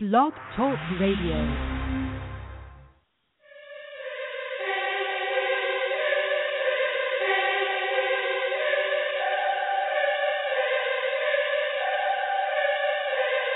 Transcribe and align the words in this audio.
Blog 0.00 0.32
Talk 0.54 0.78
Radio. 1.00 1.77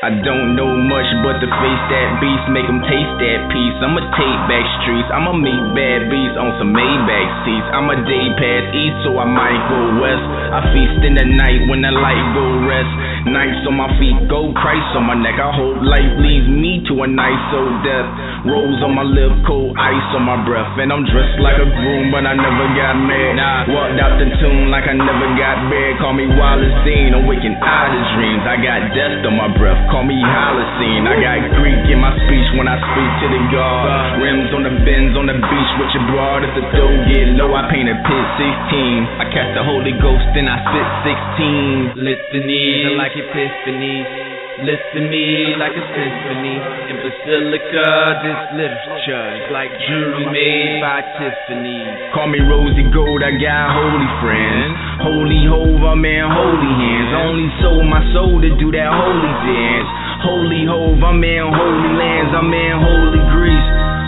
I 0.03 0.11
don't 0.19 0.59
know 0.59 0.67
much 0.67 1.07
but 1.23 1.39
to 1.39 1.47
face 1.47 1.85
that 1.95 2.19
beast, 2.19 2.51
make 2.51 2.67
them 2.67 2.83
taste 2.83 3.15
that 3.23 3.47
peace. 3.55 3.79
I'ma 3.79 4.03
take 4.19 4.39
back 4.51 4.67
streets, 4.83 5.07
I'ma 5.15 5.31
meet 5.31 5.63
bad 5.79 6.11
beats 6.11 6.35
on 6.35 6.59
some 6.59 6.75
Maybach 6.75 7.31
seats. 7.47 7.71
I'm 7.71 7.87
a 7.87 7.95
day 8.03 8.27
pass 8.35 8.67
east, 8.75 8.99
so 9.07 9.15
I 9.23 9.31
might 9.31 9.63
go 9.71 10.03
west. 10.03 10.27
I 10.27 10.75
feast 10.75 11.07
in 11.07 11.15
the 11.15 11.23
night 11.23 11.71
when 11.71 11.87
the 11.87 11.95
light 11.95 12.27
go 12.35 12.43
rest. 12.67 12.91
Nights 13.31 13.63
on 13.63 13.79
my 13.79 13.87
feet, 14.03 14.27
gold 14.27 14.59
Christ 14.59 14.91
on 14.99 15.07
my 15.07 15.15
neck. 15.15 15.39
I 15.39 15.55
hope 15.55 15.79
life 15.87 16.19
leads 16.19 16.51
me 16.51 16.83
to 16.91 17.07
a 17.07 17.07
nice 17.07 17.47
old 17.55 17.87
death. 17.87 18.11
Rose 18.51 18.83
on 18.83 18.99
my 18.99 19.07
lip, 19.07 19.31
cold 19.47 19.79
ice 19.79 20.11
on 20.19 20.27
my 20.27 20.43
breath. 20.43 20.83
And 20.83 20.91
I'm 20.91 21.07
dressed 21.07 21.39
like 21.39 21.63
a 21.63 21.69
groom, 21.79 22.11
but 22.11 22.27
I 22.27 22.35
never 22.35 22.67
got 22.75 22.99
mad. 22.99 23.39
Nah, 23.39 23.71
walked 23.71 24.03
out 24.03 24.19
the 24.19 24.27
tomb 24.43 24.67
like 24.75 24.91
I 24.91 24.99
never 24.99 25.31
got 25.39 25.71
bad. 25.71 26.03
Call 26.03 26.19
me 26.19 26.27
Wallace 26.27 26.75
Dean, 26.83 27.15
I'm 27.15 27.31
waking 27.31 27.55
out 27.63 27.95
of 27.95 28.03
dreams. 28.19 28.43
I 28.43 28.59
got 28.59 28.91
death 28.99 29.23
on 29.31 29.39
my 29.39 29.47
breath, 29.55 29.79
call 29.93 30.09
me 30.09 30.17
Holocene. 30.17 31.05
I 31.05 31.21
got 31.21 31.53
Greek 31.61 31.85
in 31.93 32.01
my 32.01 32.17
speech 32.25 32.49
when 32.57 32.65
I 32.65 32.81
speak 32.81 33.13
to 33.21 33.27
the 33.29 33.43
God. 33.53 34.25
Rims 34.25 34.49
on 34.57 34.65
the 34.65 34.73
bends 34.89 35.13
on 35.21 35.29
the 35.29 35.37
beach 35.37 35.73
with 35.77 35.93
your 35.93 36.09
broad. 36.09 36.41
If 36.49 36.57
the 36.57 36.65
dough 36.73 36.97
get 37.13 37.37
low, 37.37 37.53
I 37.53 37.69
paint 37.69 37.93
a 37.93 37.97
pit 38.01 38.27
16. 38.41 39.21
I 39.21 39.29
catch 39.29 39.53
the 39.53 39.61
Holy 39.61 39.93
Ghost, 40.01 40.33
and 40.33 40.49
I 40.49 40.57
spit 40.65 40.89
16. 42.01 42.09
Litanies 42.09 42.89
are 42.89 42.97
like 42.97 43.13
epiphanies. 43.13 44.32
Listen 44.61 45.09
me 45.09 45.57
like 45.57 45.73
a 45.73 45.85
symphony. 45.97 46.61
In 46.93 46.97
Basilica, 47.01 47.89
this 48.21 48.41
literature 48.53 49.27
is 49.41 49.49
like 49.49 49.73
jewelry 49.89 50.29
made 50.29 50.85
by 50.85 51.01
Tiffany. 51.17 51.81
Call 52.13 52.29
me 52.29 52.45
Rosie 52.45 52.85
Gold, 52.93 53.25
I 53.25 53.33
got 53.41 53.73
holy 53.73 54.11
friends. 54.21 54.77
Holy 55.01 55.41
hove, 55.49 55.81
I'm 55.81 56.05
in 56.05 56.29
holy 56.29 56.69
hands. 56.69 57.11
Only 57.17 57.49
sold 57.65 57.87
my 57.89 58.05
soul 58.13 58.45
to 58.45 58.51
do 58.61 58.69
that 58.77 58.93
holy 58.93 59.33
dance. 59.49 59.89
Holy 60.21 60.69
hove, 60.69 61.01
I'm 61.01 61.25
in 61.25 61.49
holy 61.49 61.93
lands. 61.97 62.33
I'm 62.37 62.53
in 62.53 62.77
holy. 62.77 63.32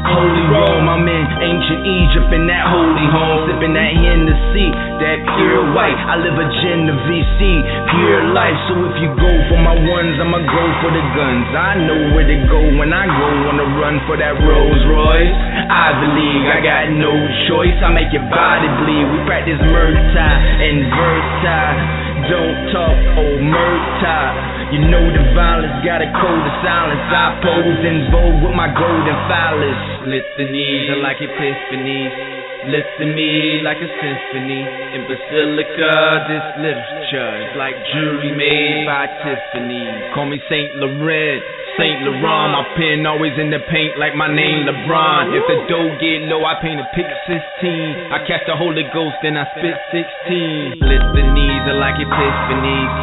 Holy 0.04 0.44
Rome, 0.52 0.84
I'm 0.84 1.08
in 1.08 1.24
ancient 1.40 1.80
Egypt 1.80 2.28
in 2.36 2.44
that 2.44 2.68
holy 2.68 3.08
home, 3.08 3.48
sipping 3.48 3.72
that 3.72 3.92
Hennessy, 3.96 4.68
that 5.00 5.16
pure 5.32 5.64
white. 5.72 5.96
I 5.96 6.20
live 6.20 6.36
a 6.36 6.44
Genovese, 6.60 7.64
pure 7.88 8.22
life. 8.36 8.52
So 8.68 8.76
if 8.84 9.00
you 9.00 9.08
go 9.16 9.32
for 9.48 9.56
my 9.64 9.72
ones, 9.72 10.20
I'ma 10.20 10.44
go 10.44 10.64
for 10.84 10.92
the 10.92 11.04
guns. 11.16 11.48
I 11.56 11.80
know 11.88 12.00
where 12.12 12.28
to 12.28 12.38
go 12.52 12.60
when 12.76 12.92
I 12.92 13.08
go 13.08 13.28
on 13.48 13.56
the 13.56 13.68
run 13.80 13.96
for 14.04 14.20
that 14.20 14.36
Rolls 14.44 14.84
Royce. 14.92 15.34
I 15.72 15.96
believe 15.96 16.42
I 16.52 16.60
got 16.60 16.84
no 16.92 17.12
choice. 17.48 17.76
I 17.80 17.88
make 17.88 18.12
your 18.12 18.28
body 18.28 18.68
bleed. 18.84 19.08
We 19.08 19.18
practice 19.24 19.56
Murtai 19.56 20.34
and 20.68 20.78
Vertai. 20.92 22.13
Don't 22.24 22.72
talk, 22.72 22.96
oh 23.20 23.36
Murtai. 23.36 24.72
You 24.72 24.80
know 24.88 25.04
the 25.12 25.24
violence 25.36 25.84
got 25.84 26.00
a 26.00 26.08
code 26.08 26.44
of 26.44 26.56
silence. 26.64 27.04
I 27.12 27.36
pose 27.44 27.82
in 27.84 28.08
vogue 28.08 28.40
with 28.48 28.56
my 28.56 28.72
golden 28.72 29.18
phallus. 29.28 30.08
Litanies 30.08 30.88
are 30.88 31.02
like 31.04 31.20
epiphanies. 31.20 32.44
Listen 32.64 33.12
me 33.12 33.60
like 33.60 33.76
a 33.76 33.90
symphony. 34.00 34.64
In 34.96 35.04
Basilica, 35.04 35.92
this 36.32 36.46
literature 36.64 37.32
is 37.44 37.52
like 37.60 37.76
jewelry 37.92 38.32
made 38.32 38.88
by 38.88 39.04
Tiffany. 39.20 39.84
Call 40.16 40.24
me 40.24 40.40
Saint 40.48 40.80
Laurent. 40.80 41.44
Saint 41.74 42.06
Laurent, 42.06 42.54
my 42.54 42.62
pen 42.78 43.02
always 43.02 43.34
in 43.34 43.50
the 43.50 43.58
paint 43.66 43.98
like 43.98 44.14
my 44.14 44.30
name 44.30 44.62
LeBron. 44.62 45.34
If 45.34 45.42
the 45.50 45.58
dough 45.66 45.90
get 45.98 46.22
low, 46.30 46.46
I 46.46 46.54
paint 46.62 46.78
a 46.78 46.86
pick 46.94 47.10
16. 47.26 48.14
I 48.14 48.22
catch 48.30 48.46
the 48.46 48.54
Holy 48.54 48.86
Ghost, 48.94 49.18
and 49.26 49.34
I 49.34 49.42
spit 49.58 49.74
16. 49.90 50.78
Litanies 50.78 51.64
are 51.66 51.80
like 51.82 51.98
epiphanies. 51.98 52.94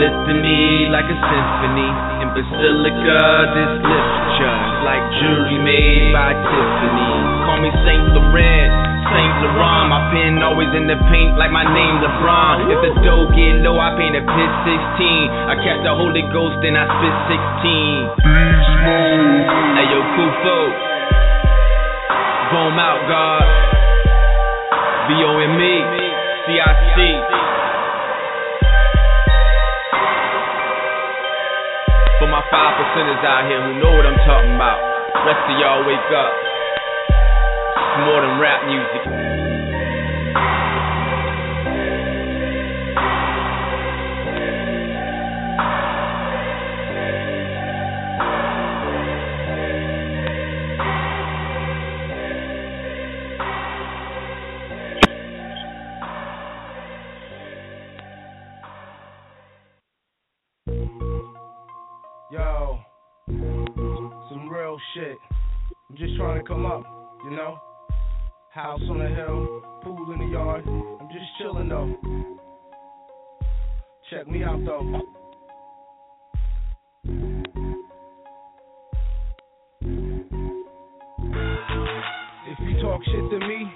Listen 0.00 0.24
to 0.24 0.34
me 0.40 0.88
like 0.88 1.04
a 1.04 1.18
symphony. 1.20 1.90
In 2.24 2.28
Basilica, 2.32 3.20
this 3.52 3.72
literature 3.84 4.58
like 4.88 5.04
jewelry 5.20 5.60
made 5.60 6.16
by 6.16 6.32
Tiffany. 6.32 7.33
Call 7.54 7.62
me 7.62 7.70
Saint 7.86 8.10
Laurent. 8.10 8.70
Saint 9.14 9.34
Laurent, 9.46 9.86
my 9.86 10.10
pen 10.10 10.42
always 10.42 10.74
in 10.74 10.90
the 10.90 10.98
paint 11.06 11.38
like 11.38 11.54
my 11.54 11.62
name 11.62 12.02
LeBron. 12.02 12.66
If 12.66 12.82
the 12.82 12.90
dough 13.06 13.30
get 13.30 13.62
low, 13.62 13.78
I 13.78 13.94
paint 13.94 14.18
a 14.18 14.26
pit 14.26 14.50
16. 14.66 14.74
I 14.74 15.54
catch 15.62 15.78
the 15.86 15.94
Holy 15.94 16.26
Ghost, 16.34 16.58
then 16.66 16.74
I 16.74 16.82
spit 16.82 17.14
16. 18.18 18.26
Hey 19.78 19.86
yo, 19.86 20.02
Kufo. 20.18 20.58
Boom 22.50 22.74
out, 22.74 23.06
God. 23.06 23.46
V 25.06 25.22
O 25.22 25.38
M 25.38 25.54
E. 25.54 25.74
C 26.50 26.58
I 26.58 26.74
C. 26.74 26.98
For 32.18 32.26
my 32.26 32.42
five 32.50 32.82
percenters 32.82 33.22
out 33.22 33.46
here 33.46 33.62
who 33.62 33.78
know 33.78 33.94
what 33.94 34.10
I'm 34.10 34.18
talking 34.26 34.58
about. 34.58 34.82
Rest 35.22 35.38
of 35.38 35.54
y'all 35.62 35.86
wake 35.86 36.10
up. 36.18 36.53
It's 37.76 38.06
more 38.06 38.20
than 38.20 38.38
rap 38.38 38.66
music. 38.66 39.02
Yo, 62.32 62.78
some 64.28 64.48
real 64.48 64.78
shit. 64.94 65.18
I'm 65.90 65.96
just 65.96 66.16
trying 66.16 66.40
to 66.40 66.48
come 66.48 66.66
up, 66.66 66.82
you 67.24 67.30
know? 67.30 67.58
House 68.52 68.80
on 68.88 68.98
the 68.98 69.08
hill, 69.08 69.62
pool 69.82 70.12
in 70.12 70.18
the 70.18 70.32
yard. 70.32 70.64
I'm 70.66 71.08
just 71.08 71.24
chilling 71.38 71.68
though. 71.68 71.96
Check 74.10 74.28
me 74.28 74.44
out 74.44 74.60
though. 74.64 75.00
If 82.46 82.58
you 82.60 82.82
talk 82.82 83.02
shit 83.04 83.30
to 83.30 83.38
me, 83.38 83.72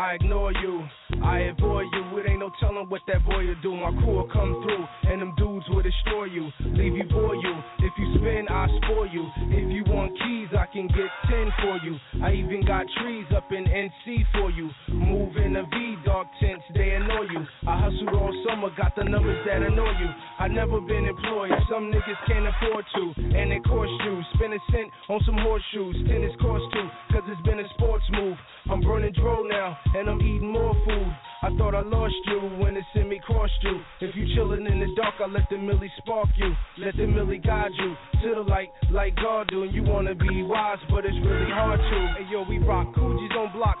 I 0.00 0.14
ignore 0.14 0.50
you. 0.50 0.82
I 1.22 1.52
avoid 1.52 1.84
you. 1.92 2.18
It 2.18 2.30
ain't 2.30 2.40
no 2.40 2.50
telling 2.58 2.88
what 2.88 3.02
that 3.06 3.20
boy 3.26 3.44
will 3.44 3.60
do. 3.60 3.76
My 3.76 3.92
crew 4.00 4.16
will 4.16 4.32
come 4.32 4.64
through, 4.64 5.12
and 5.12 5.20
them 5.20 5.34
dudes 5.36 5.66
will 5.68 5.82
destroy 5.82 6.24
you, 6.24 6.48
leave 6.72 6.96
you 6.96 7.04
for 7.10 7.36
you. 7.36 7.52
If 7.80 7.92
you 7.98 8.16
spin, 8.16 8.48
I 8.48 8.66
spoil 8.80 9.06
you. 9.12 9.28
If 9.52 9.68
you 9.68 9.84
want 9.92 10.16
keys, 10.16 10.48
I 10.56 10.64
can 10.72 10.88
get 10.88 11.10
ten 11.28 11.52
for 11.60 11.76
you. 11.84 12.00
I 12.24 12.32
even 12.32 12.64
got 12.64 12.86
trees 13.02 13.26
up 13.36 13.52
in 13.52 13.64
NC 13.68 14.24
for 14.32 14.50
you. 14.50 14.70
Move 14.88 15.36
in 15.36 15.56
a 15.56 15.64
V, 15.64 15.96
dark 16.06 16.28
tints, 16.40 16.64
they 16.72 16.96
annoy 16.96 17.28
you. 17.28 17.44
I 17.68 17.76
hustled 17.84 18.16
all 18.16 18.32
summer, 18.48 18.70
got 18.80 18.96
the 18.96 19.04
numbers 19.04 19.44
that 19.44 19.60
annoy 19.60 19.92
you. 20.00 20.08
I 20.38 20.48
never 20.48 20.80
been 20.80 21.04
employed, 21.04 21.52
some 21.68 21.92
niggas 21.92 22.20
can't 22.26 22.48
afford 22.48 22.84
to, 22.96 23.36
and 23.36 23.52
it 23.52 23.62
cost 23.64 23.92
you. 24.08 24.22
Spend 24.32 24.54
a 24.54 24.60
cent 24.72 24.88
on 25.10 25.20
some 25.26 25.36
horseshoes, 25.36 25.96
tennis 26.08 26.32
cost 26.40 26.64
too, 26.72 26.88
cause 27.12 27.24
it's 27.28 27.42
been 27.42 27.60
a 27.60 27.68
sports 27.76 28.04
move. 28.16 28.38
I'm 28.70 28.80
burning 28.82 29.12
dro 29.12 29.42
now, 29.42 29.76
and 29.96 30.08
I'm 30.08 30.20
eating 30.20 30.52
more 30.52 30.74
food. 30.86 31.12
I 31.42 31.48
thought 31.58 31.74
I 31.74 31.82
lost 31.82 32.14
you 32.26 32.38
when 32.62 32.76
it 32.76 32.84
sent 32.94 33.08
me 33.08 33.20
crossed 33.26 33.52
you. 33.62 33.80
If 34.00 34.14
you 34.14 34.26
chillin' 34.36 34.70
in 34.70 34.78
the 34.78 34.86
dark, 34.94 35.14
I 35.18 35.26
let 35.26 35.48
the 35.50 35.58
millie 35.58 35.90
spark 35.98 36.28
you. 36.36 36.52
Let 36.78 36.96
the 36.96 37.06
millie 37.06 37.38
guide 37.38 37.72
you 37.76 37.94
to 38.22 38.34
the 38.36 38.42
light 38.42 38.68
like 38.92 39.16
God 39.16 39.48
do. 39.48 39.64
And 39.64 39.74
you 39.74 39.82
wanna 39.82 40.14
be 40.14 40.42
wise, 40.44 40.78
but 40.88 41.04
it's 41.04 41.16
really 41.24 41.50
hard 41.50 41.80
to. 41.80 42.22
Hey 42.22 42.30
yo, 42.30 42.44
we 42.48 42.58
rock 42.58 42.94
Coogis 42.94 43.34
on 43.36 43.50
blocks, 43.52 43.80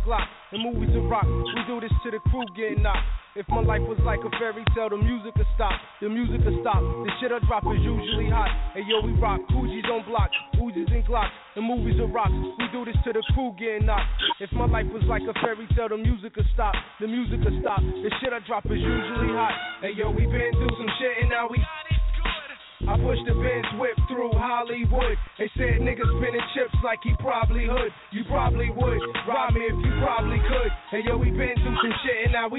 and 0.00 0.08
Glocks, 0.08 0.28
and 0.52 0.62
movies 0.62 0.94
to 0.94 1.00
rock. 1.08 1.24
We 1.26 1.60
do 1.66 1.80
this 1.80 1.92
to 2.04 2.10
the 2.10 2.18
crew 2.30 2.44
getting 2.56 2.82
knocked. 2.82 3.06
If 3.36 3.46
my 3.48 3.62
life 3.62 3.82
was 3.86 3.98
like 4.02 4.18
a 4.26 4.30
fairy 4.42 4.64
tale, 4.74 4.90
the 4.90 4.98
music 4.98 5.36
would 5.36 5.46
stop. 5.54 5.78
The 6.02 6.08
music 6.08 6.42
would 6.42 6.58
stop. 6.60 6.82
The 6.82 7.10
shit 7.20 7.30
I 7.30 7.38
drop 7.46 7.62
is 7.70 7.78
usually 7.78 8.26
hot. 8.26 8.50
Hey 8.74 8.82
yo, 8.90 9.06
we 9.06 9.14
rock 9.22 9.38
Coogis 9.54 9.86
on 9.86 10.02
blocks, 10.02 10.34
Uzis 10.58 10.90
and 10.90 11.06
Glocks, 11.06 11.30
and 11.54 11.62
movies 11.62 12.00
of 12.02 12.10
rocks. 12.10 12.34
We 12.58 12.66
do 12.74 12.84
this 12.84 12.98
to 13.06 13.12
the 13.14 13.22
crew 13.34 13.54
getting 13.54 13.86
knocked. 13.86 14.10
If 14.40 14.50
my 14.52 14.66
life 14.66 14.90
was 14.90 15.06
like 15.06 15.22
a 15.30 15.34
fairy 15.38 15.68
tale, 15.76 15.94
the 15.94 15.98
music 15.98 16.34
would 16.34 16.48
stop. 16.54 16.74
The 16.98 17.06
music 17.06 17.38
would 17.46 17.62
stop. 17.62 17.80
The 17.80 18.10
shit 18.18 18.34
I 18.34 18.42
drop 18.46 18.66
is 18.66 18.82
usually 18.82 19.30
hot. 19.30 19.54
Hey 19.80 19.94
yo, 19.94 20.10
we 20.10 20.26
been 20.26 20.50
through 20.58 20.74
some 20.74 20.90
shit 20.98 21.22
and 21.22 21.30
now 21.30 21.46
we. 21.46 21.62
I 22.90 22.98
pushed 22.98 23.22
the 23.22 23.38
Benz 23.38 23.70
whip 23.78 23.94
through 24.10 24.34
Hollywood. 24.34 25.14
They 25.38 25.46
said 25.54 25.78
niggas 25.78 26.10
spinning 26.18 26.42
chips 26.58 26.74
like 26.82 26.98
he 27.06 27.14
probably 27.22 27.70
would. 27.70 27.94
You 28.10 28.26
probably 28.26 28.66
would. 28.66 28.98
Rob 29.30 29.54
me 29.54 29.62
if 29.62 29.78
you 29.78 29.94
probably 30.02 30.42
could. 30.42 30.74
Hey 30.90 31.06
yo, 31.06 31.14
we 31.14 31.30
been 31.30 31.54
through 31.54 31.78
some 31.78 31.94
shit 32.02 32.26
and 32.26 32.32
now 32.34 32.50
we. 32.50 32.58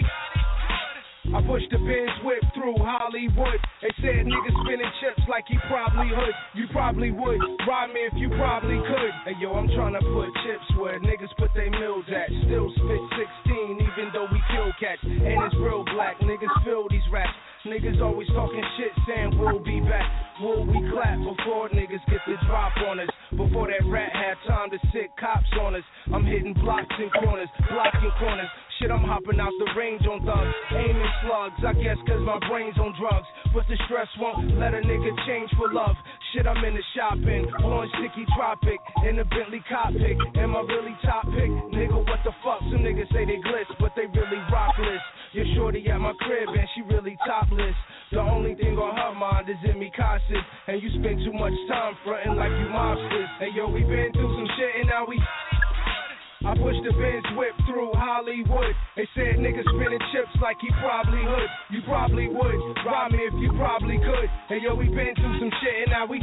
I 1.36 1.44
pushed 1.44 1.68
the 1.68 1.84
Benz 1.84 2.16
whip 2.24 2.40
through 2.56 2.80
Hollywood. 2.80 3.60
They 3.84 3.92
said 4.00 4.24
niggas 4.24 4.56
spinning 4.64 4.94
chips 5.04 5.20
like 5.28 5.52
he 5.52 5.60
probably 5.68 6.16
would. 6.16 6.36
You 6.56 6.64
probably 6.72 7.12
would. 7.12 7.44
rob 7.68 7.92
me 7.92 8.08
if 8.08 8.16
you 8.16 8.32
probably 8.40 8.80
could. 8.88 9.14
Hey 9.28 9.36
yo, 9.36 9.52
I'm 9.52 9.68
trying 9.76 10.00
to 10.00 10.04
put 10.16 10.32
chips 10.48 10.68
where 10.80 10.96
niggas 11.04 11.36
put 11.36 11.52
their 11.60 11.76
mills 11.76 12.08
at. 12.08 12.32
Still 12.48 12.72
spit 12.80 13.04
16, 13.52 13.84
even 13.84 14.16
though 14.16 14.32
we 14.32 14.40
kill 14.56 14.72
cats. 14.80 15.04
And 15.04 15.44
it's 15.44 15.60
real 15.60 15.84
black. 15.92 16.24
Niggas 16.24 16.56
feel 16.64 16.88
these 16.88 17.04
raps. 17.12 17.36
Niggas 17.66 18.02
always 18.02 18.28
talking 18.30 18.64
shit, 18.78 18.90
saying 19.08 19.38
we'll 19.38 19.60
be 19.60 19.80
back. 19.82 20.10
Will 20.42 20.66
we 20.66 20.82
clap 20.90 21.14
before 21.22 21.70
niggas 21.70 22.02
get 22.10 22.18
the 22.26 22.34
drop 22.50 22.74
on 22.90 23.00
us? 23.00 23.10
Before 23.38 23.70
that 23.70 23.86
rat 23.86 24.10
had 24.18 24.34
time 24.50 24.72
to 24.72 24.80
sit 24.90 25.14
cops 25.20 25.46
on 25.62 25.76
us. 25.76 25.86
I'm 26.12 26.26
hitting 26.26 26.54
blocks 26.58 26.90
and 26.98 27.14
corners, 27.14 27.50
blocking 27.70 28.10
corners. 28.18 28.50
Shit, 28.80 28.90
I'm 28.90 29.06
hopping 29.06 29.38
out 29.38 29.54
the 29.62 29.70
range 29.78 30.02
on 30.10 30.26
thugs, 30.26 30.56
aiming 30.74 31.14
slugs. 31.22 31.62
I 31.62 31.78
guess 31.78 32.02
cause 32.10 32.26
my 32.26 32.42
brain's 32.50 32.82
on 32.82 32.98
drugs. 32.98 33.30
But 33.54 33.70
the 33.70 33.78
stress 33.86 34.10
won't 34.18 34.58
let 34.58 34.74
a 34.74 34.82
nigga 34.82 35.14
change 35.30 35.54
for 35.54 35.70
love. 35.70 35.94
Shit, 36.34 36.50
I'm 36.50 36.66
in 36.66 36.74
the 36.74 36.86
shopping, 36.98 37.46
blowing 37.62 37.94
sticky 38.02 38.26
tropic 38.34 38.82
in 39.06 39.22
the 39.22 39.26
Bentley 39.30 39.62
cockpit. 39.70 40.18
Am 40.42 40.58
I 40.58 40.66
really 40.66 40.98
top 41.06 41.30
pick? 41.30 41.54
Nigga, 41.78 41.94
what 41.94 42.26
the 42.26 42.34
fuck? 42.42 42.66
Some 42.74 42.82
niggas 42.82 43.06
say 43.14 43.30
they 43.30 43.38
glitz, 43.38 43.70
but 43.78 43.94
they 43.94 44.10
really 44.10 44.42
rockless. 44.50 45.06
Your 45.32 45.48
shorty 45.56 45.80
at 45.88 45.96
my 45.96 46.12
crib 46.20 46.50
and 46.52 46.68
she 46.76 46.82
really 46.92 47.16
topless. 47.26 47.76
The 48.12 48.20
only 48.20 48.52
thing 48.56 48.76
on 48.76 48.92
her 49.00 49.16
mind 49.16 49.48
is 49.48 49.56
in 49.64 49.80
me 49.80 49.88
cautious. 49.96 50.44
And 50.68 50.84
you 50.84 50.92
spend 51.00 51.24
too 51.24 51.32
much 51.32 51.56
time 51.72 51.96
fronting 52.04 52.36
like 52.36 52.52
you 52.52 52.68
mobsters. 52.68 53.32
Hey 53.40 53.56
yo, 53.56 53.72
we 53.72 53.80
been 53.88 54.12
through 54.12 54.28
some 54.28 54.50
shit 54.60 54.84
and 54.84 54.92
now 54.92 55.08
we 55.08 55.16
I 56.44 56.58
pushed 56.58 56.84
the 56.84 56.92
Benz 56.92 57.24
whip 57.40 57.56
through 57.64 57.96
Hollywood. 57.96 58.76
They 59.00 59.08
said 59.16 59.40
niggas 59.40 59.64
spinning 59.72 60.04
chips 60.12 60.36
like 60.44 60.58
he 60.60 60.68
probably 60.84 61.24
would. 61.24 61.52
You 61.72 61.80
probably 61.88 62.28
would. 62.28 62.60
Rob 62.84 63.16
me 63.16 63.24
if 63.24 63.36
you 63.40 63.56
probably 63.56 64.04
could. 64.04 64.28
Hey 64.52 64.60
yo, 64.60 64.76
we 64.76 64.92
been 64.92 65.16
through 65.16 65.40
some 65.40 65.54
shit 65.64 65.88
and 65.88 65.96
now 65.96 66.12
we. 66.12 66.20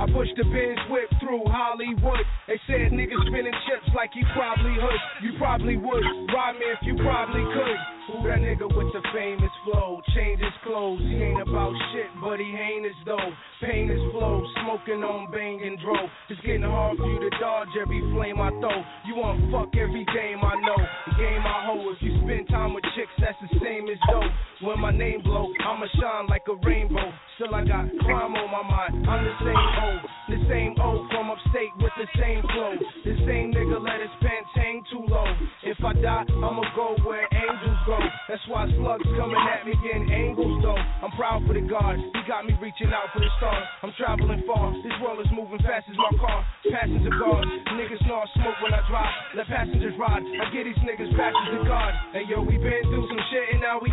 I 0.00 0.08
pushed 0.08 0.32
the 0.40 0.48
Benz 0.48 0.80
whip 0.88 1.12
through 1.20 1.44
Hollywood. 1.44 2.24
They 2.48 2.56
said 2.64 2.88
niggas 2.88 3.20
spinning 3.28 3.52
chips 3.68 3.84
like 3.92 4.08
he 4.16 4.24
probably 4.32 4.72
would. 4.80 5.00
You 5.20 5.36
probably 5.36 5.76
would. 5.76 6.04
Rob 6.32 6.56
me 6.56 6.72
if 6.72 6.80
you 6.88 6.96
probably 7.04 7.44
could. 7.44 7.78
Who 8.08 8.24
that 8.24 8.40
nigga 8.40 8.64
with 8.64 8.88
the 8.96 9.04
famous 9.12 9.52
flow? 9.68 10.00
Change 10.16 10.40
his 10.40 10.56
clothes. 10.64 11.04
He 11.04 11.20
ain't 11.20 11.44
about 11.44 11.76
shit, 11.92 12.08
but 12.16 12.40
he 12.40 12.48
heinous 12.48 12.96
though. 13.04 13.28
Pain 13.60 13.92
is 13.92 14.00
flow, 14.16 14.40
smoking 14.64 15.04
on 15.04 15.30
bang 15.30 15.60
and 15.68 15.76
dro. 15.84 16.00
It's 16.32 16.40
getting 16.48 16.64
hard 16.64 16.96
for 16.96 17.04
you 17.04 17.20
to 17.20 17.30
dodge 17.36 17.68
every 17.76 18.00
flame 18.16 18.40
I 18.40 18.48
throw. 18.56 18.80
You 19.04 19.20
want 19.20 19.52
fuck 19.52 19.76
every 19.76 20.08
game 20.16 20.40
I 20.40 20.56
know. 20.64 20.80
The 20.80 21.14
game 21.20 21.44
I 21.44 21.68
hold. 21.68 21.92
If 21.92 22.00
you 22.00 22.16
spend 22.24 22.48
time 22.48 22.72
with 22.72 22.88
chicks, 22.96 23.12
that's 23.20 23.36
the 23.44 23.52
same 23.60 23.84
as 23.84 24.00
dope. 24.08 24.32
When 24.60 24.76
my 24.76 24.92
name 24.92 25.24
blow, 25.24 25.48
I'ma 25.64 25.88
shine 25.96 26.28
like 26.28 26.44
a 26.44 26.52
rainbow. 26.68 27.08
Still 27.40 27.56
I 27.56 27.64
got 27.64 27.88
crime 28.04 28.36
on 28.36 28.48
my 28.52 28.60
mind. 28.60 29.08
I'm 29.08 29.24
the 29.24 29.32
same 29.40 29.56
old, 29.56 30.00
the 30.28 30.38
same 30.52 30.72
old 30.76 31.08
from 31.08 31.32
upstate 31.32 31.72
with 31.80 31.96
the 31.96 32.04
same 32.20 32.44
flow. 32.44 32.76
The 33.08 33.16
same 33.24 33.56
nigga 33.56 33.80
let 33.80 34.04
his 34.04 34.12
pants 34.20 34.52
hang 34.52 34.84
too 34.92 35.08
low. 35.08 35.24
If 35.64 35.80
I 35.80 35.96
die, 35.96 36.28
I'ma 36.28 36.60
go 36.76 36.92
where 37.08 37.24
angels 37.32 37.80
go. 37.88 37.96
That's 38.28 38.44
why 38.52 38.68
slugs 38.76 39.08
coming 39.16 39.40
at 39.48 39.64
me 39.64 39.72
in 39.80 40.12
angles 40.12 40.60
though. 40.60 40.76
I'm 40.76 41.16
proud 41.16 41.40
for 41.48 41.56
the 41.56 41.64
God. 41.64 41.96
He 41.96 42.20
got 42.28 42.44
me 42.44 42.52
reaching 42.60 42.92
out 42.92 43.08
for 43.16 43.24
the 43.24 43.32
stars. 43.40 43.64
I'm 43.80 43.96
traveling 43.96 44.44
far. 44.44 44.76
This 44.84 44.92
world 45.00 45.24
is 45.24 45.30
moving 45.32 45.64
fast 45.64 45.88
as 45.88 45.96
my 45.96 46.12
car. 46.20 46.44
Passenger 46.68 47.16
guards. 47.16 47.48
Niggas 47.80 48.04
I 48.04 48.28
smoke 48.36 48.60
when 48.60 48.76
I 48.76 48.84
drive. 48.92 49.40
Let 49.40 49.48
passengers 49.48 49.96
ride. 49.96 50.20
I 50.20 50.52
get 50.52 50.68
these 50.68 50.82
niggas 50.84 51.16
passes 51.16 51.48
to 51.48 51.64
God. 51.64 51.96
Hey 52.12 52.28
yo, 52.28 52.44
we 52.44 52.60
been 52.60 52.84
through 52.92 53.08
some 53.08 53.24
shit 53.32 53.56
and 53.56 53.64
now 53.64 53.80
we. 53.80 53.88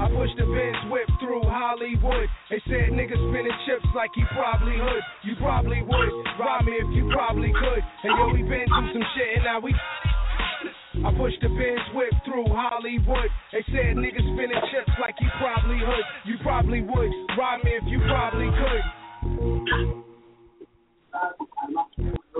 I 0.00 0.08
pushed 0.08 0.32
the 0.40 0.48
Benz 0.48 0.80
whip 0.88 1.04
through 1.20 1.44
Hollywood. 1.44 2.24
They 2.48 2.56
said 2.64 2.88
niggas 2.96 3.20
spinning 3.20 3.52
chips 3.68 3.84
like 3.94 4.08
he 4.16 4.24
probably 4.32 4.80
would. 4.80 5.04
You 5.28 5.36
probably 5.36 5.82
would. 5.84 6.12
Rob 6.40 6.64
me 6.64 6.72
if 6.72 6.88
you 6.96 7.12
probably 7.12 7.52
could. 7.52 7.84
And 7.84 8.16
yo, 8.16 8.32
we 8.32 8.40
been 8.40 8.64
through 8.64 8.96
some 8.96 9.04
shit 9.12 9.36
and 9.36 9.44
now 9.44 9.60
we. 9.60 9.76
I 11.04 11.12
pushed 11.20 11.44
the 11.44 11.52
Benz 11.52 11.84
whip 11.92 12.16
through 12.24 12.48
Hollywood. 12.48 13.28
They 13.52 13.60
said 13.68 14.00
niggas 14.00 14.24
spinning 14.24 14.64
chips 14.72 14.96
like 14.96 15.16
he 15.20 15.28
probably 15.36 15.84
would. 15.84 16.06
You 16.24 16.36
probably 16.42 16.80
would. 16.80 17.12
Rob 17.36 17.62
me 17.62 17.72
if 17.76 17.84
you 17.84 18.00
probably 18.08 18.48
could. 18.56 18.84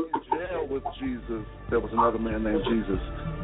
In 0.01 0.21
jail 0.33 0.65
with 0.65 0.81
Jesus, 0.97 1.45
there 1.69 1.77
was 1.77 1.93
another 1.93 2.17
man 2.17 2.41
named 2.41 2.65
Jesus. 2.65 2.97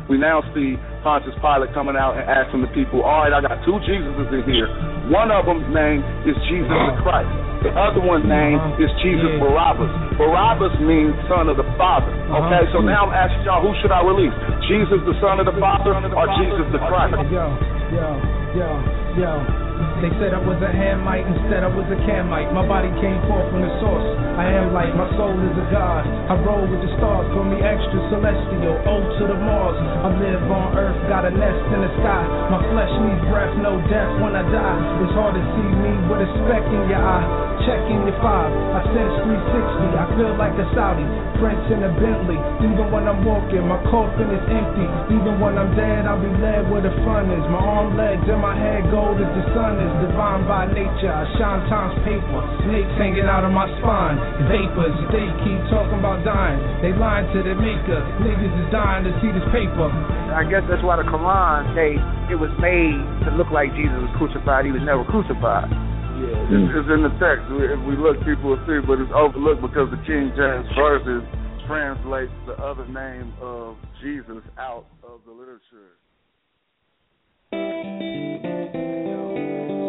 We 0.09 0.17
now 0.17 0.41
see 0.57 0.81
Pontius 1.05 1.37
Pilate 1.45 1.75
coming 1.77 1.99
out 2.01 2.17
and 2.17 2.25
asking 2.25 2.65
the 2.65 2.73
people, 2.73 3.05
all 3.05 3.29
right, 3.29 3.35
I 3.35 3.45
got 3.45 3.61
two 3.69 3.77
Jesuses 3.85 4.33
in 4.33 4.43
here. 4.49 4.71
One 5.13 5.29
of 5.29 5.45
them's 5.45 5.69
name 5.69 6.01
is 6.25 6.33
Jesus 6.49 6.73
the 6.73 6.97
Christ. 7.05 7.29
The 7.61 7.77
other 7.77 8.01
one's 8.01 8.25
name 8.25 8.57
is 8.81 8.89
Jesus 9.05 9.37
Barabbas. 9.37 9.91
Barabbas 10.17 10.73
means 10.81 11.13
son 11.29 11.53
of 11.53 11.61
the 11.61 11.67
Father. 11.77 12.09
Okay, 12.09 12.65
so 12.73 12.81
uh-huh. 12.81 12.89
now 12.89 13.11
I'm 13.11 13.15
asking 13.15 13.45
y'all, 13.45 13.61
who 13.61 13.77
should 13.85 13.93
I 13.93 14.01
release? 14.01 14.33
Jesus 14.65 15.03
the 15.05 15.17
son 15.21 15.37
of 15.43 15.45
the 15.45 15.57
Father 15.61 15.93
or 15.93 16.27
Jesus 16.41 16.67
the 16.73 16.81
Christ? 16.81 17.21
Yo, 17.29 17.53
yo, 17.93 18.09
yo, 18.57 19.06
yo. 19.17 19.67
They 20.01 20.13
said 20.21 20.37
I 20.37 20.41
was 20.41 20.61
a 20.61 20.69
Hamite, 20.73 21.25
instead 21.25 21.65
I 21.65 21.73
was 21.73 21.89
a 21.89 21.97
Kemite. 22.05 22.53
My 22.53 22.65
body 22.65 22.93
came 23.01 23.17
forth 23.29 23.49
from 23.49 23.65
the 23.65 23.73
source. 23.81 24.05
I 24.37 24.45
am 24.53 24.73
light, 24.77 24.93
my 24.93 25.09
soul 25.17 25.33
is 25.33 25.57
a 25.57 25.67
God. 25.73 26.05
I 26.05 26.37
roll 26.45 26.69
with 26.69 26.85
the 26.85 26.93
stars, 27.01 27.25
call 27.33 27.49
me 27.49 27.61
extra 27.61 27.97
celestial. 28.13 28.77
O 28.85 28.95
to 29.21 29.25
the 29.25 29.37
Mars. 29.37 29.77
I 29.77 30.13
live 30.21 30.45
on 30.53 30.77
earth, 30.77 30.97
got 31.09 31.25
a 31.25 31.33
nest 31.33 31.61
in 31.73 31.81
the 31.81 31.93
sky. 32.01 32.25
My 32.53 32.61
flesh 32.73 32.93
needs 33.09 33.25
breath, 33.33 33.57
no 33.57 33.81
death 33.89 34.13
when 34.21 34.37
I 34.37 34.45
die. 34.49 34.81
It's 35.05 35.17
hard 35.17 35.33
to 35.33 35.43
see 35.57 35.71
me 35.81 35.93
with 36.13 36.25
a 36.25 36.29
speck 36.45 36.65
in 36.69 36.93
your 36.93 37.01
eye. 37.01 37.47
Checking 37.65 38.05
your 38.05 38.21
five, 38.21 38.53
I 38.53 38.85
sense 38.93 39.17
360. 39.25 39.97
I 39.97 40.05
feel 40.13 40.33
like 40.37 40.53
a 40.61 40.69
Saudi, 40.77 41.09
Prince 41.41 41.65
in 41.73 41.89
a 41.89 41.91
Bentley. 41.97 42.37
Even 42.61 42.93
when 42.93 43.09
I'm 43.09 43.25
walking, 43.25 43.65
my 43.65 43.81
coffin 43.89 44.29
is 44.29 44.45
empty. 44.45 44.87
Even 45.17 45.41
when 45.41 45.57
I'm 45.57 45.73
dead, 45.73 46.05
I'll 46.05 46.21
be 46.21 46.29
led 46.37 46.69
where 46.69 46.85
the 46.85 46.93
fun 47.03 47.33
is. 47.33 47.45
My 47.49 47.65
arm, 47.65 47.97
legs, 47.97 48.29
and 48.29 48.45
my 48.45 48.53
head 48.53 48.93
gold 49.07 49.23
as 49.23 49.31
the 49.39 49.45
sun 49.55 49.79
is. 49.79 49.93
Divine 50.11 50.43
by 50.51 50.67
nature, 50.67 51.15
I 51.15 51.23
shine 51.39 51.63
times 51.71 51.95
paper. 52.03 52.43
Snakes 52.67 52.91
hanging 52.99 53.31
out 53.31 53.47
of 53.47 53.55
my 53.55 53.71
spine. 53.79 54.19
Vapors, 54.51 54.99
they 55.15 55.27
keep 55.47 55.61
talking 55.71 56.03
about 56.03 56.27
dying. 56.27 56.59
They 56.83 56.91
lying 56.91 57.31
to 57.31 57.39
the 57.47 57.55
maker. 57.55 58.03
Niggas 58.27 58.51
is 58.51 58.69
dying 58.75 59.07
to 59.07 59.15
see 59.23 59.31
this 59.31 59.47
paper. 59.55 59.87
I 60.35 60.43
guess 60.43 60.67
that's 60.67 60.83
why 60.83 60.99
the 60.99 61.07
Quran 61.07 61.71
say 61.79 61.95
it 62.35 62.39
was 62.39 62.51
made 62.59 62.99
to 63.27 63.39
look 63.39 63.55
like 63.55 63.71
Jesus 63.79 63.95
was 63.95 64.11
crucified. 64.19 64.67
He 64.67 64.75
was 64.75 64.83
never 64.83 65.07
crucified. 65.07 65.71
Yeah, 65.71 66.51
it's, 66.51 66.73
it's 66.75 66.91
in 66.91 67.07
the 67.07 67.15
text. 67.23 67.47
If 67.47 67.81
we 67.87 67.95
look, 67.95 68.19
people 68.27 68.57
will 68.57 68.63
see, 68.67 68.83
but 68.83 68.99
it's 68.99 69.13
overlooked 69.15 69.63
because 69.63 69.93
the 69.93 70.01
King 70.03 70.35
James 70.35 70.67
verses 70.75 71.23
translates 71.69 72.33
the 72.47 72.57
other 72.59 72.89
name 72.89 73.35
of 73.43 73.77
Jesus 74.03 74.43
out 74.59 74.87
of 75.05 75.21
the 75.27 75.33
literature. 75.33 75.95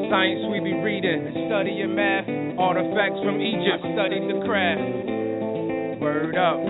Science 0.07 0.39
we 0.47 0.63
be 0.63 0.71
reading, 0.71 1.35
studying 1.51 1.91
math, 1.91 2.23
artifacts 2.55 3.19
from 3.27 3.43
Egypt, 3.43 3.83
studied 3.91 4.23
the 4.23 4.39
craft. 4.47 4.79
Word 5.99 6.31
up. 6.39 6.63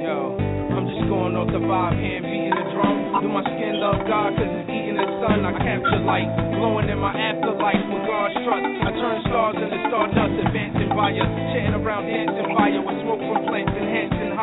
Yo, 0.00 0.16
I'm 0.72 0.88
just 0.88 1.04
going 1.12 1.36
off 1.36 1.52
the 1.52 1.60
vibe, 1.60 2.00
hand 2.00 2.24
beating 2.24 2.56
the 2.56 2.66
drum. 2.72 3.20
Do 3.20 3.28
my 3.28 3.44
skin 3.44 3.84
love 3.84 4.00
God, 4.08 4.32
cause 4.32 4.48
it's 4.48 4.72
eating 4.72 4.96
the 4.96 5.04
sun. 5.20 5.44
I 5.44 5.52
capture 5.60 6.00
light, 6.08 6.32
glowing 6.56 6.88
in 6.88 6.96
my 6.96 7.12
afterlife 7.12 7.84
with 7.92 8.08
God's 8.08 8.40
trust. 8.48 8.64
I 8.64 8.90
turn 8.96 9.18
stars 9.28 9.60
into 9.60 9.76
stardust, 9.92 10.40
advancing 10.40 10.88
via, 10.88 11.20
chanting 11.52 11.84
around 11.84 12.08
dancing 12.08 12.48
fire 12.56 12.80
with 12.80 12.96
smoke 13.04 13.20
from 13.20 13.44
plants 13.52 13.76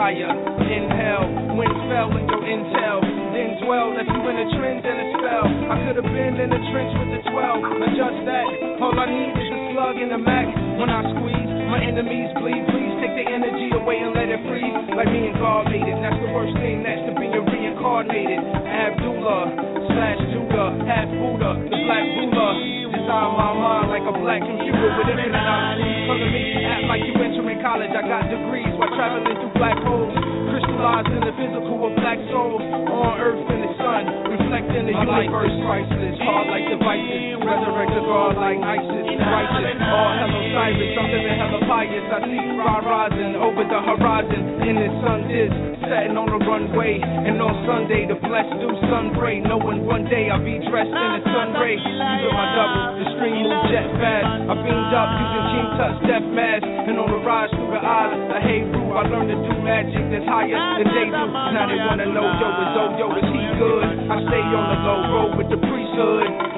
higher. 0.02 0.34
Inhale, 0.34 1.54
wind 1.54 1.78
fell 1.86 2.10
in 2.18 2.26
your 2.26 2.42
intel. 2.42 3.06
Then 3.38 3.62
dwell, 3.62 3.94
left 3.94 4.10
you 4.10 4.24
in 4.34 4.38
a 4.42 4.48
trend 4.58 4.82
and 4.82 4.98
a 4.98 5.08
spell. 5.14 5.46
I 5.46 5.76
could 5.86 6.02
have 6.02 6.10
been 6.10 6.42
in 6.42 6.50
the 6.50 6.62
trench 6.74 6.90
with 6.98 7.22
the 7.22 7.22
12, 7.30 7.86
adjust 7.86 8.20
that. 8.26 8.48
All 8.82 8.98
I 8.98 9.06
need 9.06 9.38
is 9.38 9.46
a 9.54 9.60
slug 9.70 10.02
in 10.02 10.10
the 10.10 10.18
Mac. 10.18 10.50
When 10.82 10.90
I 10.90 11.06
squeeze, 11.06 11.54
my 11.70 11.86
enemies 11.86 12.34
bleed. 12.42 12.66
Please 12.74 12.94
take 12.98 13.14
the 13.14 13.30
energy 13.30 13.70
away 13.78 14.02
and 14.02 14.18
let 14.18 14.26
it 14.26 14.42
freeze. 14.50 14.74
Like 14.98 15.14
me 15.14 15.30
and. 15.30 15.38
That's 16.02 16.18
the 16.18 16.34
worst 16.34 16.58
thing, 16.58 16.82
that's 16.82 17.06
to 17.06 17.14
be 17.22 17.30
a 17.30 17.42
reincarnated. 17.46 18.42
Abdullah 18.42 19.54
slash 19.86 20.18
Judah, 20.34 20.41
half 20.86 21.10
Buddha, 21.10 21.52
the 21.70 21.78
black 21.86 22.06
Buddha. 22.14 22.48
Design 22.92 23.30
my 23.34 23.50
mind 23.56 23.88
like 23.90 24.06
a 24.06 24.16
black 24.20 24.42
computer 24.46 24.90
with 25.00 25.10
knowledge. 25.32 26.08
Come 26.08 26.20
to 26.22 26.30
me, 26.30 26.46
act 26.66 26.86
like 26.86 27.02
you 27.08 27.14
entering 27.18 27.62
college. 27.62 27.92
I 27.92 28.04
got 28.06 28.30
degrees 28.30 28.70
while 28.78 28.92
traveling 28.94 29.38
through 29.42 29.54
black 29.58 29.78
holes. 29.82 30.31
Crystallized 30.82 31.14
in 31.14 31.22
the 31.22 31.36
physical 31.38 31.78
of 31.86 31.94
black 31.94 32.18
souls. 32.34 32.58
On 32.58 33.14
earth 33.22 33.46
in 33.54 33.60
the 33.62 33.72
sun, 33.78 34.02
reflecting 34.34 34.90
the 34.90 34.98
universe. 34.98 35.54
Priceless, 35.62 36.18
hard 36.26 36.50
like 36.50 36.66
devices. 36.74 37.38
Resurrect 37.38 37.94
the 37.94 38.02
God 38.02 38.34
like 38.42 38.58
ISIS. 38.58 39.06
Righteous, 39.14 39.78
all 39.78 40.10
hello 40.18 40.42
Cyrus. 40.58 40.98
I'm 40.98 41.06
living 41.06 41.38
hella 41.38 41.62
highest. 41.70 42.08
I 42.10 42.20
see 42.26 42.42
fly 42.58 42.82
rising 42.82 43.38
over 43.38 43.62
the 43.62 43.78
horizon 43.78 44.42
in 44.66 44.76
the 44.82 44.90
sun 45.06 45.20
is 45.30 45.54
setting 45.86 46.18
on 46.18 46.26
the 46.34 46.42
runway. 46.50 46.98
And 46.98 47.38
on 47.38 47.54
Sunday, 47.70 48.10
the 48.10 48.18
blessed 48.18 48.58
do 48.58 48.74
sun 48.90 49.14
pray, 49.22 49.38
knowing 49.38 49.86
one 49.86 50.10
day 50.10 50.34
I'll 50.34 50.42
be 50.42 50.58
dressed 50.66 50.90
in 50.90 51.10
the 51.14 51.24
sun 51.30 51.62
ray. 51.62 51.78
Using 51.78 52.34
my 52.34 52.48
double, 52.58 52.82
the 52.98 53.06
stream 53.22 53.38
move 53.46 53.70
jet 53.70 53.86
fast. 54.02 54.50
I 54.50 54.54
beamed 54.66 54.94
up 54.98 55.10
using 55.14 55.46
King 55.46 55.70
Tut's 55.78 56.00
death 56.10 56.26
mask. 56.34 56.66
And 56.66 56.98
on 56.98 57.06
the 57.06 57.22
rise 57.22 57.54
through 57.54 57.70
the 57.70 57.82
eyes, 57.86 58.18
the 58.34 58.40
hay 58.42 58.66
I 58.92 59.08
learned 59.08 59.32
to 59.32 59.38
do 59.40 59.56
magic 59.64 60.04
that's 60.12 60.28
higher 60.28 60.71
than 60.78 60.88
they. 60.94 61.08
Now 61.12 61.68
they 61.68 61.80
wanna 61.82 62.06
know, 62.08 62.28
yo, 62.40 62.48
is 62.62 62.76
oh, 62.80 62.90
yo, 63.00 63.06
is 63.18 63.28
he 63.32 63.44
good? 63.60 63.88
I 64.08 64.16
stay 64.28 64.44
on 64.44 64.66
the 64.72 64.78
low 64.86 65.02
road 65.12 65.32
with 65.38 65.50
the 65.50 65.58
priesthood. 65.58 66.52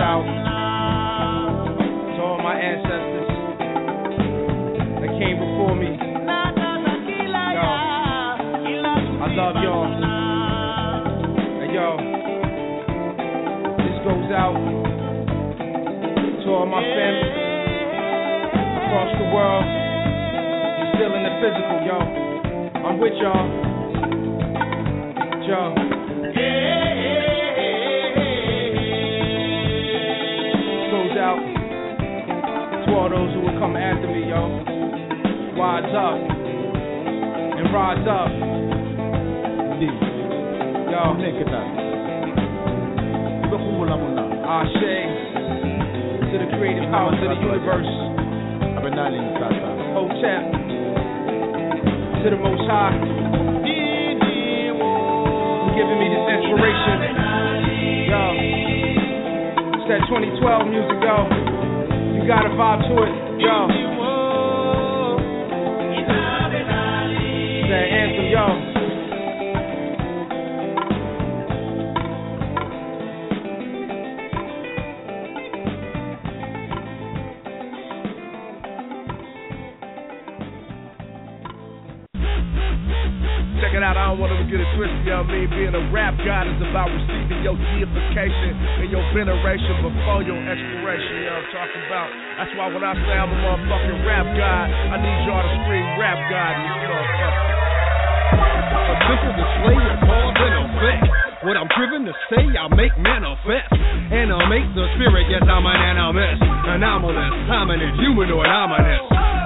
Out 0.00 0.49
across 18.90 19.14
the 19.22 19.30
world. 19.30 19.62
You're 20.82 20.90
Still 20.98 21.14
in 21.14 21.22
the 21.22 21.30
physical, 21.38 21.78
yo. 21.86 21.94
I'm 22.82 22.98
with 22.98 23.14
y'all. 23.22 23.46
Yo. 25.46 25.78
Goes 30.90 31.14
out 31.22 31.38
to 32.82 32.90
all 32.98 33.06
those 33.10 33.30
who 33.32 33.40
will 33.46 33.58
come 33.62 33.76
after 33.76 34.08
me, 34.10 34.26
yo. 34.26 34.58
Rise 35.54 35.94
up 35.94 36.18
and 37.62 37.72
rise 37.72 38.06
up. 38.10 38.30
Yo. 40.90 41.14
Think 41.22 41.46
about 41.46 41.78
it. 41.78 41.90
Ashe 44.50 44.98
to 46.32 46.38
the 46.38 46.46
creative 46.58 46.90
powers 46.90 47.14
of 47.22 47.30
the 47.30 47.40
universe. 47.40 48.09
Hotep 49.00 50.44
to 52.20 52.28
the 52.28 52.36
Most 52.36 52.68
High 52.68 52.92
for 55.64 55.72
giving 55.72 55.96
me 55.96 56.12
this 56.12 56.20
inspiration. 56.36 57.00
Yo, 58.12 58.24
it's 59.72 59.88
that 59.88 60.04
2012 60.04 60.68
music, 60.68 61.00
yo. 61.00 61.16
You 62.12 62.28
gotta 62.28 62.50
vibe 62.50 62.84
to 62.92 62.94
it, 63.08 63.40
yo. 63.40 63.79
Mean? 85.30 85.46
Being 85.54 85.74
a 85.78 85.84
rap 85.94 86.18
god 86.26 86.50
is 86.50 86.60
about 86.60 86.90
receiving 86.90 87.40
your 87.46 87.54
deification 87.54 88.52
and 88.82 88.88
your 88.90 89.02
veneration 89.14 89.74
before 89.80 90.26
your 90.26 90.38
expiration, 90.42 91.12
you 91.22 91.30
know 91.30 91.38
what 91.38 91.46
I'm 91.46 91.54
talking 91.54 91.82
about? 91.86 92.08
That's 92.36 92.52
why 92.58 92.66
when 92.74 92.82
I 92.82 92.94
say 92.98 93.14
I'm 93.14 93.30
a 93.30 93.38
motherfucking 93.38 94.00
rap 94.04 94.26
god, 94.34 94.66
I 94.66 94.96
need 94.98 95.18
y'all 95.30 95.42
to 95.42 95.52
scream 95.62 95.86
rap 96.02 96.18
god 96.26 96.52
in 96.58 96.62
this 96.66 96.82
motherfucker. 96.90 97.46
A 98.90 98.94
simple 99.06 99.34
display 99.38 99.78
of 99.86 99.98
cause 100.02 100.34
and 100.34 100.54
effect. 100.66 101.04
What 101.40 101.56
I'm 101.56 101.70
driven 101.72 102.04
to 102.04 102.14
say, 102.28 102.44
I 102.52 102.68
make 102.76 102.92
manifest. 103.00 103.72
Animate 104.12 104.68
the 104.76 104.84
spirit, 104.98 105.24
yes, 105.30 105.46
I'm 105.46 105.64
an 105.64 105.72
animist. 105.72 106.42
Anomalous, 106.42 107.32
hominid, 107.48 107.96
humanoid, 107.96 108.44
ominous. 108.44 109.00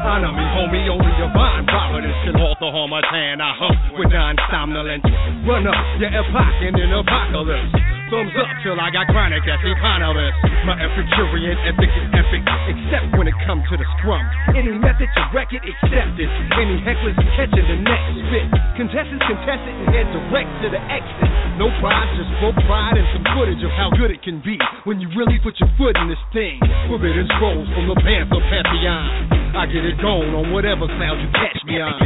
Honor 0.05 0.37
me, 0.37 0.45
homie, 0.53 0.85
only 0.91 1.13
divine 1.17 1.65
providence 1.65 2.19
can 2.29 2.37
alter 2.37 2.69
harm 2.69 2.93
my 2.93 3.01
tan. 3.09 3.41
I 3.41 3.57
hump 3.57 3.79
with 3.97 4.13
non-somnolence. 4.13 5.01
Run 5.45 5.69
up 5.69 5.77
your 6.01 6.09
epoch 6.09 6.57
in 6.65 6.73
an 6.73 6.89
apocalypse. 6.97 7.77
Thumbs 8.09 8.33
up 8.33 8.49
till 8.65 8.81
I 8.81 8.89
got 8.89 9.13
chronic 9.13 9.45
as 9.45 9.61
eponymous. 9.61 10.33
My 10.65 10.73
Epicurean 10.81 11.53
ethic 11.69 11.93
is 11.93 12.09
epic, 12.17 12.41
except 12.73 13.13
when 13.21 13.29
it 13.29 13.37
comes 13.45 13.61
to 13.69 13.77
the 13.77 13.85
scrum. 14.01 14.25
Any 14.57 14.73
method 14.73 15.05
to 15.05 15.23
wreck 15.37 15.53
it, 15.53 15.61
accepted. 15.61 16.33
Any 16.57 16.81
hecklers 16.81 17.13
catching 17.37 17.61
the 17.61 17.77
next 17.77 18.09
spit. 18.25 18.49
Contestants 18.81 19.25
contested 19.29 19.69
and 19.85 19.89
head 19.93 20.09
direct 20.17 20.49
to 20.65 20.73
the 20.73 20.81
exit. 20.89 21.29
No 21.61 21.69
pride, 21.77 22.09
just 22.17 22.33
full 22.41 22.57
pride 22.65 22.97
and 22.97 23.09
some 23.13 23.29
footage 23.37 23.61
of 23.61 23.73
how 23.77 23.93
good 24.01 24.09
it 24.09 24.25
can 24.25 24.41
be 24.41 24.57
when 24.89 24.97
you 24.97 25.13
really 25.13 25.37
put 25.45 25.61
your 25.61 25.69
foot 25.77 25.93
in 26.01 26.09
this 26.09 26.25
thing. 26.33 26.57
Forbidden 26.89 27.29
scrolls 27.37 27.69
from 27.77 27.85
the 27.93 28.01
Panther 28.01 28.41
Pantheon. 28.49 29.53
I 29.61 29.69
get 29.69 29.85
it 29.85 30.01
going 30.01 30.33
on 30.33 30.57
whatever 30.57 30.89
sound 30.97 31.21
you 31.21 31.29
catch 31.37 31.61
me 31.69 31.85
on. 31.85 32.01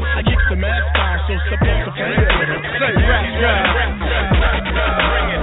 I 0.00 0.22
kick 0.24 0.40
the 0.48 0.56
mask 0.56 0.86
down, 0.96 1.18
so 1.28 1.34
supposed 1.52 1.84
to 1.84 1.92
bring 1.92 2.20
it. 2.20 2.32
Say 2.80 2.92
rap 3.04 3.26
it. 3.28 3.68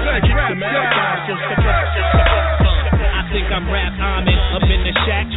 I 0.08 0.20
kick 0.22 0.34
the 0.34 0.58
mask 0.58 0.90
down, 0.98 1.18
so 1.28 1.34
supposed 1.38 1.94
to 1.94 2.98
I 2.98 3.22
think 3.32 3.48
I'm 3.54 3.70
rap 3.70 3.94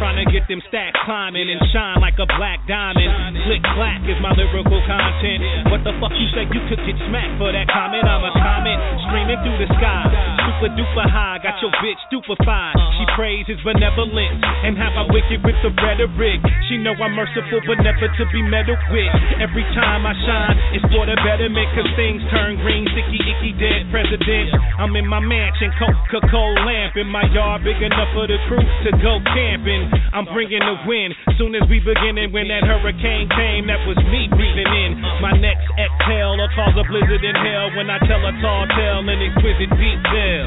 trying 0.01 0.17
to 0.17 0.25
get 0.33 0.49
them 0.49 0.57
stacks 0.65 0.97
climbing 1.05 1.45
and 1.45 1.61
shine 1.69 2.01
like 2.01 2.17
a 2.17 2.25
black 2.41 2.57
diamond. 2.65 3.37
Click 3.45 3.61
clack 3.77 4.01
is 4.09 4.17
my 4.17 4.33
lyrical 4.33 4.81
content. 4.89 5.69
What 5.69 5.85
the 5.85 5.93
fuck 6.01 6.09
you 6.17 6.25
say 6.33 6.49
you 6.49 6.61
could 6.65 6.81
get 6.89 6.97
smacked 7.05 7.37
for 7.37 7.53
that 7.53 7.69
comment? 7.69 8.01
I'm 8.09 8.25
a 8.25 8.33
comet 8.33 8.81
streaming 9.05 9.37
through 9.45 9.61
the 9.61 9.69
sky. 9.77 10.09
Super 10.41 10.73
duper 10.73 11.05
high, 11.05 11.37
got 11.45 11.61
your 11.61 11.69
bitch 11.85 12.01
stupefied. 12.09 12.73
She 12.97 13.05
praises 13.13 13.61
benevolence 13.61 14.41
and 14.65 14.73
how 14.73 14.89
I 14.89 15.05
wicked 15.13 15.45
with 15.45 15.61
the 15.61 15.69
rhetoric. 15.69 16.41
She 16.65 16.81
know 16.81 16.97
I'm 16.97 17.13
merciful 17.13 17.61
but 17.69 17.85
never 17.85 18.09
to 18.09 18.23
be 18.33 18.41
meddled 18.41 18.81
with. 18.89 19.13
Every 19.37 19.65
time 19.77 20.09
I 20.09 20.17
shine, 20.25 20.57
it's 20.81 20.85
for 20.89 21.05
the 21.05 21.13
betterment 21.21 21.69
cause 21.77 21.93
things 21.93 22.25
turn 22.33 22.57
green. 22.65 22.89
Sticky, 22.89 23.21
icky, 23.21 23.53
dead 23.61 23.85
president. 23.93 24.49
I'm 24.81 24.97
in 24.97 25.05
my 25.05 25.21
mansion, 25.21 25.69
Coca-Cola 25.77 26.65
lamp 26.65 26.97
in 26.97 27.05
my 27.05 27.21
yard, 27.29 27.61
big 27.61 27.77
enough 27.77 28.09
for 28.17 28.25
the 28.25 28.41
crew 28.49 28.65
to 28.65 28.91
go 28.97 29.21
camping. 29.29 29.90
I'm 30.13 30.25
bringing 30.27 30.59
the 30.59 30.77
wind. 30.87 31.15
Soon 31.37 31.55
as 31.55 31.63
we 31.69 31.79
beginning, 31.79 32.31
when 32.31 32.47
that 32.51 32.63
hurricane 32.67 33.27
came, 33.31 33.67
that 33.67 33.79
was 33.87 33.97
me 34.11 34.27
breathing 34.27 34.67
in. 34.67 34.99
My 35.23 35.31
next 35.35 35.67
exhale 35.79 36.35
will 36.35 36.51
cause 36.51 36.75
a 36.75 36.83
blizzard 36.87 37.23
in 37.23 37.35
hell 37.35 37.71
when 37.79 37.89
I 37.89 37.97
tell 38.07 38.19
a 38.19 38.33
tall 38.43 38.67
tale 38.75 39.03
in 39.07 39.17
exquisite 39.23 39.71
detail. 39.75 40.43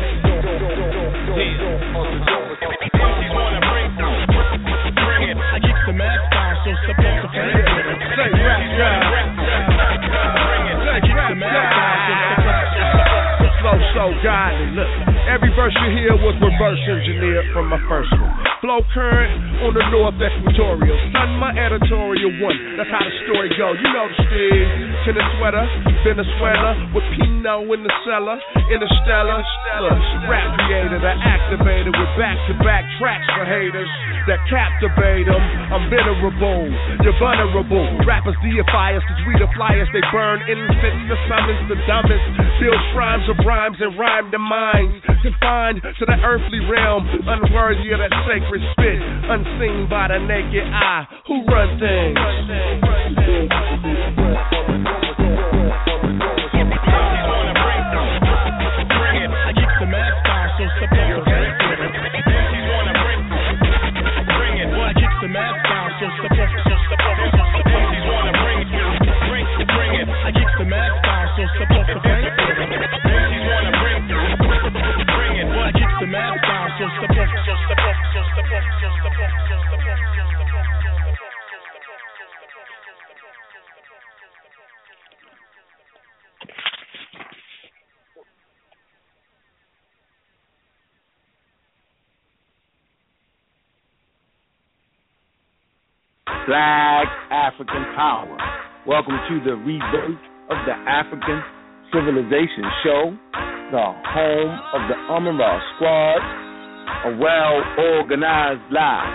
I 5.54 5.58
kick 5.62 5.78
the 5.86 5.94
mask 5.94 6.24
down, 6.34 6.54
so 6.66 6.70
to 6.74 6.92
bring 6.98 7.14
it. 7.14 7.28
Say 8.14 8.30
rap 8.42 8.62
the 11.28 11.34
so 11.34 12.12
supposed 12.34 12.70
to 12.74 12.84
The 13.40 13.50
flow 13.60 13.78
so 13.94 14.04
godly. 14.22 14.66
Look, 14.76 15.13
every 15.34 15.50
verse 15.58 15.74
you 15.82 15.90
hear 15.98 16.14
was 16.14 16.38
reverse 16.38 16.78
engineered 16.86 17.50
from 17.50 17.66
my 17.66 17.82
first 17.90 18.14
one. 18.14 18.30
Flow 18.62 18.78
current 18.94 19.34
on 19.66 19.74
the 19.74 19.82
North 19.90 20.14
Equatorial. 20.14 20.94
Son, 21.10 21.30
my 21.42 21.50
editorial 21.58 22.30
one. 22.38 22.54
That's 22.78 22.86
how 22.86 23.02
the 23.02 23.10
story 23.26 23.50
go. 23.58 23.74
You 23.74 23.88
know 23.90 24.06
the. 24.14 24.94
To 25.04 25.12
the 25.12 25.20
sweater, 25.36 25.66
Venezuela 26.00 26.72
with 26.96 27.04
Pinot 27.18 27.68
in 27.68 27.80
the 27.84 27.92
cellar, 28.08 28.40
Interstellar. 28.72 29.42
Look, 29.84 30.00
rap 30.32 30.48
creator, 30.64 30.96
the 30.96 31.12
activator 31.12 31.92
with 31.92 32.12
back-to-back 32.16 32.84
tracks 32.96 33.28
for 33.36 33.44
haters 33.44 33.90
that 34.24 34.40
captivate 34.48 35.28
them. 35.28 35.44
I'm 35.68 35.92
venerable, 35.92 36.72
you're 37.04 37.18
vulnerable. 37.20 37.84
Rappers 38.08 38.38
deify 38.40 38.96
us 38.96 39.04
cause 39.04 39.20
we 39.28 39.36
the 39.36 39.50
flyers. 39.52 39.92
They 39.92 40.00
burn 40.08 40.40
incense, 40.48 41.00
the 41.12 41.18
summons, 41.28 41.68
the 41.68 41.76
dumbest. 41.84 42.24
Build 42.56 42.80
shrines 42.96 43.28
of 43.28 43.36
rhymes 43.44 43.76
and 43.84 43.92
rhyme 44.00 44.32
the 44.32 44.40
minds. 44.40 45.04
Confined 45.24 45.80
to 45.80 46.04
the 46.04 46.20
earthly 46.22 46.60
realm, 46.68 47.08
unworthy 47.08 47.92
of 47.92 47.98
that 47.98 48.12
sacred 48.28 48.60
spit. 48.72 49.00
Unseen 49.00 49.88
by 49.88 50.08
the 50.08 50.18
naked 50.18 50.68
eye. 50.68 51.06
Who 51.26 51.46
run 51.46 51.80
things? 51.80 52.18
Black 96.46 97.08
African 97.32 97.84
Power. 97.96 98.36
Welcome 98.86 99.16
to 99.28 99.40
the 99.48 99.56
rebirth 99.56 100.20
of 100.52 100.58
the 100.68 100.76
African 100.84 101.40
Civilization 101.88 102.68
Show, 102.84 103.16
the 103.72 103.80
home 103.80 104.52
of 104.76 104.84
the 104.92 104.96
Amun-Ra 105.08 105.56
Squad, 105.74 106.20
a 107.08 107.16
well 107.16 107.64
organized 107.96 108.60
lie 108.68 109.08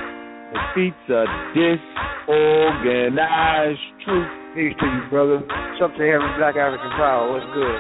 defeats 0.50 1.06
a 1.14 1.30
disorganized 1.54 3.78
truth. 4.06 4.30
Peace 4.58 4.74
to 4.82 4.90
you, 4.90 5.06
brother. 5.14 5.46
Sub-Saharan 5.78 6.34
Black 6.42 6.58
African 6.58 6.90
Power. 6.98 7.30
What's 7.30 7.46
good? 7.54 7.78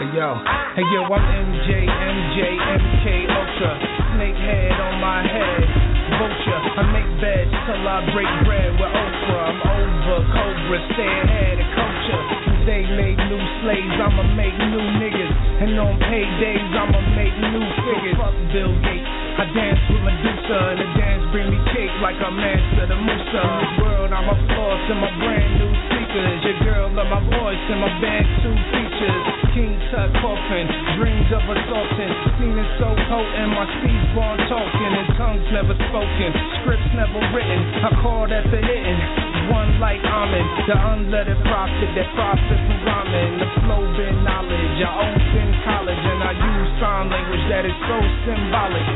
Hey 0.00 0.08
yo, 0.16 0.32
hey 0.76 0.84
yo, 0.96 1.00
I'm 1.12 1.24
MJ, 1.44 1.84
MJ, 1.84 2.56
MK 2.56 3.04
Ultra, 3.36 3.72
snakehead 4.16 4.80
on 4.80 4.96
my 5.00 5.20
head, 5.24 5.81
vulture. 6.22 6.62
I 6.78 6.82
make 6.94 7.10
beds 7.18 7.50
till 7.66 7.82
I 7.82 7.98
break 8.14 8.30
bread 8.46 8.70
with 8.78 8.94
Oprah. 8.94 9.42
I'm 9.42 9.58
over 9.58 10.18
Cobra, 10.30 10.78
stay 10.94 11.12
ahead 11.26 11.58
of 11.58 11.68
culture. 11.74 12.61
They 12.62 12.86
made 12.94 13.18
new 13.18 13.42
slaves, 13.58 13.96
I'ma 13.98 14.22
make 14.38 14.54
new 14.54 14.86
niggas. 15.02 15.34
And 15.66 15.74
on 15.82 15.98
paydays, 15.98 16.70
I'ma 16.70 17.00
make 17.18 17.34
new 17.34 17.66
figures. 17.82 18.14
Fuck 18.14 18.38
Bill 18.54 18.70
Gates. 18.86 19.10
I 19.34 19.50
dance 19.50 19.82
with 19.90 20.02
Medusa, 20.06 20.58
and 20.70 20.78
the 20.78 20.88
dance 20.94 21.24
bring 21.34 21.50
me 21.50 21.58
cake 21.74 21.90
like 21.98 22.22
I'm 22.22 22.38
Mansa 22.38 22.86
Musa. 23.02 23.42
In 23.42 23.58
this 23.66 23.74
world, 23.82 24.10
I'm 24.14 24.28
a 24.30 24.36
floss 24.54 24.82
in 24.94 24.98
my 25.02 25.10
brand 25.18 25.50
new 25.58 25.72
sneakers. 25.90 26.38
Your 26.46 26.58
girl 26.62 26.86
love 26.94 27.10
my 27.10 27.22
voice 27.34 27.64
and 27.66 27.80
my 27.82 27.92
band 27.98 28.26
two 28.46 28.54
features. 28.70 29.24
King 29.58 29.74
Tut 29.90 30.08
coffin, 30.22 30.66
dreams 31.00 31.28
of 31.34 31.42
assaulting. 31.42 32.12
Seen 32.38 32.54
it 32.56 32.70
so 32.78 32.94
potent, 33.10 33.50
my 33.58 33.66
speech 33.82 34.04
born 34.14 34.38
talking, 34.46 34.92
and 35.02 35.08
tongues 35.18 35.48
never 35.50 35.74
spoken, 35.90 36.30
scripts 36.62 36.92
never 36.94 37.20
written. 37.34 37.60
I 37.82 37.90
call 38.06 38.30
that 38.30 38.46
the 38.54 38.60
hitting. 38.62 39.41
One 39.52 39.78
like 39.80 40.00
Amen, 40.00 40.48
the 40.66 40.72
unlettered 40.72 41.36
prophet 41.44 41.90
that 41.94 42.08
profit 42.16 42.40
from 42.40 42.84
rhyming. 42.88 43.36
The 43.36 43.52
flow 43.60 43.84
been 43.92 44.24
knowledge, 44.24 44.80
I 44.80 44.88
own 44.96 45.12
open 45.12 45.52
college, 45.68 46.00
and 46.00 46.24
I 46.24 46.32
use 46.32 46.80
sign 46.80 47.10
language 47.10 47.44
that 47.52 47.66
is 47.68 47.76
so 47.84 48.00
symbolic. 48.24 48.88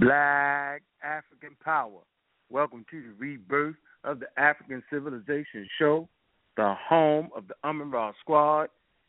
Black 0.00 0.82
African 1.02 1.56
Power. 1.64 2.00
Welcome 2.48 2.84
to 2.90 3.02
the 3.02 3.12
rebirth 3.18 3.74
of 4.04 4.20
the 4.20 4.26
African 4.36 4.82
Civilization 4.90 5.68
Show, 5.78 6.08
the 6.56 6.74
home 6.88 7.30
of 7.36 7.48
the 7.48 7.54
Amun-Ra 7.64 8.12
Squad. 8.20 8.68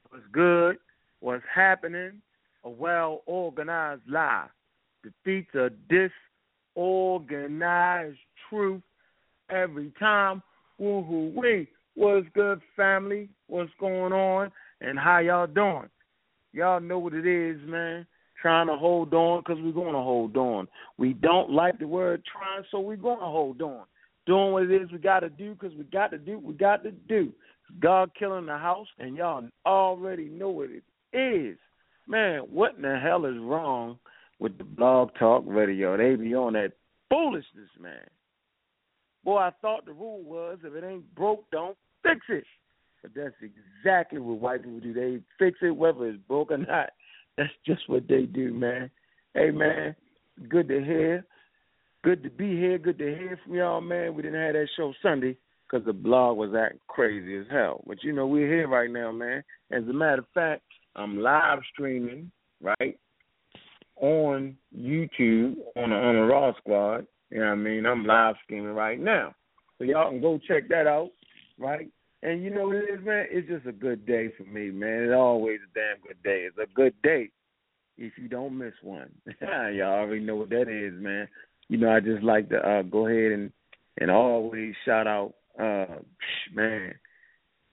What's 0.09 0.25
good? 0.31 0.77
What's 1.19 1.43
happening? 1.53 2.21
A 2.63 2.69
well 2.69 3.21
organized 3.25 4.01
lie 4.09 4.47
defeats 5.03 5.53
a 5.53 5.69
disorganized 6.75 8.17
truth 8.49 8.81
every 9.51 9.91
time. 9.99 10.41
Woohoo 10.81 11.33
wee. 11.35 11.67
What's 11.93 12.27
good, 12.33 12.61
family? 12.75 13.29
What's 13.47 13.71
going 13.79 14.13
on? 14.13 14.51
And 14.81 14.97
how 14.97 15.19
y'all 15.19 15.47
doing? 15.47 15.89
Y'all 16.53 16.79
know 16.79 16.99
what 16.99 17.13
it 17.13 17.27
is, 17.27 17.59
man 17.67 18.07
trying 18.41 18.67
to 18.67 18.75
hold 18.75 19.11
on 19.13 19.39
because 19.39 19.57
we're 19.63 19.71
going 19.71 19.93
to 19.93 19.99
hold 19.99 20.38
on. 20.38 20.67
We 20.99 21.13
don't 21.13 21.49
like 21.49 21.79
the 21.79 21.88
word 21.88 22.21
trying, 22.31 22.63
so 22.69 22.79
we're 22.79 22.95
going 22.95 23.17
to 23.17 23.25
hold 23.25 23.60
on. 23.63 23.86
Doing 24.25 24.51
what 24.51 24.63
it 24.63 24.81
is 24.81 24.91
we 24.91 24.97
got 24.97 25.19
to 25.19 25.29
do 25.29 25.53
because 25.53 25.75
we 25.77 25.83
got 25.85 26.11
to 26.11 26.17
do 26.17 26.35
what 26.35 26.43
we 26.43 26.53
got 26.53 26.83
to 26.83 26.91
do. 26.91 27.31
God 27.79 28.11
killing 28.17 28.45
the 28.45 28.57
house, 28.57 28.88
and 28.99 29.15
y'all 29.15 29.47
already 29.65 30.25
know 30.25 30.49
what 30.49 30.69
it 30.69 30.83
is. 31.17 31.57
Man, 32.07 32.41
what 32.51 32.75
in 32.75 32.83
the 32.83 32.99
hell 32.99 33.25
is 33.25 33.38
wrong 33.39 33.97
with 34.39 34.57
the 34.57 34.63
blog 34.63 35.09
talk 35.17 35.43
radio? 35.45 35.97
They 35.97 36.15
be 36.15 36.35
on 36.35 36.53
that 36.53 36.73
foolishness, 37.09 37.69
man. 37.79 38.07
Boy, 39.23 39.38
I 39.38 39.51
thought 39.61 39.85
the 39.85 39.93
rule 39.93 40.21
was 40.21 40.59
if 40.63 40.73
it 40.75 40.83
ain't 40.83 41.13
broke, 41.15 41.49
don't 41.51 41.75
fix 42.03 42.19
it. 42.29 42.43
But 43.01 43.11
that's 43.15 43.35
exactly 43.41 44.19
what 44.19 44.39
white 44.39 44.63
people 44.63 44.79
do. 44.79 44.93
They 44.93 45.19
fix 45.39 45.59
it 45.61 45.75
whether 45.75 46.07
it's 46.07 46.19
broke 46.27 46.51
or 46.51 46.57
not. 46.57 46.91
That's 47.38 47.53
just 47.65 47.89
what 47.89 48.07
they 48.07 48.23
do, 48.23 48.53
man. 48.53 48.89
Hey, 49.33 49.51
man, 49.51 49.95
good 50.47 50.67
to 50.69 50.83
hear. 50.83 51.25
Good 52.06 52.22
to 52.22 52.30
be 52.30 52.56
here. 52.56 52.78
Good 52.78 53.00
to 53.00 53.04
hear 53.04 53.39
from 53.44 53.56
y'all, 53.56 53.82
man. 53.82 54.13
We 54.13 54.22
didn't 54.22 54.39
have 54.39 54.54
that 54.54 54.68
show 54.78 54.94
Sunday 55.02 55.36
because 55.68 55.84
the 55.88 55.94
blog 55.94 56.38
was 56.38 56.54
acting 56.54 56.80
crazy 56.88 57.36
as 57.36 57.48
hell. 57.50 57.84
But, 57.88 58.04
you 58.04 58.13
know, 58.13 58.28
we're 58.28 58.48
here 58.48 58.68
right 58.68 58.91
now, 58.91 59.12
man. 59.12 59.44
As 59.72 59.82
a 59.89 59.91
matter 59.91 60.20
of 60.20 60.28
fact, 60.32 60.62
I'm 60.96 61.18
live 61.18 61.62
streaming, 61.74 62.32
right, 62.62 62.96
on 63.96 64.56
YouTube 64.78 65.56
on 65.76 65.89
the, 65.89 65.96
on 65.96 66.13
the 66.13 66.22
Raw 66.32 66.54
Squad. 66.60 67.08
You 67.32 67.39
know 67.39 67.48
what 67.48 67.54
I 67.54 67.56
mean? 67.56 67.88
I'm 67.88 68.06
live 68.06 68.36
streaming 68.44 68.76
right 68.76 69.00
now. 69.00 69.34
So 69.80 69.86
y'all 69.86 70.12
can 70.12 70.22
go 70.22 70.39
check 70.48 70.70
that 70.70 70.86
out, 70.86 71.10
right? 71.58 71.89
And 72.22 72.44
you 72.44 72.52
know 72.52 72.68
what 72.68 72.76
it 72.76 73.00
is, 73.00 73.04
man? 73.04 73.26
It's 73.32 73.48
just 73.48 73.65
a 73.65 73.72
good 73.72 74.06
day 74.06 74.32
for 74.38 74.44
me, 74.44 74.70
man. 74.70 75.06
It's 75.06 75.15
always 75.15 75.58
a 75.58 75.74
damn 75.74 76.06
good 76.08 76.22
day. 76.24 76.46
It's 76.48 76.58
a 76.60 76.72
good 76.76 76.94
day 77.02 77.32
if 77.98 78.13
you 78.22 78.28
don't 78.28 78.56
miss 78.56 78.74
one. 78.84 79.10
Y'all 79.41 79.82
already 79.82 80.22
know 80.22 80.36
what 80.36 80.50
that 80.50 80.70
is, 80.70 80.94
man. 81.02 81.28
You 81.69 81.78
know, 81.78 81.89
I 81.89 81.99
just 81.99 82.23
like 82.23 82.49
to 82.49 82.58
uh 82.58 82.82
go 82.84 83.08
ahead 83.08 83.32
and 83.32 83.51
and 83.99 84.12
always 84.12 84.73
shout 84.86 85.08
out 85.08 85.34
uh 85.60 85.95
man, 86.54 86.93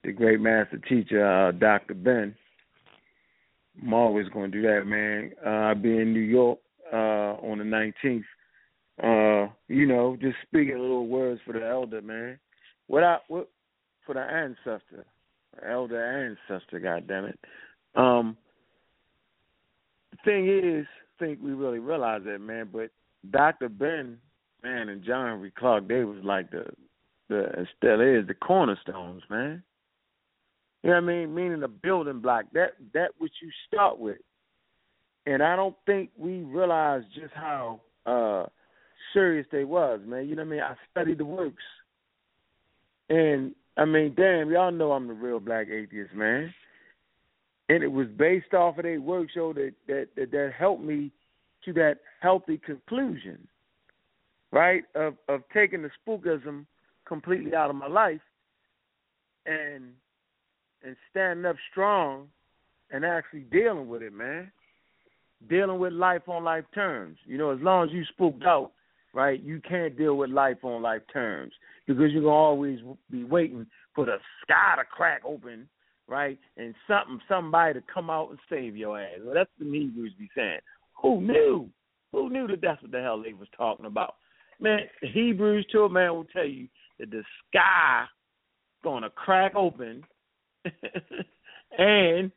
the 0.03 0.11
great 0.11 0.39
master 0.39 0.79
teacher, 0.89 1.25
uh 1.25 1.51
Dr. 1.51 1.93
Ben. 1.93 2.35
I'm 3.81 3.93
always 3.93 4.27
gonna 4.29 4.49
do 4.49 4.61
that, 4.63 4.85
man. 4.85 5.31
Uh 5.45 5.67
I'll 5.67 5.75
be 5.75 5.97
in 5.97 6.13
New 6.13 6.19
York 6.19 6.59
uh 6.91 7.35
on 7.41 7.59
the 7.59 7.65
nineteenth. 7.65 8.25
Uh, 9.01 9.47
you 9.67 9.87
know, 9.87 10.15
just 10.21 10.35
speaking 10.43 10.75
a 10.75 10.79
little 10.81 11.07
words 11.07 11.41
for 11.45 11.53
the 11.53 11.65
elder, 11.65 12.01
man. 12.01 12.37
What 12.87 13.03
I 13.03 13.17
what 13.27 13.49
for 14.05 14.13
the 14.13 14.21
ancestor, 14.21 15.05
elder 15.67 16.37
ancestor. 16.49 16.79
God 16.79 17.07
damn 17.07 17.25
it. 17.25 17.39
Um, 17.95 18.37
the 20.11 20.17
thing 20.25 20.47
is, 20.47 20.85
I 20.85 21.25
think 21.25 21.39
we 21.41 21.51
really 21.51 21.79
realize 21.79 22.21
that, 22.25 22.39
man. 22.39 22.69
But 22.71 22.91
Doctor 23.29 23.69
Ben, 23.69 24.17
man, 24.63 24.89
and 24.89 25.03
John 25.03 25.27
Henrik 25.27 25.55
Clarke, 25.55 25.87
they 25.87 26.03
was 26.03 26.23
like 26.23 26.51
the 26.51 26.65
the 27.29 27.65
still 27.77 28.01
is 28.01 28.27
the 28.27 28.33
cornerstones, 28.33 29.23
man. 29.29 29.63
You 30.83 30.89
know 30.89 30.95
what 30.97 31.03
I 31.03 31.07
mean? 31.07 31.33
Meaning 31.33 31.61
the 31.61 31.67
building 31.67 32.19
block. 32.19 32.45
That 32.53 32.73
that 32.93 33.11
which 33.17 33.31
you 33.41 33.49
start 33.67 33.97
with. 33.99 34.17
And 35.25 35.41
I 35.41 35.55
don't 35.55 35.75
think 35.85 36.09
we 36.17 36.39
realize 36.39 37.03
just 37.15 37.33
how 37.33 37.79
uh 38.05 38.45
serious 39.13 39.47
they 39.51 39.63
was, 39.63 40.01
man. 40.05 40.27
You 40.27 40.35
know 40.35 40.43
what 40.43 40.47
I 40.47 40.51
mean? 40.51 40.61
I 40.61 40.75
studied 40.91 41.19
the 41.19 41.25
works. 41.25 41.63
And 43.09 43.55
I 43.77 43.85
mean, 43.85 44.13
damn, 44.15 44.51
y'all 44.51 44.71
know 44.71 44.91
I'm 44.91 45.07
the 45.07 45.13
real 45.13 45.39
black 45.39 45.67
atheist, 45.69 46.13
man. 46.13 46.53
And 47.69 47.81
it 47.83 47.91
was 47.91 48.07
based 48.17 48.53
off 48.53 48.77
of 48.77 48.83
their 48.83 48.99
work 48.99 49.29
show 49.33 49.53
that 49.53 49.73
that 49.87 50.07
that, 50.17 50.31
that 50.31 50.51
helped 50.57 50.83
me 50.83 51.11
to 51.65 51.73
that 51.73 51.99
healthy 52.21 52.57
conclusion, 52.57 53.47
right? 54.51 54.83
Of 54.95 55.15
of 55.29 55.41
taking 55.53 55.81
the 55.81 55.89
spookism 56.05 56.65
completely 57.05 57.53
out 57.55 57.69
of 57.69 57.75
my 57.75 57.87
life 57.87 58.21
and 59.45 59.91
and 60.83 60.95
standing 61.11 61.45
up 61.45 61.55
strong 61.71 62.27
and 62.91 63.05
actually 63.05 63.41
dealing 63.51 63.87
with 63.87 64.01
it, 64.01 64.13
man. 64.13 64.51
Dealing 65.49 65.79
with 65.79 65.93
life 65.93 66.27
on 66.27 66.43
life 66.43 66.65
terms. 66.73 67.17
You 67.25 67.37
know, 67.37 67.51
as 67.51 67.59
long 67.61 67.87
as 67.87 67.93
you 67.93 68.03
spooked 68.05 68.43
out, 68.45 68.71
right, 69.13 69.41
you 69.41 69.61
can't 69.67 69.97
deal 69.97 70.15
with 70.15 70.29
life 70.29 70.63
on 70.63 70.81
life 70.81 71.01
terms 71.11 71.53
because 71.87 72.11
you're 72.11 72.23
gonna 72.23 72.33
always 72.33 72.79
be 73.11 73.23
waiting 73.23 73.65
for 73.93 74.05
the 74.05 74.17
sky 74.41 74.75
to 74.77 74.83
crack 74.85 75.21
open, 75.25 75.67
right, 76.07 76.39
and 76.57 76.73
something, 76.87 77.19
somebody 77.27 77.73
to 77.73 77.83
come 77.93 78.09
out 78.09 78.29
and 78.29 78.39
save 78.49 78.77
your 78.77 78.99
ass. 78.99 79.19
Well, 79.23 79.35
that's 79.35 79.49
the 79.59 79.65
Hebrews 79.65 80.13
be 80.17 80.29
saying. 80.35 80.59
Who 81.03 81.21
knew? 81.21 81.69
Who 82.11 82.29
knew 82.29 82.47
that 82.47 82.61
that's 82.61 82.81
what 82.81 82.91
the 82.91 83.01
hell 83.01 83.21
they 83.21 83.33
was 83.33 83.47
talking 83.55 83.85
about? 83.85 84.15
Man, 84.59 84.79
Hebrews 85.01 85.65
too, 85.71 85.89
man, 85.89 86.13
will 86.13 86.25
tell 86.25 86.45
you 86.45 86.67
that 86.99 87.11
the 87.11 87.23
sky 87.49 88.05
gonna 88.83 89.09
crack 89.09 89.55
open, 89.55 90.03
and 91.77 92.31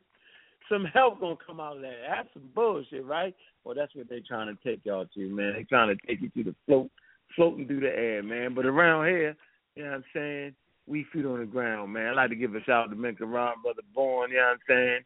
some 0.69 0.85
help 0.85 1.19
gonna 1.19 1.37
come 1.45 1.59
out 1.59 1.77
of 1.77 1.81
that. 1.83 1.95
That's 2.09 2.29
some 2.33 2.49
bullshit, 2.53 3.05
right? 3.05 3.35
Well, 3.63 3.75
that's 3.75 3.95
what 3.95 4.09
they're 4.09 4.19
trying 4.27 4.55
to 4.55 4.63
take 4.63 4.81
y'all 4.83 5.05
to, 5.13 5.29
man. 5.29 5.53
They're 5.53 5.63
trying 5.63 5.95
to 5.95 6.07
take 6.07 6.21
you 6.21 6.29
to 6.29 6.51
the 6.51 6.55
float 6.65 6.89
floating 7.35 7.67
through 7.67 7.81
the 7.81 7.95
air, 7.95 8.23
man. 8.23 8.53
But 8.53 8.65
around 8.65 9.05
here, 9.07 9.35
you 9.75 9.83
know 9.83 9.89
what 9.89 9.95
I'm 9.97 10.03
saying? 10.13 10.55
We 10.87 11.05
feet 11.11 11.25
on 11.25 11.39
the 11.39 11.45
ground, 11.45 11.93
man. 11.93 12.07
I'd 12.07 12.15
like 12.15 12.29
to 12.29 12.35
give 12.35 12.55
a 12.55 12.63
shout 12.63 12.85
out 12.85 12.89
to 12.89 12.95
Minka 12.95 13.25
Ron, 13.25 13.61
brother 13.61 13.81
Born, 13.93 14.31
you 14.31 14.37
know 14.37 14.43
what 14.43 14.51
I'm 14.51 14.59
saying? 14.67 14.99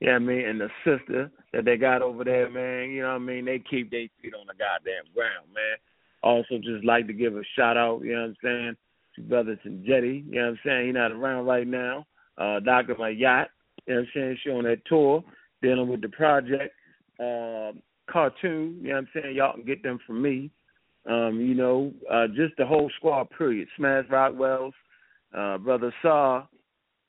Know 0.00 0.12
I 0.12 0.18
mean? 0.18 0.46
And 0.46 0.60
the 0.60 0.68
sister 0.84 1.30
that 1.52 1.64
they 1.64 1.76
got 1.76 2.02
over 2.02 2.24
there, 2.24 2.50
man, 2.50 2.90
you 2.90 3.02
know 3.02 3.08
what 3.08 3.14
I 3.14 3.18
mean? 3.18 3.44
They 3.44 3.58
keep 3.58 3.90
their 3.90 4.06
feet 4.22 4.34
on 4.34 4.46
the 4.46 4.54
goddamn 4.54 5.12
ground, 5.14 5.46
man. 5.54 5.76
Also 6.22 6.58
just 6.58 6.84
like 6.84 7.06
to 7.06 7.12
give 7.12 7.36
a 7.36 7.42
shout 7.56 7.76
out, 7.76 8.02
you 8.02 8.14
know 8.14 8.22
what 8.22 8.28
I'm 8.28 8.36
saying, 8.42 8.76
to 9.16 9.22
Brother 9.22 9.58
Jetty. 9.64 10.24
You 10.28 10.40
know 10.40 10.42
what 10.42 10.48
I'm 10.50 10.58
saying? 10.64 10.86
He's 10.86 10.94
not 10.94 11.12
around 11.12 11.46
right 11.46 11.66
now. 11.66 12.06
Uh, 12.36 12.60
Dr. 12.60 12.96
My 12.98 13.10
Yacht. 13.10 13.48
You 13.86 13.94
know 13.94 14.00
what 14.00 14.06
I'm 14.06 14.10
saying? 14.14 14.38
She 14.42 14.50
on 14.50 14.64
that 14.64 14.84
tour 14.86 15.24
dealing 15.62 15.88
with 15.88 16.02
the 16.02 16.08
project. 16.08 16.74
Uh, 17.18 17.72
cartoon, 18.10 18.78
you 18.80 18.88
know 18.88 18.94
what 18.94 18.98
I'm 19.00 19.08
saying? 19.14 19.36
Y'all 19.36 19.52
can 19.52 19.64
get 19.64 19.82
them 19.82 19.98
from 20.06 20.22
me. 20.22 20.50
Um, 21.06 21.40
you 21.40 21.54
know, 21.54 21.92
uh, 22.10 22.26
just 22.28 22.56
the 22.58 22.66
whole 22.66 22.90
squad, 22.96 23.28
period. 23.36 23.68
Smash 23.76 24.06
Rockwells, 24.06 24.72
uh, 25.36 25.58
Brother 25.58 25.92
Saw, 26.02 26.46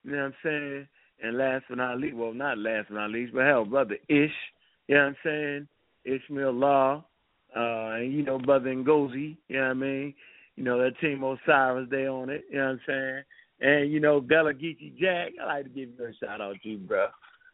you 0.04 0.12
know 0.12 0.17
what 0.17 0.23
I'm 0.23 0.34
saying? 0.43 0.88
And 1.21 1.38
last 1.38 1.65
but 1.67 1.77
not 1.77 1.99
least, 1.99 2.15
well, 2.15 2.34
not 2.34 2.58
last 2.58 2.88
but 2.89 2.95
not 2.95 3.12
least, 3.12 3.34
but 3.34 3.45
hell, 3.45 3.65
Brother 3.65 3.97
Ish, 4.08 4.32
you 4.88 4.95
know 4.95 5.01
what 5.01 5.08
I'm 5.08 5.15
saying? 5.23 5.67
Ishmael 6.05 6.53
Law, 6.53 7.03
uh, 7.55 7.89
and 7.95 8.13
you 8.13 8.23
know, 8.23 8.39
Brother 8.39 8.69
Ngozi, 8.69 9.38
you 9.47 9.58
know 9.58 9.63
what 9.63 9.69
I 9.69 9.73
mean? 9.73 10.13
You 10.55 10.63
know, 10.63 10.77
that 10.82 10.99
team 10.99 11.23
Osiris, 11.23 11.88
they 11.89 12.08
on 12.08 12.29
it, 12.29 12.45
you 12.49 12.58
know 12.58 12.65
what 12.65 12.71
I'm 12.71 12.82
saying? 12.88 13.23
And, 13.62 13.91
you 13.91 13.99
know, 13.99 14.21
Bella 14.21 14.53
Geechee 14.53 14.97
Jack, 14.97 15.34
I 15.41 15.45
like 15.45 15.63
to 15.65 15.69
give 15.69 15.89
you 15.97 16.05
a 16.05 16.25
shout 16.25 16.41
out 16.41 16.55
to 16.63 16.69
you, 16.69 16.77
bro. 16.77 17.08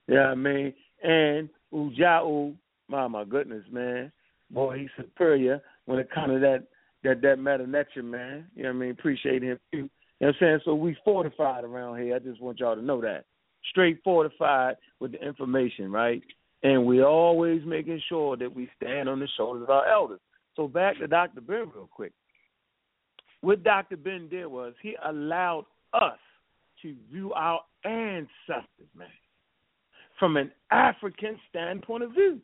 You 0.07 0.15
know 0.15 0.21
what 0.21 0.29
I 0.29 0.35
mean? 0.35 0.73
And 1.03 1.49
Ujau, 1.73 2.55
my 2.87 3.07
my 3.07 3.23
goodness, 3.23 3.63
man. 3.71 4.11
Boy, 4.51 4.79
he's 4.79 4.89
superior 4.97 5.61
when 5.85 5.99
it 5.99 6.11
comes 6.11 6.33
to 6.33 6.39
that 6.39 6.63
that 7.03 7.21
that 7.21 7.39
meta 7.39 7.65
nature, 7.67 8.03
man. 8.03 8.45
You 8.55 8.63
know 8.63 8.69
what 8.69 8.75
I 8.75 8.79
mean? 8.79 8.91
Appreciate 8.91 9.41
him 9.41 9.59
too. 9.71 9.77
You 9.77 9.81
know 9.81 9.89
what 10.19 10.27
I'm 10.29 10.35
saying? 10.39 10.59
So 10.65 10.75
we 10.75 10.95
fortified 11.03 11.63
around 11.63 12.01
here. 12.01 12.15
I 12.15 12.19
just 12.19 12.41
want 12.41 12.59
y'all 12.59 12.75
to 12.75 12.81
know 12.81 13.01
that. 13.01 13.25
Straight 13.69 13.99
fortified 14.03 14.75
with 14.99 15.13
the 15.13 15.25
information, 15.25 15.91
right? 15.91 16.21
And 16.63 16.85
we're 16.85 17.05
always 17.05 17.61
making 17.65 18.01
sure 18.07 18.37
that 18.37 18.53
we 18.53 18.69
stand 18.81 19.09
on 19.09 19.19
the 19.19 19.27
shoulders 19.37 19.63
of 19.63 19.69
our 19.69 19.87
elders. 19.87 20.19
So 20.55 20.67
back 20.67 20.97
to 20.99 21.07
Dr. 21.07 21.41
Ben 21.41 21.69
real 21.73 21.89
quick. 21.91 22.13
What 23.41 23.63
Dr. 23.63 23.97
Ben 23.97 24.27
did 24.29 24.47
was 24.47 24.73
he 24.81 24.95
allowed 25.05 25.65
us 25.93 26.17
to 26.81 26.95
view 27.11 27.33
our 27.33 27.61
ancestors, 27.83 28.89
man, 28.97 29.07
from 30.17 30.37
an 30.37 30.51
African 30.71 31.37
standpoint 31.49 32.03
of 32.03 32.11
view. 32.11 32.39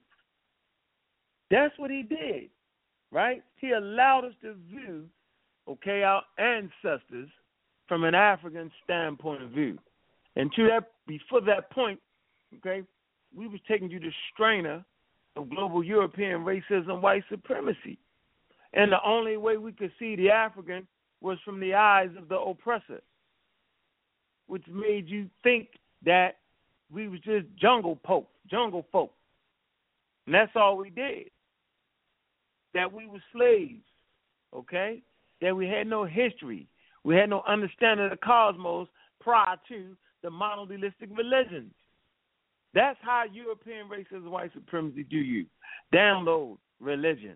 That's 1.49 1.77
what 1.77 1.91
he 1.91 2.03
did, 2.03 2.49
right? 3.11 3.43
He 3.57 3.71
allowed 3.71 4.25
us 4.25 4.33
to 4.41 4.55
view, 4.69 5.05
okay, 5.67 6.03
our 6.03 6.23
ancestors 6.37 7.29
from 7.87 8.03
an 8.03 8.15
African 8.15 8.71
standpoint 8.83 9.43
of 9.43 9.49
view. 9.49 9.77
And 10.35 10.51
to 10.53 10.67
that, 10.67 10.91
before 11.07 11.41
that 11.41 11.71
point, 11.71 11.99
okay, 12.57 12.83
we 13.35 13.47
was 13.47 13.59
taking 13.67 13.89
you 13.89 13.99
to 13.99 14.09
strainer 14.33 14.83
of 15.35 15.49
global 15.49 15.83
European 15.83 16.43
racism, 16.43 17.01
white 17.01 17.23
supremacy. 17.29 17.97
And 18.73 18.91
the 18.91 19.03
only 19.05 19.37
way 19.37 19.57
we 19.57 19.71
could 19.71 19.91
see 19.99 20.15
the 20.15 20.29
African 20.29 20.87
was 21.21 21.37
from 21.43 21.59
the 21.59 21.73
eyes 21.73 22.09
of 22.17 22.29
the 22.29 22.39
oppressor, 22.39 23.01
which 24.47 24.65
made 24.67 25.07
you 25.07 25.29
think 25.43 25.69
that 26.05 26.37
we 26.91 27.07
was 27.07 27.19
just 27.21 27.45
jungle 27.59 27.99
folk, 28.05 28.27
jungle 28.49 28.85
folk. 28.91 29.13
And 30.25 30.35
that's 30.35 30.51
all 30.55 30.77
we 30.77 30.89
did 30.89 31.29
that 32.73 32.91
we 32.91 33.07
were 33.07 33.21
slaves, 33.33 33.83
okay? 34.55 35.01
That 35.41 35.55
we 35.55 35.67
had 35.67 35.87
no 35.87 36.05
history. 36.05 36.67
We 37.03 37.15
had 37.15 37.29
no 37.29 37.43
understanding 37.47 38.05
of 38.05 38.11
the 38.11 38.17
cosmos 38.17 38.87
prior 39.19 39.57
to 39.69 39.95
the 40.23 40.29
monotheistic 40.29 41.09
religions. 41.15 41.73
That's 42.73 42.97
how 43.01 43.25
European 43.31 43.87
racism, 43.89 44.29
white 44.29 44.53
supremacy 44.53 45.03
do 45.03 45.17
you. 45.17 45.45
Download 45.93 46.57
religion. 46.79 47.35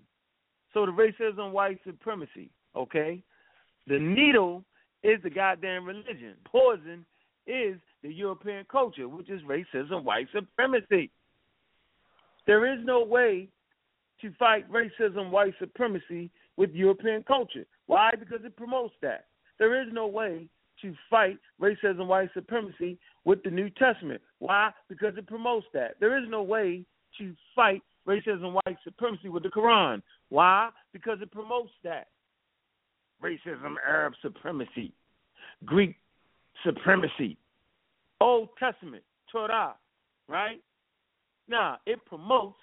So 0.73 0.85
the 0.85 0.91
racism, 0.91 1.51
white 1.51 1.79
supremacy, 1.85 2.49
okay? 2.75 3.21
The 3.87 3.99
needle 3.99 4.63
is 5.03 5.19
the 5.23 5.29
goddamn 5.29 5.85
religion. 5.85 6.35
Poison 6.45 7.05
is 7.47 7.77
the 8.01 8.11
European 8.11 8.65
culture, 8.71 9.07
which 9.07 9.29
is 9.29 9.41
racism, 9.43 10.03
white 10.03 10.27
supremacy. 10.33 11.11
There 12.47 12.71
is 12.73 12.79
no 12.83 13.03
way 13.03 13.49
to 14.21 14.31
fight 14.39 14.69
racism, 14.71 15.31
white 15.31 15.53
supremacy 15.59 16.29
with 16.57 16.71
European 16.71 17.23
culture. 17.23 17.65
Why? 17.87 18.11
Because 18.17 18.39
it 18.43 18.55
promotes 18.55 18.93
that. 19.01 19.25
There 19.59 19.81
is 19.81 19.87
no 19.91 20.07
way 20.07 20.47
to 20.81 20.93
fight 21.09 21.37
racism, 21.61 22.07
white 22.07 22.29
supremacy 22.33 22.97
with 23.23 23.43
the 23.43 23.49
New 23.49 23.69
Testament. 23.69 24.21
Why? 24.39 24.71
Because 24.89 25.13
it 25.17 25.27
promotes 25.27 25.65
that. 25.73 25.95
There 25.99 26.17
is 26.17 26.29
no 26.29 26.43
way 26.43 26.85
to 27.17 27.33
fight 27.55 27.81
racism, 28.07 28.53
white 28.53 28.77
supremacy 28.83 29.29
with 29.29 29.43
the 29.43 29.49
Quran. 29.49 30.01
Why? 30.29 30.69
Because 30.93 31.19
it 31.21 31.31
promotes 31.31 31.71
that. 31.83 32.07
Racism, 33.23 33.75
Arab 33.87 34.13
supremacy, 34.21 34.91
Greek 35.63 35.95
supremacy, 36.63 37.37
Old 38.19 38.49
Testament, 38.59 39.03
Torah, 39.31 39.75
right? 40.27 40.61
Now, 41.47 41.77
it 41.85 42.03
promotes, 42.05 42.57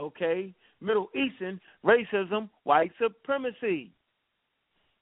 okay, 0.00 0.54
Middle 0.80 1.10
Eastern 1.14 1.60
racism, 1.84 2.48
white 2.64 2.92
supremacy. 3.00 3.92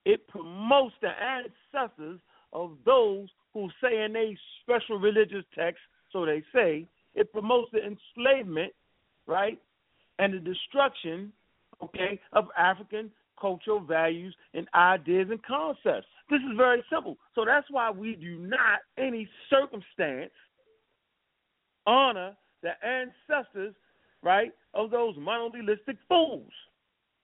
It 0.04 0.26
promotes 0.28 0.94
the 1.02 1.10
ancestors 1.10 2.20
of 2.52 2.72
those 2.84 3.28
who 3.52 3.68
say 3.82 4.04
in 4.04 4.16
a 4.16 4.36
special 4.62 4.98
religious 4.98 5.44
text, 5.56 5.80
so 6.12 6.24
they 6.24 6.42
say, 6.54 6.86
it 7.14 7.32
promotes 7.32 7.70
the 7.72 7.80
enslavement, 7.80 8.72
right, 9.26 9.60
and 10.18 10.34
the 10.34 10.38
destruction, 10.38 11.32
okay, 11.82 12.20
of 12.32 12.46
African 12.56 13.10
cultural 13.40 13.80
values 13.80 14.34
and 14.54 14.66
ideas 14.74 15.28
and 15.30 15.42
concepts. 15.42 16.06
This 16.30 16.40
is 16.40 16.56
very 16.56 16.82
simple. 16.90 17.16
So 17.34 17.44
that's 17.44 17.66
why 17.70 17.90
we 17.90 18.14
do 18.14 18.38
not, 18.38 18.80
any 18.98 19.28
circumstance, 19.50 20.32
honor 21.86 22.34
the 22.62 22.72
ancestors 22.84 23.74
right, 24.22 24.52
of 24.74 24.90
those 24.90 25.14
monotheistic 25.18 25.96
fools. 26.08 26.50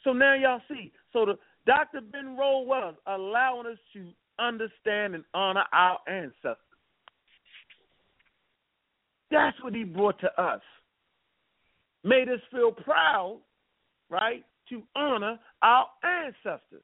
So 0.04 0.12
now 0.12 0.34
y'all 0.34 0.60
see. 0.68 0.92
So 1.12 1.26
the 1.26 1.38
Dr. 1.66 2.00
Ben 2.00 2.36
was 2.36 2.94
allowing 3.06 3.66
us 3.66 3.78
to 3.92 4.08
understand 4.42 5.14
and 5.14 5.24
honor 5.34 5.64
our 5.72 5.98
ancestors. 6.08 6.56
That's 9.30 9.56
what 9.62 9.74
he 9.74 9.84
brought 9.84 10.20
to 10.20 10.42
us. 10.42 10.60
Made 12.04 12.28
us 12.28 12.40
feel 12.50 12.72
proud, 12.72 13.40
right, 14.10 14.44
to 14.68 14.82
honor 14.94 15.38
our 15.62 15.86
ancestors. 16.02 16.82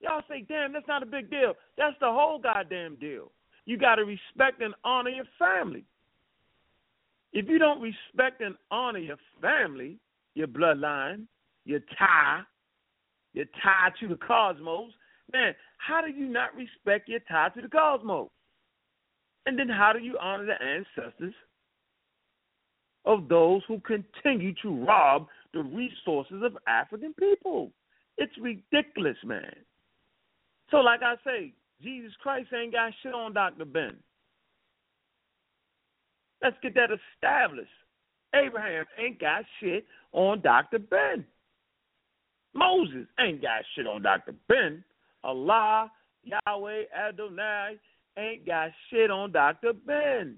Y'all 0.00 0.22
say, 0.28 0.44
damn, 0.46 0.72
that's 0.72 0.88
not 0.88 1.02
a 1.02 1.06
big 1.06 1.30
deal. 1.30 1.54
That's 1.78 1.96
the 2.00 2.10
whole 2.10 2.38
goddamn 2.38 2.96
deal. 2.96 3.32
You 3.64 3.78
got 3.78 3.96
to 3.96 4.04
respect 4.04 4.60
and 4.60 4.74
honor 4.84 5.10
your 5.10 5.24
family. 5.38 5.84
If 7.32 7.48
you 7.48 7.58
don't 7.58 7.80
respect 7.80 8.40
and 8.40 8.54
honor 8.70 8.98
your 8.98 9.16
family, 9.40 9.98
your 10.34 10.46
bloodline, 10.46 11.26
your 11.64 11.80
tie, 11.98 12.42
your 13.32 13.46
tie 13.62 13.90
to 14.00 14.08
the 14.08 14.16
cosmos, 14.16 14.92
man, 15.32 15.54
how 15.78 16.00
do 16.00 16.10
you 16.10 16.26
not 16.26 16.54
respect 16.56 17.08
your 17.08 17.20
tie 17.28 17.48
to 17.50 17.62
the 17.62 17.68
cosmos? 17.68 18.28
And 19.46 19.58
then 19.58 19.68
how 19.68 19.92
do 19.92 20.00
you 20.00 20.18
honor 20.20 20.46
the 20.46 20.62
ancestors 20.62 21.34
of 23.04 23.28
those 23.28 23.62
who 23.68 23.80
continue 23.80 24.52
to 24.62 24.84
rob 24.84 25.26
the 25.54 25.62
resources 25.62 26.42
of 26.42 26.56
African 26.66 27.14
people? 27.14 27.70
It's 28.18 28.32
ridiculous, 28.40 29.16
man. 29.24 29.54
So, 30.70 30.78
like 30.78 31.00
I 31.02 31.14
say, 31.24 31.52
Jesus 31.82 32.12
Christ 32.22 32.48
ain't 32.52 32.72
got 32.72 32.92
shit 33.02 33.14
on 33.14 33.34
Dr. 33.34 33.64
Ben. 33.64 33.96
Let's 36.42 36.56
get 36.62 36.74
that 36.74 36.90
established. 36.90 37.70
Abraham 38.34 38.84
ain't 38.98 39.20
got 39.20 39.44
shit 39.60 39.84
on 40.12 40.40
Dr. 40.40 40.78
Ben. 40.78 41.24
Moses 42.54 43.06
ain't 43.20 43.42
got 43.42 43.62
shit 43.74 43.86
on 43.86 44.02
Dr. 44.02 44.34
Ben. 44.48 44.82
Allah, 45.26 45.90
Yahweh, 46.22 46.84
Adonai 46.96 47.78
ain't 48.16 48.46
got 48.46 48.70
shit 48.88 49.10
on 49.10 49.32
Dr. 49.32 49.72
Ben. 49.72 50.36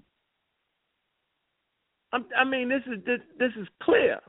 I'm, 2.11 2.25
i 2.35 2.43
mean, 2.43 2.69
this 2.69 2.81
is 2.87 3.03
this, 3.05 3.19
this 3.37 3.51
is 3.59 3.67
clear, 3.83 4.19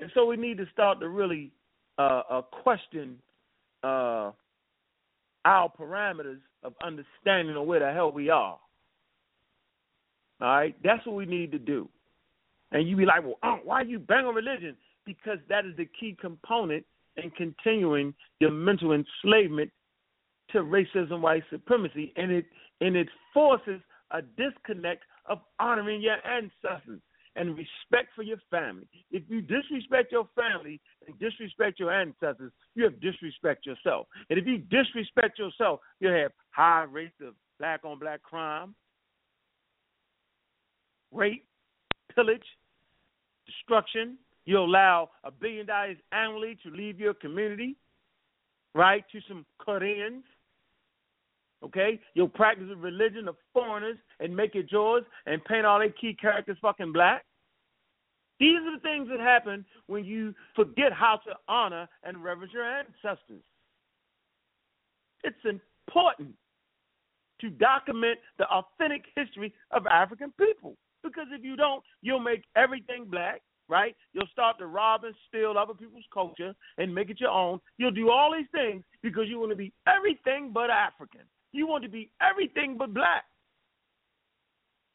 and 0.00 0.10
so 0.14 0.24
we 0.24 0.38
need 0.38 0.56
to 0.56 0.66
start 0.72 0.98
to 1.00 1.08
really 1.10 1.52
uh, 1.98 2.22
uh, 2.30 2.42
question 2.42 3.18
uh, 3.84 4.30
our 5.44 5.70
parameters 5.78 6.40
of 6.62 6.72
understanding 6.82 7.54
of 7.54 7.66
where 7.66 7.80
the 7.80 7.92
hell 7.92 8.10
we 8.10 8.30
are. 8.30 8.58
All 10.40 10.48
right, 10.48 10.74
that's 10.82 11.04
what 11.04 11.16
we 11.16 11.26
need 11.26 11.52
to 11.52 11.58
do. 11.58 11.86
And 12.72 12.88
you 12.88 12.96
be 12.96 13.04
like, 13.04 13.22
well, 13.22 13.38
oh, 13.42 13.58
why 13.62 13.82
you 13.82 13.98
bang 13.98 14.24
on 14.24 14.34
religion? 14.34 14.74
Because 15.04 15.38
that 15.50 15.66
is 15.66 15.76
the 15.76 15.86
key 15.98 16.16
component 16.18 16.86
in 17.16 17.30
continuing 17.30 18.14
your 18.40 18.50
mental 18.50 18.92
enslavement 18.92 19.70
to 20.50 20.58
racism, 20.58 21.20
white 21.20 21.44
supremacy, 21.50 22.12
and 22.16 22.30
it 22.30 22.46
and 22.80 22.96
it 22.96 23.08
forces 23.32 23.80
a 24.10 24.22
disconnect 24.22 25.02
of 25.26 25.38
honoring 25.58 26.00
your 26.02 26.16
ancestors. 26.26 27.00
and 27.36 27.56
respect 27.56 28.08
for 28.16 28.24
your 28.24 28.38
family. 28.50 28.88
If 29.12 29.22
you 29.28 29.40
disrespect 29.40 30.10
your 30.10 30.28
family 30.34 30.80
and 31.06 31.16
disrespect 31.20 31.78
your 31.78 31.92
ancestors, 31.92 32.50
you 32.74 32.82
have 32.82 33.00
disrespect 33.00 33.66
yourself. 33.66 34.08
And 34.28 34.38
if 34.38 34.46
you 34.46 34.58
disrespect 34.58 35.38
yourself, 35.38 35.78
you 36.00 36.08
have 36.08 36.32
high 36.50 36.82
rates 36.82 37.14
of 37.24 37.34
black 37.60 37.84
on 37.84 38.00
black 38.00 38.20
crime, 38.22 38.74
rape, 41.12 41.44
pillage, 42.14 42.44
destruction. 43.46 44.18
You 44.46 44.58
allow 44.58 45.10
a 45.24 45.30
billion 45.30 45.66
dollars 45.66 45.96
annually 46.12 46.58
to 46.62 46.70
leave 46.70 46.98
your 46.98 47.14
community, 47.14 47.76
right, 48.74 49.04
to 49.12 49.20
some 49.28 49.44
cut-ins. 49.64 50.24
Okay? 51.62 52.00
You'll 52.14 52.28
practice 52.28 52.66
the 52.68 52.76
religion 52.76 53.28
of 53.28 53.36
foreigners 53.52 53.98
and 54.18 54.34
make 54.34 54.54
it 54.54 54.66
yours 54.70 55.04
and 55.26 55.44
paint 55.44 55.66
all 55.66 55.78
their 55.78 55.90
key 55.90 56.16
characters 56.18 56.56
fucking 56.62 56.92
black. 56.92 57.24
These 58.38 58.56
are 58.56 58.74
the 58.74 58.80
things 58.80 59.08
that 59.10 59.20
happen 59.20 59.66
when 59.86 60.04
you 60.04 60.34
forget 60.56 60.92
how 60.92 61.20
to 61.26 61.34
honor 61.46 61.86
and 62.02 62.24
reverence 62.24 62.54
your 62.54 62.64
ancestors. 62.64 63.42
It's 65.22 65.36
important 65.44 66.34
to 67.42 67.50
document 67.50 68.18
the 68.38 68.46
authentic 68.46 69.04
history 69.14 69.52
of 69.70 69.86
African 69.86 70.32
people. 70.38 70.76
Because 71.02 71.26
if 71.30 71.44
you 71.44 71.56
don't, 71.56 71.82
you'll 72.02 72.20
make 72.20 72.44
everything 72.56 73.04
black, 73.04 73.42
right? 73.70 73.94
You'll 74.12 74.26
start 74.32 74.58
to 74.58 74.66
rob 74.66 75.04
and 75.04 75.14
steal 75.28 75.54
other 75.56 75.74
people's 75.74 76.04
culture 76.12 76.52
and 76.76 76.92
make 76.92 77.08
it 77.08 77.20
your 77.20 77.30
own. 77.30 77.60
You'll 77.78 77.92
do 77.92 78.10
all 78.10 78.34
these 78.36 78.48
things 78.52 78.82
because 79.00 79.24
you 79.28 79.38
want 79.38 79.52
to 79.52 79.56
be 79.56 79.72
everything 79.86 80.50
but 80.52 80.70
African. 80.70 81.22
You 81.52 81.68
want 81.68 81.84
to 81.84 81.88
be 81.88 82.10
everything 82.20 82.76
but 82.76 82.92
black. 82.92 83.24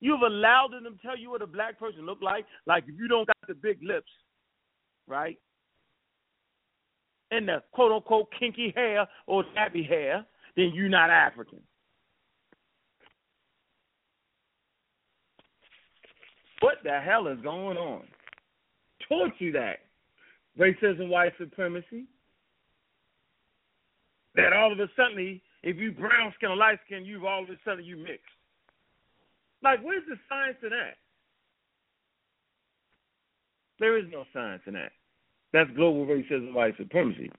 You've 0.02 0.22
allowed 0.22 0.74
them 0.74 0.84
to 0.84 1.02
tell 1.02 1.18
you 1.18 1.32
what 1.32 1.42
a 1.42 1.48
black 1.48 1.80
person 1.80 2.06
look 2.06 2.22
like. 2.22 2.46
Like 2.68 2.84
if 2.88 3.00
you 3.00 3.08
don't 3.08 3.26
got 3.26 3.38
the 3.48 3.56
big 3.56 3.80
lips, 3.82 4.12
right? 5.08 5.40
And 7.32 7.48
the 7.48 7.64
quote 7.72 7.94
unquote 7.94 8.28
kinky 8.38 8.74
hair 8.76 9.08
or 9.26 9.46
nappy 9.58 9.88
hair, 9.88 10.26
then 10.58 10.72
you're 10.74 10.90
not 10.90 11.10
African. 11.10 11.62
What 16.60 16.76
the 16.84 17.00
hell 17.00 17.28
is 17.28 17.40
going 17.42 17.78
on? 17.78 18.04
Taught 19.08 19.34
you 19.40 19.52
that. 19.54 19.80
Racism, 20.60 21.10
white 21.10 21.34
supremacy. 21.38 22.06
That 24.36 24.54
all 24.54 24.72
of 24.72 24.80
a 24.80 24.88
sudden, 24.96 25.40
if 25.64 25.78
you 25.78 25.92
brown 25.92 26.34
skin 26.36 26.50
or 26.50 26.56
light 26.56 26.80
skin, 26.86 27.06
you've 27.06 27.24
all 27.24 27.44
of 27.44 27.50
a 27.50 27.56
sudden 27.64 27.86
you 27.86 27.98
mixed. 27.98 28.24
Like, 29.64 29.82
where's 29.82 30.04
the 30.08 30.16
science 30.30 30.58
in 30.62 30.70
that? 30.70 30.98
There 33.80 33.98
is 33.98 34.06
no 34.12 34.24
science 34.34 34.62
in 34.68 34.74
that. 34.74 34.92
That's 35.54 35.70
global 35.76 36.06
racism, 36.06 36.54
white 36.54 36.76
supremacy. 36.78 37.32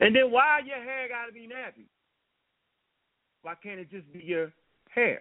And 0.00 0.14
then 0.14 0.30
why 0.30 0.60
your 0.64 0.82
hair 0.82 1.08
got 1.08 1.26
to 1.26 1.32
be 1.32 1.48
nappy? 1.48 1.86
Why 3.42 3.54
can't 3.62 3.80
it 3.80 3.90
just 3.90 4.10
be 4.12 4.20
your 4.24 4.52
hair? 4.94 5.20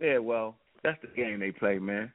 Yeah, 0.00 0.18
well, 0.18 0.56
that's 0.82 1.00
the 1.00 1.08
game 1.08 1.40
they 1.40 1.52
play, 1.52 1.78
man. 1.78 2.12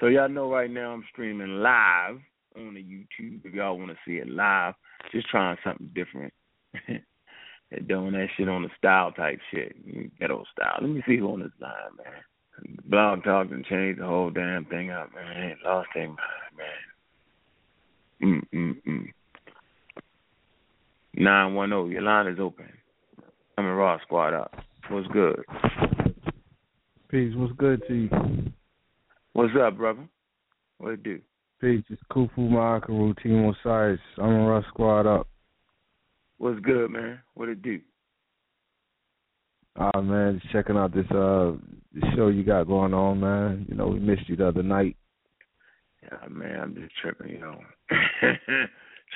So 0.00 0.06
y'all 0.06 0.28
know 0.28 0.50
right 0.50 0.70
now 0.70 0.92
I'm 0.92 1.04
streaming 1.12 1.60
live 1.60 2.18
on 2.56 2.74
the 2.74 2.82
YouTube 2.82 3.44
if 3.44 3.54
y'all 3.54 3.78
want 3.78 3.90
to 3.90 3.96
see 4.06 4.16
it 4.16 4.28
live. 4.28 4.74
Just 5.12 5.28
trying 5.28 5.56
something 5.64 5.90
different. 5.94 6.32
Doing 7.88 8.12
that 8.12 8.28
shit 8.36 8.48
on 8.48 8.62
the 8.62 8.68
style 8.78 9.12
type 9.12 9.40
shit. 9.50 9.74
Ghetto 10.18 10.44
style. 10.52 10.78
Let 10.80 10.90
me 10.90 11.02
see 11.06 11.16
who 11.16 11.32
on 11.32 11.40
this 11.40 11.50
line, 11.60 11.72
man. 11.96 12.76
Blog 12.84 13.24
Talk 13.24 13.50
and 13.50 13.64
changed 13.64 14.00
the 14.00 14.06
whole 14.06 14.30
damn 14.30 14.64
thing 14.66 14.90
up, 14.90 15.10
man. 15.14 15.56
Lost 15.64 15.88
their 15.94 16.08
mind, 16.08 16.18
man. 16.56 16.66
Mm 18.22 18.42
mm 18.54 18.76
mm. 18.86 19.06
Nine 21.14 21.54
one 21.54 21.70
zero. 21.70 21.86
Your 21.86 22.02
line 22.02 22.28
is 22.28 22.38
open. 22.40 22.68
Amun-Ra 23.58 23.98
Squad 24.02 24.34
up. 24.34 24.54
What's 24.88 25.08
good? 25.08 25.44
Peace. 27.08 27.32
What's 27.36 27.52
good 27.56 27.82
to 27.88 27.94
you? 27.94 28.10
What's 29.34 29.52
up, 29.60 29.76
brother? 29.76 30.08
What 30.78 30.92
it 30.92 31.02
do? 31.02 31.20
Peace. 31.60 31.82
It's 31.90 32.00
Kufu 32.08 32.38
Maakaru, 32.38 33.20
Team 33.20 33.44
Osiris. 33.44 33.98
Amun-Ra 34.16 34.62
Squad 34.68 35.08
up. 35.08 35.26
What's 36.38 36.60
good, 36.60 36.92
man? 36.92 37.18
What 37.34 37.48
it 37.48 37.60
do? 37.60 37.80
Ah 39.76 39.90
uh, 39.92 40.00
man, 40.02 40.38
just 40.40 40.52
checking 40.52 40.76
out 40.76 40.94
this 40.94 41.10
uh 41.10 41.54
this 41.92 42.04
show 42.14 42.28
you 42.28 42.44
got 42.44 42.68
going 42.68 42.94
on, 42.94 43.18
man. 43.18 43.66
You 43.68 43.74
know, 43.74 43.88
we 43.88 43.98
missed 43.98 44.28
you 44.28 44.36
the 44.36 44.46
other 44.46 44.62
night. 44.62 44.96
Yeah, 46.00 46.28
man, 46.30 46.60
I'm 46.60 46.74
just 46.76 46.92
tripping, 47.02 47.30
you 47.30 47.40
know. 47.40 47.58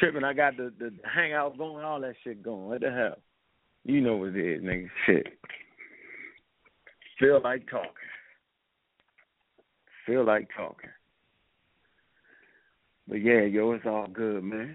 tripping. 0.01 0.25
I 0.25 0.33
got 0.33 0.57
the 0.57 0.73
the 0.81 0.91
hangout 1.05 1.57
going, 1.57 1.85
all 1.85 2.01
that 2.01 2.15
shit 2.25 2.43
going. 2.43 2.67
What 2.67 2.81
the 2.81 2.91
hell? 2.91 3.23
You 3.85 4.01
know 4.01 4.17
what 4.17 4.35
it 4.35 4.37
is, 4.37 4.65
nigga. 4.65 4.89
Shit. 5.07 5.29
Feel 7.21 7.41
like 7.41 7.71
talking. 7.71 7.93
Feel 10.09 10.25
like 10.25 10.49
talking. 10.57 10.89
But 13.07 13.17
yeah, 13.17 13.43
yo, 13.43 13.73
it's 13.73 13.85
all 13.85 14.07
good, 14.07 14.43
man. 14.43 14.75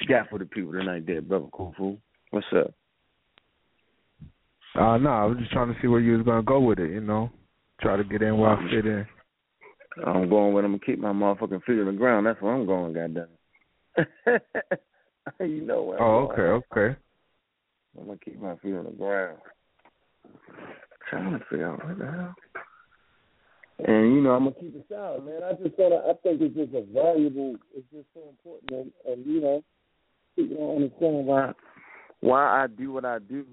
You 0.00 0.08
got 0.08 0.30
for 0.30 0.38
the 0.38 0.46
people 0.46 0.72
tonight, 0.72 1.06
there, 1.06 1.20
brother 1.20 1.46
Kufu. 1.52 1.98
What's 2.30 2.46
up? 2.56 2.72
Uh 4.74 4.96
no, 4.96 5.10
I 5.10 5.24
was 5.26 5.36
just 5.38 5.52
trying 5.52 5.72
to 5.72 5.78
see 5.82 5.88
where 5.88 6.00
you 6.00 6.16
was 6.16 6.24
gonna 6.24 6.42
go 6.42 6.60
with 6.60 6.78
it, 6.78 6.90
you 6.92 7.02
know. 7.02 7.30
Try 7.82 7.98
to 7.98 8.04
get 8.04 8.22
in 8.22 8.38
where 8.38 8.50
I 8.56 8.70
fit 8.70 8.86
in. 8.86 9.06
I'm 10.06 10.30
going 10.30 10.54
with 10.54 10.64
I'm 10.64 10.72
gonna 10.72 10.84
keep 10.84 10.98
my 10.98 11.12
motherfucking 11.12 11.64
feet 11.64 11.80
on 11.80 11.86
the 11.86 11.92
ground. 11.92 12.26
That's 12.26 12.40
where 12.40 12.54
I'm 12.54 12.64
going, 12.66 12.94
goddamn. 12.94 13.28
you 15.40 15.60
know 15.66 15.82
where 15.82 16.02
Oh, 16.02 16.28
I'm 16.28 16.40
okay, 16.40 16.64
okay. 16.72 16.98
I'm 17.98 18.06
gonna 18.06 18.18
keep 18.24 18.40
my 18.40 18.56
feet 18.56 18.74
on 18.76 18.84
the 18.84 18.90
ground. 18.92 19.38
trying 21.10 21.38
to 21.38 21.44
figure 21.50 21.70
out 21.70 21.84
what 21.84 21.98
the 21.98 22.06
hell. 22.06 22.34
And 23.78 24.14
you 24.14 24.22
know, 24.22 24.30
I'm 24.30 24.44
gonna 24.44 24.56
keep 24.58 24.74
it 24.74 24.86
solid, 24.88 25.24
man. 25.26 25.42
I 25.42 25.52
just 25.62 25.76
thought 25.76 25.92
I 25.92 26.14
think 26.22 26.40
it's 26.40 26.56
just 26.56 26.74
a 26.74 26.82
valuable. 26.92 27.56
It's 27.74 27.86
just 27.92 28.06
so 28.14 28.22
important, 28.30 28.70
and, 28.70 29.12
and 29.12 29.26
you 29.26 29.40
know, 29.40 29.62
people 30.34 30.56
don't 30.56 30.82
understand 30.82 31.26
why 31.26 31.52
why 32.20 32.62
I 32.62 32.66
do 32.68 32.92
what 32.92 33.04
I 33.04 33.18
do. 33.18 33.44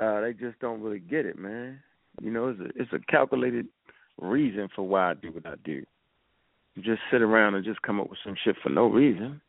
Uh, 0.00 0.22
they 0.22 0.32
just 0.32 0.58
don't 0.60 0.80
really 0.80 1.00
get 1.00 1.26
it, 1.26 1.38
man. 1.38 1.80
You 2.22 2.30
know, 2.30 2.48
it's 2.48 2.60
a 2.60 2.80
it's 2.80 2.92
a 2.94 3.12
calculated 3.12 3.66
reason 4.18 4.68
for 4.74 4.86
why 4.86 5.10
I 5.10 5.14
do 5.14 5.32
what 5.32 5.46
I 5.46 5.56
do. 5.62 5.84
You 6.74 6.82
just 6.82 7.02
sit 7.10 7.20
around 7.20 7.56
and 7.56 7.64
just 7.64 7.82
come 7.82 8.00
up 8.00 8.08
with 8.08 8.18
some 8.24 8.36
shit 8.42 8.56
for 8.62 8.70
no 8.70 8.86
reason. 8.86 9.40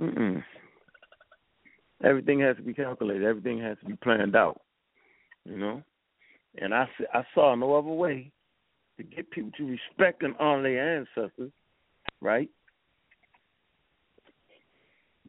Mm-mm. 0.00 0.42
Everything 2.04 2.40
has 2.40 2.56
to 2.56 2.62
be 2.62 2.74
calculated. 2.74 3.24
Everything 3.24 3.60
has 3.60 3.76
to 3.80 3.86
be 3.86 3.96
planned 3.96 4.36
out. 4.36 4.60
You 5.44 5.56
know, 5.56 5.82
and 6.60 6.74
I 6.74 6.88
I 7.12 7.22
saw 7.34 7.54
no 7.54 7.74
other 7.74 7.88
way 7.88 8.30
to 8.96 9.02
get 9.02 9.30
people 9.30 9.50
to 9.56 9.66
respect 9.66 10.22
and 10.22 10.34
honor 10.38 10.62
their 10.62 10.98
ancestors, 10.98 11.52
right? 12.20 12.48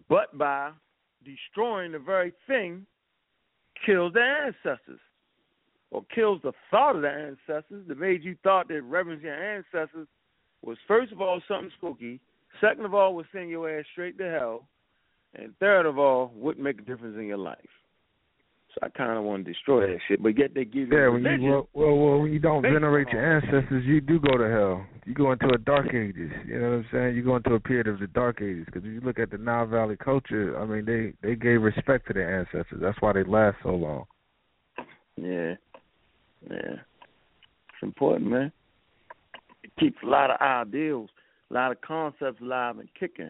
But 0.09 0.38
by 0.38 0.71
destroying 1.23 1.93
the 1.93 1.99
very 1.99 2.33
thing 2.47 2.86
kills 3.86 4.13
their 4.13 4.47
ancestors 4.47 4.99
or 5.91 6.03
kills 6.13 6.41
the 6.43 6.51
thought 6.69 6.95
of 6.95 7.01
the 7.03 7.09
ancestors 7.09 7.88
that 7.88 7.99
made 7.99 8.23
you 8.23 8.36
thought 8.43 8.67
that 8.67 8.81
reverence 8.81 9.23
your 9.23 9.33
ancestors 9.33 10.07
was 10.62 10.77
first 10.88 11.12
of 11.12 11.21
all 11.21 11.41
something 11.47 11.71
spooky, 11.77 12.19
second 12.62 12.86
of 12.86 12.93
all 12.93 13.15
would 13.15 13.25
send 13.33 13.49
your 13.49 13.69
ass 13.69 13.86
straight 13.91 14.17
to 14.17 14.29
hell, 14.29 14.67
and 15.36 15.57
third 15.59 15.86
of 15.86 15.97
all 15.97 16.31
wouldn't 16.36 16.63
make 16.63 16.79
a 16.79 16.83
difference 16.83 17.17
in 17.17 17.27
your 17.27 17.38
life. 17.38 17.57
So 18.73 18.79
I 18.81 18.89
kind 18.89 19.17
of 19.17 19.23
want 19.23 19.45
to 19.45 19.53
destroy 19.53 19.86
that 19.86 19.99
shit, 20.07 20.23
but 20.23 20.36
yet 20.38 20.55
they 20.55 20.65
give 20.65 20.89
you 20.89 20.97
yeah. 20.97 21.07
When 21.07 21.23
you 21.23 21.51
well, 21.51 21.69
well, 21.73 21.95
well, 21.95 22.19
when 22.21 22.33
you 22.33 22.39
don't 22.39 22.63
venerate 22.63 23.07
your 23.09 23.36
ancestors, 23.36 23.83
you 23.86 24.01
do 24.01 24.19
go 24.19 24.36
to 24.36 24.49
hell. 24.49 24.86
You 25.05 25.13
go 25.13 25.31
into 25.31 25.47
a 25.53 25.59
dark 25.59 25.93
ages. 25.93 26.31
You 26.47 26.59
know 26.59 26.69
what 26.69 26.75
I'm 26.77 26.86
saying? 26.91 27.15
You 27.15 27.23
go 27.23 27.36
into 27.36 27.53
a 27.53 27.59
period 27.59 27.88
of 27.88 27.99
the 27.99 28.07
dark 28.07 28.41
ages 28.41 28.65
because 28.65 28.83
if 28.83 28.91
you 28.91 29.01
look 29.01 29.19
at 29.19 29.29
the 29.29 29.38
Nile 29.38 29.67
Valley 29.67 29.95
culture, 29.95 30.59
I 30.59 30.65
mean, 30.65 30.86
they 30.86 31.13
they 31.27 31.36
gave 31.36 31.62
respect 31.62 32.07
to 32.07 32.13
their 32.13 32.39
ancestors. 32.39 32.79
That's 32.81 32.99
why 32.99 33.13
they 33.13 33.23
last 33.23 33.57
so 33.62 33.69
long. 33.69 34.05
Yeah, 35.17 35.53
yeah, 36.49 36.77
it's 36.79 37.83
important, 37.83 38.31
man. 38.31 38.51
It 39.63 39.71
keeps 39.79 39.97
a 40.03 40.07
lot 40.07 40.31
of 40.31 40.41
ideals, 40.41 41.12
a 41.51 41.53
lot 41.53 41.71
of 41.71 41.81
concepts 41.81 42.41
alive 42.41 42.79
and 42.79 42.89
kicking. 42.99 43.29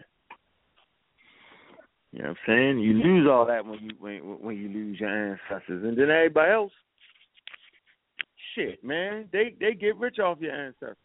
You 2.14 2.22
know 2.22 2.28
what 2.28 2.36
I'm 2.46 2.76
saying? 2.76 2.78
You 2.78 2.92
lose 2.92 3.28
all 3.28 3.44
that 3.46 3.66
when 3.66 3.80
you 3.82 3.90
when 3.98 4.18
when 4.40 4.56
you 4.56 4.68
lose 4.68 5.00
your 5.00 5.08
ancestors, 5.08 5.82
and 5.82 5.98
then 5.98 6.10
everybody 6.10 6.52
else, 6.52 6.72
shit, 8.54 8.84
man, 8.84 9.28
they 9.32 9.56
they 9.58 9.74
get 9.74 9.96
rich 9.96 10.20
off 10.20 10.38
your 10.40 10.52
ancestors. 10.52 10.96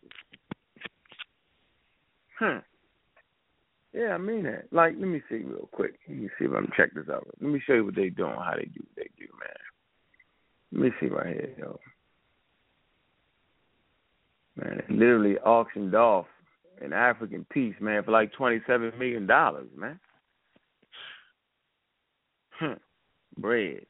Huh? 2.37 2.59
Yeah, 3.91 4.09
I 4.09 4.19
mean 4.19 4.43
that. 4.43 4.65
Like, 4.71 4.93
let 4.99 5.07
me 5.07 5.19
see 5.29 5.37
real 5.37 5.67
quick. 5.71 5.95
Let 6.07 6.15
me 6.15 6.29
see 6.37 6.45
if 6.45 6.51
I 6.51 6.61
can 6.61 6.71
check 6.77 6.93
this 6.93 7.09
out. 7.11 7.27
Let 7.41 7.51
me 7.51 7.59
show 7.65 7.73
you 7.73 7.85
what 7.85 7.95
they 7.95 8.09
doing, 8.09 8.35
how 8.35 8.53
they 8.55 8.65
do 8.65 8.81
what 8.81 8.95
they 8.95 9.09
do, 9.17 9.27
man. 9.39 9.57
Let 10.71 10.81
me 10.81 10.91
see 10.99 11.07
right 11.07 11.35
here, 11.35 11.55
yo. 11.57 11.79
Man, 14.57 14.83
they 14.87 14.93
literally 14.93 15.39
auctioned 15.39 15.95
off 15.95 16.27
an 16.83 16.93
African 16.93 17.47
piece, 17.51 17.75
man, 17.81 18.03
for 18.03 18.11
like 18.11 18.31
twenty 18.33 18.61
seven 18.67 18.91
million 18.99 19.25
dollars, 19.25 19.69
man. 19.75 19.99
Bread. 23.41 23.85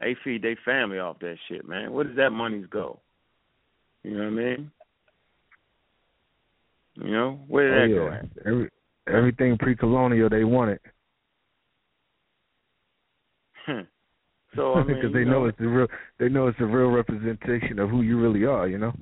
They 0.00 0.16
feed 0.24 0.42
their 0.42 0.58
family 0.64 0.98
off 0.98 1.20
that 1.20 1.36
shit, 1.48 1.66
man. 1.66 1.92
Where 1.92 2.04
does 2.04 2.16
that 2.16 2.30
money 2.30 2.64
go? 2.68 3.00
You 4.02 4.12
know 4.12 4.24
what 4.24 4.26
I 4.26 4.30
mean? 4.30 4.70
You 6.96 7.10
know 7.10 7.40
where 7.46 7.86
did 7.88 7.98
oh, 7.98 8.04
that 8.04 8.12
yeah. 8.12 8.42
go? 8.42 8.50
Every, 8.50 8.70
everything 9.08 9.58
pre-colonial, 9.58 10.28
they 10.28 10.44
want 10.44 10.72
it. 10.72 10.82
Hmm. 13.66 13.80
So 14.54 14.74
I 14.74 14.84
mean, 14.84 14.96
because 14.96 15.14
they 15.14 15.20
you 15.20 15.24
know, 15.24 15.46
it's 15.46 15.56
the 15.58 15.66
real, 15.66 15.86
they 16.18 16.28
know 16.28 16.46
it's 16.46 16.60
a 16.60 16.66
real 16.66 16.90
representation 16.90 17.78
of 17.78 17.88
who 17.88 18.02
you 18.02 18.20
really 18.20 18.44
are. 18.44 18.68
You 18.68 18.76
know. 18.76 18.92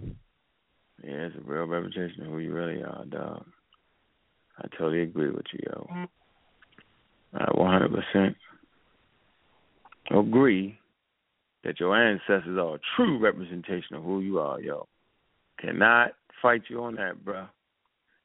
Yeah, 1.02 1.26
it's 1.26 1.34
a 1.34 1.40
real 1.40 1.64
representation 1.64 2.22
of 2.22 2.28
who 2.28 2.38
you 2.38 2.52
really 2.52 2.84
are, 2.84 3.04
dog. 3.06 3.44
I 4.58 4.68
totally 4.78 5.02
agree 5.02 5.30
with 5.30 5.46
you, 5.52 5.58
yo. 5.66 6.06
I 7.34 7.46
100% 7.46 8.34
agree 10.10 10.78
that 11.64 11.78
your 11.78 11.96
ancestors 11.96 12.58
are 12.58 12.76
a 12.76 12.80
true 12.96 13.18
representation 13.18 13.96
of 13.96 14.02
who 14.02 14.20
you 14.20 14.38
are, 14.38 14.60
yo. 14.60 14.86
Cannot 15.60 16.12
fight 16.40 16.62
you 16.68 16.82
on 16.82 16.94
that, 16.96 17.24
bro. 17.24 17.46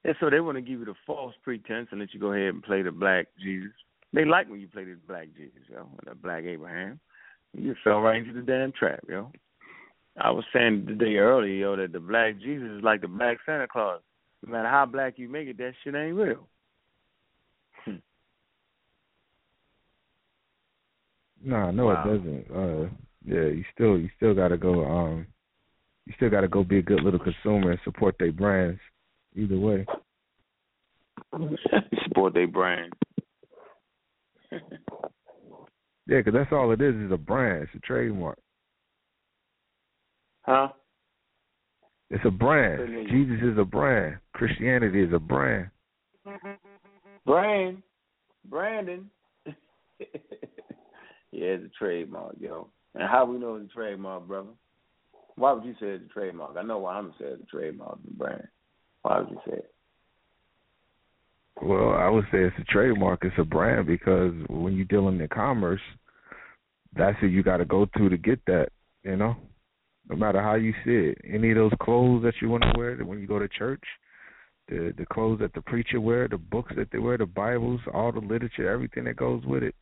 And 0.05 0.15
so 0.19 0.29
they 0.29 0.39
want 0.39 0.57
to 0.57 0.61
give 0.61 0.79
you 0.79 0.85
the 0.85 0.93
false 1.05 1.33
pretense 1.43 1.87
and 1.91 1.99
let 1.99 2.13
you 2.13 2.19
go 2.19 2.31
ahead 2.31 2.53
and 2.53 2.63
play 2.63 2.81
the 2.81 2.91
black 2.91 3.27
Jesus. 3.43 3.71
They 4.13 4.23
like 4.23 4.49
when 4.49 4.61
you 4.61 4.67
play 4.67 4.85
the 4.85 4.97
black 5.07 5.27
Jesus, 5.35 5.59
yo, 5.69 5.87
the 6.05 6.15
black 6.15 6.43
Abraham. 6.43 6.99
You 7.53 7.75
fell 7.83 7.99
right 8.01 8.17
into 8.17 8.33
the 8.33 8.45
damn 8.45 8.71
trap, 8.71 8.99
yo. 9.09 9.31
I 10.17 10.31
was 10.31 10.45
saying 10.53 10.85
the 10.87 10.93
day 10.93 11.15
earlier, 11.17 11.53
yo, 11.53 11.75
that 11.75 11.91
the 11.91 11.99
black 11.99 12.39
Jesus 12.39 12.69
is 12.77 12.83
like 12.83 13.01
the 13.01 13.07
black 13.07 13.37
Santa 13.45 13.67
Claus. 13.67 14.01
No 14.45 14.51
matter 14.53 14.69
how 14.69 14.85
black 14.85 15.15
you 15.17 15.27
make 15.27 15.47
it, 15.47 15.57
that 15.57 15.73
shit 15.83 15.95
ain't 15.95 16.15
real. 16.15 16.47
No, 21.45 21.69
no, 21.69 21.86
Wow. 21.86 22.01
it 22.01 22.17
doesn't. 22.17 22.51
Uh, 22.51 22.89
yeah, 23.23 23.45
you 23.45 23.63
still, 23.73 23.99
you 23.99 24.10
still 24.17 24.34
got 24.34 24.47
to 24.47 24.58
go. 24.58 24.84
Um, 24.84 25.27
you 26.08 26.13
still 26.17 26.31
got 26.31 26.41
to 26.41 26.47
go 26.47 26.63
be 26.63 26.79
a 26.79 26.81
good 26.81 27.03
little 27.03 27.19
consumer 27.19 27.71
and 27.71 27.79
support 27.84 28.15
their 28.17 28.31
brands. 28.31 28.79
Either 29.36 29.58
way. 29.58 29.86
Support 32.05 32.34
their 32.34 32.47
brand. 32.47 32.93
yeah, 34.51 34.60
because 36.08 36.34
that's 36.34 36.51
all 36.51 36.71
it 36.71 36.81
is. 36.81 36.95
Is 36.95 37.12
a 37.12 37.17
brand. 37.17 37.63
It's 37.63 37.75
a 37.75 37.79
trademark. 37.79 38.39
Huh? 40.43 40.69
It's 42.10 42.23
a 42.25 42.31
brand. 42.31 43.10
Jesus 43.10 43.39
is 43.43 43.58
a 43.58 43.65
brand. 43.65 44.17
Christianity 44.34 45.03
is 45.03 45.12
a 45.13 45.19
brand. 45.19 45.69
Brand. 47.25 47.84
Brandon. 48.49 49.10
yeah, 51.35 51.47
it's 51.47 51.65
a 51.65 51.77
trademark, 51.77 52.35
yo. 52.39 52.69
And 52.93 53.09
how 53.09 53.25
we 53.25 53.37
know 53.37 53.55
it's 53.55 53.71
a 53.71 53.73
trademark, 53.73 54.27
brother? 54.27 54.49
Why 55.35 55.51
would 55.51 55.65
you 55.65 55.73
say 55.73 55.87
it's 55.87 56.05
a 56.09 56.13
trademark? 56.13 56.55
I 56.57 56.63
know 56.63 56.79
why 56.79 56.95
I'm 56.95 57.05
gonna 57.05 57.15
say 57.19 57.25
it's 57.25 57.43
a 57.43 57.45
trademark 57.45 57.99
and 58.07 58.17
brand. 58.17 58.47
Why 59.01 59.19
would 59.19 59.29
you 59.29 59.39
say 59.45 59.57
it? 59.57 59.71
Well, 61.61 61.91
I 61.91 62.09
would 62.09 62.25
say 62.31 62.39
it's 62.39 62.55
a 62.59 62.63
trademark. 62.71 63.23
It's 63.23 63.35
a 63.37 63.43
brand 63.43 63.87
because 63.87 64.33
when 64.49 64.75
you're 64.75 64.85
dealing 64.85 65.19
in 65.19 65.27
commerce, 65.27 65.81
that's 66.95 67.17
who 67.19 67.27
you 67.27 67.43
got 67.43 67.57
to 67.57 67.65
go 67.65 67.85
to 67.97 68.09
to 68.09 68.17
get 68.17 68.39
that. 68.45 68.69
You 69.03 69.17
know, 69.17 69.35
no 70.09 70.15
matter 70.15 70.41
how 70.41 70.55
you 70.55 70.73
see 70.85 71.11
it. 71.11 71.17
Any 71.29 71.51
of 71.51 71.57
those 71.57 71.73
clothes 71.81 72.23
that 72.23 72.35
you 72.41 72.49
want 72.49 72.63
to 72.63 72.73
wear 72.77 72.95
when 72.97 73.19
you 73.19 73.27
go 73.27 73.39
to 73.39 73.47
church, 73.49 73.83
the 74.69 74.93
the 74.97 75.05
clothes 75.05 75.39
that 75.39 75.53
the 75.53 75.61
preacher 75.61 75.99
wear, 75.99 76.27
the 76.29 76.37
books 76.37 76.73
that 76.77 76.89
they 76.91 76.99
wear, 76.99 77.17
the 77.17 77.25
Bibles, 77.25 77.81
all 77.93 78.11
the 78.11 78.19
literature, 78.19 78.69
everything 78.69 79.03
that 79.03 79.17
goes 79.17 79.43
with 79.45 79.63
it, 79.63 79.75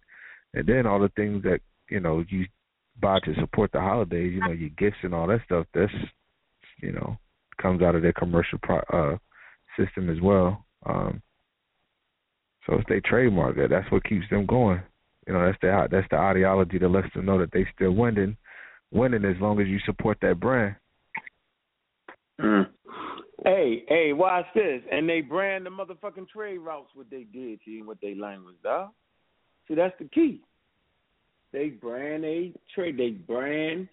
and 0.53 0.67
then 0.67 0.85
all 0.85 0.99
the 0.99 1.11
things 1.15 1.43
that 1.43 1.59
you 1.89 1.99
know 1.99 2.23
you 2.29 2.45
buy 3.01 3.19
to 3.21 3.33
support 3.35 3.71
the 3.71 3.79
holidays. 3.79 4.33
You 4.33 4.41
know, 4.41 4.51
your 4.51 4.69
gifts 4.69 4.97
and 5.03 5.13
all 5.13 5.27
that 5.27 5.41
stuff. 5.45 5.65
That's 5.73 5.91
you 6.81 6.91
know 6.91 7.17
comes 7.61 7.81
out 7.81 7.95
of 7.95 8.01
their 8.01 8.13
commercial 8.13 8.59
pro, 8.61 8.77
uh 8.91 9.17
system 9.77 10.09
as 10.09 10.21
well. 10.21 10.65
Um 10.85 11.21
so 12.65 12.75
if 12.75 12.85
they 12.87 13.01
trademark 13.01 13.57
it, 13.57 13.69
that's 13.69 13.91
what 13.91 14.03
keeps 14.03 14.25
them 14.29 14.45
going. 14.45 14.81
You 15.27 15.33
know, 15.33 15.45
that's 15.45 15.57
the 15.61 15.87
that's 15.91 16.07
the 16.09 16.17
ideology 16.17 16.77
that 16.77 16.89
lets 16.89 17.13
them 17.13 17.25
know 17.25 17.39
that 17.39 17.51
they 17.51 17.65
still 17.75 17.91
winning, 17.91 18.37
winning 18.91 19.25
as 19.25 19.39
long 19.41 19.59
as 19.59 19.67
you 19.67 19.79
support 19.85 20.17
that 20.21 20.39
brand. 20.39 20.75
Mm. 22.41 22.67
Hey, 23.45 23.83
hey, 23.87 24.13
watch 24.13 24.45
this. 24.55 24.81
And 24.91 25.07
they 25.07 25.21
brand 25.21 25.65
the 25.65 25.69
motherfucking 25.69 26.29
trade 26.29 26.59
routes 26.59 26.91
what 26.93 27.09
they 27.09 27.25
did 27.33 27.61
to 27.63 27.71
you 27.71 27.79
and 27.79 27.87
what 27.87 27.97
they 28.01 28.15
language, 28.15 28.55
dog. 28.63 28.89
See, 29.67 29.75
that's 29.75 29.95
the 29.99 30.05
key. 30.05 30.41
They 31.51 31.69
brand 31.69 32.23
they 32.23 32.53
trade 32.73 32.97
they 32.97 33.11
brand 33.11 33.87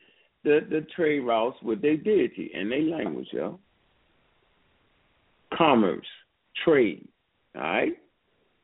the 0.45 0.61
the 0.69 0.87
trade 0.97 1.21
routes 1.21 1.59
with 1.63 1.83
their 1.83 1.97
deity 1.97 2.51
and 2.55 2.71
their 2.71 2.83
language, 2.83 3.29
yo. 3.33 3.59
Commerce, 5.57 6.07
trade, 6.65 7.07
all 7.55 7.63
right? 7.63 7.93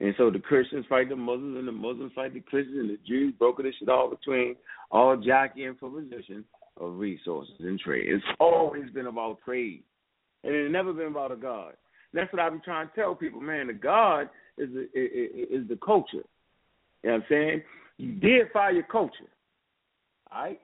And 0.01 0.14
so 0.19 0.31
the 0.31 0.38
Christians 0.38 0.87
fight 0.88 1.09
the 1.09 1.16
Muslims 1.16 1.59
and 1.59 1.66
the 1.66 1.73
Muslims 1.73 2.12
fight 2.14 2.35
the 2.35 2.40
Christians 2.40 2.79
and 2.79 2.90
the 2.90 2.99
Jews 3.07 3.35
broker 3.38 3.62
this 3.62 3.75
shit 3.79 3.88
all 3.88 4.11
between 4.11 4.57
all 4.90 5.16
jockeying 5.16 5.77
for 5.81 5.90
position 5.90 6.45
of 6.79 6.99
resources 6.99 7.55
and 7.61 7.79
trade. 7.79 8.07
It's 8.09 8.25
always 8.38 8.90
been 8.90 9.07
about 9.07 9.38
trade. 9.45 9.83
And 10.45 10.55
it's 10.55 10.73
never 10.73 10.92
been 10.92 11.09
about 11.09 11.33
a 11.33 11.37
God. 11.37 11.73
That's 12.12 12.33
what 12.33 12.40
I've 12.40 12.53
been 12.53 12.62
trying 12.62 12.88
to 12.88 12.95
tell 12.95 13.14
people, 13.14 13.40
man. 13.40 13.66
The 13.66 13.73
God 13.73 14.29
is 14.59 14.71
the, 14.73 14.83
is 14.95 15.62
is 15.62 15.69
the 15.69 15.79
culture. 15.85 16.25
You 17.07 17.12
know 17.12 17.19
what 17.19 17.25
I'm 17.25 17.29
saying? 17.31 17.62
You 17.99 18.12
deify 18.14 18.71
your 18.71 18.83
culture. 18.83 19.31
All 20.33 20.42
right? 20.42 20.61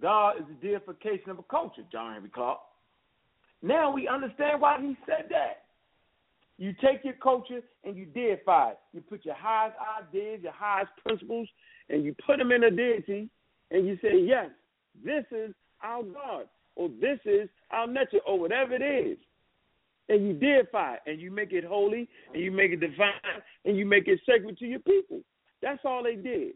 God 0.00 0.38
is 0.38 0.44
the 0.48 0.66
deification 0.66 1.28
of 1.28 1.38
a 1.38 1.42
culture, 1.42 1.82
John 1.92 2.14
Henrik 2.14 2.32
Clarke. 2.32 2.58
Now 3.60 3.92
we 3.92 4.08
understand 4.08 4.62
why 4.62 4.80
he 4.80 4.96
said 5.04 5.26
that. 5.28 5.64
You 6.56 6.72
take 6.80 7.04
your 7.04 7.16
culture 7.22 7.60
and 7.84 7.94
you 7.94 8.06
deify 8.06 8.70
it. 8.70 8.78
You 8.94 9.02
put 9.02 9.26
your 9.26 9.34
highest 9.34 9.76
ideas, 10.00 10.40
your 10.42 10.52
highest 10.52 10.92
principles, 11.04 11.46
and 11.90 12.02
you 12.02 12.16
put 12.26 12.38
them 12.38 12.50
in 12.50 12.64
a 12.64 12.70
deity, 12.70 13.28
and 13.70 13.86
you 13.86 13.98
say, 14.00 14.18
yes, 14.18 14.48
this 15.04 15.24
is 15.32 15.52
our 15.84 16.02
God, 16.02 16.46
or 16.76 16.88
this 16.98 17.18
is 17.26 17.50
our 17.70 17.86
nature, 17.86 18.20
or 18.26 18.40
whatever 18.40 18.74
it 18.74 18.80
is. 18.80 19.18
And 20.08 20.26
you 20.26 20.32
deify 20.32 20.94
it, 20.94 21.00
and 21.04 21.20
you 21.20 21.30
make 21.30 21.52
it 21.52 21.64
holy, 21.64 22.08
and 22.32 22.42
you 22.42 22.50
make 22.50 22.70
it 22.70 22.80
divine, 22.80 23.12
and 23.66 23.76
you 23.76 23.84
make 23.84 24.08
it 24.08 24.18
sacred 24.26 24.56
to 24.56 24.64
your 24.64 24.80
people. 24.80 25.20
That's 25.62 25.80
all 25.84 26.02
they 26.02 26.16
did 26.16 26.54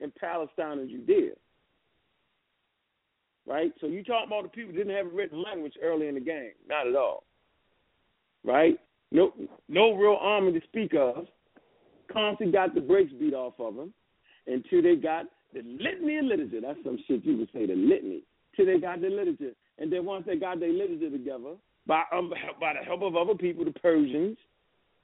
in 0.00 0.12
Palestine 0.18 0.78
and 0.78 0.90
Judea. 0.90 1.32
Right? 3.46 3.72
So 3.80 3.86
you 3.86 4.04
talking 4.04 4.26
about 4.26 4.42
the 4.42 4.48
people 4.50 4.74
didn't 4.74 4.94
have 4.94 5.06
a 5.06 5.10
written 5.10 5.42
language 5.42 5.74
early 5.82 6.08
in 6.08 6.14
the 6.14 6.20
game. 6.20 6.52
Not 6.68 6.86
at 6.86 6.94
all. 6.94 7.24
Right? 8.44 8.78
No 9.10 9.32
no 9.68 9.94
real 9.94 10.18
army 10.20 10.52
to 10.52 10.60
speak 10.66 10.92
of. 10.94 11.26
Constantly 12.12 12.52
got 12.52 12.74
the 12.74 12.80
brakes 12.80 13.12
beat 13.18 13.34
off 13.34 13.54
of 13.58 13.74
them 13.74 13.92
until 14.46 14.82
they 14.82 14.96
got 14.96 15.26
the 15.54 15.62
litany 15.62 16.18
of 16.18 16.26
literature. 16.26 16.60
That's 16.60 16.78
some 16.84 16.98
shit 17.06 17.24
you 17.24 17.38
would 17.38 17.48
say, 17.52 17.66
the 17.66 17.74
litany. 17.74 18.22
Till 18.54 18.66
they 18.66 18.78
got 18.78 19.00
the 19.00 19.08
literature. 19.08 19.52
And 19.78 19.92
then 19.92 20.04
once 20.04 20.24
they 20.26 20.36
got 20.36 20.60
their 20.60 20.72
literature 20.72 21.10
together, 21.10 21.54
by 21.86 22.02
um, 22.12 22.32
by 22.60 22.74
the 22.78 22.84
help 22.84 23.02
of 23.02 23.16
other 23.16 23.34
people, 23.34 23.64
the 23.64 23.72
Persians, 23.72 24.36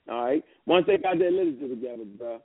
all 0.09 0.25
right, 0.25 0.45
once 0.67 0.87
they 0.87 0.99
got 0.99 1.19
their 1.19 1.31
literature 1.31 1.69
together, 1.69 2.05
bro, 2.19 2.41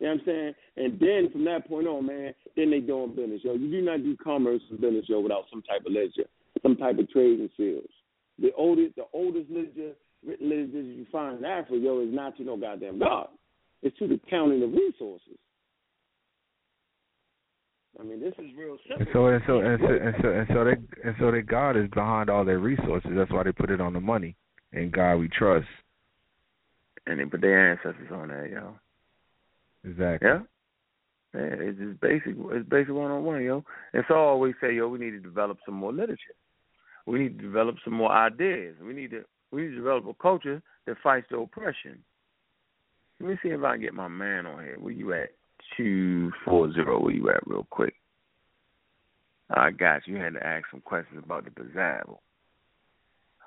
you 0.00 0.06
know 0.06 0.12
what 0.14 0.20
I'm 0.20 0.26
saying? 0.26 0.54
And 0.76 1.00
then 1.00 1.30
from 1.30 1.44
that 1.44 1.68
point 1.68 1.86
on, 1.86 2.06
man, 2.06 2.34
then 2.56 2.70
they 2.70 2.80
doing 2.80 3.14
business, 3.14 3.40
yo. 3.44 3.54
You 3.54 3.70
do 3.70 3.82
not 3.82 4.02
do 4.02 4.16
commerce 4.16 4.62
and 4.70 4.80
business, 4.80 5.04
yo, 5.08 5.20
without 5.20 5.44
some 5.50 5.62
type 5.62 5.86
of 5.86 5.92
literature, 5.92 6.28
some 6.62 6.76
type 6.76 6.98
of 6.98 7.08
trade 7.10 7.40
and 7.40 7.50
sales. 7.56 7.90
The 8.40 8.50
oldest, 8.56 8.96
the 8.96 9.04
oldest 9.12 9.50
literature, 9.50 9.92
written 10.26 10.48
literature 10.48 10.82
you 10.82 11.06
find 11.12 11.38
in 11.38 11.44
Africa, 11.44 11.76
yo, 11.76 12.00
is 12.00 12.12
not 12.12 12.36
to 12.38 12.44
no 12.44 12.56
goddamn 12.56 12.98
God. 12.98 13.28
It's 13.82 13.96
to 13.98 14.08
the 14.08 14.20
counting 14.28 14.62
of 14.62 14.72
resources. 14.72 15.38
I 18.00 18.02
mean, 18.02 18.18
this 18.20 18.34
is 18.38 18.50
real 18.58 18.76
simple. 18.88 19.06
And 19.06 19.08
so 19.12 19.26
and 19.28 19.42
so 19.46 19.60
and 19.60 19.78
so 19.80 19.88
and 19.94 20.14
so 20.20 20.28
and 20.30 20.48
so 20.48 20.64
they 20.64 21.08
and 21.08 21.16
so 21.20 21.30
their 21.30 21.42
God 21.42 21.76
is 21.76 21.88
behind 21.90 22.28
all 22.28 22.44
their 22.44 22.58
resources. 22.58 23.10
That's 23.14 23.30
why 23.30 23.44
they 23.44 23.52
put 23.52 23.70
it 23.70 23.80
on 23.80 23.92
the 23.92 24.00
money. 24.00 24.34
In 24.72 24.90
God 24.90 25.16
we 25.16 25.28
trust. 25.28 25.68
And 27.06 27.20
they 27.20 27.24
put 27.24 27.40
their 27.40 27.70
ancestors 27.70 28.10
on 28.10 28.28
there, 28.28 28.48
yo. 28.48 28.74
Exactly. 29.84 30.28
Yeah. 30.28 30.40
Yeah, 31.34 31.40
it's 31.58 31.78
just 31.78 32.00
basic. 32.00 32.34
It's 32.52 32.68
basic 32.68 32.94
one 32.94 33.10
on 33.10 33.24
one, 33.24 33.42
yo. 33.42 33.64
And 33.92 34.04
so 34.06 34.14
I 34.14 34.18
always 34.18 34.54
say, 34.60 34.74
yo, 34.74 34.88
we 34.88 34.98
need 34.98 35.10
to 35.10 35.18
develop 35.18 35.58
some 35.66 35.74
more 35.74 35.92
literature. 35.92 36.36
We 37.06 37.18
need 37.18 37.38
to 37.38 37.42
develop 37.42 37.76
some 37.84 37.94
more 37.94 38.12
ideas. 38.12 38.76
We 38.80 38.92
need 38.92 39.10
to 39.10 39.24
we 39.50 39.62
need 39.62 39.70
to 39.70 39.76
develop 39.76 40.06
a 40.06 40.14
culture 40.14 40.62
that 40.86 40.96
fights 41.02 41.26
the 41.30 41.38
oppression. 41.38 41.98
Let 43.20 43.30
me 43.30 43.38
see 43.42 43.50
if 43.50 43.62
I 43.62 43.72
can 43.72 43.80
get 43.80 43.94
my 43.94 44.08
man 44.08 44.46
on 44.46 44.62
here. 44.62 44.76
Where 44.78 44.92
you 44.92 45.12
at? 45.12 45.30
Two 45.76 46.30
four 46.44 46.72
zero. 46.72 47.00
Where 47.00 47.14
you 47.14 47.28
at, 47.30 47.46
real 47.46 47.66
quick? 47.68 47.94
I 49.50 49.70
got 49.70 50.06
you. 50.06 50.16
You 50.16 50.22
had 50.22 50.34
to 50.34 50.46
ask 50.46 50.66
some 50.70 50.80
questions 50.80 51.20
about 51.24 51.44
the 51.44 51.50
Bizzabble. 51.50 52.18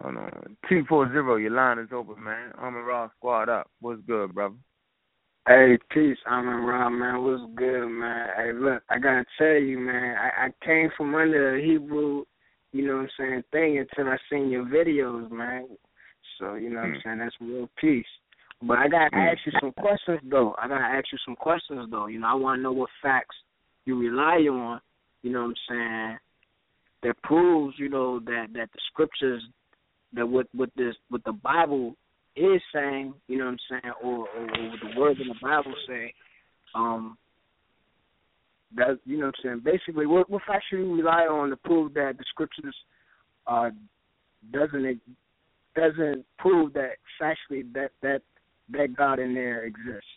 Hold 0.02 0.18
on. 0.18 0.58
Two 0.70 0.86
four 0.88 1.12
zero, 1.12 1.38
your 1.38 1.52
line 1.52 1.80
is 1.80 1.90
open, 1.92 2.24
man. 2.24 2.52
Amun-Ra 2.62 3.10
Squad 3.18 3.50
up. 3.50 3.70
What's 3.82 4.02
good, 4.06 4.34
brother? 4.34 4.56
Hey, 5.48 5.78
peace. 5.92 6.18
I'm 6.28 6.46
in 6.50 6.56
Rob, 6.66 6.92
man. 6.92 7.24
What's 7.24 7.42
good, 7.56 7.88
man? 7.88 8.28
Hey, 8.36 8.52
look, 8.52 8.84
I 8.90 9.00
gotta 9.00 9.24
tell 9.38 9.56
you, 9.56 9.80
man. 9.80 10.18
I, 10.18 10.48
I 10.48 10.66
came 10.66 10.90
from 10.98 11.16
under 11.16 11.56
the 11.56 11.66
Hebrew, 11.66 12.26
you 12.74 12.86
know 12.86 12.98
what 12.98 13.04
I'm 13.04 13.10
saying, 13.18 13.44
thing 13.54 13.78
until 13.78 14.12
I 14.12 14.18
seen 14.30 14.50
your 14.50 14.66
videos, 14.66 15.32
man. 15.32 15.70
So 16.38 16.56
you 16.56 16.70
know 16.70 16.82
what 16.82 16.86
I'm 16.88 16.92
Mm. 16.96 17.04
saying. 17.04 17.20
That's 17.20 17.36
real 17.40 17.70
peace. 17.80 18.06
But 18.62 18.80
I 18.80 18.90
gotta 18.90 19.16
Mm. 19.16 19.32
ask 19.32 19.46
you 19.46 19.54
some 19.62 19.72
questions 19.72 20.20
though. 20.30 20.54
I 20.62 20.68
gotta 20.68 20.84
ask 20.84 21.06
you 21.14 21.18
some 21.24 21.38
questions 21.38 21.90
though. 21.90 22.08
You 22.08 22.20
know, 22.20 22.28
I 22.28 22.34
want 22.34 22.60
to 22.60 22.64
know 22.64 22.74
what 22.74 22.90
facts 23.02 23.38
you 23.86 23.98
rely 23.98 24.46
on. 24.52 24.82
You 25.24 25.32
know 25.32 25.44
what 25.44 25.48
I'm 25.48 25.56
saying? 25.70 26.20
That 27.04 27.22
proves, 27.24 27.80
you 27.80 27.88
know, 27.88 28.20
that 28.20 28.48
that 28.52 28.70
the 28.74 28.80
scriptures, 28.92 29.44
that 30.12 30.28
what 30.28 30.48
what 30.54 30.72
this 30.76 30.96
what 31.10 31.24
the 31.24 31.32
Bible 31.32 31.96
is 32.38 32.62
saying, 32.74 33.14
you 33.28 33.38
know 33.38 33.46
what 33.46 33.52
I'm 33.52 33.82
saying, 33.82 33.94
or, 34.04 34.28
or, 34.28 34.44
or 34.44 34.70
what 34.70 34.80
the 34.82 35.00
words 35.00 35.20
in 35.22 35.28
the 35.28 35.36
Bible 35.42 35.74
say, 35.88 36.14
um, 36.76 37.18
that 38.76 39.00
you 39.06 39.18
know 39.18 39.28
what 39.28 39.36
I'm 39.46 39.62
saying. 39.62 39.62
Basically, 39.64 40.06
what 40.06 40.30
what 40.30 40.44
facts 40.46 40.66
should 40.70 40.80
you 40.80 40.96
rely 40.96 41.24
on 41.24 41.50
to 41.50 41.58
prove 41.58 41.94
that 41.94 42.18
the 42.18 42.24
scriptures 42.30 42.76
uh 43.48 43.70
doesn't 44.52 45.00
doesn't 45.76 46.26
prove 46.38 46.74
that 46.74 46.98
factually 47.22 47.72
that 47.74 47.92
that 48.02 48.22
that 48.70 48.96
God 48.96 49.20
in 49.20 49.34
there 49.34 49.64
exists. 49.64 50.10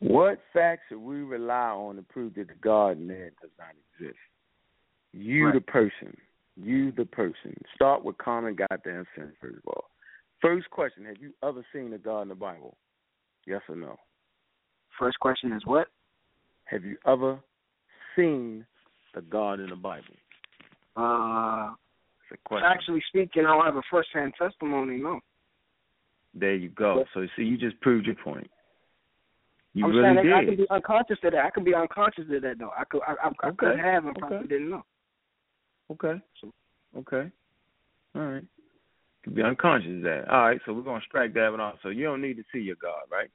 What 0.00 0.40
facts 0.52 0.82
should 0.88 0.98
we 0.98 1.22
rely 1.22 1.70
on 1.70 1.96
to 1.96 2.02
prove 2.02 2.34
that 2.34 2.48
the 2.48 2.54
God 2.60 2.98
in 2.98 3.08
there 3.08 3.30
does 3.40 3.50
not 3.58 3.74
exist? 3.98 4.18
You, 5.12 5.46
Right. 5.46 5.54
the 5.54 5.60
person. 5.60 6.16
You, 6.56 6.92
the 6.92 7.04
person. 7.04 7.56
Start 7.74 8.04
with 8.04 8.18
common 8.18 8.56
goddamn 8.56 9.06
sense, 9.16 9.34
first 9.40 9.56
of 9.56 9.66
all. 9.66 9.90
First 10.40 10.70
question 10.70 11.04
Have 11.04 11.18
you 11.20 11.32
ever 11.42 11.64
seen 11.72 11.92
a 11.92 11.98
God 11.98 12.22
in 12.22 12.28
the 12.28 12.34
Bible? 12.34 12.76
Yes 13.46 13.62
or 13.68 13.76
no? 13.76 13.96
First 14.98 15.18
question 15.20 15.52
is 15.52 15.62
what? 15.64 15.88
Have 16.64 16.84
you 16.84 16.96
ever 17.06 17.38
seen 18.14 18.66
the 19.14 19.22
God 19.22 19.60
in 19.60 19.70
the 19.70 19.76
Bible? 19.76 20.04
Uh, 20.96 21.74
It's 22.30 22.40
a 22.40 22.48
question. 22.48 22.68
factually 22.68 23.00
speaking, 23.08 23.46
I 23.46 23.54
don't 23.54 23.64
have 23.64 23.76
a 23.76 23.82
first 23.90 24.08
hand 24.12 24.34
testimony. 24.38 24.98
No, 24.98 25.20
There 26.34 26.54
you 26.54 26.68
go. 26.70 27.04
So, 27.14 27.26
see, 27.36 27.44
you 27.44 27.56
just 27.56 27.80
proved 27.80 28.06
your 28.06 28.16
point. 28.16 28.50
You 29.74 29.84
I'm 29.84 29.90
really 29.92 30.14
saying 30.16 30.24
did. 30.24 30.32
I 30.34 30.44
can 30.44 30.56
be 30.56 30.66
unconscious 30.70 31.18
of 31.22 31.32
that. 31.32 31.44
I 31.44 31.50
can 31.50 31.64
be 31.64 31.74
unconscious 31.74 32.24
of 32.24 32.42
that 32.42 32.58
though. 32.58 32.72
I 32.76 32.84
could 32.84 33.00
I, 33.06 33.14
I, 33.22 33.48
I 33.48 33.50
could 33.52 33.78
have 33.78 34.04
and 34.06 34.16
Okay. 34.16 34.20
probably 34.26 34.48
didn't 34.48 34.70
know. 34.70 34.82
Okay. 35.92 36.20
Okay. 36.96 37.30
All 38.14 38.22
right. 38.22 38.44
Could 39.28 39.34
be 39.34 39.42
unconscious 39.42 39.90
of 39.96 40.02
that. 40.04 40.24
All 40.30 40.46
right, 40.46 40.60
so 40.64 40.72
we're 40.72 40.80
gonna 40.80 41.02
strike 41.06 41.34
that 41.34 41.50
one 41.50 41.60
off. 41.60 41.74
So 41.82 41.90
you 41.90 42.04
don't 42.04 42.22
need 42.22 42.38
to 42.38 42.44
see 42.50 42.60
your 42.60 42.76
God, 42.80 43.02
right? 43.12 43.28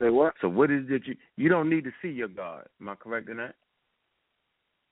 Say 0.00 0.08
what? 0.08 0.32
So 0.40 0.48
what 0.48 0.70
is 0.70 0.84
it 0.88 1.02
you 1.04 1.14
you 1.36 1.50
don't 1.50 1.68
need 1.68 1.84
to 1.84 1.90
see 2.00 2.08
your 2.08 2.28
God. 2.28 2.64
Am 2.80 2.88
I 2.88 2.94
correct 2.94 3.28
in 3.28 3.36
that? 3.36 3.54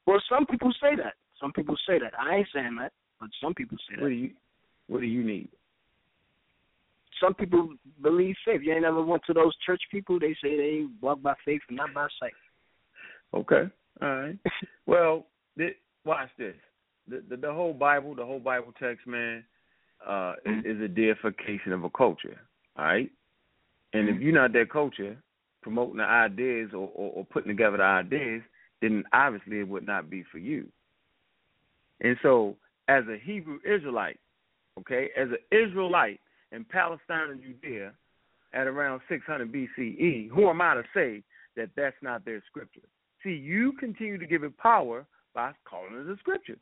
Well, 0.06 0.22
some 0.28 0.44
people 0.44 0.70
say 0.82 0.96
that. 0.96 1.14
Some 1.40 1.50
people 1.52 1.76
say 1.88 1.98
that. 1.98 2.12
I 2.18 2.36
ain't 2.36 2.48
saying 2.54 2.76
that, 2.78 2.92
but 3.18 3.30
some 3.42 3.54
people 3.54 3.78
say 3.88 3.94
What 4.02 4.08
do 4.08 4.14
that. 4.14 4.20
you 4.20 4.30
what 4.88 5.00
do 5.00 5.06
you 5.06 5.24
need? 5.24 5.48
Some 7.18 7.32
people 7.32 7.70
believe 8.02 8.34
faith. 8.44 8.60
You 8.62 8.74
ain't 8.74 8.82
never 8.82 9.02
went 9.02 9.22
to 9.28 9.32
those 9.32 9.56
church 9.64 9.80
people. 9.90 10.18
They 10.20 10.36
say 10.42 10.58
they 10.58 10.84
walk 11.00 11.22
by 11.22 11.32
faith 11.42 11.62
and 11.68 11.78
not 11.78 11.94
by 11.94 12.06
sight. 12.20 12.34
Okay. 13.32 13.70
All 14.02 14.08
right. 14.08 14.38
well, 14.86 15.24
th- 15.56 15.78
watch 16.04 16.28
this. 16.36 16.54
The, 17.08 17.22
the 17.30 17.36
the 17.38 17.52
whole 17.54 17.72
Bible, 17.72 18.14
the 18.14 18.26
whole 18.26 18.40
Bible 18.40 18.74
text, 18.78 19.06
man, 19.06 19.42
uh, 20.06 20.34
is, 20.44 20.76
is 20.76 20.82
a 20.82 20.88
deification 20.88 21.72
of 21.72 21.84
a 21.84 21.90
culture. 21.90 22.38
All 22.76 22.84
right. 22.84 23.10
And 23.92 24.08
if 24.08 24.20
you're 24.20 24.34
not 24.34 24.52
that 24.52 24.70
culture 24.70 25.16
promoting 25.62 25.96
the 25.96 26.04
ideas 26.04 26.70
or, 26.72 26.90
or, 26.94 27.12
or 27.12 27.24
putting 27.24 27.48
together 27.48 27.78
the 27.78 27.82
ideas, 27.82 28.42
then 28.82 29.04
obviously 29.12 29.60
it 29.60 29.68
would 29.68 29.86
not 29.86 30.10
be 30.10 30.24
for 30.30 30.38
you. 30.38 30.66
And 32.00 32.16
so, 32.22 32.56
as 32.88 33.04
a 33.08 33.16
Hebrew 33.22 33.58
Israelite, 33.64 34.20
okay, 34.78 35.08
as 35.16 35.28
an 35.30 35.38
Israelite 35.50 36.20
in 36.52 36.64
Palestine 36.64 37.30
and 37.30 37.42
Judea 37.42 37.92
at 38.52 38.66
around 38.66 39.00
600 39.08 39.50
BCE, 39.50 40.28
who 40.28 40.48
am 40.48 40.60
I 40.60 40.74
to 40.74 40.84
say 40.94 41.22
that 41.56 41.70
that's 41.76 41.96
not 42.02 42.24
their 42.24 42.42
scripture? 42.48 42.86
See, 43.22 43.30
you 43.30 43.72
continue 43.80 44.18
to 44.18 44.26
give 44.26 44.44
it 44.44 44.56
power 44.58 45.06
by 45.34 45.52
calling 45.68 45.94
it 45.94 46.10
a 46.10 46.16
scripture. 46.18 46.58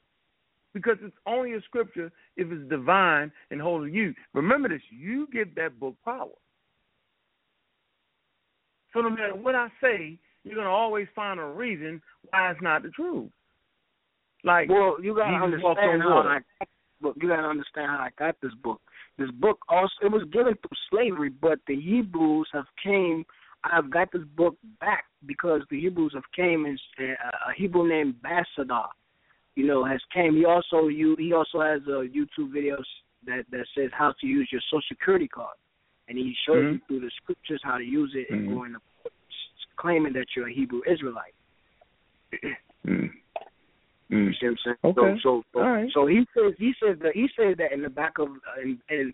Because 0.74 0.96
it's 1.02 1.16
only 1.24 1.54
a 1.54 1.62
scripture 1.62 2.10
if 2.36 2.50
it's 2.50 2.68
divine 2.68 3.30
and 3.50 3.60
holy 3.60 3.90
to 3.90 3.96
you. 3.96 4.14
Remember 4.34 4.68
this, 4.68 4.82
you 4.90 5.28
give 5.32 5.54
that 5.54 5.78
book 5.78 5.94
power. 6.04 6.28
So 8.92 9.00
no 9.00 9.10
matter 9.10 9.34
what 9.34 9.54
I 9.54 9.68
say, 9.80 10.18
you're 10.44 10.56
gonna 10.56 10.68
always 10.68 11.06
find 11.14 11.40
a 11.40 11.44
reason 11.44 12.02
why 12.30 12.50
it's 12.50 12.62
not 12.62 12.82
the 12.82 12.90
truth. 12.90 13.30
Like 14.44 14.68
well, 14.68 14.96
you 15.02 15.14
gotta 15.14 15.36
understand 15.36 16.02
how. 16.02 16.18
I 16.18 16.40
got 16.58 16.68
book. 17.00 17.16
You 17.20 17.28
gotta 17.28 17.48
understand 17.48 17.90
how 17.90 17.98
I 17.98 18.10
got 18.18 18.36
this 18.42 18.52
book. 18.62 18.80
This 19.18 19.30
book 19.30 19.58
also 19.68 19.92
it 20.02 20.12
was 20.12 20.24
given 20.32 20.54
through 20.54 20.78
slavery, 20.90 21.28
but 21.28 21.58
the 21.66 21.80
Hebrews 21.80 22.48
have 22.52 22.66
came. 22.82 23.24
I've 23.64 23.90
got 23.90 24.12
this 24.12 24.22
book 24.36 24.56
back 24.80 25.04
because 25.26 25.62
the 25.70 25.80
Hebrews 25.80 26.12
have 26.14 26.24
came 26.36 26.66
and 26.66 26.78
uh, 27.00 27.50
a 27.50 27.54
Hebrew 27.56 27.88
named 27.88 28.16
Bassadar, 28.22 28.88
you 29.56 29.66
know, 29.66 29.84
has 29.84 30.00
came. 30.12 30.36
He 30.36 30.44
also 30.44 30.88
you 30.88 31.16
he 31.18 31.32
also 31.32 31.60
has 31.60 31.80
a 31.86 32.08
YouTube 32.08 32.52
videos 32.52 32.84
that 33.26 33.44
that 33.50 33.66
says 33.76 33.90
how 33.92 34.12
to 34.20 34.26
use 34.26 34.48
your 34.50 34.60
Social 34.70 34.82
Security 34.88 35.28
card, 35.28 35.56
and 36.08 36.18
he 36.18 36.34
shows 36.46 36.64
you 36.64 36.78
Mhm. 36.78 36.86
through 36.86 37.00
the 37.00 37.10
scriptures 37.22 37.60
how 37.62 37.78
to 37.78 37.84
use 37.84 38.14
it 38.14 38.28
and 38.30 38.48
Mhm. 38.48 38.54
going 38.54 38.72
to 38.72 38.80
claiming 39.76 40.12
that 40.12 40.26
you're 40.36 40.48
a 40.48 40.52
Hebrew 40.52 40.82
Israelite. 40.86 41.34
Mm. 42.86 43.12
You 44.08 44.16
Mm. 44.18 44.38
see 44.38 44.46
what 44.46 44.50
I'm 44.50 44.56
saying? 44.58 44.76
Okay. 44.84 45.20
So, 45.22 45.42
so, 45.52 45.60
right. 45.60 45.90
so 45.92 46.06
he 46.06 46.26
says 46.34 46.54
he 46.58 46.74
says 46.80 46.98
that 47.00 47.14
he 47.14 47.28
says 47.36 47.56
that 47.58 47.72
in 47.72 47.82
the 47.82 47.90
back 47.90 48.18
of 48.18 48.28
uh, 48.28 48.60
in, 48.60 48.80
in 48.88 49.12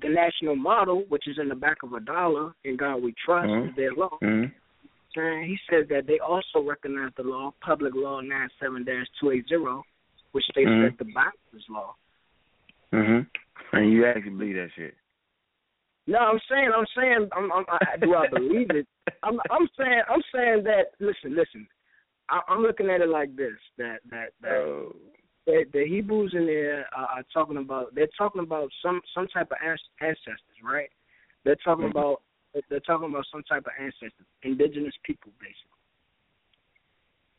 the 0.00 0.08
national 0.08 0.56
model, 0.56 1.04
which 1.08 1.26
is 1.26 1.38
in 1.38 1.48
the 1.48 1.54
back 1.54 1.82
of 1.82 1.92
a 1.94 2.00
dollar, 2.00 2.54
in 2.64 2.76
God 2.76 3.02
we 3.02 3.14
trust, 3.24 3.48
Mhm. 3.48 3.68
is 3.68 3.74
their 3.76 3.92
law. 3.94 4.18
Mm. 4.22 4.52
And 5.16 5.44
he 5.44 5.56
says 5.70 5.86
that 5.88 6.06
they 6.06 6.18
also 6.18 6.60
recognize 6.62 7.12
the 7.16 7.22
law, 7.22 7.52
Public 7.60 7.94
Law 7.94 8.20
97-280, 8.20 9.82
which 10.32 10.44
states 10.44 10.68
Mhm. 10.68 10.96
that 10.96 11.04
the 11.04 11.56
is 11.56 11.68
law. 11.68 11.94
Mhm. 12.92 13.26
And 13.72 13.92
you 13.92 14.06
actually 14.06 14.30
believe 14.30 14.56
that 14.56 14.72
shit. 14.72 14.94
No, 16.06 16.18
I'm 16.18 16.40
saying, 16.48 16.70
I'm 16.72 16.86
saying, 16.94 17.28
I'm, 17.32 17.50
I'm, 17.52 17.64
I, 17.68 17.96
do 17.96 18.14
I 18.14 18.28
believe 18.28 18.70
it? 18.70 18.86
I'm, 19.22 19.40
I'm 19.50 19.68
saying, 19.76 20.02
I'm 20.08 20.22
saying 20.32 20.62
that. 20.64 20.92
Listen, 21.00 21.34
listen. 21.34 21.66
I, 22.28 22.40
I'm 22.48 22.62
looking 22.62 22.90
at 22.90 23.00
it 23.00 23.08
like 23.08 23.34
this: 23.34 23.56
that 23.78 23.98
that 24.10 24.32
that 24.40 24.52
Oh. 24.52 24.94
the, 25.46 25.64
the 25.72 25.84
Hebrews 25.86 26.32
in 26.34 26.46
there 26.46 26.86
are, 26.94 27.06
are 27.06 27.24
talking 27.32 27.56
about. 27.56 27.94
They're 27.94 28.08
talking 28.16 28.42
about 28.42 28.70
some 28.82 29.00
some 29.14 29.26
type 29.28 29.50
of 29.50 29.58
ancestors, 30.00 30.38
right? 30.62 30.90
They're 31.44 31.56
talking 31.56 31.86
Mhm. 31.86 31.90
about 31.90 32.22
they're 32.68 32.80
talking 32.80 33.08
about 33.10 33.26
some 33.30 33.42
type 33.42 33.66
of 33.66 33.72
ancestors, 33.78 34.26
indigenous 34.42 34.94
people, 35.04 35.32
basically. 35.40 35.76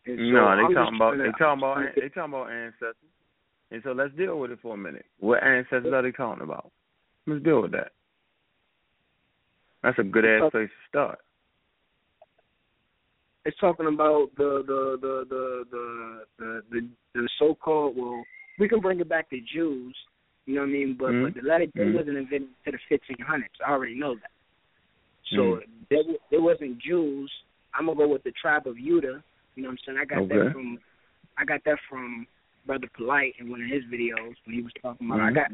And 0.05 0.31
no, 0.31 0.47
I'm 0.47 0.57
they 0.57 0.73
just 0.73 0.85
talking 0.85 0.95
about 0.95 1.17
they 1.17 1.31
talking 1.37 1.59
about 1.59 1.77
I'm 1.77 1.89
they 1.95 2.09
talking 2.09 2.33
about 2.33 2.51
ancestors. 2.51 3.13
And 3.69 3.81
so 3.83 3.91
let's 3.91 4.15
deal 4.15 4.39
with 4.39 4.51
it 4.51 4.59
for 4.61 4.75
a 4.75 4.77
minute. 4.77 5.05
What 5.19 5.43
ancestors 5.43 5.91
are 5.91 6.01
they 6.01 6.11
talking 6.11 6.43
about? 6.43 6.71
Let's 7.25 7.43
deal 7.43 7.61
with 7.61 7.71
that. 7.73 7.91
That's 9.83 9.99
a 9.99 10.03
good 10.03 10.25
ass 10.25 10.49
place 10.51 10.69
to 10.69 10.87
start. 10.89 11.19
it's 13.47 13.57
talking 13.59 13.87
about 13.87 14.27
the 14.37 14.61
the 14.67 14.97
the 15.01 15.25
the 15.29 15.65
the 15.71 16.23
the, 16.37 16.61
the, 16.69 16.89
the 17.13 17.29
so 17.39 17.55
called 17.55 17.95
well 17.95 18.21
we 18.59 18.67
can 18.67 18.81
bring 18.81 18.99
it 18.99 19.07
back 19.07 19.29
to 19.29 19.37
Jews, 19.53 19.95
you 20.45 20.55
know 20.55 20.61
what 20.61 20.67
I 20.67 20.71
mean? 20.71 20.97
But 20.99 21.11
Mhm. 21.11 21.23
but 21.23 21.33
the 21.41 21.47
letter 21.47 21.65
J 21.67 21.71
Mhm. 21.79 21.93
wasn't 21.93 22.17
invented 22.17 22.49
to 22.65 22.71
the 22.71 22.77
fifteen 22.89 23.19
hundreds. 23.19 23.53
I 23.65 23.71
already 23.71 23.95
know 23.95 24.15
that. 24.15 24.31
So 25.31 25.37
Mhm. 25.37 25.63
there 25.89 26.03
there 26.31 26.41
wasn't 26.41 26.79
Jews. 26.79 27.31
I'm 27.73 27.85
gonna 27.87 27.97
go 27.97 28.07
with 28.07 28.23
the 28.23 28.31
tribe 28.31 28.67
of 28.67 28.77
Judah. 28.77 29.23
You 29.55 29.63
know 29.63 29.69
what 29.69 29.73
I'm 29.73 29.77
saying? 29.85 29.97
I 29.99 30.05
got 30.05 30.19
Okay. 30.23 30.37
that 30.37 30.51
from 30.51 30.79
I 31.37 31.45
got 31.45 31.63
that 31.65 31.79
from 31.89 32.27
Brother 32.65 32.87
Polite 32.95 33.35
in 33.39 33.49
one 33.49 33.61
of 33.61 33.69
his 33.69 33.83
videos 33.85 34.35
when 34.45 34.55
he 34.55 34.61
was 34.61 34.71
talking 34.81 35.07
about 35.07 35.21
I 35.21 35.31
Mhm. 35.31 35.35
got 35.35 35.51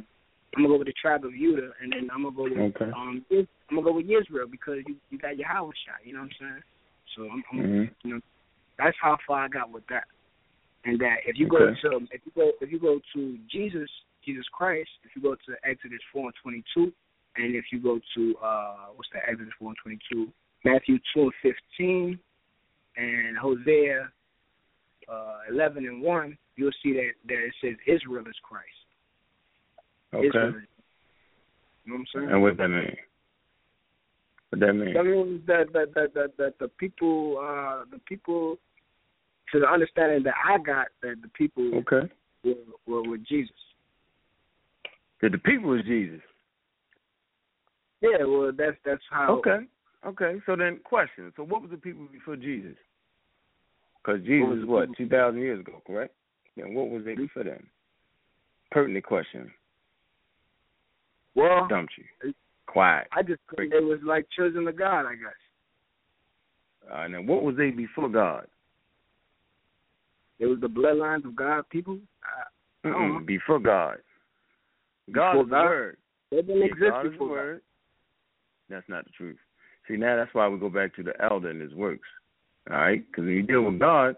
I'm 0.55 0.61
gonna 0.61 0.67
go 0.69 0.77
with 0.77 0.87
the 0.87 0.93
tribe 0.93 1.25
of 1.25 1.33
Judah 1.33 1.73
and 1.81 1.91
then 1.91 2.09
I'm 2.11 2.23
gonna 2.23 2.35
go 2.35 2.43
with 2.43 2.75
Okay. 2.75 2.91
um 2.91 3.25
I'm 3.31 3.47
gonna 3.69 3.81
go 3.81 3.93
with 3.93 4.09
Israel 4.09 4.47
because 4.47 4.83
you 4.87 4.97
you 5.09 5.17
got 5.17 5.37
your 5.37 5.47
house 5.47 5.75
shot, 5.85 6.05
you 6.05 6.13
know 6.13 6.21
what 6.21 6.31
I'm 6.31 6.37
saying? 6.39 6.63
So 7.15 7.29
I'm, 7.29 7.43
I'm 7.51 7.57
Mhm. 7.57 7.95
you 8.03 8.13
know 8.13 8.21
that's 8.77 8.97
how 8.99 9.17
far 9.27 9.45
I 9.45 9.47
got 9.47 9.69
with 9.69 9.85
that. 9.87 10.05
And 10.85 10.99
that 10.99 11.25
if 11.25 11.37
you 11.37 11.47
go 11.47 11.73
to 11.73 12.07
if 12.11 12.21
you 12.25 12.31
go 12.35 12.51
if 12.61 12.71
you 12.71 12.79
go 12.79 12.99
to 13.13 13.37
Jesus 13.47 13.89
Jesus 14.23 14.47
Christ, 14.49 14.89
if 15.03 15.15
you 15.15 15.21
go 15.21 15.35
to 15.35 15.55
Exodus 15.63 16.01
four 16.11 16.25
and 16.25 16.35
twenty 16.41 16.63
two, 16.73 16.93
and 17.37 17.55
if 17.55 17.65
you 17.71 17.79
go 17.79 17.99
to 18.15 18.35
uh 18.43 18.75
what's 18.95 19.09
that 19.13 19.23
Exodus 19.27 19.53
and 19.59 19.75
twenty 19.81 19.99
two, 20.11 20.29
Matthew 20.63 20.99
two 21.13 21.23
and 21.23 21.33
fifteen, 21.41 22.19
and 22.97 23.37
Hosea 23.37 24.09
uh 25.09 25.37
eleven 25.49 25.85
and 25.85 26.01
one, 26.01 26.37
you'll 26.55 26.71
see 26.83 26.93
that 26.93 27.11
that 27.27 27.37
it 27.37 27.53
says 27.61 27.75
Israel 27.87 28.25
is 28.27 28.35
Christ. 28.43 28.67
Okay. 30.13 30.37
Religion. 30.37 30.67
You 31.85 31.93
know 31.93 31.99
what 31.99 31.99
I'm 31.99 32.05
saying? 32.21 32.31
And 32.31 32.41
what 32.41 32.57
that 32.57 32.67
mean? 32.69 32.95
What 34.49 34.59
that 34.59 34.73
mean? 34.73 34.93
That 34.93 35.03
means 35.03 35.41
that 35.47 35.73
that 35.73 35.93
that 35.95 36.13
that, 36.13 36.37
that 36.37 36.59
the 36.59 36.67
people 36.67 37.39
uh 37.39 37.85
the 37.91 37.99
people 38.07 38.57
to 39.51 39.59
the 39.59 39.67
understanding 39.67 40.23
that 40.23 40.35
I 40.47 40.57
got 40.57 40.87
that 41.01 41.15
the 41.21 41.29
people 41.29 41.75
Okay. 41.79 42.11
were, 42.43 42.53
were 42.87 43.09
with 43.09 43.25
Jesus. 43.25 43.55
That 45.21 45.31
the 45.31 45.37
people 45.39 45.73
is 45.73 45.85
Jesus. 45.85 46.21
Yeah, 48.03 48.25
well 48.25 48.51
that's 48.55 48.77
that's 48.85 49.01
how 49.09 49.37
Okay. 49.37 49.59
Okay. 50.05 50.41
So 50.45 50.55
then, 50.57 50.79
question. 50.83 51.31
So 51.37 51.43
what 51.43 51.61
was 51.61 51.71
the 51.71 51.77
people 51.77 52.05
before 52.11 52.35
Jesus? 52.35 52.75
Because 54.03 54.21
Jesus 54.21 54.65
was 54.65 54.67
what 54.67 54.97
two 54.97 55.07
thousand 55.07 55.39
years 55.39 55.61
ago, 55.61 55.81
correct? 55.87 56.13
Then 56.57 56.73
what 56.73 56.89
was 56.89 57.05
they 57.05 57.15
before 57.15 57.45
then? 57.45 57.65
Pertinent 58.71 59.05
question. 59.05 59.51
Well 61.35 61.67
Dumped 61.69 61.93
you. 61.97 62.33
Quiet. 62.67 63.07
I 63.11 63.23
just 63.23 63.39
think 63.55 63.71
they 63.71 63.79
was 63.79 63.99
like 64.05 64.27
children 64.35 64.67
of 64.67 64.77
God, 64.77 65.05
I 65.05 65.13
guess. 65.15 65.31
Uh, 66.91 67.01
and 67.01 67.13
then 67.13 67.25
what 67.27 67.43
was 67.43 67.55
they 67.55 67.69
before 67.69 68.09
God? 68.09 68.47
It 70.39 70.47
was 70.47 70.59
the 70.59 70.67
bloodlines 70.67 71.25
of 71.25 71.35
God 71.35 71.63
people. 71.69 71.99
I, 72.83 72.89
I 72.89 72.91
know. 72.91 73.19
Before 73.25 73.59
God. 73.59 73.97
God 75.13 75.33
Before 75.33 75.43
is 75.43 75.49
God? 75.49 75.63
word. 75.63 75.97
They 76.31 76.41
didn't 76.41 76.63
exist 76.63 76.91
God 76.91 77.03
before 77.03 77.27
God. 77.27 77.33
word. 77.33 77.61
That's 78.69 78.87
not 78.89 79.05
the 79.05 79.11
truth. 79.11 79.37
See, 79.87 79.97
now 79.97 80.15
that's 80.15 80.33
why 80.33 80.47
we 80.47 80.57
go 80.59 80.69
back 80.69 80.95
to 80.95 81.03
the 81.03 81.13
elder 81.21 81.49
and 81.49 81.61
his 81.61 81.73
works. 81.73 82.07
All 82.69 82.77
right? 82.77 83.03
Because 83.05 83.25
when 83.25 83.33
you 83.33 83.43
deal 83.43 83.63
with 83.63 83.79
God, 83.79 84.15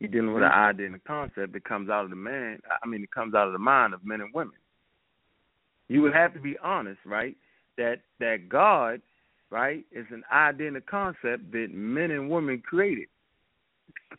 you're 0.00 0.10
dealing 0.10 0.34
with 0.34 0.42
an 0.42 0.50
mm-hmm. 0.50 0.68
idea 0.68 0.86
and 0.86 0.96
a 0.96 1.00
concept 1.00 1.52
that 1.52 1.64
comes 1.64 1.88
out 1.88 2.04
of 2.04 2.10
the 2.10 2.16
man, 2.16 2.58
I 2.82 2.86
mean, 2.86 3.02
it 3.02 3.12
comes 3.12 3.34
out 3.34 3.46
of 3.46 3.52
the 3.52 3.58
mind 3.58 3.94
of 3.94 4.04
men 4.04 4.20
and 4.20 4.34
women. 4.34 4.54
You 5.88 6.02
would 6.02 6.14
have 6.14 6.34
to 6.34 6.40
be 6.40 6.56
honest, 6.62 7.00
right? 7.04 7.36
That 7.76 8.00
that 8.20 8.48
God, 8.48 9.02
right, 9.50 9.84
is 9.92 10.06
an 10.10 10.22
idea 10.32 10.68
and 10.68 10.76
a 10.76 10.80
concept 10.80 11.52
that 11.52 11.68
men 11.72 12.10
and 12.10 12.30
women 12.30 12.62
created. 12.64 13.08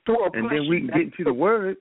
Through 0.05 0.25
And 0.33 0.51
then 0.51 0.69
we 0.69 0.79
can 0.79 0.87
get 0.87 1.01
into 1.01 1.23
the 1.23 1.33
word. 1.33 1.77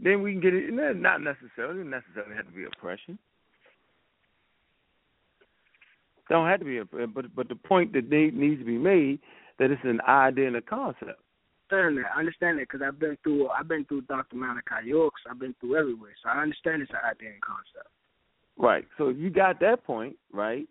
Then 0.00 0.22
we 0.22 0.32
can 0.32 0.40
get 0.40 0.54
it. 0.54 0.72
Not 0.72 1.20
necessarily. 1.20 1.80
It 1.80 1.86
necessarily 1.86 2.34
have 2.36 2.46
to 2.46 2.52
be 2.52 2.64
oppression. 2.64 3.18
Don't 6.28 6.46
have 6.48 6.60
to 6.60 6.66
be, 6.66 6.78
a, 6.78 6.84
but 6.84 7.34
but 7.34 7.48
the 7.48 7.54
point 7.54 7.92
that 7.94 8.10
they, 8.10 8.30
needs 8.30 8.60
to 8.60 8.64
be 8.66 8.78
made 8.78 9.20
that 9.58 9.70
it's 9.70 9.80
an 9.84 10.00
idea 10.06 10.46
and 10.46 10.56
a 10.56 10.62
concept. 10.62 11.20
understand 11.70 11.98
that. 11.98 12.10
I 12.14 12.18
understand 12.18 12.58
that 12.58 12.68
because 12.68 12.82
I've 12.86 12.98
been 12.98 13.16
through. 13.22 13.48
I've 13.48 13.68
been 13.68 13.84
through 13.86 14.02
Dr. 14.02 14.36
Malachi 14.36 14.86
Yorks. 14.86 15.22
I've 15.28 15.38
been 15.38 15.54
through 15.60 15.76
everywhere, 15.76 16.12
so 16.22 16.28
I 16.30 16.42
understand 16.42 16.82
it's 16.82 16.90
an 16.90 16.98
idea 17.08 17.30
and 17.30 17.40
concept. 17.42 17.88
Right. 18.56 18.84
So 18.98 19.08
if 19.08 19.16
you 19.16 19.30
got 19.30 19.60
that 19.60 19.84
point, 19.84 20.16
right, 20.32 20.68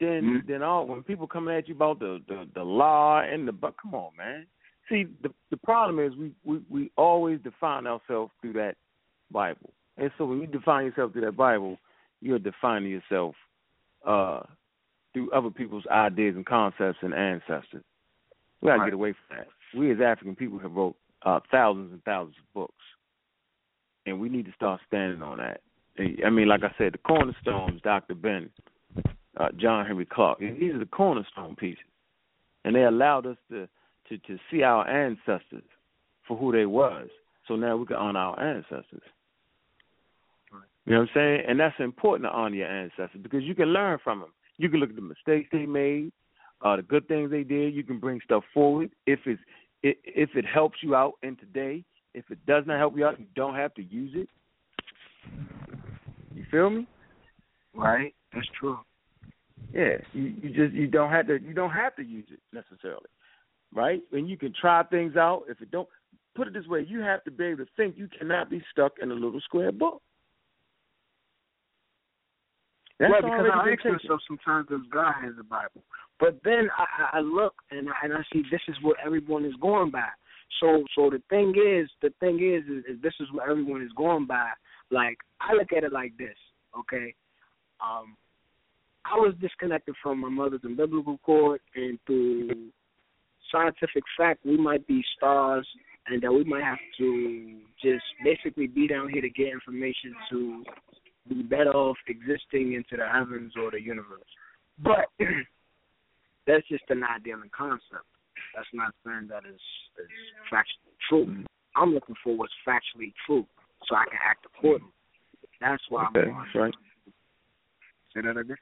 then 0.00 0.22
Mhm. 0.24 0.46
then 0.46 0.62
all 0.62 0.86
when 0.86 1.02
people 1.02 1.26
coming 1.26 1.54
at 1.54 1.68
you 1.68 1.74
about 1.74 1.98
the 1.98 2.22
the, 2.28 2.48
the 2.54 2.62
law 2.64 3.20
and 3.20 3.46
the 3.46 3.52
but 3.52 3.76
come 3.80 3.94
on, 3.94 4.16
man. 4.16 4.46
See, 4.88 5.04
the 5.22 5.32
the 5.50 5.56
problem 5.56 5.98
is 5.98 6.16
we, 6.16 6.32
we 6.44 6.60
we 6.68 6.90
always 6.96 7.40
define 7.40 7.86
ourselves 7.86 8.32
through 8.40 8.54
that 8.54 8.76
Bible, 9.30 9.72
and 9.96 10.10
so 10.16 10.24
when 10.26 10.40
you 10.40 10.46
define 10.46 10.86
yourself 10.86 11.12
through 11.12 11.22
that 11.22 11.36
Bible, 11.36 11.78
you're 12.20 12.38
defining 12.38 12.90
yourself 12.90 13.34
uh 14.06 14.42
through 15.16 15.30
other 15.30 15.48
people's 15.48 15.86
ideas 15.90 16.36
and 16.36 16.44
concepts 16.44 16.98
and 17.00 17.14
ancestors. 17.14 17.82
We 18.60 18.66
gotta 18.66 18.80
Right. 18.80 18.86
get 18.88 18.94
away 18.94 19.12
from 19.14 19.38
that. 19.38 19.48
We 19.72 19.90
as 19.90 20.00
African 20.02 20.36
people 20.36 20.58
have 20.58 20.76
wrote 20.76 20.94
uh, 21.22 21.40
thousands 21.50 21.90
and 21.90 22.04
thousands 22.04 22.36
of 22.38 22.52
books, 22.52 22.84
and 24.04 24.20
we 24.20 24.28
need 24.28 24.44
to 24.44 24.52
start 24.52 24.82
standing 24.86 25.22
on 25.22 25.38
that. 25.38 25.62
I 25.98 26.28
mean, 26.28 26.48
like 26.48 26.62
I 26.62 26.74
said, 26.76 26.92
the 26.92 26.98
cornerstones, 26.98 27.80
Dr. 27.80 28.14
Ben, 28.14 28.50
uh, 29.38 29.50
John 29.52 29.86
Henrik 29.86 30.10
Clarke, 30.10 30.38
these 30.40 30.74
are 30.74 30.78
the 30.78 30.84
cornerstone 30.84 31.56
pieces, 31.56 31.82
and 32.66 32.76
they 32.76 32.84
allowed 32.84 33.24
us 33.26 33.38
to 33.48 33.66
to 34.10 34.18
to 34.18 34.38
see 34.50 34.62
our 34.62 34.86
ancestors 34.86 35.64
for 36.28 36.36
who 36.36 36.52
they 36.52 36.66
was. 36.66 37.08
So 37.48 37.56
now 37.56 37.78
we 37.78 37.86
can 37.86 37.96
honor 37.96 38.20
our 38.20 38.38
ancestors. 38.38 39.02
You 40.84 40.92
know 40.92 41.00
what 41.00 41.08
I'm 41.08 41.14
saying? 41.14 41.44
And 41.48 41.58
that's 41.58 41.80
important 41.80 42.28
to 42.28 42.32
honor 42.32 42.56
your 42.56 42.68
ancestors 42.68 43.20
because 43.22 43.42
you 43.42 43.54
can 43.54 43.68
learn 43.68 43.98
from 44.04 44.20
them. 44.20 44.32
You 44.58 44.68
can 44.68 44.80
look 44.80 44.90
at 44.90 44.96
the 44.96 45.02
mistakes 45.02 45.48
they 45.52 45.66
made, 45.66 46.12
uh, 46.62 46.76
the 46.76 46.82
good 46.82 47.06
things 47.08 47.30
they 47.30 47.44
did. 47.44 47.74
You 47.74 47.84
can 47.84 47.98
bring 47.98 48.20
stuff 48.24 48.44
forward 48.54 48.90
if 49.06 49.20
it's 49.26 49.40
i- 49.84 49.96
if 50.04 50.34
it 50.34 50.44
helps 50.46 50.82
you 50.82 50.94
out 50.94 51.14
in 51.22 51.36
today. 51.36 51.84
If 52.14 52.30
it 52.30 52.44
does 52.46 52.64
not 52.66 52.78
help 52.78 52.96
you 52.96 53.06
out, 53.06 53.20
you 53.20 53.26
don't 53.34 53.54
have 53.54 53.74
to 53.74 53.82
use 53.82 54.12
it. 54.14 54.28
You 56.34 56.44
feel 56.50 56.70
me? 56.70 56.86
Right. 57.74 58.14
That's 58.32 58.46
true. 58.58 58.78
Yeah, 59.72 59.98
you, 60.12 60.34
you 60.42 60.50
just 60.50 60.74
you 60.74 60.86
don't 60.86 61.10
have 61.10 61.26
to 61.26 61.40
you 61.40 61.52
don't 61.52 61.70
have 61.70 61.94
to 61.96 62.02
use 62.02 62.26
it 62.30 62.40
necessarily, 62.52 63.08
right? 63.74 64.02
And 64.12 64.28
you 64.28 64.38
can 64.38 64.52
try 64.58 64.82
things 64.84 65.16
out. 65.16 65.44
If 65.48 65.60
it 65.60 65.70
don't, 65.70 65.88
put 66.34 66.46
it 66.46 66.54
this 66.54 66.66
way: 66.66 66.86
you 66.88 67.00
have 67.00 67.24
to 67.24 67.30
be 67.30 67.44
able 67.44 67.64
to 67.64 67.70
think. 67.76 67.96
You 67.98 68.08
cannot 68.18 68.48
be 68.48 68.62
stuck 68.70 68.94
in 69.02 69.10
a 69.10 69.14
little 69.14 69.40
square 69.40 69.72
book. 69.72 70.00
That's 72.98 73.12
right, 73.12 73.22
because 73.22 73.46
I 73.52 73.70
ask 73.70 73.84
myself 73.84 74.20
sometimes 74.26 74.68
does 74.68 74.80
God 74.90 75.12
has 75.22 75.34
the 75.36 75.44
Bible, 75.44 75.82
but 76.18 76.38
then 76.44 76.68
I, 76.76 77.16
I 77.16 77.18
I 77.18 77.20
look 77.20 77.54
and 77.70 77.88
I, 77.88 77.92
and 78.04 78.14
I 78.14 78.22
see 78.32 78.42
this 78.50 78.62
is 78.68 78.76
what 78.82 78.96
everyone 79.04 79.44
is 79.44 79.52
going 79.60 79.90
by. 79.90 80.08
So 80.60 80.84
so 80.94 81.10
the 81.10 81.22
thing 81.28 81.50
is, 81.50 81.90
the 82.00 82.10
thing 82.20 82.36
is, 82.36 82.64
is, 82.70 82.84
is 82.96 83.02
this 83.02 83.12
is 83.20 83.28
what 83.32 83.50
everyone 83.50 83.82
is 83.82 83.92
going 83.96 84.26
by. 84.26 84.48
Like 84.90 85.18
I 85.40 85.52
look 85.52 85.72
at 85.76 85.84
it 85.84 85.92
like 85.92 86.16
this, 86.16 86.36
okay? 86.78 87.14
Um, 87.80 88.16
I 89.04 89.16
was 89.16 89.34
disconnected 89.40 89.94
from 90.02 90.20
my 90.20 90.30
mother's 90.30 90.62
umbilical 90.64 91.18
cord, 91.18 91.60
and 91.74 91.98
through 92.06 92.70
scientific 93.52 94.02
fact, 94.16 94.44
we 94.44 94.56
might 94.56 94.86
be 94.86 95.04
stars, 95.16 95.68
and 96.06 96.22
that 96.22 96.32
we 96.32 96.44
might 96.44 96.64
have 96.64 96.78
to 96.98 97.58
just 97.82 98.04
basically 98.24 98.66
be 98.66 98.88
down 98.88 99.10
here 99.10 99.22
to 99.22 99.28
get 99.28 99.48
information 99.48 100.14
to 100.30 100.64
be 101.28 101.42
better 101.42 101.72
off 101.72 101.96
existing 102.08 102.74
into 102.74 102.96
the 102.96 103.06
heavens 103.06 103.52
or 103.60 103.70
the 103.70 103.80
universe. 103.80 104.30
But 104.82 105.06
that's 106.46 106.66
just 106.68 106.84
an 106.88 107.02
ideal 107.04 107.40
and 107.42 107.52
concept. 107.52 108.06
That's 108.54 108.68
not 108.72 108.94
saying 109.04 109.28
that 109.28 109.44
is 109.48 109.60
is 109.98 110.10
factually 110.52 110.96
true. 111.08 111.44
I'm 111.74 111.92
looking 111.92 112.14
for 112.24 112.36
what's 112.36 112.52
factually 112.66 113.12
true, 113.26 113.46
so 113.86 113.96
I 113.96 114.04
can 114.08 114.18
act 114.24 114.46
accordingly. 114.46 114.92
That's 115.60 115.82
why 115.88 116.06
Okay, 116.06 116.28
I'm 116.30 116.34
on. 116.36 116.44
that's 116.44 116.54
right. 116.54 116.74
Say 118.14 118.20
that 118.22 118.36
again. 118.38 118.56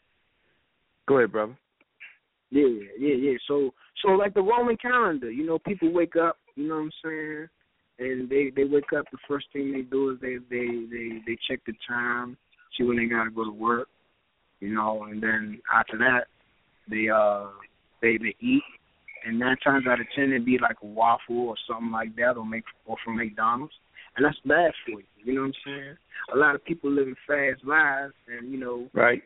Go 1.06 1.18
ahead, 1.18 1.32
brother. 1.32 1.56
Yeah, 2.50 2.66
yeah, 2.98 3.14
yeah. 3.14 3.36
So, 3.48 3.72
so 4.02 4.12
like 4.12 4.34
the 4.34 4.42
Roman 4.42 4.76
calendar, 4.76 5.30
you 5.30 5.44
know, 5.44 5.58
people 5.58 5.92
wake 5.92 6.16
up, 6.16 6.38
you 6.54 6.68
know 6.68 6.76
what 6.76 6.80
I'm 6.82 6.92
saying, 7.04 7.48
and 7.98 8.28
they 8.30 8.50
they 8.54 8.64
wake 8.64 8.92
up. 8.96 9.04
The 9.10 9.18
first 9.28 9.46
thing 9.52 9.72
they 9.72 9.82
do 9.82 10.10
is 10.10 10.18
they 10.20 10.36
they 10.50 10.66
they 10.90 11.20
they 11.26 11.38
check 11.48 11.60
the 11.66 11.72
time, 11.86 12.36
see 12.76 12.84
when 12.84 12.96
they 12.96 13.06
gotta 13.06 13.30
go 13.30 13.44
to 13.44 13.52
work, 13.52 13.88
you 14.60 14.74
know, 14.74 15.04
and 15.04 15.22
then 15.22 15.60
after 15.72 15.96
that, 15.98 16.26
they 16.88 17.08
uh 17.08 17.46
they 18.02 18.18
they 18.18 18.34
eat, 18.40 18.62
and 19.24 19.38
nine 19.38 19.56
times 19.58 19.86
out 19.86 20.00
of 20.00 20.06
ten 20.14 20.30
it'd 20.30 20.44
be 20.44 20.58
like 20.58 20.76
a 20.82 20.86
waffle 20.86 21.48
or 21.48 21.56
something 21.68 21.90
like 21.90 22.14
that, 22.16 22.36
or 22.36 22.46
make 22.46 22.64
or 22.86 22.96
from 23.04 23.16
McDonald's, 23.16 23.74
and 24.16 24.24
that's 24.24 24.38
bad 24.44 24.72
for 24.84 25.00
you. 25.00 25.06
You 25.24 25.34
know 25.34 25.40
what 25.42 25.46
I'm 25.48 25.54
saying? 25.64 25.96
A 26.34 26.36
lot 26.36 26.54
of 26.54 26.64
people 26.64 26.90
living 26.90 27.16
fast 27.26 27.64
lives, 27.64 28.14
and 28.28 28.50
you 28.50 28.58
know, 28.58 28.88
Right. 28.92 29.22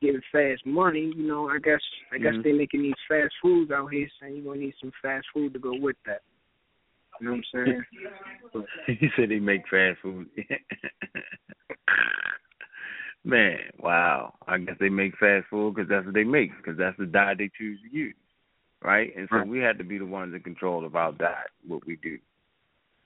getting 0.00 0.20
fast 0.32 0.64
money, 0.66 1.12
you 1.16 1.26
know, 1.26 1.48
I 1.48 1.58
guess 1.58 1.80
I 2.12 2.18
guess 2.18 2.34
Mhm. 2.34 2.42
they 2.42 2.52
making 2.52 2.82
these 2.82 2.94
fast 3.08 3.34
foods 3.42 3.70
out 3.70 3.92
here 3.92 4.08
saying 4.20 4.36
you're 4.36 4.44
gonna 4.44 4.60
need 4.60 4.74
some 4.80 4.92
fast 5.02 5.26
food 5.32 5.52
to 5.54 5.58
go 5.58 5.74
with 5.74 5.96
that. 6.04 6.22
You 7.20 7.26
know 7.26 7.32
what 7.32 7.44
I'm 7.54 7.66
saying? 7.66 7.84
He 8.86 9.10
said 9.16 9.30
he 9.30 9.40
make 9.40 9.66
fast 9.68 10.00
food. 10.00 10.28
Man, 13.24 13.58
wow. 13.78 14.34
I 14.46 14.58
guess 14.58 14.76
they 14.78 14.90
make 14.90 15.16
fast 15.18 15.46
food 15.48 15.74
because 15.74 15.88
that's 15.88 16.04
what 16.04 16.14
they 16.14 16.24
make, 16.24 16.50
because 16.56 16.76
that's 16.76 16.96
the 16.98 17.06
diet 17.06 17.38
they 17.38 17.50
choose 17.56 17.80
to 17.82 17.96
use, 17.96 18.14
right? 18.82 19.16
And 19.16 19.28
so 19.30 19.38
Right. 19.38 19.48
we 19.48 19.60
have 19.60 19.78
to 19.78 19.84
be 19.84 19.98
the 19.98 20.04
ones 20.04 20.34
in 20.34 20.40
control 20.40 20.84
of 20.84 20.94
our 20.94 21.12
diet, 21.12 21.50
what 21.66 21.86
we 21.86 21.96
do. 21.96 22.18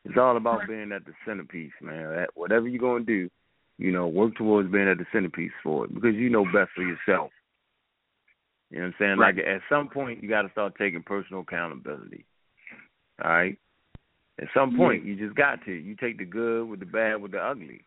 It's 0.05 0.17
all 0.17 0.37
about 0.37 0.67
being 0.67 0.91
at 0.93 1.05
the 1.05 1.13
centerpiece, 1.25 1.73
man. 1.81 2.11
That 2.11 2.31
whatever 2.35 2.67
you're 2.67 2.81
gonna 2.81 3.05
do, 3.05 3.31
you 3.79 3.93
know, 3.93 4.09
work 4.09 4.35
towards 4.37 4.71
being 4.71 4.89
at 4.89 4.99
the 4.99 5.07
centerpiece 5.13 5.53
for 5.63 5.85
it 5.85 5.95
because 5.95 6.15
you 6.15 6.31
know 6.31 6.45
best 6.45 6.71
for 6.75 6.83
yourself. 6.83 7.31
You 8.71 8.79
know 8.79 8.85
what 8.85 8.89
I'm 8.89 8.95
saying? 8.99 9.19
Right. 9.19 9.37
Like 9.37 9.45
at 9.45 9.61
some 9.69 9.89
point, 9.89 10.23
you 10.23 10.29
got 10.29 10.43
to 10.43 10.51
start 10.51 10.75
taking 10.77 11.03
personal 11.03 11.43
accountability. 11.43 12.25
All 13.23 13.31
right. 13.31 13.59
At 14.41 14.49
some 14.55 14.77
point, 14.77 15.05
you 15.05 15.17
just 15.17 15.35
got 15.37 15.65
to. 15.65 15.73
You 15.73 15.97
take 15.97 16.19
the 16.19 16.25
good 16.25 16.69
with 16.69 16.81
the 16.81 16.87
bad 16.87 17.21
with 17.21 17.33
the 17.33 17.39
ugly. 17.39 17.83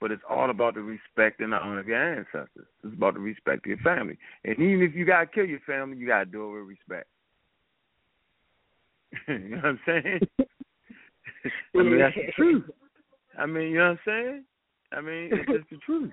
But 0.00 0.10
it's 0.10 0.22
all 0.28 0.50
about 0.50 0.74
the 0.74 0.80
respect 0.82 1.40
and 1.40 1.52
the 1.52 1.56
honor 1.56 1.80
of 1.80 1.88
your 1.88 2.18
ancestors. 2.18 2.66
It's 2.82 2.94
about 2.94 3.14
the 3.14 3.20
respect 3.20 3.64
of 3.64 3.70
your 3.70 3.78
family. 3.78 4.18
And 4.44 4.58
even 4.58 4.82
if 4.82 4.94
you 4.94 5.04
gotta 5.04 5.26
kill 5.26 5.46
your 5.46 5.60
family, 5.60 5.96
you 5.96 6.06
gotta 6.06 6.26
do 6.26 6.44
it 6.44 6.60
with 6.60 6.68
respect. 6.68 7.08
you 9.28 9.50
know 9.50 9.56
what 9.56 9.64
I'm 9.64 9.80
saying? 9.86 10.20
I 11.74 11.82
mean 11.82 11.98
that's 11.98 12.14
the 12.14 12.32
truth. 12.36 12.64
I 13.38 13.46
mean, 13.46 13.70
you 13.70 13.78
know 13.78 13.84
what 13.84 13.90
I'm 13.90 13.98
saying? 14.06 14.44
I 14.92 15.00
mean, 15.00 15.30
it's 15.32 15.50
just 15.50 15.70
the 15.70 15.78
truth. 15.78 16.12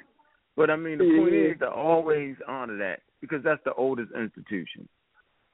But 0.55 0.69
I 0.69 0.75
mean, 0.75 0.97
the 0.97 1.17
point 1.17 1.33
is 1.33 1.59
to 1.59 1.69
always 1.69 2.35
honor 2.47 2.77
that 2.77 2.99
because 3.21 3.43
that's 3.43 3.63
the 3.63 3.73
oldest 3.73 4.11
institution. 4.11 4.87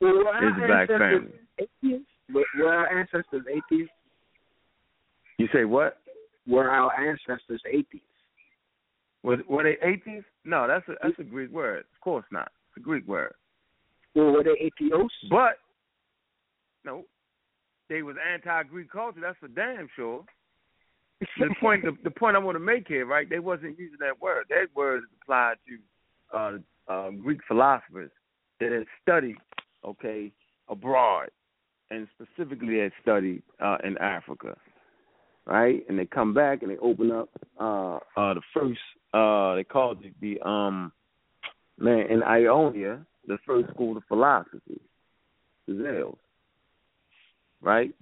Well, 0.02 0.14
were 0.14 0.48
is 0.48 0.56
the 0.60 0.68
black 0.68 0.88
family. 0.88 1.34
atheists? 1.60 2.08
Were, 2.34 2.44
were 2.58 2.74
our 2.74 3.00
ancestors 3.00 3.46
atheists? 3.50 3.94
You 5.38 5.48
say 5.54 5.66
what? 5.66 5.98
Were 6.48 6.70
our 6.70 6.92
ancestors 7.00 7.62
atheists? 7.68 8.08
Were 9.48 9.64
they 9.64 9.78
atheists? 9.86 10.30
No, 10.46 10.68
that's 10.68 10.88
a 10.88 10.94
that's 11.04 11.20
a 11.20 11.24
Greek 11.24 11.52
word. 11.52 11.80
Of 11.80 12.02
course 12.02 12.26
not. 12.32 12.52
It's 12.70 12.78
a 12.78 12.86
Greek 12.86 13.08
word. 13.08 13.34
Well, 14.16 14.32
were 14.32 14.44
they 14.44 14.52
atheists? 14.52 15.16
But 15.30 15.58
no, 16.86 17.04
they 17.90 18.02
was 18.02 18.16
anti-Greek 18.32 18.92
culture. 18.92 19.20
That's 19.22 19.38
for 19.40 19.48
damn 19.50 19.90
sure. 19.96 20.24
the 21.40 21.54
point 21.60 21.84
the, 21.84 21.98
the 22.04 22.12
point 22.12 22.36
I 22.36 22.40
want 22.40 22.56
to 22.56 22.60
make 22.60 22.88
here, 22.88 23.06
right? 23.06 23.30
They 23.30 23.40
wasn't 23.40 23.78
using 23.80 23.98
that 24.00 24.22
word. 24.22 24.46
That 24.50 24.68
word 24.76 25.00
is 25.00 25.10
applied 25.22 25.56
to 25.68 26.38
uh, 26.38 26.58
uh, 26.88 27.10
Greek 27.12 27.40
philosophers 27.48 28.12
that 28.60 28.72
had 28.72 28.86
studied, 29.02 29.38
okay, 29.84 30.32
abroad, 30.70 31.30
and 31.90 32.08
specifically 32.16 32.80
had 32.80 32.92
studied 33.02 33.42
uh, 33.60 33.78
in 33.84 33.98
Africa, 33.98 34.56
right? 35.46 35.84
And 35.90 35.98
they 35.98 36.06
come 36.06 36.34
back 36.34 36.62
and 36.62 36.72
they 36.72 36.78
open 36.78 37.12
up 37.12 37.30
uh, 37.60 37.96
uh, 38.16 38.34
the 38.36 38.42
first. 38.54 38.80
Uh, 39.14 39.56
they 39.56 39.64
called 39.64 40.04
it 40.04 40.14
the 40.22 40.40
um, 40.48 40.92
man 41.78 42.08
in 42.10 42.24
Ionia, 42.24 43.06
the 43.28 43.38
first 43.46 43.70
school 43.70 43.98
of 43.98 44.04
philosophy, 44.08 44.82
the 45.68 45.74
Zales, 45.74 46.18
right? 47.62 47.94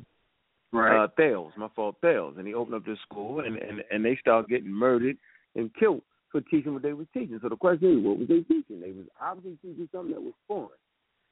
Right. 0.71 1.03
Uh, 1.03 1.07
Thales, 1.15 1.53
my 1.55 1.69
fault, 1.73 1.95
Thales, 2.01 2.35
and 2.37 2.45
he 2.45 2.53
opened 2.53 2.75
up 2.75 2.85
this 2.85 2.99
school, 3.09 3.39
and 3.39 3.55
and 3.57 3.81
and 3.91 4.03
they 4.03 4.17
started 4.19 4.49
getting 4.49 4.71
murdered 4.71 5.17
and 5.55 5.73
killed 5.75 6.01
for 6.31 6.41
teaching 6.41 6.73
what 6.73 6.81
they 6.81 6.91
were 6.91 7.05
teaching. 7.13 7.39
So 7.41 7.47
the 7.47 7.55
question 7.55 7.97
is, 7.99 8.03
what 8.03 8.19
was 8.19 8.27
they 8.27 8.41
teaching? 8.41 8.81
They 8.81 8.91
was 8.91 9.05
obviously 9.21 9.57
teaching 9.61 9.87
something 9.91 10.13
that 10.13 10.21
was 10.21 10.33
foreign. 10.47 10.69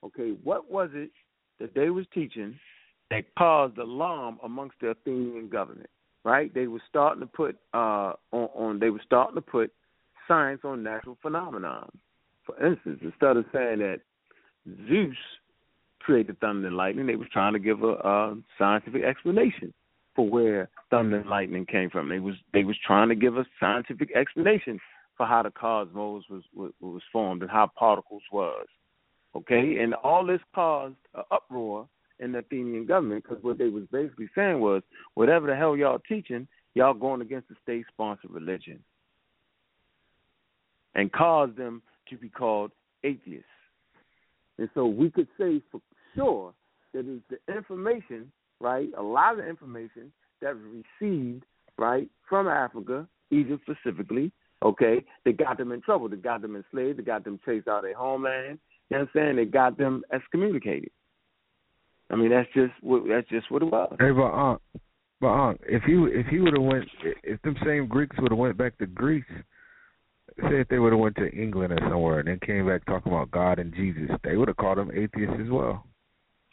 Okay, 0.06 0.38
what 0.44 0.72
was 0.72 0.90
it 0.94 1.12
that 1.60 1.74
they 1.76 1.90
was 1.90 2.06
teaching 2.14 2.58
that 3.10 3.26
caused 3.38 3.78
alarm 3.78 4.40
amongst 4.44 4.76
the 4.80 4.90
Athenian 4.90 5.50
government? 5.50 5.90
Right? 6.24 6.54
They 6.54 6.68
were 6.68 6.82
starting 6.90 7.22
to 7.22 7.28
put 7.28 7.58
uh 7.74 8.14
on, 8.32 8.50
on 8.56 8.80
they 8.80 8.90
were 8.90 9.02
starting 9.06 9.36
to 9.36 9.42
put 9.42 9.72
science 10.28 10.62
on 10.64 10.84
natural 10.84 11.18
phenomenon. 11.22 11.90
For 12.46 12.56
instance, 12.66 13.00
instead 13.02 13.38
of 13.38 13.46
saying 13.54 13.80
that 13.80 14.00
Zeus 14.88 15.16
created 16.00 16.40
thunder 16.40 16.68
and 16.68 16.78
lightning, 16.78 17.08
they 17.08 17.16
was 17.16 17.28
trying 17.32 17.54
to 17.54 17.60
give 17.60 17.84
a, 17.84 17.94
a 17.94 18.38
scientific 18.58 19.04
explanation 19.04 19.74
for 20.16 20.30
where 20.30 20.70
thunder 20.90 21.18
and 21.18 21.30
lightning 21.30 21.66
came 21.66 21.90
from. 21.90 22.10
They 22.10 22.20
was 22.20 22.36
they 22.54 22.64
was 22.64 22.78
trying 22.86 23.10
to 23.10 23.16
give 23.16 23.38
a 23.38 23.46
scientific 23.60 24.16
explanation 24.16 24.80
for 25.18 25.26
how 25.26 25.44
the 25.44 25.52
cosmos 25.52 26.24
was 26.30 26.44
was, 26.54 26.72
was 26.80 27.02
formed 27.12 27.42
and 27.42 27.52
how 27.52 27.70
particles 27.78 28.24
was. 28.32 28.68
Okay, 29.36 29.78
and 29.80 29.96
all 29.96 30.26
this 30.26 30.42
caused 30.54 30.96
an 31.16 31.24
uproar 31.32 31.88
in 32.24 32.32
the 32.32 32.40
Athenian 32.40 32.86
government 32.86 33.24
because 33.24 33.44
what 33.44 33.58
they 33.58 33.68
was 33.68 33.84
basically 33.92 34.30
saying 34.34 34.60
was, 34.60 34.82
whatever 35.16 35.48
the 35.48 35.56
hell 35.56 35.76
y'all 35.76 36.00
teaching, 36.08 36.48
y'all 36.74 36.94
going 36.94 37.22
against 37.22 37.50
the 37.50 37.56
state-sponsored 37.62 38.32
religion, 38.32 38.80
and 40.96 41.12
caused 41.12 41.58
them 41.58 41.82
to 42.10 42.18
be 42.18 42.30
called 42.30 42.72
atheists. 43.04 43.46
And 44.58 44.70
so 44.74 44.86
we 44.86 45.10
could 45.10 45.28
say 45.40 45.62
for 45.72 45.82
sure 46.16 46.54
that 46.94 47.06
it's 47.08 47.24
the 47.30 47.54
information, 47.54 48.32
right? 48.60 48.90
A 48.98 49.02
lot 49.02 49.40
of 49.40 49.46
information 49.46 50.12
that 50.42 50.56
was 50.56 50.84
received, 51.02 51.44
right, 51.78 52.08
from 52.30 52.48
Africa, 52.48 53.08
Egypt 53.32 53.64
specifically, 53.64 54.32
okay, 54.64 55.04
that 55.26 55.38
got 55.38 55.58
them 55.58 55.72
in 55.72 55.82
trouble, 55.82 56.08
that 56.10 56.22
got 56.22 56.42
them 56.42 56.56
enslaved, 56.56 57.00
that 57.00 57.06
got 57.06 57.24
them 57.24 57.40
chased 57.46 57.68
out 57.68 57.78
of 57.78 57.84
their 57.84 57.96
homeland. 57.96 58.60
You 58.90 58.98
know 58.98 59.04
what 59.04 59.22
I'm 59.22 59.28
saying? 59.28 59.36
They 59.38 59.46
got 59.46 59.78
them 59.78 60.04
excommunicated. 60.14 60.92
I 62.10 62.16
mean, 62.16 62.30
that's 62.30 62.50
just 62.54 62.74
what 62.82 63.04
that's 63.08 63.28
just 63.30 63.50
what 63.52 63.62
it 63.62 63.66
was. 63.66 63.96
Hey, 64.00 64.12
but 64.12 64.32
Unc, 64.32 64.62
but 65.20 65.28
Unc, 65.28 65.62
if 65.64 65.84
you 65.88 66.06
if 66.08 66.26
he 66.28 66.40
would 66.40 66.54
have 66.54 66.64
went, 66.64 66.86
if 67.24 67.42
them 67.42 67.56
same 67.66 67.88
Greeks 67.88 68.16
would 68.20 68.32
have 68.32 68.38
went 68.38 68.58
back 68.58 68.78
to 68.78 68.86
Greece, 68.86 69.24
say 70.38 70.62
if 70.62 70.68
they 70.68 70.80
would 70.80 70.94
have 70.94 71.00
went 71.00 71.16
to 71.16 71.30
England 71.32 71.74
or 71.74 71.80
somewhere 71.90 72.20
and 72.20 72.28
then 72.28 72.40
came 72.46 72.68
back 72.68 72.86
talking 72.86 73.12
about 73.12 73.32
God 73.32 73.60
and 73.60 73.74
Jesus, 73.74 74.10
they 74.24 74.36
would 74.36 74.48
have 74.48 74.58
called 74.58 74.78
them 74.78 74.92
atheists 74.92 75.36
as 75.42 75.50
well. 75.50 75.86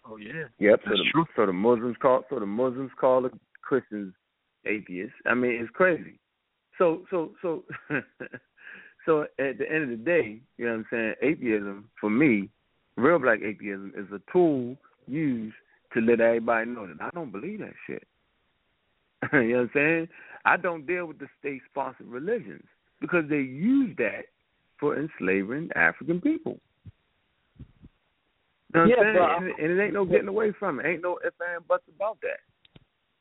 Oh 0.09 0.17
yeah. 0.17 0.45
Yep. 0.59 0.81
That's 0.85 0.99
so 0.99 1.03
the, 1.03 1.11
true. 1.13 1.25
So 1.37 1.47
the 1.47 1.53
Muslims 1.53 1.97
call 2.01 2.25
so 2.31 2.39
the 2.39 2.47
Muslims 2.47 2.91
call 2.99 3.23
the 3.23 3.31
Christians 3.63 4.15
atheists. 4.67 5.15
I 5.27 5.35
mean, 5.35 5.53
it's 5.53 5.71
crazy. 5.71 6.19
So 6.79 7.03
so 7.11 7.33
so 7.43 7.65
so 9.07 9.23
at 9.23 9.59
the 9.59 9.71
end 9.71 9.85
of 9.85 9.91
the 9.91 10.05
day, 10.05 10.41
you 10.57 10.67
know 10.67 10.73
what 10.73 10.79
I'm 10.79 10.87
saying? 10.91 11.15
Atheism 11.23 11.91
for 12.01 12.11
me, 12.11 12.49
real 12.97 13.19
black 13.19 13.41
atheism 13.41 13.93
is 13.97 14.07
a 14.13 14.21
tool 14.33 14.77
used 15.07 15.55
to 15.95 16.01
let 16.01 16.21
everybody 16.21 16.71
know 16.71 16.87
that 16.87 17.01
I 17.01 17.11
don't 17.15 17.33
believe 17.33 17.61
that 17.61 17.73
shit. 17.87 18.07
you 19.33 19.39
know 19.43 19.55
what 19.57 19.61
I'm 19.63 19.71
saying? 19.75 20.09
I 20.45 20.57
don't 20.57 20.87
deal 20.87 21.07
with 21.07 21.19
the 21.19 21.27
state 21.39 21.61
sponsored 21.71 22.07
religions 22.07 22.65
because 23.01 23.25
they 23.29 23.37
use 23.37 23.95
that 23.99 24.23
for 24.79 24.99
enslaving 24.99 25.71
African 25.77 26.21
people. 26.21 26.59
You 28.73 28.81
know 28.81 28.81
what 28.83 28.89
Yeah, 28.89 28.97
I'm 29.03 29.15
but- 29.15 29.41
saying? 29.41 29.55
And, 29.59 29.71
and 29.71 29.81
it 29.81 29.85
ain't 29.85 29.95
no 29.95 30.05
getting 30.05 30.29
away 30.29 30.53
from 30.59 30.81
it. 30.81 30.87
Ain't 30.87 31.03
no 31.03 31.19
ifs 31.27 31.37
and 31.55 31.67
buts 31.69 31.85
about 31.95 32.19
that. 32.23 32.39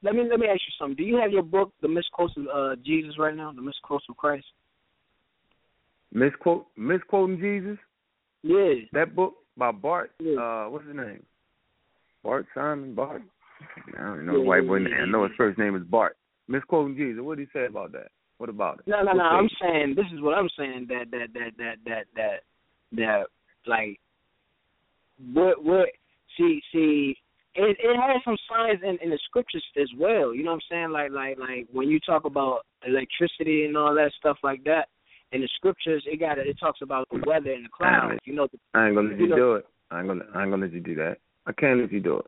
Let 0.01 0.15
me 0.15 0.23
let 0.29 0.39
me 0.39 0.47
ask 0.47 0.61
you 0.65 0.73
something. 0.79 0.95
Do 0.95 1.03
you 1.03 1.17
have 1.17 1.31
your 1.31 1.43
book, 1.43 1.73
The 1.81 1.89
Misquotes 1.89 2.33
of 2.37 2.45
uh, 2.47 2.75
Jesus, 2.85 3.15
right 3.19 3.35
now? 3.35 3.51
The 3.51 3.61
Misquotes 3.61 4.05
of 4.09 4.15
Christ. 4.15 4.45
Misquote 6.13 6.67
misquoting 6.77 7.37
Jesus. 7.39 7.77
Yeah. 8.43 8.85
That 8.93 9.13
book 9.15 9.35
by 9.57 9.71
Bart. 9.71 10.11
Uh, 10.21 10.65
what's 10.67 10.87
his 10.87 10.95
name? 10.95 11.23
Bart 12.23 12.45
Simon 12.53 12.93
Bart. 12.95 13.21
I 13.97 14.01
don't 14.01 14.25
know 14.25 14.33
the 14.33 14.41
white 14.41 14.65
boy. 14.67 14.77
I 14.77 15.05
know 15.09 15.23
his 15.23 15.31
first 15.37 15.57
name 15.57 15.75
is 15.75 15.83
Bart. 15.83 16.17
Misquoting 16.47 16.95
Jesus. 16.95 17.21
What 17.21 17.37
did 17.37 17.47
he 17.53 17.59
say 17.59 17.65
about 17.65 17.91
that? 17.93 18.07
What 18.37 18.49
about 18.49 18.79
it? 18.79 18.87
No, 18.87 18.99
no, 19.01 19.11
What 19.11 19.17
no. 19.17 19.23
I'm 19.23 19.43
page? 19.47 19.57
saying 19.61 19.93
this 19.95 20.05
is 20.13 20.21
what 20.21 20.37
I'm 20.37 20.49
saying. 20.57 20.87
That 20.89 21.05
that 21.11 21.27
that 21.33 21.51
that 21.57 21.75
that 21.85 22.05
that 22.15 22.39
that 22.93 23.23
like 23.67 23.99
what 25.33 25.63
what 25.63 25.89
see 26.37 26.61
see 26.71 27.15
it 27.55 27.77
it 27.79 27.95
has 27.99 28.21
some 28.23 28.37
signs 28.49 28.79
in 28.83 28.97
in 29.03 29.09
the 29.09 29.19
scriptures 29.25 29.63
as 29.79 29.89
well. 29.97 30.33
You 30.33 30.43
know 30.43 30.51
what 30.51 30.63
I'm 30.71 30.71
saying? 30.71 30.91
Like 30.91 31.11
like 31.11 31.37
like 31.37 31.67
when 31.71 31.89
you 31.89 31.99
talk 31.99 32.25
about 32.25 32.61
electricity 32.87 33.65
and 33.65 33.75
all 33.77 33.93
that 33.95 34.11
stuff 34.17 34.37
like 34.43 34.63
that 34.63 34.87
in 35.31 35.41
the 35.41 35.49
scriptures, 35.55 36.03
it 36.07 36.19
got 36.19 36.37
it 36.37 36.57
talks 36.59 36.79
about 36.81 37.07
the 37.11 37.21
weather 37.27 37.51
and 37.51 37.65
the 37.65 37.69
clouds. 37.69 38.19
You 38.23 38.33
know, 38.35 38.47
I 38.73 38.87
ain't 38.87 38.95
gonna 38.95 39.09
let 39.09 39.17
you 39.19 39.25
you 39.25 39.29
know- 39.29 39.35
do 39.35 39.55
it. 39.55 39.65
I 39.91 39.99
ain't 39.99 40.07
gonna. 40.07 40.23
I 40.33 40.43
ain't 40.43 40.51
gonna 40.51 40.63
let 40.65 40.73
you 40.73 40.79
do 40.81 40.95
that. 40.95 41.17
I 41.49 41.51
can't 41.53 41.81
let 41.81 41.91
you 41.91 41.99
do 41.99 42.17
it. 42.19 42.25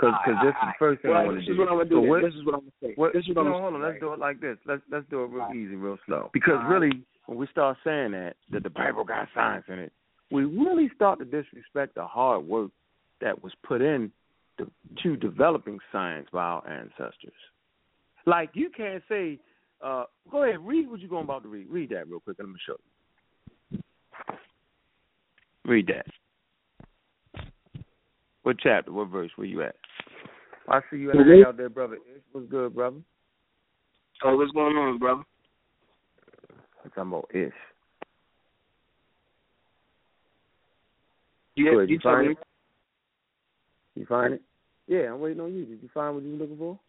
Cause, 0.00 0.14
cause 0.24 0.34
this 0.42 0.50
is 0.50 0.62
the 0.62 0.72
first 0.78 1.02
thing 1.02 1.10
well, 1.10 1.20
I 1.20 1.24
want 1.24 1.36
to 1.38 1.40
this 1.40 1.46
do. 1.46 1.52
is 1.52 1.58
what 1.58 1.68
I'm 1.68 1.76
gonna 1.76 1.88
do. 1.88 1.94
So 1.96 2.00
what- 2.00 2.22
This 2.22 2.34
is 2.34 2.44
what 2.44 2.54
I'm 2.54 2.60
gonna 2.60 2.72
say. 2.80 2.92
What, 2.94 3.12
this 3.12 3.22
is 3.28 3.36
what 3.36 3.42
no, 3.42 3.54
I'm 3.54 3.60
hold 3.62 3.74
on. 3.74 3.82
Let's 3.82 4.00
do 4.00 4.12
it 4.12 4.18
like 4.18 4.40
this. 4.40 4.56
Let's 4.64 4.82
let's 4.90 5.04
do 5.10 5.24
it 5.24 5.26
real 5.26 5.50
easy, 5.54 5.74
real 5.74 5.98
slow. 6.06 6.30
Because 6.32 6.58
really, 6.68 7.02
when 7.26 7.36
we 7.36 7.46
start 7.48 7.76
saying 7.84 8.12
that 8.12 8.36
that 8.50 8.62
the 8.62 8.70
Bible 8.70 9.04
got 9.04 9.28
science 9.34 9.64
in 9.68 9.78
it, 9.80 9.92
we 10.30 10.44
really 10.44 10.88
start 10.94 11.18
to 11.18 11.24
disrespect 11.24 11.96
the 11.96 12.06
hard 12.06 12.46
work 12.46 12.70
that 13.20 13.42
was 13.42 13.52
put 13.66 13.82
in 13.82 14.10
to, 14.58 14.70
to 15.02 15.16
developing 15.16 15.78
science 15.90 16.28
by 16.32 16.42
our 16.44 16.68
ancestors. 16.68 17.32
Like 18.24 18.50
you 18.54 18.70
can't 18.70 19.02
say, 19.08 19.40
uh, 19.82 20.04
go 20.30 20.44
ahead, 20.44 20.60
read 20.64 20.88
what 20.88 21.00
you're 21.00 21.10
going 21.10 21.24
about 21.24 21.42
to 21.42 21.48
read. 21.48 21.68
Read 21.68 21.90
that 21.90 22.08
real 22.08 22.20
quick, 22.20 22.38
and 22.38 22.46
I'm 22.46 22.52
gonna 22.52 22.58
show 22.64 22.76
you. 23.72 23.82
Read 25.64 25.88
that. 25.88 26.06
What 28.48 28.56
chapter? 28.60 28.90
What 28.90 29.08
verse? 29.08 29.30
Where 29.36 29.46
you 29.46 29.62
at? 29.62 29.76
I 30.70 30.80
see 30.90 30.96
you 30.96 31.10
at 31.10 31.18
Mhm. 31.18 31.44
out 31.44 31.58
there, 31.58 31.68
brother. 31.68 31.96
Ish. 31.96 32.22
What's 32.32 32.46
good, 32.46 32.74
brother? 32.74 32.96
Oh, 34.22 34.38
what's 34.38 34.52
going 34.52 34.74
on, 34.74 34.96
brother? 34.96 35.22
I'm 36.82 36.90
talking 36.92 37.12
about 37.12 37.30
ish. 37.34 37.52
You, 41.56 41.72
Good, 41.72 41.90
you, 41.90 41.96
you 41.96 42.00
find 42.00 42.28
me. 42.28 42.32
it? 42.32 42.38
You 43.96 44.06
find 44.06 44.32
it? 44.32 44.42
Yeah, 44.86 45.12
I'm 45.12 45.20
waiting 45.20 45.42
on 45.42 45.52
you. 45.52 45.66
Did 45.66 45.82
you 45.82 45.90
find 45.92 46.14
what 46.14 46.24
you 46.24 46.30
were 46.30 46.38
looking 46.38 46.56
for? 46.56 46.80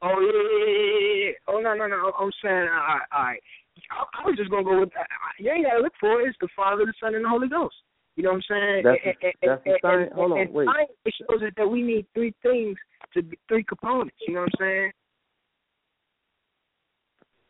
Oh 0.00 0.20
yeah, 0.20 0.32
yeah, 0.32 0.56
yeah, 0.56 1.00
yeah, 1.00 1.26
yeah. 1.26 1.32
Oh 1.48 1.60
no, 1.60 1.74
no, 1.74 1.86
no. 1.86 2.12
I'm 2.18 2.32
saying, 2.40 2.54
all 2.54 2.96
right, 2.96 3.02
all 3.12 3.24
right. 3.24 3.42
I, 3.90 4.04
I 4.22 4.24
was 4.24 4.38
just 4.38 4.50
gonna 4.50 4.64
go 4.64 4.80
with. 4.80 4.96
I, 4.96 5.02
I- 5.02 5.36
you 5.38 5.50
ain't 5.50 5.66
gotta 5.66 5.82
look 5.82 5.92
for 6.00 6.18
it. 6.22 6.28
It's 6.28 6.38
the 6.40 6.48
Father, 6.56 6.86
the 6.86 6.94
Son, 6.98 7.14
and 7.14 7.26
the 7.26 7.28
Holy 7.28 7.48
Ghost. 7.50 7.76
You 8.16 8.24
know 8.24 8.30
what 8.30 8.36
I'm 8.36 8.42
saying? 8.48 8.82
That's 8.84 9.02
the- 9.04 9.26
and- 9.26 9.34
that's 9.42 9.64
the 9.64 9.88
and- 9.88 10.12
hold 10.12 10.32
on, 10.32 10.52
wait. 10.52 10.66
science, 10.66 10.90
It 11.04 11.14
shows 11.14 11.42
us 11.42 11.52
that 11.56 11.68
we 11.68 11.82
need 11.82 12.06
three 12.14 12.32
things 12.42 12.78
to 13.14 13.22
be 13.22 13.38
three 13.48 13.64
components. 13.64 14.16
You 14.26 14.34
know 14.34 14.40
what 14.40 14.50
I'm 14.60 14.66
saying? 14.66 14.92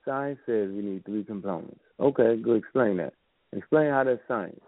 Science 0.04 0.40
says 0.46 0.70
we 0.70 0.82
need 0.82 1.04
three 1.04 1.24
components. 1.24 1.80
Okay, 1.98 2.36
good. 2.36 2.56
Explain 2.56 2.96
that. 2.98 3.14
Explain 3.52 3.90
how 3.90 4.04
that's 4.04 4.26
science. 4.26 4.60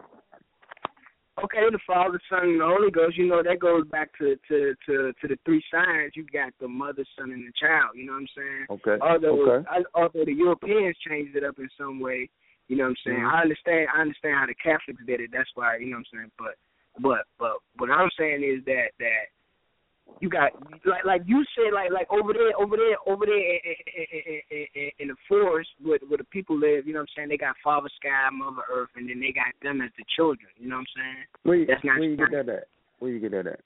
Okay, 1.43 1.64
the 1.70 1.78
Father, 1.86 2.20
Son, 2.28 2.40
and 2.43 2.61
the 2.61 2.66
Holy 2.66 2.90
Ghost. 2.90 3.16
You 3.16 3.26
know 3.26 3.43
that 3.43 3.59
goes 3.59 3.86
back 3.88 4.11
to 4.18 4.36
to 4.49 4.74
to 4.86 5.12
to 5.20 5.28
the 5.28 5.38
three 5.45 5.62
signs. 5.72 6.12
You 6.14 6.26
got 6.30 6.53
the 6.61 6.68
mother, 6.68 7.05
son, 7.16 7.30
and 7.30 7.47
the 7.47 7.53
child. 7.59 7.97
You 7.97 8.07
know 8.07 8.12
what 8.12 8.18
I'm 8.20 8.28
saying? 8.36 8.66
Okay. 8.70 8.99
Although 9.01 9.51
okay. 9.51 9.84
although 9.95 10.24
the 10.24 10.34
Europeans 10.34 10.97
changed 11.09 11.34
it 11.34 11.43
up 11.43 11.59
in 11.59 11.68
some 11.78 12.01
way, 12.01 12.28
you 12.73 12.79
know 12.79 12.85
what 12.89 12.97
I'm 12.97 13.05
saying. 13.05 13.20
Mhm. 13.20 13.33
I 13.37 13.43
understand. 13.43 13.89
I 13.93 14.01
understand 14.01 14.35
how 14.41 14.47
the 14.47 14.55
Catholics 14.55 15.05
did 15.05 15.20
it. 15.20 15.31
That's 15.31 15.51
why 15.55 15.77
you 15.77 15.91
know 15.93 15.99
what 16.01 16.07
I'm 16.09 16.16
saying. 16.16 16.31
But 16.41 16.57
but 17.05 17.23
but 17.39 17.61
what 17.77 17.91
I'm 17.93 18.09
saying 18.16 18.41
is 18.43 18.64
that 18.64 18.97
that 18.99 19.29
you 20.20 20.31
got 20.31 20.57
like 20.89 21.05
like 21.05 21.23
you 21.27 21.45
said 21.55 21.75
like 21.75 21.93
like 21.93 22.09
over 22.11 22.33
there 22.33 22.57
over 22.57 22.77
there 22.81 22.97
over 23.05 23.27
there 23.27 23.37
in, 23.37 23.77
in, 24.49 24.66
in, 24.73 24.91
in, 25.01 25.09
the 25.09 25.16
forest 25.29 25.68
where 25.85 25.99
where 26.09 26.16
the 26.16 26.25
people 26.33 26.57
live. 26.57 26.87
You 26.87 26.95
know 26.95 27.01
what 27.05 27.12
I'm 27.12 27.29
saying. 27.29 27.29
They 27.29 27.37
got 27.37 27.57
Father 27.62 27.91
Sky, 28.01 28.31
Mother 28.33 28.64
Earth, 28.73 28.89
and 28.97 29.05
then 29.07 29.20
they 29.20 29.33
got 29.33 29.53
them 29.61 29.83
as 29.83 29.91
the 29.99 30.05
children. 30.16 30.49
You 30.57 30.70
know 30.70 30.77
what 30.81 30.89
I'm 30.97 30.97
saying. 30.97 31.25
Where 31.43 31.57
you, 31.57 31.66
That's 31.66 31.85
not- 31.85 32.01
where 32.01 32.09
you 32.09 32.16
get 32.16 32.33
that 32.33 32.49
at? 32.49 32.68
Where 33.01 33.11
you 33.12 33.20
get 33.20 33.33
that 33.33 33.47
at? 33.53 33.61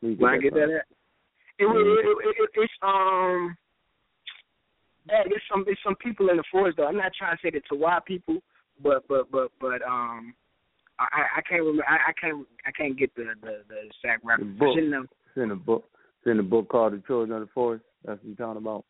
Where 0.00 0.10
you 0.12 0.18
Where 0.18 0.34
I 0.34 0.38
get 0.38 0.50
from? 0.50 0.60
that 0.66 0.82
at? 0.82 0.86
It, 1.60 1.66
it, 1.66 1.70
it, 1.70 2.36
it, 2.42 2.50
it's 2.54 2.72
um 2.82 3.56
that 5.08 5.26
it's 5.26 5.44
some 5.50 5.64
it's 5.66 5.80
some 5.84 5.96
people 5.96 6.30
in 6.30 6.36
the 6.36 6.44
forest 6.50 6.76
though. 6.76 6.86
I'm 6.86 6.96
not 6.96 7.12
trying 7.18 7.36
to 7.36 7.40
say 7.42 7.50
that 7.50 7.62
to 7.70 7.74
white 7.78 8.04
people, 8.06 8.38
but 8.82 9.06
but 9.08 9.30
but 9.30 9.50
but 9.60 9.82
um 9.82 10.34
I 10.98 11.38
I 11.38 11.40
can't 11.48 11.62
remember 11.62 11.84
I, 11.88 12.10
I 12.10 12.12
can't 12.20 12.46
I 12.66 12.70
can't 12.72 12.98
get 12.98 13.14
the 13.14 13.34
the 13.42 13.62
the 13.68 13.76
exact 13.86 14.22
The 14.22 14.28
reference. 14.28 14.58
book. 14.58 14.76
Have- 14.76 15.04
It's 15.04 15.36
in 15.44 15.50
a 15.50 15.56
book. 15.56 15.84
It's 16.20 16.30
in 16.30 16.38
a 16.40 16.42
book 16.42 16.68
called 16.68 16.92
The 16.94 17.02
Children 17.06 17.32
of 17.40 17.46
the 17.46 17.52
Forest. 17.52 17.84
That's 18.04 18.18
what 18.20 18.26
you're 18.26 18.36
talking 18.36 18.62
about. 18.62 18.84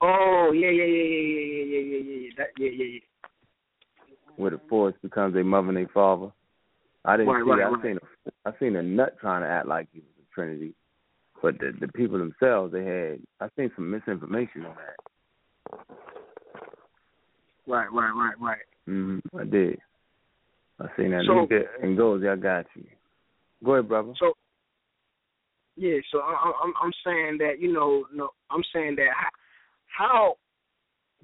Oh 0.00 0.52
yeah 0.54 0.68
yeah 0.70 0.84
yeah 0.84 1.02
yeah 1.04 1.22
yeah 1.22 1.64
yeah 1.64 1.80
yeah 1.80 1.98
yeah 1.98 2.20
yeah 2.22 2.30
that, 2.38 2.46
yeah 2.58 2.70
yeah 2.70 2.84
yeah. 2.84 3.00
Where 4.36 4.50
the 4.50 4.60
forest 4.68 4.98
becomes 5.02 5.36
a 5.36 5.42
mother 5.44 5.68
and 5.68 5.78
a 5.78 5.86
father. 5.92 6.32
I 7.04 7.16
didn't 7.16 7.32
Right, 7.32 7.44
see 7.44 7.50
right. 7.50 7.60
I 7.62 7.68
right. 7.70 7.82
seen 7.82 7.98
a 7.98 8.48
I 8.48 8.52
seen 8.58 8.76
a 8.76 8.82
nut 8.82 9.16
trying 9.20 9.42
to 9.42 9.48
act 9.48 9.66
like 9.68 9.88
he 9.92 10.00
was 10.00 10.08
a 10.20 10.34
Trinity. 10.34 10.74
But 11.42 11.58
the 11.58 11.72
the 11.80 11.88
people 11.88 12.18
themselves 12.18 12.72
they 12.72 12.84
had 12.84 13.18
I 13.40 13.48
seen 13.56 13.70
some 13.74 13.90
misinformation 13.90 14.64
on 14.64 14.76
that. 14.76 15.78
Right 17.66 17.92
right 17.92 18.12
right 18.14 18.34
right. 18.40 18.58
hmm 18.86 19.18
I 19.38 19.44
did. 19.44 19.78
I 20.80 20.86
seen 20.96 21.10
that. 21.10 21.24
So- 21.26 21.34
Let 21.34 21.40
me 21.42 21.46
get- 21.48 21.70
and 21.82 21.96
goes, 21.96 22.22
I 22.24 22.36
got 22.36 22.66
you. 22.74 22.84
Go 23.64 23.74
ahead, 23.74 23.88
brother. 23.88 24.12
So 24.18 24.32
yeah, 25.76 25.98
so 26.12 26.20
I- 26.20 26.52
I'm 26.62 26.72
I'm 26.82 26.92
saying 27.04 27.38
that 27.38 27.58
you 27.58 27.72
know 27.72 28.06
no 28.12 28.30
I'm 28.50 28.62
saying 28.72 28.96
that 28.96 29.08
how, 29.16 29.28
how 29.86 30.36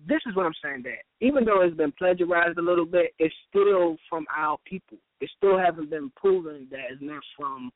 this 0.07 0.21
is 0.27 0.35
what 0.37 0.47
I'm 0.47 0.55
saying 0.63 0.83
that 0.85 1.03
even 1.21 1.45
though 1.45 1.61
it's 1.63 1.77
been 1.77 1.93
plagiarized 1.93 2.59
a 2.59 2.63
little 2.63 2.87
bit, 2.87 3.15
it's 3.19 3.35
still 3.51 3.97
from 4.09 4.27
our 4.37 4.59
people. 4.65 4.99
It 5.21 5.31
still 5.37 5.59
hasn't 5.59 5.91
been 5.91 6.11
proven 6.17 6.69
that 6.71 6.91
it's 6.93 7.03
not 7.03 7.23
from 7.37 7.71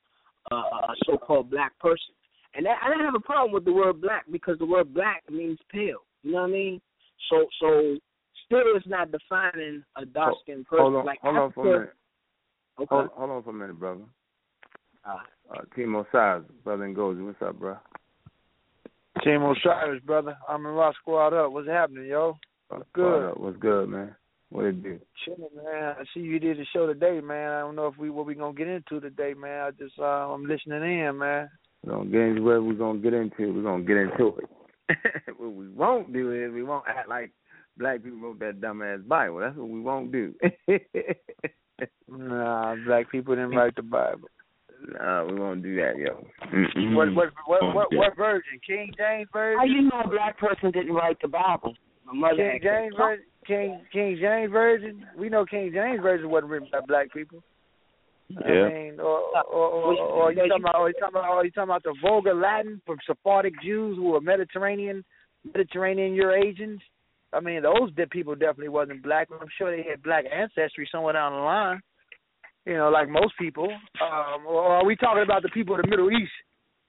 uh, 0.51 0.57
a 0.57 0.95
so-called 1.07 1.51
black 1.51 1.77
person. 1.79 2.15
And 2.55 2.67
that, 2.67 2.79
I 2.83 2.89
don't 2.89 3.05
have 3.05 3.15
a 3.15 3.21
problem 3.21 3.53
with 3.53 3.65
the 3.65 3.73
word 3.73 4.01
black 4.01 4.25
because 4.31 4.59
the 4.59 4.67
word 4.67 4.93
black 4.93 5.23
means 5.31 5.59
pale. 5.71 6.05
You 6.23 6.33
know 6.33 6.43
what 6.43 6.49
I 6.49 6.53
mean? 6.53 6.81
So 7.31 7.47
so 7.61 7.97
still 8.47 8.77
it's 8.77 8.87
not 8.87 9.11
defining 9.11 9.83
a 9.97 10.05
dark 10.05 10.35
skinned 10.43 10.67
person 10.67 10.83
Hold 10.85 10.97
on, 10.97 11.07
like 11.07 11.21
hold 11.23 11.37
on 11.37 11.53
for 11.53 11.63
a 11.63 11.79
minute. 11.79 11.95
Okay. 12.81 12.87
Hold, 12.91 13.09
hold 13.15 13.31
on 13.31 13.43
for 13.43 13.51
a 13.51 13.55
minute, 13.55 13.79
brother. 13.79 14.05
Uh, 15.05 15.19
Uh, 15.51 15.63
Timo 15.77 16.07
Size, 16.13 16.43
brother 16.65 16.85
and 16.85 16.95
goes. 16.97 17.19
What's 17.21 17.43
up, 17.43 17.59
bro? 17.59 17.77
Team 19.23 19.43
Osiris, 19.43 20.03
brother. 20.05 20.37
Amun-Ra 20.49 20.93
Squad 21.01 21.35
up. 21.35 21.53
What's 21.53 21.69
happening, 21.69 22.07
yo? 22.07 22.39
What's 22.69 22.85
good? 22.95 23.31
Up? 23.31 23.39
What's 23.39 23.59
good, 23.59 23.89
man? 23.89 24.15
What 24.49 24.67
it 24.67 24.83
do? 24.83 24.99
Chilling, 25.25 25.49
man. 25.55 25.95
I 25.99 26.05
see 26.13 26.21
you 26.21 26.39
did 26.39 26.59
the 26.59 26.65
show 26.73 26.87
today, 26.87 27.21
man. 27.21 27.51
I 27.51 27.61
don't 27.61 27.77
know 27.77 27.87
if 27.87 27.99
we 27.99 28.11
what 28.11 28.27
we 28.27 28.35
gonna 28.35 28.55
get 28.55 28.69
into 28.69 29.01
today, 29.01 29.35
man. 29.35 29.67
I 29.67 29.71
just 29.71 29.99
uh, 29.99 30.03
I'm 30.03 30.47
listening 30.47 30.83
in, 30.83 31.19
man. 31.19 31.51
We're 31.85 31.93
gonna 31.95 32.11
get 32.11 32.21
into 32.21 32.43
what 32.43 32.63
we're 32.63 32.75
gonna 32.75 32.99
get 32.99 33.15
into. 33.15 33.53
We're 33.53 33.63
gonna 33.63 33.85
get 33.85 33.97
into 33.97 34.39
it. 34.39 34.49
what 35.37 35.53
we 35.53 35.69
won't 35.69 36.13
do 36.13 36.33
is 36.33 36.53
we 36.53 36.63
won't 36.63 36.85
act 36.89 37.09
like 37.09 37.33
black 37.77 38.03
people 38.03 38.19
wrote 38.21 38.39
that 38.41 38.61
dumbass 38.61 39.07
Bible. 39.07 39.41
That's 39.41 39.57
what 39.57 39.69
we 39.69 39.81
won't 39.81 40.13
do. 40.13 40.35
Nah, 42.09 42.77
black 42.87 43.11
people 43.11 43.35
didn't 43.35 43.57
write 43.57 43.75
the 43.75 43.83
Bible. 43.83 44.29
nah, 45.01 45.25
we 45.25 45.35
won't 45.35 45.63
do 45.63 45.75
that, 45.77 45.97
yo. 45.97 46.25
Mm-mm. 46.53 46.95
What 46.95 47.15
what 47.15 47.29
what 47.47 47.63
Won't 47.63 47.75
what, 47.75 47.87
what 47.93 48.17
version? 48.17 48.61
King 48.67 48.93
James 48.97 49.29
version? 49.33 49.59
How 49.59 49.65
you 49.65 49.83
know 49.83 50.03
a 50.05 50.09
black 50.09 50.39
person 50.39 50.71
didn't 50.71 50.93
write 50.93 51.17
the 51.23 51.29
Bible? 51.29 51.75
My 52.05 52.13
mother 52.13 52.37
King 52.37 52.61
James 52.63 52.95
that. 52.97 53.03
version. 53.03 53.25
King 53.47 53.81
King 53.93 54.19
James 54.21 54.53
version. 54.53 55.07
We 55.17 55.29
know 55.29 55.45
King 55.45 55.73
James 55.73 56.01
version 56.03 56.31
wasn't 56.31 56.51
written 56.51 56.69
by 56.71 56.81
black 56.87 57.13
people. 57.13 57.43
Yeah. 58.29 58.39
I 58.41 58.73
mean, 58.73 59.01
or 59.01 59.21
or 59.51 59.69
or, 59.69 59.99
or 59.99 60.33
you 60.33 60.49
talking 60.49 60.65
about 60.65 60.77
or 60.77 60.89
you 60.89 60.95
talking 60.99 61.17
about 61.17 61.31
or 61.31 61.45
you 61.45 61.51
talking 61.51 61.71
about 61.71 61.83
the 61.83 61.95
Vulgar 62.01 62.35
Latin 62.35 62.81
from 62.87 62.97
Sephardic 63.07 63.55
Jews 63.63 63.97
who 63.97 64.11
were 64.11 64.21
Mediterranean 64.21 65.05
Mediterranean 65.45 66.15
Eurasians. 66.17 66.79
I 67.33 67.41
mean, 67.41 67.63
those 67.63 67.93
de- 67.95 68.07
people 68.07 68.35
definitely 68.35 68.69
wasn't 68.69 69.03
black. 69.03 69.29
I'm 69.33 69.49
sure 69.57 69.75
they 69.75 69.89
had 69.89 70.03
black 70.03 70.25
ancestry 70.33 70.89
somewhere 70.93 71.15
down 71.15 71.33
the 71.33 71.39
line. 71.39 71.81
You 72.67 72.77
know, 72.77 72.91
like 72.91 73.09
most 73.09 73.35
people. 73.39 73.69
Um, 74.01 74.47
or 74.47 74.77
are 74.77 74.85
we 74.85 74.97
talking 74.97 75.23
about 75.23 75.43
the 75.43 75.49
people 75.49 75.75
of 75.75 75.83
the 75.83 75.89
Middle 75.89 76.11
East 76.11 76.33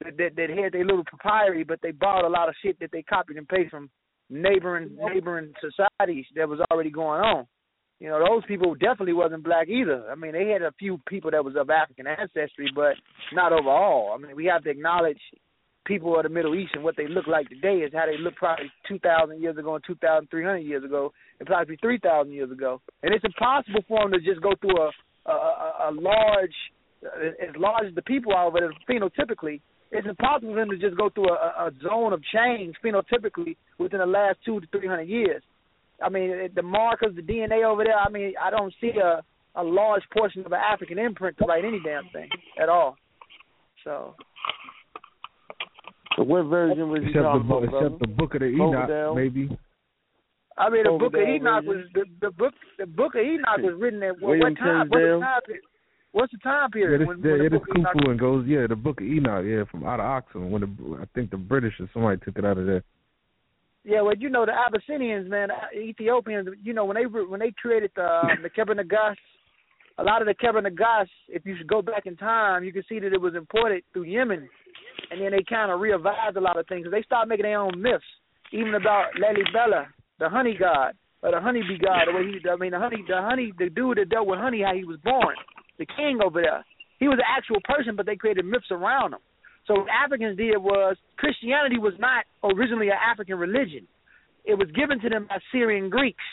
that 0.03 0.17
that, 0.17 0.35
that 0.35 0.49
had 0.49 0.73
their 0.73 0.85
little 0.85 1.03
papyri, 1.05 1.63
but 1.63 1.79
they 1.81 1.91
borrowed 1.91 2.25
a 2.25 2.29
lot 2.29 2.49
of 2.49 2.55
shit 2.61 2.79
that 2.79 2.91
they 2.91 3.03
copied 3.03 3.37
and 3.37 3.47
pasted 3.47 3.71
from 3.71 3.89
neighboring 4.29 4.97
neighboring 4.97 5.53
societies 5.61 6.25
that 6.35 6.47
was 6.47 6.59
already 6.71 6.89
going 6.89 7.21
on. 7.21 7.47
You 8.03 8.09
know, 8.09 8.19
those 8.19 8.43
people 8.45 8.75
definitely 8.75 9.13
wasn't 9.13 9.45
black 9.45 9.69
either. 9.69 10.03
I 10.11 10.15
mean, 10.15 10.33
they 10.33 10.49
had 10.49 10.61
a 10.61 10.73
few 10.77 10.99
people 11.07 11.31
that 11.31 11.45
was 11.45 11.55
of 11.55 11.69
African 11.69 12.05
ancestry, 12.05 12.69
but 12.75 12.95
not 13.31 13.53
overall. 13.53 14.11
I 14.13 14.17
mean, 14.21 14.35
we 14.35 14.43
have 14.51 14.65
to 14.65 14.69
acknowledge 14.69 15.21
people 15.85 16.17
of 16.17 16.23
the 16.23 16.29
Middle 16.29 16.53
East 16.53 16.71
and 16.73 16.83
what 16.83 16.97
they 16.97 17.07
look 17.07 17.27
like 17.27 17.47
today 17.47 17.77
is 17.77 17.93
how 17.93 18.05
they 18.05 18.17
look 18.17 18.35
probably 18.35 18.69
2,000 18.89 19.41
years 19.41 19.57
ago 19.57 19.75
and 19.75 19.83
2,300 19.87 20.57
years 20.57 20.83
ago 20.83 21.13
and 21.39 21.47
probably 21.47 21.77
3,000 21.77 22.33
years 22.33 22.51
ago. 22.51 22.81
And 23.03 23.13
it's 23.13 23.23
impossible 23.23 23.85
for 23.87 24.03
them 24.03 24.11
to 24.11 24.19
just 24.19 24.41
go 24.41 24.51
through 24.59 24.81
a 24.81 24.91
a, 25.25 25.31
a, 25.31 25.91
large, 25.93 26.55
as 27.03 27.55
large 27.57 27.87
as 27.87 27.95
the 27.95 28.01
people 28.01 28.33
are, 28.33 28.51
but 28.51 28.63
phenotypically, 28.89 29.61
it's 29.91 30.07
impossible 30.07 30.53
for 30.53 30.59
them 30.59 30.69
to 30.69 30.77
just 30.77 30.97
go 30.97 31.09
through 31.09 31.29
a, 31.29 31.67
a 31.67 31.71
zone 31.81 32.13
of 32.13 32.21
change 32.33 32.75
phenotypically 32.83 33.55
within 33.77 33.99
the 33.99 34.05
last 34.05 34.39
two 34.45 34.59
to 34.59 34.67
300 34.67 35.03
years. 35.03 35.41
I 36.01 36.09
mean, 36.09 36.49
the 36.55 36.61
markers, 36.61 37.15
the 37.15 37.21
DNA 37.21 37.63
over 37.65 37.83
there. 37.83 37.97
I 37.97 38.09
mean, 38.09 38.33
I 38.41 38.49
don't 38.49 38.73
see 38.81 38.91
a 39.01 39.21
a 39.55 39.63
large 39.63 40.03
portion 40.11 40.41
of 40.45 40.51
an 40.51 40.59
African 40.59 40.97
imprint 40.97 41.37
to 41.37 41.45
write 41.45 41.63
any 41.63 41.79
damn 41.85 42.09
thing 42.11 42.29
at 42.59 42.69
all. 42.69 42.95
So 43.83 44.15
So 46.15 46.23
what 46.23 46.43
version 46.45 46.89
was 46.89 47.01
you 47.03 47.09
Except 47.09 47.23
the 47.23 47.29
talking 47.29 47.47
book, 47.47 47.63
about, 47.67 47.83
except 47.83 47.99
the 48.01 48.07
book 48.07 48.33
of 48.33 48.39
the 48.41 48.47
Enoch, 48.47 48.73
Coverdale? 48.73 49.15
maybe. 49.15 49.57
I 50.57 50.69
mean, 50.69 50.83
the 50.83 50.89
Over 50.89 51.09
book 51.09 51.13
of 51.21 51.27
Enoch 51.27 51.65
version? 51.65 51.67
was 51.67 51.85
the, 51.93 52.27
the 52.27 52.31
book. 52.31 52.53
The 52.79 52.85
book 52.85 53.15
of 53.15 53.21
Enoch 53.21 53.57
was 53.59 53.75
written 53.79 54.03
at 54.03 54.13
what, 54.19 54.37
William 54.37 54.53
what 54.53 54.57
time? 54.57 54.89
What's 54.89 55.01
the 55.01 55.19
time 55.19 55.41
period? 55.45 55.61
What's 56.11 56.31
the 56.31 56.37
time 56.39 56.69
Yeah, 56.69 56.73
period 56.73 57.01
this, 57.01 57.07
when, 57.07 57.17
yeah, 57.21 57.31
when 57.31 57.37
the 57.37 57.49
this 57.49 57.59
book 57.59 57.69
of 57.69 57.77
Enoch? 57.77 57.93
Khufu 57.95 58.09
and 58.11 58.19
goes, 58.19 58.45
yeah, 58.47 58.67
the 58.67 58.75
book 58.75 59.01
of 59.01 59.07
Enoch, 59.07 59.45
yeah, 59.45 59.63
from 59.69 59.85
out 59.85 59.99
of 59.99 60.05
Oxford. 60.05 60.39
When 60.49 60.61
the 60.61 60.97
I 61.01 61.05
think 61.13 61.29
the 61.31 61.37
British 61.37 61.73
or 61.79 61.89
somebody 61.93 62.21
took 62.25 62.37
it 62.37 62.45
out 62.45 62.57
of 62.57 62.65
there. 62.65 62.83
Yeah, 63.85 64.01
well, 64.01 64.15
you 64.17 64.29
know 64.29 64.45
the 64.45 64.53
Abyssinians, 64.53 65.29
man, 65.29 65.49
Ethiopians. 65.75 66.47
You 66.63 66.73
know 66.73 66.85
when 66.85 66.95
they 66.95 67.03
when 67.05 67.39
they 67.39 67.51
created 67.51 67.91
the 67.95 68.05
um, 68.05 68.29
the 68.41 68.49
Kebra 68.57 68.79
Nagast, 68.79 69.17
a 69.97 70.03
lot 70.03 70.21
of 70.21 70.27
the 70.27 70.33
Kebra 70.33 70.65
Nagast, 70.65 71.09
if 71.27 71.45
you 71.45 71.57
should 71.57 71.67
go 71.67 71.81
back 71.81 72.05
in 72.05 72.15
time, 72.15 72.63
you 72.63 72.71
can 72.71 72.83
see 72.87 72.99
that 72.99 73.13
it 73.13 73.19
was 73.19 73.35
imported 73.35 73.83
through 73.91 74.03
Yemen, 74.03 74.47
and 75.11 75.21
then 75.21 75.31
they 75.31 75.43
kind 75.47 75.71
of 75.71 75.81
revised 75.81 76.37
a 76.37 76.41
lot 76.41 76.57
of 76.57 76.65
things. 76.67 76.87
They 76.89 77.01
started 77.03 77.27
making 77.27 77.43
their 77.43 77.59
own 77.59 77.81
myths, 77.81 78.03
even 78.53 78.73
about 78.75 79.07
Lalibela, 79.19 79.87
the 80.19 80.29
honey 80.29 80.55
god 80.57 80.93
or 81.23 81.31
the 81.31 81.39
honeybee 81.39 81.79
god. 81.79 82.05
The 82.07 82.13
way 82.13 82.27
he, 82.27 82.49
I 82.49 82.55
mean, 82.57 82.71
the 82.71 82.79
honey, 82.79 83.03
the 83.07 83.21
honey, 83.21 83.53
the 83.57 83.69
dude 83.69 83.97
that 83.97 84.09
dealt 84.09 84.27
with 84.27 84.39
honey, 84.39 84.61
how 84.61 84.75
he 84.75 84.83
was 84.83 84.99
born, 85.03 85.35
the 85.79 85.85
king 85.85 86.19
over 86.23 86.41
there. 86.41 86.63
He 86.99 87.07
was 87.07 87.17
an 87.17 87.25
actual 87.27 87.59
person, 87.63 87.95
but 87.95 88.05
they 88.05 88.15
created 88.15 88.45
myths 88.45 88.71
around 88.71 89.13
him. 89.13 89.19
So 89.67 89.75
what 89.75 89.87
Africans 89.89 90.37
did 90.37 90.57
was 90.57 90.97
Christianity 91.17 91.77
was 91.77 91.93
not 91.99 92.25
originally 92.43 92.89
an 92.89 92.97
African 92.99 93.37
religion. 93.37 93.87
It 94.45 94.55
was 94.55 94.67
given 94.75 94.99
to 94.99 95.09
them 95.09 95.27
by 95.29 95.37
Syrian 95.51 95.89
Greeks. 95.89 96.23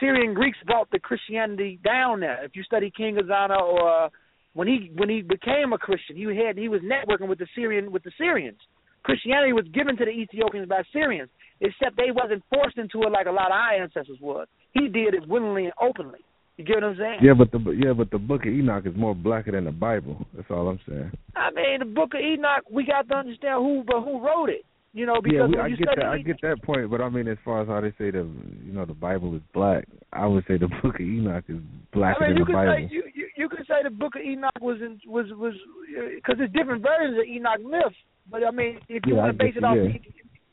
Syrian 0.00 0.32
Greeks 0.32 0.56
brought 0.66 0.90
the 0.90 0.98
Christianity 0.98 1.78
down 1.84 2.20
there. 2.20 2.42
If 2.44 2.52
you 2.54 2.62
study 2.62 2.90
King 2.96 3.16
Ezana 3.16 3.60
or 3.60 4.06
uh, 4.06 4.08
when 4.54 4.66
he 4.66 4.90
when 4.96 5.10
he 5.10 5.20
became 5.20 5.72
a 5.74 5.78
Christian, 5.78 6.16
he 6.16 6.24
had 6.24 6.56
he 6.56 6.68
was 6.68 6.80
networking 6.80 7.28
with 7.28 7.38
the 7.38 7.46
Syrian 7.54 7.92
with 7.92 8.02
the 8.02 8.12
Syrians. 8.16 8.58
Christianity 9.02 9.52
was 9.52 9.66
given 9.72 9.96
to 9.96 10.04
the 10.04 10.10
Ethiopians 10.10 10.68
by 10.68 10.82
Syrians, 10.92 11.30
except 11.60 11.96
they 11.96 12.10
wasn't 12.10 12.42
forced 12.50 12.78
into 12.78 13.02
it 13.02 13.12
like 13.12 13.26
a 13.26 13.30
lot 13.30 13.46
of 13.46 13.52
our 13.52 13.82
ancestors 13.82 14.18
was. 14.20 14.46
He 14.72 14.88
did 14.88 15.14
it 15.14 15.28
willingly 15.28 15.64
and 15.64 15.74
openly. 15.80 16.20
You 16.60 16.66
get 16.66 16.74
what 16.82 16.84
I'm 16.84 16.96
saying? 16.98 17.18
Yeah, 17.22 17.32
but 17.32 17.50
the 17.52 17.58
yeah, 17.70 17.94
but 17.94 18.10
the 18.10 18.18
book 18.18 18.42
of 18.44 18.52
Enoch 18.52 18.84
is 18.84 18.92
more 18.94 19.14
blacker 19.14 19.50
than 19.52 19.64
the 19.64 19.70
Bible. 19.72 20.26
That's 20.36 20.50
all 20.50 20.68
I'm 20.68 20.78
saying. 20.86 21.10
I 21.34 21.50
mean, 21.52 21.78
the 21.78 21.86
Book 21.86 22.12
of 22.12 22.20
Enoch, 22.20 22.64
we 22.70 22.84
got 22.84 23.08
to 23.08 23.14
understand 23.14 23.64
who, 23.64 23.82
but 23.86 24.02
who 24.02 24.20
wrote 24.22 24.50
it. 24.50 24.60
You 24.92 25.06
know, 25.06 25.22
because 25.22 25.36
yeah, 25.40 25.46
we, 25.46 25.56
when 25.56 25.60
I 25.64 25.66
you 25.68 25.78
get 25.78 25.86
study 25.88 26.00
that. 26.02 26.10
I 26.12 26.18
get 26.18 26.36
that 26.42 26.62
point, 26.62 26.90
but 26.90 27.00
I 27.00 27.08
mean, 27.08 27.28
as 27.28 27.38
far 27.46 27.62
as 27.62 27.68
how 27.68 27.80
they 27.80 27.92
say 27.96 28.10
the 28.10 28.28
you 28.62 28.72
know 28.76 28.84
the 28.84 28.92
Bible 28.92 29.34
is 29.34 29.40
black, 29.54 29.88
I 30.12 30.26
would 30.26 30.44
say 30.46 30.58
the 30.58 30.68
book 30.82 30.96
of 30.96 31.00
Enoch 31.00 31.44
is 31.48 31.64
blacker 31.94 32.24
I 32.24 32.28
mean, 32.28 32.36
than 32.36 32.44
the 32.44 32.52
Bible. 32.52 32.76
say 32.76 32.88
you 32.92 33.04
you 33.14 33.28
you 33.38 33.48
could 33.48 33.64
say 33.66 33.80
the 33.82 33.88
Book 33.88 34.16
of 34.16 34.20
Enoch 34.20 34.60
was 34.60 34.82
in, 34.82 35.00
was 35.08 35.32
was 35.32 35.54
uh, 35.96 36.12
because 36.16 36.36
there's 36.36 36.52
different 36.52 36.82
versions 36.84 37.16
of 37.16 37.24
Enoch 37.24 37.64
myths. 37.64 37.96
But 38.30 38.44
I 38.44 38.50
mean, 38.50 38.80
if 38.92 39.00
you 39.06 39.16
Yeah, 39.16 39.24
want 39.24 39.32
to 39.32 39.44
base 39.44 39.54
it 39.56 39.64
off, 39.64 39.80
you, 39.80 39.96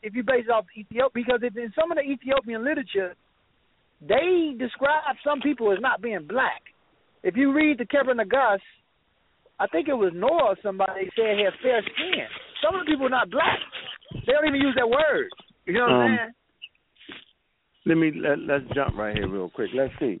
if 0.02 0.14
you 0.14 0.22
base 0.22 0.48
it 0.48 0.50
off 0.50 0.64
Ethiopia, 0.72 1.12
because 1.12 1.40
if 1.42 1.54
in 1.54 1.68
some 1.78 1.92
of 1.92 1.98
the 2.00 2.02
Ethiopian 2.08 2.64
literature, 2.64 3.12
they 4.00 4.54
describe 4.58 5.16
some 5.24 5.40
people 5.40 5.72
as 5.72 5.78
not 5.80 6.02
being 6.02 6.26
black. 6.28 6.62
If 7.22 7.36
you 7.36 7.52
read 7.52 7.78
the 7.78 7.84
Kebra 7.84 8.14
Nagast, 8.14 8.60
I 9.58 9.66
think 9.66 9.88
it 9.88 9.94
was 9.94 10.12
Noah 10.14 10.50
or 10.50 10.56
somebody 10.62 11.10
said 11.16 11.36
he 11.36 11.44
had 11.44 11.52
fair 11.62 11.82
skin. 11.82 12.26
Some 12.62 12.74
of 12.74 12.86
the 12.86 12.90
people 12.90 13.06
are 13.06 13.10
not 13.10 13.30
black. 13.30 13.58
They 14.26 14.32
don't 14.32 14.46
even 14.46 14.60
use 14.60 14.74
that 14.76 14.88
word. 14.88 15.28
You 15.66 15.74
know 15.74 15.80
what 15.80 15.90
I'm 15.90 16.00
Um, 16.00 16.16
saying? 16.16 16.34
Let 17.86 17.96
me 17.96 18.12
let, 18.14 18.38
let's 18.38 18.74
jump 18.74 18.96
right 18.96 19.16
here 19.16 19.28
real 19.28 19.50
quick. 19.50 19.70
Let's 19.74 19.92
see. 19.98 20.20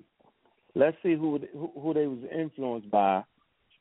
Let's 0.74 0.96
see 1.02 1.14
who 1.14 1.38
who, 1.52 1.70
who 1.80 1.94
they 1.94 2.06
was 2.06 2.18
influenced 2.36 2.90
by. 2.90 3.22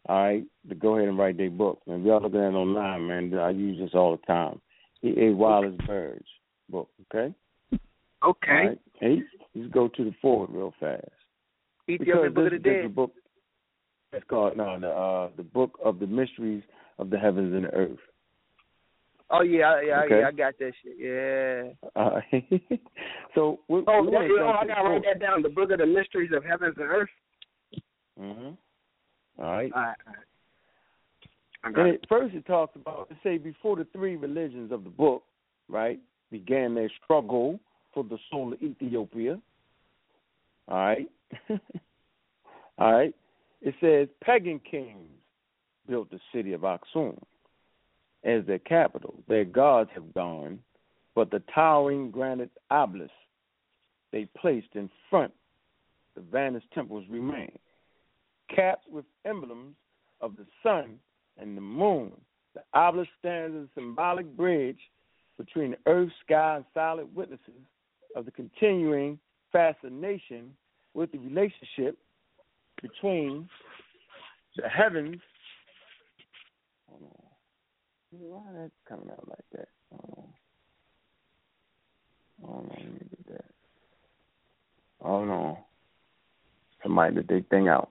All 0.10 0.24
right, 0.24 0.44
to 0.70 0.76
go 0.76 0.96
ahead 0.96 1.10
and 1.10 1.18
write 1.18 1.38
their 1.38 1.50
book. 1.50 1.82
And 1.86 2.06
y'all 2.06 2.22
looking 2.22 2.40
at 2.40 2.52
it 2.52 2.56
online, 2.56 3.08
man, 3.08 3.34
I 3.38 3.50
use 3.50 3.78
this 3.78 3.92
all 3.94 4.16
the 4.16 4.26
time. 4.26 4.62
E. 5.04 5.14
A. 5.18 5.34
Wallis 5.34 5.76
Budge 5.86 6.24
book. 6.70 6.90
Okay. 7.14 7.34
Okay. 7.74 8.52
All 8.52 8.68
right. 8.68 8.80
And 9.02 9.12
he, 9.14 9.24
he's 9.64 9.72
go 9.72 9.88
to 9.88 10.04
the 10.04 10.14
forward 10.22 10.50
real 10.52 10.74
fast. 10.80 11.06
Ethiopian 11.90 12.34
Book 12.34 12.46
of 12.48 12.52
the 12.52 12.60
Dead. 12.60 12.96
book. 12.96 13.12
It's 14.14 14.26
called 14.30 14.58
no 14.58 14.80
the 14.80 14.90
uh 14.90 15.30
the 15.38 15.44
book 15.44 15.78
of 15.84 16.00
the 16.00 16.08
mysteries 16.08 16.64
of 17.00 17.10
the 17.10 17.18
heavens 17.18 17.54
and 17.54 17.66
the 17.66 17.70
earth. 17.74 17.98
Oh 19.30 19.42
yeah, 19.42 19.82
yeah, 19.86 20.02
Okay. 20.06 20.20
yeah. 20.22 20.28
I 20.28 20.32
got 20.32 20.54
that 20.60 20.72
shit. 20.82 20.96
Yeah. 20.98 22.02
Uh, 22.02 22.22
so 23.36 23.60
we, 23.68 23.84
Oh, 23.88 24.02
we 24.02 24.12
that, 24.12 24.14
wanna 24.14 24.44
oh, 24.44 24.58
I 24.60 24.62
to 24.64 24.68
gotta 24.70 24.90
write 24.90 25.04
that 25.04 25.20
down. 25.20 25.42
The 25.42 25.50
Book 25.50 25.72
of 25.72 25.80
the 25.80 25.86
Mysteries 25.86 26.32
of 26.34 26.44
Heavens 26.46 26.76
and 26.78 26.86
Earth. 26.90 27.10
Mm-hmm. 28.20 29.44
All 29.44 29.52
right. 29.52 29.72
All 29.76 29.82
right. 29.82 29.96
I 31.64 31.72
got 31.72 31.80
And 31.86 31.90
it. 31.90 31.96
it, 31.96 32.06
first, 32.08 32.34
it 32.36 32.46
talks 32.46 32.76
about 32.76 33.08
it 33.12 33.18
say 33.24 33.38
before 33.38 33.76
the 33.76 33.86
three 33.92 34.16
religions 34.16 34.72
of 34.72 34.84
the 34.86 34.90
book, 34.90 35.24
right, 35.68 36.00
began 36.32 36.74
their 36.74 36.90
struggle 37.04 37.60
for 37.94 38.04
the 38.06 38.18
soul 38.32 38.54
of 38.54 38.62
Ethiopia. 38.62 39.40
All 40.68 40.78
right. 40.78 41.10
All 42.78 42.94
right. 42.94 43.16
It 43.62 43.76
says 43.82 44.08
pagan 44.24 44.60
kings 44.60 45.10
built 45.88 46.12
the 46.12 46.20
city 46.34 46.54
of 46.54 46.62
Aksum 46.62 47.18
as 48.24 48.46
their 48.46 48.60
capital. 48.60 49.16
Their 49.28 49.46
gods 49.46 49.90
have 49.96 50.14
gone, 50.14 50.60
but 51.16 51.32
the 51.32 51.42
towering 51.54 52.12
granite 52.12 52.52
obelisk 52.70 53.12
they 54.12 54.28
placed 54.40 54.76
in 54.76 54.90
front 55.10 55.34
the 56.18 56.24
vanished 56.32 56.70
temples 56.74 57.06
remain, 57.10 57.52
capped 58.54 58.90
with 58.90 59.06
emblems 59.24 59.76
of 60.20 60.36
the 60.36 60.48
sun 60.64 60.98
and 61.38 61.56
the 61.56 61.62
moon. 61.62 62.12
The 62.56 62.62
obelisk 62.74 63.12
stands 63.20 63.56
as 63.56 63.64
a 63.66 63.70
symbolic 63.76 64.26
bridge 64.36 64.80
between 65.38 65.72
the 65.72 65.78
earth, 65.86 66.10
sky, 66.26 66.56
and 66.56 66.66
silent 66.74 67.14
witnesses 67.14 67.62
of 68.16 68.26
the 68.26 68.32
continuing 68.32 69.20
fascination 69.52 70.56
with 70.94 71.12
the 71.12 71.20
relationship 71.20 71.98
between 72.82 73.48
the 74.56 74.68
heavens. 74.68 75.18
Hold 76.90 77.04
on. 77.04 78.20
Why 78.20 78.40
is 78.40 78.56
that 78.56 78.72
coming 78.88 79.10
out 79.12 79.28
like 79.28 79.46
that? 79.54 79.68
Hold 79.92 80.28
on, 82.44 82.70
let 82.70 82.80
me 82.80 83.00
get 83.10 83.28
that. 83.28 83.46
Hold 85.02 85.30
on. 85.30 85.58
Somebody 86.84 87.16
did 87.16 87.28
their 87.28 87.42
thing 87.50 87.68
out 87.68 87.90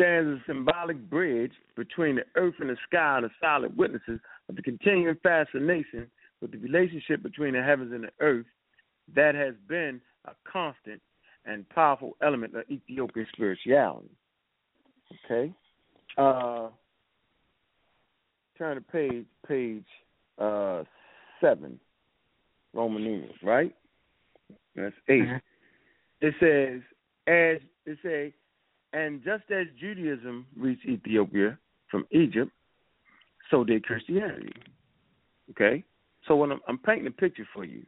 stands 0.00 0.40
a 0.40 0.42
symbolic 0.46 0.98
bridge 1.10 1.52
between 1.76 2.16
the 2.16 2.22
earth 2.36 2.54
and 2.60 2.70
the 2.70 2.76
sky 2.88 3.18
and 3.18 3.26
the 3.26 3.30
silent 3.40 3.76
witnesses 3.76 4.18
of 4.48 4.56
the 4.56 4.62
continuing 4.62 5.16
fascination 5.22 6.10
with 6.40 6.52
the 6.52 6.58
relationship 6.58 7.22
between 7.22 7.52
the 7.52 7.62
heavens 7.62 7.92
and 7.92 8.04
the 8.04 8.10
earth 8.20 8.46
that 9.14 9.34
has 9.34 9.54
been 9.68 10.00
a 10.26 10.32
constant 10.50 11.00
and 11.46 11.68
powerful 11.70 12.16
element 12.22 12.54
of 12.54 12.64
Ethiopian 12.70 13.26
spirituality. 13.32 14.10
Okay? 15.24 15.52
Uh 16.16 16.68
turn 18.58 18.76
to 18.76 18.82
page 18.82 19.26
page 19.46 19.84
uh 20.38 20.84
seven, 21.40 21.78
Roman 22.74 23.02
numerals, 23.02 23.36
right? 23.42 23.74
That's 24.76 24.94
8 25.08 25.22
It 26.20 26.34
says 26.40 26.82
as 27.26 27.60
it 27.86 27.98
say 28.02 28.34
and 28.92 29.22
just 29.22 29.44
as 29.50 29.66
Judaism 29.78 30.46
reached 30.56 30.86
Ethiopia 30.86 31.56
from 31.90 32.06
Egypt, 32.10 32.50
so 33.50 33.64
did 33.64 33.84
Christianity. 33.84 34.52
Okay? 35.50 35.84
So 36.26 36.36
when 36.36 36.52
I'm, 36.52 36.60
I'm 36.68 36.78
painting 36.78 37.06
a 37.06 37.10
picture 37.10 37.46
for 37.54 37.64
you, 37.64 37.84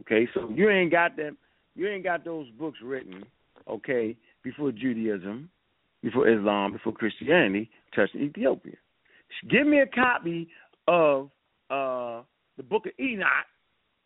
okay, 0.00 0.28
so 0.34 0.50
you 0.54 0.68
ain't 0.70 0.90
got 0.90 1.16
them 1.16 1.36
you 1.76 1.88
ain't 1.88 2.02
got 2.04 2.24
those 2.24 2.48
books 2.58 2.78
written, 2.82 3.24
okay, 3.68 4.16
before 4.42 4.72
Judaism, 4.72 5.50
before 6.02 6.28
Islam, 6.28 6.72
before 6.72 6.92
Christianity 6.92 7.70
touched 7.94 8.16
Ethiopia. 8.16 8.76
Give 9.50 9.66
me 9.66 9.80
a 9.80 9.86
copy 9.86 10.48
of 10.88 11.30
uh 11.70 12.22
the 12.56 12.62
book 12.62 12.86
of 12.86 12.92
Enoch, 12.98 13.28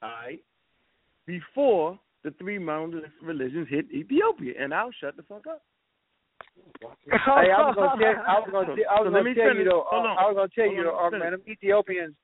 all 0.03 0.09
right, 0.09 0.41
before 1.27 1.99
the 2.25 2.33
three 2.33 2.59
monolithic 2.59 3.13
religions 3.23 3.69
hit 3.71 3.87
Ethiopia, 3.93 4.55
and 4.59 4.75
I'll 4.75 4.91
shut 5.01 5.17
the 5.17 5.23
fuck 5.23 5.47
up. 5.47 5.63
Hey, 6.81 7.17
I 7.17 7.61
was 7.63 7.75
gonna 7.77 8.03
tell, 8.03 8.25
I 8.27 8.39
was 8.41 8.49
gonna, 8.51 8.73
I 8.91 9.01
was 9.01 9.07
so 9.07 9.11
let 9.11 9.13
gonna 9.13 9.25
me 9.25 9.35
tell 9.35 9.55
you 9.55 9.65
though. 9.65 9.85
Hold 9.87 10.07
on. 10.07 10.19
I 10.19 10.27
was 10.27 10.35
gonna 10.37 10.49
tell 10.55 10.65
Hold 10.65 10.77
you 10.77 10.85
though, 10.85 11.19
man. 11.19 11.33
Them 11.33 11.43
Ethiopians. 11.49 12.15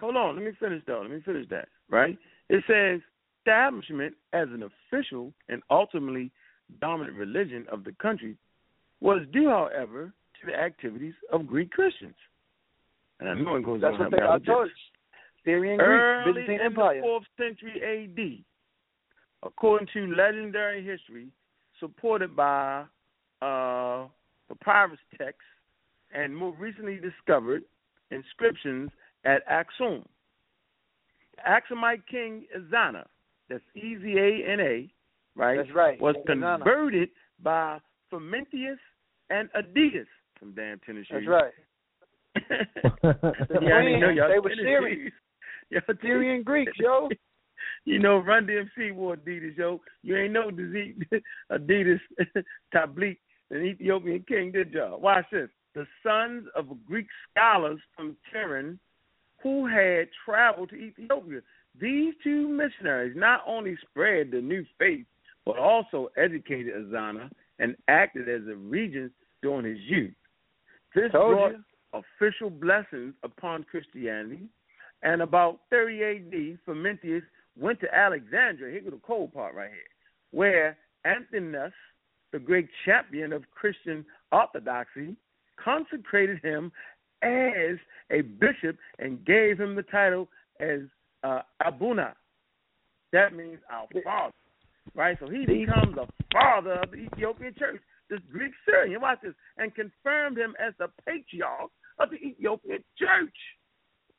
Hold 0.00 0.16
on, 0.16 0.36
let 0.36 0.44
me 0.44 0.52
finish 0.60 0.82
though. 0.86 1.00
Let 1.02 1.10
me 1.10 1.20
finish 1.24 1.48
that. 1.50 1.68
Right? 1.90 2.18
It 2.48 2.64
says 2.66 3.00
establishment 3.48 4.14
as 4.32 4.48
an 4.48 4.62
official 4.62 5.32
and 5.48 5.62
ultimately 5.70 6.30
dominant 6.80 7.16
religion 7.16 7.66
of 7.70 7.84
the 7.84 7.92
country 7.92 8.36
was 9.00 9.22
due, 9.32 9.48
however, 9.48 10.12
to 10.40 10.46
the 10.46 10.54
activities 10.54 11.14
of 11.32 11.46
Greek 11.46 11.70
Christians. 11.70 12.14
And 13.20 13.28
I 13.28 13.34
know 13.34 13.56
it 13.56 13.64
goes 13.64 13.80
That's 13.80 13.94
on 13.94 14.10
what 14.10 14.10
they. 14.10 14.46
Told. 14.46 14.70
Syrian 15.44 15.78
Greek, 15.78 15.88
Early 15.88 16.32
Byzantine 16.32 16.54
in 16.56 16.60
Empire. 16.60 16.96
the 16.96 17.00
fourth 17.00 17.24
century 17.38 17.80
A.D., 17.82 18.44
according 19.42 19.88
to 19.94 20.14
legendary 20.14 20.84
history, 20.84 21.28
supported 21.80 22.36
by 22.36 22.84
uh, 23.40 24.06
papyrus 24.48 24.98
texts 25.16 25.42
and 26.12 26.36
more 26.36 26.54
recently 26.58 26.98
discovered 26.98 27.62
inscriptions 28.10 28.90
at 29.24 29.42
Aksum. 29.48 30.04
The 31.44 31.50
Aksumite 31.50 32.02
king 32.10 32.46
Ezana, 32.56 33.04
that's 33.48 33.62
E 33.74 33.96
Z 34.02 34.16
A 34.18 34.52
N 34.52 34.60
A, 34.60 34.92
right? 35.36 35.56
That's 35.56 35.74
right. 35.74 36.00
Was 36.00 36.16
converted 36.26 37.10
by 37.42 37.78
Frumentius 38.12 38.78
and 39.30 39.48
Adidas, 39.52 40.06
some 40.40 40.54
damn 40.54 40.78
tennis 40.80 41.06
That's 41.10 41.26
right. 41.26 41.52
yeah, 42.50 43.74
I 43.74 43.98
know 43.98 44.10
y'all 44.10 44.28
They 44.28 44.38
were 44.38 44.52
Syrian. 44.54 45.12
Syrian 46.02 46.42
Greeks, 46.42 46.72
yo. 46.78 47.08
You 47.84 47.98
know, 47.98 48.18
Run 48.18 48.46
DMC 48.46 48.94
wore 48.94 49.16
Adidas, 49.16 49.56
yo. 49.56 49.80
You 50.02 50.16
ain't 50.16 50.32
know 50.32 50.50
the 50.50 50.92
Adidas 51.50 52.00
Tablik, 52.74 53.18
an 53.50 53.62
Ethiopian 53.62 54.24
king, 54.28 54.52
did 54.52 54.72
y'all? 54.72 55.00
Watch 55.00 55.24
this. 55.32 55.48
The 55.74 55.86
sons 56.02 56.46
of 56.54 56.66
Greek 56.86 57.06
scholars 57.30 57.80
from 57.96 58.16
Turin 58.30 58.78
who 59.42 59.66
had 59.66 60.08
traveled 60.24 60.70
to 60.70 60.76
Ethiopia. 60.76 61.40
These 61.80 62.14
two 62.24 62.48
missionaries 62.48 63.14
not 63.16 63.42
only 63.46 63.76
spread 63.88 64.30
the 64.30 64.40
new 64.40 64.64
faith, 64.78 65.06
but 65.46 65.58
also 65.58 66.10
educated 66.16 66.74
Ezana 66.74 67.30
and 67.58 67.76
acted 67.88 68.28
as 68.28 68.42
a 68.48 68.56
regent 68.56 69.12
during 69.42 69.64
his 69.64 69.78
youth. 69.80 70.14
This 70.94 71.12
Told 71.12 71.36
brought 71.36 71.52
you. 71.52 72.02
official 72.18 72.50
blessings 72.50 73.14
upon 73.22 73.64
Christianity. 73.64 74.48
And 75.02 75.22
about 75.22 75.60
30 75.70 76.02
AD, 76.02 76.58
Frumentius 76.66 77.22
went 77.56 77.80
to 77.80 77.94
Alexandria. 77.94 78.72
Here 78.72 78.82
go 78.82 78.90
the 78.90 79.02
cold 79.06 79.32
part 79.32 79.54
right 79.54 79.70
here, 79.70 79.80
where 80.32 80.76
Anthemius, 81.06 81.72
the 82.32 82.38
great 82.38 82.68
champion 82.84 83.32
of 83.32 83.44
Christian 83.50 84.04
orthodoxy, 84.32 85.16
consecrated 85.62 86.40
him 86.42 86.72
as 87.22 87.76
a 88.10 88.22
bishop 88.22 88.76
and 88.98 89.24
gave 89.24 89.58
him 89.58 89.74
the 89.74 89.82
title 89.82 90.28
as 90.60 90.80
uh, 91.24 91.40
Abuna. 91.64 92.14
That 93.12 93.34
means 93.34 93.58
our 93.72 93.86
father, 94.04 94.34
right? 94.94 95.16
So 95.20 95.28
he 95.28 95.46
becomes 95.46 95.94
the 95.94 96.06
father 96.32 96.74
of 96.74 96.90
the 96.90 96.98
Ethiopian 96.98 97.54
church, 97.58 97.80
this 98.10 98.20
Greek 98.30 98.52
Syrian. 98.66 99.00
Watch 99.00 99.18
this, 99.22 99.34
and 99.56 99.74
confirmed 99.74 100.36
him 100.36 100.54
as 100.64 100.74
the 100.78 100.88
patriarch 101.06 101.70
of 101.98 102.10
the 102.10 102.16
Ethiopian 102.16 102.84
church. 102.98 103.34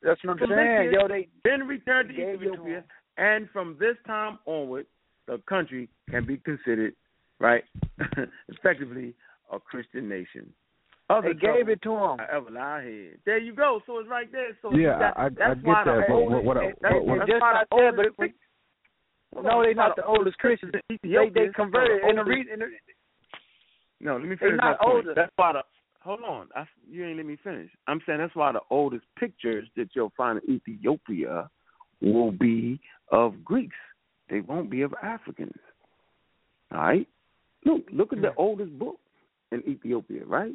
That's 0.02 0.24
what 0.24 0.42
I'm 0.42 0.50
saying, 0.50 0.92
yo. 0.94 1.08
They 1.08 1.28
then 1.44 1.68
returned 1.68 2.10
to 2.10 2.16
to 2.16 2.34
Ethiopia, 2.34 2.84
and 3.18 3.50
from 3.52 3.78
this 3.80 3.96
time 4.08 4.40
onward, 4.46 4.86
the 5.28 5.40
country 5.48 5.90
can 6.10 6.26
be 6.26 6.38
considered, 6.38 6.96
right, 7.40 7.64
effectively 8.48 9.14
a 9.52 9.60
Christian 9.60 10.08
nation. 10.10 10.52
Other 11.10 11.34
they 11.34 11.40
gave 11.40 11.70
it 11.70 11.82
to 11.82 11.92
him. 11.96 12.18
Ever 12.32 12.52
lie 12.52 12.84
here. 12.84 13.18
There 13.26 13.40
you 13.40 13.54
go. 13.54 13.82
So 13.88 13.98
it's 13.98 14.10
right 14.10 14.32
there. 14.32 14.56
So 14.62 14.72
yeah, 14.76 15.00
that, 15.00 15.14
I, 15.18 15.30
that's 15.30 15.42
I 15.42 15.54
get 15.56 15.66
why 15.66 15.84
that. 15.86 15.96
The 15.96 16.04
but 16.08 16.14
oldest, 16.14 16.46
what, 16.46 16.46
what, 16.46 16.58
that's, 16.82 16.94
what, 16.94 17.06
what, 17.06 17.20
that's 17.20 17.42
why 17.42 17.52
I 17.52 17.64
the 17.64 17.78
said, 17.78 17.96
but 17.96 18.06
oldest, 18.06 18.20
it, 18.20 19.44
no, 19.44 19.64
they're 19.64 19.74
not 19.74 19.96
the 19.96 20.06
oldest 20.06 20.38
Christians. 20.38 20.72
They 20.90 21.00
they 21.04 21.48
converted 21.56 22.04
in 22.08 22.16
the 22.18 22.24
reason. 22.24 22.60
No, 24.00 24.18
let 24.18 24.26
me 24.28 24.36
finish 24.36 24.58
my 24.58 24.76
point. 24.82 25.08
That's 25.16 25.32
why 25.36 25.54
the 25.54 25.64
hold 26.02 26.22
on. 26.22 26.48
I, 26.56 26.66
you 26.90 27.06
ain't 27.06 27.18
let 27.18 27.26
me 27.26 27.38
finish. 27.44 27.70
I'm 27.88 28.02
saying 28.06 28.20
that's 28.20 28.36
why 28.36 28.52
the 28.52 28.62
oldest 28.70 29.06
pictures 29.20 29.68
that 29.78 29.90
you'll 29.96 30.14
find 30.16 30.40
in 30.48 30.56
Ethiopia 30.56 31.50
will 32.02 32.32
be 32.32 32.80
of 33.12 33.44
Greeks. 33.44 33.76
They 34.30 34.42
won't 34.42 34.70
be 34.70 34.84
of 34.84 34.94
Africans. 35.02 35.58
All 36.72 36.80
right. 36.80 37.08
Look, 37.66 37.82
look 37.92 38.14
at 38.14 38.22
the 38.22 38.34
oldest 38.38 38.78
book 38.78 38.98
in 39.52 39.64
Ethiopia, 39.68 40.24
right? 40.26 40.54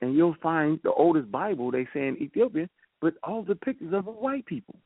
And 0.00 0.14
you'll 0.14 0.36
find 0.42 0.78
the 0.84 0.92
oldest 0.92 1.30
Bible 1.30 1.70
they 1.70 1.86
say 1.94 2.08
in 2.08 2.16
Ethiopia, 2.20 2.68
but 3.00 3.14
all 3.22 3.42
the 3.42 3.54
pictures 3.54 3.92
of 3.94 4.04
white 4.06 4.46
people. 4.46 4.76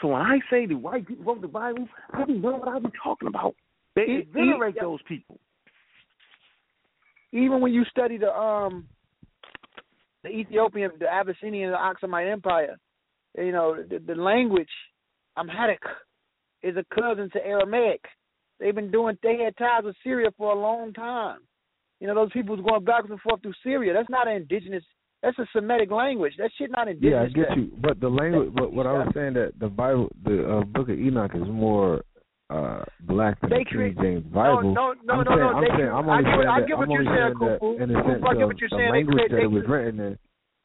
So 0.00 0.08
when 0.08 0.22
I 0.22 0.38
say 0.50 0.66
the 0.66 0.74
white 0.74 1.06
people 1.06 1.24
wrote 1.24 1.42
the 1.42 1.48
Bible, 1.48 1.86
I 2.12 2.24
be 2.24 2.34
know 2.34 2.56
what 2.56 2.68
I 2.68 2.78
be 2.78 2.88
talking 3.02 3.28
about. 3.28 3.54
They 3.94 4.26
venerate 4.32 4.76
those 4.80 5.00
people. 5.06 5.38
Even 7.32 7.60
when 7.60 7.72
you 7.72 7.84
study 7.86 8.18
the 8.18 8.32
um 8.32 8.86
the 10.22 10.30
Ethiopian, 10.30 10.90
the 10.98 11.12
Abyssinian, 11.12 11.70
the 11.70 11.76
Aksumite 11.76 12.30
Empire, 12.30 12.76
you 13.36 13.52
know 13.52 13.76
the, 13.88 13.98
the 13.98 14.14
language 14.14 14.68
Amharic 15.38 15.80
is 16.62 16.76
a 16.76 16.84
cousin 16.94 17.30
to 17.32 17.44
Aramaic. 17.44 18.02
They've 18.60 18.74
been 18.74 18.90
doing. 18.90 19.18
They 19.22 19.38
had 19.38 19.56
ties 19.56 19.84
with 19.84 19.96
Syria 20.04 20.30
for 20.36 20.52
a 20.52 20.58
long 20.58 20.92
time. 20.92 21.40
You 22.02 22.08
know, 22.08 22.16
those 22.16 22.32
people 22.32 22.56
was 22.56 22.64
going 22.68 22.82
backwards 22.82 23.12
and 23.12 23.20
forth 23.20 23.42
through 23.42 23.54
Syria. 23.62 23.92
That's 23.94 24.10
not 24.10 24.26
an 24.26 24.34
indigenous. 24.34 24.82
That's 25.22 25.38
a 25.38 25.46
Semitic 25.54 25.92
language. 25.92 26.32
That 26.36 26.50
shit 26.58 26.72
not 26.72 26.88
indigenous. 26.88 27.30
Yeah, 27.32 27.44
I 27.44 27.46
get 27.46 27.56
you. 27.56 27.70
But 27.80 28.00
the 28.00 28.08
language. 28.08 28.50
But 28.56 28.72
what 28.72 28.88
I 28.88 28.92
was 28.92 29.08
saying 29.14 29.34
that 29.34 29.52
the 29.60 29.68
Bible, 29.68 30.10
the 30.24 30.42
uh, 30.42 30.64
Book 30.64 30.88
of 30.88 30.98
Enoch, 30.98 31.30
is 31.36 31.46
more 31.46 32.02
uh 32.50 32.82
black 33.02 33.40
than 33.40 33.50
they 33.50 33.62
the 33.62 33.70
King 33.70 33.94
James 34.02 34.24
Bible. 34.34 34.74
No, 34.74 34.94
no, 35.04 35.14
I'm 35.14 35.22
no, 35.22 35.30
saying, 35.30 35.38
no. 35.38 35.46
I'm 35.46 35.62
they, 35.62 35.70
saying, 35.78 35.90
I'm 35.94 36.08
only 36.08 36.26
I, 36.26 36.34
saying 36.34 36.48
I 36.50 36.58
that. 36.58 36.66
get 36.66 36.76
what 36.76 36.88
I'm 36.88 36.90
you're 36.90 37.06
saying, 37.06 37.34
Kufu. 37.38 37.80
in 37.80 37.88
the 37.88 37.94
sense 37.94 38.22
I 38.26 38.34
get 38.34 38.46
what 38.50 38.58
you're 38.58 38.74
the 38.74 38.78
saying. 38.82 38.90
language 38.90 39.16
they, 39.22 39.28
that 39.30 39.36
they, 39.38 39.46
it 39.46 39.52
was 39.54 39.64
written 39.68 40.00
in. 40.00 40.18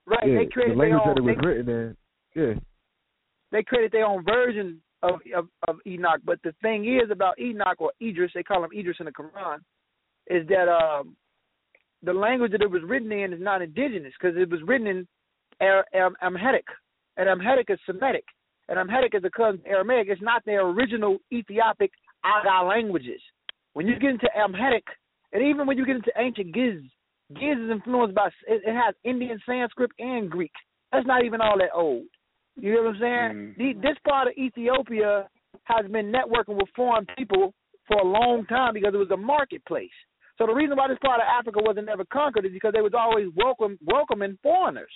Right. 0.10 0.26
Yeah, 0.26 0.38
they 0.42 0.46
created 0.50 0.74
the 0.74 0.82
language 0.82 1.06
own, 1.06 1.14
that 1.14 1.22
it 1.22 1.28
was 1.30 1.38
they, 1.38 1.48
written 1.48 1.70
in. 1.70 1.88
Yeah. 2.34 2.54
They 3.54 3.62
created 3.62 3.92
their 3.94 4.10
own 4.10 4.26
version 4.26 4.82
of, 5.04 5.22
of 5.38 5.46
of 5.70 5.76
Enoch, 5.86 6.26
but 6.26 6.42
the 6.42 6.58
thing 6.66 6.90
is 6.90 7.14
about 7.14 7.38
Enoch 7.38 7.78
or 7.78 7.94
Idris, 8.02 8.34
they 8.34 8.42
call 8.42 8.66
him 8.66 8.74
Idris 8.74 8.98
in 8.98 9.06
the 9.06 9.14
Quran, 9.14 9.62
is 10.34 10.48
that 10.50 10.66
um 10.66 11.14
the 12.04 12.14
language 12.14 12.52
that 12.52 12.62
it 12.62 12.70
was 12.70 12.84
written 12.84 13.12
in 13.12 13.34
is 13.34 13.42
not 13.42 13.62
indigenous 13.62 14.14
because 14.20 14.38
it 14.38 14.50
was 14.50 14.62
written 14.66 14.88
in 14.88 15.08
Ar- 15.62 15.86
Am- 15.94 16.16
Amharic, 16.22 16.66
and 17.18 17.28
Amharic 17.28 17.70
is 17.70 17.80
Semitic, 17.86 18.26
and 18.70 18.78
Amharic 18.78 19.16
is 19.16 19.24
a 19.24 19.30
cousin 19.30 19.62
Aramaic. 19.66 20.08
It's 20.10 20.22
not 20.22 20.44
their 20.46 20.68
original 20.68 21.18
Ethiopic 21.34 21.92
Aga 22.24 22.68
languages. 22.68 23.22
When 23.74 23.88
you 23.88 23.98
get 24.00 24.12
into 24.12 24.28
Amharic, 24.38 24.86
and 25.34 25.44
even 25.44 25.68
when 25.68 25.78
you 25.78 25.86
get 25.86 25.96
into 25.96 26.12
ancient 26.18 26.54
Ge'ez, 26.56 26.82
Ge'ez 27.34 27.66
is 27.66 27.72
influenced 27.72 28.16
by 28.16 28.28
it, 28.48 28.62
it 28.66 28.74
has 28.74 28.96
Indian 29.04 29.40
Sanskrit 29.46 29.92
and 30.00 30.30
Greek. 30.30 30.52
That's 30.92 31.06
not 31.06 31.26
even 31.26 31.42
all 31.42 31.58
that 31.58 31.70
old. 31.74 32.06
You 32.56 32.74
know 32.74 32.84
what 32.84 32.96
I'm 32.96 33.02
saying? 33.02 33.56
Mm-hmm. 33.58 33.62
The, 33.82 33.88
this 33.88 33.98
part 34.08 34.28
of 34.28 34.34
Ethiopia 34.38 35.28
has 35.66 35.86
been 35.92 36.12
networking 36.12 36.56
with 36.56 36.70
foreign 36.76 37.06
people 37.18 37.54
for 37.88 38.00
a 38.00 38.06
long 38.06 38.46
time 38.46 38.74
because 38.74 38.94
it 38.94 38.98
was 38.98 39.12
a 39.12 39.18
marketplace. 39.18 39.90
So 40.38 40.46
the 40.46 40.54
reason 40.54 40.78
why 40.78 40.88
this 40.88 41.02
part 41.02 41.20
of 41.20 41.28
Africa 41.28 41.60
wasn't 41.62 41.90
ever 41.90 42.06
conquered 42.14 42.46
is 42.46 42.54
because 42.54 42.74
they 42.74 42.82
was 42.82 42.94
always 42.94 43.28
welcome 43.36 43.78
welcoming 43.86 44.38
foreigners. 44.44 44.92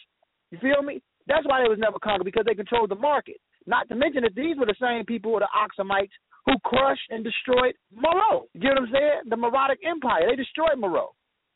You 0.52 0.60
feel 0.60 0.84
me? 0.84 1.02
That's 1.28 1.46
why 1.46 1.62
they 1.62 1.70
was 1.70 1.80
never 1.80 1.98
conquered 2.00 2.26
because 2.26 2.46
they 2.46 2.56
controlled 2.56 2.92
the 2.92 2.96
market. 2.96 3.38
Not 3.66 3.90
to 3.90 3.96
mention 3.96 4.24
that 4.24 4.36
these 4.36 4.58
were 4.58 4.66
the 4.66 4.76
same 4.82 5.06
people, 5.06 5.38
the 5.40 5.48
Aksumites, 5.50 6.14
who 6.46 6.54
crushed 6.64 7.10
and 7.10 7.24
destroyed 7.24 7.74
Meroe. 7.94 8.46
You 8.54 8.70
know 8.70 8.82
what 8.82 8.90
I'm 8.90 8.94
saying? 8.94 9.22
The 9.30 9.36
Meroitic 9.36 9.82
Empire. 9.86 10.28
They 10.30 10.36
destroyed 10.36 10.78
Meroe. 10.78 11.14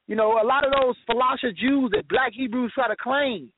You 0.07 0.15
know, 0.15 0.39
a 0.41 0.45
lot 0.45 0.63
of 0.63 0.71
those 0.71 0.95
Falasha 1.09 1.55
Jews 1.55 1.91
that 1.93 2.07
black 2.09 2.33
Hebrews 2.33 2.71
try 2.75 2.87
to 2.87 2.95
claim, 2.95 3.51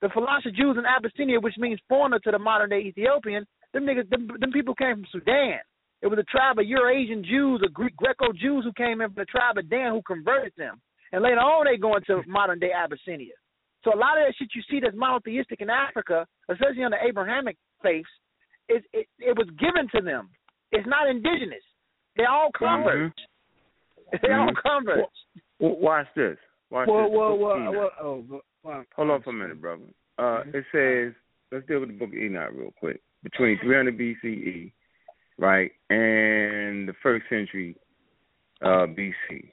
the 0.00 0.08
Falasha 0.08 0.54
Jews 0.54 0.76
in 0.76 0.84
Abyssinia, 0.84 1.38
which 1.40 1.54
means 1.58 1.78
foreigner 1.88 2.18
to 2.20 2.30
the 2.32 2.38
modern 2.38 2.70
day 2.70 2.80
Ethiopian, 2.80 3.46
them 3.72 3.84
niggas, 3.84 4.10
them, 4.10 4.28
them 4.40 4.50
people 4.50 4.74
came 4.74 4.96
from 4.96 5.06
Sudan. 5.12 5.60
It 6.02 6.08
was 6.08 6.18
a 6.18 6.24
tribe 6.24 6.58
of 6.58 6.66
Eurasian 6.66 7.22
Jews 7.24 7.60
or 7.62 7.68
Greek 7.68 7.96
Greco 7.96 8.32
Jews 8.32 8.64
who 8.64 8.72
came 8.72 9.00
in 9.00 9.08
from 9.08 9.22
the 9.22 9.24
tribe 9.26 9.56
of 9.56 9.70
Dan 9.70 9.92
who 9.92 10.02
converted 10.02 10.52
them. 10.58 10.80
And 11.12 11.22
later 11.22 11.38
on 11.40 11.64
they 11.66 11.76
go 11.78 11.96
into 11.96 12.22
modern 12.28 12.58
day 12.58 12.72
Abyssinia. 12.72 13.34
So 13.84 13.92
a 13.94 13.98
lot 13.98 14.18
of 14.18 14.24
that 14.26 14.34
shit 14.38 14.48
you 14.54 14.62
see 14.70 14.80
that's 14.80 14.96
monotheistic 14.96 15.60
in 15.60 15.70
Africa, 15.70 16.26
especially 16.48 16.84
on 16.84 16.90
the 16.92 16.98
Abrahamic 17.06 17.56
faiths, 17.82 18.08
it, 18.68 18.84
it 18.92 19.06
it 19.18 19.36
was 19.36 19.48
given 19.58 19.88
to 19.94 20.00
them. 20.02 20.28
It's 20.70 20.86
not 20.86 21.08
indigenous. 21.08 21.62
They 22.16 22.24
all 22.24 22.50
converts. 22.56 23.14
Mm-hmm. 23.18 24.26
They 24.26 24.32
all 24.32 24.48
Mhm. 24.50 24.62
converts. 24.62 25.12
Well, 25.58 25.76
watch 25.80 26.06
this. 26.14 26.36
Watch 26.70 26.88
Well, 26.88 27.02
this. 27.08 27.10
well, 27.12 27.38
well, 27.38 27.72
well, 27.72 27.90
oh, 28.00 28.24
well, 28.28 28.40
well, 28.62 28.84
Hold 28.96 29.10
on 29.10 29.22
for 29.22 29.30
a 29.30 29.32
minute, 29.32 29.60
brother. 29.60 29.82
Uh, 30.18 30.42
It 30.54 30.64
says, 30.72 31.12
let's 31.50 31.66
deal 31.66 31.80
with 31.80 31.88
the 31.90 31.96
book 31.98 32.08
of 32.10 32.14
Enoch 32.14 32.50
real 32.54 32.72
quick. 32.78 33.00
Between 33.24 33.58
300 33.62 33.98
BCE, 33.98 34.72
right, 35.38 35.72
and 35.90 36.88
the 36.88 36.94
first 37.02 37.24
century 37.28 37.76
uh, 38.62 38.86
BC, 38.86 39.50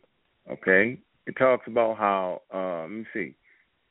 okay? 0.51 0.99
It 1.25 1.35
talks 1.37 1.67
about 1.67 1.97
how, 1.97 2.41
uh, 2.53 2.81
let 2.81 2.91
me 2.91 3.05
see, 3.13 3.35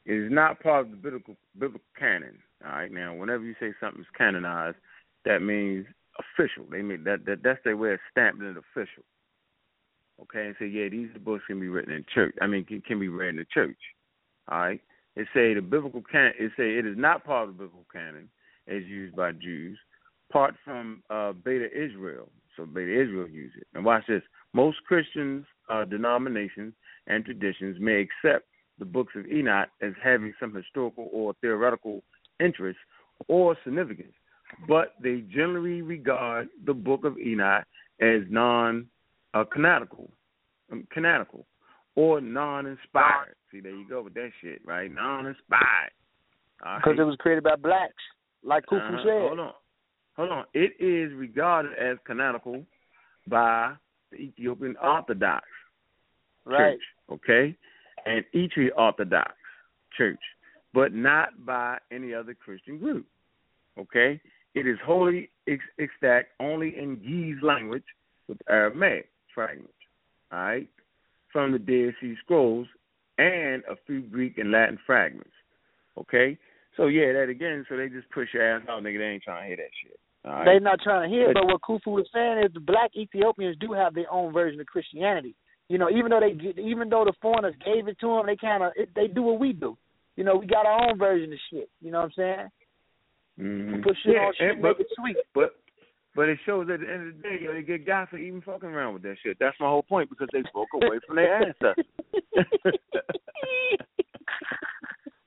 it 0.07 0.14
is 0.14 0.32
not 0.32 0.62
part 0.62 0.86
of 0.86 0.91
the 0.91 0.97
biblical, 0.97 1.36
biblical 1.59 1.86
canon, 1.99 2.39
all 2.64 2.72
right? 2.72 2.93
Now, 2.93 3.14
whenever 3.14 3.45
you 3.45 3.55
say 3.61 3.72
something's 3.80 4.07
canonized, 4.16 4.76
that 5.24 5.41
means 5.41 5.86
official. 6.18 6.64
They 6.70 6.82
mean 6.82 7.05
that, 7.05 7.24
that 7.26 7.43
That's 7.43 7.61
their 7.64 7.76
way 7.76 7.93
of 7.93 8.01
stamping 8.11 8.49
it 8.49 8.57
official. 8.57 9.05
Okay, 10.22 10.47
and 10.47 10.57
say, 10.59 10.66
yeah, 10.66 10.89
these 10.89 11.11
books 11.24 11.45
can 11.47 11.61
be 11.61 11.68
written 11.68 11.93
in 11.93 12.05
church. 12.12 12.34
I 12.41 12.49
mean, 12.49 12.64
can, 12.64 12.80
can 12.80 12.99
be 12.99 13.09
read 13.09 13.30
in 13.30 13.36
the 13.36 13.47
church. 13.53 13.78
All 14.51 14.59
right. 14.59 14.80
It 15.14 15.28
say 15.34 15.55
the 15.55 15.61
biblical 15.61 16.03
canon. 16.03 16.32
It 16.39 16.53
say 16.57 16.76
it 16.76 16.86
is 16.86 16.97
not 16.97 17.24
part 17.24 17.49
of 17.49 17.57
the 17.57 17.64
biblical 17.64 17.86
canon 17.93 18.28
as 18.66 18.82
used 18.84 19.14
by 19.16 19.32
Jews. 19.32 19.78
Part 20.33 20.55
from 20.64 21.03
uh, 21.11 21.33
Beta 21.33 21.66
Israel. 21.66 22.29
So 22.57 22.66
Beta 22.66 22.91
Israel 23.03 23.29
use 23.29 23.53
it. 23.57 23.66
And 23.74 23.85
watch 23.85 24.05
this. 24.09 24.22
Most 24.53 24.79
Christians, 24.87 25.47
uh, 25.70 25.85
denominations, 25.85 26.74
and 27.07 27.24
traditions 27.24 27.76
may 27.81 28.01
accept 28.07 28.47
the 28.79 28.85
books 28.85 29.14
of 29.16 29.26
Enoch 29.26 29.68
as 29.83 29.93
having 30.03 30.33
some 30.39 30.55
historical 30.55 31.09
or 31.12 31.35
theoretical 31.41 32.03
interest 32.41 32.79
or 33.26 33.57
significance, 33.64 34.12
but 34.68 34.95
they 35.03 35.24
generally 35.33 35.83
regard 35.83 36.49
the 36.64 36.74
book 36.74 37.05
of 37.05 37.18
Enoch 37.18 37.64
as 38.01 38.22
non 38.31 38.87
uh, 39.35 39.45
canonical, 39.53 40.11
um, 40.72 40.87
canonical, 40.93 41.45
or 41.97 42.20
non-inspired. 42.20 43.35
See, 43.51 43.61
there 43.61 43.74
you 43.74 43.89
go 43.89 44.03
with 44.03 44.14
that 44.14 44.31
shit, 44.41 44.61
right? 44.64 44.93
Non-inspired. 44.93 45.91
Because 46.59 46.83
right? 46.87 46.99
it 46.99 47.05
was 47.05 47.16
created 47.18 47.45
by 47.45 47.57
blacks, 47.57 47.93
like 48.43 48.64
Kufu 48.66 48.76
Uh-huh. 48.81 49.03
said. 49.03 49.29
Hold 49.29 49.41
on, 49.41 49.53
hold 50.19 50.31
on. 50.31 50.45
It 50.53 50.73
is 50.79 51.16
regarded 51.16 51.73
as 51.79 51.97
canonical 52.05 52.64
by 53.29 53.75
the 54.11 54.19
Ethiopian 54.19 54.77
Orthodox 54.83 55.47
Right. 56.45 56.73
Church, 56.73 56.81
okay, 57.12 57.57
and 58.07 58.25
Eritrea 58.35 58.71
Orthodox 58.77 59.33
Church, 59.97 60.21
but 60.73 60.95
not 60.95 61.45
by 61.45 61.77
any 61.93 62.14
other 62.14 62.35
Christian 62.35 62.79
group. 62.79 63.07
Okay, 63.79 64.19
it 64.55 64.66
is 64.66 64.79
wholly 64.85 65.31
ex- 65.47 65.62
extant 65.79 66.27
only 66.41 66.79
in 66.79 66.97
Ge'ez 66.97 67.43
language 67.43 67.85
with 68.29 68.39
Aramaic 68.49 69.11
fragments. 69.35 69.73
All 70.33 70.39
right, 70.39 70.69
from 71.31 71.53
the 71.53 71.59
Dead 71.59 71.95
Sea 72.01 72.16
Scrolls 72.25 72.66
and 73.19 73.62
a 73.71 73.77
few 73.87 74.01
Greek 74.01 74.39
and 74.39 74.51
Latin 74.51 74.79
fragments. 74.87 75.31
Okay, 75.99 76.39
so 76.79 76.87
yeah, 76.87 77.12
that 77.12 77.29
again. 77.29 77.66
So 77.69 77.77
they 77.77 77.91
just 77.91 78.11
push 78.11 78.29
your 78.33 78.57
ass 78.57 78.62
out, 78.71 78.83
nigga. 78.83 78.99
They 78.99 79.05
ain't 79.05 79.23
trying 79.23 79.43
to 79.43 79.49
hear 79.49 79.57
that 79.57 79.71
shit. 79.83 80.01
All 80.29 80.35
right? 80.35 80.45
They're 80.45 80.61
not 80.61 80.81
trying 80.83 81.09
to 81.09 81.14
hear, 81.14 81.31
it, 81.31 81.35
But- 81.35 81.47
but 81.47 81.53
what 81.53 81.62
Kufu 81.62 81.93
was 81.93 82.09
saying 82.12 82.45
is 82.45 82.53
the 82.53 82.61
black 82.61 82.95
Ethiopians 82.95 83.57
do 83.59 83.72
have 83.72 83.95
their 83.95 84.12
own 84.12 84.33
version 84.33 84.61
of 84.61 84.66
Christianity. 84.66 85.35
You 85.68 85.79
know, 85.79 85.89
even 85.91 86.11
though 86.11 86.20
they 86.20 86.33
even 86.61 86.89
though 86.89 87.05
the 87.05 87.12
foreigners 87.20 87.55
gave 87.64 87.89
it 87.89 87.99
to 88.01 88.07
them, 88.09 88.26
they 88.26 88.37
kind 88.37 88.62
of 88.62 88.72
they 88.95 89.07
do 89.07 89.22
what 89.22 89.39
we 89.39 89.53
do. 89.53 89.76
You 90.16 90.24
know, 90.24 90.37
we 90.37 90.47
got 90.47 90.66
our 90.66 90.89
own 90.91 90.99
version 90.99 91.33
of 91.33 91.39
shit. 91.51 91.68
You 91.81 91.91
know 91.91 91.99
what 92.01 92.05
I'm 92.07 92.12
saying? 92.12 92.51
Mhm. 93.39 93.83
Put 93.83 93.97
shit 93.99 94.14
yeah, 94.14 94.26
on 94.26 94.35
shit, 94.35 94.51
and- 94.53 94.62
but, 94.62 94.79
make 94.79 94.87
it 94.87 94.93
sweet. 94.97 95.16
But 95.35 95.57
but 96.14 96.29
it 96.29 96.39
shows 96.47 96.68
at 96.70 96.81
the 96.81 96.91
end 96.91 97.09
of 97.09 97.16
the 97.16 97.22
day, 97.22 97.39
yo, 97.43 97.53
they 97.53 97.62
get 97.62 97.85
got 97.87 98.09
for 98.09 98.16
even 98.18 98.41
fucking 98.41 98.68
around 98.68 98.95
with 98.95 99.03
that 99.03 99.18
shit. 99.22 99.39
That's 99.39 99.59
my 99.61 99.68
whole 99.68 99.83
point 99.83 100.09
because 100.11 100.29
they 100.33 100.43
spoke 100.45 100.68
away 100.74 100.99
from 101.07 101.16
their 101.16 101.35
ancestors. 101.35 101.85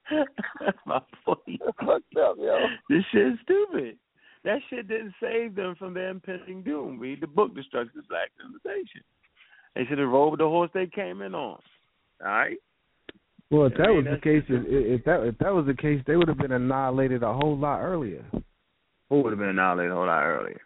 That's 0.60 0.78
my 0.86 1.02
point. 1.26 1.62
Fucked 1.80 2.18
up, 2.18 2.36
yo. 2.38 2.58
This 2.90 3.04
shit's 3.12 3.40
stupid. 3.44 3.98
That 4.44 4.60
shit 4.70 4.88
didn't 4.88 5.14
save 5.22 5.56
them 5.56 5.76
from 5.78 5.94
their 5.94 6.10
impending 6.10 6.64
doom. 6.64 7.00
Read 7.00 7.22
the 7.22 7.28
book, 7.28 7.56
Destruction 7.56 8.00
of 8.00 8.08
Black 8.08 8.30
Civilization. 8.38 9.02
They 9.76 9.86
should 9.86 10.00
have 10.00 10.10
rolled 10.10 10.32
with 10.32 10.40
the 10.40 10.48
horse 10.48 10.72
they 10.74 10.88
came 10.88 11.22
in 11.22 11.36
on. 11.36 11.60
All 12.24 12.28
right. 12.28 12.58
Well, 13.52 13.68
if 13.68 13.74
I 13.74 13.78
that 13.78 13.88
mean, 13.90 14.06
was 14.06 14.06
the 14.16 14.22
case, 14.22 14.44
if, 14.48 14.64
if 15.00 15.06
that 15.06 15.24
if 15.24 15.38
that 15.40 15.54
was 15.54 15.66
the 15.66 15.74
case, 15.74 16.02
they 16.08 16.16
would 16.16 16.28
have 16.28 16.38
been 16.38 16.54
annihilated 16.54 17.22
a 17.22 17.34
whole 17.34 17.58
lot 17.58 17.80
earlier. 17.82 18.24
Who 19.10 19.22
would 19.22 19.32
have 19.32 19.40
been 19.40 19.50
annihilated 19.50 19.92
a 19.92 19.96
whole 19.96 20.06
lot 20.08 20.24
earlier? 20.24 20.62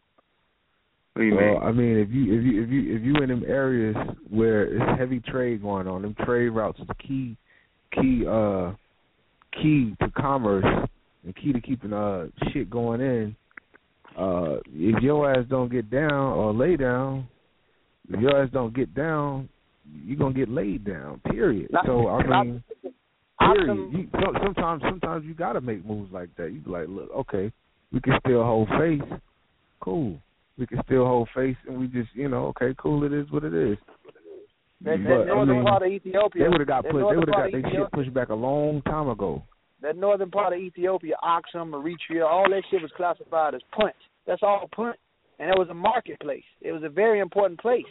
What 1.13 1.21
do 1.21 1.27
you 1.27 1.35
well, 1.35 1.45
mean? 1.45 1.63
I 1.63 1.71
mean, 1.71 1.97
if 1.97 2.09
you 2.11 2.37
if 2.37 2.45
you 2.45 2.63
if 2.63 2.69
you 2.69 2.95
if 2.95 3.03
you 3.03 3.15
in 3.23 3.29
them 3.29 3.43
areas 3.47 3.95
where 4.29 4.63
it's 4.65 4.99
heavy 4.99 5.19
trade 5.19 5.63
going 5.63 5.87
on, 5.87 6.03
them 6.03 6.15
trade 6.25 6.49
routes 6.49 6.79
is 6.79 6.87
key 6.99 7.35
key 7.93 8.25
uh 8.29 8.73
key 9.61 9.95
to 10.01 10.11
commerce 10.11 10.65
and 11.23 11.35
key 11.37 11.53
to 11.53 11.61
keeping 11.61 11.93
uh 11.93 12.27
shit 12.51 12.69
going 12.69 13.01
in. 13.01 13.35
Uh 14.17 14.57
if 14.73 15.01
your 15.01 15.31
ass 15.31 15.45
don't 15.49 15.71
get 15.71 15.89
down 15.89 16.11
or 16.11 16.53
lay 16.53 16.77
down, 16.77 17.27
if 18.09 18.19
your 18.19 18.41
ass 18.41 18.49
don't 18.53 18.73
get 18.75 18.93
down, 18.93 19.49
you're 20.05 20.17
gonna 20.17 20.33
get 20.33 20.49
laid 20.49 20.85
down. 20.85 21.21
Period. 21.31 21.71
Not- 21.71 21.85
so 21.85 22.07
I 22.07 22.43
mean 22.43 22.63
period. 23.39 23.91
You, 23.91 24.07
so, 24.13 24.33
sometimes 24.43 24.81
sometimes 24.83 25.25
you 25.25 25.33
gotta 25.33 25.61
make 25.61 25.85
moves 25.85 26.11
like 26.11 26.29
that. 26.37 26.51
You 26.51 26.59
be 26.59 26.69
like, 26.69 26.87
look, 26.87 27.09
okay, 27.11 27.51
we 27.91 28.01
can 28.01 28.13
still 28.25 28.43
hold 28.43 28.69
face. 28.79 29.01
Cool. 29.81 30.17
We 30.57 30.65
can 30.65 30.79
still 30.85 31.05
hold 31.05 31.29
face, 31.35 31.57
and 31.67 31.79
we 31.79 31.87
just, 31.87 32.09
you 32.13 32.29
know, 32.29 32.47
okay, 32.47 32.73
cool. 32.77 33.03
It 33.03 33.11
is 33.11 33.29
what 33.29 33.43
it 33.43 33.53
is. 33.53 33.77
That, 34.81 34.97
that 35.03 35.25
But, 35.27 35.33
I 35.33 35.45
mean, 35.45 35.63
part 35.63 35.83
of 35.83 35.91
Ethiopia. 35.91 36.43
They 36.43 36.49
would 36.49 36.59
have 36.61 36.67
got 36.67 36.83
put. 36.85 36.93
They 36.93 37.03
would 37.03 37.27
have 37.27 37.35
got 37.35 37.51
their 37.51 37.71
shit 37.71 37.91
pushed 37.91 38.13
back 38.13 38.29
a 38.29 38.35
long 38.35 38.81
time 38.83 39.09
ago. 39.09 39.43
That 39.85 39.97
northern 39.97 40.31
part 40.31 40.51
of 40.51 40.57
Ethiopia, 40.59 41.13
Aksum, 41.23 41.69
Eritrea, 41.69 42.25
all 42.25 42.49
that 42.49 42.63
shit 42.71 42.81
was 42.81 42.89
classified 42.97 43.53
as 43.53 43.61
punt. 43.71 43.93
That's 44.25 44.41
all 44.41 44.67
punt, 44.75 44.95
and 45.37 45.47
it 45.51 45.59
was 45.59 45.67
a 45.69 45.75
marketplace. 45.75 46.43
It 46.59 46.71
was 46.71 46.81
a 46.81 46.89
very 46.89 47.19
important 47.19 47.59
place. 47.59 47.85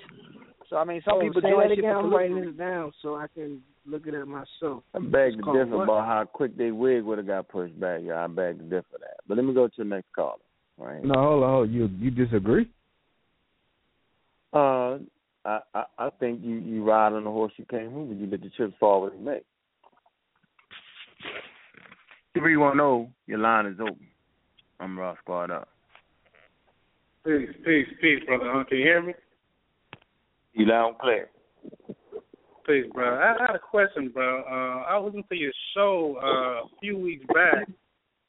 So 0.68 0.74
I 0.74 0.84
mean, 0.84 1.02
some 1.04 1.18
Oh, 1.18 1.20
people 1.20 1.40
say 1.40 1.50
do 1.50 1.56
that 1.56 1.68
that 1.68 1.76
shit 1.76 1.78
again. 1.78 1.94
I'm 1.94 2.12
writing 2.12 2.38
it 2.38 2.58
down 2.58 2.92
so 3.00 3.14
I 3.14 3.26
can 3.32 3.62
look 3.86 4.08
at 4.08 4.14
it 4.14 4.26
myself. 4.26 4.82
I 4.92 4.98
beg 4.98 5.34
to 5.34 5.52
differ 5.52 5.76
what? 5.76 5.84
about 5.84 6.06
how 6.06 6.24
quick 6.24 6.56
they 6.56 6.72
wig 6.72 7.04
would 7.04 7.18
have 7.18 7.28
got 7.28 7.48
pushed 7.48 7.78
back. 7.78 8.00
Yeah, 8.02 8.24
I 8.24 8.26
beg 8.26 8.58
to 8.58 8.64
differ 8.64 8.98
that. 8.98 9.18
But 9.28 9.36
let 9.36 9.46
me 9.46 9.54
go 9.54 9.68
to 9.68 9.74
the 9.78 9.84
next 9.84 10.12
caller. 10.16 10.38
Right. 10.76 11.04
No, 11.04 11.14
hold 11.14 11.44
on, 11.44 11.50
hold 11.50 11.68
on. 11.68 11.72
You 11.72 11.88
you 12.00 12.10
disagree? 12.10 12.68
Uh, 14.52 14.98
I, 15.44 15.60
I 15.72 15.84
I 15.98 16.10
think 16.18 16.40
you 16.42 16.56
you 16.56 16.82
ride 16.82 17.12
on 17.12 17.22
the 17.22 17.30
horse 17.30 17.52
you 17.56 17.66
can't 17.70 17.92
move 17.92 18.10
and 18.10 18.20
you 18.20 18.26
let 18.26 18.40
the 18.40 18.50
chips 18.56 18.74
fall 18.80 19.02
where 19.02 19.10
they 19.10 19.18
may. 19.18 19.40
Three 22.36 22.56
one 22.56 22.76
zero, 22.76 23.08
your 23.26 23.38
line 23.38 23.66
is 23.66 23.78
open. 23.80 24.08
Amun-Ra 24.80 25.14
Squad 25.22 25.50
up. 25.50 25.68
Peace, 27.24 27.48
peace, 27.64 27.86
peace, 28.00 28.20
brother. 28.26 28.50
Huh? 28.52 28.64
Can 28.68 28.78
you 28.78 28.84
hear 28.84 29.02
me? 29.02 29.14
You 30.52 30.66
loud 30.66 30.88
and 30.88 30.98
clear. 30.98 31.28
Peace, 32.66 32.86
bro. 32.92 33.18
I 33.18 33.34
had 33.46 33.54
a 33.54 33.58
question, 33.58 34.10
bro. 34.12 34.42
Uh, 34.42 34.84
I 34.90 34.98
listened 34.98 35.24
to 35.30 35.36
your 35.36 35.52
show 35.74 36.16
uh, 36.22 36.66
a 36.66 36.68
few 36.80 36.98
weeks 36.98 37.24
back, 37.32 37.68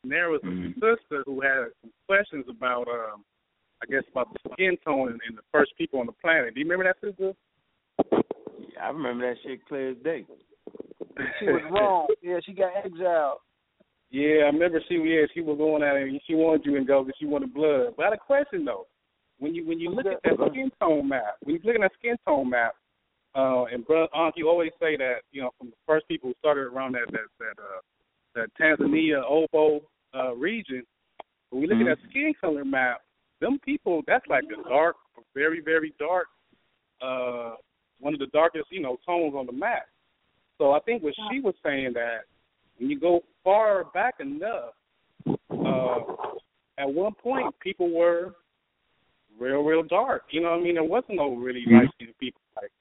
and 0.04 0.12
there 0.12 0.30
was 0.30 0.42
a 0.44 0.48
Mm-hmm. 0.48 0.74
sister 0.74 1.24
who 1.26 1.42
had 1.42 1.68
some 1.82 1.92
questions 2.06 2.46
about, 2.50 2.88
um, 2.88 3.24
I 3.82 3.86
guess, 3.90 4.04
about 4.12 4.32
the 4.34 4.40
skin 4.54 4.78
tone 4.86 5.10
and, 5.10 5.20
and 5.28 5.38
the 5.38 5.42
first 5.52 5.72
people 5.78 6.00
on 6.00 6.06
the 6.06 6.12
planet. 6.14 6.54
Do 6.54 6.60
you 6.60 6.66
remember 6.70 6.86
that 6.86 7.06
sister? 7.06 7.34
Yeah, 8.74 8.84
I 8.84 8.90
remember 8.90 9.28
that 9.28 9.38
shit 9.44 9.66
clear 9.68 9.92
as 9.92 9.98
day. 10.04 10.26
She 11.40 11.46
was 11.46 11.62
wrong. 11.72 12.08
Yeah, 12.22 12.40
she 12.46 12.54
got 12.54 12.72
exiled. 12.84 13.40
Yeah, 14.12 14.46
I 14.46 14.54
remember 14.54 14.82
she 14.88 14.96
yeah 14.96 15.26
she 15.34 15.42
was 15.42 15.58
going 15.58 15.84
at 15.84 15.96
it 15.96 16.08
and 16.08 16.22
she 16.28 16.36
wanted 16.36 16.66
you 16.66 16.78
and 16.78 16.88
go 16.88 17.04
because 17.04 17.18
she 17.20 17.26
wanted 17.26 17.54
blood. 17.54 17.94
But 17.98 18.04
I 18.04 18.06
had 18.10 18.14
a 18.14 18.18
question 18.18 18.66
though. 18.66 18.88
When 19.40 19.54
you 19.54 19.66
when 19.66 19.80
you 19.80 19.90
look 19.90 20.06
at 20.06 20.22
that 20.24 20.52
skin 20.52 20.72
tone 20.80 21.10
map, 21.10 21.38
when 21.44 21.56
you 21.56 21.62
look 21.64 21.76
at 21.76 21.82
that 21.82 21.92
skin 22.00 22.16
tone 22.26 22.50
map, 22.50 22.76
uh, 23.36 23.66
and 23.66 23.86
brother 23.86 24.08
Unc, 24.16 24.36
you 24.38 24.48
always 24.48 24.72
say 24.80 24.96
that 24.96 25.22
you 25.32 25.42
know 25.42 25.52
from 25.58 25.70
the 25.70 25.76
first 25.86 26.08
people 26.08 26.30
who 26.30 26.36
started 26.40 26.62
around 26.62 26.94
that 26.94 27.12
that 27.12 27.28
that 27.40 27.62
uh, 27.62 27.82
that 28.36 28.50
Tanzania 28.60 29.22
Obo 29.28 29.82
uh, 30.14 30.34
region. 30.36 30.84
When 31.50 31.62
we 31.62 31.68
look 31.68 31.80
at 31.80 31.98
that 31.98 32.10
skin 32.10 32.34
color 32.40 32.64
map, 32.64 33.02
them 33.42 33.60
people 33.64 34.02
that's 34.08 34.26
like 34.28 34.44
a 34.46 34.70
dark, 34.70 34.96
very 35.34 35.62
very 35.62 35.94
dark, 36.00 36.28
uh, 37.02 37.56
one 38.00 38.14
of 38.14 38.20
the 38.20 38.28
darkest 38.28 38.66
you 38.72 38.82
know 38.82 38.98
tones 39.06 39.34
on 39.36 39.46
the 39.46 39.52
map. 39.52 39.88
So 40.58 40.72
I 40.72 40.80
think 40.80 41.04
what 41.04 41.14
she 41.30 41.42
was 41.42 41.56
saying 41.64 41.92
that 41.96 42.22
when 42.78 42.90
you 42.90 43.00
go 43.00 43.22
far 43.44 43.86
back 43.94 44.16
enough, 44.20 44.74
uh, 45.28 46.00
at 46.78 46.90
one 46.92 47.14
point 47.16 47.54
people 47.62 47.90
were 47.92 48.34
real, 49.40 49.62
real 49.64 49.84
dark. 49.84 50.24
You 50.32 50.42
know 50.42 50.52
what 50.52 50.60
I 50.60 50.64
mean? 50.64 50.76
There 50.76 50.84
wasn't 50.84 51.18
no 51.18 51.36
really 51.36 51.62
mm-hmm. 51.62 51.76
light 51.76 51.90
skinned 51.96 52.18
people 52.20 52.42
like 52.56 52.72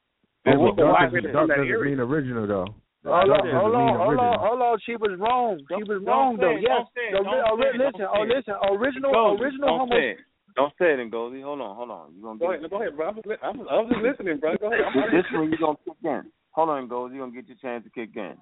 Yeah, 0.47 0.53
and 0.53 0.61
but 0.62 0.76
dark, 0.76 1.01
migrated 1.01 1.30
is, 1.30 1.34
dark 1.34 1.49
that 1.49 1.57
doesn't 1.59 1.84
mean 1.84 2.01
original 2.01 2.47
though. 2.47 2.74
Hold 3.05 3.30
on, 3.36 3.45
hold 3.53 3.74
on, 3.76 3.99
hold 4.01 4.16
on, 4.16 4.38
hold 4.40 4.61
on. 4.64 4.78
She 4.86 4.97
was 4.97 5.12
wrong. 5.20 5.61
She 5.68 5.84
was 5.84 6.01
Don't 6.01 6.09
wrong 6.09 6.36
say 6.40 6.40
though. 6.40 6.57
it, 6.57 6.64
Yes. 6.64 6.88
don't 7.12 7.12
The 7.12 7.20
don't 7.20 7.61
ri- 7.61 7.68
uh, 7.68 7.92
say 7.92 8.01
don't 8.01 8.16
uh, 8.16 8.24
listen, 8.24 8.24
oh 8.24 8.24
listen, 8.24 8.55
original, 8.72 9.12
Goldie, 9.12 9.45
original 9.45 9.68
don't 9.68 9.78
homo. 9.84 9.97
say 10.01 10.09
it. 10.16 10.18
Don't 10.57 10.72
say 10.80 10.88
it, 10.97 10.99
Ngozi. 11.12 11.42
Hold 11.45 11.61
on, 11.61 11.76
hold 11.76 11.90
on. 11.90 12.14
You 12.16 12.22
gonna 12.22 12.38
Go 12.40 12.49
get 12.49 12.64
ahead, 12.64 12.70
go 12.70 12.76
ahead, 12.80 12.97
bro. 12.97 13.09
I'm 13.12 13.16
just, 13.20 13.28
I'm, 13.45 13.61
I'm 13.68 13.88
just 13.92 14.01
listening, 14.01 14.40
bro. 14.40 14.57
Go 14.57 14.72
ahead. 14.72 14.88
I'm 14.88 14.97
this, 15.12 15.20
this 15.20 15.28
one 15.36 15.53
you 15.53 15.59
gonna 15.61 15.76
kick 15.84 16.01
in. 16.01 16.22
Hold 16.57 16.68
on, 16.70 16.88
Ngozi. 16.88 17.12
You 17.12 17.20
gonna 17.20 17.36
get 17.36 17.45
your 17.49 17.61
chance 17.61 17.84
to 17.84 17.90
kick 17.92 18.16
in. 18.16 18.40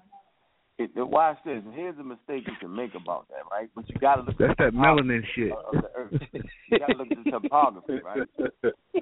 It, 0.79 0.89
it, 0.95 1.07
watch 1.07 1.37
this. 1.45 1.61
Here's 1.73 1.97
a 1.99 2.03
mistake 2.03 2.47
you 2.47 2.53
can 2.59 2.75
make 2.75 2.95
about 2.95 3.27
that, 3.29 3.43
right? 3.51 3.69
But 3.75 3.87
you 3.89 3.95
gotta 3.99 4.23
look. 4.23 4.37
That's 4.39 4.51
at 4.51 4.57
that 4.57 4.65
the 4.65 4.71
topography 4.71 5.09
melanin 5.09 5.21
shit. 5.35 5.51
Of 5.51 5.81
the 5.83 5.91
earth. 5.95 6.21
You 6.69 6.79
gotta 6.79 6.93
look 6.95 7.11
at 7.11 7.23
the 7.23 7.31
topography, 7.31 7.99
right? 8.03 8.27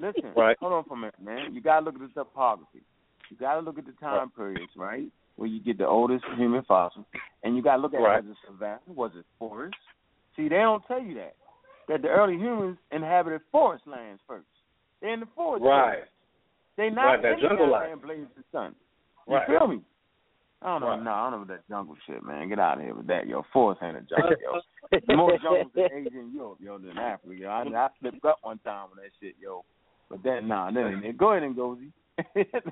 Listen, 0.00 0.32
Right. 0.36 0.56
hold 0.60 0.72
on 0.74 0.84
for 0.84 0.94
a 0.94 0.96
minute, 0.98 1.14
man. 1.20 1.54
You 1.54 1.60
gotta 1.62 1.84
look 1.86 1.94
at 1.94 2.00
the 2.02 2.08
topography. 2.08 2.82
You 3.30 3.36
gotta 3.38 3.60
look 3.60 3.78
at 3.78 3.86
the 3.86 3.92
time 3.92 4.30
periods, 4.30 4.72
right? 4.76 5.06
Where 5.36 5.48
you 5.48 5.60
get 5.60 5.78
the 5.78 5.86
oldest 5.86 6.24
human 6.36 6.62
fossils, 6.64 7.06
and 7.42 7.56
you 7.56 7.62
gotta 7.62 7.80
look 7.80 7.94
at 7.94 8.00
Right. 8.02 8.22
it 8.22 8.28
as 8.30 8.36
a 8.36 8.46
savanna. 8.46 8.80
Was 8.86 9.12
it 9.16 9.24
forest? 9.38 9.74
See, 10.36 10.48
they 10.48 10.56
don't 10.56 10.84
tell 10.86 11.00
you 11.00 11.14
that. 11.14 11.36
That 11.88 12.02
the 12.02 12.08
early 12.08 12.36
humans 12.36 12.76
inhabited 12.90 13.40
forest 13.50 13.86
lands 13.86 14.20
first. 14.26 14.46
They're 15.00 15.14
in 15.14 15.20
the 15.20 15.26
forest. 15.34 15.64
Right. 15.64 16.00
first. 16.00 16.12
They 16.76 16.90
not 16.90 17.04
Right, 17.06 17.22
that 17.22 17.32
in 17.32 17.40
the 17.40 17.48
jungle 17.48 17.68
land 17.68 17.92
life. 17.92 18.02
blazing 18.02 18.28
the 18.36 18.44
sun. 18.52 18.74
You 19.26 19.36
Right. 19.36 19.46
feel 19.48 19.66
me? 19.66 19.82
I 20.62 20.66
don't 20.66 20.80
know. 20.80 20.86
Right. 20.88 21.02
No, 21.02 21.10
I 21.10 21.30
don't 21.30 21.40
know 21.40 21.54
that 21.54 21.68
jungle 21.68 21.96
shit, 22.06 22.24
man. 22.24 22.48
Get 22.48 22.58
out 22.58 22.78
of 22.78 22.84
here 22.84 22.94
with 22.94 23.06
that, 23.08 23.26
yo. 23.26 23.44
Forest 23.52 23.82
ain't 23.82 23.96
a 23.96 24.00
jungle, 24.08 24.36
yo. 24.40 25.16
More 25.16 25.38
jungles 25.42 25.72
in 25.74 26.06
Asia 26.06 26.18
and 26.18 26.32
Europe, 26.32 26.58
yo, 26.60 26.78
than 26.78 26.98
Africa, 26.98 27.34
yo. 27.34 27.48
I, 27.48 27.62
I 27.62 27.88
flipped 28.00 28.24
up 28.24 28.38
one 28.42 28.58
time 28.60 28.88
with 28.90 29.02
that 29.02 29.10
shit, 29.20 29.34
yo. 29.40 29.64
But 30.08 30.22
that, 30.22 30.44
nah, 30.44 30.70
that 30.70 31.00
ain't. 31.04 31.18
Go 31.18 31.32
ahead 31.32 31.42
and 31.42 31.56
Gozy. 31.56 31.90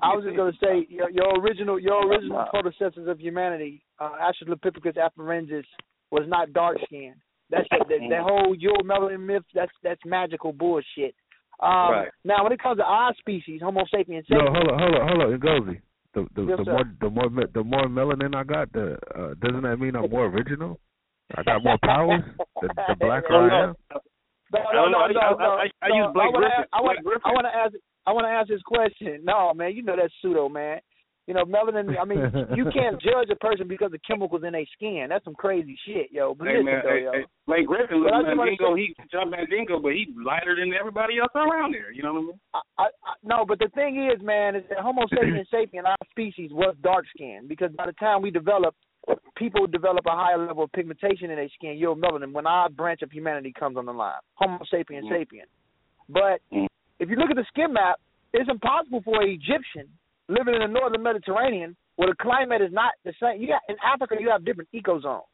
I 0.01 0.13
was 0.15 0.23
just 0.23 0.37
gonna 0.37 0.53
say 0.61 0.85
your, 0.87 1.09
your 1.09 1.39
original 1.39 1.79
your 1.79 2.07
original 2.07 2.37
Nah. 2.37 2.49
predecessors 2.51 3.07
of 3.07 3.19
humanity, 3.19 3.83
uh, 3.99 4.11
Australopithecus 4.21 4.95
afarensis, 4.97 5.63
was 6.11 6.23
not 6.27 6.53
dark 6.53 6.77
skinned. 6.85 7.15
That's 7.49 7.67
that, 7.71 7.87
that, 7.89 7.99
that 8.09 8.21
whole 8.21 8.55
Euro 8.55 8.83
melanin 8.83 9.25
myth. 9.25 9.43
That's 9.55 9.71
that's 9.83 9.99
magical 10.05 10.53
bullshit. 10.53 11.15
Um, 11.59 11.91
Right. 11.91 12.07
Now, 12.23 12.43
when 12.43 12.51
it 12.53 12.61
comes 12.61 12.77
to 12.77 12.83
our 12.83 13.13
species, 13.19 13.61
Homo 13.63 13.83
sapiens 13.93 14.25
No, 14.29 14.37
sapiens, 14.37 14.55
hold 14.55 14.69
on, 14.69 14.79
hold 14.79 14.95
on, 14.95 15.07
hold 15.07 15.21
on, 15.21 15.39
Ngozi. 15.39 15.81
The 16.13 16.27
the, 16.35 16.43
Yes, 16.43 16.57
the 16.57 16.71
more 16.71 16.83
the 16.99 17.09
more 17.09 17.29
me- 17.29 17.51
the 17.53 17.63
more 17.63 17.87
melanin 17.87 18.35
I 18.35 18.43
got, 18.43 18.71
the 18.73 18.97
uh, 19.15 19.33
doesn't 19.41 19.61
that 19.63 19.77
mean 19.79 19.95
I'm 19.95 20.09
more 20.09 20.25
original? 20.25 20.79
I 21.37 21.43
got 21.43 21.63
more 21.63 21.77
powers. 21.85 22.21
The, 22.61 22.67
the 22.89 22.95
blacker 22.99 23.33
I 23.33 23.63
am. 23.69 23.75
No, 24.51 24.59
I 24.59 24.73
no, 24.75 24.89
no, 24.89 24.97
I- 24.99 25.11
no, 25.13 25.19
I- 25.19 25.31
no. 25.31 25.51
I- 25.55 25.71
I 25.81 25.87
no, 25.89 25.95
use 25.95 26.13
Blake 26.13 26.27
I 26.27 26.31
wanna, 26.31 26.37
Griffin. 26.39 26.65
I 26.73 26.81
want, 26.81 26.97
Blake 26.97 27.05
Griffin. 27.05 27.21
I 27.25 27.31
want 27.31 27.47
to 27.47 27.55
ask. 27.55 27.73
I 28.07 28.11
want 28.11 28.25
to 28.25 28.29
ask 28.31 28.47
this 28.49 28.61
question. 28.63 29.21
No, 29.23 29.53
man, 29.53 29.73
you 29.73 29.83
know 29.83 29.95
that's 29.95 30.13
pseudo, 30.21 30.49
man. 30.49 30.79
You 31.27 31.35
know, 31.35 31.45
melanin. 31.45 31.95
I 32.01 32.03
mean, 32.03 32.19
you 32.57 32.65
can't 32.73 32.99
judge 33.01 33.29
a 33.31 33.35
person 33.35 33.67
because 33.67 33.93
of 33.93 33.99
chemicals 34.05 34.41
in 34.45 34.53
their 34.53 34.65
skin. 34.73 35.05
That's 35.09 35.23
some 35.23 35.35
crazy 35.35 35.77
shit, 35.85 36.11
yo. 36.11 36.33
But 36.33 36.47
Hey 36.47 36.53
listen, 36.57 36.65
man, 36.65 36.81
though, 36.83 36.89
hey, 36.91 37.03
yo. 37.03 37.11
hey, 37.13 37.25
Blake 37.47 37.67
Griffin, 37.67 38.03
But 38.03 38.13
I 38.13 38.17
look, 38.19 38.37
Mandingo, 38.37 38.75
say- 38.75 38.81
he 38.81 38.95
John 39.11 39.29
Mandingo, 39.29 39.79
but 39.79 39.91
he 39.93 40.07
lighter 40.25 40.55
than 40.59 40.73
everybody 40.73 41.19
else 41.19 41.31
around 41.35 41.73
there. 41.73 41.91
You 41.91 42.03
know 42.03 42.13
what 42.13 42.19
I 42.19 42.23
mean? 42.23 42.39
I, 42.53 42.59
I, 42.79 42.83
I, 42.83 43.13
no, 43.23 43.45
but 43.47 43.59
the 43.59 43.69
thing 43.75 44.09
is, 44.11 44.21
man, 44.23 44.55
is 44.55 44.63
that 44.69 44.79
Homo 44.79 45.03
sapiens 45.09 45.47
sapien, 45.53 45.85
our 45.85 45.95
species, 46.09 46.49
was 46.53 46.75
dark 46.81 47.05
skinned 47.15 47.47
because 47.47 47.71
by 47.77 47.85
the 47.85 47.93
time 47.93 48.21
we 48.23 48.31
develop, 48.31 48.75
people 49.37 49.67
develop 49.67 50.05
a 50.07 50.11
higher 50.15 50.37
level 50.43 50.63
of 50.63 50.71
pigmentation 50.73 51.29
in 51.29 51.35
their 51.37 51.49
skin, 51.55 51.77
you're 51.77 51.95
melanin. 51.95 52.33
when 52.33 52.47
our 52.47 52.67
branch 52.69 53.01
of 53.03 53.11
humanity 53.11 53.53
comes 53.57 53.77
on 53.77 53.85
the 53.85 53.93
line. 53.93 54.19
Homo 54.35 54.59
sapien 54.73 55.03
Mm. 55.03 55.11
sapien. 55.11 55.45
But 56.09 56.41
Mm. 56.51 56.67
if 56.99 57.09
you 57.09 57.15
look 57.15 57.29
at 57.29 57.35
the 57.35 57.45
skin 57.45 57.73
map, 57.73 57.99
it's 58.33 58.49
impossible 58.49 59.01
for 59.03 59.21
an 59.21 59.29
Egyptian 59.29 59.87
living 60.31 60.55
in 60.55 60.61
the 60.61 60.67
northern 60.71 61.03
Mediterranean 61.03 61.75
where 61.97 62.07
the 62.09 62.15
climate 62.23 62.61
is 62.61 62.71
not 62.71 62.93
the 63.03 63.13
same. 63.21 63.41
You 63.41 63.47
got 63.47 63.61
in 63.69 63.75
Africa, 63.83 64.15
you 64.19 64.29
have 64.31 64.45
different 64.45 64.69
ecozones. 64.73 65.27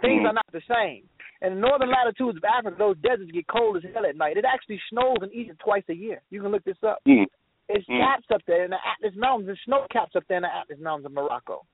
Things 0.00 0.22
Mm. 0.22 0.28
are 0.30 0.32
not 0.34 0.46
the 0.52 0.60
same. 0.68 1.08
In 1.40 1.54
the 1.54 1.60
northern 1.60 1.90
latitudes 1.90 2.36
of 2.36 2.44
Africa, 2.44 2.76
those 2.78 2.96
deserts 2.98 3.30
get 3.32 3.46
cold 3.48 3.76
as 3.78 3.84
hell 3.94 4.04
at 4.06 4.16
night. 4.16 4.36
It 4.36 4.44
actually 4.44 4.80
snows 4.90 5.18
in 5.22 5.32
Egypt 5.32 5.58
twice 5.60 5.82
a 5.88 5.94
year. 5.94 6.20
You 6.30 6.42
can 6.42 6.50
look 6.52 6.62
this 6.64 6.78
up. 6.84 6.98
Mm. 7.06 7.26
It's 7.68 7.86
Mm. 7.88 7.98
caps 8.00 8.30
up 8.30 8.42
there 8.46 8.64
in 8.64 8.70
the 8.70 8.78
Atlas 8.86 9.14
Mountains. 9.16 9.46
There's 9.46 9.60
snow 9.64 9.86
caps 9.90 10.14
up 10.14 10.24
there 10.28 10.36
in 10.38 10.42
the 10.44 10.54
Atlas 10.54 10.78
Mountains 10.78 11.06
of 11.06 11.12
Morocco. 11.12 11.64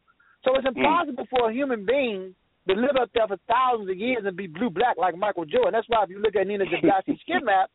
So 0.45 0.55
it's 0.57 0.67
impossible 0.67 1.27
for 1.27 1.51
a 1.51 1.53
human 1.53 1.85
being 1.85 2.35
to 2.69 2.75
live 2.75 2.97
up 2.97 3.11
there 3.13 3.27
for 3.29 3.37
thousands 3.49 3.89
of 3.91 3.97
years 3.97 4.25
and 4.25 4.37
be 4.37 4.47
blue 4.47 4.71
black 4.71 4.97
like 4.97 5.17
Michael 5.17 5.45
Jordan. 5.45 5.73
That's 5.73 5.89
why 5.89 6.03
if 6.05 6.11
you 6.11 6.19
look 6.19 6.37
at 6.37 6.47
Nina 6.47 6.65
Jablonski's 6.67 7.21
skin 7.25 7.45
map, 7.45 7.71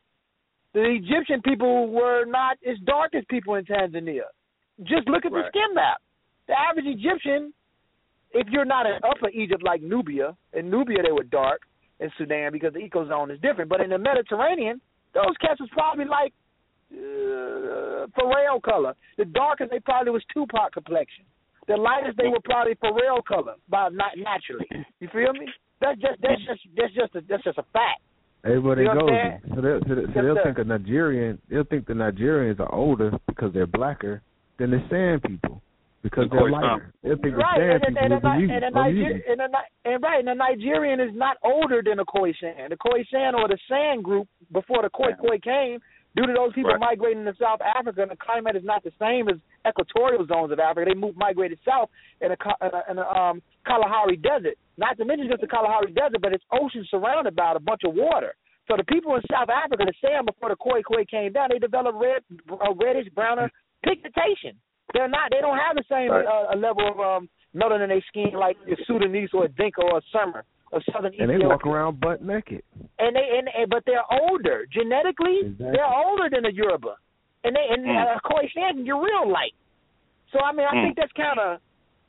the 0.74 0.82
Egyptian 0.84 1.42
people 1.42 1.88
were 1.88 2.24
not 2.24 2.58
as 2.64 2.78
dark 2.80 3.14
as 3.14 3.24
people 3.28 3.54
in 3.56 3.64
Tanzania. 3.64 4.22
Just 4.84 5.08
look 5.08 5.24
at 5.24 5.32
the 5.32 5.42
skin 5.48 5.74
map. 5.74 5.98
The 6.48 6.54
average 6.58 6.86
Egyptian, 6.86 7.52
if 8.32 8.46
you're 8.48 8.64
not 8.64 8.86
in 8.86 8.94
Upper 9.04 9.28
Egypt 9.30 9.62
like 9.62 9.82
Nubia, 9.82 10.36
in 10.52 10.70
Nubia 10.70 11.02
they 11.02 11.12
were 11.12 11.24
dark, 11.24 11.62
in 12.00 12.10
Sudan 12.16 12.50
because 12.52 12.72
the 12.72 12.80
ecozone 12.80 13.30
is 13.32 13.38
different. 13.40 13.68
But 13.68 13.80
in 13.82 13.90
the 13.90 13.98
Mediterranean, 13.98 14.80
those 15.14 15.36
cats 15.40 15.60
was 15.60 15.68
probably 15.72 16.06
like 16.06 16.32
uh, 16.92 18.06
Pharrell 18.18 18.62
color. 18.62 18.94
The 19.18 19.26
darkest 19.26 19.70
they 19.70 19.80
probably 19.80 20.12
was 20.12 20.22
Tupac 20.32 20.72
complexion. 20.72 21.24
The 21.68 21.76
lightest 21.76 22.16
they 22.16 22.28
were 22.28 22.40
probably 22.44 22.74
Pharrell 22.76 23.24
color, 23.24 23.54
by 23.68 23.90
not 23.90 24.12
naturally. 24.16 24.66
You 24.98 25.08
feel 25.12 25.32
me? 25.34 25.46
That's 25.80 26.00
just 26.00 26.20
that's 26.22 26.40
just 26.46 26.60
that's 26.76 26.94
just 26.94 27.14
a, 27.14 27.20
that's 27.28 27.44
just 27.44 27.58
a 27.58 27.64
fact. 27.72 28.00
Everybody 28.44 28.82
You 28.82 28.94
know 28.94 29.00
goes. 29.06 29.54
So 29.54 29.60
they'll, 29.60 29.80
so, 29.86 29.94
they- 29.94 30.14
so 30.14 30.22
they'll 30.22 30.42
think 30.42 30.58
a 30.58 30.64
Nigerian. 30.64 31.38
They'll 31.50 31.64
think 31.64 31.86
the 31.86 31.92
Nigerians 31.92 32.58
are 32.60 32.74
older 32.74 33.12
because 33.28 33.52
they're 33.52 33.66
blacker 33.66 34.22
than 34.60 34.70
the 34.70 34.82
San 34.88 35.18
people 35.20 35.62
because 36.02 36.24
Of 36.26 36.30
they're 36.30 36.40
course, 36.48 36.52
lighter. 36.52 36.92
They'll 37.02 37.16
think 37.18 37.34
the 37.36 37.42
Right, 37.44 37.58
San 37.60 37.70
and, 37.70 37.96
and, 37.96 37.96
people 37.96 38.30
and, 38.30 38.52
and, 38.52 38.64
and, 38.64 38.74
Niger- 38.74 39.22
and, 39.28 39.40
a, 39.40 39.48
and 39.84 40.02
right, 40.02 40.18
and 40.20 40.28
the 40.28 40.34
Nigerian 40.34 41.00
is 41.00 41.10
not 41.14 41.36
older 41.44 41.82
than 41.84 41.96
the 41.98 42.04
Khoisan. 42.06 42.68
The 42.70 42.76
Khoisan 42.76 43.34
or 43.34 43.48
the 43.48 43.58
San 43.68 44.00
group 44.00 44.28
before 44.52 44.82
the 44.82 44.90
Khoi 44.90 45.12
Khoi 45.20 45.38
came, 45.40 45.80
due 46.16 46.26
to 46.26 46.32
those 46.32 46.52
people 46.54 46.70
Right. 46.72 46.80
migrating 46.80 47.24
to 47.26 47.34
South 47.38 47.60
Africa, 47.60 48.02
and 48.02 48.10
the 48.10 48.16
climate 48.16 48.56
is 48.56 48.64
not 48.64 48.82
the 48.82 48.92
same 48.98 49.28
as 49.28 49.36
equatorial 49.68 50.26
zones 50.26 50.50
of 50.52 50.58
Africa. 50.58 50.90
They 50.92 50.98
moved 50.98 51.16
migrated 51.18 51.58
south 51.68 51.90
in 52.20 52.32
a, 52.32 52.36
Ka- 52.36 52.56
in 52.62 52.70
a, 52.72 52.82
in 52.92 52.98
a 52.98 53.06
um, 53.06 53.42
Kalahari 53.66 54.16
Desert. 54.16 54.56
Not 54.78 54.96
to 54.98 55.04
mention 55.04 55.28
just 55.28 55.42
the 55.42 55.46
Kalahari 55.46 55.92
Desert, 55.92 56.20
but 56.22 56.32
it's 56.32 56.44
ocean 56.50 56.84
surrounded 56.90 57.36
by 57.36 57.52
a 57.54 57.60
bunch 57.60 57.82
of 57.84 57.94
water. 57.94 58.34
So 58.68 58.76
the 58.76 58.84
people 58.84 59.14
in 59.16 59.22
South 59.30 59.48
Africa, 59.50 59.84
the 59.84 59.92
San 60.00 60.24
before 60.24 60.48
the 60.48 60.56
Khoi 60.56 60.80
Khoi 60.82 61.04
came 61.04 61.32
down, 61.32 61.48
they 61.52 61.58
developed 61.58 61.98
red, 62.00 62.22
uh, 62.50 62.72
reddish, 62.74 63.08
browner 63.14 63.50
pigmentation. 63.82 64.56
They're 64.92 65.08
not. 65.08 65.30
They 65.30 65.40
don't 65.40 65.56
have 65.58 65.76
the 65.76 65.84
same 65.88 66.10
Right. 66.10 66.26
uh, 66.26 66.56
level 66.56 66.88
of 66.90 66.98
um, 66.98 67.28
melanin 67.54 67.84
in 67.84 67.88
their 67.90 68.02
skin 68.08 68.32
like 68.34 68.56
a 68.66 68.74
Sudanese 68.86 69.30
or 69.32 69.44
a 69.44 69.48
Dinka 69.48 69.80
or 69.82 69.98
a 69.98 70.02
Summer 70.12 70.44
or 70.72 70.80
Southern 70.92 71.12
India. 71.14 71.22
and 71.30 71.30
they 71.42 71.46
walk 71.46 71.66
around 71.66 72.00
butt 72.00 72.22
naked. 72.22 72.62
And 72.98 73.14
they 73.14 73.26
and, 73.38 73.48
and 73.56 73.70
but 73.70 73.84
they're 73.86 74.06
older 74.10 74.66
genetically. 74.72 75.40
Exactly. 75.46 75.70
They're 75.78 75.94
older 76.06 76.28
than 76.30 76.44
a 76.46 76.50
Yoruba, 76.50 76.96
and 77.44 77.54
they 77.54 77.66
and 77.70 77.86
Mm. 77.86 78.16
uh, 78.16 78.18
Khoisan, 78.26 78.84
you're 78.86 79.00
real 79.02 79.30
light. 79.30 79.54
So 80.32 80.40
I 80.40 80.52
mean, 80.52 80.66
I 80.66 80.74
Mm. 80.74 80.82
think 80.86 80.96
that's 80.96 81.12
kind 81.12 81.38
of 81.38 81.60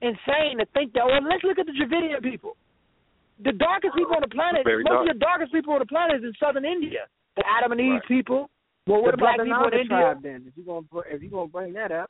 insane 0.01 0.57
to 0.57 0.65
think 0.73 0.93
that. 0.93 1.05
Well, 1.05 1.21
let's 1.21 1.43
look 1.43 1.59
at 1.59 1.65
the 1.67 1.73
Dravidian 1.73 2.21
people. 2.21 2.57
The 3.43 3.51
darkest 3.53 3.95
people 3.95 4.13
on 4.15 4.21
the 4.21 4.27
planet, 4.29 4.63
Very 4.65 4.83
most 4.83 4.91
dark. 4.93 5.09
of 5.09 5.13
the 5.13 5.19
darkest 5.19 5.51
people 5.53 5.73
on 5.73 5.79
the 5.79 5.85
planet 5.85 6.17
is 6.17 6.23
in 6.23 6.33
southern 6.39 6.65
India. 6.65 7.05
The 7.37 7.43
Adam 7.47 7.71
and 7.71 7.81
Eve 7.81 8.01
people. 8.07 8.49
Well, 8.87 9.03
what 9.03 9.15
the 9.15 9.21
about 9.21 9.37
the 9.37 9.43
people 9.43 9.65
in 9.65 9.69
Naga 9.69 9.79
India. 9.79 9.97
tribe 9.97 10.23
then? 10.23 10.45
If 10.47 10.57
you 10.57 10.63
gonna 10.63 10.85
if 11.09 11.21
you 11.21 11.29
gonna 11.29 11.47
bring 11.47 11.73
that 11.73 11.91
up, 11.91 12.09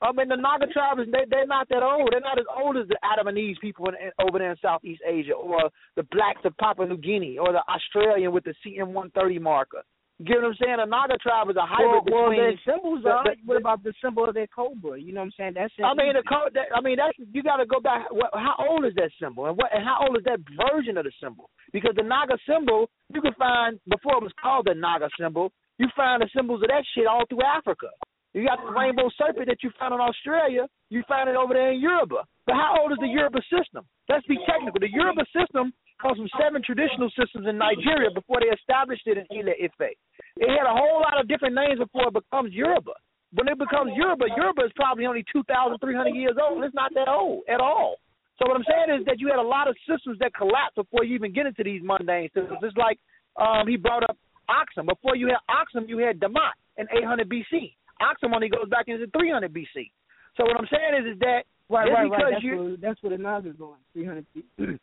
I 0.00 0.12
mean, 0.12 0.28
the 0.28 0.36
Naga 0.36 0.66
tribe 0.68 1.00
is 1.00 1.06
they 1.10 1.26
they're 1.28 1.46
not 1.46 1.68
that 1.70 1.82
old. 1.82 2.10
They're 2.12 2.20
not 2.20 2.38
as 2.38 2.46
old 2.56 2.76
as 2.76 2.86
the 2.86 2.98
Adam 3.02 3.26
and 3.26 3.36
Eve 3.36 3.56
people 3.60 3.88
in, 3.88 3.94
in, 3.94 4.10
over 4.20 4.38
there 4.38 4.52
in 4.52 4.56
Southeast 4.62 5.02
Asia, 5.04 5.34
or 5.34 5.70
the 5.96 6.04
blacks 6.04 6.40
of 6.44 6.56
Papua 6.58 6.86
New 6.86 6.98
Guinea, 6.98 7.38
or 7.38 7.52
the 7.52 7.62
Australian 7.66 8.32
with 8.32 8.44
the 8.44 8.54
CM130 8.64 9.40
marker. 9.40 9.82
You 10.18 10.26
get 10.26 10.42
what 10.42 10.50
I'm 10.50 10.54
saying? 10.58 10.76
The 10.78 10.86
Naga 10.86 11.16
tribe 11.18 11.50
is 11.50 11.54
a 11.54 11.66
hybrid 11.66 12.10
well, 12.10 12.30
between. 12.30 12.42
their 12.42 12.58
symbols 12.66 13.06
are. 13.06 13.22
the- 13.22 13.38
what 13.44 13.56
about 13.56 13.82
the 13.82 13.94
symbol 14.02 14.28
of 14.28 14.34
their 14.34 14.48
cobra? 14.48 14.98
You 15.00 15.12
know 15.12 15.20
what 15.20 15.30
I'm 15.30 15.38
saying? 15.38 15.54
That's 15.54 15.74
I 15.78 15.94
mean, 15.94 16.14
the 16.14 16.26
code. 16.26 16.54
That, 16.54 16.74
I 16.74 16.80
mean, 16.80 16.98
that's 16.98 17.14
you 17.18 17.42
got 17.42 17.58
to 17.58 17.66
go 17.66 17.78
back. 17.78 18.06
What, 18.10 18.30
how 18.34 18.54
old 18.58 18.84
is 18.84 18.94
that 18.96 19.10
symbol, 19.22 19.46
and 19.46 19.56
what? 19.56 19.70
And 19.74 19.82
how 19.82 20.02
old 20.02 20.16
is 20.16 20.24
that 20.24 20.38
version 20.54 20.98
of 20.98 21.04
the 21.06 21.12
symbol? 21.22 21.50
Because 21.72 21.94
the 21.94 22.02
Naga 22.02 22.34
symbol, 22.46 22.90
you 23.14 23.20
can 23.20 23.34
find 23.34 23.78
before 23.90 24.18
it 24.18 24.22
was 24.22 24.34
called 24.42 24.66
the 24.66 24.74
Naga 24.74 25.08
symbol. 25.18 25.50
You 25.78 25.88
find 25.96 26.22
the 26.22 26.28
symbols 26.34 26.62
of 26.62 26.68
that 26.68 26.84
shit 26.94 27.06
all 27.06 27.24
through 27.28 27.42
Africa. 27.42 27.88
You 28.34 28.44
got 28.44 28.60
the 28.60 28.70
rainbow 28.70 29.08
serpent 29.16 29.48
that 29.48 29.62
you 29.62 29.70
found 29.80 29.94
in 29.94 30.00
Australia. 30.00 30.68
You 30.90 31.02
find 31.08 31.30
it 31.30 31.36
over 31.36 31.54
there 31.54 31.72
in 31.72 31.80
Yoruba. 31.80 32.22
But 32.46 32.54
how 32.54 32.76
old 32.82 32.92
is 32.92 32.98
the 33.00 33.08
Yoruba 33.08 33.40
system? 33.48 33.86
Let's 34.08 34.26
be 34.26 34.36
technical. 34.44 34.80
The 34.80 34.90
Yoruba 34.92 35.24
system 35.32 35.72
comes 36.00 36.18
from 36.18 36.28
seven 36.38 36.62
traditional 36.62 37.10
systems 37.18 37.48
in 37.48 37.58
Nigeria 37.58 38.10
before 38.14 38.38
they 38.40 38.52
established 38.52 39.06
it 39.06 39.18
in 39.18 39.26
Ile 39.32 39.54
Ife. 39.58 39.90
It 40.38 40.48
had 40.48 40.66
a 40.68 40.74
whole 40.74 41.00
lot 41.02 41.18
of 41.18 41.26
different 41.26 41.54
names 41.54 41.78
before 41.80 42.08
it 42.08 42.14
becomes 42.14 42.52
Yoruba. 42.52 42.94
When 43.32 43.48
it 43.48 43.58
becomes 43.58 43.92
Yoruba, 43.96 44.26
Yoruba 44.36 44.64
is 44.70 44.72
probably 44.76 45.04
only 45.06 45.24
2,300 45.32 45.78
years 46.14 46.36
old. 46.40 46.64
It's 46.64 46.74
not 46.74 46.92
that 46.94 47.08
old 47.08 47.42
at 47.48 47.60
all. 47.60 47.96
So 48.38 48.46
what 48.46 48.56
I'm 48.56 48.64
saying 48.70 49.00
is 49.00 49.04
that 49.06 49.18
you 49.18 49.28
had 49.28 49.42
a 49.42 49.44
lot 49.44 49.68
of 49.68 49.76
systems 49.88 50.18
that 50.20 50.32
collapsed 50.34 50.76
before 50.76 51.02
you 51.04 51.14
even 51.16 51.32
get 51.34 51.46
into 51.46 51.64
these 51.64 51.82
mundane 51.82 52.30
systems. 52.32 52.60
It's 52.62 52.76
like 52.76 52.98
um, 53.36 53.66
he 53.66 53.76
brought 53.76 54.04
up 54.04 54.16
Aksum. 54.50 54.86
Before 54.86 55.16
you 55.16 55.28
had 55.28 55.42
Aksum, 55.48 55.88
you 55.88 55.98
had 55.98 56.18
Damat 56.20 56.56
in 56.76 56.86
800 56.90 57.28
BC. 57.28 57.74
Oxum 58.00 58.34
only 58.34 58.48
goes 58.48 58.68
back 58.70 58.88
into 58.88 59.06
300 59.08 59.52
BC. 59.52 59.90
So 60.36 60.44
what 60.44 60.56
I'm 60.56 60.68
saying 60.70 61.04
is, 61.04 61.14
is 61.14 61.18
that 61.20 61.42
right, 61.68 61.90
right, 61.90 62.04
because 62.04 62.22
right. 62.22 62.32
That's 62.32 62.44
you 62.44 62.56
where 62.56 62.76
that's 62.80 63.02
where 63.02 63.16
the 63.16 63.22
Naga's 63.22 63.56
going. 63.58 63.80
Three 63.92 64.04
hundred 64.04 64.26
feet. 64.32 64.46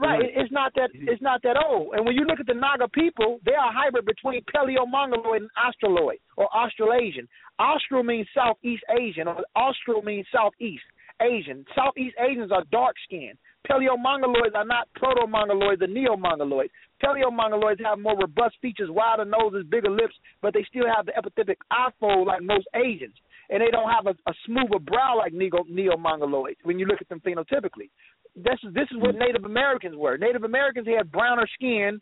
Right. 0.00 0.22
It's 0.34 0.50
not 0.50 0.72
that 0.76 0.88
it's 0.94 1.20
not 1.20 1.42
that 1.42 1.56
old. 1.62 1.92
And 1.92 2.06
when 2.06 2.14
you 2.14 2.24
look 2.24 2.40
at 2.40 2.46
the 2.46 2.54
Naga 2.54 2.88
people, 2.88 3.38
they 3.44 3.52
are 3.52 3.68
a 3.68 3.72
hybrid 3.72 4.06
between 4.06 4.40
Paleo-Mongoloid 4.54 5.42
and 5.42 5.50
Australoid 5.60 6.20
or 6.38 6.48
Australasian. 6.56 7.28
Austral 7.58 8.02
means 8.02 8.26
Southeast 8.34 8.82
Asian, 8.98 9.28
or 9.28 9.44
Austral 9.54 10.00
means 10.00 10.26
Southeast 10.32 10.84
Asian. 11.20 11.66
Southeast 11.74 12.16
Asians 12.18 12.50
are 12.50 12.64
dark 12.72 12.94
skinned. 13.04 13.36
Paleo-Mongoloids 13.70 14.54
are 14.54 14.64
not 14.64 14.88
Proto-Mongoloids 14.94 15.82
or 15.82 15.86
Neo-Mongoloids. 15.86 16.70
Paleo-Mongoloids 17.02 17.84
have 17.84 17.98
more 17.98 18.18
robust 18.18 18.56
features, 18.60 18.90
wider 18.90 19.24
noses, 19.24 19.64
bigger 19.70 19.90
lips, 19.90 20.14
but 20.42 20.52
they 20.52 20.64
still 20.68 20.84
have 20.94 21.06
the 21.06 21.12
epicanthic 21.12 21.56
eye 21.70 21.90
fold 21.98 22.26
like 22.26 22.42
most 22.42 22.66
Asians. 22.74 23.14
And 23.50 23.60
they 23.60 23.70
don't 23.70 23.90
have 23.90 24.06
a, 24.06 24.30
a 24.30 24.34
smoother 24.46 24.78
brow 24.78 25.16
like 25.18 25.32
Neo- 25.32 25.66
Neo-Mongoloids 25.68 26.56
when 26.62 26.78
you 26.78 26.86
look 26.86 27.00
at 27.00 27.08
them 27.08 27.20
phenotypically 27.20 27.88
this 28.36 28.58
is 28.64 28.74
this 28.74 28.88
is 28.90 28.98
what 28.98 29.14
Native 29.14 29.44
Americans 29.44 29.96
were. 29.96 30.16
Native 30.18 30.44
Americans 30.44 30.86
had 30.86 31.10
browner 31.10 31.46
skin, 31.54 32.00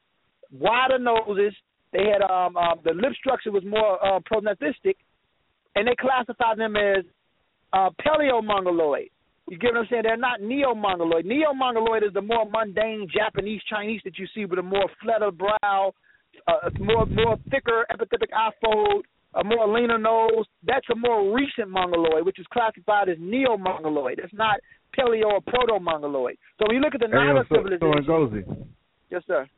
wider 0.51 0.99
noses. 0.99 1.55
They 1.93 2.07
had 2.07 2.23
um, 2.23 2.57
um 2.57 2.81
the 2.85 2.93
lip 2.93 3.13
structure 3.19 3.53
was 3.53 3.65
more 3.65 4.05
uh, 4.05 4.21
prognathistic, 4.21 4.97
and 5.77 5.87
they 5.87 5.95
classified 5.99 6.59
them 6.59 6.77
as 6.77 7.05
uh, 7.73 7.91
Paleo-Mongoloid. 8.05 9.11
You 9.49 9.59
get 9.59 9.73
what 9.73 9.81
I'm 9.81 9.87
saying? 9.91 10.03
They're 10.05 10.17
not 10.17 10.41
Neo-Mongoloid. 10.41 11.25
Neo-Mongoloid 11.27 12.05
is 12.05 12.13
the 12.15 12.23
more 12.23 12.49
mundane 12.49 13.09
Japanese 13.13 13.61
Chinese 13.69 14.01
that 14.05 14.19
you 14.19 14.27
see 14.35 14.45
with 14.45 14.59
a 14.59 14.63
more 14.63 14.89
flatter 15.03 15.31
brow, 15.31 15.93
uh, 16.47 16.71
more 16.79 17.07
more 17.07 17.37
thicker 17.51 17.85
epicanthic 17.91 18.33
eye 18.35 18.51
fold, 18.63 19.05
a 19.35 19.45
more 19.45 19.67
leaner 19.69 19.99
nose. 19.99 20.47
That's 20.65 20.87
a 20.91 20.95
more 20.95 21.35
recent 21.35 21.69
Mongoloid, 21.69 22.25
which 22.25 22.39
is 22.39 22.47
classified 22.53 23.09
as 23.09 23.17
Neo-Mongoloid. 23.21 24.21
It's 24.23 24.33
not 24.33 24.61
Paleo 24.99 25.25
or 25.25 25.41
Proto-Mongoloid. 25.41 26.37
So 26.59 26.67
when 26.67 26.77
you 26.77 26.83
look 26.83 26.95
at 26.95 27.01
the 27.01 27.09
Naga 27.09 27.45
so, 27.49 27.57
so 27.57 27.63
civilization, 27.63 28.05
Ngozi, 28.05 28.67
yes, 29.11 29.23
sir. 29.27 29.49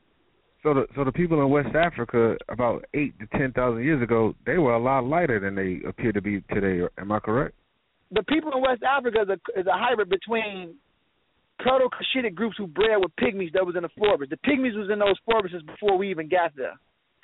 So 0.62 0.72
the 0.72 0.86
so 0.96 1.04
the 1.04 1.12
people 1.12 1.42
in 1.42 1.50
West 1.50 1.74
Africa 1.74 2.36
about 2.48 2.86
eight 2.94 3.12
to 3.20 3.26
ten 3.38 3.52
thousand 3.52 3.84
years 3.84 4.02
ago, 4.02 4.34
they 4.46 4.56
were 4.56 4.72
a 4.72 4.82
lot 4.82 5.04
lighter 5.04 5.38
than 5.38 5.54
they 5.54 5.86
appear 5.86 6.10
to 6.12 6.22
be 6.22 6.40
today. 6.52 6.86
Am 6.96 7.12
I 7.12 7.20
correct? 7.20 7.54
The 8.14 8.22
people 8.24 8.52
in 8.52 8.62
West 8.62 8.82
Africa 8.82 9.22
is 9.22 9.28
a, 9.28 9.60
is 9.60 9.66
a 9.66 9.72
hybrid 9.72 10.08
between 10.08 10.74
Proto-Cushitic 11.58 12.34
groups 12.34 12.56
who 12.56 12.66
bred 12.66 12.98
with 12.98 13.12
pygmies 13.16 13.52
that 13.52 13.64
was 13.64 13.76
in 13.76 13.82
the 13.82 13.88
forests. 13.98 14.30
The 14.30 14.48
pygmies 14.48 14.76
was 14.76 14.90
in 14.92 14.98
those 14.98 15.18
forests 15.24 15.62
before 15.66 15.98
we 15.98 16.10
even 16.10 16.28
got 16.28 16.52
there. 16.56 16.74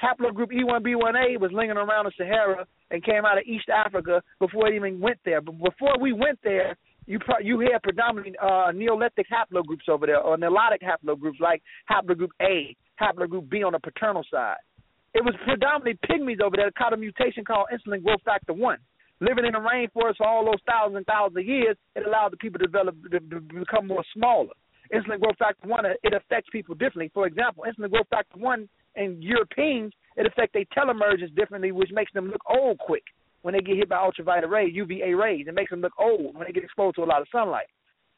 Haplogroup 0.02 0.52
E 0.52 0.62
E1B1A 0.64 1.38
was 1.38 1.50
lingering 1.52 1.78
around 1.78 2.06
the 2.06 2.12
Sahara 2.16 2.66
and 2.90 3.04
came 3.04 3.24
out 3.24 3.38
of 3.38 3.44
East 3.44 3.68
Africa 3.68 4.22
before 4.38 4.68
it 4.68 4.74
even 4.74 4.98
went 4.98 5.18
there. 5.24 5.40
But 5.40 5.58
before 5.58 5.98
we 6.00 6.12
went 6.12 6.38
there, 6.42 6.76
you 7.06 7.18
pro- 7.18 7.40
you 7.42 7.60
had 7.60 7.82
predominantly 7.82 8.34
uh, 8.38 8.72
Neolithic 8.72 9.26
haplogroups 9.28 9.88
over 9.88 10.06
there, 10.06 10.20
or 10.20 10.36
Nilotic 10.36 10.80
haplogroups 10.82 11.40
like 11.40 11.62
haplogroup 11.90 12.30
A, 12.40 12.74
haplogroup 13.00 13.50
B 13.50 13.62
on 13.62 13.72
the 13.72 13.78
paternal 13.78 14.24
side. 14.30 14.56
It 15.12 15.24
was 15.24 15.34
predominantly 15.44 15.98
pygmies 16.08 16.40
over 16.40 16.56
there 16.56 16.66
that 16.66 16.76
caught 16.76 16.92
a 16.92 16.96
mutation 16.96 17.44
called 17.44 17.66
insulin 17.72 18.02
growth 18.02 18.22
factor 18.24 18.52
one. 18.52 18.78
Living 19.20 19.44
in 19.44 19.52
the 19.52 19.58
rainforest 19.58 20.16
for 20.16 20.26
all 20.26 20.44
those 20.44 20.60
thousands 20.66 20.96
and 20.96 21.06
thousands 21.06 21.36
of 21.36 21.44
years, 21.44 21.76
it 21.94 22.06
allowed 22.06 22.32
the 22.32 22.38
people 22.38 22.58
to 22.58 22.66
develop 22.66 22.96
to, 23.10 23.20
to 23.20 23.40
become 23.40 23.86
more 23.86 24.04
smaller. 24.14 24.54
Insulin 24.94 25.20
growth 25.20 25.36
factor 25.38 25.68
one 25.68 25.86
uh, 25.86 25.90
it 26.02 26.14
affects 26.14 26.48
people 26.50 26.74
differently. 26.74 27.10
For 27.12 27.26
example, 27.26 27.64
insulin 27.68 27.90
growth 27.90 28.08
factor 28.10 28.38
one 28.38 28.68
in 28.96 29.20
Europeans 29.20 29.92
it 30.16 30.26
affects 30.26 30.52
their 30.52 30.64
telomeres 30.76 31.34
differently, 31.34 31.72
which 31.72 31.90
makes 31.92 32.12
them 32.12 32.26
look 32.26 32.42
old 32.48 32.78
quick 32.78 33.04
when 33.42 33.54
they 33.54 33.60
get 33.60 33.76
hit 33.76 33.88
by 33.88 33.96
ultraviolet 33.96 34.50
rays, 34.50 34.74
UVA 34.74 35.14
rays. 35.14 35.46
It 35.48 35.54
makes 35.54 35.70
them 35.70 35.80
look 35.80 35.94
old 35.98 36.36
when 36.36 36.46
they 36.46 36.52
get 36.52 36.64
exposed 36.64 36.96
to 36.96 37.02
a 37.02 37.04
lot 37.04 37.22
of 37.22 37.28
sunlight. 37.32 37.66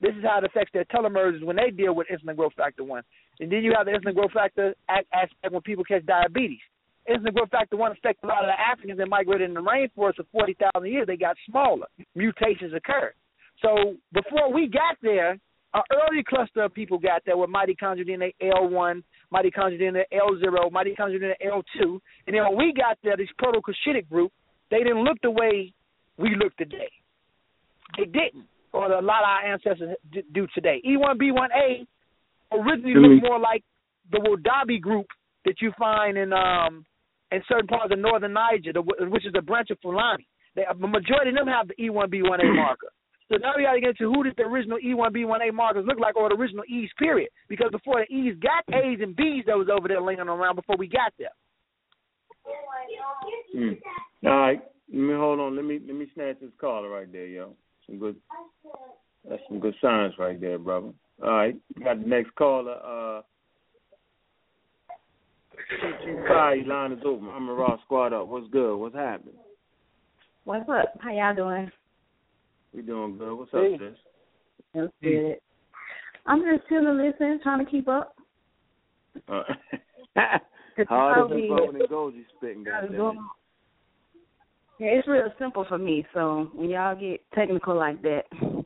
This 0.00 0.14
is 0.16 0.24
how 0.24 0.38
it 0.38 0.44
affects 0.44 0.72
their 0.72 0.84
telomeres 0.86 1.44
when 1.44 1.56
they 1.56 1.70
deal 1.70 1.94
with 1.94 2.08
insulin 2.08 2.36
growth 2.36 2.54
factor 2.56 2.82
one. 2.82 3.04
And 3.38 3.52
then 3.52 3.62
you 3.62 3.72
have 3.76 3.86
the 3.86 3.92
insulin 3.92 4.14
growth 4.14 4.32
factor 4.32 4.74
aspect 4.88 5.52
when 5.52 5.62
people 5.62 5.84
catch 5.84 6.04
diabetes. 6.06 6.58
Insulin 7.08 7.34
growth 7.34 7.50
factor 7.50 7.76
one 7.76 7.92
affects 7.92 8.22
a 8.22 8.26
lot 8.26 8.44
of 8.44 8.48
the 8.48 8.60
Africans 8.60 8.98
that 8.98 9.08
migrated 9.08 9.48
in 9.48 9.54
the 9.54 9.60
rainforest 9.60 10.16
for 10.16 10.24
forty 10.32 10.54
thousand 10.54 10.90
years. 10.90 11.06
They 11.06 11.16
got 11.16 11.36
smaller. 11.48 11.86
Mutations 12.14 12.72
occurred. 12.74 13.14
So 13.60 13.94
before 14.12 14.52
we 14.52 14.68
got 14.68 14.96
there, 15.02 15.32
an 15.74 15.82
early 15.92 16.22
cluster 16.28 16.62
of 16.62 16.74
people 16.74 16.98
got 16.98 17.22
there 17.24 17.36
with 17.36 17.50
mitochondrial 17.50 18.06
DNA 18.06 18.34
L1, 18.42 19.02
mitochondrial 19.32 19.80
DNA 19.80 20.02
L0, 20.12 20.70
mitochondrial 20.70 21.20
DNA 21.20 21.34
L2, 21.46 21.98
and 22.26 22.34
then 22.36 22.42
when 22.44 22.56
we 22.56 22.72
got 22.76 22.98
there, 23.02 23.16
this 23.16 23.28
proto-Cushitic 23.38 24.08
group, 24.08 24.32
they 24.70 24.78
didn't 24.78 25.02
look 25.04 25.16
the 25.22 25.30
way 25.30 25.72
we 26.18 26.36
look 26.36 26.54
today. 26.56 26.90
They 27.96 28.04
didn't. 28.04 28.46
or 28.72 28.86
a 28.86 29.00
lot 29.02 29.22
of 29.22 29.28
our 29.28 29.44
ancestors 29.52 29.96
do 30.32 30.46
today. 30.54 30.80
E1B1A 30.86 31.86
originally 32.52 32.94
looked 33.08 33.22
more 33.26 33.38
like 33.38 33.62
the 34.10 34.18
Wodaabe 34.18 34.80
group 34.80 35.06
that 35.44 35.60
you 35.60 35.72
find 35.78 36.16
in 36.18 36.32
um 36.32 36.84
in 37.32 37.42
certain 37.48 37.66
parts 37.66 37.92
of 37.92 37.98
northern 37.98 38.32
Niger, 38.32 38.72
the, 38.72 38.82
which 38.82 39.26
is 39.26 39.32
a 39.36 39.42
branch 39.42 39.70
of 39.70 39.78
Fulani. 39.80 40.26
They, 40.54 40.62
the 40.78 40.86
majority 40.86 41.30
of 41.30 41.36
them 41.36 41.46
have 41.46 41.68
the 41.68 41.74
E1B1A 41.74 42.54
marker. 42.54 42.92
So 43.30 43.38
now 43.38 43.54
we 43.56 43.62
got 43.62 43.72
to 43.72 43.80
get 43.80 43.90
into 43.90 44.12
who 44.12 44.24
did 44.24 44.34
the 44.36 44.42
original 44.42 44.78
E1B1A 44.78 45.54
markers 45.54 45.86
look 45.86 45.98
like, 45.98 46.16
or 46.16 46.28
the 46.28 46.34
original 46.34 46.64
E's, 46.68 46.90
period. 46.98 47.30
Because 47.48 47.70
before 47.70 48.04
the 48.04 48.14
E's 48.14 48.34
got 48.42 48.62
A's 48.74 48.98
and 49.00 49.16
B's 49.16 49.44
that 49.46 49.56
was 49.56 49.68
over 49.72 49.88
there 49.88 50.02
lingering 50.02 50.28
around 50.28 50.56
before 50.56 50.76
we 50.76 50.86
got 50.86 51.14
there. 51.18 51.30
Mm. 53.56 53.78
All 54.26 54.30
right. 54.30 54.60
Let 54.92 54.98
me 54.98 55.14
hold 55.14 55.40
on. 55.40 55.56
Let 55.56 55.64
me 55.64 55.80
let 55.86 55.96
me 55.96 56.06
snatch 56.14 56.36
this 56.40 56.50
caller 56.60 56.90
right 56.90 57.10
there, 57.10 57.26
yo. 57.26 57.54
Some 57.86 57.98
good. 57.98 58.16
That's 59.26 59.42
some 59.48 59.60
good 59.60 59.74
signs 59.80 60.12
right 60.18 60.38
there, 60.38 60.58
brother. 60.58 60.90
All 61.22 61.30
right. 61.30 61.56
Got 61.82 62.02
the 62.02 62.08
next 62.08 62.34
caller. 62.34 62.72
Uh. 62.72 63.22
Hi, 65.80 66.56
line 66.66 66.92
is 66.92 66.98
open. 67.04 67.28
Amun-Ra 67.28 67.78
squad 67.84 68.12
up. 68.12 68.28
What's 68.28 68.48
good? 68.50 68.76
What's 68.76 68.94
happening? 68.94 69.34
What's 70.44 70.68
up? 70.68 70.94
How 71.00 71.12
y'all 71.12 71.34
doing? 71.34 71.70
We 72.74 72.82
doing 72.82 73.18
good. 73.18 73.34
What's 73.34 73.50
Hey. 73.52 73.74
up, 73.74 73.80
sis? 73.80 73.98
That's 74.74 74.92
good. 75.02 75.38
I'm 76.26 76.42
just 76.42 76.68
chilling, 76.68 76.96
listening, 76.98 77.40
trying 77.42 77.64
to 77.64 77.70
keep 77.70 77.88
up. 77.88 78.14
Uh, 79.28 79.42
Cause 80.14 80.86
hard 80.88 81.12
as 81.12 81.28
probably- 81.28 81.42
the 81.42 81.48
phone 81.48 81.76
and 81.76 81.88
gold 81.88 82.14
you 82.14 82.24
spitting, 82.36 82.64
How's 82.64 82.90
it 82.90 82.98
Yeah, 84.78 84.88
it's 84.88 85.08
real 85.08 85.32
simple 85.38 85.64
for 85.64 85.78
me. 85.78 86.06
So 86.14 86.50
when 86.54 86.70
y'all 86.70 86.96
get 86.98 87.20
technical 87.34 87.76
like 87.76 88.00
that, 88.02 88.24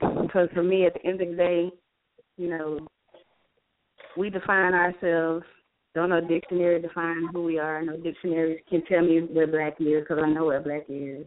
because 0.00 0.48
for 0.54 0.62
me, 0.62 0.86
at 0.86 0.94
the 0.94 1.06
end 1.06 1.20
of 1.20 1.28
the 1.28 1.34
day, 1.34 1.70
you 2.36 2.48
know, 2.48 2.86
we 4.16 4.30
define 4.30 4.74
ourselves. 4.74 5.44
Don't 5.94 6.08
no 6.08 6.20
dictionary 6.20 6.80
define 6.80 7.28
who 7.32 7.42
we 7.44 7.58
are. 7.58 7.82
No 7.82 7.96
dictionary 7.98 8.64
can 8.68 8.82
tell 8.86 9.02
me 9.02 9.20
where 9.20 9.46
black 9.46 9.74
is 9.78 10.02
because 10.02 10.22
I 10.24 10.28
know 10.30 10.46
where 10.46 10.60
black 10.60 10.84
is. 10.88 11.26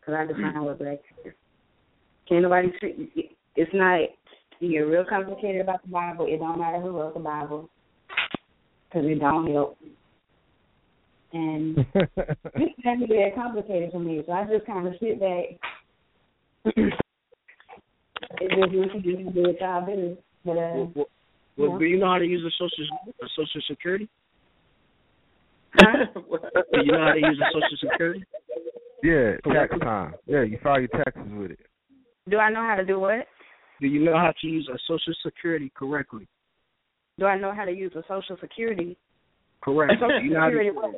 Because 0.00 0.14
I 0.14 0.26
define 0.26 0.62
what 0.62 0.78
black 0.78 0.98
is. 1.24 1.32
Can't 2.28 2.42
nobody 2.42 2.70
treat. 2.78 3.36
It's 3.54 3.70
not. 3.72 4.00
You 4.60 4.70
get 4.70 4.78
real 4.80 5.04
complicated 5.08 5.60
about 5.60 5.82
the 5.82 5.88
Bible. 5.88 6.26
It 6.28 6.38
don't 6.38 6.58
matter 6.58 6.80
who 6.80 6.90
wrote 6.90 7.14
the 7.14 7.20
Bible 7.20 7.70
because 8.88 9.06
it 9.06 9.20
don't 9.20 9.50
help. 9.50 9.78
And 11.32 11.76
this 11.94 12.68
can 12.82 13.00
be 13.00 13.06
that 13.06 13.32
complicated 13.34 13.92
for 13.92 14.00
me, 14.00 14.22
so 14.26 14.32
I 14.32 14.44
just 14.44 14.66
kind 14.66 14.86
of 14.86 14.94
sit 15.00 15.20
back. 15.20 15.44
it 16.76 16.94
just 18.40 18.74
lets 18.74 19.04
you 19.04 19.30
do 19.32 19.40
what 19.40 19.60
y'all 19.60 19.86
business. 19.86 20.18
But 20.44 20.52
uh, 20.52 20.86
Well, 20.94 20.94
Yeah. 20.94 21.15
Well, 21.56 21.78
do 21.78 21.84
you 21.84 21.98
know 21.98 22.06
how 22.12 22.18
to 22.18 22.24
use 22.26 22.42
a 22.44 22.50
social 22.58 22.84
a 23.22 23.26
social 23.36 23.60
security? 23.68 24.08
do 25.78 26.80
you 26.84 26.92
know 26.92 27.04
how 27.04 27.12
to 27.12 27.18
use 27.20 27.40
a 27.40 27.52
social 27.52 27.90
security? 27.90 28.24
Yeah, 29.02 29.36
tax 29.52 29.72
time. 29.80 30.14
Yeah, 30.26 30.42
you 30.42 30.58
file 30.62 30.80
your 30.80 30.88
taxes 30.88 31.22
with 31.32 31.50
it. 31.52 31.58
do 32.28 32.38
I 32.38 32.50
know 32.50 32.62
how 32.66 32.76
to 32.76 32.84
do 32.84 32.98
what? 32.98 33.26
Do 33.80 33.86
you 33.86 34.02
know 34.04 34.16
how 34.16 34.32
to 34.40 34.46
use 34.46 34.68
a 34.72 34.78
social 34.88 35.14
security 35.24 35.70
correctly? 35.76 36.26
Do 37.18 37.26
I 37.26 37.38
know 37.38 37.52
how 37.54 37.64
to 37.64 37.72
use 37.72 37.92
a 37.94 38.02
social 38.08 38.36
security? 38.40 38.96
Correct. 39.62 39.92
A 39.92 39.96
social 39.96 40.22
you 40.22 40.30
know 40.30 40.40
how 40.40 40.46
to- 40.48 40.52
security 40.52 40.70
what? 40.76 40.94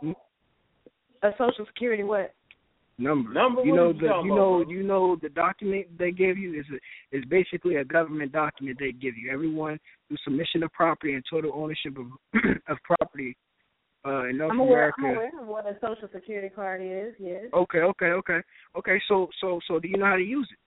Hmm? 0.00 0.12
A 1.22 1.30
social 1.38 1.66
security 1.66 2.02
what? 2.04 2.32
Number. 3.02 3.32
Number, 3.32 3.62
you 3.62 3.72
what 3.72 3.76
know 3.76 3.88
are 3.88 3.92
you 3.92 4.00
the 4.00 4.22
you 4.24 4.34
know 4.34 4.64
you 4.68 4.82
know 4.82 5.16
the 5.20 5.28
document 5.28 5.86
they 5.98 6.10
give 6.10 6.38
you 6.38 6.58
is 6.58 6.66
a, 6.72 7.16
is 7.16 7.24
basically 7.26 7.76
a 7.76 7.84
government 7.84 8.32
document 8.32 8.78
they 8.78 8.92
give 8.92 9.16
you. 9.16 9.32
Everyone 9.32 9.78
through 10.08 10.18
submission 10.24 10.62
of 10.62 10.72
property 10.72 11.14
and 11.14 11.24
total 11.28 11.52
ownership 11.54 11.96
of 11.98 12.06
of 12.68 12.78
property 12.84 13.36
uh, 14.04 14.24
in 14.28 14.38
North 14.38 14.52
I'm 14.52 14.60
aware, 14.60 14.92
America. 14.98 15.00
I'm 15.00 15.16
aware 15.16 15.42
of 15.42 15.46
what 15.46 15.66
a 15.66 15.74
social 15.80 16.08
security 16.12 16.48
card 16.48 16.80
is. 16.82 17.14
Yes. 17.18 17.44
Okay, 17.52 17.78
okay, 17.78 18.06
okay, 18.06 18.38
okay. 18.76 19.00
So 19.08 19.28
so 19.40 19.60
so 19.68 19.78
do 19.78 19.88
you 19.88 19.96
know 19.96 20.06
how 20.06 20.16
to 20.16 20.22
use 20.22 20.48
it? 20.50 20.58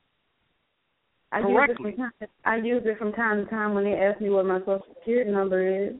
I 1.31 1.39
use 1.39 1.47
it 1.49 1.53
correctly. 1.53 1.91
from 1.91 2.11
time. 2.19 2.29
I 2.45 2.55
use 2.57 2.83
it 2.85 2.97
from 2.97 3.11
time 3.13 3.43
to 3.43 3.49
time 3.49 3.73
when 3.73 3.83
they 3.83 3.93
ask 3.93 4.21
me 4.21 4.29
what 4.29 4.45
my 4.45 4.59
social 4.59 4.85
security 4.99 5.31
number 5.31 5.87
is. 5.87 5.95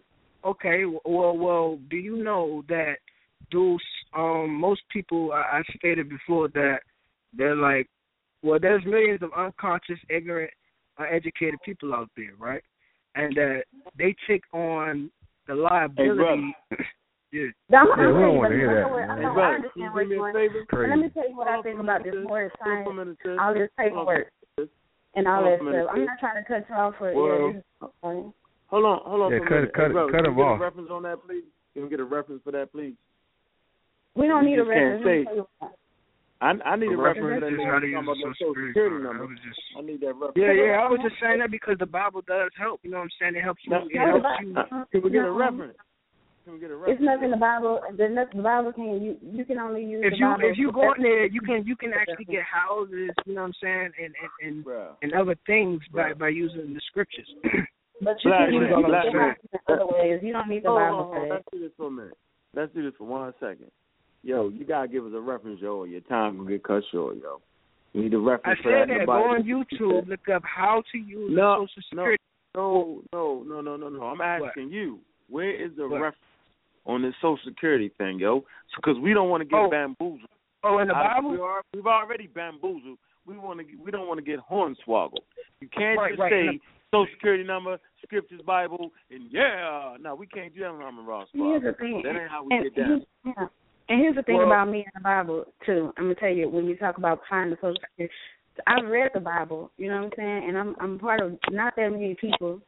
Okay, 0.45 0.83
well, 0.85 1.35
well, 1.35 1.79
do 1.89 1.97
you 1.97 2.23
know 2.23 2.63
that 2.69 2.97
those 3.51 3.79
um 4.15 4.53
most 4.59 4.81
people 4.91 5.31
I, 5.33 5.59
I 5.59 5.61
stated 5.77 6.09
before 6.09 6.47
that 6.49 6.79
they're 7.33 7.55
like, 7.55 7.87
well, 8.43 8.59
there's 8.61 8.85
millions 8.85 9.21
of 9.21 9.31
unconscious, 9.37 9.99
ignorant, 10.09 10.51
uneducated 10.97 11.59
people 11.65 11.93
out 11.93 12.09
there, 12.15 12.31
right? 12.39 12.61
And 13.15 13.35
that 13.35 13.63
they 13.97 14.15
take 14.27 14.43
on 14.53 15.09
the 15.47 15.55
liability. 15.55 16.55
yeah. 17.31 17.47
I'm, 17.77 17.87
Yeah, 17.99 18.07
we 18.13 18.21
don't 18.21 18.37
wanna 18.37 18.55
hear 18.55 18.73
that, 18.75 18.85
I 18.85 18.89
know- 18.89 18.95
I 18.97 19.07
man. 19.07 19.21
know- 19.21 19.33
Hey, 19.35 19.41
I 19.41 19.55
understand 19.55 19.73
can 19.73 19.81
you 19.83 19.89
do 20.03 20.09
me 20.09 20.15
you're 20.15 20.29
a 20.29 20.33
going. 20.33 20.49
favor? 20.49 20.65
But 20.71 20.89
Let 20.89 20.99
me 20.99 21.09
tell 21.09 21.29
you 21.29 21.35
what 21.37 21.47
I 21.47 21.61
think 21.61 21.79
about 21.79 22.03
this 22.03 22.15
word 22.25 22.51
science, 22.63 22.87
Hold 22.87 22.99
on 22.99 23.39
all 23.39 23.53
this 23.53 23.69
paperwork, 23.77 24.31
and 25.15 25.27
all 25.27 25.43
Hold 25.43 25.59
that 25.59 25.61
on 25.65 25.73
stuff. 25.73 25.87
I'm 25.93 26.05
not 26.05 26.19
trying 26.19 26.43
to 26.43 26.47
cut 26.47 26.65
you 26.69 26.75
off 26.75 26.93
for 26.97 27.13
Well, 27.13 27.47
yeah, 27.47 27.53
this 27.53 27.57
is 27.59 27.89
okay. 28.03 28.29
Hold 28.67 28.85
on, 28.85 28.99
hold 29.05 29.21
on 29.21 29.31
Yeah, 29.31 29.37
for 29.39 29.43
cut- 29.45 29.55
minute. 29.55 29.73
cut- 29.73 29.87
hey, 29.87 29.91
brother, 29.93 30.11
cut 30.11 30.17
can 30.23 30.25
him 30.31 30.35
we 30.35 30.41
get 30.43 30.47
off. 30.47 30.59
a 30.59 30.63
reference 30.63 30.89
on 30.91 31.03
that, 31.03 31.17
please? 31.27 31.43
Can 31.73 31.83
we 31.83 31.89
get 31.89 31.99
a 31.99 32.03
reference 32.05 32.41
for 32.43 32.51
that, 32.51 32.71
please? 32.71 32.95
We 34.15 34.27
don't 34.27 34.43
You 34.47 34.49
need 34.51 34.59
a 34.59 34.65
reference. 34.65 35.05
Let 35.05 35.11
me 35.11 35.21
say- 35.21 35.23
tell 35.25 35.35
you 35.35 35.47
what. 35.59 35.71
I 36.41 36.51
I 36.67 36.75
need 36.75 36.91
a 36.91 36.93
A 36.93 36.97
reference 36.99 37.41
reference 37.41 37.41
that 37.41 37.53
is 37.55 37.59
nigga 37.59 37.71
how 37.71 37.79
to 37.79 37.87
talking 37.87 37.95
use 37.95 38.03
about 38.03 38.15
a 38.15 38.19
that 38.19 38.35
social 38.35 38.35
social 38.35 38.67
security 38.67 38.73
security 38.75 39.03
number. 39.07 39.23
I 39.23 39.35
just 39.39 39.61
I 39.77 39.81
need 39.87 39.99
that 40.03 40.13
reference. 40.19 40.35
Yeah, 40.35 40.51
yeah. 40.51 40.83
I 40.83 40.87
was 40.91 40.99
just 41.01 41.15
saying 41.23 41.39
that 41.39 41.51
because 41.51 41.77
the 41.79 41.87
Bible 41.87 42.21
does 42.27 42.51
help. 42.59 42.79
You 42.83 42.91
know 42.91 42.99
what 42.99 43.07
I'm 43.07 43.15
saying? 43.19 43.35
It 43.39 43.43
helps 43.47 43.61
you. 43.63 43.71
Now, 43.71 43.87
It 43.87 43.95
helps 43.95 44.27
you. 44.43 44.51
Can 44.91 44.99
we 45.03 45.09
get 45.15 45.23
a 45.25 45.31
reference? 45.31 45.79
Can 46.43 46.53
we 46.53 46.59
get 46.59 46.69
a 46.69 46.75
reference? 46.75 46.99
It's 46.99 47.05
nothing 47.07 47.31
in 47.31 47.31
the 47.31 47.39
Bible. 47.41 47.79
There's 47.95 48.13
nothing 48.13 48.35
in 48.35 48.43
the 48.43 48.49
Bible 48.51 48.71
can. 48.75 48.99
You 49.01 49.15
you 49.23 49.45
can 49.47 49.57
only 49.63 49.83
use 49.87 50.03
If 50.05 50.11
the 50.11 50.17
you 50.19 50.27
Bible. 50.27 50.43
if 50.51 50.57
you 50.59 50.67
for 50.75 50.91
go 50.91 50.93
in 50.99 51.01
there, 51.07 51.25
you 51.25 51.41
can 51.41 51.63
you 51.65 51.75
can 51.79 51.91
actually 51.95 52.25
get 52.27 52.43
houses. 52.43 53.09
You 53.25 53.33
know 53.39 53.47
what 53.47 53.55
I'm 53.55 53.63
saying? 53.63 53.89
And 53.95 54.11
and 54.19 54.31
and, 54.43 54.55
and 55.01 55.09
other 55.15 55.35
things 55.47 55.81
by 55.95 56.13
by 56.13 56.29
using 56.35 56.75
the 56.75 56.81
scriptures. 56.91 57.31
But 58.03 58.19
you 58.21 58.29
Black 58.35 58.51
can 58.51 58.53
use 58.53 58.69
man, 58.69 58.79
it 58.79 58.87
black 58.91 59.05
in 59.07 59.17
man. 59.17 59.35
other 59.71 59.87
ways. 59.87 60.19
You 60.21 60.33
don't 60.35 60.49
need 60.51 60.63
the 60.67 60.69
Hold 60.69 60.83
Bible 60.83 61.03
hold 61.09 61.15
on. 61.15 61.21
for 61.21 61.27
that. 61.31 61.33
Let's 61.39 61.47
do 61.53 61.59
this 61.63 61.71
for 61.79 61.87
a 61.87 61.91
minute. 61.91 62.17
Let's 62.53 62.73
do 62.75 62.83
this 62.83 62.93
for 62.99 63.07
one 63.07 63.33
second. 63.39 63.71
Yo, 64.25 64.49
you 64.49 64.65
gotta 64.65 64.87
give 64.87 65.05
us 65.05 65.11
a 65.15 65.19
reference, 65.21 65.61
yo, 65.61 65.75
or 65.77 65.87
your 65.87 66.01
time 66.01 66.39
will 66.39 66.45
get 66.45 66.63
cut 66.63 66.81
short, 66.91 67.15
yo. 67.21 67.39
You 67.93 68.01
need 68.03 68.13
a 68.15 68.17
I 68.17 68.19
reference 68.21 68.59
for 68.63 68.71
said 68.71 68.89
that. 68.89 68.97
that. 69.01 69.05
Go 69.05 69.11
on 69.13 69.43
YouTube, 69.43 70.07
look 70.09 70.27
up 70.33 70.41
how 70.43 70.81
to 70.91 70.97
use 70.97 71.29
No, 71.31 71.67
Social 71.69 71.83
Security. 71.89 72.23
No, 72.55 73.01
no, 73.13 73.43
no, 73.47 73.61
no, 73.61 73.77
no, 73.77 73.89
no. 73.89 74.01
I'm 74.03 74.21
asking 74.21 74.69
you, 74.71 74.97
where 75.29 75.51
is 75.53 75.71
the 75.77 75.83
What? 75.87 76.01
reference 76.01 76.17
on 76.87 77.03
this 77.03 77.13
Social 77.21 77.37
Security 77.45 77.89
thing, 77.99 78.17
yo? 78.17 78.43
Because 78.75 78.97
we 78.99 79.13
don't 79.13 79.29
want 79.29 79.41
to 79.41 79.45
get 79.45 79.59
Oh. 79.59 79.69
bamboozled. 79.69 80.27
Oh, 80.63 80.79
in 80.79 80.87
the 80.87 80.95
I- 80.95 81.15
Bible? 81.15 81.29
we 81.29 81.37
are, 81.39 81.61
we've 81.75 81.85
already 81.85 82.25
bamboozled. 82.25 82.97
We 83.27 83.37
want 83.37 83.59
to. 83.59 83.65
We 83.83 83.91
don't 83.91 84.07
want 84.07 84.17
to 84.17 84.23
get 84.25 84.39
hornswoggled. 84.39 85.21
You 85.61 85.67
can't 85.69 85.99
Right, 85.99 86.11
just 86.13 86.19
right. 86.21 86.31
say 86.31 86.47
And 86.47 86.59
Social 86.91 87.13
Security 87.13 87.43
number, 87.43 87.79
Scriptures, 88.03 88.41
Bible, 88.41 88.91
and 89.11 89.31
yeah. 89.31 89.97
No, 89.99 90.15
we 90.15 90.25
can't 90.25 90.51
do 90.53 90.61
that 90.61 90.69
on 90.69 90.81
Harmon 90.81 91.05
Ross. 91.05 91.27
Here's 91.31 91.61
the 91.61 91.73
thing. 91.73 92.01
That 92.03 92.15
ain't 92.19 92.29
how 92.29 92.43
we 92.43 92.55
and, 92.55 92.63
get 92.63 92.75
down. 92.75 93.05
yeah. 93.25 93.47
And 93.87 93.99
here's 94.01 94.15
the 94.15 94.23
thing 94.23 94.37
Well- 94.37 94.47
about 94.47 94.69
me 94.69 94.83
and 94.83 94.91
the 94.95 95.03
Bible 95.03 95.45
too. 95.65 95.93
I'm 95.97 96.05
gonna 96.05 96.15
tell 96.15 96.29
you 96.29 96.49
when 96.49 96.65
you 96.65 96.75
talk 96.75 96.97
about 96.97 97.21
finding 97.29 97.51
the 97.51 97.61
social. 97.61 98.09
I've 98.67 98.87
read 98.87 99.11
the 99.13 99.19
Bible, 99.19 99.69
you 99.77 99.89
know 99.89 99.97
what 99.97 100.05
I'm 100.05 100.11
saying, 100.15 100.49
and 100.49 100.57
I'm 100.57 100.75
I'm 100.79 100.97
part 100.97 101.21
of 101.21 101.37
not 101.51 101.75
that 101.75 101.91
many 101.91 102.15
people. 102.15 102.61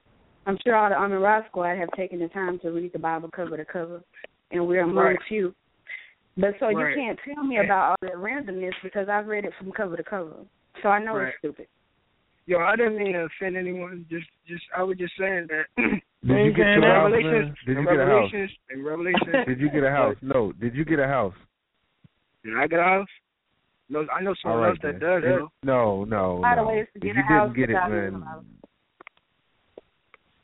I'm 0.46 0.58
sure 0.64 0.76
all 0.76 0.90
the 0.90 0.96
Amun-Ra 0.98 1.46
Squad 1.48 1.76
have 1.78 1.90
taken 1.92 2.20
the 2.20 2.28
time 2.30 2.60
to 2.60 2.72
read 2.72 2.94
the 2.94 3.00
Bible 3.00 3.30
cover 3.36 3.58
to 3.58 3.66
cover, 3.66 4.02
and 4.52 4.66
we're 4.68 4.82
among 4.82 5.04
Right. 5.04 5.22
few. 5.24 5.54
But 6.38 6.58
so 6.60 6.68
Right. 6.72 6.90
you 6.90 6.96
can't 6.96 7.20
tell 7.20 7.44
me 7.44 7.58
about 7.58 7.90
all 7.90 7.96
that 8.02 8.16
randomness 8.18 8.74
because 8.84 9.10
I've 9.10 9.28
read 9.28 9.44
it 9.46 9.54
from 9.56 9.72
cover 9.72 9.98
to 9.98 10.04
cover, 10.04 10.36
so 10.82 10.90
I 10.90 11.00
know 11.00 11.16
Right. 11.18 11.30
it's 11.30 11.38
stupid. 11.40 11.68
Yo, 12.48 12.60
I 12.60 12.78
didn't 12.78 12.98
mean 12.98 13.14
to 13.14 13.28
offend 13.28 13.58
anyone. 13.58 14.06
Just, 14.10 14.26
just, 14.48 14.64
I 14.76 14.82
was 14.82 14.98
just 14.98 15.14
saying 15.20 15.48
that. 15.50 15.66
Did 16.26 16.46
you 16.46 16.52
get 16.52 16.66
your 16.66 16.94
house, 16.94 17.12
man? 17.12 17.56
Did 17.66 17.78
you 17.78 17.86
get 17.86 18.00
a 18.00 18.06
house? 18.06 18.32
Revelations, 18.32 18.52
Revelations. 18.78 19.46
Did 19.48 19.60
you 19.60 19.70
get 19.70 19.84
a 19.84 19.92
house? 19.92 20.16
No. 20.22 20.54
Did 20.54 20.74
you 20.76 20.86
get 20.86 21.00
a 21.00 21.08
house? 21.08 21.34
Did 22.44 22.58
I 22.58 22.68
get 22.68 22.80
a 22.80 22.84
house? 22.84 23.08
No, 23.90 24.06
I 24.14 24.22
know 24.22 24.34
someone 24.42 24.62
right, 24.62 24.70
else 24.70 24.80
that 24.82 25.00
then. 25.00 25.00
does. 25.00 25.24
You 25.24 25.30
know? 25.30 25.50
No, 25.64 26.04
no, 26.06 26.38
A 26.38 26.40
lot 26.40 26.58
of 26.58 26.68
no. 26.68 26.72
to 26.72 27.00
get 27.00 27.16
you 27.16 27.22
a 27.22 27.24
house 27.24 27.54
didn't 27.54 27.56
get 27.56 27.70
it, 27.70 27.74
without 27.74 27.92
using 27.92 28.20
man. 28.20 28.46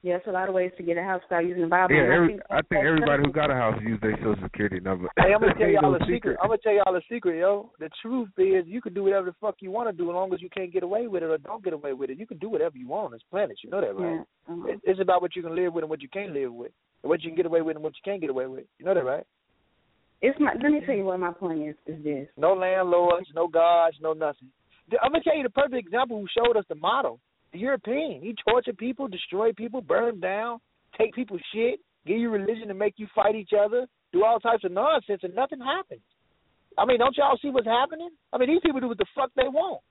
Bible. 0.03 0.09
Yes, 0.11 0.21
a 0.27 0.31
lot 0.31 0.49
of 0.49 0.55
ways 0.55 0.71
to 0.77 0.83
get 0.83 0.97
a 0.97 1.03
house 1.03 1.21
without 1.29 1.45
using 1.45 1.61
the 1.63 1.67
Bible. 1.67 1.95
Yeah, 1.95 2.03
I 2.03 2.15
every, 2.15 2.27
think 2.27 2.41
I 2.49 2.61
think 2.69 2.85
everybody 2.85 3.23
who 3.25 3.31
got 3.31 3.49
a 3.49 3.53
house 3.53 3.79
use 3.81 3.99
their 4.01 4.17
social 4.17 4.35
security 4.43 4.79
number. 4.79 5.09
Hey, 5.17 5.33
I'm 5.33 5.39
gonna 5.41 5.53
tell 5.55 5.67
y'all 5.69 5.91
no 5.91 5.95
a 5.95 5.99
secret. 6.07 6.37
I'm 6.41 6.49
gonna 6.49 6.59
tell 6.63 6.73
y'all 6.73 6.95
a 6.95 7.01
secret, 7.09 7.39
yo. 7.39 7.71
The 7.79 7.89
truth 8.01 8.29
is, 8.37 8.65
you 8.67 8.81
can 8.81 8.93
do 8.93 9.03
whatever 9.03 9.27
the 9.27 9.35
fuck 9.39 9.55
you 9.59 9.71
want 9.71 9.89
to 9.89 9.93
do, 9.95 10.09
as 10.09 10.13
long 10.13 10.33
as 10.33 10.41
you 10.41 10.49
can't 10.49 10.71
get 10.73 10.83
away 10.83 11.07
with 11.07 11.23
it 11.23 11.27
or 11.27 11.37
don't 11.37 11.63
get 11.63 11.73
away 11.73 11.93
with 11.93 12.09
it. 12.09 12.17
You 12.19 12.27
can 12.27 12.37
do 12.37 12.49
whatever 12.49 12.77
you 12.77 12.87
want 12.87 13.05
on 13.05 13.11
this 13.11 13.21
planet. 13.31 13.57
You 13.63 13.69
know 13.69 13.81
that, 13.81 13.95
right? 13.95 14.15
Yeah. 14.49 14.53
uh-huh. 14.53 14.67
It- 14.67 14.81
It's 14.83 14.99
about 15.01 15.21
what 15.21 15.35
you 15.35 15.41
can 15.41 15.55
live 15.55 15.73
with 15.73 15.83
and 15.83 15.89
what 15.89 16.01
you 16.01 16.09
can't 16.09 16.33
live 16.33 16.53
with, 16.53 16.71
and 17.03 17.09
what 17.09 17.21
you 17.23 17.29
can 17.29 17.37
get 17.37 17.45
away 17.45 17.61
with 17.61 17.75
and 17.77 17.83
what 17.83 17.93
you 17.95 18.01
can't 18.03 18.21
get 18.21 18.29
away 18.29 18.47
with. 18.47 18.65
You 18.79 18.85
know 18.85 18.93
that, 18.93 19.05
right? 19.05 19.25
It's 20.21 20.39
my. 20.39 20.53
Let 20.61 20.71
me 20.71 20.81
tell 20.85 20.95
you 20.95 21.03
what 21.05 21.19
my 21.19 21.31
point 21.31 21.61
is. 21.67 21.75
Is 21.85 22.03
this? 22.03 22.27
No 22.37 22.53
landlords, 22.53 23.27
no 23.35 23.47
gods, 23.47 23.97
no 24.01 24.13
nothing. 24.13 24.49
I'm 25.01 25.11
gonna 25.11 25.23
tell 25.23 25.35
you 25.35 25.43
the 25.43 25.49
perfect 25.49 25.75
example 25.75 26.19
who 26.19 26.27
showed 26.27 26.57
us 26.57 26.65
the 26.69 26.75
model. 26.75 27.19
The 27.53 27.59
European. 27.59 28.21
He 28.21 28.35
tortured 28.47 28.77
people, 28.77 29.07
destroyed 29.07 29.55
people, 29.55 29.81
burned 29.81 30.13
them 30.13 30.19
down, 30.19 30.59
take 30.97 31.13
people's 31.13 31.41
shit, 31.53 31.79
give 32.05 32.17
you 32.17 32.29
religion 32.29 32.67
to 32.67 32.73
make 32.73 32.95
you 32.97 33.07
fight 33.15 33.35
each 33.35 33.51
other, 33.57 33.87
do 34.11 34.23
all 34.25 34.39
types 34.39 34.63
of 34.63 34.71
nonsense, 34.71 35.21
and 35.23 35.35
nothing 35.35 35.59
happens. 35.59 36.01
I 36.77 36.85
mean, 36.85 36.97
don't 36.97 37.15
y'all 37.15 37.37
see 37.41 37.49
what's 37.49 37.67
happening? 37.67 38.09
I 38.31 38.37
mean, 38.37 38.49
these 38.49 38.61
people 38.65 38.79
do 38.79 38.87
what 38.87 38.97
the 38.97 39.05
fuck 39.15 39.29
they 39.35 39.47
want. 39.47 39.81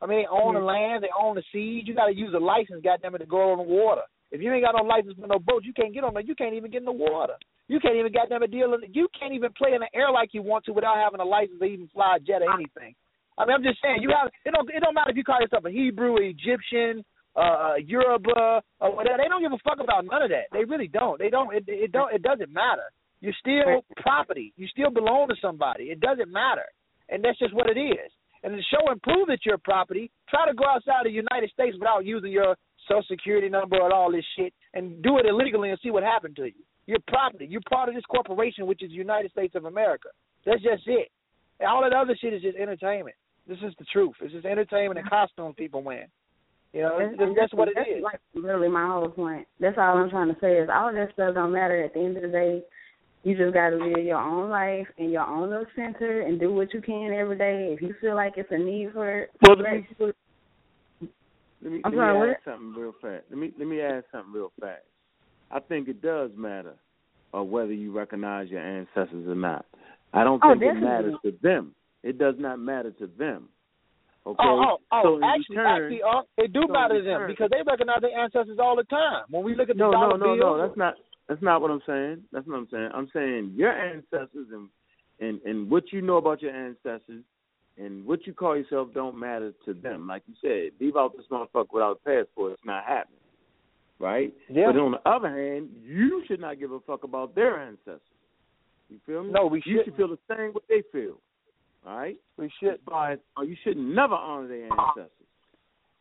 I 0.00 0.06
mean, 0.06 0.22
they 0.22 0.28
own 0.30 0.54
the 0.54 0.60
mm-hmm. 0.60 0.66
land, 0.66 1.04
they 1.04 1.12
own 1.12 1.34
the 1.36 1.44
seas. 1.52 1.84
You 1.86 1.94
got 1.94 2.06
to 2.06 2.16
use 2.16 2.32
a 2.34 2.38
license, 2.38 2.80
goddamn 2.82 3.14
it, 3.14 3.18
to 3.18 3.26
go 3.26 3.52
on 3.52 3.58
the 3.58 3.64
water. 3.64 4.02
If 4.32 4.40
you 4.40 4.52
ain't 4.52 4.64
got 4.64 4.74
no 4.76 4.86
license 4.86 5.14
for 5.20 5.26
no 5.26 5.38
boat, 5.38 5.64
you 5.64 5.74
can't 5.74 5.92
get 5.92 6.04
on 6.04 6.14
there. 6.14 6.22
You 6.22 6.34
can't 6.34 6.54
even 6.54 6.70
get 6.70 6.80
in 6.80 6.86
the 6.86 6.92
water. 6.92 7.34
You 7.68 7.80
can't 7.80 7.96
even 7.96 8.12
goddamn 8.12 8.42
it 8.42 8.50
deal. 8.50 8.72
In, 8.74 8.80
you 8.92 9.08
can't 9.18 9.34
even 9.34 9.52
play 9.52 9.74
in 9.74 9.80
the 9.80 9.90
air 9.94 10.10
like 10.10 10.30
you 10.32 10.42
want 10.42 10.64
to 10.64 10.72
without 10.72 10.96
having 10.96 11.20
a 11.20 11.24
license 11.24 11.58
to 11.58 11.64
even 11.66 11.88
fly 11.92 12.16
a 12.16 12.20
jet 12.20 12.42
or 12.42 12.54
anything. 12.54 12.94
I 13.38 13.46
mean, 13.46 13.54
I'm 13.56 13.62
just 13.62 13.80
saying, 13.82 14.02
you 14.02 14.10
have 14.10 14.30
it 14.44 14.52
don't 14.52 14.68
it 14.68 14.80
don't 14.80 14.94
matter 14.94 15.10
if 15.10 15.16
you 15.16 15.24
call 15.24 15.40
yourself 15.40 15.64
a 15.64 15.70
Hebrew, 15.70 16.16
Egyptian, 16.18 17.04
uh, 17.36 17.74
Yoruba, 17.78 18.62
or 18.80 18.94
whatever. 18.94 19.18
They 19.18 19.28
don't 19.28 19.42
give 19.42 19.52
a 19.52 19.62
fuck 19.64 19.78
about 19.82 20.04
none 20.04 20.22
of 20.22 20.30
that. 20.30 20.52
They 20.52 20.64
really 20.64 20.88
don't. 20.88 21.18
They 21.18 21.30
don't. 21.30 21.54
It, 21.54 21.64
it 21.66 21.92
don't. 21.92 22.12
It 22.12 22.22
doesn't 22.22 22.52
matter. 22.52 22.90
You're 23.20 23.36
still 23.38 23.84
property. 23.96 24.52
You 24.56 24.66
still 24.68 24.90
belong 24.90 25.28
to 25.28 25.34
somebody. 25.40 25.84
It 25.84 26.00
doesn't 26.00 26.32
matter, 26.32 26.64
and 27.08 27.24
that's 27.24 27.38
just 27.38 27.54
what 27.54 27.68
it 27.68 27.78
is. 27.78 28.10
And 28.42 28.56
to 28.56 28.62
show 28.72 28.90
and 28.90 29.00
prove 29.02 29.28
that 29.28 29.44
you're 29.44 29.58
property, 29.58 30.10
try 30.28 30.48
to 30.48 30.54
go 30.54 30.64
outside 30.64 31.04
the 31.04 31.10
United 31.10 31.50
States 31.50 31.76
without 31.78 32.06
using 32.06 32.32
your 32.32 32.56
social 32.88 33.04
security 33.08 33.50
number 33.50 33.76
and 33.76 33.92
all 33.92 34.10
this 34.10 34.24
shit, 34.36 34.54
and 34.72 35.02
do 35.02 35.18
it 35.18 35.26
illegally 35.26 35.70
and 35.70 35.78
see 35.82 35.90
what 35.90 36.02
happened 36.02 36.36
to 36.36 36.46
you. 36.46 36.64
You're 36.86 37.04
property. 37.06 37.46
You're 37.48 37.60
part 37.68 37.88
of 37.90 37.94
this 37.94 38.04
corporation, 38.04 38.66
which 38.66 38.82
is 38.82 38.90
the 38.90 38.96
United 38.96 39.30
States 39.30 39.54
of 39.54 39.66
America. 39.66 40.08
That's 40.46 40.62
just 40.62 40.82
it. 40.86 41.08
And 41.60 41.68
all 41.68 41.82
that 41.82 41.92
other 41.92 42.16
shit 42.18 42.32
is 42.32 42.40
just 42.42 42.56
entertainment. 42.56 43.14
This 43.50 43.58
is 43.66 43.74
the 43.80 43.84
truth. 43.92 44.14
It's 44.22 44.32
just 44.32 44.46
entertainment 44.46 45.00
and 45.00 45.10
costumes 45.10 45.56
people 45.58 45.82
wear. 45.82 46.06
You 46.72 46.82
know, 46.82 46.98
And- 46.98 47.18
that's, 47.18 47.32
that's 47.36 47.52
what 47.54 47.66
it 47.66 47.74
that's 47.76 47.88
is. 47.90 48.00
Like 48.02 48.20
really, 48.32 48.68
my 48.68 48.86
whole 48.86 49.08
point. 49.08 49.48
That's 49.58 49.76
all 49.76 49.98
I'm 49.98 50.08
trying 50.08 50.32
to 50.32 50.40
say 50.40 50.52
is 50.58 50.68
all 50.72 50.92
that 50.92 51.12
stuff 51.14 51.34
don't 51.34 51.50
matter. 51.52 51.82
At 51.82 51.92
the 51.94 51.98
end 52.00 52.16
of 52.16 52.22
the 52.22 52.28
day, 52.28 52.62
you 53.24 53.36
just 53.36 53.52
got 53.52 53.70
to 53.70 53.76
live 53.76 54.04
your 54.04 54.18
own 54.20 54.50
life 54.50 54.86
in 54.98 55.10
your 55.10 55.26
own 55.26 55.50
little 55.50 55.66
center 55.74 56.20
and 56.20 56.38
do 56.38 56.54
what 56.54 56.72
you 56.72 56.80
can 56.80 57.12
every 57.12 57.36
day. 57.36 57.74
If 57.76 57.82
you 57.82 57.92
feel 58.00 58.14
like 58.14 58.34
it's 58.36 58.52
a 58.52 58.56
need 58.56 58.92
for 58.92 59.26
Well, 59.44 59.56
let 59.56 59.72
me- 59.72 59.86
that, 59.98 60.14
Let 61.62 61.72
me, 61.72 61.80
I'm 61.84 61.92
let 61.92 61.98
sorry, 61.98 62.12
me 62.14 62.18
what? 62.20 62.28
add 62.30 62.36
something 62.44 62.72
real 62.80 62.94
fast. 63.02 63.24
Let 63.30 63.38
me 63.38 63.52
let 63.58 63.66
me 63.68 63.80
add 63.82 64.04
something 64.12 64.32
real 64.32 64.52
fast. 64.60 64.82
I 65.50 65.58
think 65.58 65.88
it 65.88 66.00
does 66.00 66.30
matter 66.36 66.74
uh, 67.36 67.42
whether 67.42 67.72
you 67.72 67.90
recognize 67.92 68.48
your 68.48 68.60
ancestors 68.60 69.26
or 69.26 69.34
not. 69.34 69.66
I 70.14 70.22
don't 70.24 70.40
Oh, 70.44 70.52
think 70.56 70.62
it 70.76 70.80
matters 70.80 71.14
to 71.24 71.32
them. 71.42 71.74
It 72.02 72.18
does 72.18 72.34
not 72.38 72.58
matter 72.58 72.90
to 72.92 73.06
them. 73.18 73.48
Okay. 74.26 74.36
Oh, 74.42 74.60
oh, 74.60 74.78
oh! 74.92 75.00
so 75.02 75.16
in 75.16 75.24
actually, 75.24 75.56
return, 75.56 75.82
actually, 75.84 76.02
uh, 76.02 76.22
it 76.36 76.52
do 76.52 76.64
so 76.66 76.72
matter 76.72 76.98
to 76.98 77.04
them 77.04 77.26
because 77.26 77.48
they 77.50 77.62
recognize 77.66 78.02
their 78.02 78.18
ancestors 78.18 78.58
all 78.60 78.76
the 78.76 78.84
time. 78.84 79.24
When 79.30 79.42
we 79.42 79.54
look 79.54 79.70
at 79.70 79.76
the 79.76 79.84
no, 79.84 79.92
dollar 79.92 80.18
no, 80.18 80.26
no, 80.26 80.36
bill, 80.36 80.56
no. 80.56 80.66
That's 80.66 80.76
not. 80.76 80.94
That's 81.28 81.42
not 81.42 81.62
what 81.62 81.70
I'm 81.70 81.80
saying. 81.86 82.24
That's 82.32 82.46
not 82.46 82.54
what 82.54 82.60
I'm 82.60 82.68
saying. 82.70 82.90
I'm 82.92 83.08
saying 83.14 83.54
your 83.56 83.72
ancestors 83.72 84.48
and 84.52 84.68
and 85.20 85.40
and 85.42 85.70
what 85.70 85.84
you 85.90 86.02
know 86.02 86.18
about 86.18 86.42
your 86.42 86.54
ancestors 86.54 87.24
and 87.78 88.04
what 88.04 88.26
you 88.26 88.34
call 88.34 88.56
yourself 88.56 88.88
don't 88.92 89.18
matter 89.18 89.52
to 89.64 89.72
them. 89.72 90.06
Like 90.06 90.22
you 90.26 90.34
said, 90.42 90.72
leave 90.84 90.96
out 90.96 91.16
this 91.16 91.26
motherfucker 91.30 91.72
without 91.72 92.00
a 92.04 92.08
passport. 92.08 92.52
It's 92.52 92.62
not 92.66 92.84
happening, 92.84 93.20
right? 93.98 94.34
Yeah. 94.50 94.66
But 94.66 94.80
on 94.80 94.90
the 94.92 95.10
other 95.10 95.28
hand, 95.28 95.70
you 95.82 96.22
should 96.28 96.40
not 96.40 96.58
give 96.58 96.72
a 96.72 96.80
fuck 96.80 97.04
about 97.04 97.34
their 97.34 97.58
ancestors. 97.58 98.00
You 98.90 98.98
feel 99.06 99.24
me? 99.24 99.30
No, 99.32 99.46
we 99.46 99.62
should. 99.62 99.70
You 99.70 99.82
should 99.84 99.96
feel 99.96 100.08
the 100.08 100.18
same 100.28 100.50
what 100.52 100.64
they 100.68 100.82
feel. 100.92 101.16
All 101.86 101.96
right. 101.96 102.16
We 102.36 102.50
should. 102.60 102.78
But 102.84 103.20
or 103.36 103.44
you 103.44 103.56
should 103.64 103.76
never 103.76 104.14
honor 104.14 104.48
their 104.48 104.64
ancestors. 104.64 105.10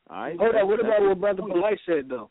All 0.09 0.21
right. 0.21 0.37
Hold 0.37 0.55
on, 0.55 0.67
what 0.67 0.79
about 0.79 1.01
what 1.03 1.19
Brother 1.19 1.41
Polite 1.41 1.79
said 1.85 2.09
though? 2.09 2.29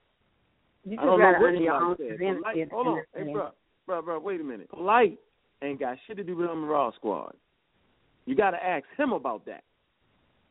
you 0.84 0.92
I 0.92 0.96
just 0.96 1.06
don't 1.06 1.18
got 1.18 1.32
know 1.32 1.38
to 1.38 1.40
what 1.40 1.48
honor 1.48 1.60
your 1.60 1.74
own 1.74 1.96
said. 1.96 2.18
Polite, 2.18 2.68
hold 2.70 2.86
on, 2.86 3.02
hey, 3.14 3.32
bro, 3.32 3.50
bro, 3.86 4.02
bro, 4.02 4.18
wait 4.20 4.40
a 4.40 4.44
minute. 4.44 4.70
Polite 4.70 5.18
ain't 5.62 5.80
got 5.80 5.96
shit 6.06 6.16
to 6.16 6.24
do 6.24 6.36
with 6.36 6.48
the 6.48 6.54
Raw 6.54 6.90
Squad. 6.92 7.34
You 8.26 8.34
got 8.34 8.50
to 8.50 8.62
ask 8.62 8.84
him 8.96 9.12
about 9.12 9.46
that. 9.46 9.64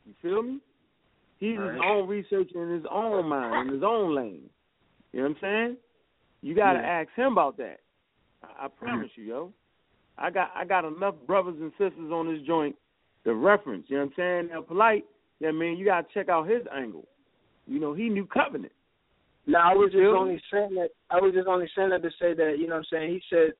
You 0.05 0.13
feel 0.21 0.41
me? 0.41 0.59
He's 1.39 1.51
his 1.51 1.59
Right. 1.59 1.81
own 1.83 2.07
researcher 2.07 2.63
in 2.63 2.69
his 2.75 2.85
own 2.89 3.27
mind, 3.27 3.67
in 3.67 3.73
his 3.75 3.83
own 3.83 4.15
lane. 4.15 4.49
You 5.11 5.21
know 5.21 5.29
what 5.29 5.37
I'm 5.37 5.41
saying? 5.41 5.77
You 6.41 6.55
got 6.55 6.73
to 6.73 6.79
Yeah. 6.79 7.01
ask 7.01 7.09
him 7.11 7.33
about 7.33 7.57
that. 7.57 7.81
I, 8.43 8.65
I 8.65 8.67
promise 8.67 9.11
you, 9.15 9.23
yo. 9.23 9.53
I 10.17 10.31
got 10.31 10.51
I 10.55 10.65
got 10.65 10.85
enough 10.85 11.15
brothers 11.27 11.59
and 11.59 11.71
sisters 11.73 12.11
on 12.11 12.27
this 12.33 12.41
joint 12.47 12.75
to 13.27 13.35
reference. 13.35 13.85
You 13.89 13.97
know 13.97 14.03
what 14.03 14.23
I'm 14.23 14.47
saying? 14.47 14.49
Now, 14.53 14.61
polite. 14.61 15.05
Yeah, 15.39 15.51
man, 15.51 15.77
you 15.77 15.85
got 15.85 16.07
to 16.07 16.13
check 16.13 16.29
out 16.29 16.49
his 16.49 16.63
angle. 16.73 17.05
You 17.67 17.79
know, 17.79 17.93
he 17.93 18.09
knew 18.09 18.25
covenant. 18.25 18.71
No, 19.45 19.59
I 19.59 19.73
was 19.73 19.91
just 19.91 20.03
only 20.03 20.41
saying 20.51 20.75
that. 20.75 20.89
I 21.11 21.17
was 21.17 21.33
just 21.33 21.47
only 21.47 21.69
saying 21.75 21.89
that 21.91 22.01
to 22.01 22.09
say 22.19 22.33
that 22.33 22.55
you 22.57 22.67
know 22.67 22.75
what 22.75 22.85
I'm 22.91 22.99
saying. 22.99 23.11
He 23.11 23.21
said, 23.29 23.51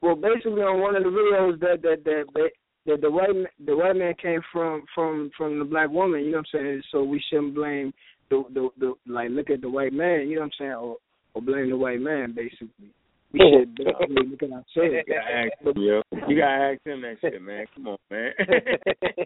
well, 0.00 0.16
basically 0.16 0.62
on 0.62 0.80
one 0.80 0.96
of 0.96 1.04
the 1.04 1.10
videos 1.10 1.60
that 1.60 1.82
that 1.82 2.04
that 2.04 2.24
that, 2.34 2.50
that 2.86 3.00
the 3.00 3.10
white 3.10 3.28
the 3.64 3.76
white 3.76 3.96
man 3.96 4.14
came 4.20 4.40
from 4.52 4.84
from 4.94 5.30
from 5.36 5.58
the 5.58 5.64
black 5.64 5.90
woman. 5.90 6.24
You 6.24 6.32
know 6.32 6.38
what 6.38 6.46
I'm 6.54 6.60
saying. 6.60 6.82
So 6.90 7.02
we 7.02 7.22
shouldn't 7.28 7.54
blame 7.54 7.92
the 8.30 8.44
the, 8.54 8.68
the 8.78 8.94
like 9.06 9.30
look 9.30 9.50
at 9.50 9.60
the 9.60 9.68
white 9.68 9.92
man. 9.92 10.28
You 10.28 10.36
know 10.36 10.42
what 10.42 10.46
I'm 10.46 10.58
saying, 10.58 10.72
or 10.72 10.96
or 11.34 11.42
blame 11.42 11.70
the 11.70 11.76
white 11.76 12.00
man 12.00 12.34
basically. 12.34 12.90
We 13.38 13.42
should 13.76 13.94
I 14.00 14.06
mean, 14.06 14.30
look 14.30 14.42
at 14.42 14.50
ourselves. 14.50 14.66
You 14.76 15.04
gotta 15.06 15.34
ask 15.34 15.52
him, 15.60 15.82
yo. 15.82 16.02
You 16.28 16.36
gotta 16.38 16.62
ask 16.72 16.80
him 16.86 17.02
that 17.02 17.16
shit, 17.20 17.42
man. 17.42 17.66
Come 17.74 17.88
on, 17.88 17.98
man. 18.10 18.32
hey, 18.38 18.54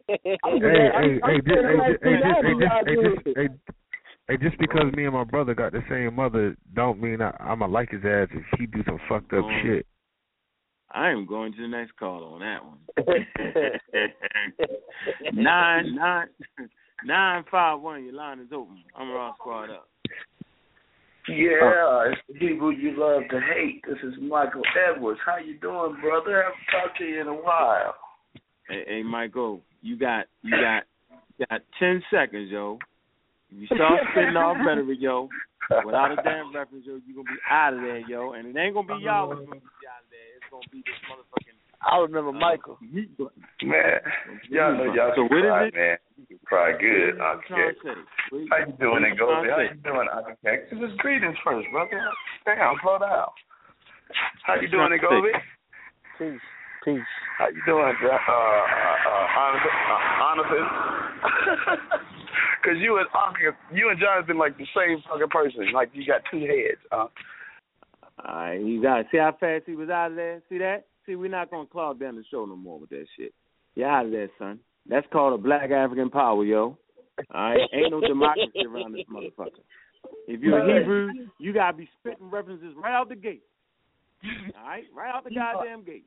hey, 0.08 0.36
hey, 0.94 1.20
hey, 1.24 1.38
just, 1.46 1.62
hey, 1.62 1.76
hey, 2.02 2.16
just, 2.18 2.86
hey, 2.86 2.96
just, 2.96 3.36
hey, 3.36 3.48
hey, 4.28 4.36
just 4.38 4.58
because 4.58 4.92
me 4.96 5.04
and 5.04 5.14
my 5.14 5.24
brother 5.24 5.54
got 5.54 5.72
the 5.72 5.82
same 5.88 6.14
mother, 6.16 6.56
don't 6.74 7.00
mean 7.00 7.22
I, 7.22 7.30
I'ma 7.40 7.66
like 7.66 7.90
his 7.90 8.04
ass 8.04 8.28
if 8.32 8.44
he 8.58 8.66
do 8.66 8.82
some 8.84 8.98
fucked 9.08 9.32
up 9.32 9.44
Oh. 9.44 9.50
shit. 9.62 9.86
I 10.92 11.10
am 11.10 11.24
going 11.24 11.52
to 11.52 11.62
the 11.62 11.68
next 11.68 11.96
call 11.96 12.24
on 12.24 12.40
that 12.40 12.64
one. 12.64 12.78
nine 15.32 15.94
nine 15.94 16.26
nine 17.04 17.44
five 17.48 17.80
one. 17.80 18.02
Your 18.04 18.14
line 18.14 18.40
is 18.40 18.48
open. 18.52 18.82
Amun-Ra 18.98 19.34
Squad 19.38 19.70
up. 19.70 19.88
Yeah, 21.28 21.60
uh, 21.62 22.10
it's 22.10 22.20
the 22.28 22.34
people 22.34 22.72
you 22.72 22.94
love 22.96 23.22
to 23.30 23.40
hate. 23.40 23.84
This 23.86 23.98
is 24.02 24.14
Michael 24.20 24.62
Edwards. 24.88 25.20
How 25.24 25.36
you 25.36 25.58
doing, 25.58 26.00
brother? 26.00 26.42
I 26.42 26.50
haven't 26.50 26.66
talked 26.72 26.98
to 26.98 27.04
you 27.04 27.20
in 27.20 27.28
a 27.28 27.34
while. 27.34 27.94
Hey, 28.68 28.84
hey, 28.86 29.02
Michael, 29.02 29.60
you 29.82 29.98
got 29.98 30.26
you 30.42 30.52
got 30.52 30.84
you 31.36 31.46
got 31.50 31.60
ten 31.78 32.02
seconds, 32.10 32.50
yo. 32.50 32.78
You 33.50 33.66
start 33.66 34.00
spitting 34.12 34.36
off 34.36 34.56
rhetoric, 34.64 34.98
yo. 35.00 35.28
Without 35.84 36.10
a 36.12 36.16
damn 36.22 36.54
reference, 36.54 36.84
yo, 36.86 36.98
you 37.06 37.14
gonna 37.14 37.30
be 37.30 37.40
out 37.48 37.74
of 37.74 37.80
there, 37.80 38.00
yo. 38.08 38.32
And 38.32 38.48
it 38.48 38.58
ain't 38.58 38.74
gonna 38.74 38.88
be 38.88 39.04
y'all 39.04 39.28
that's 39.28 39.44
gonna 39.44 39.60
be 39.60 39.86
out 39.86 40.02
of 40.02 40.10
there. 40.10 40.28
It's 40.40 40.48
gonna 40.50 40.70
be 40.72 40.82
this 40.82 40.98
motherfucking. 41.06 41.59
I 41.82 41.96
remember 41.98 42.32
Michael. 42.32 42.76
Man, 42.82 44.00
y'all 44.50 44.76
know 44.76 44.92
y'all 44.92 45.12
So 45.16 45.24
can 45.28 45.32
what 45.32 45.38
is 45.40 45.48
cry, 45.48 45.66
it? 45.66 45.74
man. 45.74 45.96
You 46.20 46.26
can 46.26 46.38
cry 46.44 46.72
good, 46.76 47.16
What 47.16 47.40
you 47.40 47.48
trying 47.48 47.72
Uncle 47.72 47.72
to 47.72 47.80
say? 47.80 48.00
What 48.30 48.48
How 48.52 48.58
you 48.60 48.72
doing, 48.76 49.00
what 49.00 49.08
you 49.08 49.16
Ngozi? 49.16 49.48
How 49.48 49.60
you 49.64 49.80
doing, 49.80 50.08
Uncle 50.12 50.36
This 50.44 50.90
is 50.90 50.96
greetings 50.98 51.36
first, 51.42 51.66
brother. 51.72 52.00
Damn, 52.44 52.76
slow 52.84 52.98
down. 53.00 53.32
How 54.44 54.60
you 54.60 54.68
doing, 54.68 54.92
trying 54.92 55.00
to 55.00 55.06
Ngozi? 55.08 55.32
Peace, 56.20 56.44
peace. 56.84 57.10
How 57.38 57.48
you 57.48 57.62
doing, 57.64 57.80
uh, 57.80 58.12
uh, 58.12 58.36
uh, 59.08 59.24
Jonathan? 59.32 59.72
Uh, 59.88 60.00
Jonathan? 60.20 60.64
Cause 62.62 62.76
you 62.76 62.98
and 62.98 63.08
Uncle, 63.16 63.56
you 63.72 63.88
and 63.88 63.98
Jonathan 63.98 64.36
like 64.36 64.58
the 64.58 64.66
same 64.76 65.00
fucking 65.08 65.32
person. 65.32 65.72
Like 65.72 65.88
you 65.94 66.04
got 66.04 66.20
two 66.30 66.40
heads. 66.40 66.80
Uh. 66.92 67.06
Alright, 68.20 68.60
you 68.60 68.82
got 68.82 69.06
see 69.10 69.16
how 69.16 69.34
fast 69.40 69.64
he 69.64 69.74
was 69.74 69.88
out 69.88 70.10
of 70.10 70.16
there? 70.16 70.42
See 70.50 70.58
that? 70.58 70.84
See, 71.10 71.16
we're 71.16 71.28
not 71.28 71.50
gonna 71.50 71.66
clog 71.66 71.98
down 71.98 72.14
the 72.14 72.22
show 72.30 72.44
no 72.44 72.54
more 72.54 72.78
with 72.78 72.90
that 72.90 73.04
shit. 73.16 73.34
You're 73.74 73.88
out 73.88 74.06
of 74.06 74.12
there, 74.12 74.30
son. 74.38 74.60
That's 74.86 75.06
called 75.12 75.34
a 75.34 75.42
black 75.42 75.72
African 75.72 76.08
power, 76.08 76.44
yo. 76.44 76.78
Alright? 77.34 77.58
Ain't 77.72 77.90
no 77.90 78.00
democracy 78.00 78.64
around 78.64 78.92
this 78.92 79.02
motherfucker. 79.12 79.64
If 80.28 80.40
you're 80.40 80.60
a 80.60 80.78
Hebrew, 80.78 81.10
you 81.40 81.52
gotta 81.52 81.76
be 81.76 81.88
spitting 81.98 82.30
references 82.30 82.74
right 82.80 82.94
out 82.94 83.08
the 83.08 83.16
gate. 83.16 83.42
Alright? 84.56 84.84
Right 84.94 85.12
out 85.12 85.24
the 85.24 85.34
goddamn 85.34 85.82
gate. 85.82 86.04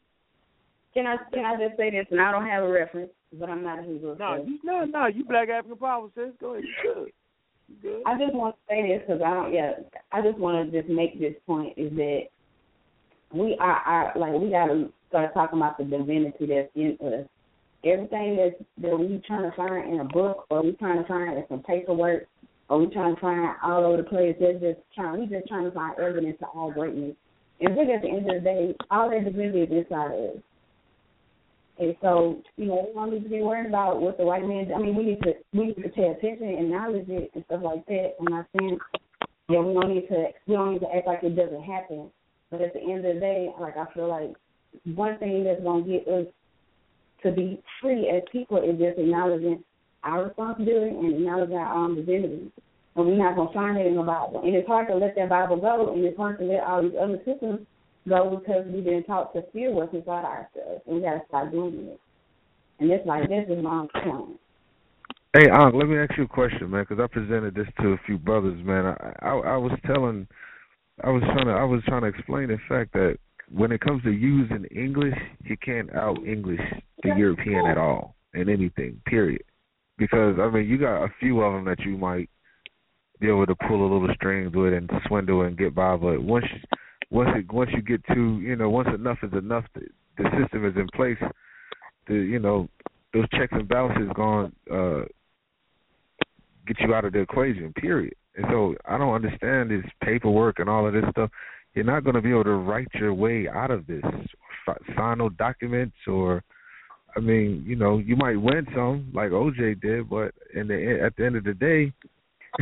Can 0.94 1.06
I 1.06 1.18
can 1.34 1.44
I 1.44 1.58
just 1.58 1.76
say 1.76 1.90
this? 1.90 2.06
And 2.10 2.22
I 2.22 2.32
don't 2.32 2.48
have 2.48 2.64
a 2.64 2.70
reference, 2.70 3.12
but 3.38 3.50
I'm 3.50 3.62
not 3.62 3.80
a 3.80 3.82
Hebrew. 3.82 4.16
No, 4.18 4.38
so- 4.38 4.48
you 4.48 4.60
no, 4.64 4.86
no, 4.86 5.08
you 5.08 5.26
black 5.26 5.50
African 5.50 5.78
power, 5.80 6.08
sis. 6.16 6.32
Go 6.40 6.54
ahead, 6.54 6.64
you 6.64 6.94
good. 6.94 7.12
You 7.68 7.76
good. 7.82 8.04
I 8.06 8.18
just 8.18 8.34
want 8.34 8.56
to 8.56 8.74
say 8.74 8.88
this 8.88 9.02
because 9.06 9.22
I 9.22 9.34
don't. 9.34 9.54
Yeah, 9.54 9.72
I 10.14 10.22
just 10.22 10.38
want 10.38 10.72
to 10.72 10.82
just 10.82 10.90
make 10.90 11.20
this 11.20 11.34
point 11.46 11.74
is 11.78 11.92
that 11.98 12.22
we 13.34 13.58
are, 13.60 13.82
are 13.86 14.14
like 14.16 14.34
we 14.34 14.50
got 14.50 14.68
to 14.68 14.90
start 15.10 15.34
talking 15.34 15.60
about 15.60 15.78
the 15.78 15.84
divinity 15.84 16.46
that's 16.48 16.70
in 16.76 16.98
us. 17.02 17.28
Everything 17.86 18.38
that's 18.38 18.56
that 18.82 18.98
we 18.98 19.22
trying 19.28 19.50
to 19.50 19.56
find 19.56 19.94
in 19.94 20.00
a 20.00 20.06
book, 20.06 20.46
or 20.50 20.64
we 20.64 20.72
trying 20.74 21.02
to 21.02 21.08
find 21.08 21.38
in 21.38 21.44
some 21.50 21.64
paperwork, 21.64 22.28
or 22.70 22.80
we 22.80 22.88
trying 22.88 23.16
to 23.16 23.22
find 23.22 23.56
all 23.64 23.86
over 23.86 23.98
the 23.98 24.04
place. 24.04 24.36
That's 24.40 24.60
just 24.60 24.80
trying. 24.96 25.20
We 25.20 25.26
just 25.28 25.48
trying 25.48 25.66
to 25.66 25.72
find 25.72 26.00
evidence 26.00 26.38
of 26.42 26.50
all 26.56 26.72
greatness. 26.72 27.16
And 27.60 27.76
really, 27.78 27.94
at 27.94 28.02
the 28.02 28.10
end 28.10 28.30
of 28.30 28.36
the 28.36 28.42
day, 28.42 28.76
all 28.90 29.10
that 29.10 29.26
divinity 29.26 29.62
is 29.62 29.86
inside 29.86 30.12
us. 30.12 30.38
And 31.80 31.96
so, 32.02 32.42
you 32.56 32.66
know, 32.66 32.86
we 32.88 32.94
don't 32.94 33.12
need 33.12 33.24
to 33.24 33.30
be 33.30 33.42
worried 33.42 33.68
about 33.68 34.00
what 34.00 34.18
the 34.18 34.26
white 34.26 34.46
man. 34.46 34.72
I 34.74 34.80
mean, 34.80 34.96
we 34.96 35.04
need 35.04 35.22
to 35.24 35.34
we 35.54 35.68
need 35.68 35.84
to 35.84 35.90
pay 35.90 36.08
attention 36.08 36.48
and 36.48 36.66
acknowledge 36.68 37.10
it 37.10 37.32
and 37.34 37.44
stuff 37.46 37.62
like 37.64 37.86
that. 37.88 38.14
I'm 38.20 38.26
not 38.26 38.46
saying, 38.58 38.78
yeah, 39.50 39.60
we 39.60 39.74
don't 39.74 39.94
need 39.94 40.08
to 40.08 40.28
we 40.48 40.54
don't 40.54 40.74
need 40.74 40.80
to 40.80 40.96
act 40.96 41.08
like 41.08 41.24
it 41.24 41.36
doesn't 41.36 41.64
happen. 41.64 42.12
But 42.54 42.62
at 42.62 42.74
the 42.74 42.82
end 42.82 43.04
of 43.04 43.16
the 43.16 43.20
day, 43.20 43.50
like 43.60 43.78
I 43.78 43.92
feel 43.96 44.08
like 44.08 44.36
one 44.94 45.18
thing 45.18 45.44
that's 45.44 45.64
gonna 45.64 45.82
get 45.82 46.08
us 46.08 46.28
to 47.24 47.32
be 47.32 47.60
free 47.82 48.08
as 48.10 48.22
people 48.32 48.58
is 48.58 48.78
just 48.78 49.00
acknowledging 49.00 49.64
our 50.04 50.26
responsibility 50.26 50.96
and 50.96 51.16
acknowledging 51.16 51.56
our 51.56 51.74
own 51.74 51.96
divinity. 51.96 52.52
And 52.96 53.08
we're 53.08 53.18
not 53.18 53.36
gonna 53.36 53.52
find 53.54 53.76
it 53.80 53.88
in 53.88 53.96
the 53.96 54.04
Bible. 54.04 54.44
And 54.46 54.54
it's 54.54 54.68
hard 54.68 54.88
to 54.90 54.96
let 54.96 55.16
that 55.16 55.30
Bible 55.30 55.58
go, 55.58 55.94
and 55.94 56.06
it's 56.06 56.16
hard 56.16 56.38
to 56.38 56.46
let 56.46 56.64
all 56.64 56.84
these 56.84 56.92
other 57.02 57.20
systems 57.26 57.66
go 58.08 58.38
because 58.38 58.68
we've 58.72 58.84
been 58.84 59.04
taught 59.06 59.34
to 59.34 59.42
fear 59.52 59.72
what's 59.72 59.92
inside 59.92 60.24
ourselves, 60.24 60.84
and 60.86 60.98
we 60.98 61.02
gotta 61.02 61.24
stop 61.28 61.50
doing 61.50 61.88
it. 61.88 62.00
And 62.80 62.92
it's 62.92 63.08
like 63.08 63.30
this 63.30 63.46
is 63.50 63.64
my 63.64 63.88
challenge. 63.94 64.38
Hey, 65.34 65.50
Unc, 65.50 65.74
let 65.74 65.88
me 65.88 65.98
ask 65.98 66.16
you 66.20 66.26
a 66.26 66.28
question, 66.28 66.70
man, 66.70 66.86
because 66.88 67.04
I 67.04 67.08
presented 67.08 67.56
this 67.56 67.66
to 67.82 67.94
a 67.94 67.98
few 68.06 68.20
brothers, 68.20 68.64
man. 68.64 68.86
I, 68.86 69.14
I 69.24 69.32
I 69.32 69.58
was 69.58 69.72
telling, 69.88 70.28
I 71.02 71.10
was 71.10 71.24
trying 71.24 71.46
to 71.46 71.54
I 71.54 71.64
was 71.64 71.82
trying 71.86 72.02
to 72.02 72.08
explain 72.08 72.50
the 72.50 72.58
fact 72.70 72.94
that 72.94 73.18
when 73.52 73.72
it 73.72 73.82
comes 73.82 74.04
to 74.04 74.12
using 74.12 74.66
English, 74.66 75.18
you 75.44 75.58
can't 75.58 75.94
out 75.96 76.18
English 76.26 76.62
the 77.02 77.10
European 77.18 77.66
at 77.66 77.78
all 77.78 78.16
in 78.34 78.50
anything, 78.50 79.02
period. 79.06 79.44
Because 79.98 80.38
I 80.40 80.50
mean, 80.50 80.68
you 80.68 80.78
got 80.78 81.04
a 81.04 81.14
few 81.20 81.42
of 81.42 81.54
them 81.54 81.66
that 81.66 81.80
you 81.86 81.98
might 81.98 82.30
be 83.20 83.28
able 83.28 83.46
to 83.46 83.56
pull 83.68 83.82
a 83.82 83.92
little 83.92 84.14
strings 84.16 84.54
with 84.54 84.74
and 84.74 84.90
swindle 85.08 85.42
and 85.44 85.58
get 85.58 85.74
by, 85.74 85.96
but 85.96 86.22
once 86.22 86.46
once 87.10 87.30
it 87.36 87.52
once 87.52 87.70
you 87.74 87.82
get 87.82 88.06
to 88.14 88.40
you 88.40 88.56
know 88.56 88.70
once 88.70 88.90
enough 88.94 89.18
is 89.24 89.34
enough, 89.34 89.66
the, 89.74 89.82
the 90.18 90.30
system 90.42 90.66
is 90.66 90.76
in 90.76 90.88
place. 90.96 91.18
The 92.08 92.16
you 92.16 92.40
know 92.40 92.68
those 93.14 93.30
checks 93.32 93.54
and 93.54 93.68
balances 93.68 94.10
going 94.16 94.52
uh 94.72 95.06
get 96.68 96.80
you 96.80 96.94
out 96.94 97.06
of 97.06 97.14
the 97.14 97.20
equation. 97.20 97.74
Period. 97.74 98.16
And 98.36 98.46
so 98.50 98.76
I 98.86 98.98
don't 98.98 99.14
understand 99.14 99.70
this 99.70 99.86
paperwork 100.04 100.60
and 100.60 100.70
all 100.70 100.88
of 100.88 100.94
this 100.94 101.04
stuff. 101.12 101.30
You're 101.74 101.86
not 101.86 102.04
going 102.04 102.16
to 102.16 102.22
be 102.22 102.32
able 102.32 102.44
to 102.46 102.52
write 102.56 102.88
your 102.94 103.14
way 103.14 103.48
out 103.48 103.72
of 103.72 103.86
this. 103.88 104.04
Sign 104.96 105.18
no 105.18 105.30
documents 105.30 105.96
or 106.08 106.44
I 107.16 107.20
mean, 107.20 107.64
you 107.66 107.76
know, 107.76 108.00
you 108.00 108.16
might 108.16 108.38
win 108.38 108.66
some 108.74 109.12
like 109.14 109.30
OJ 109.30 109.82
did, 109.82 110.10
but 110.10 110.34
in 110.56 110.68
the 110.68 111.00
at 111.06 111.16
the 111.16 111.26
end 111.26 111.36
of 111.36 111.44
the 111.44 111.54
day, 111.54 111.94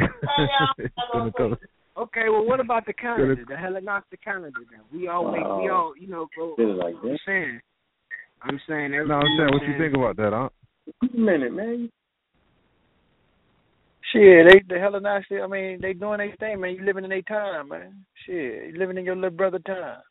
it's 0.77 0.93
gonna 1.13 1.31
go. 1.37 1.55
Okay, 1.97 2.29
well, 2.29 2.45
what 2.45 2.59
about 2.59 2.85
the 2.85 2.93
Canada? 2.93 3.41
The 3.47 3.55
hell 3.55 3.77
not 3.81 4.03
the 4.11 4.17
Canada 4.17 4.51
then? 4.71 4.81
We 4.91 5.07
all 5.07 5.31
make, 5.31 5.41
we 5.43 5.69
Oh. 5.69 5.73
all, 5.73 5.93
you 5.97 6.07
know, 6.07 6.27
go. 6.37 6.55
like 6.57 6.95
I'm 7.01 7.09
that. 7.09 7.19
saying, 7.25 7.59
I'm 8.41 8.59
saying. 8.67 8.91
No, 8.91 9.15
I'm 9.15 9.37
saying, 9.37 9.49
what 9.53 9.63
you 9.63 9.77
think 9.77 9.95
about 9.95 10.17
that, 10.17 10.33
huh? 10.33 10.49
Wait 11.01 11.13
a 11.13 11.17
minute, 11.17 11.53
man. 11.53 11.89
Shit, 14.11 14.47
they 14.47 14.61
the 14.67 14.79
hell 14.79 14.99
not 14.99 15.23
I 15.31 15.47
mean, 15.47 15.79
they 15.81 15.93
doing 15.93 16.17
their 16.17 16.35
thing, 16.39 16.59
man. 16.59 16.75
You 16.75 16.85
living 16.85 17.03
in 17.03 17.09
their 17.09 17.21
time, 17.21 17.69
man. 17.69 18.05
Shit, 18.25 18.73
you 18.73 18.75
living 18.77 18.97
in 18.97 19.05
your 19.05 19.15
little 19.15 19.29
brother 19.29 19.59
time. 19.59 20.01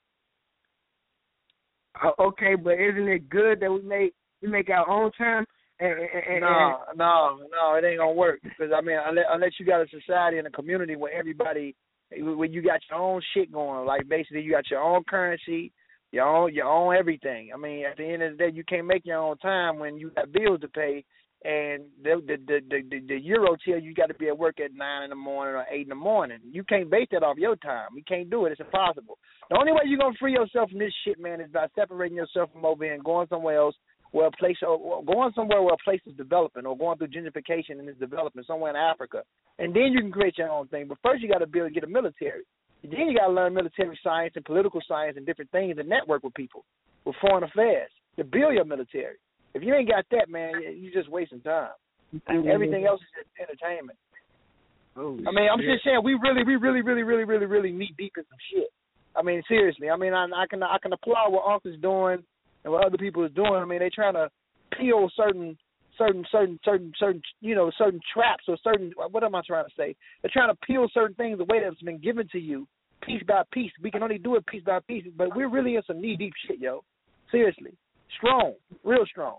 Uh, 2.02 2.10
okay, 2.18 2.54
but 2.54 2.80
isn't 2.80 3.08
it 3.08 3.28
good 3.28 3.60
that 3.60 3.70
we 3.70 3.82
make 3.82 4.14
we 4.40 4.48
make 4.48 4.70
our 4.70 4.88
own 4.88 5.10
time? 5.12 5.44
And, 5.80 5.92
and, 5.92 6.24
and, 6.28 6.40
No, 6.40 6.78
no, 6.96 7.38
no, 7.50 7.74
it 7.74 7.84
ain't 7.84 7.98
gonna 7.98 8.12
work 8.12 8.40
because 8.42 8.72
I 8.74 8.80
mean, 8.80 8.98
unless, 9.04 9.26
unless 9.30 9.52
you 9.58 9.66
got 9.66 9.80
a 9.80 9.86
society 9.88 10.38
and 10.38 10.46
a 10.46 10.50
community 10.50 10.96
where 10.96 11.12
everybody, 11.12 11.74
where 12.10 12.48
you 12.48 12.62
got 12.62 12.80
your 12.90 13.00
own 13.00 13.20
shit 13.34 13.52
going, 13.52 13.86
like 13.86 14.08
basically 14.08 14.42
you 14.42 14.52
got 14.52 14.70
your 14.70 14.82
own 14.82 15.04
currency, 15.04 15.72
your 16.12 16.24
own, 16.26 16.54
your 16.54 16.66
own 16.66 16.94
everything. 16.94 17.50
I 17.54 17.58
mean, 17.58 17.84
at 17.86 17.96
the 17.96 18.04
end 18.04 18.22
of 18.22 18.32
the 18.32 18.38
day, 18.38 18.50
you 18.52 18.64
can't 18.64 18.86
make 18.86 19.06
your 19.06 19.18
own 19.18 19.38
time 19.38 19.78
when 19.78 19.96
you 19.96 20.10
got 20.10 20.32
bills 20.32 20.60
to 20.60 20.68
pay, 20.68 21.04
and 21.44 21.84
the 22.02 22.20
the 22.26 22.36
the 22.46 22.82
the, 22.90 23.00
the, 23.08 23.18
euro 23.18 23.56
tell 23.64 23.80
you 23.80 23.94
got 23.94 24.06
to 24.06 24.14
be 24.14 24.28
at 24.28 24.36
work 24.36 24.60
at 24.60 24.74
nine 24.74 25.04
in 25.04 25.10
the 25.10 25.16
morning 25.16 25.54
or 25.54 25.64
eight 25.70 25.82
in 25.82 25.88
the 25.88 25.94
morning. 25.94 26.38
You 26.50 26.64
can't 26.64 26.90
base 26.90 27.08
that 27.12 27.22
off 27.22 27.38
your 27.38 27.56
time. 27.56 27.88
You 27.96 28.02
can't 28.06 28.28
do 28.28 28.44
it. 28.44 28.52
It's 28.52 28.60
impossible. 28.60 29.16
The 29.48 29.56
only 29.58 29.72
way 29.72 29.80
you're 29.86 29.98
gonna 29.98 30.14
free 30.20 30.32
yourself 30.32 30.68
from 30.68 30.78
this 30.78 30.92
shit, 31.04 31.18
man, 31.18 31.40
is 31.40 31.50
by 31.50 31.66
separating 31.74 32.16
yourself 32.16 32.50
from 32.52 32.66
over 32.66 32.84
here 32.84 32.92
and 32.92 33.02
going 33.02 33.26
somewhere 33.28 33.56
else 33.56 33.74
where 34.12 34.26
a 34.26 34.30
place 34.32 34.56
or 34.66 35.02
going 35.04 35.32
somewhere 35.34 35.62
where 35.62 35.74
a 35.74 35.84
place 35.84 36.00
is 36.06 36.14
developing 36.16 36.66
or 36.66 36.76
going 36.76 36.98
through 36.98 37.08
gentrification 37.08 37.78
and 37.78 37.88
it's 37.88 37.98
developing 37.98 38.42
somewhere 38.46 38.70
in 38.70 38.76
Africa. 38.76 39.22
And 39.58 39.74
then 39.74 39.92
you 39.92 40.00
can 40.00 40.12
create 40.12 40.36
your 40.36 40.50
own 40.50 40.68
thing. 40.68 40.88
But 40.88 40.98
first 41.02 41.22
you 41.22 41.28
gotta 41.28 41.46
build 41.46 41.72
get 41.72 41.84
a 41.84 41.86
military. 41.86 42.42
Then 42.82 43.08
you 43.08 43.18
gotta 43.18 43.32
learn 43.32 43.54
military 43.54 43.98
science 44.02 44.34
and 44.36 44.44
political 44.44 44.80
science 44.86 45.16
and 45.16 45.24
different 45.24 45.50
things 45.52 45.76
and 45.78 45.88
network 45.88 46.22
with 46.22 46.34
people 46.34 46.66
with 47.06 47.16
foreign 47.20 47.44
affairs 47.44 47.90
to 48.16 48.24
build 48.24 48.54
your 48.54 48.64
military. 48.66 49.16
If 49.54 49.62
you 49.62 49.74
ain't 49.74 49.88
got 49.88 50.04
that, 50.10 50.28
man, 50.28 50.52
you're 50.76 50.92
just 50.92 51.10
wasting 51.10 51.40
time. 51.40 51.70
Mm-hmm. 52.14 52.48
Everything 52.48 52.86
else 52.86 53.00
is 53.00 53.24
just 53.24 53.30
entertainment. 53.38 53.98
Holy 54.96 55.24
I 55.26 55.30
mean, 55.30 55.48
I'm 55.52 55.60
shit. 55.60 55.74
just 55.74 55.84
saying 55.84 56.00
we 56.02 56.14
really, 56.14 56.42
we 56.44 56.56
really, 56.56 56.82
really, 56.82 57.02
really, 57.02 57.24
really, 57.24 57.46
really 57.46 57.72
knee 57.72 57.94
deep 57.96 58.12
in 58.16 58.24
some 58.24 58.38
shit. 58.52 58.70
I 59.14 59.22
mean, 59.22 59.42
seriously. 59.48 59.90
I 59.90 59.96
mean, 59.96 60.14
I, 60.14 60.24
I 60.24 60.46
can 60.48 60.62
I 60.62 60.76
can 60.82 60.92
applaud 60.92 61.30
what 61.30 61.50
Uncle's 61.50 61.80
doing 61.80 62.22
and 62.64 62.72
what 62.72 62.84
other 62.86 62.98
people 62.98 63.24
is 63.24 63.32
doing. 63.32 63.54
I 63.54 63.64
mean, 63.64 63.80
they 63.80 63.90
trying 63.90 64.14
to 64.14 64.28
peel 64.78 65.08
certain 65.16 65.56
certain 65.98 66.24
certain 66.30 66.58
certain 66.64 66.92
certain 66.98 67.22
you 67.40 67.54
know 67.54 67.70
certain 67.76 68.00
traps 68.12 68.44
or 68.48 68.56
certain 68.62 68.92
what 69.10 69.22
am 69.22 69.34
I 69.34 69.42
trying 69.46 69.66
to 69.66 69.70
say? 69.76 69.94
They're 70.22 70.30
trying 70.32 70.52
to 70.54 70.58
peel 70.66 70.88
certain 70.92 71.14
things 71.14 71.40
away 71.40 71.60
that's 71.62 71.80
been 71.82 71.98
given 71.98 72.28
to 72.32 72.38
you 72.38 72.66
piece 73.02 73.22
by 73.26 73.42
piece. 73.52 73.72
We 73.82 73.90
can 73.90 74.02
only 74.02 74.18
do 74.18 74.36
it 74.36 74.46
piece 74.46 74.64
by 74.64 74.80
piece, 74.86 75.04
but 75.16 75.34
we're 75.34 75.50
really 75.50 75.76
in 75.76 75.82
some 75.86 76.00
knee 76.00 76.16
deep 76.16 76.32
shit, 76.46 76.58
yo. 76.58 76.84
Seriously, 77.30 77.72
strong, 78.16 78.54
real 78.84 79.06
strong. 79.06 79.38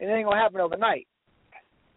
And 0.00 0.10
It 0.10 0.12
ain't 0.12 0.26
gonna 0.26 0.40
happen 0.40 0.60
overnight. 0.60 1.06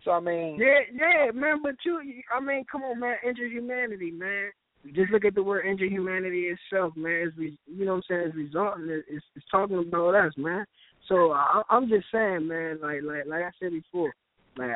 So 0.03 0.11
I 0.11 0.19
mean, 0.19 0.57
Yeah, 0.59 0.81
yeah, 0.93 1.31
man. 1.31 1.61
But 1.63 1.75
you, 1.83 1.99
I 2.35 2.39
mean, 2.39 2.65
come 2.71 2.83
on, 2.83 2.99
man. 2.99 3.15
Injure 3.27 3.47
humanity, 3.47 4.11
man. 4.11 4.51
Just 4.93 5.11
look 5.11 5.25
at 5.25 5.33
the 5.33 5.41
word 5.41 5.65
injure 5.65 5.87
humanity 5.87 6.53
itself, 6.53 6.93
man. 6.95 7.27
It's, 7.27 7.37
re- 7.37 7.57
you 7.65 7.85
know 7.85 7.93
what 7.93 7.97
I'm 7.97 8.03
saying? 8.07 8.23
It's 8.27 8.35
resulting. 8.35 9.01
It's, 9.09 9.25
it's 9.35 9.45
talking 9.49 9.79
about 9.79 10.13
us, 10.13 10.33
man. 10.37 10.63
So 11.07 11.31
I, 11.31 11.63
I'm 11.69 11.89
just 11.89 12.05
saying, 12.11 12.47
man. 12.47 12.79
Like, 12.81 13.01
like, 13.03 13.25
like 13.25 13.43
I 13.43 13.51
said 13.59 13.71
before, 13.71 14.13
like 14.57 14.71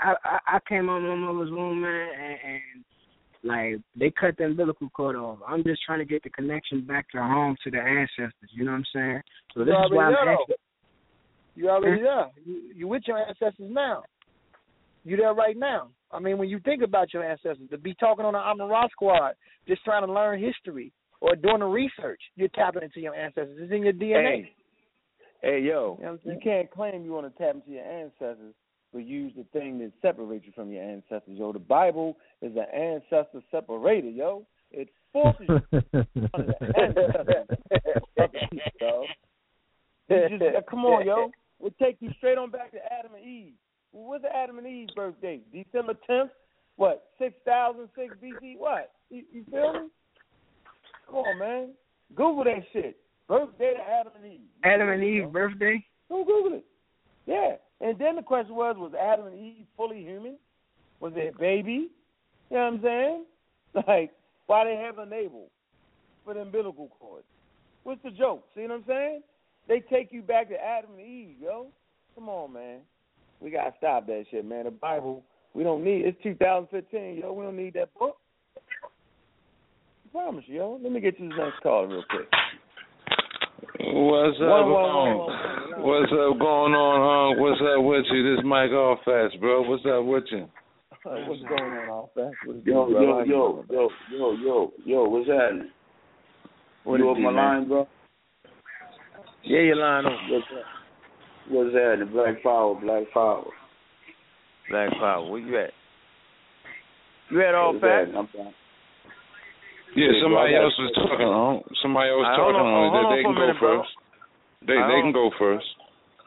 I, 0.00 0.14
I, 0.24 0.38
I 0.56 0.58
came 0.66 0.88
on 0.88 1.02
my 1.02 1.14
mother's 1.14 1.50
womb, 1.50 1.82
man, 1.82 2.08
and, 2.18 2.38
and 2.44 2.84
like 3.44 3.76
they 3.96 4.10
cut 4.10 4.36
the 4.38 4.44
umbilical 4.44 4.88
cord 4.90 5.16
off. 5.16 5.38
I'm 5.46 5.64
just 5.64 5.82
trying 5.84 5.98
to 5.98 6.04
get 6.04 6.22
the 6.22 6.30
connection 6.30 6.82
back 6.84 7.10
to 7.10 7.18
home 7.18 7.56
to 7.64 7.70
the 7.70 7.78
ancestors. 7.78 8.50
You 8.52 8.64
know 8.64 8.72
what 8.72 8.78
I'm 8.78 8.84
saying? 8.94 9.22
So 9.54 9.60
You 9.60 9.66
this 9.66 9.72
is 9.72 9.90
why 9.90 10.04
already 10.04 10.16
I'm 10.16 10.26
there, 10.26 10.34
asking. 10.34 10.54
You 11.54 11.70
already 11.70 12.02
there. 12.02 12.26
You, 12.44 12.62
you 12.74 12.88
with 12.88 13.02
your 13.06 13.18
ancestors 13.18 13.68
now. 13.70 14.04
You 15.04 15.16
there 15.16 15.34
right 15.34 15.56
now. 15.56 15.88
I 16.12 16.20
mean, 16.20 16.38
when 16.38 16.48
you 16.48 16.60
think 16.60 16.82
about 16.82 17.12
your 17.12 17.24
ancestors, 17.24 17.68
to 17.70 17.78
be 17.78 17.94
talking 17.94 18.24
on 18.24 18.34
the 18.34 18.38
Amun-Ra 18.38 18.86
squad, 18.92 19.32
just 19.66 19.82
trying 19.84 20.06
to 20.06 20.12
learn 20.12 20.40
history 20.40 20.92
or 21.20 21.34
doing 21.34 21.60
the 21.60 21.66
research, 21.66 22.20
you're 22.36 22.48
tapping 22.48 22.82
into 22.82 23.00
your 23.00 23.14
ancestors. 23.14 23.56
It's 23.60 23.72
in 23.72 23.82
your 23.82 23.92
DNA. 23.92 24.44
Hey, 24.44 24.52
hey, 25.42 25.60
yo, 25.60 25.96
You 25.98 26.06
know 26.06 26.18
you 26.24 26.38
can't 26.42 26.70
claim 26.70 27.04
you 27.04 27.12
want 27.12 27.34
to 27.34 27.42
tap 27.42 27.54
into 27.56 27.70
your 27.70 27.84
ancestors, 27.84 28.54
but 28.92 29.06
use 29.06 29.32
the 29.36 29.44
thing 29.58 29.78
that 29.78 29.92
separates 30.02 30.46
you 30.46 30.52
from 30.52 30.70
your 30.70 30.82
ancestors. 30.82 31.38
Yo, 31.38 31.52
the 31.52 31.58
Bible 31.58 32.16
is 32.40 32.52
an 32.56 32.66
ancestor 32.74 33.40
separator. 33.50 34.10
Yo, 34.10 34.46
it 34.70 34.88
forces 35.12 35.46
you 35.48 35.58
under 36.34 36.54
the 36.58 36.72
ancestors 36.78 37.46
yo. 38.80 39.04
You 40.08 40.38
just, 40.38 40.42
uh, 40.42 40.60
come 40.68 40.84
on, 40.84 41.06
yo. 41.06 41.30
We'll 41.58 41.72
take 41.80 41.96
you 42.00 42.10
straight 42.18 42.38
on 42.38 42.50
back 42.50 42.72
to 42.72 42.78
Adam 42.92 43.12
and 43.14 43.24
Eve. 43.24 43.54
Well, 43.92 44.08
what's 44.08 44.22
the 44.22 44.34
Adam 44.34 44.58
and 44.58 44.66
Eve 44.66 44.88
birthday? 44.94 45.40
December 45.52 45.94
tenth. 46.06 46.30
What? 46.76 47.10
Six 47.18 47.34
thousand 47.44 47.88
six 47.96 48.14
BC. 48.22 48.58
What? 48.58 48.92
You, 49.10 49.22
you 49.32 49.44
feel 49.50 49.72
me? 49.72 49.88
Come 51.06 51.16
on, 51.16 51.38
man. 51.38 51.68
Google 52.14 52.44
that 52.44 52.62
shit. 52.72 52.96
Birthday 53.28 53.74
to 53.74 53.82
Adam 53.82 54.12
and 54.16 54.32
Eve. 54.32 54.40
Adam 54.64 54.88
and 54.88 55.04
Eve 55.04 55.32
birthday. 55.32 55.84
Go 56.08 56.24
Google 56.24 56.58
it. 56.58 56.64
Yeah. 57.26 57.56
And 57.82 57.98
then 57.98 58.16
the 58.16 58.22
question 58.22 58.54
was, 58.54 58.76
was 58.78 58.92
Adam 58.94 59.26
and 59.26 59.38
Eve 59.38 59.66
fully 59.76 60.02
human? 60.02 60.38
Was 61.00 61.12
they 61.14 61.28
a 61.28 61.32
baby? 61.32 61.90
You 62.50 62.56
know 62.56 62.64
what 62.64 62.74
I'm 62.74 62.82
saying? 62.82 63.24
Like, 63.88 64.12
why 64.48 64.64
they 64.64 64.76
have 64.76 64.98
a 64.98 65.06
navel 65.06 65.48
for 66.26 66.34
the 66.34 66.40
umbilical 66.40 66.90
cord? 67.00 67.22
What's 67.84 68.02
the 68.02 68.10
joke? 68.10 68.44
See 68.54 68.60
what 68.60 68.70
I'm 68.70 68.84
saying? 68.86 69.22
They 69.66 69.80
take 69.80 70.12
you 70.12 70.20
back 70.20 70.50
to 70.50 70.62
Adam 70.62 70.90
and 70.98 71.00
Eve, 71.00 71.36
yo. 71.40 71.68
Come 72.14 72.28
on, 72.28 72.52
man. 72.52 72.80
We 73.40 73.50
gotta 73.50 73.72
stop 73.78 74.06
that 74.08 74.26
shit, 74.30 74.44
man. 74.44 74.64
The 74.64 74.70
Bible, 74.70 75.24
we 75.54 75.64
don't 75.64 75.82
need. 75.82 76.04
It's 76.04 76.22
2015, 76.22 77.16
yo. 77.16 77.32
We 77.32 77.44
don't 77.44 77.56
need 77.56 77.72
that 77.74 77.94
book. 77.98 78.18
I 78.84 80.12
promise 80.12 80.44
you, 80.46 80.56
yo. 80.56 80.80
Let 80.82 80.92
me 80.92 81.00
get 81.00 81.16
to 81.16 81.28
this 81.28 81.32
next 81.38 81.62
call 81.62 81.86
real 81.86 82.04
quick. 82.10 82.28
What's 83.62 84.38
up? 84.40 84.48
One, 84.48 84.70
one, 84.70 84.90
um, 84.90 85.18
one, 85.18 85.18
one, 85.18 85.82
What's 85.82 86.12
up 86.12 86.38
going 86.38 86.74
on, 86.74 86.98
Hunk? 86.98 87.40
What's 87.40 87.60
up 87.62 87.84
with 87.84 88.04
you? 88.10 88.34
This 88.34 88.44
Mike 88.44 88.70
Allfast, 88.70 89.38
bro. 89.38 89.62
What's 89.62 89.86
up 89.86 90.04
with 90.04 90.24
you? 90.32 90.48
What's 91.04 91.42
going 91.42 91.72
on, 91.72 91.88
all 91.88 92.10
fast? 92.14 92.34
What's 92.44 92.66
Yo, 92.66 92.88
yo, 92.88 93.22
yo, 93.24 93.64
yo, 93.70 93.88
yo, 94.10 94.32
yo, 94.34 94.72
yo, 94.84 95.04
what's 95.04 95.28
happening? 95.28 95.70
What 96.82 96.98
you 96.98 97.06
it 97.06 97.10
off 97.10 97.16
do, 97.16 97.22
my 97.22 97.30
man? 97.30 97.44
line, 97.44 97.68
bro? 97.68 97.88
Yeah, 99.44 99.60
your 99.60 99.76
line 99.76 100.06
open. 100.06 100.18
What's 100.30 100.46
up? 100.52 100.64
What's 101.48 101.72
that? 101.72 101.96
The 102.00 102.06
Black 102.06 102.42
Power, 102.42 102.80
Black 102.80 103.04
Power. 103.14 103.44
Black 104.70 104.90
Power. 104.90 105.30
Where 105.30 105.40
you 105.40 105.58
at? 105.58 105.70
You 107.30 107.38
had 107.38 107.54
all 107.54 107.78
facts? 107.80 108.10
Yeah, 109.94 110.08
somebody 110.22 110.54
else 110.56 110.72
was 110.78 110.92
talking 110.96 111.26
on. 111.28 111.62
Somebody 111.82 112.08
else 112.10 112.24
Right, 112.24 112.36
talking 112.36 112.56
hold 112.56 112.66
on, 112.66 112.72
on. 112.72 112.90
hold 112.90 112.96
it. 112.96 113.06
on 113.06 113.12
They 113.16 113.22
can 113.22 113.34
go 113.34 113.40
minute, 113.40 113.58
bro. 113.60 113.72
first. 113.82 113.92
They 114.66 114.78
they 114.78 114.98
can 115.04 115.12
go 115.12 115.30
first. 115.38 115.66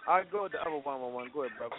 I 0.07 0.21
go 0.29 0.43
with 0.43 0.51
the 0.53 0.61
other 0.61 0.77
one 0.77 1.01
one 1.01 1.13
one. 1.13 1.29
Go 1.33 1.43
ahead, 1.43 1.57
brother. 1.57 1.75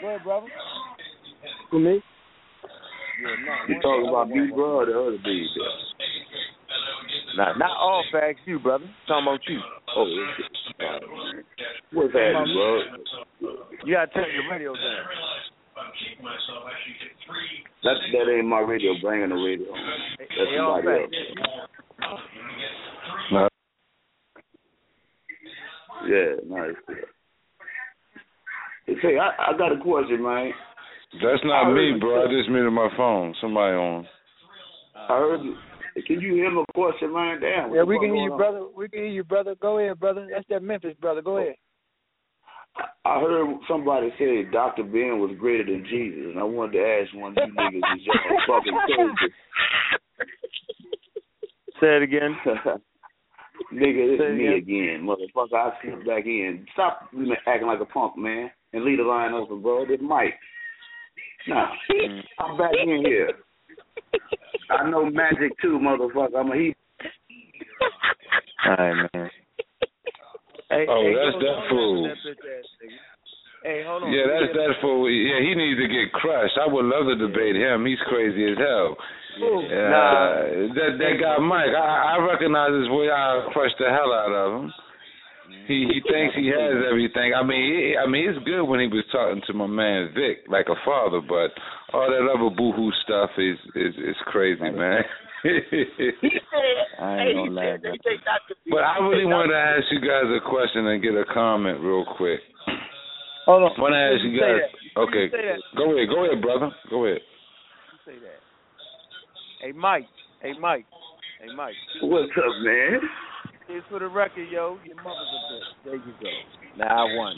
Go 0.00 0.06
ahead, 0.08 0.22
brother. 0.22 0.46
For 1.70 1.78
me? 1.80 1.98
Yeah, 3.22 3.34
no. 3.46 3.74
You 3.74 3.80
talking 3.80 4.08
about 4.08 4.28
me, 4.28 4.46
bro, 4.54 4.78
or 4.82 4.86
the 4.86 4.92
other 4.98 5.18
dude? 5.18 5.46
Not 7.36 7.58
not 7.58 7.70
all 7.76 8.04
facts, 8.12 8.40
you 8.46 8.58
brother. 8.58 8.86
Talking 9.08 9.26
about 9.26 9.40
you. 9.48 9.58
Oh, 9.96 10.06
what's 11.92 12.12
that, 12.12 12.32
bro? 12.54 13.50
You 13.84 13.94
gotta 13.94 14.12
turn 14.12 14.26
your 14.34 14.50
radio 14.50 14.74
down. 14.74 15.04
That's 17.82 18.00
that 18.12 18.32
ain't 18.32 18.46
my 18.46 18.60
radio. 18.60 18.92
Bringing 19.02 19.28
the 19.28 19.34
radio. 19.36 19.68
on. 19.72 19.78
That's 20.18 20.30
Hey, 20.50 20.58
all 20.58 20.76
somebody 20.78 21.02
else. 21.02 21.12
No. 23.32 23.48
Yeah, 26.08 26.36
nice. 26.46 26.74
Hey, 28.86 28.94
say, 29.02 29.18
I, 29.18 29.52
I 29.52 29.56
got 29.56 29.72
a 29.72 29.80
question, 29.80 30.22
man. 30.22 30.52
That's 31.22 31.42
not 31.44 31.72
me, 31.72 31.92
bro. 32.00 32.24
I 32.24 32.26
just 32.26 32.50
muted 32.50 32.72
my 32.72 32.88
phone. 32.96 33.34
Somebody 33.40 33.74
on. 33.76 34.06
I 34.96 35.18
heard 35.18 35.42
you. 35.42 35.56
Can 36.06 36.20
you 36.20 36.34
hear 36.34 36.50
my 36.50 36.64
question, 36.74 37.12
man? 37.12 37.40
Damn. 37.40 37.72
Yeah, 37.72 37.84
we 37.84 37.98
can 37.98 38.08
hear 38.08 38.24
you, 38.24 38.32
on? 38.32 38.38
brother. 38.38 38.66
We 38.76 38.88
can 38.88 39.00
hear 39.00 39.08
you, 39.08 39.24
brother. 39.24 39.54
Go 39.60 39.78
ahead, 39.78 40.00
brother. 40.00 40.26
That's 40.30 40.46
that 40.48 40.62
Memphis 40.62 40.96
brother. 41.00 41.22
Go 41.22 41.36
oh. 41.36 41.40
ahead. 41.40 41.54
I 43.04 43.20
heard 43.20 43.46
somebody 43.68 44.12
say 44.18 44.42
Dr. 44.50 44.82
Ben 44.82 45.20
was 45.20 45.30
greater 45.38 45.64
than 45.64 45.84
Jesus, 45.88 46.30
and 46.30 46.38
I 46.38 46.42
wanted 46.42 46.72
to 46.72 46.84
ask 46.84 47.14
one 47.14 47.32
of 47.32 47.38
you 47.46 47.52
niggas 47.54 47.96
is 47.96 48.06
y'all 48.06 48.40
fucking 48.46 48.78
crazy. 48.86 49.32
Say 51.80 51.96
it 51.96 52.02
again. 52.02 52.36
Nigga, 53.72 54.18
it's 54.18 54.38
me 54.38 54.56
again, 54.56 55.06
motherfucker. 55.06 55.54
I 55.54 55.70
slipped 55.82 56.06
back 56.06 56.26
in. 56.26 56.66
Stop 56.72 57.08
acting 57.46 57.68
like 57.68 57.80
a 57.80 57.84
punk, 57.84 58.16
man, 58.16 58.50
and 58.72 58.84
leave 58.84 58.98
the 58.98 59.04
line 59.04 59.32
open, 59.32 59.62
bro. 59.62 59.86
This 59.86 60.00
Mike. 60.00 60.34
Nah, 61.46 61.68
I'm 62.40 62.56
back 62.56 62.72
in 62.82 63.04
here. 63.04 63.30
I 64.70 64.88
know 64.88 65.10
magic 65.10 65.52
too, 65.60 65.78
motherfucker. 65.80 66.38
I'm 66.38 66.50
a 66.50 66.56
he. 66.56 66.74
All 68.66 68.76
right, 68.76 69.08
man. 69.12 69.30
Hey, 70.70 70.86
Oh, 70.88 71.02
hey, 71.02 71.14
that's 71.14 71.36
that 71.44 71.58
fool. 71.68 72.04
on, 72.04 72.08
that 72.08 72.18
bitch 72.24 72.44
ass 72.44 72.68
nigga. 72.80 72.98
Hey, 73.64 73.80
hold 73.86 74.02
on. 74.04 74.12
Yeah, 74.12 74.28
that's 74.28 74.52
that 74.52 74.72
fool. 74.80 75.08
Yeah, 75.08 75.40
he 75.40 75.54
needs 75.54 75.80
to 75.80 75.88
get 75.88 76.12
crushed. 76.12 76.56
I 76.60 76.68
would 76.68 76.84
love 76.84 77.06
to 77.08 77.16
debate 77.16 77.56
him. 77.56 77.86
He's 77.86 78.00
crazy 78.08 78.44
as 78.52 78.58
hell. 78.58 78.96
Uh, 79.34 79.40
Nah. 79.40 80.30
that 80.78 80.92
that 81.00 81.14
guy 81.18 81.38
Mike, 81.42 81.74
I, 81.74 82.14
I 82.14 82.24
recognize 82.24 82.70
his 82.76 82.88
way. 82.92 83.10
I 83.10 83.48
crush 83.52 83.72
the 83.80 83.88
hell 83.90 84.12
out 84.12 84.30
of 84.30 84.62
him. 84.62 84.72
He 85.66 85.88
he 85.90 86.00
thinks 86.06 86.36
he 86.36 86.48
has 86.48 86.76
everything. 86.86 87.32
I 87.34 87.42
mean, 87.42 87.62
he, 87.64 87.96
I 87.96 88.06
mean, 88.06 88.28
it's 88.28 88.38
good 88.44 88.62
when 88.62 88.80
he 88.80 88.86
was 88.86 89.04
talking 89.10 89.42
to 89.46 89.52
my 89.54 89.66
man 89.66 90.12
Vic 90.14 90.44
like 90.48 90.66
a 90.68 90.76
father, 90.84 91.20
but 91.20 91.50
all 91.92 92.06
that 92.08 92.28
other 92.30 92.54
boohoo 92.54 92.92
stuff 93.02 93.30
is 93.38 93.56
is 93.74 93.94
is 93.96 94.16
crazy, 94.26 94.70
man. 94.70 95.02
I 95.44 97.20
ain't 97.20 97.36
gonna 97.36 97.52
lie, 97.52 97.76
bro. 97.76 97.92
but 98.70 98.80
I 98.80 98.96
really 99.04 99.28
want 99.28 99.52
to 99.52 99.60
ask 99.60 99.84
you 99.92 100.00
guys 100.00 100.24
a 100.24 100.40
question 100.40 100.88
and 100.88 101.02
get 101.02 101.12
a 101.12 101.24
comment 101.32 101.80
real 101.84 102.04
quick. 102.16 102.40
Hold 103.44 103.68
on. 103.68 103.76
Want 103.76 103.92
to 103.92 104.00
ask 104.00 104.24
you 104.24 104.40
guys? 104.40 104.64
that. 104.64 104.72
Okay, 105.04 105.28
go 105.76 105.92
ahead, 105.92 106.08
go 106.08 106.24
ahead, 106.24 106.40
brother, 106.40 106.72
go 106.88 107.04
ahead. 107.04 107.20
Say 108.06 108.16
that. 108.24 108.40
Hey, 109.60 109.72
Mike. 109.72 110.08
Hey, 110.40 110.52
Mike. 110.58 110.86
Hey, 111.40 111.52
Mike. 111.54 111.76
What's 112.00 112.32
up, 112.40 112.54
man? 112.64 113.00
It's 113.68 113.84
for 113.90 113.98
the 113.98 114.08
record, 114.08 114.48
yo. 114.48 114.78
Your 114.84 114.96
mother's 114.96 115.28
a 115.28 115.40
bitch. 115.52 115.68
There 115.84 115.96
you 115.96 116.14
go. 116.20 116.28
Now 116.78 117.04
I 117.04 117.16
won. 117.16 117.36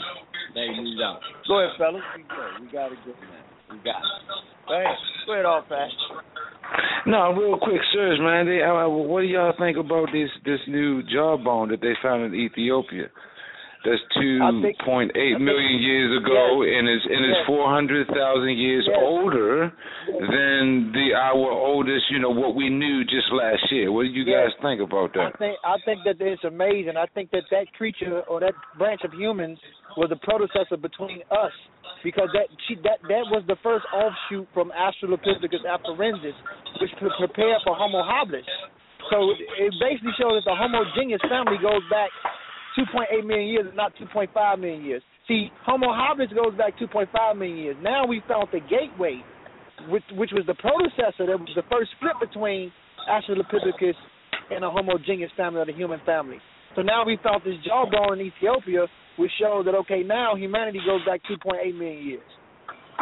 There 0.55 0.73
you 0.73 0.97
go. 0.97 1.19
Go 1.49 1.59
ahead, 1.59 1.75
fellas. 1.79 2.03
We 2.17 2.23
go. 2.23 2.51
We 2.61 2.67
got 2.71 2.93
it 2.93 2.99
good 3.05 3.15
now. 3.19 3.75
We 3.75 3.83
got 3.83 3.99
it. 3.99 4.11
Go 4.69 4.75
ahead. 4.75 4.97
Go 5.27 5.33
ahead, 5.33 5.45
all 5.45 5.65
fast. 5.69 5.95
No, 7.07 7.33
real 7.33 7.59
quick, 7.59 7.81
sirs, 7.93 8.19
man. 8.21 8.47
They, 8.47 8.63
uh, 8.63 8.89
what 8.89 9.21
do 9.21 9.27
y'all 9.27 9.53
think 9.59 9.77
about 9.77 10.09
this 10.13 10.31
this 10.45 10.61
new 10.67 11.03
jawbone 11.03 11.69
that 11.71 11.81
they 11.81 11.95
found 12.03 12.25
in 12.25 12.35
Ethiopia? 12.35 13.07
That's 13.85 14.03
two 14.19 14.41
point 14.85 15.13
eight 15.15 15.39
million 15.39 15.79
years 15.79 16.11
ago, 16.23 16.63
and 16.63 16.89
is 16.89 17.03
and 17.05 17.25
is 17.25 17.37
Yes. 17.39 17.47
four 17.47 17.69
hundred 17.69 18.09
thousand 18.09 18.57
years 18.57 18.85
Yes. 18.89 18.99
older 18.99 19.73
than 20.07 20.93
the 20.93 21.15
our 21.15 21.51
oldest. 21.51 22.11
You 22.11 22.19
know 22.19 22.31
what 22.31 22.55
we 22.55 22.69
knew 22.69 23.05
just 23.05 23.31
last 23.33 23.71
year. 23.71 23.93
What 23.93 24.03
do 24.05 24.09
you 24.09 24.25
Yes. 24.25 24.51
guys 24.53 24.63
think 24.63 24.81
about 24.81 25.13
that? 25.15 25.35
I 25.35 25.39
think 25.39 25.59
I 25.65 25.77
think 25.85 26.05
that 26.05 26.21
it's 26.21 26.45
amazing. 26.45 26.97
I 26.97 27.07
think 27.15 27.31
that 27.31 27.45
that 27.51 27.73
creature 27.75 28.23
or 28.27 28.41
that 28.41 28.55
branch 28.79 29.03
of 29.05 29.13
humans 29.13 29.59
was 29.97 30.11
a 30.11 30.17
predecessor 30.17 30.77
between 30.77 31.23
us 31.31 31.53
because 32.03 32.29
that 32.35 32.49
she, 32.67 32.75
that 32.83 32.99
that 33.09 33.25
was 33.31 33.45
the 33.47 33.57
first 33.63 33.87
offshoot 33.93 34.49
from 34.53 34.73
Australopithecus 34.73 35.63
afarensis, 35.65 36.35
which 36.81 36.91
pre- 36.99 37.11
prepared 37.19 37.63
for 37.65 37.75
Homo 37.77 38.03
habilis. 38.03 38.45
So 39.11 39.31
it 39.31 39.73
basically 39.79 40.13
shows 40.19 40.43
that 40.43 40.51
the 40.51 40.57
Homo 40.57 40.83
genus 40.97 41.21
family 41.29 41.59
goes 41.63 41.83
back 41.89 42.11
2.8 42.79 43.27
million 43.27 43.49
years, 43.49 43.67
and 43.67 43.77
not 43.77 43.93
2.5 43.97 44.59
million 44.61 44.85
years. 44.85 45.03
See, 45.29 45.49
Homo 45.65 45.89
habilis 45.89 46.35
goes 46.35 46.57
back 46.57 46.79
2.5 46.79 47.37
million 47.37 47.57
years. 47.57 47.77
Now 47.83 48.07
we 48.07 48.23
found 48.29 48.49
the 48.53 48.61
gateway, 48.61 49.23
which, 49.89 50.05
which 50.13 50.31
was 50.33 50.45
the 50.47 50.55
predecessor. 50.55 51.27
That 51.27 51.41
was 51.41 51.51
the 51.57 51.67
first 51.71 51.91
split 51.97 52.15
between 52.21 52.71
Australopithecus 53.09 53.97
and 54.51 54.63
the 54.63 54.71
Homo 54.71 54.99
genus 55.05 55.31
family 55.37 55.61
or 55.61 55.67
the 55.67 55.73
human 55.73 56.01
family. 56.07 56.39
So 56.77 56.83
now 56.83 57.05
we 57.05 57.19
found 57.25 57.43
this 57.45 57.57
jawbone 57.65 58.21
in 58.21 58.27
Ethiopia, 58.27 58.87
which 59.17 59.33
shows 59.41 59.65
that 59.65 59.75
okay, 59.75 60.03
now 60.05 60.37
humanity 60.37 60.81
goes 60.85 61.01
back 61.07 61.21
2.8 61.25 61.75
million 61.75 62.05
years. 62.05 62.31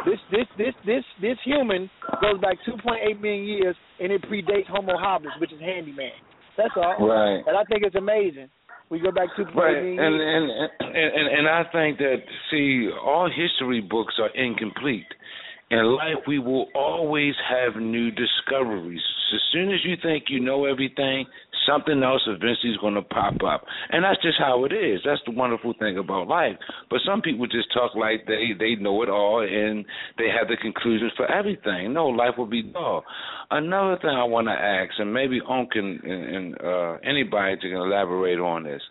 This 0.06 0.18
this 0.30 0.46
this 0.58 0.74
this 0.86 1.04
this 1.20 1.38
human 1.44 1.90
goes 2.20 2.40
back 2.40 2.58
2.8 2.66 3.20
million 3.20 3.44
years, 3.44 3.76
and 4.00 4.12
it 4.12 4.22
predates 4.22 4.66
Homo 4.68 4.94
habilis, 4.96 5.38
which 5.40 5.52
is 5.52 5.60
handyman. 5.60 6.10
That's 6.56 6.74
all. 6.76 7.08
Right. 7.08 7.42
And 7.46 7.56
I 7.56 7.64
think 7.64 7.82
it's 7.82 7.96
amazing. 7.96 8.48
We 8.90 9.00
go 9.00 9.10
back 9.10 9.28
2.8 9.38 9.54
Right, 9.54 9.76
and 9.76 9.98
and 9.98 10.50
and 10.80 10.96
and, 10.96 11.38
and 11.38 11.48
I 11.48 11.62
think 11.72 11.98
that 11.98 12.18
see, 12.50 12.90
all 13.04 13.28
history 13.28 13.80
books 13.80 14.14
are 14.18 14.30
incomplete. 14.36 15.06
In 15.70 15.84
life, 15.96 16.22
we 16.26 16.38
will 16.38 16.68
always 16.74 17.34
have 17.48 17.80
new 17.80 18.10
discoveries. 18.10 19.00
As 19.34 19.40
soon 19.52 19.72
as 19.72 19.80
you 19.84 19.96
think 20.02 20.24
you 20.28 20.38
know 20.38 20.66
everything, 20.66 21.26
something 21.66 22.02
else 22.02 22.22
eventually 22.26 22.72
is 22.72 22.78
going 22.78 22.94
to 22.94 23.02
pop 23.02 23.34
up, 23.46 23.64
and 23.90 24.04
that's 24.04 24.20
just 24.22 24.38
how 24.38 24.64
it 24.64 24.72
is. 24.72 25.00
That's 25.04 25.20
the 25.26 25.32
wonderful 25.32 25.74
thing 25.78 25.98
about 25.98 26.28
life. 26.28 26.56
But 26.90 27.00
some 27.06 27.22
people 27.22 27.46
just 27.46 27.72
talk 27.72 27.94
like 27.94 28.26
they 28.26 28.52
they 28.58 28.74
know 28.76 29.02
it 29.02 29.08
all 29.08 29.40
and 29.40 29.84
they 30.18 30.28
have 30.28 30.48
the 30.48 30.56
conclusions 30.56 31.12
for 31.16 31.30
everything. 31.30 31.92
No, 31.92 32.06
life 32.06 32.34
will 32.36 32.46
be 32.46 32.62
dull. 32.62 33.04
Another 33.50 33.98
thing 34.00 34.10
I 34.10 34.24
want 34.24 34.48
to 34.48 34.52
ask, 34.52 34.92
and 34.98 35.12
maybe 35.12 35.40
and, 35.46 36.00
and, 36.02 36.36
and 36.36 36.60
uh, 36.60 36.98
anybody 37.04 37.56
can 37.60 37.72
elaborate 37.72 38.38
on 38.38 38.64
this. 38.64 38.82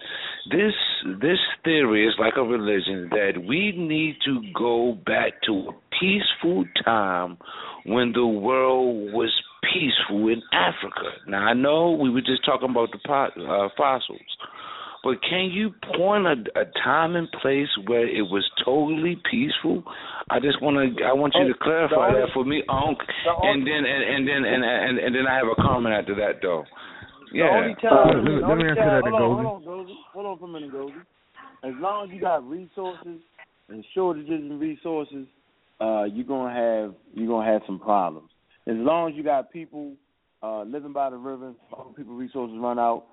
This 0.52 0.74
this 1.22 1.40
theory 1.64 2.08
is 2.08 2.14
like 2.20 2.34
a 2.38 2.44
religion 2.44 3.10
that 3.12 3.34
we 3.48 3.74
need 3.76 4.18
to 4.26 4.41
go 4.54 4.98
back 5.06 5.41
to 5.48 5.70
a 5.70 5.72
peaceful 6.00 6.66
time 6.84 7.38
when 7.86 8.12
the 8.14 8.26
world 8.26 9.14
was 9.14 9.32
peaceful 9.72 10.27
in 10.27 10.41
Africa. 10.52 11.10
Now 11.27 11.45
I 11.48 11.53
know 11.53 11.91
we 11.91 12.10
were 12.10 12.22
just 12.22 12.44
talking 12.45 12.69
about 12.69 12.91
the 12.91 12.99
pot, 12.99 13.31
uh, 13.40 13.69
fossils, 13.77 14.19
but 15.03 15.22
can 15.27 15.52
you 15.52 15.72
point 15.98 16.26
a, 16.27 16.35
a 16.60 16.65
time 16.84 17.15
and 17.15 17.27
place 17.41 17.68
where 17.88 18.07
it 18.07 18.23
was 18.23 18.44
totally 18.64 19.18
peaceful? 19.30 19.84
I 20.30 20.40
just 20.40 20.61
want 20.61 20.76
to 20.77 21.03
I 21.03 21.14
want 21.14 21.34
you 21.35 21.48
to 21.48 21.57
clarify 21.61 22.11
that 22.14 22.30
for 22.34 22.45
me, 22.45 22.64
Onk, 22.69 22.95
and 23.44 23.65
then 23.68 23.84
and, 23.85 24.03
and 24.15 24.27
then 24.27 24.44
and, 24.45 24.64
and 24.64 24.99
and 24.99 25.15
then 25.15 25.27
I 25.27 25.35
have 25.35 25.48
a 25.48 25.61
comment 25.61 25.94
after 25.95 26.15
that 26.15 26.40
though. 26.41 26.64
Yeah. 27.34 27.49
Only 27.49 27.76
time, 27.81 28.23
let 28.23 28.23
me- 28.23 28.41
let 28.48 28.57
me 28.57 28.69
answer 28.69 29.02
that, 29.02 29.02
hold 29.10 29.14
Ngozi. 29.14 29.40
on, 29.40 29.44
hold 29.44 29.48
on, 29.48 29.85
Ngozi. 29.88 29.95
Hold 30.14 30.26
on 30.27 30.38
for 30.38 30.45
a 30.45 30.48
minute, 30.49 30.72
Goldie. 30.72 30.94
As 31.64 31.73
long 31.81 32.06
as 32.07 32.14
you 32.14 32.22
got 32.22 32.48
resources 32.48 33.19
and 33.69 33.84
shortages 33.95 34.30
in 34.30 34.60
resources, 34.60 35.26
uh, 35.81 36.03
you're 36.03 36.26
gonna 36.27 36.53
have 36.53 36.94
you're 37.15 37.27
gonna 37.27 37.52
have 37.52 37.61
some 37.65 37.80
problems. 37.80 38.30
As 38.68 38.76
long 38.77 39.10
as 39.10 39.15
you 39.15 39.23
got 39.23 39.52
people 39.52 39.94
uh, 40.41 40.64
living 40.64 40.94
by 40.94 41.10
the 41.10 41.18
river, 41.18 41.53
all 41.72 41.94
people 41.95 42.15
resources 42.15 42.57
run 42.60 42.80
out, 42.80 43.06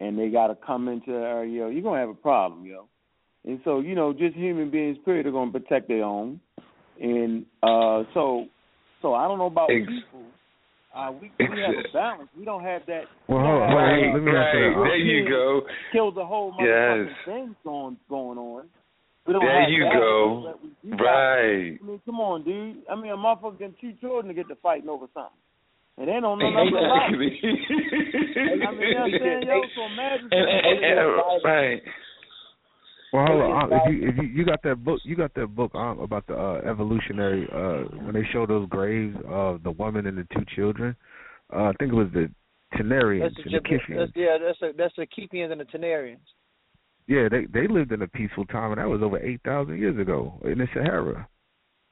and 0.00 0.18
they 0.18 0.28
got 0.28 0.48
to 0.48 0.54
come 0.66 0.88
into 0.88 1.12
the 1.12 1.18
area, 1.18 1.68
you're 1.70 1.82
gonna 1.82 2.00
have 2.00 2.08
a 2.08 2.14
problem, 2.14 2.64
yo. 2.66 2.86
And 3.46 3.60
so, 3.64 3.80
you 3.80 3.94
know, 3.94 4.12
just 4.12 4.36
human 4.36 4.70
beings, 4.70 4.98
period, 5.04 5.26
are 5.26 5.32
gonna 5.32 5.50
protect 5.50 5.88
their 5.88 6.04
own. 6.04 6.40
And 7.00 7.46
uh, 7.62 8.02
so, 8.12 8.46
so 9.00 9.14
I 9.14 9.26
don't 9.28 9.38
know 9.38 9.46
about 9.46 9.70
Ex- 9.70 9.86
people, 9.86 10.24
Uh, 10.94 11.12
we 11.12 11.30
we 11.38 11.60
have 11.60 11.74
a 11.76 11.92
balance. 11.92 12.28
We 12.36 12.44
don't 12.44 12.64
have 12.64 12.82
that. 12.86 13.04
Well, 13.28 13.40
hold 13.40 13.62
on, 13.62 13.68
hold 13.68 13.78
on. 13.78 14.14
Let 14.14 14.22
me 14.22 14.36
answer 14.36 14.74
that. 14.74 14.82
There 14.82 14.96
you 14.96 15.28
go. 15.28 15.60
Kills 15.92 16.14
the 16.14 16.24
whole 16.24 16.52
motherfucking 16.52 17.06
Yes. 17.06 17.16
thing 17.24 17.56
going 17.62 17.96
going 18.08 18.38
on. 18.38 18.64
We 19.28 19.34
don't 19.34 19.44
There 19.44 19.60
have 19.60 19.68
you 19.68 19.84
go. 19.92 20.42
But 20.46 20.62
we- 20.64 20.70
you 20.90 20.96
got- 20.96 21.04
Right. 21.04 21.78
I 21.78 21.84
mean, 21.84 22.00
come 22.06 22.18
on, 22.18 22.44
dude. 22.44 22.78
I 22.88 22.94
mean, 22.96 23.12
a 23.12 23.16
motherfucker 23.16 23.58
can 23.58 23.74
two 23.78 23.92
children 24.00 24.26
to 24.28 24.32
get 24.34 24.48
to 24.48 24.56
fighting 24.56 24.88
over 24.88 25.04
something, 25.12 25.36
and 25.98 26.08
they 26.08 26.18
don't 26.18 26.38
know 26.38 26.48
nothing 26.50 26.72
about 26.72 27.12
it. 27.12 27.14
I 27.14 27.16
mean, 27.18 27.38
you 27.42 27.52
know 28.62 28.64
what 28.64 29.12
I'm 29.12 29.20
saying, 29.20 29.42
yo? 29.46 29.62
So 29.76 29.82
imagine. 29.84 30.28
And- 30.32 30.48
and- 30.48 30.84
and- 30.98 31.44
right. 31.44 31.82
Well, 33.12 33.26
hold 33.26 33.40
on. 33.42 33.72
Um, 33.72 33.72
if 33.72 33.92
you 33.92 34.08
if 34.08 34.16
you, 34.16 34.22
you 34.24 34.44
got 34.46 34.62
that 34.62 34.82
book, 34.84 35.00
you 35.04 35.14
got 35.16 35.32
that 35.34 35.48
book 35.48 35.74
um, 35.74 35.98
about 36.00 36.26
the 36.26 36.34
uh, 36.38 36.60
evolutionary 36.64 37.46
uh, 37.52 37.84
when 38.04 38.14
they 38.14 38.24
show 38.32 38.46
those 38.46 38.66
graves 38.68 39.16
of 39.26 39.62
the 39.62 39.70
woman 39.72 40.06
and 40.06 40.16
the 40.18 40.26
two 40.34 40.44
children. 40.56 40.94
Uh, 41.52 41.64
I 41.64 41.72
think 41.78 41.92
it 41.92 41.96
was 41.96 42.08
the 42.12 42.30
Tenerians 42.76 43.32
That's 43.34 43.46
and 43.46 43.54
the, 43.54 43.60
the 43.60 43.68
Kiffians. 43.68 43.98
that's, 43.98 44.12
yeah, 44.14 44.36
that's 44.38 44.58
the 44.60 44.72
that's 44.76 44.94
the 44.96 45.06
Kiffians 45.06 45.52
and 45.52 45.60
the 45.60 45.64
Tenerians. 45.66 46.18
Yeah, 47.08 47.28
they 47.30 47.46
they 47.46 47.66
lived 47.66 47.90
in 47.92 48.02
a 48.02 48.06
peaceful 48.08 48.44
time, 48.46 48.70
and 48.72 48.78
that 48.80 48.88
was 48.88 49.02
over 49.02 49.18
eight 49.18 49.40
thousand 49.44 49.78
years 49.78 49.98
ago 49.98 50.38
in 50.44 50.58
the 50.58 50.68
Sahara. 50.74 51.26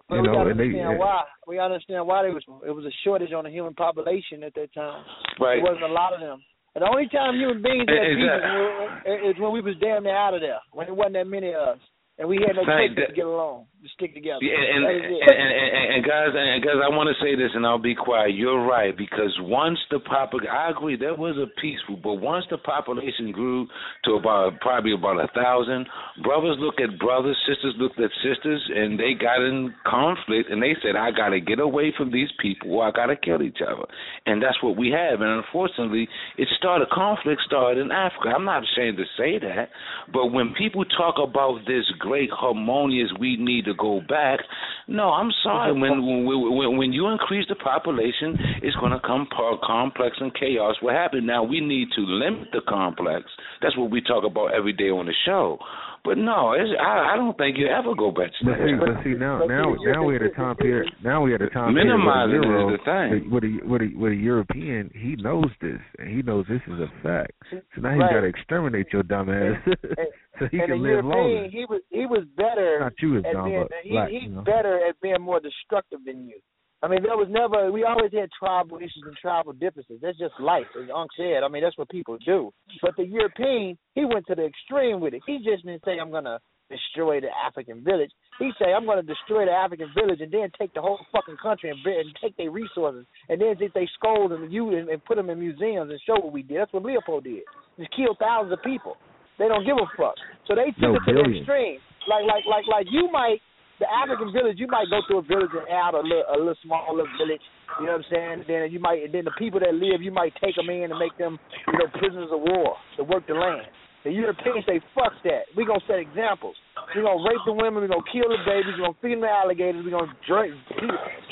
But 0.09 0.17
You 0.17 0.21
we 0.23 0.27
know, 0.29 0.35
gotta 0.35 0.51
and 0.51 0.61
they 0.61 0.65
understand 0.65 0.95
eh, 0.95 0.99
why. 0.99 1.23
We 1.49 1.59
understand 1.59 2.07
why 2.07 2.23
there 2.23 2.33
was 2.33 2.45
it 2.67 2.71
was 2.71 2.85
a 2.85 2.93
shortage 3.03 3.33
on 3.33 3.45
the 3.45 3.51
human 3.51 3.75
population 3.75 4.45
at 4.45 4.55
that 4.55 4.73
time. 4.75 5.03
Right. 5.41 5.57
There 5.57 5.65
wasn't 5.65 5.85
a 5.91 5.93
lot 5.93 6.13
of 6.13 6.21
them. 6.21 6.39
And 6.77 6.85
the 6.85 6.89
only 6.93 7.09
time 7.09 7.35
human 7.35 7.63
beings 7.63 7.89
had 7.89 8.05
peace 8.13 8.29
that- 8.29 8.45
is 8.45 9.05
when- 9.09 9.25
is 9.33 9.39
when 9.41 9.53
we 9.53 9.63
was 9.63 9.75
damn 9.79 10.05
near 10.05 10.15
out 10.15 10.35
of 10.35 10.43
there. 10.43 10.61
When 10.73 10.87
there 10.87 10.95
wasn't 10.95 11.15
that 11.15 11.27
many 11.27 11.55
of 11.55 11.63
us, 11.75 11.79
and 12.19 12.29
we 12.29 12.37
had 12.47 12.55
no 12.55 12.65
Right, 12.65 12.95
choice 12.95 13.09
to 13.09 13.13
get 13.15 13.25
along, 13.27 13.67
to 13.87 13.93
stick 13.95 14.15
together. 14.15 14.43
Yeah, 14.43 14.59
and, 14.59 14.83
and, 14.83 14.99
and, 14.99 15.15
and, 15.15 15.63
and, 15.63 15.87
and 15.95 16.01
guys, 16.03 16.35
and 16.35 16.63
guys, 16.63 16.83
I 16.83 16.91
want 16.91 17.07
to 17.07 17.17
say 17.23 17.39
this, 17.39 17.55
and 17.55 17.63
I'll 17.63 17.79
be 17.79 17.95
quiet. 17.95 18.35
You're 18.35 18.67
right 18.67 18.97
because 18.97 19.31
once 19.41 19.79
the 19.91 20.01
pop, 20.01 20.35
I 20.35 20.71
agree, 20.71 20.97
there 20.99 21.15
was 21.15 21.39
a 21.39 21.47
peaceful, 21.61 21.97
but 21.97 22.19
once 22.19 22.45
the 22.51 22.59
population 22.59 23.31
grew 23.31 23.67
to 24.05 24.19
about 24.19 24.59
probably 24.61 24.93
about 24.93 25.23
a 25.23 25.31
thousand, 25.31 25.87
brothers 26.23 26.59
looked 26.59 26.83
at 26.83 26.99
brothers, 26.99 27.39
sisters 27.47 27.75
looked 27.79 28.01
at 28.01 28.11
sisters, 28.27 28.63
and 28.75 28.99
they 28.99 29.15
got 29.15 29.39
in 29.39 29.73
conflict, 29.87 30.51
and 30.51 30.63
they 30.63 30.75
said, 30.83 30.97
"I 30.99 31.15
got 31.15 31.31
to 31.31 31.41
get 31.41 31.61
away 31.61 31.95
from 31.97 32.11
these 32.11 32.31
people, 32.43 32.75
or 32.75 32.89
I 32.89 32.91
got 32.91 33.07
to 33.07 33.17
kill 33.17 33.43
each 33.43 33.63
other," 33.63 33.87
and 34.27 34.43
that's 34.43 34.59
what 34.63 34.77
we 34.77 34.91
have. 34.91 35.21
And 35.23 35.31
unfortunately, 35.31 36.09
it 36.37 36.49
started 36.59 36.91
conflict 36.91 37.43
started 37.47 37.79
in 37.79 37.93
Africa. 37.93 38.35
I'm 38.35 38.45
not 38.45 38.65
ashamed 38.67 38.99
to 38.99 39.07
say 39.17 39.39
that, 39.39 39.71
but 40.13 40.35
when 40.35 40.55
people 40.59 40.85
talk 40.85 41.17
about 41.23 41.61
this 41.67 41.87
great 41.99 42.31
harmonious, 42.31 43.13
we 43.21 43.37
need 43.37 43.65
to 43.67 43.76
go 43.77 44.01
back. 44.09 44.41
No, 44.89 45.11
I'm 45.11 45.31
sorry. 45.43 45.73
When 45.73 46.05
when 46.05 46.57
when, 46.57 46.77
when 46.77 46.93
you 46.93 47.09
increase 47.09 47.47
the 47.49 47.55
population, 47.57 48.37
it's 48.63 48.77
going 48.77 48.93
to 48.93 49.01
come 49.01 49.27
par- 49.35 49.59
complex 49.63 50.17
and 50.21 50.35
chaos. 50.35 50.77
What 50.81 50.95
happened 50.95 51.27
now? 51.27 51.43
We 51.43 51.61
need 51.61 51.89
to 51.97 52.03
limit 52.03 52.49
the 52.53 52.61
complex. 52.69 53.25
That's 53.63 53.77
what 53.77 53.91
we 53.91 54.01
talk 54.01 54.25
about 54.25 54.55
every 54.55 54.73
day 54.73 54.91
on 54.91 55.07
the 55.07 55.15
show. 55.25 55.59
But 56.07 56.19
no, 56.19 56.53
it's, 56.53 56.71
I, 56.81 57.13
I 57.13 57.17
don't 57.17 57.37
think 57.37 57.59
you 57.59 57.67
ever 57.67 57.95
go 57.99 58.11
back 58.13 58.31
to 58.39 58.45
But 58.47 58.57
see, 58.63 58.73
that. 58.73 58.79
but 58.79 59.05
see 59.05 59.15
now, 59.19 59.45
now, 59.45 59.75
now 59.75 60.05
we're 60.07 60.17
at 60.17 60.23
a 60.23 60.31
time 60.35 60.55
period. 60.57 60.87
Now 61.03 61.25
we're 61.25 61.35
at 61.35 61.43
a 61.43 61.51
time 61.51 61.75
period 61.75 61.91
Minimizing 61.91 62.41
with 62.41 62.63
a 62.63 62.75
is 62.75 62.79
the 62.79 62.85
thing. 62.87 63.31
With 63.31 63.45
a, 63.45 63.53
with 63.67 63.83
a 63.83 63.89
with 63.99 64.13
a 64.13 64.17
European, 64.17 64.91
he 64.95 65.17
knows 65.17 65.51
this, 65.61 65.81
and 65.99 66.09
he 66.09 66.23
knows 66.23 66.47
this 66.49 66.63
is 66.69 66.79
a 66.79 66.87
fact. 67.03 67.33
So 67.51 67.59
now 67.83 67.91
he's 67.93 68.01
Right. 68.01 68.15
got 68.15 68.21
to 68.23 68.27
exterminate 68.31 68.87
your 68.93 69.03
dumb 69.03 69.29
ass, 69.31 69.59
so 70.39 70.47
he 70.51 70.59
and 70.63 70.69
can 70.71 70.71
the 70.71 70.77
live 70.77 71.05
European, 71.05 71.11
longer. 71.11 71.49
he 71.51 71.65
was 71.69 71.83
he 71.91 72.07
was 72.07 72.25
better 72.37 72.79
Not 72.81 72.93
you 73.03 73.19
as 73.19 73.25
at 73.27 73.33
dumb, 73.35 73.45
being 73.51 73.63
but 73.67 73.73
he, 73.83 73.91
black, 73.91 74.09
he's 74.11 74.23
you 74.23 74.29
know. 74.31 74.43
better 74.43 74.87
at 74.89 75.01
being 75.01 75.21
more 75.21 75.41
destructive 75.41 76.01
than 76.07 76.29
you. 76.29 76.39
I 76.83 76.89
mean, 76.89 77.03
there 77.03 77.17
was 77.17 77.29
never 77.31 77.73
we 77.73 77.85
always 77.85 78.13
had 78.13 78.29
tribal 78.39 78.79
issues 78.79 79.03
and 79.05 79.17
tribal 79.17 79.53
differences. 79.53 79.99
That's 80.03 80.19
just 80.19 80.35
life, 80.39 80.67
as 80.77 80.89
Unc 80.95 81.11
said. 81.17 81.43
I 81.43 81.49
mean, 81.49 81.63
that's 81.63 81.79
what 81.79 81.89
people 81.89 82.19
do. 82.25 82.53
But 82.83 82.97
the 82.97 83.07
European, 83.07 83.79
he 83.95 84.05
went 84.05 84.27
to 84.27 84.35
the 84.35 84.45
extreme 84.45 85.01
with 85.01 85.15
it. 85.15 85.23
He 85.27 85.39
just 85.39 85.65
didn't 85.65 85.83
say 85.85 85.99
I'm 85.99 86.11
gonna 86.11 86.39
destroy 86.69 87.21
the 87.21 87.31
African 87.33 87.83
village. 87.83 88.11
He 88.39 88.51
say 88.59 88.75
I'm 88.75 88.85
gonna 88.85 89.03
destroy 89.03 89.47
the 89.47 89.53
African 89.53 89.89
village 89.95 90.21
and 90.21 90.31
then 90.31 90.51
take 90.59 90.75
the 90.75 90.83
whole 90.83 90.99
fucking 91.13 91.39
country 91.41 91.71
and, 91.71 91.79
and 91.87 92.11
take 92.21 92.37
their 92.37 92.51
resources 92.51 93.07
and 93.29 93.41
then 93.41 93.55
if 93.59 93.73
they 93.73 93.89
scold 93.95 94.33
and 94.33 94.53
you 94.53 94.77
and, 94.77 94.89
and 94.89 95.05
put 95.05 95.17
them 95.17 95.31
in 95.31 95.39
museums 95.39 95.91
and 95.91 96.01
show 96.07 96.15
what 96.21 96.33
we 96.33 96.43
did. 96.43 96.59
That's 96.59 96.73
what 96.73 96.83
Leopold 96.83 97.25
did. 97.25 97.43
Just 97.79 97.95
killed 97.97 98.19
thousands 98.21 98.53
of 98.53 98.63
people. 98.63 98.97
They 99.39 99.49
don't 99.49 99.65
give 99.65 99.77
a 99.77 99.87
fuck. 99.97 100.17
So 100.47 100.55
they 100.55 100.73
took 100.77 100.81
No, 100.81 100.95
it 100.97 101.03
to 101.07 101.13
the 101.15 101.39
extreme. 101.39 101.79
Like 102.09 102.25
like 102.27 102.45
like 102.45 102.67
like 102.69 102.87
you 102.91 103.09
might 103.11 103.39
the 103.79 103.87
African 103.93 104.33
village, 104.33 104.57
you 104.57 104.67
might 104.67 104.89
go 104.89 105.05
to 105.11 105.21
a 105.21 105.23
village 105.23 105.53
and 105.53 105.69
add 105.69 105.93
a 105.93 106.01
little 106.01 106.25
a 106.33 106.37
little 106.37 106.61
small 106.65 106.89
little 106.97 107.11
village. 107.21 107.45
You 107.81 107.87
know 107.87 108.01
what 108.01 108.09
I'm 108.09 108.13
saying? 108.13 108.39
Then 108.49 108.73
you 108.73 108.81
might 108.81 109.13
then 109.13 109.25
the 109.29 109.37
people 109.37 109.61
that 109.61 109.75
live, 109.75 110.01
you 110.01 110.13
might 110.13 110.33
take 110.41 110.57
them 110.57 110.71
in 110.71 110.89
and 110.89 110.99
make 110.99 111.17
them 111.19 111.39
you 111.69 111.79
know 111.79 111.89
prisoners 112.01 112.33
of 112.33 112.41
war 112.41 112.77
to 112.97 113.05
work 113.05 113.27
the 113.29 113.35
land. 113.35 113.69
The 114.07 114.15
Europeans 114.15 114.63
say 114.65 114.79
fuck 114.95 115.13
that. 115.27 115.51
We 115.59 115.67
gonna 115.67 115.83
set 115.85 115.99
examples. 115.99 116.55
We 116.95 117.03
gonna 117.03 117.21
rape 117.27 117.43
the 117.45 117.53
women. 117.53 117.83
We 117.83 117.91
gonna 117.91 118.07
kill 118.07 118.31
the 118.31 118.39
babies. 118.47 118.79
We 118.79 118.87
gonna 118.87 118.97
feed 119.03 119.19
them 119.19 119.27
the 119.27 119.33
alligators. 119.35 119.85
We 119.85 119.91
gonna 119.91 120.15
dr- 120.25 120.55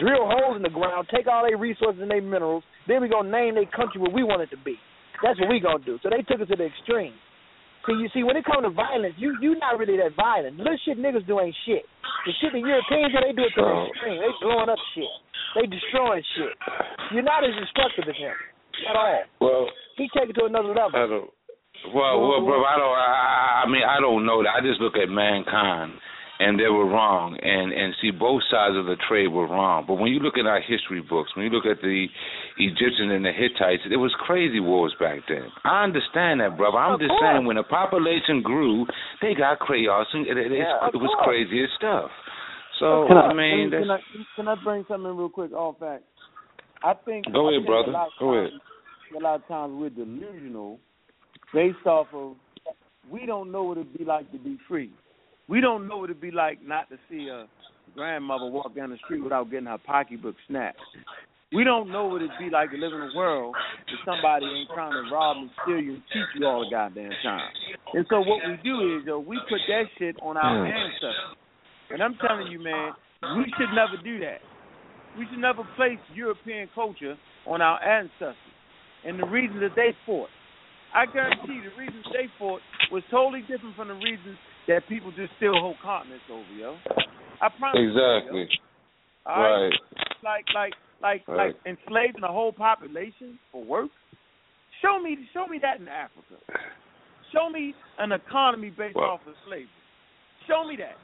drill 0.03 0.27
holes 0.27 0.59
in 0.59 0.63
the 0.67 0.75
ground, 0.75 1.07
take 1.15 1.31
all 1.31 1.47
their 1.47 1.57
resources 1.57 2.03
and 2.03 2.11
their 2.11 2.21
minerals. 2.21 2.65
Then 2.91 3.01
we 3.01 3.09
gonna 3.09 3.31
name 3.31 3.55
their 3.55 3.71
country 3.71 4.03
what 4.03 4.13
we 4.13 4.27
want 4.27 4.43
it 4.43 4.51
to 4.51 4.59
be. 4.59 4.77
That's 5.23 5.39
what 5.39 5.49
we 5.49 5.61
gonna 5.61 5.85
do. 5.85 6.03
So 6.03 6.11
they 6.11 6.27
took 6.27 6.43
it 6.43 6.51
to 6.51 6.57
the 6.57 6.67
extreme. 6.67 7.15
See, 7.87 8.01
you 8.01 8.09
see, 8.17 8.25
when 8.25 8.37
it 8.37 8.45
comes 8.49 8.65
to 8.65 8.73
violence, 8.73 9.15
you 9.21 9.37
you 9.41 9.57
not 9.61 9.77
really 9.77 9.97
that 10.01 10.17
violent. 10.17 10.57
Little 10.57 10.79
shit 10.85 10.97
niggas 10.97 11.27
do 11.29 11.41
ain't 11.41 11.55
shit. 11.69 11.85
The 12.25 12.33
shit 12.41 12.53
the 12.57 12.65
Europeans 12.65 13.13
do, 13.13 13.21
they 13.21 13.37
do 13.37 13.45
it 13.45 13.53
to 13.57 13.61
the 13.61 13.85
extreme. 13.93 14.19
They 14.25 14.33
blowing 14.41 14.73
up 14.73 14.81
shit. 14.97 15.13
They 15.55 15.69
destroying 15.69 16.25
shit. 16.37 16.57
You're 17.13 17.23
not 17.27 17.45
as 17.45 17.53
destructive 17.61 18.09
as 18.09 18.17
him 18.17 18.33
at 18.89 18.97
all. 18.97 19.23
Well, 19.41 19.65
He 19.97 20.09
take 20.17 20.33
it 20.33 20.37
to 20.41 20.49
another 20.49 20.73
level. 20.73 20.97
I 20.97 21.07
don't. 21.07 21.31
Well, 21.93 22.17
well, 22.25 22.41
bro, 22.41 22.65
I 22.65 22.77
don't. 22.81 22.97
I, 22.97 23.63
I 23.63 23.69
mean, 23.69 23.85
I 23.85 24.01
don't 24.01 24.25
know 24.25 24.41
that. 24.43 24.57
I 24.57 24.61
just 24.65 24.81
look 24.81 24.97
at 24.97 25.13
mankind, 25.13 25.93
and 26.41 26.59
they 26.59 26.67
were 26.67 26.87
wrong, 26.87 27.39
and 27.41 27.73
and 27.73 27.95
see 28.03 28.11
both 28.11 28.43
sides 28.51 28.75
of 28.77 28.87
the 28.87 28.97
trade 29.09 29.29
were 29.29 29.47
wrong. 29.47 29.85
But 29.87 29.95
when 30.03 30.11
you 30.13 30.19
look 30.19 30.35
at 30.37 30.47
our 30.47 30.61
history 30.61 31.01
books, 31.01 31.31
when 31.37 31.45
you 31.47 31.51
look 31.53 31.67
at 31.67 31.81
the 31.81 32.07
Egyptians 32.59 33.13
and 33.15 33.25
the 33.25 33.31
Hittites, 33.33 33.83
it 33.91 33.97
was 33.97 34.11
crazy 34.27 34.59
wars 34.61 34.95
back 34.99 35.21
then. 35.29 35.47
I 35.65 35.85
understand 35.85 36.41
that, 36.41 36.57
brother. 36.57 36.79
I'm 36.79 36.95
Of 36.95 37.01
just 37.01 37.11
course. 37.11 37.23
saying, 37.23 37.47
when 37.47 37.57
the 37.57 37.63
population 37.63 38.43
grew, 38.43 38.87
they 39.23 39.35
got 39.35 39.59
chaos, 39.67 40.07
and 40.13 40.27
it, 40.27 40.37
it, 40.39 40.53
Yeah, 40.59 40.89
it 40.91 40.97
was 40.99 41.13
course. 41.23 41.27
crazy 41.47 41.67
stuff. 41.79 42.11
So 42.81 43.07
Can 43.07 43.17
I 43.17 43.33
mean, 43.33 43.71
can, 43.71 43.91
I, 43.91 43.99
can 44.35 44.49
I 44.49 44.57
bring 44.63 44.85
something 44.89 45.11
in 45.11 45.17
real 45.17 45.29
quick 45.29 45.53
off 45.53 45.79
that? 45.79 46.03
I 46.83 46.95
think 47.05 47.27
Go 47.33 47.49
ahead, 47.49 47.61
think 47.63 47.67
brother. 47.69 47.91
A 47.91 47.93
lot 47.95 48.07
of 48.09 48.13
Go 48.19 48.35
ahead. 48.35 48.51
A 49.17 49.21
lot 49.23 49.37
of 49.37 49.47
times 49.47 49.73
we're 49.79 49.91
delusional 49.91 50.81
based 51.55 51.87
off 51.87 52.09
of 52.13 52.35
we 53.09 53.27
don't 53.27 53.53
know 53.53 53.63
what 53.63 53.79
it'd 53.79 53.97
be 53.97 54.05
like 54.05 54.31
to 54.33 54.39
be 54.39 54.59
free. 54.67 54.91
We 55.49 55.61
don't 55.61 55.87
know 55.89 55.99
what 55.99 56.11
it'd 56.11 56.21
be 56.21 56.31
like 56.31 56.59
not 56.65 56.89
to 56.89 56.97
see 57.11 57.29
a 57.29 57.47
grandmother 57.95 58.47
walk 58.47 58.75
down 58.75 58.91
the 58.91 58.99
street 59.05 59.23
without 59.23 59.51
getting 59.51 59.67
her 59.67 59.79
pocketbook 59.79 60.37
snatched. 60.49 60.79
We 61.53 61.63
don't 61.65 61.93
know 61.93 62.07
what 62.07 62.23
it'd 62.23 62.31
be 62.41 62.51
like 62.51 62.71
to 62.71 62.77
live 62.77 62.93
in 62.93 63.11
a 63.15 63.17
world 63.17 63.55
that 63.55 63.99
somebody 64.05 64.47
ain't 64.47 64.69
trying 64.75 64.93
to 64.95 65.13
rob 65.13 65.37
and 65.37 65.51
steal 65.63 65.79
you 65.79 65.95
and 65.95 66.03
cheat 66.13 66.41
you 66.41 66.47
all 66.47 66.65
the 66.65 66.71
goddamn 66.71 67.13
time. 67.23 67.51
And 67.93 68.07
so 68.09 68.21
what 68.21 68.41
we 68.47 68.59
do 68.65 68.97
is, 68.97 69.05
yo, 69.07 69.21
we 69.21 69.39
put 69.49 69.61
that 69.69 69.85
shit 69.99 70.17
on 70.23 70.37
our 70.37 70.67
Mm. 70.67 70.73
ancestors. 70.73 71.37
And 71.91 72.03
I'm 72.03 72.17
telling 72.17 72.51
you, 72.51 72.59
man, 72.59 72.95
we 73.37 73.53
should 73.57 73.71
never 73.73 73.97
do 74.03 74.19
that. 74.21 74.41
We 75.17 75.27
should 75.29 75.39
never 75.39 75.63
place 75.77 76.01
European 76.13 76.69
culture 76.75 77.17
on 77.47 77.61
our 77.61 77.81
ancestors 77.85 78.35
and 79.05 79.19
the 79.19 79.27
reasons 79.27 79.61
that 79.61 79.77
they 79.77 79.93
fought. 80.07 80.31
I 80.93 81.07
guarantee 81.07 81.61
the 81.61 81.71
reasons 81.79 82.05
they 82.13 82.27
fought 82.39 82.63
was 82.91 83.05
totally 83.11 83.43
different 83.43 83.77
from 83.77 83.89
the 83.89 83.95
reasons 83.95 84.39
that 84.69 84.87
people 84.89 85.11
just 85.13 85.33
still 85.37 85.55
hold 85.61 85.77
continents 85.83 86.25
over, 86.31 86.53
yo. 86.59 86.77
I 87.41 87.49
promise 87.59 87.81
you, 87.81 87.89
exactly 87.91 88.49
yo. 88.49 89.33
All 89.33 89.43
right? 89.43 89.63
right. 89.65 89.73
Like, 90.23 90.45
like, 90.55 90.73
like, 91.03 91.29
Right. 91.29 91.55
like 91.55 91.57
enslaving 91.67 92.21
the 92.21 92.29
whole 92.29 92.53
population 92.53 93.39
for 93.53 93.63
work. 93.65 93.91
Show 94.83 94.99
me, 95.01 95.17
show 95.33 95.47
me 95.47 95.59
that 95.61 95.81
in 95.81 95.89
Africa. 95.89 96.37
Show 97.33 97.49
me 97.51 97.75
an 97.99 98.13
economy 98.13 98.71
based 98.71 98.95
Well- 98.97 99.11
off 99.11 99.27
of 99.27 99.35
slavery. 99.47 99.69
Show 100.47 100.65
me 100.65 100.77
that, 100.77 100.97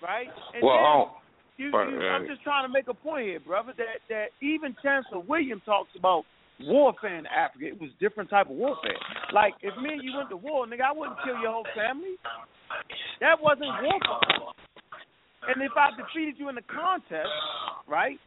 right? 0.00 0.28
And 0.54 0.62
Well, 0.62 1.20
then 1.58 1.66
you, 1.66 1.66
you, 1.66 1.76
right. 1.76 2.14
I'm 2.14 2.26
just 2.26 2.42
trying 2.42 2.64
to 2.66 2.72
make 2.72 2.88
a 2.88 2.94
point 2.94 3.26
here, 3.26 3.40
brother. 3.40 3.74
That 3.76 4.00
that 4.08 4.30
even 4.40 4.74
Chancellor 4.82 5.20
William 5.20 5.60
talks 5.60 5.94
about 5.96 6.24
warfare 6.64 7.16
in 7.16 7.26
Africa. 7.26 7.66
It 7.66 7.80
was 7.80 7.90
different 8.00 8.30
type 8.30 8.50
of 8.50 8.56
warfare. 8.56 8.98
Like 9.32 9.54
if 9.62 9.76
me 9.80 9.94
and 9.94 10.02
you 10.02 10.12
went 10.16 10.30
to 10.30 10.36
war, 10.36 10.66
nigga, 10.66 10.82
I 10.88 10.92
wouldn't 10.92 11.18
kill 11.24 11.38
your 11.40 11.52
whole 11.52 11.68
family. 11.74 12.16
That 13.20 13.40
wasn't 13.40 13.70
warfare. 13.82 14.54
And 15.48 15.62
if 15.64 15.72
I 15.72 15.90
defeated 15.96 16.36
you 16.36 16.48
in 16.48 16.54
the 16.54 16.66
contest, 16.68 17.32
right? 17.88 18.20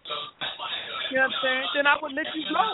You 1.12 1.22
know 1.22 1.30
what 1.30 1.34
I'm 1.34 1.40
saying? 1.46 1.66
Then 1.78 1.86
I 1.86 1.96
would 2.02 2.14
let 2.18 2.26
you 2.34 2.44
go. 2.50 2.66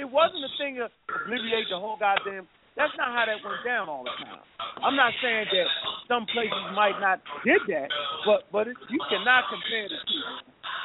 It 0.00 0.08
wasn't 0.08 0.44
a 0.44 0.52
thing 0.56 0.80
to 0.80 0.88
obliviate 1.12 1.68
the 1.68 1.76
whole 1.76 1.96
goddamn. 2.00 2.48
That's 2.76 2.92
not 3.00 3.12
how 3.12 3.24
that 3.24 3.40
went 3.40 3.64
down 3.64 3.88
all 3.88 4.04
the 4.04 4.12
time. 4.20 4.44
I'm 4.84 4.96
not 4.96 5.12
saying 5.24 5.48
that 5.48 5.68
some 6.08 6.28
places 6.28 6.64
might 6.76 7.00
not 7.00 7.24
did 7.44 7.64
that, 7.72 7.88
but 8.28 8.44
but 8.52 8.68
it, 8.68 8.76
you 8.92 9.00
cannot 9.08 9.48
compare 9.48 9.88
the 9.88 9.96
two. 10.04 10.24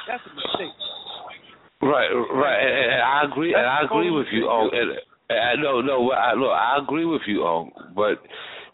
That's 0.07 0.23
a 0.23 0.31
mistake. 0.31 0.75
Right, 1.81 2.09
right, 2.13 2.61
and, 2.61 2.93
and 2.93 3.01
I 3.01 3.23
agree, 3.25 3.53
and 3.55 3.65
I 3.65 3.81
agree 3.83 4.11
with 4.11 4.27
you. 4.31 4.47
Oh, 4.47 4.69
and, 4.71 4.91
and, 5.29 5.61
no, 5.63 5.81
no, 5.81 6.11
I, 6.11 6.33
look, 6.33 6.51
I 6.51 6.77
agree 6.81 7.05
with 7.05 7.23
you. 7.25 7.41
Oh, 7.41 7.69
but 7.95 8.21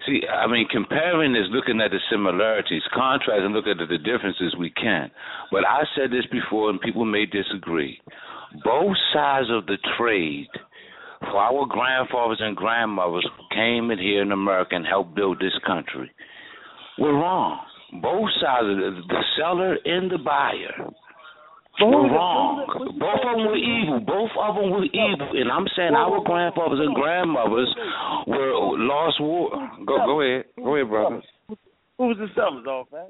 see, 0.06 0.22
I 0.28 0.46
mean, 0.48 0.68
comparing 0.70 1.34
is 1.34 1.48
looking 1.52 1.80
at 1.80 1.92
the 1.92 2.00
similarities, 2.12 2.84
contrasting, 2.94 3.54
look 3.54 3.68
at 3.68 3.78
the, 3.78 3.98
differences. 3.98 4.56
We 4.60 4.72
can, 4.72 5.10
but 5.52 5.66
I 5.66 5.84
said 5.96 6.12
this 6.12 6.26
before, 6.32 6.70
and 6.70 6.82
people 6.82 7.06
may 7.06 7.26
disagree. 7.26 7.98
Both 8.64 8.98
sides 9.14 9.48
of 9.52 9.66
the 9.68 9.78
trade 9.98 10.48
for 11.22 11.38
our 11.38 11.66
grandfathers 11.66 12.42
and 12.42 12.58
grandmothers 12.58 13.28
who 13.38 13.56
came 13.56 13.90
in 13.92 14.00
here 14.00 14.22
in 14.22 14.34
America 14.34 14.76
and 14.76 14.86
helped 14.86 15.16
build 15.16 15.40
this 15.40 15.58
country 15.66 16.12
were 17.00 17.14
wrong. 17.14 17.60
Both 18.02 18.30
sides, 18.42 18.68
of 18.68 19.08
the 19.08 19.24
seller 19.38 19.78
and 19.86 20.12
the 20.12 20.18
buyer 20.18 20.92
were 21.86 22.10
wrong. 22.10 22.66
Both 22.98 23.22
of 23.22 23.38
them 23.38 23.46
were 23.46 23.58
evil. 23.58 24.00
Both 24.02 24.32
of 24.40 24.56
them 24.56 24.70
were 24.72 24.86
evil. 24.86 25.30
And 25.34 25.52
I'm 25.52 25.68
saying 25.76 25.94
our 25.94 26.22
grandfathers 26.24 26.80
and 26.82 26.96
grandmothers 26.96 27.74
were 28.26 28.78
lost 28.78 29.22
war. 29.22 29.52
Go, 29.86 29.98
go 30.06 30.22
ahead. 30.22 30.46
Go 30.58 30.76
ahead, 30.76 30.90
brother. 30.90 31.22
Who 31.98 32.08
was 32.08 32.18
the 32.18 32.28
sellers, 32.36 32.66
off, 32.68 32.88
man? 32.92 33.08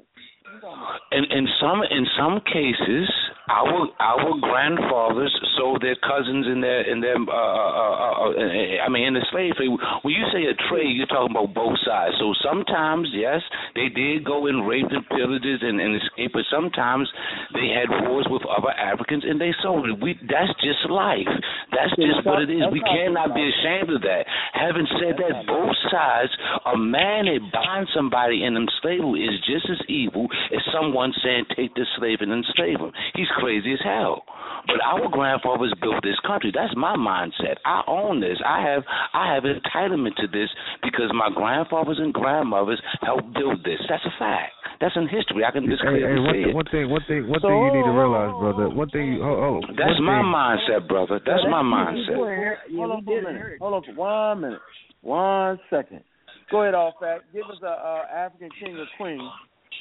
In 1.12 1.24
in 1.24 1.48
some 1.60 1.82
in 1.82 2.06
some 2.18 2.40
cases, 2.44 3.08
our 3.48 3.88
our 4.00 4.30
grandfathers 4.40 5.32
sold 5.56 5.82
their 5.82 5.96
cousins 5.96 6.46
in 6.46 6.60
their 6.60 6.82
in 6.84 7.00
their 7.00 7.16
uh, 7.16 7.32
uh, 7.32 8.14
uh, 8.16 8.30
uh, 8.32 8.84
I 8.84 8.88
mean 8.88 9.08
in 9.08 9.14
the 9.14 9.24
slave 9.32 9.56
trade. 9.56 9.72
When 10.02 10.14
you 10.14 10.24
say 10.32 10.44
a 10.48 10.56
trade, 10.68 10.92
you're 10.96 11.08
talking 11.08 11.32
about 11.32 11.54
both 11.54 11.76
sides. 11.84 12.16
So 12.20 12.32
sometimes, 12.44 13.08
yes, 13.12 13.40
they 13.74 13.88
did 13.88 14.24
go 14.24 14.46
and 14.46 14.68
rape 14.68 14.88
and 14.88 15.04
pillages 15.08 15.64
and, 15.64 15.80
and 15.80 15.96
escape, 15.96 16.32
but 16.32 16.44
sometimes 16.52 17.08
they 17.56 17.72
had 17.72 17.88
wars 18.04 18.28
with 18.28 18.44
other 18.44 18.72
Africans 18.72 19.24
and 19.24 19.40
they 19.40 19.52
sold 19.62 19.88
it. 19.88 19.96
We 20.00 20.16
that's 20.28 20.52
just 20.60 20.84
life. 20.92 21.28
That's 21.72 21.92
just 21.96 22.24
what 22.24 22.44
it 22.44 22.50
is. 22.52 22.68
We 22.72 22.84
cannot 22.84 23.34
be 23.34 23.48
ashamed 23.48 23.90
of 23.96 24.02
that. 24.02 24.28
Having 24.52 24.88
said 25.00 25.14
that, 25.24 25.46
both 25.48 25.76
sides, 25.88 26.32
a 26.68 26.76
man 26.76 27.26
that 27.32 27.40
binds 27.52 27.90
somebody 27.96 28.44
in 28.44 28.54
them 28.54 28.68
slavery 28.80 29.24
is 29.24 29.40
just 29.44 29.68
as 29.72 29.80
evil 29.88 30.28
as 30.54 30.62
someone 30.72 31.12
saying 31.22 31.44
take 31.56 31.74
this 31.74 31.88
slave 31.98 32.18
and 32.20 32.32
enslave 32.32 32.80
him. 32.80 32.92
He's 33.14 33.30
crazy 33.38 33.72
as 33.72 33.80
hell. 33.84 34.22
But 34.66 34.84
our 34.84 35.08
grandfathers 35.08 35.72
built 35.80 36.02
this 36.02 36.18
country. 36.26 36.52
That's 36.52 36.74
my 36.76 36.96
mindset. 36.96 37.56
I 37.64 37.82
own 37.86 38.20
this. 38.20 38.38
I 38.44 38.60
have 38.62 38.82
I 39.14 39.32
have 39.34 39.44
entitlement 39.44 40.16
to 40.16 40.26
this 40.28 40.50
because 40.82 41.10
my 41.14 41.30
grandfathers 41.34 41.98
and 41.98 42.12
grandmothers 42.12 42.80
helped 43.00 43.32
build 43.34 43.64
this. 43.64 43.80
That's 43.88 44.04
a 44.04 44.12
fact. 44.18 44.52
That's 44.80 44.94
in 44.94 45.08
history. 45.08 45.44
I 45.44 45.50
can 45.50 45.66
just 45.66 45.82
Hey, 45.82 45.98
clearly 46.04 46.14
hey, 46.14 46.20
one, 46.20 46.34
see 46.34 46.42
thing, 46.42 46.50
it. 46.50 46.54
one 46.54 46.68
thing, 46.70 46.90
one 46.90 47.04
thing, 47.08 47.22
one 47.28 47.40
thing 47.40 47.50
you 47.50 47.72
need 47.74 47.86
to 47.88 47.96
realize, 47.96 48.30
brother. 48.38 48.68
One 48.70 48.90
thing, 48.90 49.12
you, 49.14 49.22
oh, 49.24 49.58
oh, 49.58 49.60
That's 49.74 49.98
one 49.98 50.06
my 50.06 50.20
thing, 50.22 50.30
mindset, 50.30 50.88
brother. 50.88 51.20
That's 51.24 51.42
my 51.50 51.62
mindset. 51.62 52.14
Hold 52.14 52.90
on 52.92 53.04
for 53.04 53.18
a 53.18 53.22
minute. 53.22 53.58
Hold 53.58 53.74
on 53.74 53.82
for 53.82 53.94
one 53.94 54.40
minute. 54.40 54.60
One 55.02 55.58
second. 55.70 56.02
Go 56.50 56.62
ahead, 56.62 56.74
all 56.74 56.94
fact. 57.00 57.24
Give 57.32 57.44
us 57.44 57.58
a 57.62 57.66
uh, 57.66 58.02
African 58.14 58.50
king 58.60 58.76
or 58.76 58.86
queen 58.96 59.20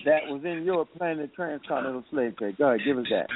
that 0.06 0.28
was 0.28 0.42
in 0.46 0.64
Europe 0.64 0.90
playing 0.98 1.18
the 1.18 1.28
transcontinental 1.28 2.04
slave 2.12 2.38
trade. 2.38 2.58
Go 2.58 2.70
ahead, 2.70 2.82
give 2.86 2.98
us 2.98 3.06
that. 3.10 3.28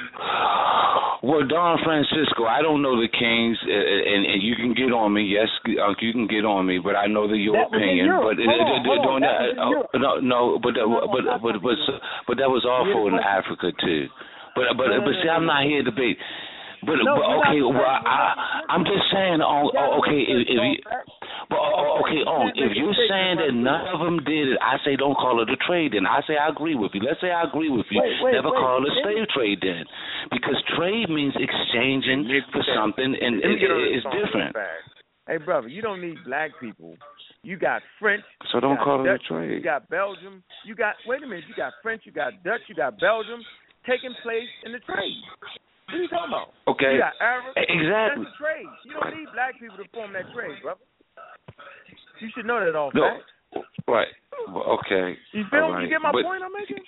Well, 1.22 1.46
Don 1.46 1.78
Francisco, 1.86 2.50
I 2.50 2.62
don't 2.62 2.82
know 2.82 2.98
the 2.98 3.06
Kings, 3.06 3.54
uh, 3.62 3.70
and, 3.70 4.26
and 4.26 4.42
you 4.42 4.58
can 4.58 4.74
get 4.74 4.90
on 4.90 5.14
me. 5.14 5.22
Yes, 5.22 5.46
uh, 5.78 5.94
you 6.02 6.12
can 6.12 6.26
get 6.26 6.42
on 6.42 6.66
me, 6.66 6.82
but 6.82 6.98
I 6.98 7.06
know 7.06 7.30
the 7.30 7.38
your 7.38 7.54
That 7.54 7.70
opinion. 7.70 8.10
But 8.10 8.42
Hold 8.42 9.06
on, 9.06 9.22
uh, 9.22 9.30
That 9.30 9.54
uh, 9.54 9.70
Europe. 9.70 9.90
no, 10.02 10.18
no, 10.18 10.58
but 10.58 10.74
that, 10.74 10.82
but 10.82 11.22
but 11.38 11.62
but 11.62 11.78
but 12.26 12.36
that 12.42 12.50
was 12.50 12.66
awful 12.66 13.06
in 13.06 13.14
Africa 13.22 13.70
too. 13.78 14.10
But 14.58 14.74
but 14.76 14.90
but 15.06 15.14
see, 15.22 15.30
I'm 15.30 15.46
not 15.46 15.62
here 15.64 15.86
to 15.86 15.90
debate. 15.90 16.18
But, 16.82 16.98
No, 17.06 17.14
but 17.14 17.22
not 17.22 17.46
okay, 17.46 17.62
well, 17.62 17.78
I, 17.78 18.66
I'm 18.66 18.82
just 18.82 19.06
saying. 19.14 19.38
Oh, 19.38 19.70
oh, 19.70 20.02
okay, 20.02 20.18
if, 20.26 20.50
if 20.50 20.58
you, 20.58 20.74
but 21.46 21.62
oh, 21.62 22.02
okay, 22.02 22.26
oh, 22.26 22.50
if 22.50 22.74
you're 22.74 22.98
saying 23.06 23.38
that 23.38 23.54
none 23.54 23.86
of 23.86 24.02
them 24.02 24.18
did 24.26 24.50
it, 24.50 24.58
I 24.58 24.82
say 24.82 24.98
don't 24.98 25.14
call 25.14 25.38
it 25.38 25.46
a 25.46 25.58
trade. 25.62 25.94
Then 25.94 26.10
I 26.10 26.26
say 26.26 26.34
I 26.34 26.50
agree 26.50 26.74
with 26.74 26.90
you. 26.94 27.06
Let's 27.06 27.22
say 27.22 27.30
I 27.30 27.46
agree 27.46 27.70
with 27.70 27.86
you. 27.94 28.02
Wait, 28.02 28.18
wait, 28.18 28.34
Never 28.34 28.50
wait. 28.50 28.58
call 28.58 28.82
it 28.82 28.90
me- 28.90 29.02
slave 29.06 29.26
trade 29.30 29.58
then, 29.62 29.86
because 30.34 30.58
trade 30.74 31.06
means 31.06 31.38
exchanging 31.38 32.26
for 32.50 32.66
something, 32.74 33.14
and 33.14 33.38
it, 33.38 33.62
get 33.62 33.70
on 33.70 33.78
the 33.78 33.94
it's 33.94 34.06
different. 34.10 34.50
Hey, 35.30 35.38
brother, 35.38 35.68
you 35.68 35.82
don't 35.82 36.02
need 36.02 36.18
black 36.26 36.50
people. 36.58 36.98
You 37.46 37.58
got 37.58 37.82
French. 38.02 38.26
So 38.50 38.58
don't 38.58 38.78
call 38.82 39.06
it 39.06 39.08
a 39.08 39.18
trade. 39.22 39.54
You 39.54 39.62
got 39.62 39.88
Belgium. 39.88 40.42
You 40.66 40.74
got 40.74 40.94
wait 41.06 41.22
a 41.22 41.26
minute. 41.26 41.44
You 41.46 41.54
got 41.54 41.74
French. 41.82 42.02
You 42.04 42.10
got 42.10 42.42
Dutch. 42.42 42.66
You 42.66 42.74
got 42.74 42.98
Belgium 42.98 43.38
taking 43.86 44.14
place 44.22 44.50
in 44.66 44.72
the 44.72 44.78
trade. 44.80 45.22
What 45.92 46.00
are 46.00 46.02
you 46.02 46.08
talking 46.08 46.32
about? 46.32 46.48
Okay. 46.72 46.96
You 46.96 47.04
got 47.04 47.12
Arabs. 47.20 47.52
Exactly. 47.52 48.24
That's 48.24 48.32
a 48.32 48.40
trade. 48.40 48.70
You 48.88 48.92
don't 48.96 49.12
need 49.12 49.28
black 49.36 49.60
people 49.60 49.76
to 49.76 49.84
form 49.92 50.16
that 50.16 50.24
trade, 50.32 50.56
brother. 50.64 50.80
You 52.24 52.28
should 52.32 52.48
know 52.48 52.64
that 52.64 52.72
all 52.72 52.88
No, 52.96 53.20
fact. 53.20 53.68
right. 53.84 54.08
Okay. 54.48 55.20
You 55.36 55.44
feel? 55.52 55.68
Right. 55.68 55.84
You 55.84 55.88
get 55.92 56.00
my 56.00 56.12
But 56.16 56.24
point 56.24 56.40
I'm 56.40 56.52
making? 56.56 56.80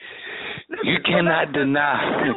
You 0.89 0.97
cannot 1.05 1.53
deny. 1.53 2.33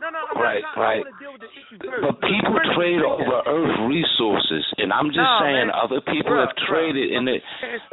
No, 0.00 0.08
no, 0.08 0.16
I'm 0.32 0.40
Right, 0.40 0.64
not, 0.64 0.80
right. 0.80 0.96
I 0.96 1.04
want 1.04 1.12
to 1.12 1.20
deal 1.20 1.32
with 1.36 1.44
the 1.44 1.52
issue 1.52 1.76
first. 1.84 2.00
But 2.00 2.16
people 2.24 2.56
First, 2.56 2.72
trade 2.72 2.96
you 2.96 3.04
over 3.04 3.44
Earth 3.44 3.76
resources, 3.84 4.64
and 4.80 4.96
I'm 4.96 5.12
just 5.12 5.20
No, 5.20 5.44
saying 5.44 5.68
man. 5.68 5.76
other 5.76 6.00
people 6.00 6.32
have 6.40 6.56
traded 6.64 7.12
in 7.12 7.28
it. 7.28 7.44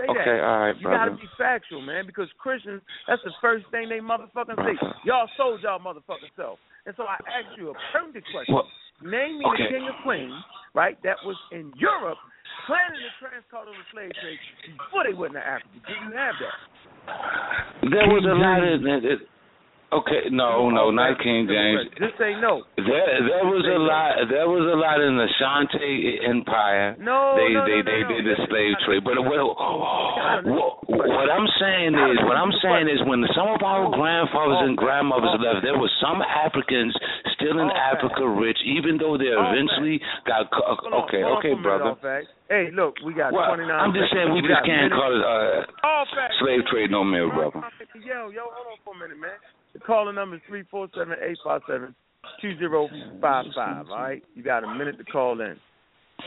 Okay, 0.08 0.40
that. 0.40 0.40
all 0.40 0.72
right, 0.72 0.76
You 0.80 0.88
gotta 0.88 1.12
brother. 1.12 1.20
be 1.20 1.28
factual, 1.36 1.82
man, 1.84 2.08
because 2.08 2.32
Christians, 2.40 2.80
that's 3.12 3.20
the 3.28 3.36
first 3.44 3.68
thing 3.76 3.90
they 3.92 4.00
motherfucking 4.00 4.56
say. 4.56 4.80
Y'all 5.04 5.28
sold 5.36 5.60
y'all 5.68 5.84
motherfucking 5.84 6.32
self. 6.40 6.60
And 6.88 6.96
so 6.96 7.04
I 7.04 7.20
asked 7.28 7.60
you 7.60 7.70
a 7.70 7.76
pertinent 7.92 8.24
question. 8.32 8.56
Well, 8.56 8.66
Name 9.04 9.38
me 9.38 9.46
okay. 9.46 9.70
the 9.70 9.78
king 9.78 9.86
of 9.86 9.94
queens, 10.02 10.34
right, 10.74 10.98
that 11.04 11.22
was 11.22 11.38
in 11.52 11.70
Europe 11.78 12.18
planning 12.66 12.98
the 12.98 13.14
transcontinental 13.22 13.86
slave 13.94 14.10
trade 14.18 14.42
before 14.74 15.06
they 15.06 15.14
went 15.14 15.38
to 15.38 15.44
Africa. 15.44 15.70
Do 15.86 15.94
you 15.94 16.10
have 16.18 16.34
that? 16.42 16.58
There 17.94 18.10
was 18.10 18.26
a 18.26 18.34
lot 18.34 18.66
of. 18.66 18.82
Okay, 19.88 20.28
no, 20.36 20.68
no, 20.68 20.92
not 20.92 21.16
King 21.24 21.48
James. 21.48 21.88
Just 21.96 22.20
say 22.20 22.36
no. 22.44 22.68
There, 22.76 23.08
there 23.24 23.48
was 23.48 23.64
a 23.64 23.80
lot. 23.80 24.20
There 24.28 24.44
was 24.52 24.68
a 24.68 24.76
lot 24.76 25.00
in 25.00 25.16
the 25.16 25.32
Ashanti 25.32 26.20
Empire. 26.28 27.00
No, 27.00 27.40
they 27.40 27.56
no, 27.56 27.64
they 27.64 27.80
no, 27.80 27.88
they 27.88 28.02
no, 28.04 28.12
did 28.12 28.24
the 28.28 28.36
slave 28.52 28.76
trade. 28.84 29.08
But 29.08 29.16
what, 29.24 29.40
what, 30.44 30.72
what 30.92 31.30
I'm 31.32 31.48
saying 31.56 31.96
is, 31.96 32.20
what 32.28 32.36
I'm 32.36 32.52
saying 32.60 32.92
is, 32.92 33.00
when 33.08 33.24
some 33.32 33.48
of 33.48 33.64
our 33.64 33.88
grandfathers 33.88 34.68
and 34.68 34.76
grandmothers 34.76 35.40
left, 35.40 35.64
there 35.64 35.80
were 35.80 35.92
some 36.04 36.20
Africans 36.20 36.92
still 37.40 37.56
in 37.56 37.72
Africa 37.72 38.28
rich, 38.28 38.60
even 38.68 39.00
though 39.00 39.16
they 39.16 39.32
eventually 39.32 40.04
got. 40.28 40.52
Okay, 40.52 41.24
okay, 41.24 41.56
for 41.64 41.80
a 41.80 41.80
minute, 41.80 42.04
brother. 42.04 42.28
Hey, 42.52 42.76
look, 42.76 43.00
we 43.08 43.16
got 43.16 43.32
Well, 43.32 43.56
29 43.56 43.72
I'm 43.72 43.96
just 43.96 44.12
saying 44.12 44.36
we 44.36 44.44
just 44.44 44.64
can't 44.68 44.92
call 44.92 45.12
it 45.12 45.24
uh, 45.24 45.64
slave 46.44 46.64
trade 46.68 46.92
no 46.92 47.08
more, 47.08 47.32
brother. 47.32 47.64
Yo, 48.04 48.36
yo, 48.36 48.52
hold 48.52 48.68
on 48.72 48.80
for 48.84 48.96
a 48.96 49.00
minute, 49.00 49.20
man. 49.20 49.36
Call 49.86 50.06
the 50.06 50.12
calling 50.12 50.16
number 50.16 50.36
is 50.38 50.42
three 50.48 50.64
four 50.70 50.88
seven 50.96 51.16
eight 51.22 51.38
five 51.44 51.62
seven 51.70 51.96
two 52.42 52.58
zero 52.58 52.88
five 53.22 53.46
five. 53.56 53.86
All 53.90 53.96
right, 53.98 54.24
you 54.36 54.44
got 54.44 54.64
a 54.64 54.74
minute 54.74 54.98
to 54.98 55.04
call 55.04 55.40
in. 55.42 55.56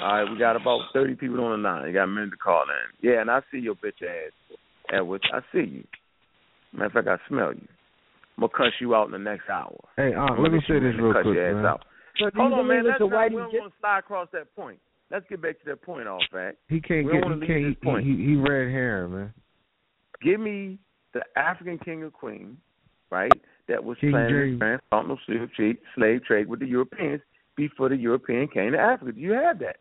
All 0.01 0.13
right, 0.23 0.31
we 0.31 0.39
got 0.39 0.57
about 0.57 0.81
thirty 0.93 1.15
people 1.15 1.41
on 1.45 1.63
the 1.63 1.69
line. 1.69 1.87
You 1.89 1.95
got 1.95 2.05
a 2.05 2.07
minute 2.09 2.31
to 2.31 2.37
call 2.37 2.63
in. 2.63 3.09
Yeah, 3.11 3.21
and 3.21 3.31
I 3.31 3.41
see 3.51 3.59
your 3.59 3.75
bitch 3.75 4.03
ass, 4.03 4.33
Edwards. 4.93 5.25
I 5.33 5.41
see 5.53 5.69
you. 5.69 5.85
Matter 6.73 6.87
of 6.87 6.93
fact, 6.93 7.09
I 7.09 7.29
smell 7.29 7.53
you. 7.53 7.67
I'm 8.39 8.49
gonna 8.49 8.53
cuss 8.57 8.73
you 8.81 8.95
out 8.95 9.07
in 9.07 9.13
the 9.13 9.19
next 9.19 9.49
hour. 9.51 9.77
Hey, 9.97 10.15
uh, 10.15 10.35
let 10.41 10.53
me 10.53 10.61
say 10.69 10.75
this 10.79 10.95
real 10.99 11.13
cut 11.13 11.23
quick, 11.25 11.35
your 11.35 11.49
ass 11.51 11.55
man. 11.57 11.67
out. 11.67 11.85
So 12.19 12.31
Hold 12.37 12.53
on, 12.53 12.67
man. 12.69 12.83
believe 12.85 12.93
Let's 13.01 13.01
not, 13.13 13.31
we 13.33 13.37
don't 13.37 13.51
just- 13.51 13.61
want 13.61 13.73
to 13.73 13.79
slide 13.81 13.99
across 13.99 14.29
that 14.33 14.55
point. 14.55 14.79
Let's 15.11 15.27
get 15.29 15.43
back 15.43 15.59
to 15.59 15.65
that 15.67 15.83
point, 15.83 16.07
all 16.07 16.23
fact. 16.33 16.59
He 16.69 16.81
can't 16.81 17.05
we 17.07 17.13
get. 17.13 17.25
He 17.25 17.47
can't. 17.47 17.65
leave 17.67 17.81
point. 17.83 18.07
He, 18.07 18.13
he, 18.17 18.25
he 18.27 18.37
red 18.37 18.71
hair, 18.71 19.09
man. 19.09 19.35
Give 20.23 20.39
me 20.39 20.79
the 21.15 21.23
African 21.37 21.79
king 21.79 22.05
or 22.05 22.11
queen, 22.11 22.57
right? 23.11 23.33
That 23.69 23.83
was 23.85 23.97
King 24.01 24.11
planning 24.13 24.35
James. 24.35 24.59
the 24.59 24.65
transcontinental 24.65 25.19
slave 25.27 25.49
trade, 25.57 25.77
slave 25.95 26.25
trade 26.25 26.49
with 26.49 26.61
the 26.61 26.67
Europeans 26.67 27.21
before 27.57 27.89
the 27.89 27.97
European 27.97 28.49
came 28.49 28.73
to 28.73 28.79
Africa. 28.79 29.13
Do 29.13 29.21
you 29.21 29.33
have 29.33 29.59
that? 29.61 29.77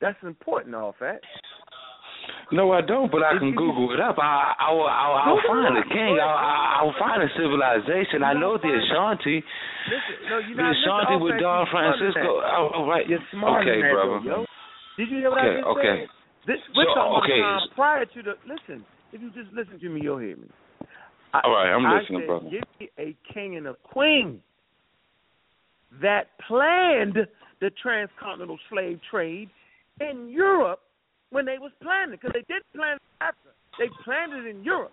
That's 0.00 0.18
important, 0.22 0.74
all 0.74 0.94
fact. 0.98 1.24
No, 2.52 2.72
I 2.72 2.80
don't, 2.80 3.12
but 3.12 3.20
I 3.22 3.36
can 3.38 3.52
Google 3.52 3.92
it 3.92 4.00
up. 4.00 4.16
I, 4.16 4.52
I, 4.56 4.72
will, 4.72 4.88
I'll, 4.88 5.36
I'll 5.36 5.42
find 5.48 5.76
it 5.76 5.84
a 5.84 5.88
king. 5.88 6.16
I'll, 6.20 6.88
I'll 6.88 6.96
find 6.98 7.20
a 7.22 7.28
civilization. 7.36 8.24
I 8.24 8.32
know 8.32 8.56
the 8.56 8.68
Ashanti. 8.72 9.44
Listen, 9.88 10.16
no, 10.28 10.36
The 10.40 10.56
not 10.56 10.72
Ashanti 10.72 11.14
listen, 11.16 11.24
with 11.24 11.44
all 11.44 11.64
Don 11.64 11.66
facts, 11.68 12.00
you're 12.00 12.12
smarter 12.12 12.24
than 12.24 12.24
Francisco. 12.24 12.32
that. 12.40 12.56
Oh, 12.56 12.68
all 12.72 12.86
right. 12.88 13.04
You're 13.08 13.24
smarter 13.32 13.68
okay, 13.68 13.80
that, 13.84 13.92
brother. 13.92 14.20
yo. 14.24 14.36
Did 14.96 15.08
you 15.12 15.18
hear 15.20 15.30
what 15.30 15.40
Okay, 15.44 15.48
I 15.48 15.60
just 15.60 15.72
okay. 15.76 15.96
said? 16.04 16.48
This, 16.48 16.60
we're 16.72 16.88
So, 16.88 16.94
talking 16.96 17.20
okay. 17.20 17.36
the 17.36 17.44
time 17.44 17.68
prior 17.76 18.04
to 18.08 18.18
the. 18.24 18.34
Listen, 18.48 18.78
if 19.12 19.20
you 19.20 19.28
just 19.36 19.52
listen 19.52 19.76
to 19.80 19.88
me, 19.92 20.00
you'll 20.00 20.20
hear 20.24 20.36
me. 20.40 20.48
I, 21.34 21.40
All 21.44 21.52
right, 21.52 21.70
I'm 21.72 21.84
I 21.86 22.00
listening, 22.00 22.20
said, 22.22 22.26
brother. 22.26 22.48
Give 22.50 22.62
me 22.80 22.90
a 22.98 23.16
king 23.32 23.56
and 23.56 23.66
a 23.66 23.74
queen 23.74 24.40
that 26.02 26.28
planned 26.46 27.16
the 27.60 27.70
transcontinental 27.82 28.58
slave 28.70 29.00
trade 29.10 29.50
in 30.00 30.28
Europe 30.30 30.80
when 31.30 31.44
they 31.44 31.58
was 31.58 31.72
planning 31.82 32.12
because 32.12 32.30
they 32.32 32.44
didn't 32.52 32.70
plan 32.74 32.96
it 32.96 33.02
Africa. 33.20 33.50
They 33.78 33.88
planned 34.04 34.32
it 34.32 34.48
in 34.48 34.64
Europe. 34.64 34.92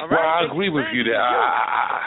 All 0.00 0.08
Well. 0.08 0.18
I 0.18 0.44
agree 0.50 0.70
with 0.70 0.84
you 0.92 1.04
there. 1.04 1.20
I, 1.20 2.00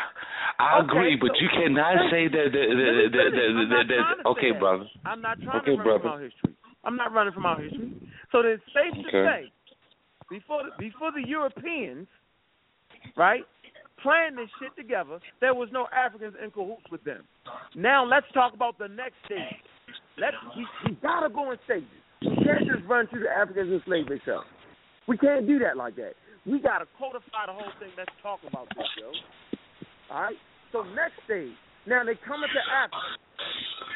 I, 0.59 0.79
Okay, 0.79 0.85
agree, 0.89 1.15
but 1.15 1.29
so- 1.29 1.41
you 1.41 1.49
cannot 1.49 2.09
say 2.11 2.27
that. 2.27 2.49
that, 2.51 2.51
that, 2.53 3.09
that. 3.11 3.31
That, 3.31 3.87
that, 3.87 3.87
to 3.87 4.23
say 4.23 4.29
okay, 4.29 4.51
that. 4.51 4.59
brother. 4.59 4.85
I'm 5.05 5.21
not 5.21 5.37
trying 5.41 5.61
Okay, 5.61 5.71
to 5.71 5.77
run 5.77 5.83
brother. 5.85 5.99
from 6.01 6.11
our 6.11 6.21
history. 6.21 6.53
I'm 6.83 6.95
not 6.97 7.13
running 7.13 7.33
from 7.33 7.45
our 7.45 7.61
history. 7.61 7.93
So 8.31 8.41
then, 8.41 8.59
safe 8.73 8.93
to 8.93 9.17
Okay. 9.17 9.45
say, 9.45 9.51
before 10.29 10.63
the, 10.63 10.71
before 10.79 11.11
the 11.11 11.27
Europeans, 11.27 12.07
right, 13.17 13.43
Playing 14.01 14.33
this 14.33 14.49
shit 14.57 14.73
together, 14.73 15.21
there 15.41 15.53
was 15.53 15.69
no 15.69 15.85
Africans 15.93 16.33
in 16.41 16.49
cahoots 16.49 16.89
with 16.89 17.03
them. 17.05 17.21
Now 17.75 18.01
let's 18.01 18.25
talk 18.33 18.53
about 18.53 18.79
the 18.81 18.89
next 18.89 19.13
stage. 19.25 19.61
Let's 20.17 20.33
we, 20.57 20.65
we 20.89 20.97
gotta 21.05 21.29
go 21.29 21.51
in 21.53 21.57
stages. 21.65 22.01
We 22.21 22.33
can't 22.41 22.65
just 22.65 22.81
run 22.89 23.05
through 23.13 23.29
the 23.29 23.33
Africans 23.33 23.69
and 23.69 23.81
slave 23.85 24.09
themselves. 24.09 24.49
We 25.05 25.21
can't 25.21 25.45
do 25.45 25.61
that 25.61 25.77
like 25.77 25.95
that. 26.01 26.17
We 26.49 26.57
gotta 26.57 26.89
codify 26.97 27.45
the 27.45 27.53
whole 27.53 27.69
thing. 27.77 27.93
Let's 27.93 28.09
talk 28.25 28.41
about 28.41 28.73
this, 28.73 28.89
yo. 28.97 29.13
All 30.09 30.21
right. 30.25 30.39
So 30.73 30.81
next 30.97 31.21
stage. 31.29 31.53
Now 31.85 32.01
they 32.01 32.17
come 32.25 32.41
into 32.41 32.61
Africa. 32.73 33.05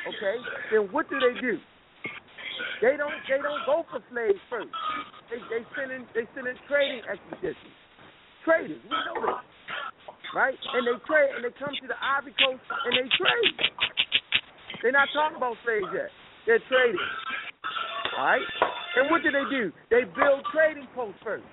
Okay. 0.06 0.38
Then 0.70 0.94
what 0.94 1.10
do 1.10 1.18
they 1.18 1.34
do? 1.42 1.58
They 2.82 2.94
don't. 2.94 3.18
They 3.26 3.42
don't 3.42 3.66
go 3.66 3.90
for 3.90 4.06
slaves 4.14 4.38
first. 4.54 4.70
They 5.34 5.42
they 5.50 5.66
send 5.74 5.90
in 5.90 6.06
they 6.14 6.30
send 6.38 6.46
in 6.46 6.58
trading 6.70 7.02
expeditions. 7.10 7.74
Traders. 8.46 8.80
We 8.86 8.96
know 9.10 9.18
this. 9.26 9.42
Right. 10.38 10.54
And 10.54 10.86
they 10.86 10.98
trade. 11.10 11.32
And 11.36 11.44
they 11.44 11.54
come 11.58 11.74
to 11.74 11.88
the 11.90 11.98
Ivory 11.98 12.36
Coast 12.38 12.62
and 12.62 12.94
they 12.94 13.10
trade. 13.18 13.56
They're 14.86 14.94
not 14.94 15.10
talking 15.12 15.38
about 15.38 15.58
slaves 15.66 15.90
yet. 15.90 16.14
They're 16.46 16.62
trading. 16.70 17.02
All 18.16 18.26
right. 18.26 18.46
And 19.02 19.10
what 19.10 19.26
do 19.26 19.34
they 19.34 19.44
do? 19.50 19.74
They 19.90 20.06
build 20.06 20.46
trading 20.54 20.88
posts 20.94 21.20
first. 21.26 21.50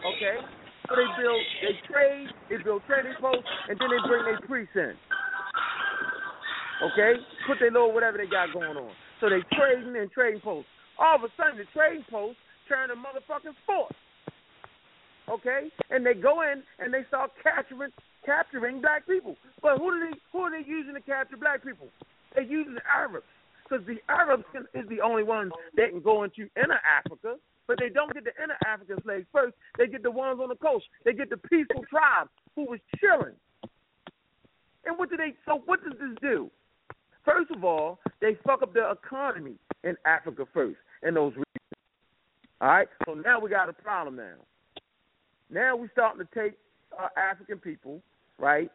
Okay. 0.00 0.40
So 0.88 0.94
they 0.94 1.08
build, 1.18 1.42
they 1.66 1.74
trade, 1.90 2.30
they 2.46 2.62
build 2.62 2.82
trading 2.86 3.18
posts, 3.18 3.42
and 3.68 3.74
then 3.74 3.90
they 3.90 3.98
bring 4.06 4.22
their 4.22 4.38
priests 4.46 4.74
in. 4.78 4.94
Okay, 6.76 7.18
put 7.48 7.58
their 7.58 7.72
little 7.74 7.90
whatever 7.90 8.18
they 8.18 8.30
got 8.30 8.52
going 8.52 8.76
on. 8.76 8.92
So 9.18 9.26
they 9.26 9.42
trading 9.56 9.96
and 9.96 10.10
trading 10.12 10.40
posts. 10.40 10.70
All 10.98 11.16
of 11.18 11.24
a 11.26 11.30
sudden, 11.34 11.58
the 11.58 11.66
trading 11.74 12.06
posts 12.06 12.38
turn 12.68 12.88
to 12.90 12.94
motherfucking 12.94 13.58
force. 13.66 13.98
Okay, 15.28 15.72
and 15.90 16.06
they 16.06 16.14
go 16.14 16.42
in 16.42 16.62
and 16.78 16.94
they 16.94 17.02
start 17.08 17.32
capturing 17.42 17.90
capturing 18.24 18.80
black 18.80 19.06
people. 19.06 19.36
But 19.60 19.78
who 19.78 19.90
do 19.92 20.10
they 20.10 20.18
who 20.32 20.40
are 20.40 20.50
they 20.50 20.66
using 20.66 20.94
to 20.94 21.00
capture 21.00 21.36
black 21.36 21.64
people? 21.64 21.88
They're 22.34 22.44
using 22.44 22.74
the 22.74 22.86
Arabs 22.86 23.26
because 23.64 23.84
the 23.86 23.98
Arabs 24.08 24.44
is 24.74 24.88
the 24.88 25.00
only 25.00 25.24
ones 25.24 25.52
that 25.76 25.90
can 25.90 26.00
go 26.00 26.22
into 26.22 26.48
inner 26.56 26.80
Africa. 26.86 27.36
But 27.66 27.78
they 27.80 27.88
don't 27.88 28.14
get 28.14 28.22
the 28.22 28.30
inner 28.42 28.56
African 28.64 29.02
slaves 29.02 29.26
first. 29.32 29.56
They 29.76 29.88
get 29.88 30.04
the 30.04 30.10
ones 30.10 30.38
on 30.40 30.48
the 30.48 30.54
coast. 30.54 30.84
They 31.04 31.12
get 31.12 31.30
the 31.30 31.36
peaceful 31.36 31.84
tribes 31.90 32.30
who 32.54 32.64
was 32.66 32.78
chilling. 33.00 33.34
And 34.84 34.96
what 34.96 35.10
do 35.10 35.16
they? 35.16 35.34
So 35.44 35.62
what 35.66 35.82
does 35.82 35.94
this 35.98 36.16
do? 36.22 36.50
First 37.24 37.50
of 37.50 37.64
all, 37.64 37.98
they 38.20 38.36
fuck 38.46 38.62
up 38.62 38.72
the 38.72 38.88
economy 38.88 39.56
in 39.82 39.96
Africa 40.06 40.46
first 40.54 40.78
in 41.02 41.14
those 41.14 41.32
regions. 41.32 41.46
All 42.60 42.68
right. 42.68 42.88
So 43.04 43.14
now 43.14 43.40
we 43.40 43.50
got 43.50 43.68
a 43.68 43.72
problem 43.72 44.14
now. 44.14 44.36
Now 45.50 45.76
we're 45.76 45.90
starting 45.92 46.26
to 46.26 46.40
take 46.40 46.54
uh, 46.98 47.08
African 47.16 47.58
people, 47.58 48.00
right? 48.38 48.70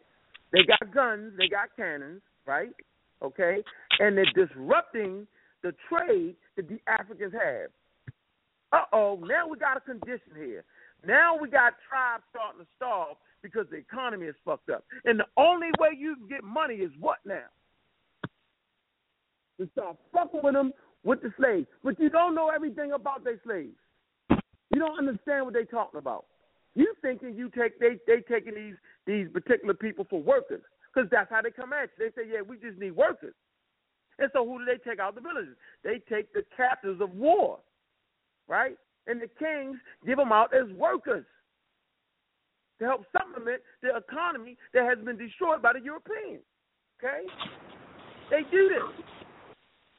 They 0.51 0.59
got 0.67 0.93
guns, 0.93 1.33
they 1.37 1.47
got 1.47 1.69
cannons, 1.75 2.21
right? 2.45 2.71
Okay, 3.21 3.63
and 3.99 4.17
they're 4.17 4.25
disrupting 4.47 5.27
the 5.63 5.73
trade 5.87 6.35
that 6.55 6.67
the 6.67 6.79
Africans 6.87 7.33
have. 7.33 7.69
Uh 8.71 8.85
oh, 8.93 9.19
now 9.27 9.47
we 9.47 9.57
got 9.57 9.77
a 9.77 9.81
condition 9.81 10.33
here. 10.35 10.63
Now 11.05 11.35
we 11.39 11.49
got 11.49 11.73
tribes 11.89 12.23
starting 12.29 12.61
to 12.61 12.67
starve 12.77 13.17
because 13.41 13.65
the 13.69 13.77
economy 13.77 14.27
is 14.27 14.35
fucked 14.45 14.69
up. 14.69 14.83
And 15.05 15.19
the 15.19 15.25
only 15.37 15.67
way 15.79 15.89
you 15.97 16.15
can 16.15 16.27
get 16.27 16.43
money 16.43 16.75
is 16.75 16.91
what 16.99 17.17
now? 17.25 17.49
To 19.59 19.69
start 19.73 19.97
fucking 20.13 20.41
with 20.43 20.53
them 20.53 20.73
with 21.03 21.21
the 21.21 21.33
slaves. 21.37 21.67
But 21.83 21.99
you 21.99 22.09
don't 22.09 22.35
know 22.35 22.49
everything 22.49 22.93
about 22.93 23.23
their 23.23 23.39
slaves. 23.43 23.75
You 24.29 24.79
don't 24.79 24.97
understand 24.97 25.45
what 25.45 25.53
they're 25.53 25.65
talking 25.65 25.97
about. 25.97 26.25
You 26.75 26.93
thinking 27.01 27.35
you 27.35 27.49
take 27.49 27.79
they 27.79 27.99
they 28.07 28.21
taking 28.21 28.55
these 28.55 28.75
these 29.05 29.27
particular 29.31 29.73
people 29.73 30.05
for 30.09 30.21
workers 30.21 30.61
because 30.93 31.09
that's 31.09 31.29
how 31.29 31.41
they 31.41 31.51
come 31.51 31.73
at 31.73 31.89
you. 31.97 32.09
They 32.09 32.21
say, 32.21 32.27
yeah, 32.31 32.41
we 32.41 32.57
just 32.57 32.79
need 32.79 32.91
workers. 32.91 33.33
And 34.19 34.29
so 34.33 34.45
who 34.45 34.59
do 34.59 34.65
they 34.65 34.77
take 34.77 34.99
out 34.99 35.15
the 35.15 35.21
villages? 35.21 35.55
They 35.83 35.99
take 36.13 36.31
the 36.33 36.43
captives 36.55 37.01
of 37.01 37.11
war, 37.15 37.59
right? 38.47 38.77
And 39.07 39.21
the 39.21 39.27
kings 39.39 39.77
give 40.05 40.17
them 40.17 40.31
out 40.31 40.53
as 40.53 40.69
workers 40.77 41.25
to 42.79 42.85
help 42.85 43.05
supplement 43.11 43.61
the 43.81 43.95
economy 43.95 44.57
that 44.73 44.85
has 44.85 45.03
been 45.03 45.17
destroyed 45.17 45.61
by 45.61 45.73
the 45.73 45.81
Europeans. 45.81 46.43
Okay, 46.99 47.25
they 48.29 48.41
do 48.51 48.69
this. 48.69 49.05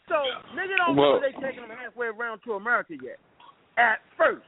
So 0.09 0.15
nigga 0.55 0.77
don't 0.79 0.97
Well- 0.97 1.15
know 1.15 1.21
they 1.21 1.33
taking 1.33 1.67
them 1.67 1.77
halfway 1.77 2.09
around 2.09 2.41
to 2.45 2.55
America 2.55 2.95
yet. 3.03 3.19
At 3.77 4.03
first, 4.17 4.47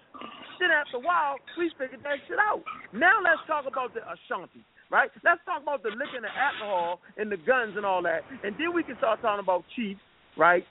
then 0.61 0.71
after 0.71 0.99
a 0.99 1.05
while, 1.05 1.37
we 1.59 1.71
figured 1.79 2.03
that 2.03 2.19
shit 2.27 2.39
out. 2.39 2.63
Now 2.93 3.21
let's 3.23 3.43
talk 3.47 3.67
about 3.67 3.95
the 3.95 4.03
Ashanti, 4.05 4.63
right? 4.91 5.11
Let's 5.25 5.43
talk 5.45 5.63
about 5.63 5.83
the 5.83 5.91
liquor 5.91 6.19
and 6.19 6.27
the 6.27 6.35
alcohol 6.35 7.01
and 7.17 7.31
the 7.31 7.41
guns 7.41 7.77
and 7.77 7.85
all 7.85 8.03
that, 8.03 8.23
and 8.43 8.55
then 8.59 8.75
we 8.75 8.83
can 8.83 8.97
start 8.99 9.23
talking 9.23 9.43
about 9.43 9.65
chiefs, 9.75 10.03
right? 10.37 10.65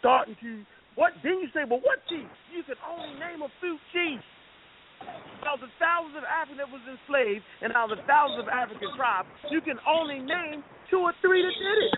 Starting 0.00 0.36
to 0.40 0.62
what? 0.96 1.12
Then 1.20 1.44
you 1.44 1.48
say, 1.52 1.68
well, 1.68 1.84
what 1.84 2.00
chiefs? 2.08 2.32
You 2.48 2.64
can 2.64 2.80
only 2.88 3.12
name 3.20 3.44
a 3.44 3.52
few 3.60 3.76
chiefs. 3.92 4.24
Out 5.44 5.60
of 5.60 5.68
the 5.68 5.72
thousands 5.76 6.16
of 6.16 6.24
Africans 6.24 6.56
that 6.56 6.72
was 6.72 6.80
enslaved, 6.88 7.44
and 7.60 7.68
out 7.76 7.92
of 7.92 8.00
the 8.00 8.06
thousands 8.08 8.40
of 8.40 8.48
African 8.48 8.88
tribes, 8.96 9.28
you 9.52 9.60
can 9.60 9.76
only 9.84 10.24
name 10.24 10.64
two 10.88 11.04
or 11.04 11.12
three 11.20 11.44
that 11.44 11.52
did 11.52 11.78
it. 11.84 11.92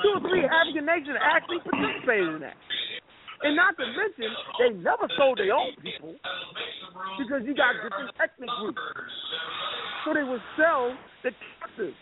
Two 0.00 0.16
or 0.16 0.20
three 0.24 0.48
African 0.48 0.88
nations 0.88 1.20
actually 1.20 1.60
participated 1.60 2.40
in 2.40 2.40
that. 2.40 2.56
And 3.44 3.52
not 3.52 3.76
to 3.76 3.84
mention, 3.84 4.32
they 4.56 4.72
never 4.80 5.04
sold 5.20 5.36
their 5.36 5.52
own 5.52 5.76
people 5.84 6.16
because 7.20 7.44
you 7.44 7.52
got 7.52 7.76
different 7.84 8.08
ethnic 8.16 8.48
groups. 8.56 8.80
So 10.04 10.16
they 10.16 10.24
would 10.24 10.40
sell 10.56 10.96
the 11.20 11.30
captives. 11.60 12.00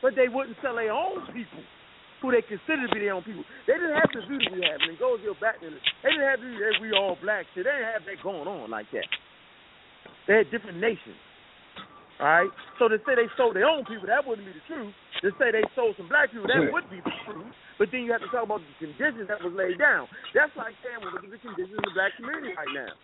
But 0.00 0.16
they 0.16 0.32
wouldn't 0.32 0.56
sell 0.64 0.80
their 0.80 0.90
own 0.90 1.20
people 1.36 1.60
who 2.24 2.32
they 2.32 2.40
considered 2.40 2.88
to 2.88 2.94
be 2.96 3.04
their 3.04 3.12
own 3.12 3.22
people. 3.28 3.44
They 3.68 3.76
didn't 3.76 3.92
have 3.92 4.08
to 4.16 4.24
do 4.24 4.40
the 4.40 4.40
view 4.40 4.40
that 4.40 4.52
we 4.56 4.62
have. 4.64 4.80
And 4.88 4.96
it 4.96 4.98
goes 4.98 5.20
your 5.20 5.36
back 5.36 5.60
They 5.60 5.68
didn't 5.68 6.24
have 6.24 6.40
the 6.40 6.48
view 6.48 6.58
that 6.64 6.80
we 6.80 6.96
all 6.96 7.20
black 7.20 7.44
shit. 7.52 7.68
They 7.68 7.76
didn't 7.76 7.92
have 7.92 8.08
that 8.08 8.24
going 8.24 8.48
on 8.48 8.70
like 8.72 8.88
that. 8.96 9.04
They 10.26 10.40
had 10.40 10.50
different 10.50 10.80
nations. 10.80 11.18
All 12.22 12.30
right? 12.30 12.50
So 12.78 12.86
to 12.86 13.02
say 13.02 13.18
they 13.18 13.26
sold 13.34 13.58
their 13.58 13.66
own 13.66 13.82
people, 13.82 14.06
that 14.06 14.22
wouldn't 14.22 14.46
be 14.46 14.54
the 14.54 14.62
truth. 14.70 14.94
To 15.26 15.34
say 15.42 15.50
they 15.50 15.66
sold 15.74 15.98
some 15.98 16.06
black 16.06 16.30
people, 16.30 16.46
that 16.46 16.70
would 16.70 16.86
be 16.86 17.02
the 17.02 17.10
truth. 17.26 17.50
But 17.82 17.90
then 17.90 18.06
you 18.06 18.14
have 18.14 18.22
to 18.22 18.30
talk 18.30 18.46
about 18.46 18.62
the 18.62 18.70
conditions 18.78 19.26
that 19.26 19.42
was 19.42 19.50
laid 19.58 19.78
down. 19.82 20.06
That's 20.30 20.54
like 20.54 20.78
saying, 20.86 21.02
well, 21.02 21.10
look 21.18 21.26
at 21.26 21.34
the 21.34 21.42
conditions 21.42 21.74
in 21.74 21.82
the 21.82 21.94
black 21.98 22.14
community 22.14 22.54
right 22.54 22.70
now. 22.70 22.94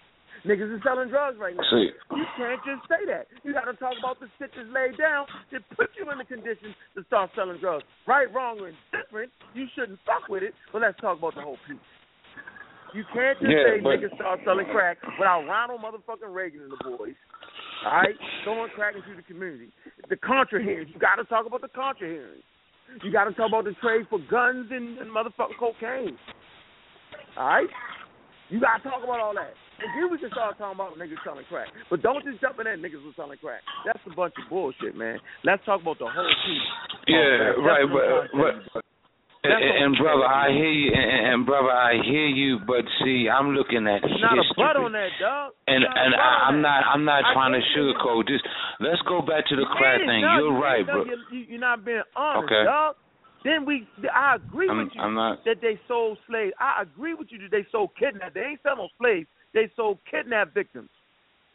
Niggas 0.46 0.70
is 0.70 0.78
selling 0.86 1.10
drugs 1.10 1.34
right 1.34 1.50
now. 1.50 1.66
See. 1.66 1.90
You 2.14 2.26
can't 2.38 2.62
just 2.62 2.86
say 2.86 3.02
that. 3.10 3.26
You 3.42 3.50
got 3.50 3.66
to 3.66 3.74
talk 3.74 3.98
about 3.98 4.22
the 4.22 4.30
shit 4.38 4.54
that's 4.54 4.70
laid 4.70 4.94
down 4.94 5.26
that 5.50 5.66
put 5.74 5.90
you 5.98 6.06
in 6.14 6.18
the 6.22 6.28
condition 6.30 6.78
to 6.94 7.02
start 7.10 7.34
selling 7.34 7.58
drugs. 7.58 7.82
Right, 8.06 8.30
wrong, 8.30 8.62
or 8.62 8.70
indifferent. 8.70 9.34
You 9.58 9.66
shouldn't 9.74 9.98
fuck 10.06 10.30
with 10.30 10.46
it. 10.46 10.54
But 10.70 10.86
let's 10.86 10.94
talk 11.02 11.18
about 11.18 11.34
the 11.34 11.42
whole 11.42 11.58
piece. 11.66 11.82
You 12.94 13.02
can't 13.10 13.34
just 13.42 13.50
Yeah, 13.50 13.66
say 13.66 13.80
but- 13.82 13.98
niggas 13.98 14.14
start 14.14 14.38
selling 14.46 14.70
crack 14.70 15.02
without 15.18 15.42
Ronald 15.42 15.82
motherfucking 15.82 16.30
Reagan 16.30 16.70
and 16.70 16.72
the 16.72 16.96
boys. 16.96 17.18
All 17.86 17.92
right, 17.92 18.14
throwing 18.44 18.70
crack 18.74 18.94
into 18.96 19.14
the 19.14 19.22
community. 19.22 19.70
The 20.08 20.16
Contra 20.16 20.62
hearings. 20.62 20.90
You 20.92 20.98
got 20.98 21.16
to 21.16 21.24
talk 21.24 21.46
about 21.46 21.60
the 21.60 21.68
Contra 21.68 22.08
hearings. 22.08 22.42
You 23.04 23.12
got 23.12 23.24
to 23.24 23.32
talk 23.32 23.48
about 23.48 23.64
the 23.64 23.74
trade 23.82 24.06
for 24.10 24.18
guns 24.30 24.68
and, 24.70 24.98
and 24.98 25.10
motherfucking 25.10 25.58
cocaine. 25.58 26.16
All 27.36 27.46
right, 27.46 27.68
you 28.48 28.60
got 28.60 28.78
to 28.78 28.82
talk 28.82 29.04
about 29.04 29.20
all 29.20 29.34
that. 29.34 29.54
And 29.78 29.94
then 29.94 30.10
we 30.10 30.18
can 30.18 30.30
start 30.30 30.58
talking 30.58 30.74
about 30.74 30.98
niggas 30.98 31.22
selling 31.22 31.44
crack. 31.48 31.68
But 31.88 32.02
don't 32.02 32.24
just 32.24 32.40
jump 32.40 32.58
in 32.58 32.64
there 32.64 32.76
niggas 32.76 33.04
was 33.04 33.14
selling 33.14 33.38
crack. 33.38 33.62
That's 33.86 34.02
a 34.10 34.14
bunch 34.14 34.34
of 34.42 34.50
bullshit, 34.50 34.96
man. 34.96 35.18
Let's 35.44 35.64
talk 35.64 35.82
about 35.82 36.00
the 36.00 36.10
whole 36.10 36.34
piece. 36.46 36.66
Yeah, 37.06 37.54
right, 37.62 37.86
but 37.86 38.34
but. 38.74 38.82
And, 39.50 39.84
and 39.84 39.96
brother. 39.96 40.24
I 40.26 40.50
hear 40.52 40.70
you, 40.70 40.92
and, 40.92 41.26
and 41.32 41.46
brother, 41.46 41.70
I 41.70 41.94
hear 42.04 42.26
you. 42.28 42.58
But 42.66 42.84
see, 43.04 43.28
I'm 43.28 43.50
looking 43.56 43.86
at 43.86 44.04
It's 44.04 44.20
not 44.20 44.38
a 44.38 44.44
butt 44.56 44.76
on 44.76 44.92
that, 44.92 45.08
dog. 45.20 45.52
And 45.66 45.84
and 45.84 46.14
I, 46.14 46.48
I'm 46.48 46.60
not 46.62 46.84
I'm 46.86 47.04
not 47.04 47.24
I 47.24 47.32
trying 47.32 47.52
to 47.52 47.62
sugarcoat 47.76 48.26
this. 48.26 48.40
Let's 48.80 49.00
go 49.08 49.20
back 49.20 49.46
to 49.48 49.56
the 49.56 49.66
crack 49.76 50.00
thing. 50.00 50.22
dog. 50.22 50.38
You're 50.40 50.58
right, 50.58 50.84
bro. 50.86 51.04
You, 51.04 51.16
you, 51.32 51.38
you're 51.56 51.60
not 51.60 51.84
being 51.84 52.02
honest, 52.16 52.44
Okay. 52.52 52.64
dog. 52.64 52.96
Then 53.44 53.64
we, 53.64 53.86
I 54.12 54.34
agree 54.34 54.68
I'm- 54.68 54.78
with 54.84 54.92
you 54.94 55.00
I'm 55.00 55.14
not- 55.14 55.44
that 55.44 55.60
they 55.62 55.78
sold 55.86 56.18
slaves. 56.28 56.52
I 56.58 56.82
agree 56.82 57.14
with 57.14 57.28
you 57.30 57.38
that 57.38 57.50
they 57.50 57.64
sold 57.70 57.90
kidnapped. 57.98 58.34
They 58.34 58.40
ain't 58.40 58.60
selling 58.62 58.78
no 58.78 58.88
slaves. 58.98 59.28
They 59.54 59.70
sold 59.76 59.98
kidnapped 60.10 60.54
victims 60.54 60.90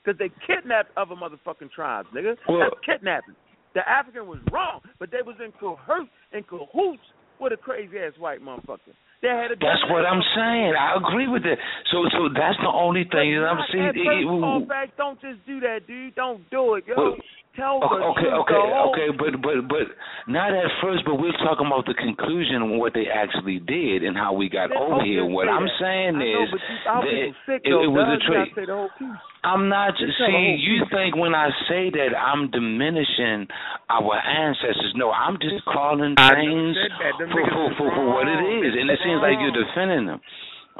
because 0.03 0.17
they 0.17 0.31
kidnapped 0.47 0.91
other 0.97 1.15
motherfucking 1.15 1.71
tribes, 1.71 2.07
nigga. 2.15 2.37
Well- 2.47 2.59
That's 2.71 2.79
kidnapping. 2.85 3.35
The 3.75 3.81
African 3.89 4.27
was 4.27 4.37
wrong, 4.51 4.81
but 4.99 5.09
they 5.11 5.21
was 5.25 5.35
in 5.43 5.51
cahoots, 5.59 6.11
in 6.31 6.43
cahoots 6.43 7.01
with 7.43 7.53
a 7.53 7.57
crazy 7.57 7.99
ass 7.99 8.13
white 8.17 8.41
motherfucker. 8.41 8.95
That 9.21 9.39
had 9.39 9.51
a 9.51 9.55
That's 9.55 9.83
what 9.87 10.03
I'm 10.03 10.23
saying. 10.35 10.73
I 10.75 10.99
agree 10.99 11.27
with 11.27 11.43
that. 11.43 11.55
So, 11.91 12.03
so 12.11 12.27
that's 12.33 12.59
the 12.59 12.71
only 12.71 13.03
thing 13.03 13.35
that 13.39 13.47
I'm 13.47 13.63
seeing. 13.71 13.87
At 13.87 13.95
first, 13.95 14.27
fall 14.27 14.65
don't 14.97 15.19
just 15.21 15.45
do 15.45 15.59
that, 15.61 15.87
dude. 15.87 16.15
Don't 16.15 16.43
do 16.49 16.75
it, 16.75 16.83
yo. 16.87 16.95
Well, 16.97 17.15
Tell 17.53 17.77
the 17.77 17.85
Okay, 17.85 18.25
truth, 18.25 18.33
okay, 18.49 18.53
the 18.57 18.73
whole- 18.73 18.89
okay, 18.97 19.09
but 19.13 19.37
but 19.45 19.67
but 19.69 19.85
not 20.25 20.53
at 20.57 20.65
first. 20.81 21.05
But 21.05 21.21
we're 21.21 21.37
talking 21.45 21.67
about 21.69 21.85
the 21.85 21.93
conclusion 21.93 22.65
and 22.65 22.79
what 22.81 22.93
they 22.97 23.05
actually 23.05 23.59
did 23.61 24.01
and 24.01 24.17
how 24.17 24.33
we 24.33 24.49
got 24.49 24.69
Then 24.73 24.81
over 24.81 25.03
here. 25.05 25.21
What 25.23 25.45
I'm 25.47 25.69
that. 25.69 25.77
saying 25.79 26.15
I 26.17 26.25
know, 26.33 26.43
is 26.43 26.49
but 26.49 26.61
you, 26.65 26.77
that 26.81 27.01
people 27.05 27.33
sick, 27.45 27.61
it, 27.61 27.69
though, 27.69 27.83
it 27.85 27.91
was 27.93 28.07
a 28.09 28.17
You 28.17 28.25
trick. 28.25 28.49
gotta 28.49 28.55
say 28.57 28.65
the 28.65 28.71
oh, 28.73 28.89
whole 28.89 28.93
piece. 28.97 29.21
I'm 29.45 29.69
not 29.69 29.93
Just 30.01 30.17
see. 30.17 30.33
Oh, 30.33 30.55
you 30.57 30.85
think 30.89 31.15
when 31.15 31.35
I 31.37 31.51
say 31.69 31.91
that 31.93 32.17
I'm 32.17 32.49
diminishing 32.49 33.45
our 33.89 34.17
ancestors? 34.17 34.93
No, 34.97 35.11
I'm 35.13 35.37
just 35.37 35.61
calling 35.69 36.15
things 36.17 36.73
said 36.73 36.89
that. 37.05 37.13
Them 37.21 37.29
for 37.29 37.45
for, 37.53 37.69
for, 37.77 37.87
for 37.93 38.05
what 38.17 38.25
it 38.25 38.33
wrong. 38.41 38.65
is, 38.65 38.73
and 38.81 38.89
it 38.89 38.97
seems 39.05 39.21
like 39.21 39.37
you're 39.37 39.53
defending 39.53 40.07
them. 40.09 40.21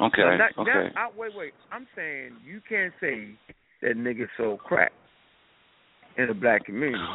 Okay, 0.02 0.26
Now, 0.26 0.38
that- 0.42 0.58
okay. 0.58 0.90
that- 0.90 0.98
I, 0.98 1.06
wait, 1.14 1.30
wait. 1.38 1.54
I'm 1.70 1.86
saying 1.94 2.34
you 2.42 2.58
can't 2.68 2.90
say 2.98 3.38
that 3.82 3.94
nigga 3.94 4.26
sold 4.36 4.58
crack 4.58 4.90
in 6.18 6.28
the 6.28 6.34
black 6.34 6.66
community. 6.66 6.98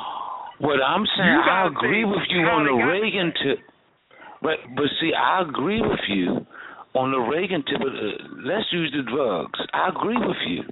What 0.59 0.84
I'm 0.84 1.05
saying, 1.15 1.41
I 1.49 1.67
agree 1.67 2.03
with 2.03 2.27
you 2.27 2.41
on 2.41 2.65
the 2.67 2.76
Reagan 2.84 3.31
tip. 3.31 3.59
But 4.41 4.59
but 4.76 4.91
see, 4.99 5.13
I 5.15 5.41
agree 5.47 5.80
with 5.80 6.03
you 6.09 6.45
on 6.95 7.11
the 7.11 7.19
Reagan 7.19 7.63
tip. 7.63 7.80
But, 7.80 7.95
uh, 7.95 8.43
let's 8.43 8.67
use 8.73 8.91
the 8.91 9.09
drugs. 9.09 9.57
I 9.71 9.88
agree 9.88 10.17
with 10.19 10.35
you. 10.49 10.63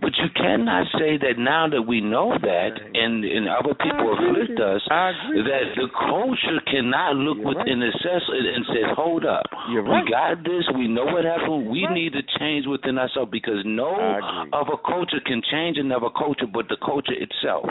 But 0.00 0.14
you 0.18 0.30
cannot 0.34 0.86
say 0.98 1.18
that 1.18 1.38
now 1.38 1.68
that 1.68 1.82
we 1.82 2.00
know 2.00 2.36
that 2.38 2.72
and, 2.94 3.24
and 3.24 3.48
other 3.48 3.74
people 3.74 4.14
afflict 4.14 4.58
us, 4.60 4.82
that 4.88 5.74
the 5.74 5.88
culture 5.90 6.60
cannot 6.70 7.16
look 7.16 7.38
within 7.42 7.82
itself 7.82 8.22
and 8.28 8.58
and 8.58 8.64
say, 8.68 8.82
hold 8.94 9.24
up, 9.24 9.46
You're 9.70 9.82
we 9.82 9.90
right. 9.90 10.10
got 10.10 10.44
this, 10.44 10.64
we 10.74 10.88
know 10.88 11.04
what 11.04 11.24
happened, 11.24 11.70
we 11.70 11.86
need 11.90 12.12
to 12.12 12.22
change 12.38 12.66
within 12.66 12.98
ourselves 12.98 13.30
because 13.30 13.62
no 13.64 13.94
other 14.52 14.78
culture 14.86 15.20
can 15.24 15.42
change 15.50 15.78
another 15.78 16.10
culture 16.10 16.46
but 16.46 16.68
the 16.68 16.76
culture 16.84 17.14
itself. 17.14 17.66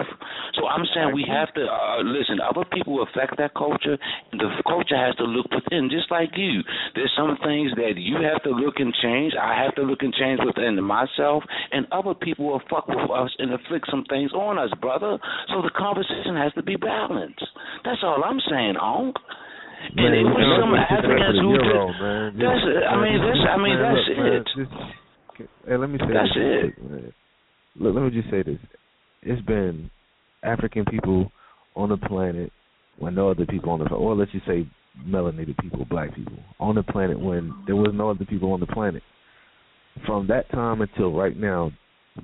So 0.55 0.67
I'm 0.67 0.85
saying 0.93 1.13
we 1.13 1.25
have 1.27 1.53
to, 1.55 1.63
uh, 1.63 2.03
listen, 2.03 2.39
other 2.39 2.65
people 2.71 3.03
affect 3.03 3.37
that 3.37 3.53
culture, 3.53 3.97
and 4.31 4.39
the 4.39 4.49
culture 4.67 4.97
has 4.97 5.15
to 5.17 5.23
look 5.23 5.47
within, 5.51 5.89
just 5.89 6.11
like 6.11 6.31
you. 6.35 6.61
There's 6.95 7.11
some 7.17 7.37
things 7.43 7.71
that 7.75 7.97
you 7.97 8.17
have 8.21 8.41
to 8.43 8.51
look 8.51 8.79
and 8.79 8.93
change, 9.01 9.33
I 9.39 9.55
have 9.63 9.75
to 9.75 9.83
look 9.83 10.01
and 10.01 10.13
change 10.13 10.39
within 10.43 10.81
myself, 10.83 11.43
and 11.71 11.87
other 11.91 12.13
people 12.19 12.45
will 12.47 12.61
fuck 12.69 12.87
with 12.87 13.09
us 13.11 13.31
and 13.39 13.51
inflict 13.51 13.87
some 13.89 14.03
things 14.09 14.31
on 14.33 14.57
us, 14.57 14.69
brother. 14.81 15.17
So 15.49 15.61
the 15.61 15.71
conversation 15.77 16.35
has 16.35 16.53
to 16.53 16.63
be 16.63 16.75
balanced. 16.75 17.43
That's 17.85 17.99
all 18.03 18.23
I'm 18.23 18.39
saying, 18.49 18.75
Onk. 18.81 19.13
And 19.89 19.95
Man, 19.95 20.13
it 20.13 20.23
was 20.25 20.47
some 20.59 20.73
Africans 20.73 21.37
who 21.39 21.53
did. 21.53 21.69
man. 22.01 22.33
That's 22.41 22.65
it. 22.65 22.83
I 22.89 22.95
mean, 22.97 23.17
that's. 23.21 23.43
I 23.45 23.57
mean, 23.57 23.77
man, 23.77 23.85
that's 23.85 24.07
look, 24.09 24.17
man, 24.17 24.33
it. 24.33 24.47
this- 24.57 25.47
hey, 25.69 25.77
let 25.77 25.89
me 25.89 25.97
say 25.99 26.13
That's 26.13 26.33
this. 26.33 26.73
it. 26.73 26.91
man. 26.91 27.13
Look, 27.79 27.93
let 27.95 28.03
me 28.03 28.09
just 28.09 28.29
say 28.31 28.41
this. 28.41 28.57
It's 29.21 29.41
been 29.45 29.89
African 30.43 30.83
people 30.85 31.31
on 31.75 31.89
the 31.89 31.97
planet 31.97 32.51
when 32.97 33.13
no 33.13 33.29
other 33.29 33.45
people 33.45 33.69
on 33.69 33.79
the 33.79 33.85
planet, 33.85 34.01
or 34.03 34.15
let's 34.15 34.31
just 34.31 34.47
say 34.47 34.67
melanated 35.05 35.55
people, 35.59 35.85
black 35.85 36.15
people 36.15 36.39
on 36.59 36.73
the 36.73 36.81
planet 36.83 37.19
when 37.19 37.53
there 37.67 37.75
was 37.75 37.91
no 37.93 38.09
other 38.09 38.25
people 38.25 38.51
on 38.53 38.59
the 38.59 38.65
planet. 38.67 39.03
From 40.07 40.25
that 40.27 40.49
time 40.51 40.81
until 40.81 41.13
right 41.13 41.37
now, 41.37 41.71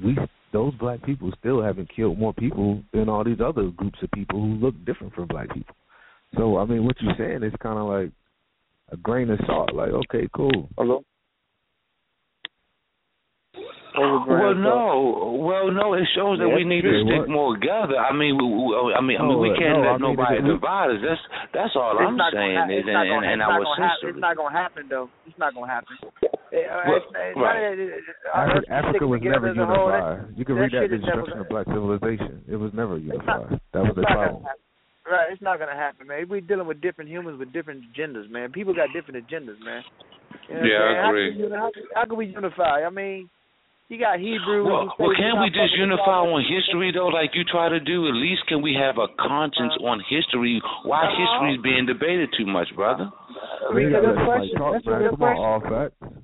we 0.03 0.18
those 0.52 0.74
black 0.76 1.03
people 1.03 1.32
still 1.40 1.61
haven't 1.61 1.90
killed 1.95 2.18
more 2.20 2.34
people 2.34 2.82
than 2.94 3.10
all 3.10 3.24
these 3.24 3.41
other 3.44 3.70
groups 3.70 3.99
of 4.03 4.11
people 4.11 4.40
who 4.40 4.53
look 4.56 4.76
different 4.86 5.14
from 5.14 5.28
black 5.28 5.52
people. 5.53 5.76
So 6.38 6.57
I 6.57 6.65
mean, 6.65 6.86
what 6.86 6.95
you're 7.02 7.15
saying 7.18 7.44
is 7.44 7.53
kind 7.61 7.78
of 7.80 7.88
like 7.88 8.11
a 8.91 8.98
grain 8.98 9.30
of 9.30 9.40
salt. 9.48 9.74
Like, 9.74 9.90
okay, 9.90 10.28
cool. 10.36 10.70
Hello. 10.78 11.03
Well, 13.95 14.56
no. 14.56 15.38
Well, 15.45 15.70
no. 15.72 15.94
It 15.94 16.07
shows 16.15 16.40
that 16.40 16.48
Yeah, 16.49 16.56
we 16.56 16.64
need 16.65 16.82
to 16.82 17.03
stick 17.06 17.20
what? 17.20 17.30
more 17.30 17.53
together. 17.56 17.94
I 17.98 18.10
mean, 18.11 18.38
we, 18.41 18.45
we, 18.49 18.94
I 18.98 19.02
mean, 19.02 19.22
I 19.22 19.24
mean, 19.26 19.38
we 19.40 19.52
uh, 19.52 19.57
can't 19.60 19.78
no, 19.78 19.86
let 19.86 19.90
I 19.90 19.98
mean, 20.02 20.15
nobody 20.18 20.38
it- 20.41 20.49
divide 20.49 20.90
us. 20.90 21.02
That's 21.06 21.22
that's 21.53 21.74
all 21.78 21.94
It's 21.94 22.02
I'm 22.07 22.18
not 22.18 22.34
saying. 22.34 22.57
hap- 22.57 22.70
is 22.74 22.82
it's 22.82 22.88
in, 22.90 22.94
not 22.94 23.06
in, 23.06 23.14
gonna- 23.14 23.28
it's 23.30 23.41
our 23.45 23.53
not 23.53 23.78
gonna. 23.78 24.10
It's 24.10 24.20
not 24.20 24.34
gonna 24.38 24.57
happen 24.57 24.84
though. 24.90 25.10
It's 25.30 25.38
not 25.38 25.53
gonna 25.53 25.70
happen. 25.72 25.95
Well, 26.53 26.95
it's- 26.97 27.03
it's 27.09 27.35
right. 27.35 27.35
not- 27.35 27.55
it- 27.57 27.80
it- 27.80 28.03
Afri- 28.34 28.57
us 28.57 28.63
Africa 28.69 29.07
was 29.07 29.21
never 29.21 29.47
as 29.49 29.57
a 29.57 29.65
whole, 29.65 29.88
that- 29.88 30.03
unified. 30.21 30.38
You 30.38 30.45
can 30.45 30.55
that 30.55 30.61
read 30.61 30.71
that 30.71 30.81
shit 30.81 30.89
the 30.91 30.95
is 30.97 31.01
never 31.03 31.21
destruction 31.21 31.39
of 31.41 31.49
black 31.49 31.65
civilization. 31.65 32.43
It 32.47 32.55
was 32.57 32.73
never 32.73 32.93
not- 32.93 33.01
unified. 33.01 33.59
That 33.73 33.81
was 33.81 33.89
it's 33.89 33.95
the 33.95 34.01
problem. 34.05 34.45
Right, 35.09 35.31
it's 35.31 35.41
not 35.41 35.59
gonna 35.59 35.75
happen, 35.75 36.07
man. 36.07 36.30
We're 36.30 36.41
dealing 36.41 36.67
with 36.67 36.80
different 36.80 37.09
humans 37.09 37.38
with 37.39 37.51
different 37.51 37.84
agendas, 37.91 38.30
man. 38.30 38.51
People 38.51 38.73
got 38.73 38.93
different 38.93 39.27
agendas, 39.27 39.59
man. 39.65 39.84
You 40.47 40.55
know 40.55 40.63
Yeah, 40.63 40.77
I'm 40.77 40.85
I 40.85 40.93
saying? 40.93 40.95
How 41.03 41.09
agree. 41.09 41.34
can 41.35 41.51
How, 41.51 41.71
can- 41.71 41.84
how 41.95 42.05
can 42.05 42.15
we 42.17 42.25
unify? 42.27 42.85
I 42.85 42.89
mean, 42.89 43.30
you 43.89 43.97
got 43.97 44.19
Hebrew. 44.19 44.63
Well, 44.65 44.95
well, 44.97 45.13
can't 45.15 45.39
we 45.41 45.49
just 45.49 45.73
unify 45.75 46.19
on 46.19 46.41
history 46.43 46.91
though, 46.91 47.07
like 47.07 47.35
you 47.35 47.43
try 47.43 47.67
to 47.69 47.80
do? 47.80 48.07
At 48.07 48.13
least 48.13 48.45
can 48.47 48.61
we 48.61 48.75
have 48.75 48.97
a 48.97 49.07
conscience 49.19 49.75
on 49.81 49.99
history? 50.01 50.61
Why 50.84 51.09
history 51.09 51.55
is 51.55 51.61
being 51.61 51.85
debated 51.85 52.31
too 52.34 52.45
much, 52.45 52.73
brother? 52.75 53.11
We 53.73 53.85
That's 53.85 54.03
a 54.03 54.07
good 54.07 54.15
let 54.17 54.25
question. 54.25 54.57
somebody 54.57 54.73
That's 54.73 54.88
a 54.88 54.99
good 54.99 55.09
Come 55.09 55.17
question. 55.17 56.23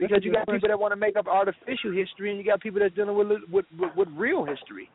On, 0.00 0.04
all 0.04 0.08
facts. 0.08 0.22
Because 0.22 0.24
you 0.24 0.32
got 0.32 0.46
people 0.46 0.68
that 0.68 0.78
want 0.78 0.92
to 0.92 0.96
make 0.96 1.16
up 1.16 1.26
artificial 1.26 1.92
history, 1.92 2.30
and 2.30 2.38
you 2.38 2.44
got 2.44 2.60
people 2.60 2.80
that's 2.80 2.94
dealing 2.94 3.16
with 3.16 3.28
with 3.50 3.64
with, 3.78 3.90
with 3.96 4.08
real 4.16 4.44
history. 4.44 4.88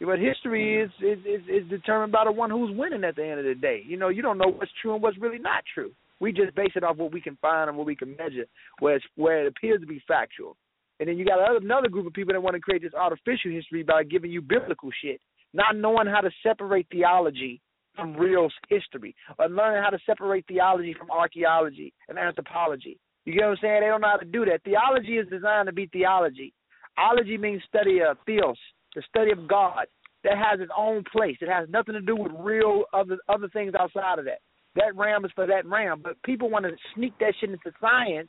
But 0.00 0.18
history 0.18 0.82
is, 0.82 0.90
is 1.00 1.18
is 1.24 1.42
is 1.48 1.70
determined 1.70 2.12
by 2.12 2.24
the 2.24 2.32
one 2.32 2.50
who's 2.50 2.76
winning 2.76 3.04
at 3.04 3.16
the 3.16 3.24
end 3.24 3.40
of 3.40 3.46
the 3.46 3.54
day. 3.54 3.82
You 3.86 3.96
know, 3.96 4.08
you 4.08 4.22
don't 4.22 4.38
know 4.38 4.48
what's 4.48 4.70
true 4.82 4.94
and 4.94 5.02
what's 5.02 5.18
really 5.18 5.38
not 5.38 5.64
true. 5.72 5.92
We 6.20 6.32
just 6.32 6.54
base 6.54 6.72
it 6.74 6.84
off 6.84 6.96
what 6.96 7.12
we 7.12 7.20
can 7.20 7.36
find 7.40 7.68
and 7.68 7.76
what 7.76 7.86
we 7.86 7.96
can 7.96 8.16
measure, 8.16 8.46
where 8.80 8.96
it's, 8.96 9.04
where 9.16 9.44
it 9.44 9.48
appears 9.48 9.80
to 9.80 9.86
be 9.86 10.02
factual. 10.08 10.56
And 10.98 11.08
then 11.08 11.18
you 11.18 11.26
got 11.26 11.38
another, 11.38 11.58
another 11.58 11.88
group 11.88 12.06
of 12.06 12.14
people 12.14 12.32
that 12.32 12.40
want 12.40 12.54
to 12.54 12.60
create 12.60 12.82
this 12.82 12.94
artificial 12.94 13.50
history 13.50 13.82
by 13.82 14.02
giving 14.02 14.30
you 14.30 14.40
biblical 14.40 14.90
shit, 15.02 15.20
not 15.52 15.76
knowing 15.76 16.06
how 16.06 16.22
to 16.22 16.30
separate 16.42 16.86
theology 16.90 17.60
from 17.94 18.16
real 18.16 18.48
history, 18.68 19.14
or 19.38 19.48
learning 19.48 19.82
how 19.82 19.90
to 19.90 19.98
separate 20.06 20.46
theology 20.46 20.94
from 20.98 21.10
archaeology 21.10 21.92
and 22.08 22.18
anthropology. 22.18 22.98
You 23.26 23.34
get 23.34 23.42
what 23.42 23.50
I'm 23.50 23.58
saying? 23.60 23.80
They 23.82 23.88
don't 23.88 24.00
know 24.00 24.08
how 24.08 24.16
to 24.16 24.24
do 24.24 24.44
that. 24.46 24.62
Theology 24.64 25.18
is 25.18 25.28
designed 25.28 25.66
to 25.66 25.72
be 25.72 25.86
theology. 25.86 26.54
Ology 26.96 27.36
means 27.36 27.60
study 27.68 28.00
of 28.00 28.16
theos, 28.24 28.56
the 28.94 29.02
study 29.10 29.32
of 29.32 29.46
God. 29.48 29.86
That 30.24 30.38
has 30.38 30.60
its 30.60 30.72
own 30.76 31.04
place. 31.12 31.36
It 31.40 31.48
has 31.48 31.68
nothing 31.68 31.94
to 31.94 32.00
do 32.00 32.16
with 32.16 32.32
real 32.38 32.84
other 32.92 33.18
other 33.28 33.48
things 33.48 33.74
outside 33.78 34.18
of 34.18 34.24
that. 34.24 34.40
That 34.74 34.96
ram 34.96 35.24
is 35.24 35.30
for 35.34 35.46
that 35.46 35.66
ram. 35.66 36.00
But 36.02 36.20
people 36.22 36.50
want 36.50 36.64
to 36.64 36.72
sneak 36.94 37.12
that 37.20 37.34
shit 37.38 37.50
into 37.50 37.70
science 37.80 38.28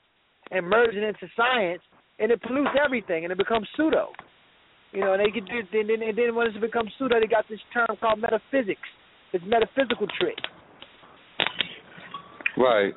and 0.51 0.67
merge 0.67 0.93
it 0.93 1.03
into 1.03 1.27
science, 1.35 1.81
and 2.19 2.31
it 2.31 2.41
pollutes 2.41 2.75
everything, 2.83 3.23
and 3.23 3.31
it 3.31 3.37
becomes 3.37 3.67
pseudo. 3.75 4.09
You 4.91 5.01
know, 5.01 5.13
and 5.13 5.21
they 5.21 5.31
get 5.31 5.49
and 5.49 5.89
then 5.89 6.01
and 6.01 6.17
then 6.17 6.35
once 6.35 6.53
it 6.55 6.61
becomes 6.61 6.91
pseudo, 6.97 7.19
they 7.19 7.27
got 7.27 7.45
this 7.49 7.59
term 7.73 7.87
called 7.99 8.21
metaphysics. 8.21 8.87
It's 9.33 9.43
metaphysical 9.47 10.07
trick. 10.19 10.37
Right. 12.57 12.93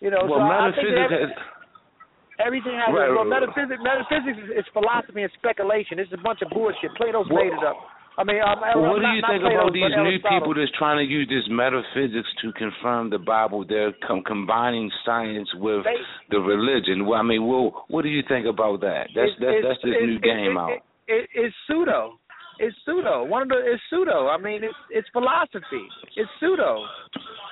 You 0.00 0.10
know, 0.10 0.24
well, 0.28 0.40
so 0.40 0.44
I 0.44 0.70
think 0.76 0.92
metaphysics. 0.92 1.10
that 1.10 1.20
has- 1.20 2.46
everything 2.46 2.74
has 2.76 2.92
Right. 2.94 3.10
well, 3.10 3.24
metaphysics. 3.24 3.80
Metaphysics 3.82 4.38
is, 4.38 4.50
is 4.60 4.66
philosophy 4.72 5.22
and 5.22 5.32
speculation. 5.32 5.98
It's 5.98 6.12
a 6.12 6.18
bunch 6.18 6.42
of 6.42 6.50
bullshit. 6.50 6.94
Plato's 6.96 7.28
Well- 7.30 7.42
made 7.44 7.52
it 7.52 7.64
up. 7.64 7.76
I 8.18 8.24
mean, 8.24 8.40
um, 8.40 8.60
Well, 8.60 8.92
what 8.96 9.02
do 9.02 9.08
you 9.08 9.20
think 9.28 9.42
Plato's, 9.42 9.60
about 9.60 9.72
these 9.74 9.92
new 9.94 10.18
people 10.20 10.54
that's 10.54 10.70
trying 10.72 10.96
to 10.96 11.04
use 11.04 11.28
this 11.28 11.46
metaphysics 11.48 12.28
to 12.40 12.50
confirm 12.52 13.10
the 13.10 13.18
Bible? 13.18 13.62
They're 13.64 13.92
com- 13.92 14.22
combining 14.22 14.90
science 15.04 15.52
with 15.54 15.84
They- 15.84 16.00
the 16.30 16.40
religion. 16.40 17.04
Well, 17.04 17.20
I 17.20 17.22
mean, 17.22 17.46
well, 17.46 17.84
what 17.88 18.02
do 18.02 18.08
you 18.08 18.22
think 18.22 18.46
about 18.46 18.80
that? 18.80 19.08
That's 19.14 19.32
It's- 19.32 19.38
that's 19.38 19.62
that's 19.62 19.82
this 19.82 19.94
it's- 19.96 20.06
new 20.08 20.16
it's- 20.16 20.24
game 20.34 20.56
it- 20.56 20.60
out. 20.60 20.70
It, 20.70 20.82
it, 21.08 21.28
it's 21.34 21.56
pseudo. 21.66 22.18
It's 22.58 22.76
pseudo. 22.84 23.24
One 23.24 23.42
of 23.42 23.48
the 23.48 23.60
it's 23.60 23.82
pseudo. 23.90 24.28
I 24.28 24.38
mean, 24.38 24.64
it's 24.64 24.80
it's 24.88 25.08
philosophy. 25.12 25.84
It's 26.16 26.30
pseudo. 26.40 26.84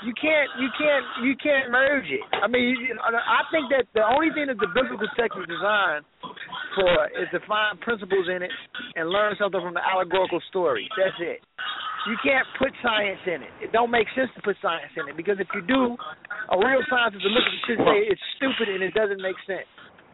You 0.04 0.12
can't 0.16 0.48
you 0.56 0.68
can't 0.76 1.06
you 1.24 1.34
can't 1.36 1.68
merge 1.70 2.08
it. 2.08 2.24
I 2.32 2.48
mean, 2.48 2.76
I 3.00 3.44
think 3.52 3.68
that 3.68 3.84
the 3.92 4.04
only 4.04 4.32
thing 4.32 4.48
that 4.48 4.56
the 4.56 4.68
biblical 4.72 5.08
text 5.16 5.36
is 5.36 5.44
designed 5.44 6.04
for 6.76 7.08
is 7.20 7.28
to 7.36 7.40
find 7.44 7.80
principles 7.80 8.28
in 8.32 8.42
it 8.42 8.52
and 8.96 9.08
learn 9.12 9.36
something 9.36 9.60
from 9.60 9.74
the 9.76 9.84
allegorical 9.84 10.40
story. 10.48 10.88
That's 10.96 11.16
it. 11.20 11.44
You 12.08 12.16
can't 12.20 12.44
put 12.60 12.72
science 12.84 13.20
in 13.24 13.40
it. 13.44 13.52
It 13.64 13.72
don't 13.72 13.90
make 13.90 14.08
sense 14.12 14.28
to 14.36 14.42
put 14.44 14.56
science 14.60 14.92
in 14.96 15.08
it 15.08 15.16
because 15.16 15.40
if 15.40 15.48
you 15.56 15.64
do, 15.64 15.96
a 16.52 16.56
real 16.60 16.84
scientist 16.88 17.24
will 17.24 17.32
look 17.32 17.44
at 17.48 17.52
the 17.52 17.60
shit 17.64 17.76
and 17.80 17.88
say 17.88 18.00
it's 18.08 18.24
stupid 18.36 18.68
and 18.68 18.84
it 18.84 18.92
doesn't 18.92 19.20
make 19.24 19.36
sense. 19.48 19.68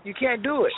You 0.07 0.15
can't 0.15 0.43
do 0.43 0.67
it. 0.67 0.77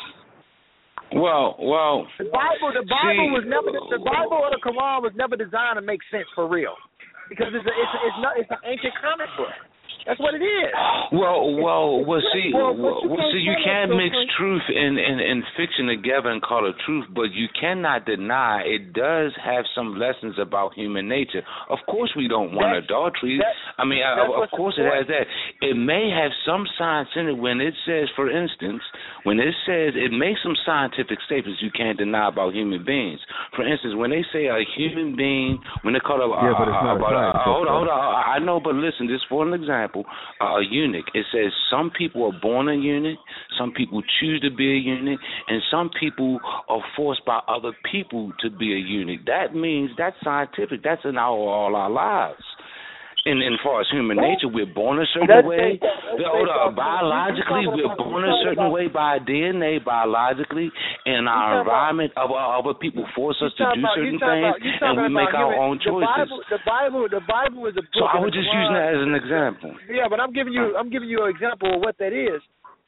Well, 1.14 1.56
well, 1.60 2.06
The 2.18 2.24
Bible, 2.32 2.72
the 2.72 2.86
Bible 2.89 3.28
See- 3.28 3.36
was 3.36 3.44
never 3.47 3.68
the 3.68 4.01
Bible 4.01 4.40
or 4.40 4.51
the 4.51 4.60
Quran 4.64 5.02
was 5.05 5.12
never 5.14 5.36
designed 5.36 5.76
to 5.76 5.84
make 5.84 6.01
sense 6.10 6.24
for 6.34 6.48
real, 6.48 6.74
because 7.28 7.52
it's 7.52 7.66
a, 7.66 7.74
it's 7.74 7.94
a, 7.94 7.98
it's 8.09 8.20
not 8.24 8.32
it's 8.40 8.51
an 8.51 8.62
ancient 8.64 8.94
comic 9.01 9.28
book. 9.36 9.52
That's 10.06 10.18
what 10.20 10.34
it 10.34 10.42
is. 10.42 10.72
Well, 11.12 11.52
well, 11.60 12.06
well. 12.08 12.24
See, 12.32 12.48
Well, 12.56 12.72
well, 12.72 13.04
you 13.04 13.12
see, 13.36 13.44
can't 13.44 13.44
you 13.44 13.54
can't 13.68 13.90
mix 13.92 14.16
truth 14.40 14.64
and, 14.72 14.96
and 14.96 15.20
and 15.20 15.44
fiction 15.60 15.84
together 15.86 16.30
and 16.32 16.40
call 16.40 16.64
it 16.64 16.72
truth, 16.88 17.04
but 17.12 17.28
you 17.36 17.48
cannot 17.52 18.06
deny 18.08 18.64
it 18.64 18.94
does 18.96 19.36
have 19.44 19.68
some 19.76 20.00
lessons 20.00 20.40
about 20.40 20.72
human 20.72 21.10
nature. 21.12 21.42
Of 21.68 21.80
course, 21.84 22.08
we 22.16 22.28
don't 22.32 22.56
want 22.56 22.72
That's- 22.72 22.88
adultery. 22.88 23.36
that- 23.44 23.52
I 23.76 23.84
mean, 23.84 24.00
that's 24.00 24.24
of, 24.24 24.40
of 24.42 24.48
course, 24.56 24.72
it 24.80 24.88
has 24.88 25.04
point. 25.04 25.28
that. 25.60 25.68
It 25.68 25.76
may 25.76 26.08
have 26.08 26.32
some 26.48 26.64
science 26.80 27.10
in 27.14 27.28
it 27.28 27.36
when 27.36 27.60
it 27.60 27.74
says, 27.84 28.08
for 28.16 28.30
instance, 28.32 28.80
when 29.28 29.36
it 29.38 29.52
says 29.68 29.92
it 29.92 30.12
makes 30.16 30.40
some 30.42 30.56
scientific 30.64 31.20
statements 31.28 31.60
you 31.60 31.68
can't 31.76 31.98
deny 32.00 32.28
about 32.32 32.54
human 32.56 32.84
beings. 32.88 33.20
For 33.54 33.68
instance, 33.68 33.92
when 34.00 34.08
they 34.16 34.24
say 34.32 34.46
a 34.48 34.64
human 34.80 35.12
being, 35.14 35.60
when 35.84 35.92
they 35.92 36.00
call 36.00 36.24
it, 36.24 36.28
Yeah, 36.40 36.56
but 36.56 36.72
it's 36.72 36.80
uh, 36.80 36.88
not 36.88 36.96
a 36.96 37.04
about, 37.04 37.12
uh, 37.12 37.32
hold 37.44 37.68
on, 37.68 37.74
hold 37.84 37.88
on. 37.92 38.00
I 38.00 38.38
know, 38.40 38.60
but 38.64 38.74
listen, 38.80 39.08
just 39.12 39.28
for 39.28 39.44
an 39.44 39.52
example, 39.52 39.91
uh, 40.40 40.44
a 40.44 40.62
eunuch. 40.69 41.06
It 41.14 41.27
says 41.32 41.52
some 41.70 41.90
people 41.97 42.24
are 42.24 42.40
born 42.40 42.69
a 42.69 42.74
eunuch, 42.74 43.19
some 43.59 43.73
people 43.73 44.02
choose 44.20 44.40
to 44.40 44.51
be 44.51 44.73
a 44.73 44.78
eunuch, 44.78 45.20
and 45.48 45.62
some 45.70 45.90
people 45.98 46.40
are 46.69 46.82
forced 46.97 47.24
by 47.24 47.40
other 47.48 47.73
people 47.90 48.32
to 48.40 48.51
be 48.51 48.74
a 48.74 48.78
eunuch. 48.78 49.20
That 49.27 49.55
means 49.55 49.90
that's 49.97 50.16
scientific. 50.23 50.82
That's 50.82 51.05
in 51.05 51.16
our 51.16 51.36
all 51.36 51.77
our 51.77 51.90
lives. 51.90 52.43
And 53.24 53.38
and 53.38 53.54
far 53.62 53.78
as 53.80 53.86
human 53.94 54.18
nature, 54.18 54.50
we're 54.50 54.66
born 54.66 54.98
a 54.98 55.06
certain 55.14 55.30
That's 55.30 55.46
way. 55.46 55.78
based 55.78 55.86
off- 55.86 56.18
that's 56.18 56.26
Hold 56.26 56.48
on, 56.50 56.74
biologically, 56.74 57.70
we're 57.70 57.94
born 57.94 58.26
a 58.26 58.34
certain 58.42 58.66
way 58.74 58.88
by 58.90 59.20
DNA, 59.22 59.78
biologically, 59.78 60.72
and 61.06 61.28
our 61.30 61.60
environment, 61.62 62.10
other 62.18 62.34
other 62.34 62.74
people 62.74 63.06
force 63.14 63.38
us 63.40 63.54
to 63.54 63.62
do 63.62 63.78
about- 63.78 63.94
certain 63.94 64.18
things, 64.18 64.42
about- 64.58 64.90
and 64.90 65.02
we 65.02 65.08
make 65.14 65.30
our 65.38 65.54
own 65.54 65.78
the 65.78 65.84
choices. 65.86 66.10
Bible, 66.10 66.42
the 66.50 66.58
Bible, 66.66 67.08
the 67.08 67.20
Bible 67.20 67.66
is 67.70 67.76
a 67.78 67.82
book. 67.86 67.94
So 67.94 68.04
I 68.10 68.18
was 68.18 68.32
just 68.34 68.50
using 68.52 68.74
that 68.74 68.90
as 68.94 69.02
an 69.06 69.14
example. 69.14 69.70
Yeah, 69.88 70.08
but 70.10 70.18
I'm 70.18 70.32
giving 70.32 70.52
you 70.52 70.74
I'm 70.76 70.90
giving 70.90 71.08
you 71.08 71.22
an 71.22 71.30
example 71.30 71.74
of 71.74 71.80
what 71.80 71.96
that 71.98 72.12
is. 72.12 72.42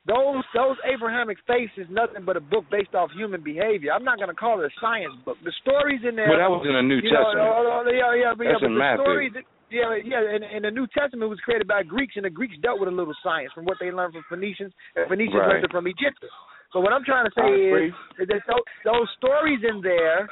Those 0.07 0.43
those 0.53 0.77
Abrahamic 0.85 1.39
faiths 1.47 1.79
is 1.79 1.89
nothing 1.91 2.25
but 2.25 2.37
a 2.37 2.41
book 2.41 2.69
based 2.71 2.95
off 2.97 3.13
human 3.13 3.41
behavior. 3.41 3.93
I'm 3.95 4.03
not 4.05 4.19
going 4.19 4.29
to 4.31 4.35
call 4.35 4.61
it 4.61 4.67
a 4.67 4.81
science 4.81 5.15
book. 5.25 5.39
The 5.45 5.53
stories 5.63 6.03
in 6.05 6.17
there. 6.17 6.29
Well, 6.29 6.39
that 6.39 6.51
was 6.51 6.67
in 6.67 6.75
the 6.75 6.83
New 6.83 6.97
you 6.97 7.11
know, 7.13 7.23
Testament. 7.23 7.49
uh, 7.49 7.53
uh, 7.55 7.85
yeah, 7.89 8.15
yeah, 8.15 8.15
yeah, 8.15 8.35
That's 8.37 8.61
but 8.61 8.67
in 8.67 8.75
the 8.75 8.79
Matthew. 8.79 9.05
stories. 9.05 9.33
Yeah, 9.75 9.99
yeah, 9.99 10.23
and, 10.23 10.47
and 10.47 10.63
the 10.63 10.71
New 10.71 10.87
Testament 10.95 11.27
was 11.27 11.43
created 11.43 11.67
by 11.67 11.83
Greeks, 11.83 12.15
and 12.15 12.23
the 12.25 12.31
Greeks 12.31 12.55
dealt 12.63 12.79
with 12.79 12.87
a 12.87 12.95
little 12.95 13.15
science 13.27 13.51
from 13.51 13.67
what 13.67 13.75
they 13.83 13.91
learned 13.91 14.15
from 14.15 14.23
Phoenicians, 14.31 14.71
and 14.95 15.11
Phoenicians 15.11 15.35
Right. 15.35 15.59
learned 15.59 15.67
it 15.67 15.75
from 15.75 15.91
Egyptians. 15.91 16.31
So 16.71 16.79
what 16.79 16.95
I'm 16.95 17.03
trying 17.03 17.27
to 17.27 17.35
say 17.35 17.51
is, 17.51 17.91
is 18.23 18.27
that 18.31 18.47
those, 18.47 18.67
those 18.87 19.09
stories 19.19 19.59
in 19.67 19.83
there 19.83 20.31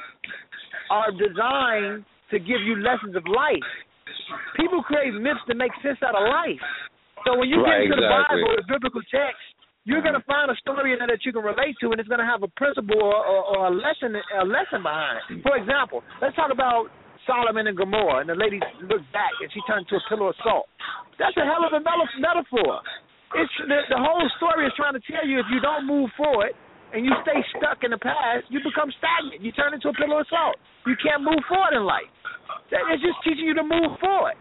are 0.87 1.11
designed 1.11 2.07
to 2.31 2.39
give 2.39 2.63
you 2.63 2.79
lessons 2.79 3.19
of 3.19 3.27
life. 3.27 3.67
People 4.55 4.79
create 4.83 5.11
myths 5.11 5.43
to 5.51 5.55
make 5.55 5.71
sense 5.83 5.99
out 6.07 6.15
of 6.15 6.23
life. 6.23 6.63
So 7.27 7.35
when 7.35 7.51
you 7.51 7.59
Right, 7.59 7.87
get 7.87 7.91
into 7.91 7.99
exactly. 7.99 8.39
the 8.39 8.47
Bible, 8.47 8.51
the 8.63 8.67
biblical 8.71 9.03
text, 9.11 9.43
you're 9.83 9.99
going 9.99 10.15
to 10.15 10.23
mm-hmm. 10.23 10.47
find 10.47 10.51
a 10.51 10.55
story 10.63 10.95
in 10.95 10.99
there 10.99 11.11
that 11.11 11.27
you 11.27 11.35
can 11.35 11.43
relate 11.43 11.75
to, 11.83 11.91
and 11.91 11.99
it's 11.99 12.07
going 12.07 12.23
to 12.23 12.27
have 12.27 12.43
a 12.43 12.51
principle 12.55 13.03
or, 13.03 13.19
or, 13.19 13.41
or 13.51 13.59
a 13.67 13.73
lesson 13.75 14.15
a 14.15 14.45
lesson 14.47 14.79
behind 14.79 15.19
it. 15.19 15.43
For 15.43 15.59
example, 15.59 16.03
let's 16.23 16.35
talk 16.35 16.51
about 16.51 16.87
Sodom 17.27 17.57
and 17.57 17.67
Gomorrah, 17.77 18.19
and 18.21 18.29
the 18.29 18.35
lady 18.35 18.59
looked 18.83 19.07
back 19.13 19.31
and 19.41 19.49
she 19.53 19.61
turned 19.67 19.87
to 19.89 19.95
a 19.95 20.03
pillar 20.09 20.29
of 20.29 20.35
salt. 20.43 20.67
That's 21.19 21.35
a 21.37 21.45
hell 21.45 21.63
of 21.63 21.71
a 21.73 21.79
meta- 21.79 22.19
metaphor. 22.19 22.81
It's 23.35 23.53
the, 23.65 23.79
the 23.89 23.97
whole 23.97 24.21
story 24.37 24.67
is 24.67 24.73
trying 24.77 24.93
to 24.93 25.03
tell 25.09 25.25
you 25.25 25.39
if 25.39 25.47
you 25.49 25.57
don't 25.63 25.87
move 25.87 26.09
forward 26.17 26.53
and 26.93 27.01
you 27.05 27.09
stay 27.25 27.39
stuck 27.57 27.81
in 27.81 27.89
the 27.89 27.97
past, 27.97 28.45
you 28.53 28.61
become 28.61 28.93
stagnant. 29.01 29.41
You 29.41 29.49
turn 29.57 29.73
into 29.73 29.89
a 29.89 29.95
pillar 29.97 30.21
of 30.21 30.27
salt. 30.29 30.53
You 30.85 30.93
can't 31.01 31.23
move 31.25 31.41
forward 31.49 31.73
in 31.73 31.81
life. 31.87 32.05
That- 32.69 32.85
It's 32.93 33.01
just 33.01 33.17
teaching 33.25 33.49
you 33.49 33.55
to 33.57 33.65
move 33.65 33.97
forward. 33.97 34.37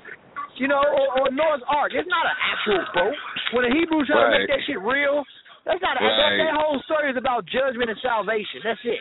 You 0.60 0.68
know, 0.68 0.76
or, 0.84 1.24
or 1.24 1.26
Noah's 1.32 1.64
Ark. 1.64 1.96
It's 1.96 2.04
not 2.12 2.28
an 2.28 2.36
actual 2.36 2.84
boat. 2.92 3.16
When 3.56 3.64
the 3.64 3.72
Hebrews 3.72 4.04
try 4.12 4.20
to 4.20 4.30
make 4.36 4.48
that 4.52 4.60
shit 4.68 4.76
real, 4.84 5.24
that's 5.64 5.80
not. 5.80 5.96
That, 5.96 6.04
Right. 6.04 6.36
that 6.44 6.52
whole 6.60 6.76
story 6.84 7.08
is 7.08 7.16
about 7.16 7.48
judgment 7.48 7.88
and 7.88 7.96
salvation. 8.04 8.60
That's 8.60 8.80
it. 8.84 9.00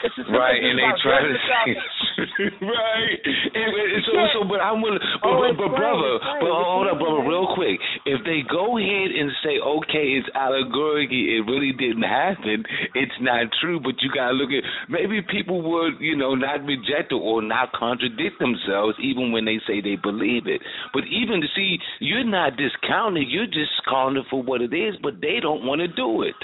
Right, 0.36 0.60
and 0.60 0.76
they 0.78 0.90
try 1.02 1.18
to 1.22 1.32
salvation. 1.48 2.66
right. 2.66 3.18
And, 3.54 3.68
and 3.72 4.02
so, 4.04 4.12
so, 4.34 4.38
but 4.48 4.60
I'm 4.60 4.82
willing. 4.82 5.00
But, 5.22 5.28
Oh, 5.28 5.40
but, 5.42 5.56
but 5.56 5.70
brother, 5.76 6.12
but 6.40 6.50
hold 6.52 6.88
up, 6.88 6.98
brother, 6.98 7.24
real 7.28 7.48
quick. 7.54 7.80
If 8.04 8.24
they 8.24 8.40
go 8.48 8.78
ahead 8.78 9.10
and 9.12 9.30
say, 9.44 9.58
okay, 9.58 10.16
it's 10.20 10.28
allegorical, 10.34 11.16
it 11.16 11.42
really 11.48 11.72
didn't 11.72 12.04
happen. 12.06 12.64
It's 12.94 13.16
not 13.20 13.48
true. 13.60 13.80
But 13.80 14.00
you 14.02 14.10
gotta 14.14 14.32
look 14.34 14.50
at 14.50 14.64
maybe 14.88 15.20
people 15.22 15.62
would, 15.62 16.00
you 16.00 16.16
know, 16.16 16.34
not 16.34 16.64
reject 16.64 17.12
it 17.12 17.20
or 17.20 17.42
not 17.42 17.72
contradict 17.72 18.38
themselves, 18.38 18.96
even 19.02 19.32
when 19.32 19.44
they 19.44 19.58
say 19.66 19.80
they 19.80 19.96
believe 19.96 20.46
it. 20.46 20.60
But 20.92 21.04
even 21.10 21.40
to 21.40 21.48
see, 21.54 21.78
you're 22.00 22.24
not 22.26 22.56
discounting. 22.56 23.26
You're 23.28 23.46
just 23.46 23.72
calling 23.88 24.16
it 24.16 24.26
for 24.30 24.42
what 24.42 24.60
it 24.62 24.72
is. 24.72 24.94
But 25.02 25.20
they 25.20 25.40
don't 25.40 25.64
want 25.64 25.80
to 25.80 25.88
do 25.88 26.22
it. 26.22 26.36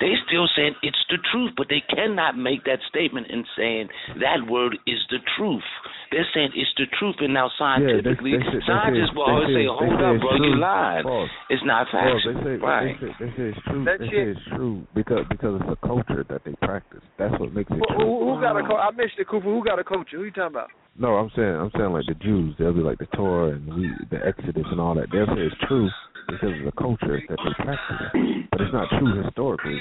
They 0.00 0.14
still 0.26 0.48
saying 0.56 0.74
it's 0.82 0.98
the 1.10 1.18
truth, 1.30 1.52
but 1.56 1.68
they 1.68 1.82
cannot 1.88 2.36
make 2.36 2.64
that 2.64 2.80
statement 2.88 3.26
and 3.30 3.46
saying 3.56 3.88
that 4.20 4.46
word 4.50 4.76
is 4.86 4.98
the 5.10 5.18
truth. 5.36 5.62
They're 6.10 6.26
saying 6.34 6.50
it's 6.54 6.70
the 6.78 6.86
truth, 6.98 7.16
and 7.20 7.34
now 7.34 7.46
Yeah, 7.46 7.50
they, 7.50 8.02
scientifically, 8.02 8.32
they, 8.38 8.44
say- 8.44 8.58
they 8.58 8.66
scientists 8.66 9.10
say, 9.10 9.16
will 9.18 9.26
they 9.26 9.32
always 9.32 9.48
say, 9.50 9.62
say, 9.62 9.66
"Hold 9.66 10.00
up, 10.02 10.16
bro, 10.20 10.32
you 10.38 10.54
lied. 10.58 11.02
False. 11.04 11.30
It's 11.50 11.64
not 11.64 11.86
False. 11.90 12.22
facts." 12.22 12.24
They 12.26 12.36
say, 12.44 12.54
right. 12.62 12.94
they 13.00 13.06
say 13.06 13.12
they 13.18 13.30
say 13.36 13.46
it's 13.54 13.62
true. 13.66 13.82
That 13.84 13.98
they 13.98 14.06
shit- 14.10 14.14
say 14.14 14.30
it's 14.38 14.46
true 14.54 14.76
because 14.94 15.22
because 15.30 15.52
it's 15.62 15.70
a 15.70 15.80
culture 15.86 16.22
that 16.28 16.42
they 16.44 16.54
practice. 16.62 17.02
That's 17.18 17.34
what 17.38 17.52
makes 17.54 17.70
it 17.70 17.78
Who, 17.82 17.86
true. 17.94 18.04
who, 18.06 18.34
who 18.34 18.40
got 18.40 18.54
a 18.58 18.62
coach? 18.62 18.78
I 18.82 18.90
missed 18.94 19.18
it, 19.18 19.26
Cooper. 19.28 19.46
Who 19.50 19.62
got 19.64 19.78
a 19.78 19.84
culture? 19.84 20.18
Who 20.18 20.24
you 20.24 20.30
talking 20.34 20.54
about? 20.54 20.70
No, 20.98 21.14
I'm 21.18 21.30
saying 21.34 21.50
I'm 21.54 21.70
saying 21.76 21.90
like 21.90 22.06
the 22.06 22.14
Jews. 22.14 22.54
They'll 22.58 22.72
be 22.72 22.80
like 22.80 22.98
the 22.98 23.06
Torah 23.18 23.50
and 23.58 23.66
we, 23.74 23.90
the 24.10 24.24
Exodus 24.24 24.66
and 24.70 24.80
all 24.80 24.94
that. 24.94 25.10
They'll 25.10 25.26
say 25.26 25.42
it's 25.50 25.56
true 25.66 25.90
because 26.28 26.52
of 26.58 26.64
the 26.64 26.72
culture 26.78 27.20
that 27.28 27.38
they 27.38 27.54
practice, 27.64 28.46
but 28.50 28.60
it's 28.60 28.72
not 28.72 28.88
true 28.98 29.22
historically. 29.22 29.78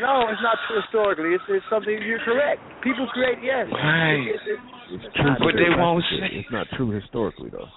No, 0.00 0.26
it's 0.28 0.40
not 0.42 0.56
true 0.68 0.80
historically. 0.80 1.34
It's, 1.34 1.44
it's 1.48 1.64
something 1.70 1.92
you're 2.02 2.18
correct. 2.24 2.60
People 2.82 3.06
create 3.12 3.38
yes. 3.42 3.66
Right. 3.72 4.24
It's, 4.28 4.42
it's, 4.46 4.62
It's 5.04 5.14
true, 5.16 5.34
But 5.38 5.54
they 5.56 5.68
won't 5.76 6.02
practice 6.08 6.32
say- 6.32 6.36
it's 6.40 6.50
not 6.52 6.66
true 6.76 6.90
historically 6.90 7.50
though. 7.50 7.68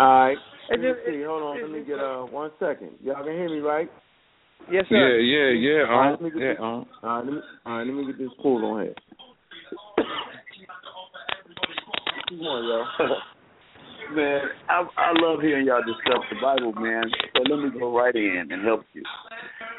All 0.00 0.26
right. 0.28 0.38
And 0.70 0.82
Let 0.82 0.96
me 0.96 1.02
see. 1.06 1.22
Hold 1.24 1.42
on. 1.42 1.60
Let 1.60 1.70
me 1.70 1.84
get 1.84 1.98
uh 2.00 2.24
one 2.24 2.50
second. 2.58 2.90
Y'all 3.04 3.22
can 3.22 3.32
hear 3.34 3.48
me, 3.50 3.58
right? 3.60 3.90
Yes, 4.72 4.86
sir. 4.88 4.96
Yeah, 5.20 5.20
yeah, 5.20 5.50
yeah. 5.60 5.84
All 5.92 5.98
right, 6.00 6.08
Uh, 6.08 6.10
let 6.12 6.22
me 6.22 6.30
get 6.30 6.40
yeah, 6.40 6.48
this, 6.52 6.58
uh. 6.58 6.64
all 6.64 6.86
right, 7.02 7.24
let 7.24 7.32
me, 7.34 7.40
all 7.66 7.76
right, 7.78 7.86
let 7.86 7.94
me 7.94 8.06
get 8.06 8.18
this 8.18 8.30
pull 8.42 8.64
on 8.64 8.82
here. 8.84 8.94
Come 12.30 12.40
on, 12.40 12.64
y'all. 12.64 13.16
Man, 14.12 14.40
I 14.68 14.84
I 14.96 15.12
love 15.20 15.40
hearing 15.40 15.66
y'all 15.66 15.82
discuss 15.82 16.22
the 16.30 16.36
Bible, 16.40 16.72
man. 16.74 17.04
So 17.34 17.42
let 17.42 17.64
me 17.64 17.78
go 17.78 17.96
right 17.96 18.14
in 18.14 18.48
and 18.50 18.64
help 18.64 18.82
you. 18.92 19.02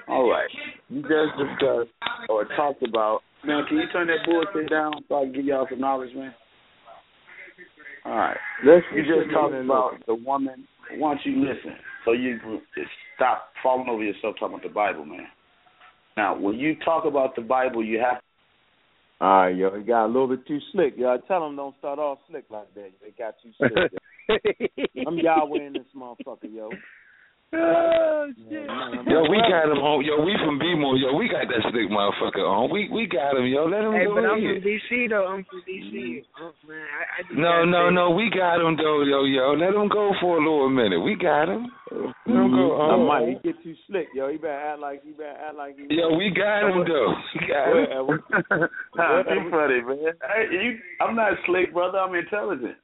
All 0.08 0.30
right. 0.30 0.50
You 0.90 1.02
just 1.02 1.38
discussed 1.38 1.92
or 2.30 2.46
talked 2.56 2.84
about 2.84 3.22
man, 3.46 3.64
can 3.68 3.78
you 3.78 3.88
turn 3.94 4.08
that 4.08 4.26
bullshit 4.26 4.70
down 4.70 4.94
so 5.08 5.16
I 5.16 5.24
can 5.24 5.34
give 5.34 5.46
y'all 5.46 5.68
some 5.70 5.80
knowledge, 5.80 6.14
man? 6.16 6.34
All 8.06 8.16
right. 8.16 8.38
Let's 8.66 8.86
You 8.94 9.04
just 9.04 9.34
talked 9.34 9.54
about 9.54 10.06
the 10.06 10.16
woman. 10.16 10.68
Why 10.98 11.16
don't 11.16 11.26
you 11.26 11.42
listen 11.42 11.76
so 12.06 12.12
you 12.12 12.38
can 12.40 12.62
stop 13.16 13.50
falling 13.64 13.90
over 13.90 14.04
yourself 14.04 14.36
talking 14.40 14.56
about 14.56 14.64
the 14.64 14.70
Bible, 14.70 15.06
man. 15.06 15.28
Now, 16.16 16.38
when 16.38 16.56
you 16.56 16.76
talk 16.86 17.06
about 17.06 17.36
the 17.36 17.42
Bible, 17.42 17.84
you 17.84 18.00
have 18.00 18.22
All 19.20 19.46
right, 19.46 19.56
yo, 19.56 19.68
it 19.70 19.88
got 19.88 20.06
a 20.06 20.08
little 20.08 20.28
bit 20.28 20.46
too 20.48 20.60
slick. 20.72 20.94
Y'all 20.98 21.18
tell 21.28 21.42
them 21.42 21.56
don't 21.56 21.76
start 21.80 22.00
off 22.00 22.20
slick 22.30 22.46
like 22.50 22.74
that. 22.76 22.92
It 23.02 23.18
got 23.18 23.36
too 23.42 23.52
slick. 23.58 23.92
I'm 25.08 25.18
Yahweh 25.18 25.68
in 25.68 25.74
this 25.74 25.88
motherfucker, 25.96 26.52
yo. 26.52 26.70
Oh 27.54 28.28
shit. 28.50 28.68
Yo, 29.08 29.22
we 29.30 29.38
got 29.48 29.70
him 29.70 29.80
on. 29.80 30.04
Yo, 30.04 30.20
we 30.26 30.36
from 30.44 30.58
B-more. 30.60 30.98
Yo, 30.98 31.14
we 31.16 31.30
got 31.30 31.48
that 31.48 31.62
slick 31.72 31.88
motherfucker 31.88 32.44
on. 32.44 32.74
We 32.74 32.90
we 32.90 33.06
got 33.06 33.38
him. 33.38 33.46
Yo, 33.46 33.70
let 33.70 33.86
him 33.86 33.94
Hey, 33.94 34.10
go 34.10 34.16
but 34.18 34.26
I'm 34.26 34.42
ahead. 34.42 34.60
from 34.60 34.66
DC 34.66 35.10
though. 35.10 35.28
I'm 35.30 35.46
from 35.46 35.62
DC. 35.64 35.94
Mm-hmm. 35.94 36.44
Oh, 36.44 36.52
man, 36.68 36.84
I, 36.84 37.02
I 37.22 37.38
No, 37.38 37.64
no, 37.64 37.90
no. 37.94 38.10
We 38.12 38.34
got 38.34 38.60
him 38.60 38.76
though, 38.76 39.06
yo, 39.06 39.24
yo. 39.24 39.54
Let 39.54 39.78
him 39.78 39.88
go 39.88 40.12
for 40.20 40.36
a 40.36 40.42
little 40.42 40.70
minute. 40.74 41.00
We 41.00 41.16
got 41.16 41.48
him. 41.48 41.72
Let 41.92 42.36
him 42.36 42.52
go 42.52 42.66
mm-hmm. 42.76 42.82
I 42.82 42.98
on. 42.98 43.08
might. 43.08 43.28
He 43.30 43.54
get 43.54 43.64
too 43.64 43.76
slick, 43.88 44.10
yo. 44.14 44.28
He 44.28 44.38
better 44.38 44.76
act 44.76 44.80
like 44.82 45.04
he 45.06 45.12
better 45.14 45.38
act 45.40 45.56
like 45.56 45.78
he. 45.78 45.86
Yo, 45.96 46.18
we 46.18 46.34
got 46.34 46.66
him 46.66 46.84
though. 46.84 47.14
We 47.40 47.40
got 47.48 47.66
him. 47.72 48.20
Nah, 48.98 49.24
funny, 49.24 49.80
man. 49.86 50.18
Hey, 50.20 50.50
you, 50.52 50.80
I'm 51.00 51.16
not 51.16 51.34
slick, 51.46 51.72
brother. 51.72 52.00
I'm 52.00 52.16
intelligent. 52.16 52.76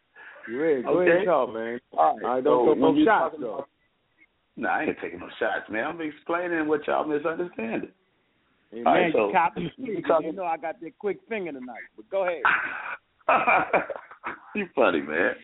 Yeah, 0.50 0.82
go 0.82 1.00
Okay. 1.00 1.10
ahead 1.10 1.18
and 1.18 1.26
talk, 1.26 1.54
man. 1.54 1.80
All 1.94 2.18
right, 2.18 2.24
right, 2.26 2.44
don't 2.44 2.68
when 2.68 2.80
no 2.80 3.06
shots 3.06 3.36
though. 3.40 3.54
about- 3.56 3.70
Nah, 4.58 4.70
I 4.70 4.84
ain't 4.84 5.00
taking 5.00 5.20
no 5.20 5.30
shots, 5.40 5.70
man. 5.70 5.86
I'm 5.86 6.02
explaining 6.02 6.68
what 6.68 6.86
y'all 6.88 7.06
misunderstanding. 7.06 7.92
Hey, 8.72 8.84
All 8.86 8.94
man, 8.94 9.04
right, 9.04 9.14
so 9.14 9.28
you 9.28 9.34
cop 9.34 9.58
and 9.58 9.72
you 9.78 10.02
talking- 10.04 10.28
You 10.28 10.34
know 10.34 10.44
I 10.46 10.58
got 10.58 10.80
that 10.82 10.98
quick 11.00 11.18
finger 11.28 11.52
tonight. 11.52 11.84
But 11.96 12.10
go 12.10 12.24
ahead. 12.24 12.42
you 14.56 14.68
funny, 14.76 15.02
man. 15.02 15.36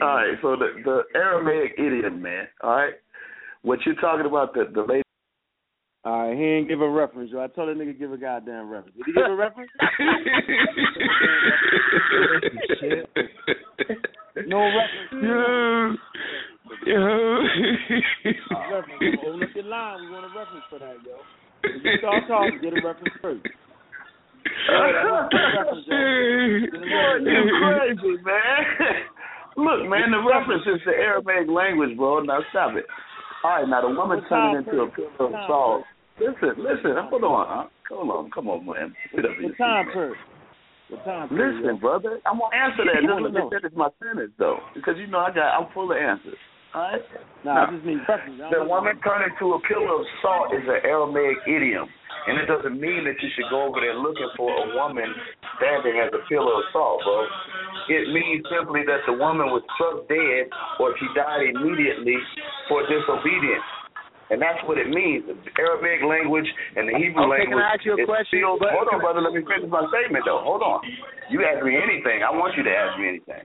All 0.00 0.08
right, 0.16 0.38
so 0.40 0.56
the 0.56 0.80
the 0.84 1.02
Aramaic 1.14 1.74
idiom, 1.78 2.22
man. 2.22 2.48
All 2.62 2.74
right, 2.76 2.94
what 3.62 3.84
you 3.84 3.94
talking 3.96 4.26
about? 4.26 4.54
The 4.54 4.64
the 4.72 4.82
lady. 4.82 5.02
All 6.04 6.28
right, 6.28 6.36
he 6.36 6.42
ain't 6.42 6.66
give 6.68 6.80
a 6.80 6.88
reference, 6.88 7.30
yo. 7.30 7.40
I 7.40 7.46
told 7.46 7.68
that 7.68 7.78
nigga 7.78 7.96
give 7.96 8.12
a 8.12 8.18
goddamn 8.18 8.68
reference. 8.68 8.96
Did 8.96 9.06
he 9.06 9.12
give 9.12 9.22
a 9.22 9.36
reference? 9.36 9.70
no 14.48 14.66
reference. 14.66 15.12
Yo, 15.22 15.94
Yo. 16.86 17.38
reference. 18.72 19.20
Hold 19.22 19.42
up 19.44 19.48
your 19.54 19.64
line. 19.64 20.00
We 20.02 20.10
want 20.10 20.24
a 20.24 20.28
reference 20.36 20.64
for 20.68 20.80
that, 20.80 20.96
yo. 21.06 21.14
When 21.62 21.80
you 21.84 21.98
start 21.98 22.24
talking, 22.26 22.58
get 22.60 22.72
a 22.72 22.76
reference 22.84 23.14
first. 23.22 23.46
you 27.22 27.58
crazy, 27.62 28.16
man. 28.26 28.66
Look, 29.56 29.86
man, 29.88 30.10
the 30.10 30.18
reference 30.18 30.66
is 30.66 30.80
the 30.84 30.90
Aramaic 30.92 31.48
language, 31.48 31.96
bro. 31.96 32.22
Now 32.22 32.40
stop 32.50 32.74
it. 32.74 32.86
All 33.44 33.50
right, 33.50 33.68
now 33.68 33.82
the 33.82 33.88
woman 33.94 34.20
turning 34.28 34.56
into 34.64 34.82
a 34.82 34.88
pillar 34.90 35.10
of 35.20 35.32
salt. 35.46 35.84
Listen, 36.20 36.52
listen, 36.58 36.92
hold 37.08 37.24
on. 37.24 37.46
Huh? 37.48 37.68
Come 37.88 38.10
on, 38.10 38.30
come 38.30 38.48
on, 38.48 38.66
man. 38.66 38.94
Up 39.16 39.36
The 39.40 39.54
time 39.56 39.86
period. 39.92 40.16
The 40.90 40.96
time 41.04 41.28
period. 41.28 41.62
Listen, 41.62 41.80
brother, 41.80 42.20
I'm 42.26 42.38
gonna 42.38 42.56
answer 42.56 42.84
that. 42.84 43.00
Just 43.00 43.20
let 43.20 43.32
me 43.32 43.48
finish 43.48 43.72
my 43.76 43.88
sentence 44.02 44.32
though, 44.38 44.60
because 44.74 44.94
you 44.98 45.06
know 45.06 45.18
I 45.18 45.32
got 45.32 45.56
I'm 45.56 45.72
full 45.72 45.90
of 45.90 45.96
answers. 45.96 46.38
All 46.74 46.80
right. 46.80 47.04
Nah, 47.44 47.68
I 47.68 47.72
just 47.72 47.84
need 47.84 48.00
reference. 48.08 48.40
The 48.48 48.64
woman 48.64 48.96
turned 49.04 49.28
into 49.28 49.52
a 49.52 49.60
pillar 49.68 49.92
of 49.92 50.06
salt 50.24 50.56
is 50.56 50.64
an 50.64 50.80
Aramaic 50.88 51.36
idiom, 51.44 51.84
and 52.28 52.40
it 52.40 52.46
doesn't 52.48 52.80
mean 52.80 53.04
that 53.04 53.20
you 53.20 53.28
should 53.36 53.50
go 53.52 53.68
over 53.68 53.80
there 53.80 53.92
looking 53.92 54.28
for 54.36 54.48
a 54.48 54.72
woman 54.72 55.04
standing 55.60 56.00
as 56.00 56.08
a 56.16 56.24
pillar 56.28 56.64
of 56.64 56.64
salt, 56.72 57.04
bro. 57.04 57.28
It 57.92 58.08
means 58.14 58.46
simply 58.48 58.88
that 58.88 59.04
the 59.04 59.12
woman 59.20 59.52
was 59.52 59.60
struck 59.76 60.08
dead 60.08 60.48
or 60.80 60.96
she 60.96 61.06
died 61.12 61.44
immediately 61.50 62.16
for 62.68 62.86
disobedience. 62.88 63.68
And 64.32 64.40
that's 64.40 64.64
what 64.64 64.80
it 64.80 64.88
means. 64.88 65.28
The 65.28 65.36
Arabic 65.60 66.00
language 66.08 66.48
and 66.72 66.88
the 66.88 66.96
Hebrew 66.96 67.28
Okay, 67.28 67.44
can 67.44 67.52
language. 67.52 67.68
I 67.68 67.76
ask 67.76 67.84
you 67.84 68.00
a 68.00 68.08
question? 68.08 68.40
Still, 68.40 68.56
hold 68.56 68.88
on, 68.88 69.04
brother. 69.04 69.20
Let 69.20 69.36
me 69.36 69.44
finish 69.44 69.68
my 69.68 69.84
statement, 69.92 70.24
though. 70.24 70.40
Hold 70.40 70.64
on. 70.64 70.80
You 71.28 71.44
ask 71.44 71.60
me 71.60 71.76
anything. 71.76 72.24
I 72.24 72.32
want 72.32 72.56
you 72.56 72.64
to 72.64 72.72
ask 72.72 72.96
me 72.96 73.12
anything. 73.12 73.44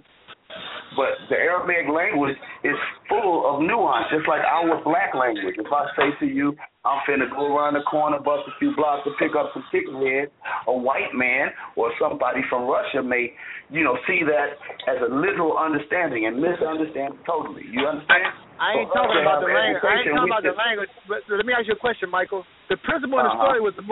But 0.95 1.19
the 1.27 1.35
Arabic 1.35 1.91
language 1.91 2.39
is 2.63 2.79
full 3.11 3.45
of 3.45 3.61
nuance, 3.61 4.07
just 4.09 4.25
like 4.31 4.41
our 4.41 4.79
black 4.81 5.11
language. 5.11 5.59
If 5.59 5.67
I 5.67 5.91
say 5.99 6.09
to 6.23 6.25
you, 6.25 6.55
I'm 6.87 7.03
finna 7.03 7.27
go 7.29 7.51
around 7.51 7.75
the 7.75 7.83
corner, 7.83 8.17
bust 8.23 8.47
a 8.47 8.55
few 8.57 8.71
blocks 8.73 9.03
to 9.03 9.11
pick 9.19 9.35
up 9.35 9.51
some 9.53 9.67
chicken 9.69 9.99
heads, 9.99 10.31
a 10.65 10.73
white 10.73 11.11
man 11.13 11.51
or 11.75 11.91
somebody 11.99 12.39
from 12.49 12.63
Russia 12.63 13.03
may, 13.03 13.35
you 13.69 13.83
know, 13.83 13.99
see 14.07 14.23
that 14.23 14.55
as 14.87 15.03
a 15.03 15.13
literal 15.13 15.59
understanding 15.59 16.25
and 16.25 16.39
misunderstand 16.39 17.19
totally. 17.27 17.67
You 17.67 17.83
understand? 17.85 18.46
I 18.57 18.73
ain't 18.81 18.89
talking 18.89 19.17
to 19.17 19.21
about 19.21 19.39
the 19.45 19.49
language. 19.53 19.85
I 19.85 20.01
ain't 20.01 20.09
talking 20.09 20.29
about 20.33 20.41
the 20.41 20.57
language. 20.57 20.89
But 21.05 21.21
let 21.29 21.45
me 21.45 21.53
ask 21.53 21.69
you 21.69 21.77
a 21.77 21.79
question, 21.79 22.09
Michael. 22.09 22.41
The 22.73 22.77
principle 22.81 23.21
in 23.21 23.25
the 23.29 23.31
Uh-huh. 23.31 23.53
story 23.53 23.61
was 23.61 23.77
the, 23.77 23.85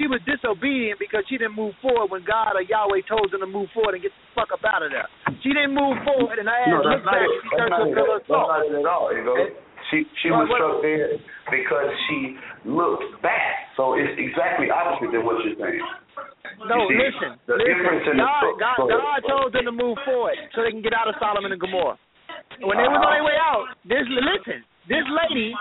she 0.00 0.08
was 0.08 0.20
disobedient 0.24 0.98
because 0.98 1.22
she 1.28 1.36
didn't 1.36 1.54
move 1.54 1.76
forward 1.84 2.10
when 2.10 2.24
God 2.24 2.56
or 2.56 2.62
Yahweh 2.64 3.04
told 3.06 3.30
them 3.30 3.40
to 3.44 3.46
move 3.46 3.68
forward 3.76 3.94
and 3.94 4.02
get 4.02 4.10
the 4.10 4.24
fuck 4.34 4.50
up 4.52 4.64
out 4.64 4.82
of 4.82 4.90
there. 4.90 5.06
She 5.44 5.52
didn't 5.52 5.76
move 5.76 6.00
forward, 6.02 6.40
and 6.40 6.48
I 6.48 6.58
No, 6.72 6.80
asked 6.80 6.88
that's 6.88 7.04
look 7.04 7.12
back, 7.12 7.28
it. 7.28 7.40
she 7.44 7.48
turned 7.54 7.72
to 7.76 7.82
a 7.84 7.94
pillar 7.94 8.16
of 8.18 8.24
That's 8.24 8.32
salt. 8.32 8.48
not 8.48 8.64
it 8.66 8.74
at 8.74 8.86
all. 8.88 9.12
You 9.12 9.22
know, 9.22 9.36
she 9.92 10.08
she 10.24 10.32
was 10.32 10.48
struck 10.50 10.82
dead 10.82 11.20
because 11.52 11.88
she 12.08 12.18
looked 12.64 13.20
back. 13.22 13.70
So 13.76 13.94
it's 13.94 14.16
exactly 14.16 14.72
opposite 14.72 15.12
than 15.12 15.22
what 15.28 15.44
you're 15.44 15.54
saying. 15.60 15.84
No, 16.66 16.88
You 16.88 16.96
see, 16.96 16.98
listen, 16.98 17.30
the 17.46 17.60
difference 17.60 18.08
listen. 18.08 18.16
in 18.16 18.24
God, 18.24 18.56
God. 18.58 18.88
God 18.88 19.18
told 19.28 19.52
them 19.52 19.68
to 19.68 19.74
move 19.76 19.98
forward 20.08 20.34
so 20.56 20.64
they 20.64 20.72
can 20.72 20.80
get 20.80 20.96
out 20.96 21.06
of 21.06 21.14
Sodom 21.20 21.44
and 21.44 21.52
Gomorrah. 21.60 22.00
When 22.62 22.76
they 22.78 22.88
was 22.88 23.00
on 23.02 23.12
their 23.12 23.24
way 23.24 23.36
out, 23.36 23.66
this 23.84 24.04
listen, 24.08 24.64
this 24.88 25.04
lady 25.08 25.52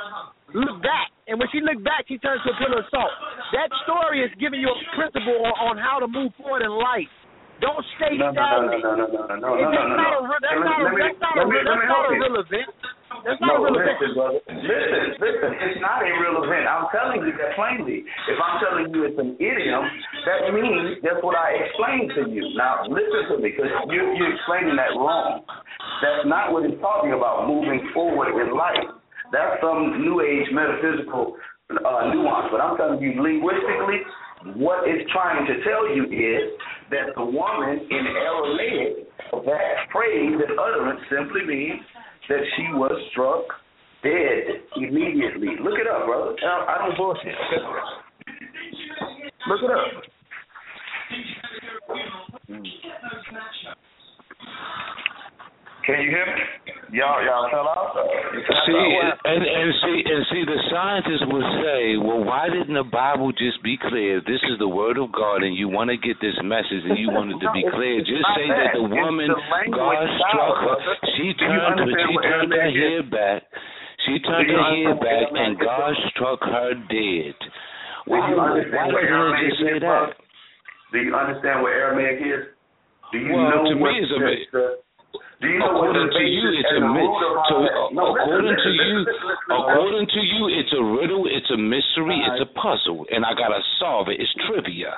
looked 0.54 0.82
back, 0.84 1.12
and 1.28 1.40
when 1.40 1.50
she 1.52 1.60
looked 1.60 1.84
back, 1.84 2.06
she 2.08 2.18
turned 2.20 2.40
to 2.46 2.52
a 2.52 2.58
pillar 2.62 2.80
of 2.80 2.88
salt. 2.92 3.12
That 3.52 3.70
story 3.84 4.24
is 4.24 4.32
giving 4.40 4.62
you 4.62 4.70
a 4.72 4.78
principle 4.96 5.36
on, 5.46 5.56
on 5.72 5.76
how 5.78 6.00
to 6.00 6.08
move 6.08 6.32
forward 6.40 6.62
in 6.64 6.72
life. 6.72 7.10
Don't 7.64 7.80
stay 7.96 8.20
No, 8.20 8.32
no, 8.36 8.68
no, 8.68 8.68
no, 8.68 8.96
no, 8.96 9.08
no, 9.08 9.16
no, 9.16 9.32
no, 9.32 9.40
no, 9.40 9.56
that's 9.56 9.80
no, 9.80 9.88
no. 9.88 10.36
that's 10.44 10.60
not 10.60 10.76
a 10.76 10.84
let 10.84 10.92
me- 10.92 11.04
that's 11.08 11.20
not 11.24 11.34
a 11.36 11.40
let 11.40 11.48
me- 11.48 11.56
re- 11.56 11.64
let 11.64 11.80
me 11.80 11.88
that's 11.88 11.88
not 11.88 12.04
help 12.04 12.12
a 12.12 12.16
you. 12.16 12.20
real 12.20 12.36
event. 12.44 12.70
That's 13.24 13.40
not 13.40 13.62
No, 13.62 13.64
a 13.64 13.72
real 13.72 13.80
event. 13.80 13.96
listen, 14.02 14.12
brother. 14.18 14.40
Listen, 14.50 15.04
listen. 15.22 15.50
It's 15.64 15.80
not 15.80 16.04
a 16.04 16.12
real 16.20 16.44
event. 16.44 16.66
I'm 16.68 16.90
telling 16.92 17.24
you 17.24 17.32
that 17.40 17.56
plainly. 17.56 18.04
If 18.04 18.38
I'm 18.42 18.58
telling 18.60 18.92
you 18.92 19.06
it's 19.08 19.20
an 19.22 19.40
idiom, 19.40 19.84
that 20.28 20.52
means 20.52 21.00
that's 21.06 21.22
what 21.24 21.38
I 21.40 21.56
explained 21.64 22.12
to 22.20 22.24
you. 22.28 22.44
Now, 22.60 22.84
listen 22.90 23.32
to 23.32 23.36
me, 23.40 23.56
because 23.56 23.72
you, 23.94 24.02
you're 24.20 24.34
explaining 24.36 24.76
that 24.76 24.92
wrong. 24.98 25.46
That's 26.04 26.28
not 26.28 26.52
what 26.52 26.66
it's 26.68 26.76
talking 26.84 27.16
about, 27.16 27.48
moving 27.48 27.80
forward 27.96 28.36
in 28.36 28.52
life. 28.52 29.00
That's 29.32 29.62
some 29.64 30.02
New 30.04 30.20
Age 30.22 30.52
metaphysical 30.52 31.38
uh, 31.72 32.12
nuance. 32.14 32.50
But 32.52 32.60
I'm 32.62 32.76
telling 32.78 33.00
you, 33.02 33.16
linguistically, 33.18 34.04
what 34.60 34.86
it's 34.86 35.10
trying 35.12 35.48
to 35.48 35.56
tell 35.66 35.90
you 35.90 36.06
is 36.06 36.54
that 36.92 37.16
the 37.18 37.26
woman 37.26 37.82
in 37.90 38.04
Aramaic, 38.06 39.10
that 39.34 39.90
phrase, 39.90 40.38
that 40.38 40.54
utterance 40.54 41.02
simply 41.10 41.42
means 41.48 41.82
that 42.30 42.44
she 42.56 42.64
was 42.74 42.92
struck 43.12 43.46
dead 44.04 44.62
immediately. 44.78 45.56
Look 45.62 45.80
it 45.80 45.88
up, 45.88 46.06
brother. 46.06 46.36
I, 46.44 46.76
I 46.76 46.88
don't 46.88 46.98
bullshit. 46.98 47.36
Look 49.48 49.62
it 49.64 49.72
up. 49.72 50.04
Mm. 52.50 52.64
Can 55.86 56.02
you 56.02 56.10
hear 56.10 56.26
me? 56.26 56.42
Y'all, 56.98 57.22
y'all 57.22 57.46
fell 57.54 57.70
out. 57.70 57.94
See, 57.94 58.74
out? 58.74 59.22
and 59.26 59.42
and 59.46 59.70
see, 59.86 59.98
and 60.02 60.22
see, 60.34 60.44
the 60.46 60.60
scientists 60.74 61.26
would 61.30 61.50
say, 61.62 61.98
well, 62.02 62.26
why 62.26 62.50
didn't 62.50 62.74
the 62.74 62.86
Bible 62.86 63.30
just 63.34 63.62
be 63.62 63.78
clear? 63.78 64.18
This 64.26 64.42
is 64.50 64.58
the 64.58 64.70
word 64.70 64.98
of 64.98 65.14
God, 65.14 65.46
and 65.46 65.54
you 65.54 65.70
want 65.70 65.94
to 65.94 65.98
get 65.98 66.18
this 66.22 66.34
message, 66.42 66.86
and 66.90 66.98
you 66.98 67.14
want 67.14 67.34
it 67.34 67.40
to 67.42 67.50
be 67.54 67.62
clear. 67.70 68.02
Just 68.02 68.26
say 68.34 68.50
that. 68.50 68.74
the 68.74 68.86
woman, 68.86 69.30
the 69.30 69.38
God 69.70 69.98
struck 70.26 70.58
her. 70.66 70.78
She 71.18 71.38
turned, 71.38 71.78
understand 71.78 72.10
she 72.10 72.18
turned 72.18 72.50
her 72.54 72.70
head 72.74 73.04
back. 73.14 73.40
She 74.10 74.16
turned 74.26 74.50
her 74.50 74.66
head 74.66 74.98
back, 75.02 75.26
and 75.38 75.54
God 75.62 75.94
struck 76.14 76.42
her 76.42 76.74
dead. 76.90 77.38
Do 77.38 78.14
Why, 78.14 78.30
you 78.30 78.38
why 78.38 78.58
understand 78.58 78.90
what 78.94 79.02
doesn't 79.02 79.10
it 79.10 79.22
Aramaic 79.22 79.50
just 79.50 79.62
say 79.62 79.78
that? 79.86 80.06
Do 80.94 80.98
you 81.02 81.14
understand 81.14 81.62
what 81.66 81.74
Aramaic 81.74 82.18
is? 82.22 82.44
Do 83.12 83.18
you 83.18 83.34
Well, 83.34 83.50
know 83.50 83.62
to 83.70 83.76
what 83.78 83.94
me, 83.94 84.02
it's 84.02 84.14
a 84.14 84.20
the, 84.22 84.26
mi- 84.26 84.50
the, 84.54 84.66
do 85.42 85.48
you 85.52 85.60
know 85.60 85.76
what 85.76 85.92
According 85.92 86.12
to 86.16 86.24
you, 86.24 86.46
it's 86.56 86.72
a 86.72 86.80
and 86.80 86.96
myth. 86.96 87.12
So, 87.20 87.28
all 87.28 87.44
uh, 87.44 87.60
that? 87.64 87.76
No, 87.92 88.04
listen, 88.12 88.24
according 88.24 88.56
to 88.56 88.70
listen, 88.72 88.88
you, 88.88 88.98
listen, 89.04 89.06
listen, 89.06 89.28
listen, 89.28 89.52
according 89.52 90.08
to 90.08 90.22
you, 90.24 90.42
it's 90.48 90.74
a 90.74 90.84
riddle, 90.84 91.24
it's 91.28 91.52
a 91.52 91.60
mystery, 91.60 92.18
it's 92.24 92.42
a 92.44 92.50
puzzle, 92.56 93.04
and 93.12 93.28
I 93.28 93.36
gotta 93.36 93.60
solve 93.80 94.08
it. 94.08 94.20
It's 94.24 94.32
trivia, 94.48 94.96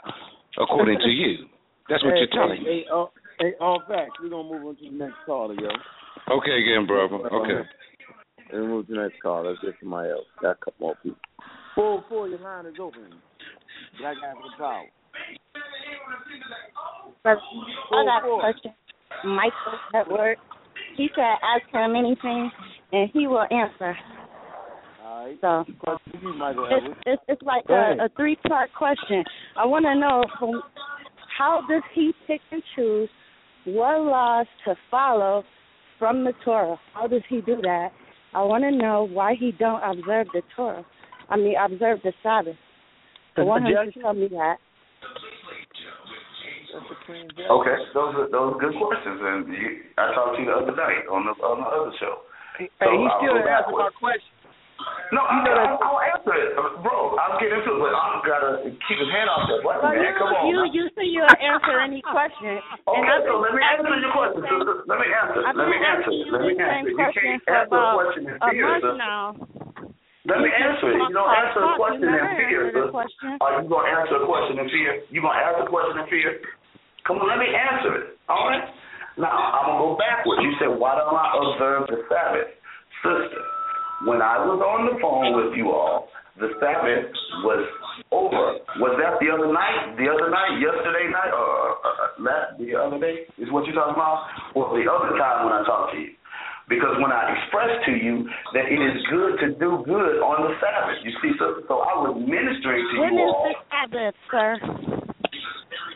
according 0.61 1.01
to 1.01 1.09
you. 1.09 1.49
That's 1.89 2.03
what 2.03 2.13
hey, 2.13 2.27
you're 2.27 2.35
telling 2.35 2.61
hey, 2.61 2.85
me. 2.85 2.85
Hey, 2.85 2.93
uh, 2.93 3.09
hey, 3.39 3.51
all 3.59 3.81
facts. 3.87 4.21
We're 4.21 4.29
gonna 4.29 4.49
move 4.49 4.65
on 4.67 4.75
to 4.77 4.85
the 4.85 4.97
next 4.97 5.17
caller, 5.25 5.55
yo. 5.55 5.73
Okay, 6.29 6.55
again, 6.61 6.85
brother. 6.85 7.17
Okay. 7.17 7.61
And 8.51 8.69
move 8.69 8.87
to 8.87 8.93
the 8.93 9.01
next 9.01 9.21
caller. 9.21 9.51
Let's 9.51 9.61
get 9.63 9.75
somebody 9.79 10.11
else. 10.11 10.27
Got 10.41 10.61
a 10.61 10.65
couple 10.65 10.79
more 10.79 10.95
people. 11.01 11.19
Four, 11.75 12.03
four. 12.09 12.27
Your 12.27 12.39
line 12.39 12.65
is 12.65 12.75
open. 12.79 13.09
Black 13.99 14.17
African 14.17 14.51
Power. 14.57 14.85
But 17.23 17.37
I 17.91 18.03
got 18.05 18.23
a 18.23 18.39
question. 18.39 18.73
Michael 19.23 19.79
at 19.93 20.09
work. 20.09 20.37
He 20.95 21.09
said 21.15 21.35
ask 21.43 21.65
him 21.71 21.95
anything 21.95 22.51
and 22.91 23.09
he 23.13 23.27
will 23.27 23.45
answer. 23.51 23.97
All 25.03 25.25
right. 25.25 25.37
So 25.41 25.65
Question 25.79 26.13
to 26.13 26.27
you, 26.27 26.33
Michael 26.33 26.67
it's 26.69 26.99
it's, 27.05 27.21
it's 27.27 27.41
like 27.41 27.63
a, 27.69 28.05
a 28.05 28.09
three 28.15 28.37
part 28.47 28.69
question. 28.77 29.23
I 29.55 29.65
want 29.65 29.85
to 29.85 29.95
know 29.95 30.23
from 30.39 30.61
how 31.37 31.61
does 31.69 31.83
he 31.93 32.13
pick 32.25 32.41
and 32.51 32.63
choose 32.75 33.09
what 33.65 34.01
laws 34.01 34.47
to 34.65 34.75
follow 34.89 35.43
from 35.99 36.23
the 36.23 36.33
Torah? 36.45 36.79
How 36.93 37.07
does 37.07 37.21
he 37.29 37.41
do 37.41 37.57
that? 37.61 37.89
I 38.33 38.43
want 38.43 38.63
to 38.63 38.71
know 38.71 39.07
why 39.11 39.35
he 39.39 39.51
don't 39.51 39.81
observe 39.83 40.27
the 40.33 40.41
Torah. 40.55 40.85
I 41.29 41.37
mean, 41.37 41.55
observe 41.59 41.99
the 42.03 42.13
Sabbath. 42.23 42.55
I 43.35 43.41
want 43.41 43.65
him 43.65 43.73
to 43.91 43.99
tell 43.99 44.13
me 44.13 44.27
that. 44.29 44.57
Okay, 47.07 47.77
those 47.95 48.11
are 48.19 48.27
those 48.27 48.51
are 48.51 48.59
good 48.59 48.75
questions, 48.75 49.19
and 49.23 49.47
you, 49.47 49.87
I 49.95 50.11
talked 50.11 50.35
to 50.35 50.43
you 50.43 50.51
the 50.51 50.59
other 50.59 50.75
night 50.75 51.07
on 51.07 51.23
the 51.23 51.31
on 51.39 51.63
the 51.63 51.69
other 51.71 51.95
show. 52.03 52.27
Hey, 52.59 52.67
So 52.83 52.91
he 52.91 53.07
still 53.23 53.39
answer 53.39 53.71
my 53.71 53.87
question. 53.95 54.27
No, 55.15 55.23
I, 55.23 55.39
You 55.39 55.43
know 55.47 55.55
that- 55.55 55.71
I, 55.71 55.87
I'll 55.87 56.03
answer 56.03 56.35
it, 56.35 56.51
uh, 56.53 56.83
bro. 56.83 57.15
I'll 57.15 57.39
get 57.39 57.49
into 57.49 57.65
it, 57.73 57.79
but 57.79 57.95
I'm 57.95 58.19
gotta 58.27 58.51
keep 58.75 58.99
his 58.99 59.07
hand 59.09 59.25
off 59.31 59.47
that 59.49 59.63
button, 59.63 59.81
Well, 59.87 59.95
man. 59.95 60.03
you 60.03 60.19
Come 60.19 60.35
on. 60.35 60.51
you 60.51 60.59
now. 60.59 60.75
you 60.75 60.83
say 60.99 61.05
you'll 61.07 61.31
answer 61.39 61.79
any 61.79 62.03
question. 62.03 62.59
and 62.59 62.83
Okay, 62.85 63.07
I've 63.07 63.23
so 63.23 63.39
let 63.39 63.55
me 63.55 63.63
answer 63.63 63.87
your 64.03 64.11
question. 64.11 64.43
let 64.85 64.99
me 64.99 65.07
answer. 65.07 65.39
I've 65.47 65.55
Let 65.57 65.67
me 65.71 65.77
answer. 65.79 66.11
you 66.11 66.27
Let 66.29 66.41
me 66.43 66.53
answer. 66.59 66.91
You 66.91 66.97
can't 66.99 67.41
answer 67.47 67.79
a 67.79 67.89
question 67.95 68.21
in 68.29 68.35
fear, 68.51 68.67
sir. 68.83 68.93
now. 68.99 69.33
Let 70.27 70.43
me 70.43 70.51
answer 70.51 70.91
it. 70.91 70.99
You 70.99 71.15
don't 71.15 71.31
answer 71.31 71.61
a 71.63 71.71
question 71.79 72.03
in 72.03 72.27
fear, 72.35 72.61
sir. 72.75 72.91
Are 73.39 73.63
you 73.63 73.69
gonna 73.71 73.87
answer 73.95 74.15
a 74.19 74.25
question 74.27 74.59
in 74.59 74.67
fear? 74.67 74.91
You 75.09 75.23
gonna 75.23 75.39
answer 75.39 75.63
a 75.63 75.71
question 75.71 76.03
in 76.03 76.07
fear? 76.11 76.29
Come 77.07 77.23
on, 77.23 77.27
let 77.31 77.39
me 77.39 77.47
answer 77.47 77.91
it. 78.03 78.07
All 78.27 78.51
right. 78.51 78.67
Now 79.17 79.31
I'm 79.31 79.65
gonna 79.71 79.79
go 79.81 79.97
backwards. 79.97 80.43
You 80.43 80.53
said, 80.59 80.71
why 80.75 80.93
don't 80.99 81.15
I 81.15 81.25
observe 81.39 81.87
the 81.89 82.03
Sabbath, 82.11 82.51
sister? 83.01 83.41
When 84.05 84.21
I 84.21 84.37
was 84.45 84.61
on 84.61 84.93
the 84.93 84.95
phone 85.01 85.33
with 85.33 85.57
you 85.57 85.73
all, 85.73 86.11
the 86.37 86.53
Sabbath 86.61 87.09
was 87.41 87.65
over. 88.13 88.61
Was 88.77 88.93
that 89.01 89.17
the 89.17 89.33
other 89.33 89.49
night? 89.49 89.97
The 89.97 90.05
other 90.05 90.29
night? 90.29 90.61
Yesterday 90.61 91.09
night? 91.09 91.33
Or 91.33 91.81
uh, 91.81 92.21
last 92.21 92.61
the 92.61 92.77
other 92.77 93.01
day? 93.01 93.25
Is 93.41 93.49
what 93.49 93.65
you're 93.65 93.73
talking 93.73 93.97
about? 93.97 94.29
Or 94.53 94.69
the 94.77 94.85
other 94.85 95.17
time 95.17 95.49
when 95.49 95.53
I 95.57 95.65
talked 95.65 95.95
to 95.95 95.97
you? 95.97 96.13
Because 96.69 96.99
when 97.01 97.09
I 97.09 97.31
expressed 97.31 97.89
to 97.89 97.93
you 97.95 98.27
that 98.53 98.69
it 98.69 98.77
is 98.77 99.01
good 99.09 99.39
to 99.41 99.47
do 99.57 99.81
good 99.87 100.19
on 100.21 100.45
the 100.45 100.53
Sabbath, 100.61 100.99
you 101.01 101.15
see, 101.23 101.31
so, 101.39 101.63
so 101.65 101.81
I 101.81 101.95
was 101.97 102.13
ministering 102.21 102.85
to 102.85 102.95
When 103.01 103.15
you 103.17 103.23
is 103.23 103.33
all. 103.33 103.49
the 103.49 103.55
Sabbath, 103.71 104.15
sir? 104.29 105.06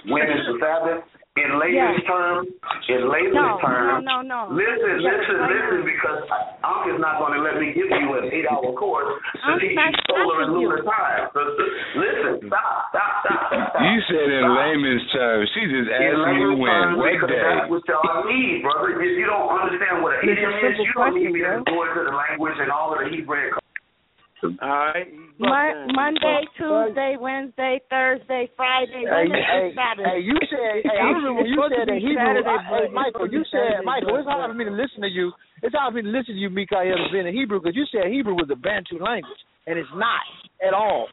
When 0.10 0.26
is 0.26 0.41
the 0.49 0.57
Sabbath? 0.57 1.03
In 1.40 1.48
layman's 1.64 2.03
Yeah. 2.03 2.11
terms, 2.11 2.48
in 2.91 3.07
layman's 3.07 3.40
No, 3.40 3.56
terms. 3.64 4.03
no, 4.03 4.19
no, 4.19 4.52
no. 4.52 4.52
Listen, 4.52 4.99
Yeah, 4.99 5.15
listen, 5.15 5.40
explain 5.40 5.48
listen, 5.48 5.82
because 5.88 6.19
Unc 6.68 6.91
is 6.91 6.99
not 6.99 7.23
going 7.23 7.40
to 7.40 7.41
let 7.41 7.56
me 7.56 7.72
give 7.72 7.88
you 7.88 8.19
an 8.19 8.28
eight-hour 8.36 8.76
course 8.76 9.15
to 9.40 9.52
Unc's 9.56 9.64
teach 9.64 9.80
not 9.80 9.95
you 9.95 10.03
solar 10.11 10.44
and 10.44 10.52
lunar 10.52 10.84
time. 10.84 11.32
So, 11.32 11.40
so, 11.56 11.64
listen, 11.95 12.52
stop, 12.52 12.91
stop, 12.91 13.11
stop, 13.23 13.40
stop, 13.48 13.64
stop. 13.72 13.80
You 13.80 13.95
said 14.11 14.28
in 14.28 14.44
Stop. 14.44 14.60
layman's 14.60 15.06
terms. 15.15 15.45
She 15.56 15.61
just 15.72 15.88
In 15.88 16.03
asked 16.03 16.19
me 16.19 16.19
layman's 16.19 16.60
when. 16.60 16.68
terms, 16.68 16.98
What 16.99 17.11
because 17.15 17.30
day? 17.32 17.40
That's 17.48 17.69
what 17.72 17.84
y'all 17.88 18.23
need, 18.28 18.60
brother. 18.68 18.91
If 18.99 19.15
you 19.15 19.23
don't 19.32 19.48
understand 19.56 20.03
what 20.03 20.19
an 20.19 20.28
It's 20.28 20.36
idiom 20.36 20.52
is, 20.68 20.84
you 20.84 20.91
don't 20.99 21.15
need 21.15 21.32
me 21.32 21.48
to 21.48 21.64
go 21.64 21.80
into 21.88 22.11
the 22.11 22.11
language 22.11 22.60
and 22.60 22.76
all 22.76 22.91
of 22.91 22.99
the 22.99 23.07
Hebrew. 23.07 23.56
All 24.43 24.57
right. 24.59 25.07
Mon- 25.38 25.93
Monday, 25.93 26.41
Tuesday, 26.57 27.15
Wednesday, 27.19 27.81
Thursday, 27.89 28.49
Friday. 28.57 29.05
Hey, 29.05 29.30
hey, 29.30 29.69
the 29.69 29.77
Sabbath? 29.77 30.05
hey, 30.05 30.19
you 30.22 30.38
said, 30.49 30.81
hey, 30.85 30.97
I 30.97 31.09
remember 31.13 31.41
when 31.41 31.49
you 31.49 31.61
said 31.69 31.85
that 31.89 31.97
Hebrew. 31.97 32.41
I, 32.45 32.57
hey, 32.65 32.93
Michael, 32.93 33.30
you 33.30 33.45
said, 33.49 33.85
Michael, 33.85 34.18
it's 34.18 34.27
hard 34.27 34.49
for 34.49 34.57
me 34.57 34.65
to 34.65 34.73
listen 34.73 35.01
to 35.01 35.09
you. 35.09 35.31
It's 35.61 35.73
hard 35.73 35.93
for 35.93 35.97
me 35.97 36.09
to 36.09 36.13
listen 36.13 36.34
to 36.35 36.41
you, 36.41 36.49
Mikael, 36.49 36.97
being 37.11 37.27
in 37.27 37.34
Hebrew, 37.34 37.61
because 37.61 37.76
you 37.76 37.85
said 37.93 38.09
Hebrew 38.09 38.34
was 38.34 38.49
a 38.51 38.57
Bantu 38.57 38.97
language, 39.01 39.38
and 39.65 39.77
it's 39.77 39.93
not 39.93 40.26
at 40.65 40.73
all. 40.73 41.09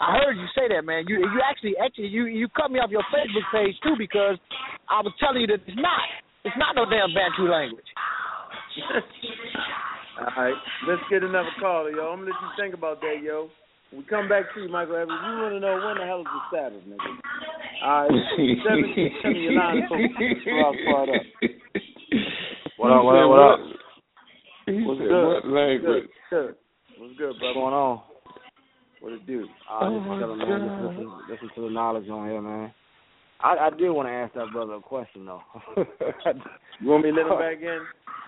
I 0.00 0.16
heard 0.16 0.36
you 0.36 0.46
say 0.56 0.68
that, 0.72 0.84
man. 0.84 1.04
You 1.08 1.20
you 1.20 1.40
actually 1.44 1.74
actually 1.76 2.08
you 2.08 2.26
you 2.26 2.48
cut 2.56 2.70
me 2.70 2.78
off 2.78 2.90
your 2.90 3.04
Facebook 3.12 3.44
page 3.52 3.74
too 3.82 3.96
because 3.98 4.38
I 4.88 5.00
was 5.02 5.12
telling 5.18 5.42
you 5.42 5.46
that 5.48 5.60
it's 5.66 5.76
not. 5.76 6.08
It's 6.44 6.56
not 6.56 6.74
no 6.74 6.86
damn 6.88 7.12
Bantu 7.12 7.50
language. 7.50 7.86
All 10.18 10.44
right, 10.44 10.54
let's 10.86 11.02
get 11.10 11.22
another 11.22 11.48
caller, 11.58 11.90
yo. 11.90 12.12
I'm 12.12 12.20
gonna 12.20 12.30
let 12.30 12.40
you 12.42 12.48
think 12.58 12.74
about 12.74 13.00
that, 13.00 13.22
yo. 13.22 13.48
We 13.92 14.04
come 14.04 14.28
back 14.28 14.52
to 14.54 14.60
you, 14.62 14.68
Michael 14.68 14.96
Evans. 14.96 15.20
You 15.24 15.32
want 15.38 15.54
to 15.54 15.60
know 15.60 15.80
when 15.86 15.98
the 15.98 16.04
hell 16.04 16.20
is 16.20 16.26
the 16.26 16.56
Sabbath, 16.56 16.82
nigga? 16.88 17.00
All 17.84 18.08
right, 18.08 18.64
seventeen, 18.64 19.10
seven, 19.22 19.40
your 19.40 19.52
line, 19.52 19.82
folks. 19.88 20.04
Part 20.86 21.08
up. 21.08 21.22
What 22.76 22.90
up, 22.92 23.04
what 23.04 23.16
up, 23.16 23.28
what 23.30 23.40
up? 23.40 23.60
He 24.66 24.82
What's 24.82 25.00
good? 25.00 25.26
What 25.26 25.46
language? 25.46 25.82
Good, 25.82 26.08
good. 26.30 26.54
What's 26.98 27.16
good, 27.18 27.38
brother? 27.38 27.42
What's 27.42 27.54
going 27.54 27.74
on? 27.74 28.02
What 29.00 29.12
it 29.12 29.26
do? 29.26 29.48
Uh, 29.68 29.80
Oh, 29.82 29.98
just 29.98 30.08
my 30.08 30.18
chilling, 30.18 30.38
man. 30.38 30.68
God. 30.68 30.84
listen, 30.86 31.12
listen 31.28 31.50
to 31.56 31.60
the 31.62 31.70
knowledge 31.70 32.08
on 32.08 32.28
here, 32.28 32.40
man. 32.40 32.72
I, 33.42 33.66
I 33.66 33.70
did 33.70 33.90
want 33.90 34.08
to 34.08 34.12
ask 34.14 34.34
that 34.34 34.52
brother 34.52 34.74
a 34.74 34.80
question 34.80 35.26
though. 35.26 35.42
You 36.82 36.90
want 36.90 37.04
me 37.06 37.14
to 37.14 37.22
let 37.22 37.30
him 37.30 37.38
back 37.38 37.62
in? 37.62 37.80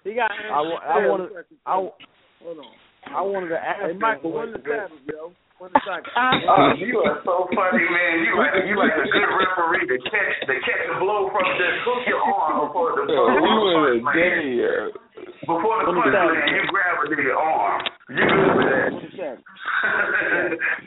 He 0.07 0.15
got. 0.15 0.31
I, 0.31 0.61
wa- 0.63 0.79
I 0.79 0.97
wanted 1.11 1.31
I, 1.67 1.75
Hold 1.75 2.59
on. 2.63 2.71
I 3.11 3.21
wanted 3.25 3.51
to 3.51 3.59
ask. 3.59 3.83
Hey, 3.83 3.99
Michael, 3.99 4.31
him 4.39 4.53
the 4.55 4.63
what- 4.63 4.95
yo? 5.11 5.35
When 5.59 5.71
the 5.75 5.81
Sabbath? 5.83 6.07
Oh, 6.15 6.71
you 6.79 7.03
are 7.03 7.19
so 7.27 7.51
funny, 7.51 7.83
man. 7.83 8.15
You 8.23 8.39
like 8.39 8.55
you 8.63 8.75
like 8.79 8.95
a 8.95 9.07
good 9.11 9.27
referee 9.27 9.87
to 9.91 9.99
catch 10.07 10.35
to 10.47 10.55
catch 10.63 10.83
the 10.87 11.03
blow 11.03 11.31
from 11.35 11.47
the 11.47 11.69
hook 11.83 12.03
your 12.07 12.23
arm 12.23 12.69
before 12.69 12.95
the 12.95 13.11
Yo, 13.11 13.23
you 13.27 13.55
in 13.91 13.99
a 13.99 14.07
punch, 14.07 14.19
day, 14.19 14.63
Before 15.47 15.83
the 15.83 15.91
When 15.91 15.99
punch, 15.99 16.15
the 16.15 16.23
man, 16.31 16.55
you 16.55 16.63
grab 16.71 16.95
a 16.95 17.05
nigga 17.11 17.35
arm. 17.35 17.81
You 18.15 18.23
good 18.23 18.55
with 18.55 18.71
that? 18.71 18.91
When 18.95 19.03
the 19.03 19.11
Sabbath? 19.19 19.43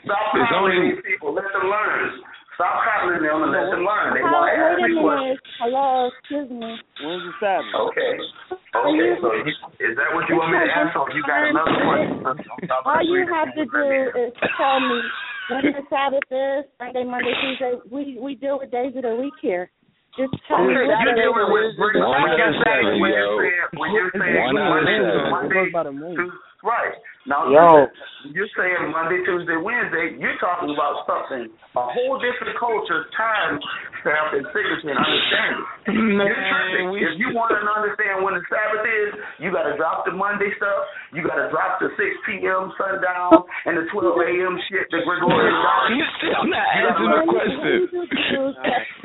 Stop 0.08 0.24
It's 0.40 0.52
these 0.72 1.00
people. 1.04 1.36
Let 1.36 1.48
them 1.52 1.68
learn. 1.68 2.22
Stop 2.58 2.82
coddling 2.82 3.22
them 3.22 3.38
and 3.46 3.54
let 3.54 3.70
them 3.70 3.86
learn. 3.86 4.18
They 4.18 4.22
Hello, 4.26 4.42
want 4.42 4.50
to 4.50 4.58
ask 4.58 4.82
me 4.82 4.98
questions. 4.98 5.38
Hello, 5.62 5.86
excuse 6.10 6.50
me. 6.50 6.70
When's 7.06 7.22
the 7.22 7.34
Sabbath? 7.38 7.70
Okay. 7.86 8.12
Okay. 8.74 9.10
So 9.22 9.30
you, 9.30 9.54
is 9.78 9.94
that 9.94 10.10
what 10.10 10.26
you 10.26 10.34
want 10.34 10.50
me 10.50 10.58
to 10.58 10.66
ask? 10.66 10.90
Or 10.98 11.06
you 11.14 11.22
got 11.22 11.46
another 11.54 11.78
question? 11.86 12.18
All 12.82 12.98
you 13.06 13.22
have 13.30 13.54
to 13.54 13.62
do 13.62 13.86
is 14.10 14.34
tell 14.58 14.82
me 14.82 14.98
when 15.54 15.70
the 15.70 15.86
Sabbath 15.86 16.26
is, 16.34 16.66
Sunday, 16.82 17.06
Monday, 17.06 17.30
Tuesday. 17.38 17.78
We 17.94 18.18
we 18.18 18.34
deal 18.34 18.58
with 18.58 18.74
days 18.74 18.90
of 18.98 19.06
the 19.06 19.14
week 19.14 19.38
here. 19.38 19.70
Just 20.18 20.34
tell 20.50 20.58
me 20.58 20.74
Okay, 20.74 20.82
what 20.82 20.98
you 20.98 21.14
day 21.14 21.30
dealing 21.30 21.54
with 21.54 21.62
is. 21.62 21.78
when 21.78 21.94
One 22.02 22.26
out 22.26 22.34
you're 22.42 22.58
saying 22.58 22.98
when 22.98 23.14
yo. 23.14 23.38
you're 23.38 23.54
saying 23.54 23.70
when 23.78 23.88
you're 23.94 24.10
saying 24.18 24.34
One 24.34 24.58
out 24.58 24.66
of 24.66 24.82
Monday, 24.82 24.98
seven. 24.98 25.30
Monday, 25.30 25.46
It 25.46 25.54
goes 25.54 25.70
by 25.70 25.82
the 25.86 25.94
moon. 25.94 26.18
Tuesday, 26.18 26.47
right. 26.64 26.94
Now 27.26 27.44
Yo. 27.52 27.84
you're 28.32 28.48
saying 28.56 28.88
Monday, 28.88 29.20
Tuesday, 29.26 29.60
Wednesday. 29.60 30.16
You're 30.16 30.38
talking 30.40 30.72
about 30.72 31.04
something 31.04 31.52
a 31.76 31.84
whole 31.92 32.16
different 32.16 32.56
culture, 32.56 33.04
time, 33.12 33.60
stamp, 34.00 34.32
and 34.32 34.48
signature 34.56 34.88
and 34.88 34.96
understanding. 34.96 36.16
Man, 36.16 36.88
we- 36.88 37.04
If 37.04 37.20
you 37.20 37.36
want 37.36 37.52
to 37.52 37.60
understand 37.60 38.24
when 38.24 38.32
the 38.32 38.40
Sabbath 38.48 38.80
is, 38.80 39.10
you 39.44 39.52
got 39.52 39.68
to 39.68 39.76
drop 39.76 40.08
the 40.08 40.12
Monday 40.16 40.48
stuff. 40.56 40.80
You 41.12 41.20
got 41.20 41.36
to 41.36 41.52
drop 41.52 41.78
the 41.84 41.92
6 42.00 42.00
p.m. 42.24 42.72
sundown 42.80 43.44
and 43.68 43.76
the 43.76 43.84
12 43.92 44.08
a.m. 44.24 44.56
shit, 44.72 44.88
the 44.88 45.04
Gregorian 45.04 45.52
calendar. 45.68 45.94
You 46.00 46.04
still 46.16 46.42
not 46.48 46.64
You 46.64 46.80
gotta 46.80 46.96
answering 46.96 47.12
the 47.12 47.20
learn- 47.20 47.28
question. 47.28 47.76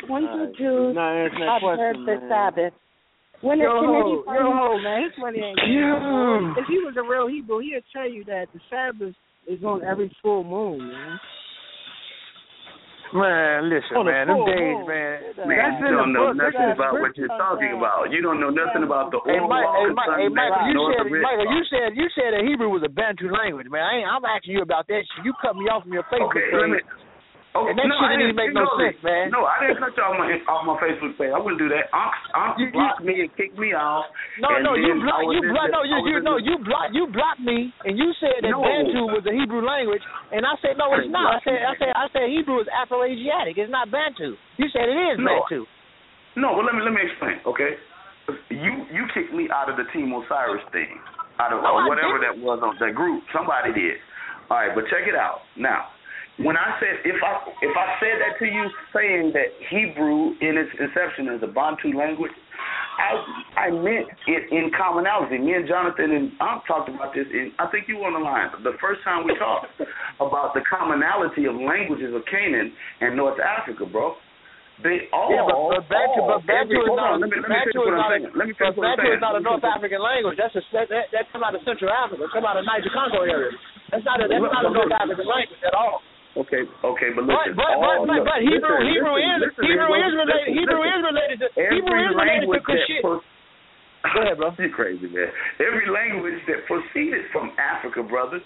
When 0.08 0.24
do 0.32 0.42
Jews 0.56 0.96
Not 0.96 1.12
answering 1.12 1.44
that 1.44 1.60
observe 1.60 1.76
question, 1.76 2.06
the 2.08 2.16
man. 2.24 2.30
Sabbath? 2.32 2.74
When 3.44 3.60
Yo 3.60 3.68
it 3.68 3.80
can 3.84 3.90
ho, 3.92 4.00
it 4.00 4.24
be 4.24 4.40
yo 4.40 4.44
ho, 4.56 4.80
man. 4.80 5.04
His 5.04 5.12
money 5.20 5.40
ain't. 5.44 5.60
Yo. 5.68 6.56
If 6.56 6.66
he 6.72 6.80
was 6.80 6.96
a 6.96 7.04
real 7.04 7.28
Hebrew, 7.28 7.60
he'd 7.60 7.84
tell 7.92 8.08
you 8.08 8.24
that 8.24 8.48
the 8.56 8.60
Sabbath 8.72 9.12
is 9.52 9.60
on 9.68 9.84
every 9.84 10.08
full 10.24 10.48
moon, 10.48 10.80
man. 10.88 11.20
Man, 13.14 13.70
listen, 13.70 14.00
On 14.00 14.08
the 14.08 14.16
man, 14.16 14.26
them 14.32 14.42
full 14.42 14.48
days, 14.48 14.80
moon. 14.80 14.88
man. 14.88 15.16
Man, 15.44 15.60
That's 15.60 15.76
you 15.84 15.92
don't 15.92 16.16
know 16.16 16.32
book. 16.32 16.40
Nothing 16.40 16.72
in 16.72 16.80
about 16.80 16.98
what 17.04 17.14
you're 17.20 17.36
talking 17.36 17.76
about. 17.76 18.10
You 18.16 18.24
don't 18.24 18.40
know 18.40 18.50
nothing 18.50 18.88
about 18.88 19.12
the 19.12 19.20
Hey, 19.28 19.38
oral 19.44 19.52
Mike, 19.52 19.68
law 19.68 19.86
hey, 19.86 19.92
Mike, 19.92 20.12
hey, 20.18 20.32
Michael, 20.32 20.66
you 20.72 20.80
said. 20.88 21.06
Michael, 21.12 21.50
you 21.52 21.62
said, 21.68 21.88
you 22.00 22.08
said 22.16 22.30
that 22.34 22.48
Hebrew 22.48 22.72
was 22.72 22.82
a 22.82 22.90
Bantu 22.90 23.28
language, 23.28 23.68
man. 23.68 23.84
I 23.84 24.02
ain't, 24.02 24.08
I'm 24.08 24.24
asking 24.24 24.56
you 24.56 24.64
about 24.64 24.88
that 24.88 25.04
shit. 25.04 25.28
You 25.28 25.36
cut 25.44 25.60
me 25.60 25.68
off 25.68 25.84
from 25.84 25.94
your 25.94 26.08
Facebook 26.08 26.32
Okay, 26.32 26.48
let 26.56 26.72
me. 26.72 26.80
page. 26.80 27.13
Oh, 27.54 27.70
And 27.70 27.78
that 27.78 27.86
no, 27.86 27.94
shit 28.02 28.10
I 28.10 28.18
didn't 28.18 28.34
make 28.34 28.50
no 28.50 28.66
sense, 28.82 28.98
man. 29.06 29.30
No, 29.30 29.46
I 29.46 29.62
didn't 29.62 29.78
cut 29.78 29.94
you 29.94 30.02
off 30.02 30.18
my 30.18 30.26
off 30.50 30.66
my 30.66 30.74
Facebook 30.82 31.14
page. 31.22 31.30
I 31.30 31.38
wouldn't 31.38 31.62
do 31.62 31.70
that. 31.70 31.86
Unc, 31.94 32.14
Unc 32.34 32.58
You- 32.58 32.66
you- 32.66 32.74
blocked 32.74 33.06
me 33.06 33.22
and 33.22 33.30
kicked 33.38 33.62
me 33.62 33.78
off. 33.78 34.10
No, 34.42 34.58
no, 34.58 34.74
you 34.74 34.98
blocked, 34.98 35.30
you 35.30 35.42
blocked, 35.54 35.70
no, 35.70 35.86
you, 35.86 35.98
you, 36.02 36.18
no, 36.26 36.42
you 36.42 36.58
blocked, 36.66 36.98
you 36.98 37.06
blocked 37.14 37.46
me, 37.46 37.70
and 37.86 37.94
you 37.94 38.10
said 38.18 38.42
that 38.42 38.58
No. 38.58 38.66
Bantu 38.66 39.06
was 39.06 39.22
a 39.30 39.34
Hebrew 39.38 39.62
language, 39.62 40.02
and 40.34 40.42
I 40.50 40.58
said 40.66 40.82
no, 40.82 40.90
it's 40.98 41.06
not. 41.14 41.38
I 41.38 41.40
said, 41.46 41.62
I 41.62 41.74
said, 41.78 41.94
I 41.94 42.06
said 42.10 42.26
Hebrew 42.34 42.58
is 42.58 42.68
Afro-Asiatic. 42.74 43.54
It's 43.62 43.70
not 43.70 43.92
Bantu. 43.94 44.34
You 44.58 44.68
said 44.74 44.90
it 44.90 44.98
is 45.14 45.20
No. 45.22 45.46
Bantu. 45.46 45.70
No, 46.36 46.58
well 46.58 46.66
let 46.66 46.74
me 46.74 46.82
let 46.82 46.94
me 46.98 47.06
explain, 47.06 47.38
okay? 47.46 47.78
You 48.50 48.90
you 48.90 49.06
kicked 49.14 49.30
me 49.30 49.46
out 49.54 49.70
of 49.70 49.78
the 49.78 49.86
Team 49.94 50.10
Osiris 50.10 50.66
thing, 50.74 50.98
out 51.38 51.54
of 51.54 51.62
No, 51.62 51.78
or 51.78 51.88
whatever 51.88 52.18
that 52.18 52.34
was 52.34 52.66
on 52.66 52.74
that 52.82 52.96
group. 52.98 53.22
Somebody 53.30 53.78
did. 53.78 54.02
All 54.50 54.58
right, 54.58 54.74
but 54.74 54.90
check 54.90 55.06
it 55.06 55.14
out. 55.14 55.46
Now, 55.56 55.93
when 56.42 56.58
I 56.58 56.78
said 56.82 57.06
if 57.06 57.22
I 57.22 57.34
if 57.62 57.74
I 57.78 57.88
said 58.02 58.18
that 58.18 58.40
to 58.42 58.46
you, 58.50 58.66
saying 58.90 59.34
that 59.38 59.54
Hebrew 59.70 60.34
in 60.42 60.58
its 60.58 60.74
inception 60.82 61.30
is 61.30 61.46
a 61.46 61.52
Bantu 61.52 61.94
language, 61.94 62.34
I 62.98 63.70
I 63.70 63.70
meant 63.70 64.10
it 64.26 64.50
in 64.50 64.74
commonality. 64.74 65.38
Me 65.38 65.54
and 65.54 65.70
Jonathan 65.70 66.10
and 66.10 66.32
I 66.42 66.58
talked 66.66 66.90
about 66.90 67.14
this. 67.14 67.30
In, 67.30 67.54
I 67.62 67.70
think 67.70 67.86
you 67.86 68.02
were 68.02 68.10
on 68.10 68.18
the 68.18 68.26
line 68.26 68.50
the 68.66 68.74
first 68.82 69.06
time 69.06 69.30
we 69.30 69.38
talked 69.38 69.78
about 70.18 70.58
the 70.58 70.66
commonality 70.66 71.46
of 71.46 71.54
languages 71.54 72.10
of 72.18 72.26
Canaan 72.26 72.74
and 73.02 73.14
North 73.14 73.38
Africa, 73.38 73.86
bro. 73.86 74.18
They 74.82 75.06
all 75.14 75.30
yeah, 75.30 75.46
but, 75.46 75.54
but 75.54 75.86
Bantu, 75.86 76.18
all, 76.18 76.34
but 76.34 76.42
Bantu 76.50 76.82
is 76.82 76.98
not, 76.98 77.22
on, 77.22 77.22
let 77.22 77.30
me, 77.30 77.38
let 77.38 77.46
me 77.46 77.62
Bantu 77.62 77.78
is 77.78 77.94
not, 77.94 78.10
saying. 78.10 78.26
Let 78.34 78.46
me 78.50 78.54
but 78.58 78.74
Bantu 78.74 79.06
is 79.06 79.22
not 79.22 79.38
a 79.38 79.42
North 79.46 79.62
African 79.62 80.02
language. 80.02 80.42
That's 80.42 80.58
a 80.58 80.66
that, 80.74 80.90
that, 80.90 81.14
that 81.14 81.30
come 81.30 81.46
out 81.46 81.54
of 81.54 81.62
Central 81.62 81.94
Africa. 81.94 82.26
Come 82.34 82.42
out 82.42 82.58
of 82.58 82.66
Niger 82.66 82.90
Congo 82.90 83.22
area. 83.22 83.54
That's 83.94 84.02
not 84.02 84.18
a 84.18 84.26
that's 84.26 84.42
not 84.42 84.66
a 84.66 84.74
North. 84.74 84.90
African 84.90 85.30
language 85.30 85.62
at 85.62 85.78
all. 85.78 86.02
Okay, 86.34 86.66
okay, 86.66 87.10
but 87.14 87.30
But 87.30 87.46
listen. 87.46 87.54
but 87.54 87.78
all, 87.78 88.10
but, 88.10 88.26
but, 88.26 88.26
but 88.26 88.40
Hebrew 88.42 88.58
listen, 88.58 88.90
Hebrew 88.90 89.16
listen, 89.22 89.38
is 89.38 89.54
listen, 89.54 89.64
Hebrew 89.70 89.94
is 90.02 90.14
related 90.18 90.50
Hebrew 90.58 90.82
is 90.82 91.02
related 91.06 91.38
to 91.42 91.48
Hebrew 91.54 91.98
is 92.02 92.14
related 92.18 92.48
to 92.50 92.60
Kushite. 92.66 93.02
pro- 93.06 93.22
Go 94.14 94.20
ahead, 94.26 94.38
bro. 94.42 94.50
You're 94.58 94.74
crazy, 94.74 95.08
man. 95.08 95.30
Every 95.62 95.88
language 95.88 96.42
that 96.50 96.66
proceeded 96.66 97.30
from 97.32 97.54
Africa, 97.62 98.04
brother, 98.04 98.42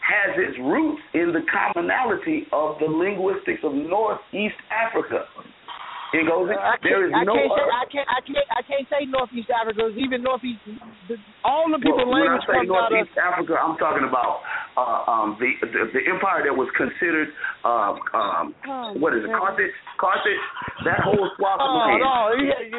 has 0.00 0.38
its 0.38 0.56
roots 0.62 1.02
in 1.14 1.34
the 1.34 1.42
commonality 1.50 2.46
of 2.52 2.78
the 2.78 2.86
linguistics 2.86 3.60
of 3.62 3.74
Northeast 3.74 4.56
Africa. 4.70 5.26
It 6.12 6.28
goes. 6.28 6.52
in- 6.52 6.60
I 6.60 6.76
there 6.84 7.08
can't, 7.08 7.16
I 7.16 7.24
no 7.24 7.32
can't 7.34 7.48
say 7.48 7.64
other. 7.64 7.72
I 7.72 7.84
can't 7.88 8.08
I 8.12 8.20
can't 8.20 8.48
I 8.52 8.62
can't 8.68 8.86
say 8.92 9.00
Northeast 9.08 9.48
Africa. 9.48 9.88
Even 9.96 10.20
Northeast, 10.20 10.60
the, 11.08 11.16
all 11.40 11.64
the 11.72 11.80
people 11.80 12.04
Well, 12.04 12.12
when 12.12 12.28
I 12.28 12.36
language 12.36 12.44
say 12.48 12.56
comes 12.60 12.68
out 12.68 12.92
of. 12.92 13.00
Northeast 13.00 13.16
Africa, 13.16 13.52
I'm 13.56 13.76
talking 13.80 14.04
about 14.04 14.44
uh, 14.76 15.08
um, 15.08 15.28
the, 15.40 15.48
the 15.64 15.80
the 15.96 16.02
empire 16.12 16.44
that 16.44 16.52
was 16.52 16.68
considered 16.76 17.32
um, 17.64 17.96
um, 18.12 18.44
Oh, 18.68 18.92
what 19.00 19.16
is 19.16 19.24
it, 19.24 19.32
my 19.32 19.40
Carthage? 19.40 19.72
Carthage? 19.96 20.44
That 20.84 21.00
whole 21.00 21.24
swath 21.40 21.60
of 21.62 21.68
Oh 21.72 21.80
land. 21.80 22.04
no! 22.04 22.16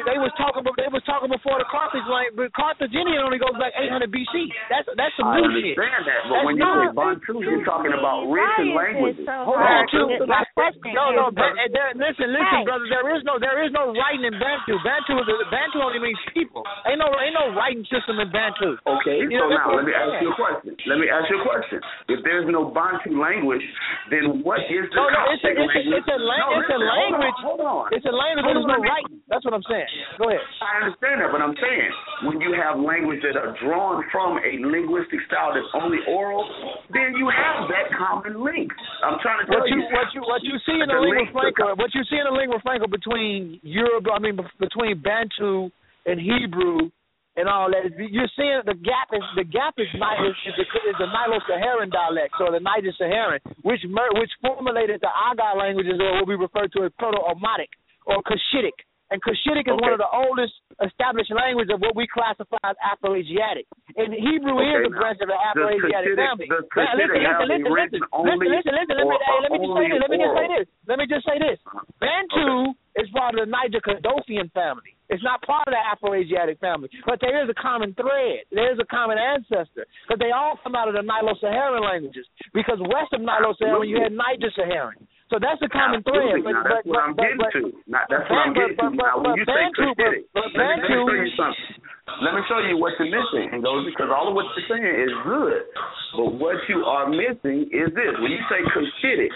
They 0.06 0.18
was 0.22 0.30
talking. 0.38 0.62
They 0.78 0.90
was 0.94 1.02
talking 1.02 1.30
before 1.32 1.58
the 1.58 1.66
Carthage 1.66 2.06
language, 2.06 2.38
but 2.38 2.54
Carthaginian 2.54 3.18
only 3.24 3.42
goes 3.42 3.54
back 3.58 3.74
800 3.74 4.14
BC. 4.14 4.46
That's 4.70 4.86
that's 4.94 5.14
some 5.18 5.26
I 5.34 5.42
new 5.42 5.50
shit. 5.58 5.74
understand 5.74 6.02
that, 6.06 6.20
but 6.30 6.34
That's 6.38 6.46
when 6.46 6.54
you 6.60 6.66
say 6.70 6.86
Bantu, 6.94 7.32
you're 7.42 7.66
talking 7.66 7.94
about 7.98 8.30
written 8.30 8.78
Why 8.78 8.94
languages. 8.94 9.26
so 9.26 9.34
Hold 9.50 9.58
on, 9.58 9.82
too. 9.90 10.06
to 10.06 10.22
get 10.22 10.28
My 10.30 10.43
my 10.43 10.43
question 10.54 10.94
no, 10.94 11.10
no, 11.10 11.28
is, 11.30 11.34
no. 11.34 11.42
Eh, 11.42 11.68
there, 11.74 11.90
listen, 11.98 12.30
listen, 12.30 12.62
hey. 12.62 12.64
brother. 12.64 12.86
There 12.86 13.06
is 13.10 13.22
no, 13.26 13.42
there 13.42 13.58
is 13.66 13.74
no 13.74 13.90
writing 13.90 14.22
in 14.22 14.38
Bantu. 14.38 14.78
Bantu 14.86 15.18
is 15.18 15.26
Bantu 15.50 15.82
only 15.82 15.98
means 15.98 16.18
people. 16.30 16.62
Ain't 16.86 17.02
no, 17.02 17.10
ain't 17.18 17.34
no 17.34 17.50
writing 17.58 17.82
system 17.90 18.22
in 18.22 18.30
Bantu. 18.30 18.78
Okay, 18.86 19.26
you 19.26 19.34
so 19.34 19.50
now 19.50 19.74
let 19.74 19.82
me 19.82 19.94
ask 19.94 20.22
you 20.22 20.30
a 20.30 20.38
question. 20.38 20.78
Let 20.86 20.98
me 21.02 21.10
ask 21.10 21.26
you 21.26 21.42
a 21.42 21.44
question. 21.44 21.78
If 22.06 22.22
there's 22.22 22.46
no 22.46 22.70
Bantu 22.70 23.18
language, 23.18 23.66
then 24.14 24.46
what 24.46 24.62
is 24.70 24.86
the 24.94 25.02
no, 25.02 25.10
no, 25.10 25.20
it's 25.34 25.42
a, 25.42 25.50
it's 25.50 25.74
a, 25.74 25.82
it's 25.90 26.10
a, 26.10 26.18
la- 26.22 26.38
no, 26.38 26.48
it's 26.62 26.70
a 26.70 26.78
language. 26.78 27.38
Hold 27.42 27.60
on, 27.60 27.90
hold 27.90 27.90
on. 27.90 27.96
It's 27.98 28.06
a 28.06 28.14
language, 28.14 28.46
but 28.46 28.54
there's 28.54 28.70
no 28.70 28.78
writing. 28.78 29.18
That's 29.26 29.42
what 29.42 29.54
I'm 29.58 29.66
saying. 29.66 29.90
Go 30.22 30.30
ahead. 30.30 30.44
I 30.62 30.86
understand 30.86 31.18
that, 31.26 31.34
but 31.34 31.42
I'm 31.42 31.58
saying 31.58 31.90
when 32.30 32.38
you 32.38 32.54
have 32.54 32.78
language 32.78 33.26
that 33.26 33.34
are 33.34 33.58
drawn 33.58 34.06
from 34.14 34.38
a 34.38 34.52
linguistic 34.62 35.18
style 35.26 35.50
that's 35.50 35.66
only 35.74 35.98
oral, 36.06 36.46
then 36.94 37.18
you 37.18 37.26
have 37.26 37.66
that 37.74 37.90
common 37.98 38.38
link. 38.38 38.70
I'm 39.02 39.18
trying 39.18 39.42
to 39.42 39.46
tell 39.50 39.64
what 39.64 39.68
you, 39.72 39.82
you. 39.82 39.90
What 39.90 40.08
you 40.14 40.22
what 40.22 40.43
you 40.44 40.60
see 40.68 40.76
in 40.76 40.86
the, 40.86 40.92
the 40.92 41.00
lingua 41.00 41.26
franca, 41.32 41.72
what 41.80 41.90
you 41.96 42.04
see 42.06 42.20
in 42.20 42.28
the 42.28 42.36
lingua 42.36 42.60
franca 42.60 42.86
between 42.86 43.58
Europe, 43.64 44.04
I 44.12 44.18
mean 44.20 44.36
between 44.60 45.00
Bantu 45.00 45.72
and 46.04 46.20
Hebrew 46.20 46.92
and 47.36 47.48
all 47.48 47.72
that. 47.72 47.90
You're 47.96 48.30
seeing 48.36 48.62
the 48.68 48.78
gap 48.78 49.10
is 49.12 49.24
the 49.34 49.44
gap 49.48 49.74
is 49.80 49.88
is, 49.88 50.36
is, 50.46 50.54
the, 50.54 50.66
is 50.90 50.96
the 51.00 51.08
Nilo-Saharan 51.08 51.90
dialect 51.90 52.34
or 52.38 52.52
the 52.52 52.60
Niger-Saharan, 52.60 53.40
which 53.62 53.82
which 53.88 54.32
formulated 54.40 55.00
the 55.00 55.10
Aga 55.10 55.58
languages 55.58 55.98
or 55.98 56.20
what 56.20 56.28
we 56.28 56.36
refer 56.36 56.68
to 56.68 56.84
as 56.84 56.92
Proto-Omotic 56.98 57.72
or 58.06 58.22
Cushitic. 58.22 58.76
And 59.12 59.20
Cushitic 59.20 59.68
is 59.68 59.76
okay. 59.76 59.84
one 59.84 59.92
of 59.92 60.00
the 60.00 60.08
oldest 60.08 60.56
established 60.80 61.28
languages 61.30 61.76
of 61.76 61.80
what 61.84 61.92
we 61.94 62.08
classify 62.08 62.56
as 62.64 62.74
Afro-Asiatic. 62.80 63.68
And 64.00 64.16
Hebrew 64.16 64.56
okay, 64.56 64.80
is 64.80 64.88
a 64.88 64.92
branch 64.96 65.20
of 65.20 65.28
the 65.28 65.36
Afro-Asiatic 65.36 66.16
family. 66.16 66.48
Does 66.48 66.64
listen, 66.72 67.20
listen, 67.20 67.46
listen, 67.46 67.68
listen, 67.68 68.00
listen, 68.00 68.72
listen, 68.72 68.74
listen, 68.74 68.96
let 69.04 69.10
me, 69.12 69.16
hey, 69.20 69.38
let 69.44 69.52
me 69.52 69.60
just 69.60 69.76
say 69.76 69.86
this. 69.92 70.00
Let 70.00 70.08
me 70.08 70.16
just 70.16 70.34
say 70.34 70.46
this. 70.56 70.66
Let 70.88 70.96
me 70.96 71.06
just 71.06 71.24
say 71.28 71.36
this. 71.36 71.58
Bantu 72.00 72.72
okay. 72.72 73.04
is 73.04 73.06
part 73.12 73.36
of 73.36 73.44
the 73.44 73.48
Niger-Kordofanian 73.52 74.48
family. 74.56 74.96
It's 75.12 75.22
not 75.22 75.44
part 75.44 75.68
of 75.68 75.76
the 75.76 75.82
Afro-Asiatic 75.84 76.58
family, 76.64 76.88
but 77.04 77.20
there 77.20 77.44
is 77.44 77.52
a 77.52 77.58
common 77.60 77.92
thread. 77.92 78.48
There 78.50 78.72
is 78.72 78.80
a 78.80 78.88
common 78.88 79.20
ancestor, 79.20 79.84
because 80.08 80.16
they 80.16 80.32
all 80.32 80.56
come 80.64 80.72
out 80.74 80.88
of 80.88 80.96
the 80.96 81.04
Nilo-Saharan 81.04 81.84
languages. 81.84 82.24
Because 82.56 82.80
west 82.80 83.12
of 83.12 83.20
Nilo-Saharan, 83.20 83.84
you 83.84 84.00
had 84.00 84.16
Niger-Saharan. 84.16 85.06
So 85.34 85.42
that's 85.42 85.58
a 85.66 85.70
common 85.74 85.98
thread. 86.06 86.46
But, 86.46 86.54
now, 86.54 86.62
that's 86.62 86.86
but, 86.86 86.94
what 86.94 87.02
I'm 87.02 87.18
but, 87.18 87.26
getting 87.26 87.42
but, 87.42 87.50
to. 87.58 87.62
Now, 87.90 88.06
that's 88.06 88.22
what 88.30 88.38
I'm 88.38 88.54
getting 88.54 88.78
to. 88.78 88.86
Now, 88.94 89.18
when 89.18 89.34
you 89.34 89.42
say 89.42 89.66
Cushitic, 89.74 90.30
let, 90.30 90.46
me, 90.46 90.62
let 90.62 90.78
me 90.78 90.86
show 90.86 91.10
you 91.10 91.26
something. 91.34 91.74
Let 92.22 92.38
me 92.38 92.42
show 92.46 92.62
you 92.62 92.78
what 92.78 92.94
you're 93.02 93.10
missing, 93.10 93.50
because 93.50 94.14
all 94.14 94.30
of 94.30 94.38
what 94.38 94.46
you're 94.54 94.70
saying 94.70 94.86
is 94.86 95.10
good, 95.26 95.66
but 96.14 96.38
what 96.38 96.54
you 96.70 96.86
are 96.86 97.10
missing 97.10 97.66
is 97.74 97.90
this. 97.98 98.14
When 98.22 98.30
you 98.30 98.38
say 98.46 98.62
Cushitic, 98.70 99.34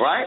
right? 0.00 0.24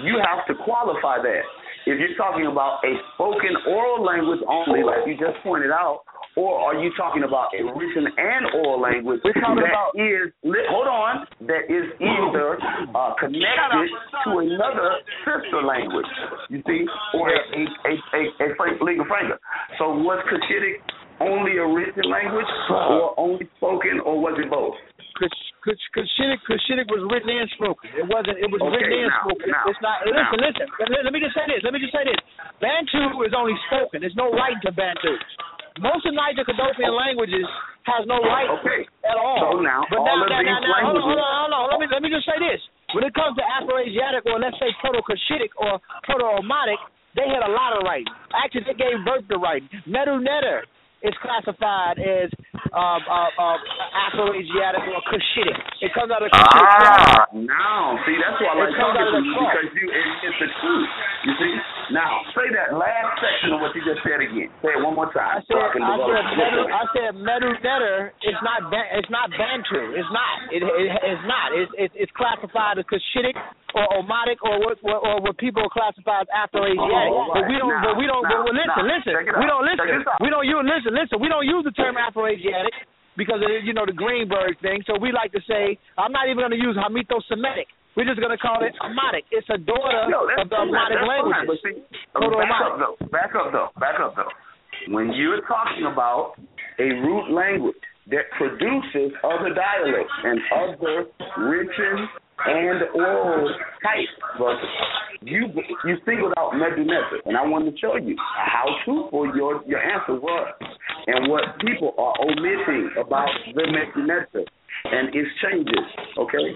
You 0.00 0.16
have 0.24 0.48
to 0.48 0.56
qualify 0.64 1.20
that. 1.20 1.44
If 1.86 2.00
you're 2.00 2.16
talking 2.16 2.46
about 2.46 2.80
a 2.84 2.96
spoken 3.14 3.52
oral 3.68 4.04
language 4.04 4.40
only, 4.48 4.82
like 4.82 5.04
you 5.06 5.14
just 5.20 5.36
pointed 5.44 5.70
out, 5.70 6.00
or 6.36 6.58
are 6.58 6.74
you 6.82 6.90
talking 6.96 7.22
about 7.22 7.52
a 7.52 7.62
written 7.62 8.08
and 8.08 8.44
oral 8.56 8.80
language 8.80 9.20
that 9.22 9.36
about, 9.36 9.92
is 9.94 10.32
hold 10.72 10.88
on 10.88 11.26
that 11.46 11.68
is 11.68 11.86
either 12.00 12.58
uh, 12.96 13.14
connected 13.20 13.88
to 14.24 14.38
another 14.38 14.98
sister 15.22 15.62
language, 15.62 16.08
you 16.48 16.62
see, 16.66 16.86
or 17.14 17.28
a 17.28 17.36
a 17.36 17.92
a, 18.16 18.22
a, 18.40 18.46
a 18.48 18.84
lingua 18.84 19.04
franca. 19.06 19.38
So 19.78 19.92
was 19.92 20.24
Cushitic 20.26 20.80
only 21.20 21.58
a 21.58 21.66
written 21.66 22.10
language, 22.10 22.50
or 22.70 23.14
only 23.20 23.48
spoken, 23.56 24.00
or 24.04 24.18
was 24.18 24.34
it 24.42 24.50
both? 24.50 24.74
Cushitic, 25.14 26.42
Cushitic 26.42 26.86
was 26.90 27.02
written 27.06 27.30
and 27.30 27.48
spoken. 27.54 27.86
It 27.94 28.06
wasn't. 28.10 28.42
It 28.42 28.50
was 28.50 28.58
okay, 28.58 28.74
written 28.74 29.06
and 29.06 29.14
now, 29.14 29.22
spoken. 29.22 29.46
Now, 29.54 29.64
it's 29.70 29.82
not. 29.82 30.02
Listen, 30.04 30.38
listen. 30.42 30.66
Let, 30.90 31.12
me 31.14 31.22
just 31.22 31.34
say 31.38 31.46
this. 31.46 31.62
Let 31.62 31.72
me 31.72 31.80
just 31.80 31.94
say 31.94 32.02
this. 32.02 32.18
Bantu 32.58 33.22
is 33.22 33.32
only 33.32 33.54
spoken. 33.70 34.02
There's 34.02 34.18
no 34.18 34.34
writing 34.34 34.58
to 34.66 34.74
Bantu. 34.74 35.14
Most 35.82 36.06
of 36.06 36.14
Niger 36.14 36.46
Kordofanian 36.46 36.94
languages 36.94 37.46
has 37.86 38.06
no 38.06 38.22
right 38.22 38.46
okay. 38.62 38.86
at 39.06 39.18
all. 39.18 39.58
So 39.58 39.58
now, 39.58 39.82
but 39.90 39.98
all 39.98 40.06
now, 40.06 40.22
of 40.22 40.30
now, 40.30 40.38
these 40.38 40.50
now, 40.50 40.70
languages. 40.70 41.02
Hold 41.02 41.18
on, 41.18 41.30
hold 41.34 41.50
on, 41.50 41.54
hold 41.54 41.54
on. 41.54 41.64
Let 41.74 41.78
me 41.82 41.86
let 41.90 42.02
me 42.02 42.10
just 42.10 42.26
say 42.26 42.38
this. 42.38 42.62
When 42.94 43.02
it 43.02 43.14
comes 43.14 43.34
to 43.38 43.42
Afro-Asiatic 43.42 44.22
or 44.30 44.38
let's 44.38 44.54
say 44.62 44.70
Proto-Cushitic 44.78 45.50
or 45.58 45.82
Proto-Omotic, 46.06 46.78
they 47.18 47.26
had 47.26 47.42
a 47.42 47.50
lot 47.50 47.74
of 47.74 47.82
writing. 47.82 48.06
Actually, 48.30 48.70
they 48.70 48.78
gave 48.78 49.02
birth 49.02 49.26
to 49.30 49.38
writing. 49.38 49.66
Medu 49.82 50.22
Neter 50.22 50.62
is 51.04 51.14
classified 51.20 52.00
as 52.00 52.32
um, 52.72 53.00
uh, 53.04 53.28
uh, 53.36 53.58
Afro-Asiatic 54.08 54.88
or 54.88 55.00
Cushitic. 55.12 55.56
It 55.84 55.92
comes 55.92 56.08
out 56.08 56.24
of 56.24 56.32
Cushitic. 56.32 56.64
Ah, 56.64 57.28
now 57.36 58.00
see 58.08 58.16
that's 58.16 58.40
why 58.40 58.56
I 58.56 58.64
like 58.64 58.74
talking 58.74 59.04
to 59.04 59.20
you 59.20 59.36
because 59.36 59.68
you 59.76 59.86
it, 59.92 60.06
it's 60.24 60.38
the 60.40 60.48
truth. 60.64 60.88
You 61.28 61.32
see. 61.36 61.52
Now 61.92 62.24
say 62.32 62.48
that 62.56 62.72
last 62.72 63.20
section 63.20 63.52
of 63.52 63.60
what 63.60 63.76
you 63.76 63.84
just 63.84 64.00
said 64.00 64.24
again. 64.24 64.48
Say 64.64 64.72
it 64.72 64.80
one 64.80 64.96
more 64.96 65.12
time. 65.12 65.38
I 65.38 65.44
said, 65.44 65.60
I 65.60 65.68
said, 65.76 66.24
Medu, 66.32 66.62
I 66.72 66.84
said 66.96 67.10
Medu 67.20 67.50
Neter. 67.60 68.16
It's 68.24 68.40
not. 68.40 68.72
It's 68.72 69.12
not 69.12 69.28
Bantu. 69.36 69.92
It's 69.92 70.08
not. 70.08 70.34
It, 70.48 70.64
it, 70.64 70.88
it's 71.04 71.24
not. 71.28 71.52
It's, 71.52 71.72
it's 71.76 71.94
it's 72.08 72.12
classified 72.16 72.80
as 72.80 72.88
Cushitic 72.88 73.36
or 73.74 73.86
Omotic 73.98 74.38
or 74.46 74.62
what 74.62 74.78
or 74.86 75.20
what 75.20 75.34
people 75.38 75.66
classify 75.68 76.22
as 76.22 76.30
Afro-Asiatic. 76.30 76.78
Oh, 76.78 77.26
oh 77.26 77.34
right. 77.34 77.42
But 77.42 77.44
we 77.50 77.58
don't. 77.58 77.74
Now, 77.74 77.82
but 77.90 77.94
we 77.98 78.06
don't. 78.06 78.22
now, 78.22 78.46
but 78.46 78.54
listen, 78.54 78.74
now, 78.78 78.86
listen. 78.86 79.12
We 79.18 79.46
don't 79.50 79.64
listen. 79.66 79.86
We 80.22 80.28
don't 80.30 80.46
use 80.46 80.62
listen. 80.62 80.90
Listen. 80.94 81.16
We 81.18 81.28
don't 81.28 81.46
use 81.46 81.66
the 81.66 81.74
term 81.74 81.98
Afro-Asiatic 81.98 82.74
because 83.18 83.42
of 83.42 83.50
you 83.66 83.74
know 83.74 83.86
the 83.86 83.96
Greenberg 83.96 84.58
thing. 84.62 84.86
So 84.86 84.94
we 84.94 85.10
like 85.10 85.34
to 85.34 85.42
say 85.50 85.74
I'm 85.98 86.14
not 86.14 86.30
even 86.30 86.46
going 86.46 86.54
to 86.54 86.62
use 86.62 86.78
Hamito-Semitic. 86.78 87.66
We're 87.98 88.10
just 88.10 88.18
going 88.18 88.34
to 88.34 88.42
call 88.42 88.62
it 88.62 88.74
Omotic. 88.82 89.26
It's 89.30 89.46
a 89.50 89.58
daughter 89.58 90.10
no, 90.10 90.26
of 90.38 90.50
the 90.50 90.58
Omotic 90.58 91.02
language. 91.02 91.42
But 91.46 91.58
see, 91.62 91.78
back 92.14 92.62
up 92.62 92.78
though. 92.78 92.96
Back 93.10 93.30
up 93.34 93.48
though. 93.50 93.70
Back 93.78 93.98
up 93.98 94.14
though. 94.14 94.30
When 94.90 95.14
you're 95.14 95.42
talking 95.46 95.86
about 95.90 96.34
a 96.78 96.88
root 97.02 97.30
language 97.30 97.78
that 98.10 98.30
produces 98.36 99.12
other 99.24 99.54
dialects 99.54 100.12
and 100.24 100.40
other 100.52 101.06
written 101.38 102.08
and 102.46 102.82
oral 102.94 103.48
type, 103.82 104.12
but 104.38 104.56
you 105.22 105.48
you 105.84 105.96
singled 106.04 106.34
out 106.36 106.52
Medu 106.52 106.84
Neter, 106.84 107.22
and 107.24 107.36
I 107.36 107.46
wanted 107.46 107.72
to 107.72 107.78
show 107.78 107.96
you 107.96 108.16
how 108.18 108.64
truthful 108.84 109.34
your 109.36 109.62
your 109.66 109.80
answer 109.80 110.14
was, 110.14 110.52
and 111.06 111.30
what 111.30 111.44
people 111.60 111.94
are 111.96 112.14
omitting 112.20 112.90
about 113.00 113.28
the 113.54 113.62
Medu 113.62 114.04
Neter 114.04 114.44
and 114.84 115.14
its 115.14 115.30
changes. 115.40 115.86
Okay, 116.18 116.46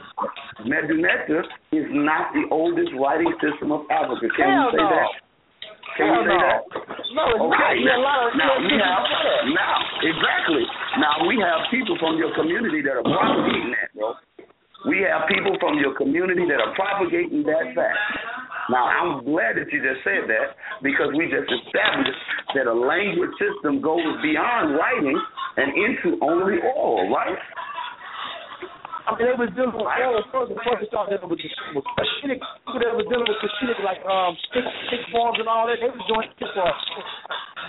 Medu 0.66 1.00
Neter 1.00 1.44
is 1.72 1.86
not 1.90 2.32
the 2.34 2.44
oldest 2.50 2.90
writing 3.00 3.32
system 3.40 3.72
of 3.72 3.82
Africa. 3.90 4.26
Can 4.36 4.50
Hell 4.50 4.64
you 4.64 4.70
say 4.72 4.82
no. 4.82 4.90
that? 4.90 5.27
Can 5.96 6.06
Hell 6.10 6.20
you 6.20 6.28
say 6.28 6.34
no. 6.34 6.42
that? 6.42 6.60
No, 7.16 7.22
it's 7.32 7.44
okay. 7.48 7.56
not. 7.56 7.72
Yeah, 7.80 7.96
a 7.96 8.02
lot 8.04 8.18
of, 8.26 8.30
now 8.36 8.52
we 8.60 8.74
have 8.76 9.02
now 9.54 9.76
exactly. 10.04 10.64
Now 11.00 11.14
we 11.24 11.40
have 11.40 11.70
people 11.72 11.96
from 11.96 12.18
your 12.20 12.34
community 12.36 12.84
that 12.84 13.00
are 13.00 13.06
propagating 13.06 13.72
that, 13.72 13.88
bro. 13.96 14.12
We 14.86 15.02
have 15.08 15.26
people 15.26 15.58
from 15.58 15.78
your 15.82 15.96
community 15.98 16.46
that 16.46 16.62
are 16.62 16.70
propagating 16.78 17.42
that 17.48 17.74
fact. 17.74 17.98
Now, 18.70 18.84
I'm 18.84 19.24
glad 19.24 19.56
that 19.56 19.72
you 19.72 19.80
just 19.80 20.04
said 20.04 20.28
that 20.28 20.54
because 20.84 21.08
we 21.16 21.24
just 21.26 21.48
established 21.48 22.20
that 22.54 22.68
a 22.68 22.76
language 22.76 23.32
system 23.40 23.80
goes 23.80 24.04
beyond 24.20 24.76
writing 24.76 25.16
and 25.56 25.72
into 25.72 26.20
only 26.20 26.60
oral, 26.76 27.08
right? 27.08 27.34
I 29.08 29.16
mean, 29.16 29.24
they 29.24 29.40
was 29.40 29.48
dealing 29.56 29.72
with 29.72 29.88
oral 29.88 30.20
first 30.28 30.52
before 30.52 30.76
they 30.76 30.84
started 30.92 31.16
dealing 31.16 31.32
with, 31.32 31.40
with 31.40 31.88
Cushitic. 31.96 32.44
People 32.68 32.84
that 32.84 32.92
was 32.92 33.08
dealing 33.08 33.24
with 33.24 33.40
Cushitic, 33.40 33.80
like 33.80 34.04
um, 34.04 34.36
stick, 34.52 34.68
stick 34.84 35.00
forms 35.08 35.40
and 35.40 35.48
all 35.48 35.64
that, 35.64 35.80
they 35.80 35.88
was 35.88 36.04
doing 36.04 36.28
stick 36.36 36.52
forms. 36.52 36.76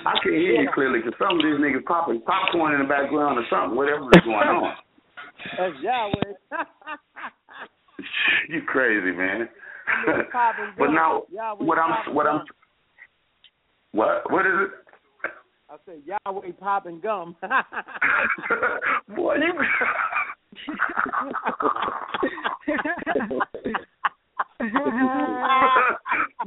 I 0.04 0.20
can't 0.20 0.36
hear 0.36 0.60
you 0.60 0.68
clearly 0.76 1.00
because 1.00 1.16
some 1.16 1.40
of 1.40 1.42
these 1.48 1.56
niggas 1.56 1.88
popping 1.88 2.20
popcorn 2.28 2.76
in 2.76 2.84
the 2.84 2.92
background 2.92 3.40
or 3.40 3.48
something, 3.48 3.72
whatever 3.72 4.12
is 4.12 4.20
going 4.28 4.52
on. 4.52 4.76
That's 5.56 5.80
Yahweh. 5.80 6.36
you 8.52 8.60
crazy, 8.68 9.16
man. 9.16 9.48
but 10.76 10.92
now, 10.92 11.24
what 11.56 11.80
I'm, 11.80 12.04
what 12.12 12.28
I'm, 12.28 12.44
what, 13.96 14.28
what 14.28 14.44
is 14.44 14.68
it? 14.68 14.72
I 15.72 15.80
said 15.88 16.04
Yahweh 16.04 16.52
popping 16.60 17.00
gum. 17.00 17.40
Boy, 19.16 19.40
you. 19.40 19.56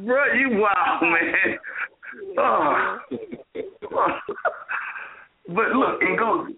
Bro, 0.05 0.33
you 0.35 0.61
wild, 0.61 1.03
man. 1.03 1.59
Oh. 2.39 2.99
but 5.49 5.69
look, 5.73 6.03
it 6.03 6.19
goes. 6.19 6.49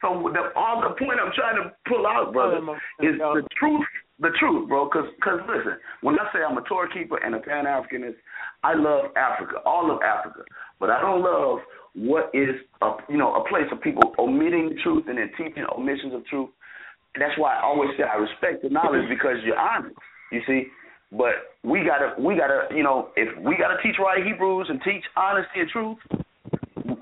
So 0.00 0.30
the 0.32 0.52
all 0.54 0.80
the 0.82 0.94
point 0.96 1.20
I'm 1.22 1.32
trying 1.34 1.56
to 1.62 1.72
pull 1.88 2.06
out, 2.06 2.32
brother, 2.32 2.58
is 3.00 3.18
the 3.18 3.42
truth. 3.58 3.86
The 4.18 4.30
truth, 4.38 4.68
bro. 4.68 4.86
Because 4.86 5.08
cause 5.22 5.40
listen, 5.46 5.76
when 6.00 6.18
I 6.18 6.32
say 6.32 6.38
I'm 6.48 6.56
a 6.56 6.62
Torah 6.62 6.88
keeper 6.92 7.18
and 7.18 7.34
a 7.34 7.38
Pan 7.38 7.64
Africanist, 7.66 8.16
I 8.64 8.74
love 8.74 9.06
Africa, 9.16 9.56
all 9.66 9.90
of 9.90 10.00
Africa, 10.02 10.42
but 10.80 10.90
I 10.90 11.00
don't 11.00 11.22
love 11.22 11.60
what 11.94 12.30
is 12.34 12.54
a 12.82 12.92
you 13.08 13.16
know 13.18 13.34
a 13.34 13.48
place 13.48 13.66
of 13.72 13.80
people 13.80 14.12
omitting 14.18 14.70
the 14.70 14.82
truth 14.82 15.04
and 15.08 15.18
then 15.18 15.30
teaching 15.36 15.64
omissions 15.76 16.14
of 16.14 16.24
truth. 16.26 16.50
That's 17.18 17.36
why 17.38 17.56
I 17.56 17.62
always 17.62 17.90
say 17.96 18.04
I 18.04 18.16
respect 18.16 18.62
the 18.62 18.70
knowledge 18.70 19.08
because 19.08 19.36
you're 19.44 19.58
honest. 19.58 19.96
You 20.32 20.40
see, 20.46 20.68
But 21.12 21.54
we 21.62 21.84
gotta 21.86 22.14
we 22.20 22.36
gotta 22.36 22.66
you 22.74 22.82
know 22.82 23.10
if 23.16 23.30
we 23.38 23.56
gotta 23.56 23.78
teach 23.82 23.96
right 23.98 24.24
Hebrews 24.26 24.66
and 24.68 24.82
teach 24.82 25.04
honesty 25.16 25.60
and 25.62 25.70
truth, 25.70 25.98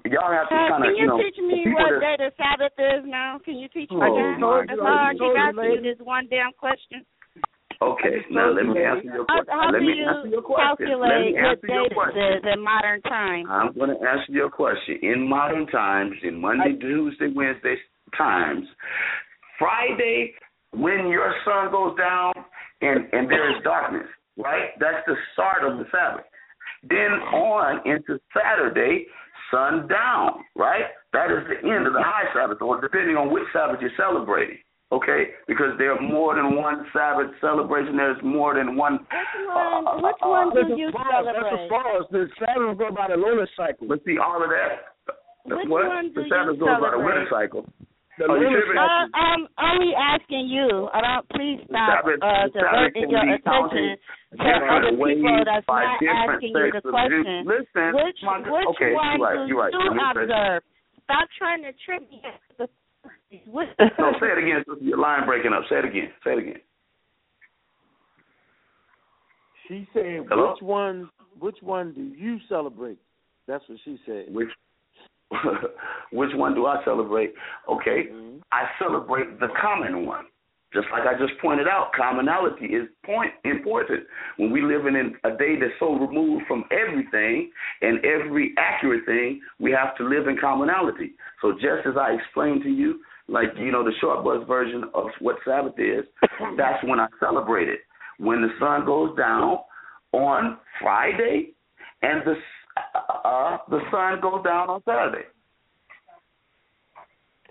y'all 0.05 0.29
have 0.31 0.49
to 0.49 0.55
Uh, 0.55 0.69
kind 0.69 0.85
of 0.85 0.93
can 0.93 0.97
you, 1.01 1.07
know 1.09 1.19
teach 1.19 1.39
me 1.41 1.73
what 1.73 1.89
that- 1.89 2.01
day 2.01 2.17
the 2.21 2.31
Sabbath 2.37 2.77
is 2.79 3.05
now? 3.09 3.39
Can 3.45 3.57
you 3.57 3.69
teach 3.69 3.91
me 3.91 3.97
Oh, 4.01 4.15
that? 4.15 4.39
my 4.39 4.65
That's 4.69 4.79
God. 4.79 4.87
all 4.87 4.99
I 5.09 5.13
keep 5.13 5.19
Told 5.21 5.37
you, 5.37 5.43
asking 5.43 5.65
you 5.65 5.71
lady. 5.81 5.89
this 5.89 5.99
one 6.05 6.27
damn 6.29 6.53
question. 6.53 7.05
Okay, 7.83 8.25
now 8.31 8.49
let 8.51 8.65
me 8.67 8.83
answer 8.85 9.09
your 9.09 9.25
How, 9.29 9.43
question. 9.43 9.53
how 9.53 9.71
let 9.73 9.81
do 9.81 9.87
me 9.87 9.93
you 9.99 10.07
answer 10.09 10.29
your 10.29 10.43
question. 10.43 10.65
Let 10.69 10.79
calculate 10.79 11.25
me 11.27 11.33
what 11.33 11.45
answer 11.49 11.67
your 11.67 11.89
date 11.89 11.95
question. 11.95 12.23
is 12.23 12.43
in 12.53 12.61
modern 12.63 13.01
time? 13.03 13.51
I'm 13.51 13.73
going 13.73 13.91
to 13.91 14.01
answer 14.09 14.33
your 14.33 14.49
question. 14.51 14.99
In 15.03 15.29
modern 15.29 15.67
times, 15.67 16.15
in 16.23 16.41
Monday, 16.41 16.77
Tuesday, 16.81 17.29
Wednesday 17.35 17.77
times, 18.17 18.65
Friday, 19.59 20.35
when 20.73 21.09
your 21.09 21.35
sun 21.45 21.71
goes 21.71 21.97
down 21.97 22.33
and, 22.81 23.07
and 23.13 23.31
there 23.31 23.57
is 23.57 23.63
darkness, 23.63 24.07
right? 24.37 24.71
That's 24.81 25.05
the 25.07 25.15
start 25.33 25.65
of 25.65 25.79
the 25.79 25.85
Sabbath. 25.91 26.27
Then 26.89 27.23
on 27.33 27.81
into 27.87 28.21
Saturday, 28.35 29.07
sun 29.51 29.89
down, 29.89 30.45
right? 30.55 30.85
That 31.13 31.31
is 31.31 31.47
the 31.49 31.69
end 31.69 31.87
of 31.87 31.93
the 31.93 32.03
high 32.03 32.29
Sabbath, 32.35 32.61
or 32.61 32.81
depending 32.81 33.17
on 33.17 33.33
which 33.33 33.45
Sabbath 33.53 33.79
you're 33.81 33.95
celebrating. 33.97 34.59
Okay, 34.93 35.35
because 35.49 35.75
there 35.79 35.97
are 35.97 36.01
more 36.01 36.37
than 36.37 36.55
one 36.55 36.87
Sabbath 36.93 37.33
celebration. 37.41 37.97
There's 37.97 38.21
more 38.23 38.55
than 38.55 38.77
one. 38.77 39.01
Which 39.01 39.33
one, 39.49 39.87
uh, 39.87 39.91
uh, 39.91 39.97
which 39.97 40.21
uh, 40.23 40.29
one 40.29 40.49
uh, 40.53 40.69
do 40.69 40.77
you 40.77 40.93
Paul, 40.93 41.25
that's 41.25 41.35
celebrate? 41.35 41.65
as 41.65 41.71
far 41.71 41.87
as 41.99 42.07
the 42.13 42.29
Sabbath 42.39 42.79
go 42.79 42.95
by 42.95 43.09
the 43.09 43.17
lunar 43.17 43.49
cycle. 43.57 43.89
Let's 43.89 44.05
see, 44.05 44.19
all 44.19 44.45
of 44.45 44.51
that. 44.51 44.95
Which 45.47 45.67
what? 45.69 45.89
one 45.89 46.13
do 46.13 46.23
the 46.23 46.29
Sabbath 46.29 46.61
you 46.61 46.67
goes 46.67 46.79
by 46.79 46.91
the 46.93 47.03
winter 47.03 47.27
cycle. 47.31 47.67
The 48.17 48.31
Oh, 48.31 48.35
you 48.39 48.47
lunar 48.47 48.63
tripping? 48.63 48.79
Uh, 48.79 49.11
I'm 49.19 49.43
only 49.59 49.91
asking 49.99 50.47
you. 50.47 50.87
I 50.95 51.01
don't. 51.03 51.27
Please 51.35 51.59
stop 51.67 52.07
Sabbath- 52.07 52.23
uh, 52.23 52.47
the 52.47 52.63
Sabbath 52.63 52.95
diverting 52.95 53.03
can 53.03 53.11
your 53.11 53.25
be 53.27 53.33
attention 53.35 53.43
counted 53.43 53.99
to 53.99 54.39
other 54.39 54.55
different 54.55 54.87
people 55.03 55.03
ways 55.03 55.45
that's 55.45 55.67
by 55.67 55.83
not 55.83 55.99
different 55.99 56.31
asking 56.31 56.49
you 56.49 56.55
the 56.55 56.71
sects 56.71 56.85
of 56.87 56.93
question. 56.95 57.25
Jews. 57.27 57.47
Listen, 57.51 57.89
which 57.99 58.19
my 58.23 58.39
good- 58.39 58.53
which 58.55 58.69
okay, 58.79 58.93
one 58.95 59.19
you're 59.19 59.27
right, 59.27 59.35
do 59.35 59.47
you're 59.51 59.59
right. 59.59 59.73
you 59.75 59.79
Let 59.83 59.95
me 59.95 60.03
say- 60.15 60.23
observe? 60.31 60.63
Stop 61.05 61.27
trying 61.39 61.63
to 61.67 61.73
trick 61.85 62.03
me. 62.11 62.23
Which, 63.51 63.69
No, 63.99 64.13
say 64.23 64.31
it 64.31 64.39
again. 64.39 64.63
sister. 64.65 64.79
Your 64.85 64.99
line 64.99 65.27
breaking 65.27 65.53
up. 65.53 65.67
Say 65.69 65.79
it 65.83 65.85
again. 65.85 66.13
Say 66.23 66.33
it 66.33 66.39
again. 66.39 66.61
She 69.69 69.89
said, 69.93 70.27
Hello? 70.29 70.53
"Which 70.53 70.63
one? 70.63 71.11
Which 71.41 71.57
one 71.63 71.93
do 71.93 72.03
you 72.03 72.39
celebrate?" 72.49 72.99
That's 73.47 73.67
what 73.69 73.79
she 73.85 73.99
said. 74.07 74.27
Which 74.33 74.51
which 76.13 76.31
one 76.35 76.55
do 76.55 76.67
I 76.67 76.83
celebrate? 76.85 77.35
Okay, 77.69 78.09
Mm-hmm. 78.13 78.35
I 78.53 78.65
celebrate 78.79 79.41
the 79.41 79.49
common 79.61 80.07
one. 80.07 80.27
Just 80.73 80.87
like 80.91 81.05
I 81.07 81.17
just 81.17 81.41
pointed 81.41 81.69
out, 81.69 81.93
commonality 81.97 82.67
is 82.67 82.89
point 83.07 83.31
important. 83.45 84.03
When 84.39 84.51
we 84.51 84.61
live 84.61 84.87
in 84.87 85.15
a 85.23 85.31
day 85.37 85.55
that's 85.59 85.73
so 85.79 85.95
removed 85.95 86.47
from 86.49 86.65
everything 86.73 87.51
and 87.81 88.05
every 88.05 88.55
accurate 88.59 89.07
thing, 89.07 89.41
we 89.61 89.71
have 89.71 89.97
to 89.99 90.05
live 90.05 90.27
in 90.27 90.37
commonality. 90.37 91.13
So 91.41 91.53
just 91.53 91.87
as 91.87 91.95
I 91.97 92.15
explained 92.15 92.65
to 92.65 92.69
you, 92.69 93.01
like 93.29 93.51
you 93.57 93.71
know 93.71 93.85
the 93.85 93.93
short 94.01 94.25
bus 94.25 94.47
version 94.49 94.85
of 94.95 95.07
what 95.21 95.37
Sabbath 95.45 95.79
is, 95.79 96.05
that's 96.57 96.83
when 96.83 96.99
I 96.99 97.07
celebrate 97.21 97.69
it. 97.69 97.81
When 98.19 98.43
the 98.43 98.51
sun 98.59 98.85
goes 98.85 99.17
down 99.17 99.59
on 100.13 100.59
Friday, 100.81 101.53
and 102.03 102.23
the 102.27 102.35
uh, 102.95 103.59
the 103.69 103.81
sun 103.91 104.21
goes 104.21 104.45
down 104.45 104.71
on 104.71 104.83
Saturday. 104.87 105.27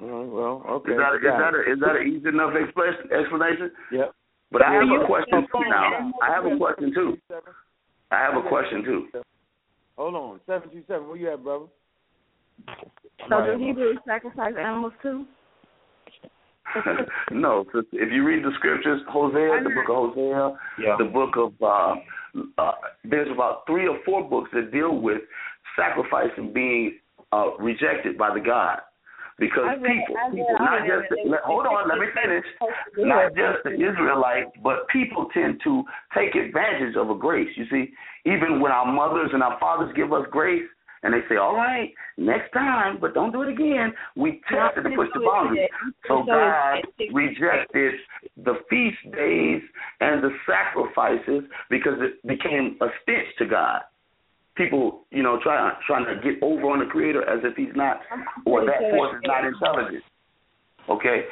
Oh, 0.01 0.25
well, 0.25 0.75
okay. 0.77 0.91
Is 0.91 0.97
that 0.97 1.15
is 1.15 1.23
got 1.23 1.39
that 1.39 1.53
a, 1.55 1.71
is 1.71 1.79
that 1.79 1.95
an 1.95 2.07
easy 2.07 2.29
enough 2.29 2.53
explanation? 2.55 3.11
Explanation? 3.11 3.71
Yep. 3.91 4.15
But 4.51 4.61
I 4.61 4.73
have 4.73 4.83
a 4.83 5.05
question 5.05 5.47
too 5.51 5.63
now. 5.69 6.11
I 6.21 6.33
have 6.33 6.45
a 6.45 6.57
question 6.57 6.93
too. 6.93 7.17
I 8.11 8.17
have 8.19 8.35
a 8.35 8.47
question 8.47 8.83
too. 8.83 9.07
Hold 9.97 10.15
on, 10.15 10.39
seven 10.45 10.69
two 10.69 10.83
seven. 10.87 11.07
Where 11.07 11.17
you 11.17 11.31
at, 11.31 11.43
brother? 11.43 11.65
So 13.29 13.45
do 13.45 13.63
Hebrews 13.63 13.99
sacrifice 14.05 14.53
animals 14.59 14.93
too? 15.01 15.25
no, 17.31 17.65
if 17.73 18.11
you 18.11 18.25
read 18.25 18.43
the 18.43 18.51
scriptures, 18.55 19.01
Hosea, 19.09 19.63
the 19.63 19.69
book 19.69 19.89
of 19.89 20.15
Hosea, 20.15 20.57
Yeah. 20.79 20.95
the 20.97 21.05
book 21.05 21.35
of 21.37 21.53
uh, 21.61 21.95
uh, 22.57 22.71
there's 23.03 23.29
about 23.31 23.63
three 23.67 23.87
or 23.87 23.99
four 24.05 24.27
books 24.27 24.49
that 24.53 24.71
deal 24.71 24.95
with 24.95 25.21
sacrifice 25.75 26.31
and 26.37 26.53
being 26.53 26.99
uh, 27.31 27.55
rejected 27.59 28.17
by 28.17 28.33
the 28.33 28.39
God. 28.39 28.79
Because 29.39 29.65
read- 29.81 30.05
people, 30.05 30.15
read 30.15 30.31
people, 30.31 30.55
not 30.59 30.85
just 30.85 31.09
the, 31.09 31.29
let, 31.29 31.41
hold 31.41 31.65
on, 31.65 31.89
let 31.89 31.97
me 31.97 32.05
finish. 32.13 32.45
Not 32.97 33.33
just 33.33 33.63
the 33.65 33.73
Israelites, 33.73 34.51
but 34.63 34.87
people 34.89 35.27
tend 35.33 35.59
to 35.63 35.83
take 36.15 36.35
advantage 36.35 36.95
of 36.95 37.09
a 37.09 37.15
grace. 37.15 37.49
You 37.55 37.65
see, 37.69 37.91
even 38.25 38.61
when 38.61 38.71
our 38.71 38.85
mothers 38.85 39.31
and 39.33 39.41
our 39.41 39.59
fathers 39.59 39.91
give 39.95 40.13
us 40.13 40.25
grace, 40.29 40.63
and 41.03 41.13
they 41.13 41.21
say, 41.29 41.35
"All 41.35 41.55
right, 41.55 41.93
next 42.17 42.51
time, 42.51 42.97
but 42.99 43.13
don't 43.13 43.31
do 43.31 43.41
it 43.43 43.49
again," 43.49 43.93
we 44.15 44.41
test 44.49 44.77
it 44.77 44.83
to 44.83 44.95
push 44.95 45.09
the 45.13 45.19
boundaries. 45.19 45.69
So 46.07 46.23
God 46.23 46.81
rejected 47.11 47.93
the 48.37 48.55
feast 48.69 49.11
days 49.11 49.61
and 49.99 50.23
the 50.23 50.31
sacrifices 50.45 51.43
because 51.69 52.01
it 52.01 52.25
became 52.25 52.77
a 52.81 52.87
stench 53.01 53.27
to 53.37 53.45
God. 53.45 53.81
People, 54.55 55.05
you 55.11 55.23
know, 55.23 55.39
try 55.41 55.71
trying 55.87 56.05
to 56.05 56.15
get 56.21 56.41
over 56.41 56.69
on 56.69 56.79
the 56.79 56.85
Creator 56.85 57.27
as 57.27 57.43
if 57.43 57.55
He's 57.55 57.75
not, 57.75 58.01
or 58.45 58.65
that 58.65 58.79
force 58.91 59.15
is 59.15 59.21
not 59.25 59.45
intelligent. 59.45 60.03
Okay, 60.89 61.25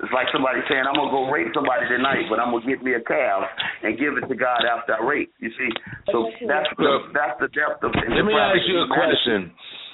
it's 0.00 0.12
like 0.12 0.30
somebody 0.32 0.64
saying, 0.70 0.86
"I'm 0.88 0.96
gonna 0.96 1.12
go 1.12 1.28
rape 1.28 1.52
somebody 1.52 1.88
tonight, 1.88 2.30
but 2.30 2.40
I'm 2.40 2.54
gonna 2.54 2.64
get 2.64 2.80
me 2.80 2.94
a 2.94 3.02
calf 3.04 3.44
and 3.82 3.98
give 3.98 4.16
it 4.16 4.24
to 4.28 4.36
God 4.36 4.64
after 4.64 4.96
I 4.96 5.02
rape." 5.04 5.32
You 5.38 5.50
see, 5.52 5.70
so 6.08 6.30
that's 6.48 6.70
the 6.78 7.12
that's 7.12 7.36
the 7.42 7.48
depth 7.52 7.84
of. 7.84 7.92
Let 7.92 8.24
me 8.24 8.32
ask 8.32 8.64
you 8.64 8.80
a 8.80 8.88
question. 8.88 9.52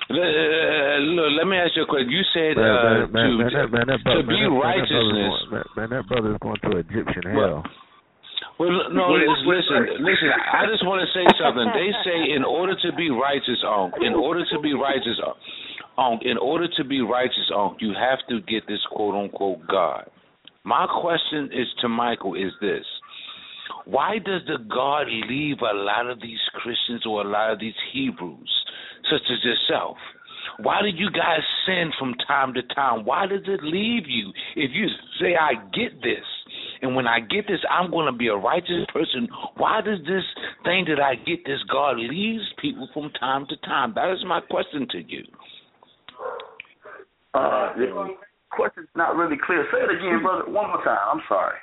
Let, 0.09 0.25
uh, 0.25 1.05
look, 1.05 1.31
let 1.37 1.47
me 1.51 1.57
ask 1.61 1.77
you 1.77 1.85
a 1.85 1.91
question. 1.91 2.09
You 2.09 2.25
said 2.33 2.57
uh, 2.57 3.13
man, 3.13 3.13
man, 3.13 3.29
to, 3.29 3.33
man, 3.37 3.53
that, 3.53 3.69
man, 3.69 3.87
that 3.93 4.01
to 4.01 4.05
brother, 4.09 4.25
be 4.25 4.41
man, 4.41 4.57
that, 4.57 4.57
man, 4.57 4.69
that 4.73 4.89
brother's 4.89 4.89
righteousness. 4.89 5.35
going, 5.37 5.53
man, 5.53 5.67
man, 5.77 5.89
that 5.93 6.05
brother's 6.09 6.39
going 6.41 6.61
to 6.65 6.71
Egyptian 6.81 7.25
hell. 7.29 7.61
Well, 8.59 8.75
no, 8.91 9.15
listen, 9.15 9.47
listen, 9.47 9.81
listen. 10.03 10.31
I 10.35 10.67
just 10.67 10.83
want 10.83 10.99
to 10.99 11.09
say 11.15 11.23
something. 11.39 11.63
They 11.79 11.95
say 12.03 12.35
in 12.35 12.43
order 12.43 12.75
to 12.75 12.91
be 12.99 13.07
righteous, 13.07 13.63
on 13.63 13.95
in 14.03 14.19
order 14.19 14.43
to 14.43 14.57
be 14.59 14.75
righteous, 14.75 15.15
in 16.23 16.39
order 16.39 16.69
to 16.77 16.85
be 16.85 17.01
righteous, 17.01 17.51
you 17.81 17.93
have 17.93 18.21
to 18.29 18.41
get 18.43 18.67
this 18.69 18.81
quote 18.91 19.15
unquote 19.15 19.67
God. 19.67 20.09
My 20.65 20.87
question 21.01 21.51
is 21.53 21.67
to 21.81 21.89
Michael 21.89 22.35
is 22.35 22.53
this: 22.61 22.85
Why 23.85 24.19
does 24.19 24.43
the 24.47 24.59
God 24.71 25.07
leave 25.29 25.57
a 25.61 25.75
lot 25.75 26.09
of 26.09 26.21
these 26.21 26.39
Christians 26.55 27.05
or 27.05 27.23
a 27.23 27.29
lot 27.29 27.53
of 27.53 27.59
these 27.59 27.75
Hebrews, 27.93 28.65
such 29.11 29.23
as 29.31 29.45
yourself? 29.45 29.97
Why 30.61 30.83
do 30.83 30.89
you 30.89 31.11
guys 31.11 31.41
sin 31.67 31.93
from 31.99 32.15
time 32.27 32.55
to 32.55 32.63
time? 32.75 33.05
Why 33.05 33.27
does 33.27 33.43
it 33.47 33.63
leave 33.63 34.09
you 34.09 34.33
if 34.57 34.71
you 34.73 34.87
say, 35.21 35.37
I 35.37 35.55
get 35.73 36.01
this, 36.03 36.25
and 36.83 36.97
when 36.97 37.07
I 37.07 37.21
get 37.21 37.47
this, 37.47 37.61
I'm 37.71 37.91
going 37.91 38.11
to 38.13 38.17
be 38.17 38.29
a 38.29 38.37
righteous 38.37 38.87
person? 38.93 39.29
Why 39.57 39.81
does 39.81 40.01
this 40.01 40.25
thing 40.65 40.87
that 40.89 41.01
I 41.01 41.15
get 41.15 41.45
this 41.45 41.61
God 41.71 41.99
leaves 41.99 42.45
people 42.61 42.89
from 42.93 43.11
time 43.19 43.47
to 43.49 43.57
time? 43.59 43.93
That 43.95 44.13
is 44.13 44.25
my 44.27 44.41
question 44.41 44.87
to 44.91 44.99
you. 44.99 45.25
Uh, 47.39 47.73
the 47.79 48.17
question's 48.51 48.89
not 48.97 49.17
really 49.17 49.37
clear. 49.39 49.67
Say 49.71 49.79
it 49.79 49.91
again, 49.91 50.23
brother, 50.23 50.51
one 50.51 50.69
more 50.69 50.83
time. 50.83 50.99
I'm 51.07 51.23
sorry. 51.29 51.59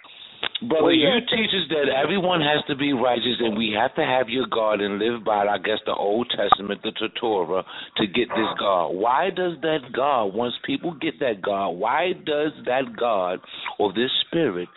Brother, 0.69 0.93
you 0.93 1.09
teach 1.29 1.51
us 1.51 1.67
that 1.69 1.91
everyone 1.91 2.39
has 2.39 2.63
to 2.67 2.75
be 2.75 2.93
righteous 2.93 3.39
and 3.39 3.57
we 3.57 3.75
have 3.77 3.93
to 3.95 4.05
have 4.05 4.29
your 4.29 4.47
God 4.47 4.79
and 4.79 4.99
live 4.99 5.23
by, 5.25 5.45
I 5.45 5.57
guess, 5.57 5.79
the 5.85 5.93
Old 5.93 6.31
Testament, 6.31 6.81
the 6.81 6.91
Torah, 7.19 7.63
to 7.97 8.07
get 8.07 8.29
this 8.29 8.51
God. 8.57 8.95
Why 8.95 9.29
does 9.29 9.53
that 9.61 9.91
God, 9.93 10.33
once 10.33 10.53
people 10.65 10.93
get 10.93 11.19
that 11.19 11.41
God, 11.41 11.71
why 11.71 12.13
does 12.25 12.51
that 12.65 12.95
God 12.97 13.39
or 13.79 13.91
this 13.93 14.11
spirit 14.27 14.69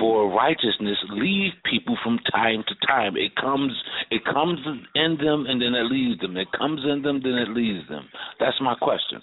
for 0.00 0.30
righteousness 0.34 0.96
leave 1.10 1.52
people 1.70 1.96
from 2.02 2.18
time 2.32 2.64
to 2.66 2.86
time? 2.86 3.16
It 3.16 3.36
comes 3.36 3.72
it 4.10 4.24
comes 4.24 4.58
in 4.94 5.18
them 5.20 5.44
and 5.46 5.60
then 5.60 5.74
it 5.74 5.90
leaves 5.90 6.20
them. 6.20 6.36
It 6.36 6.48
comes 6.56 6.80
in 6.84 7.02
them, 7.02 7.20
then 7.22 7.34
it 7.34 7.50
leaves 7.50 7.86
them. 7.88 8.08
That's 8.40 8.56
my 8.62 8.74
question. 8.80 9.20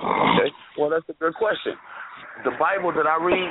Okay. 0.00 0.50
Well, 0.78 0.90
that's 0.90 1.08
a 1.08 1.16
good 1.18 1.34
question. 1.34 1.74
The 2.44 2.52
Bible 2.58 2.92
that 2.94 3.06
I 3.06 3.22
read, 3.22 3.50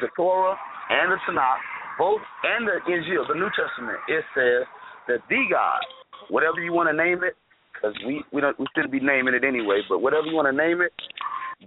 the 0.00 0.08
Torah 0.16 0.56
and 0.90 1.12
the 1.12 1.16
Tanakh, 1.28 1.60
both 1.98 2.20
and 2.44 2.66
the 2.66 2.80
Injil, 2.90 3.28
the 3.28 3.34
New 3.34 3.50
Testament, 3.52 3.98
it 4.08 4.24
says 4.34 4.66
that 5.08 5.20
the 5.28 5.44
God, 5.50 5.80
whatever 6.30 6.60
you 6.60 6.72
want 6.72 6.88
to 6.88 6.96
name 6.96 7.22
it, 7.24 7.36
because 7.74 7.96
we 8.06 8.24
we 8.32 8.40
don't 8.40 8.58
we 8.58 8.66
shouldn't 8.74 8.92
be 8.92 9.00
naming 9.00 9.34
it 9.34 9.44
anyway, 9.44 9.80
but 9.88 10.00
whatever 10.00 10.26
you 10.26 10.34
want 10.34 10.48
to 10.48 10.56
name 10.56 10.80
it, 10.80 10.92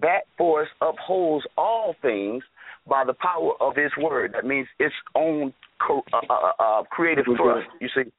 that 0.01 0.21
force 0.37 0.69
upholds 0.81 1.45
all 1.57 1.95
things 2.01 2.43
by 2.87 3.03
the 3.05 3.13
power 3.13 3.53
of 3.61 3.75
His 3.75 3.91
word. 4.01 4.33
That 4.33 4.45
means 4.45 4.67
its 4.79 4.95
own 5.13 5.53
co- 5.85 6.03
uh, 6.13 6.33
uh, 6.33 6.51
uh, 6.59 6.83
creative 6.89 7.25
thrust. 7.25 7.67
You 7.79 7.89
see. 7.95 8.11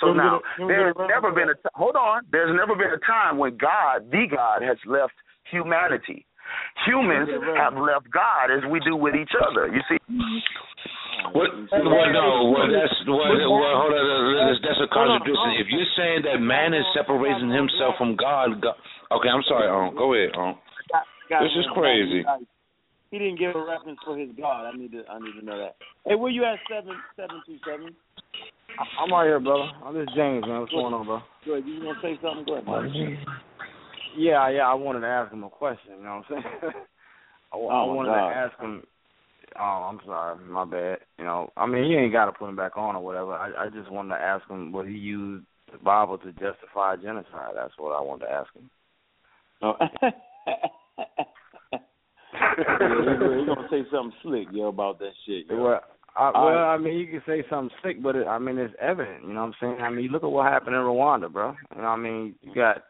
So 0.00 0.12
now 0.12 0.40
get 0.58 0.60
a- 0.60 0.60
can 0.66 0.66
we 0.66 0.74
get 0.74 0.80
a 0.80 0.92
there's 0.96 1.08
never 1.08 1.30
been 1.32 1.48
a 1.50 1.54
t- 1.54 1.74
hold 1.74 1.96
on. 1.96 2.22
There's 2.32 2.54
never 2.54 2.74
been 2.74 2.90
a 2.90 2.98
time 3.06 3.38
when 3.38 3.56
God, 3.56 4.10
the 4.10 4.26
God, 4.28 4.60
has 4.62 4.76
left 4.86 5.14
humanity. 5.54 6.26
Humans 6.86 7.30
have 7.56 7.78
left 7.78 8.10
God 8.10 8.50
as 8.50 8.66
we 8.66 8.82
do 8.82 8.98
with 8.98 9.14
each 9.14 9.32
other. 9.38 9.70
You 9.70 9.80
see, 9.88 9.98
What 11.32 11.50
Well, 11.70 12.10
no, 12.12 12.52
well, 12.52 12.68
that's 12.68 12.94
well, 13.06 13.22
well 13.22 13.76
hold 13.80 13.94
on, 13.94 14.02
that's, 14.44 14.60
that's 14.60 14.82
a 14.82 14.90
contradiction. 14.90 15.50
If 15.62 15.70
you're 15.70 15.94
saying 15.96 16.26
that 16.26 16.42
man 16.42 16.74
is 16.74 16.84
separating 16.92 17.48
himself 17.48 17.96
from 17.96 18.18
God, 18.18 18.60
God 18.60 18.76
okay, 19.14 19.30
I'm 19.30 19.46
sorry, 19.48 19.70
um, 19.70 19.96
go 19.96 20.12
ahead, 20.12 20.34
um. 20.36 20.58
This 21.30 21.54
is 21.56 21.66
crazy. 21.72 22.22
He 23.10 23.18
didn't 23.18 23.38
give 23.38 23.54
a 23.54 23.64
reference 23.64 23.98
for 24.04 24.18
his 24.18 24.28
God. 24.36 24.66
I 24.66 24.76
need 24.76 24.92
to, 24.92 25.06
I 25.08 25.18
need 25.18 25.38
to 25.38 25.44
know 25.46 25.56
that. 25.56 25.76
Hey, 26.04 26.16
where 26.16 26.30
you 26.30 26.44
at? 26.44 26.58
Seven, 26.68 26.98
seven 27.16 27.40
two 27.46 27.56
seven. 27.64 27.94
I'm 29.00 29.10
right 29.10 29.26
here, 29.26 29.40
brother. 29.40 29.70
I'm 29.84 29.94
just 29.94 30.14
James, 30.16 30.44
man. 30.46 30.60
What's 30.60 30.72
going 30.72 30.92
on, 30.92 31.06
bro? 31.06 31.22
Good. 31.44 31.64
You 31.64 31.86
want 31.86 32.02
to 32.02 32.06
say 32.06 32.18
something? 32.20 32.44
Go 32.44 32.58
ahead. 32.58 33.24
Yeah, 34.16 34.48
yeah. 34.50 34.66
I 34.68 34.74
wanted 34.74 35.00
to 35.00 35.06
ask 35.06 35.32
him 35.32 35.44
a 35.44 35.50
question. 35.50 35.92
You 35.98 36.04
know 36.04 36.22
what 36.28 36.36
I'm 36.36 36.42
saying? 36.42 36.72
I, 37.52 37.56
Oh, 37.56 37.68
I 37.68 37.84
wanted 37.84 38.08
God. 38.10 38.30
to 38.30 38.36
ask 38.36 38.60
him. 38.60 38.82
Oh, 39.58 39.88
I'm 39.88 40.00
sorry, 40.04 40.44
my 40.48 40.64
bad. 40.64 40.98
You 41.18 41.24
know, 41.24 41.52
I 41.56 41.66
mean, 41.66 41.84
you 41.84 41.96
ain't 41.98 42.12
got 42.12 42.24
to 42.24 42.32
put 42.32 42.48
him 42.48 42.56
back 42.56 42.76
on 42.76 42.96
or 42.96 43.04
whatever. 43.04 43.32
I, 43.34 43.66
I 43.66 43.68
just 43.68 43.90
wanted 43.92 44.16
to 44.16 44.20
ask 44.20 44.48
him 44.50 44.72
would 44.72 44.88
he 44.88 44.94
use 44.94 45.44
the 45.70 45.78
Bible 45.78 46.18
to 46.18 46.32
justify 46.32 46.96
genocide? 46.96 47.52
That's 47.54 47.72
what 47.78 47.92
I 47.92 48.00
wanted 48.00 48.26
to 48.26 48.32
ask 48.32 48.48
him. 48.54 48.70
Oh. 49.62 49.74
yeah, 51.72 53.38
he's 53.38 53.46
gonna 53.46 53.68
say 53.70 53.82
something 53.92 54.12
slick, 54.22 54.48
yo, 54.50 54.68
about 54.68 54.98
that 54.98 55.12
shit. 55.24 55.46
Yo. 55.48 55.62
Well, 55.62 55.80
I, 56.16 56.30
well, 56.34 56.44
right. 56.46 56.74
I 56.74 56.78
mean, 56.78 56.98
you 56.98 57.06
can 57.06 57.22
say 57.26 57.44
something 57.48 57.76
sick, 57.84 58.02
but 58.02 58.16
it, 58.16 58.26
I 58.26 58.38
mean, 58.40 58.58
it's 58.58 58.74
evident. 58.80 59.22
You 59.22 59.34
know 59.34 59.42
what 59.42 59.46
I'm 59.46 59.54
saying? 59.60 59.76
I 59.80 59.90
mean, 59.90 60.04
you 60.04 60.10
look 60.10 60.24
at 60.24 60.30
what 60.30 60.50
happened 60.50 60.74
in 60.74 60.82
Rwanda, 60.82 61.32
bro. 61.32 61.54
You 61.74 61.82
know, 61.82 61.88
what 61.88 61.88
I 61.90 61.96
mean, 61.96 62.34
you 62.42 62.54
got 62.54 62.82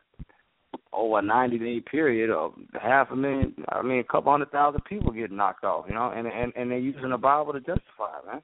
over 0.94 1.18
a 1.18 1.22
90 1.22 1.58
day 1.58 1.80
period 1.80 2.30
of 2.30 2.52
half 2.80 3.10
a 3.10 3.16
million. 3.16 3.54
I 3.68 3.82
mean, 3.82 3.98
a 3.98 4.04
couple 4.04 4.32
hundred 4.32 4.50
thousand 4.50 4.84
people 4.84 5.12
get 5.12 5.30
knocked 5.30 5.64
off. 5.64 5.86
You 5.88 5.94
know, 5.94 6.12
and 6.14 6.26
and 6.26 6.52
and 6.56 6.70
they're 6.70 6.78
using 6.78 7.10
the 7.10 7.18
Bible 7.18 7.52
to 7.52 7.60
justify 7.60 8.18
it, 8.18 8.26
man. 8.26 8.42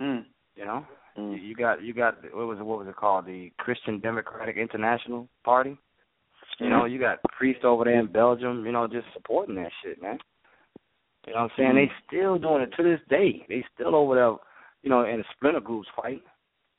Mm. 0.00 0.24
You 0.56 0.64
know, 0.64 0.84
you 1.16 1.36
you 1.36 1.54
got 1.54 1.82
you 1.82 1.94
got 1.94 2.22
what 2.34 2.46
was 2.46 2.58
it, 2.58 2.64
what 2.64 2.78
was 2.78 2.88
it 2.88 2.96
called? 2.96 3.26
The 3.26 3.50
Christian 3.58 4.00
Democratic 4.00 4.56
International 4.56 5.28
Party. 5.44 5.76
You 6.58 6.68
know, 6.68 6.84
you 6.84 7.00
got 7.00 7.18
priests 7.36 7.64
over 7.64 7.84
there 7.84 7.98
in 7.98 8.06
Belgium. 8.06 8.64
You 8.64 8.72
know, 8.72 8.86
just 8.86 9.06
supporting 9.14 9.56
that 9.56 9.70
shit, 9.82 10.00
man. 10.00 10.18
You 11.26 11.34
know 11.34 11.42
what 11.42 11.52
I'm 11.52 11.56
saying? 11.56 11.74
They 11.76 11.90
still 12.06 12.38
doing 12.38 12.62
it 12.62 12.72
to 12.76 12.82
this 12.82 13.00
day. 13.08 13.44
They 13.48 13.64
still 13.74 13.94
over 13.94 14.14
there, 14.14 14.34
you 14.82 14.90
know, 14.90 15.04
in 15.04 15.18
the 15.18 15.24
splinter 15.36 15.60
groups 15.60 15.88
fight, 15.96 16.20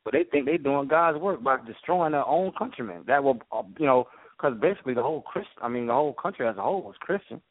but 0.03 0.13
they 0.13 0.25
think 0.25 0.45
they 0.45 0.57
doing 0.57 0.87
God's 0.87 1.17
work 1.17 1.41
by 1.41 1.57
destroying 1.65 2.11
their 2.11 2.27
own 2.27 2.51
countrymen. 2.57 3.03
That 3.07 3.23
will, 3.23 3.39
uh, 3.51 3.63
you 3.79 3.85
know, 3.85 4.07
because 4.43 4.59
basically 4.59 4.93
the 4.93 5.01
whole 5.03 5.21
Christ, 5.21 5.47
I 5.61 5.69
mean, 5.69 5.87
the 5.87 5.93
whole 5.93 6.13
country 6.13 6.45
as 6.47 6.57
a 6.57 6.61
whole 6.61 6.81
was 6.81 6.95
Christian. 6.99 7.41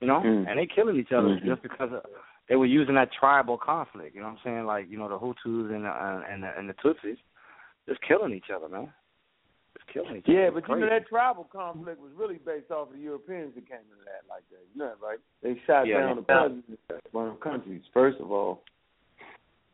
You 0.00 0.08
know, 0.08 0.20
Mm. 0.20 0.48
and 0.48 0.58
they 0.58 0.66
killing 0.66 0.96
each 0.96 1.12
other 1.12 1.28
Mhm. 1.28 1.46
just 1.46 1.62
because 1.62 1.92
of, 1.92 2.04
they 2.48 2.56
were 2.56 2.66
using 2.66 2.94
that 2.96 3.12
tribal 3.12 3.56
conflict. 3.56 4.14
You 4.14 4.20
know 4.20 4.28
what 4.28 4.38
I'm 4.38 4.42
saying? 4.44 4.66
Like, 4.66 4.88
you 4.88 4.98
know, 4.98 5.08
the 5.08 5.18
Hutus 5.18 5.74
and 5.74 5.84
the 5.84 5.88
uh, 5.88 6.22
and 6.28 6.42
the, 6.42 6.58
and 6.58 6.68
the 6.68 6.74
Tutsis 6.74 7.16
just 7.88 8.00
killing 8.02 8.32
each 8.34 8.50
other, 8.50 8.68
man. 8.68 8.92
Just 9.76 9.86
killing 9.88 10.16
each 10.16 10.28
Yeah, 10.28 10.34
other. 10.34 10.42
Yeah, 10.44 10.50
but 10.50 10.68
you 10.68 10.76
know 10.76 10.88
that 10.90 11.08
tribal 11.08 11.44
conflict 11.44 12.00
was 12.00 12.12
really 12.14 12.38
based 12.38 12.70
off 12.70 12.88
of 12.88 12.94
the 12.94 13.00
Europeans 13.00 13.54
that 13.54 13.66
came 13.66 13.78
into 13.78 14.04
that 14.04 14.28
like 14.28 14.44
that. 14.50 14.66
You 14.74 14.78
know 14.78 14.94
right? 15.00 15.18
They 15.42 15.58
shot 15.66 15.86
Yeah, 15.86 16.00
down 16.00 16.16
the 16.16 16.22
president 16.22 16.78
of 16.90 17.00
one 17.12 17.30
the 17.30 17.36
countries. 17.36 17.82
First 17.92 18.20
of 18.20 18.30
all, 18.30 18.62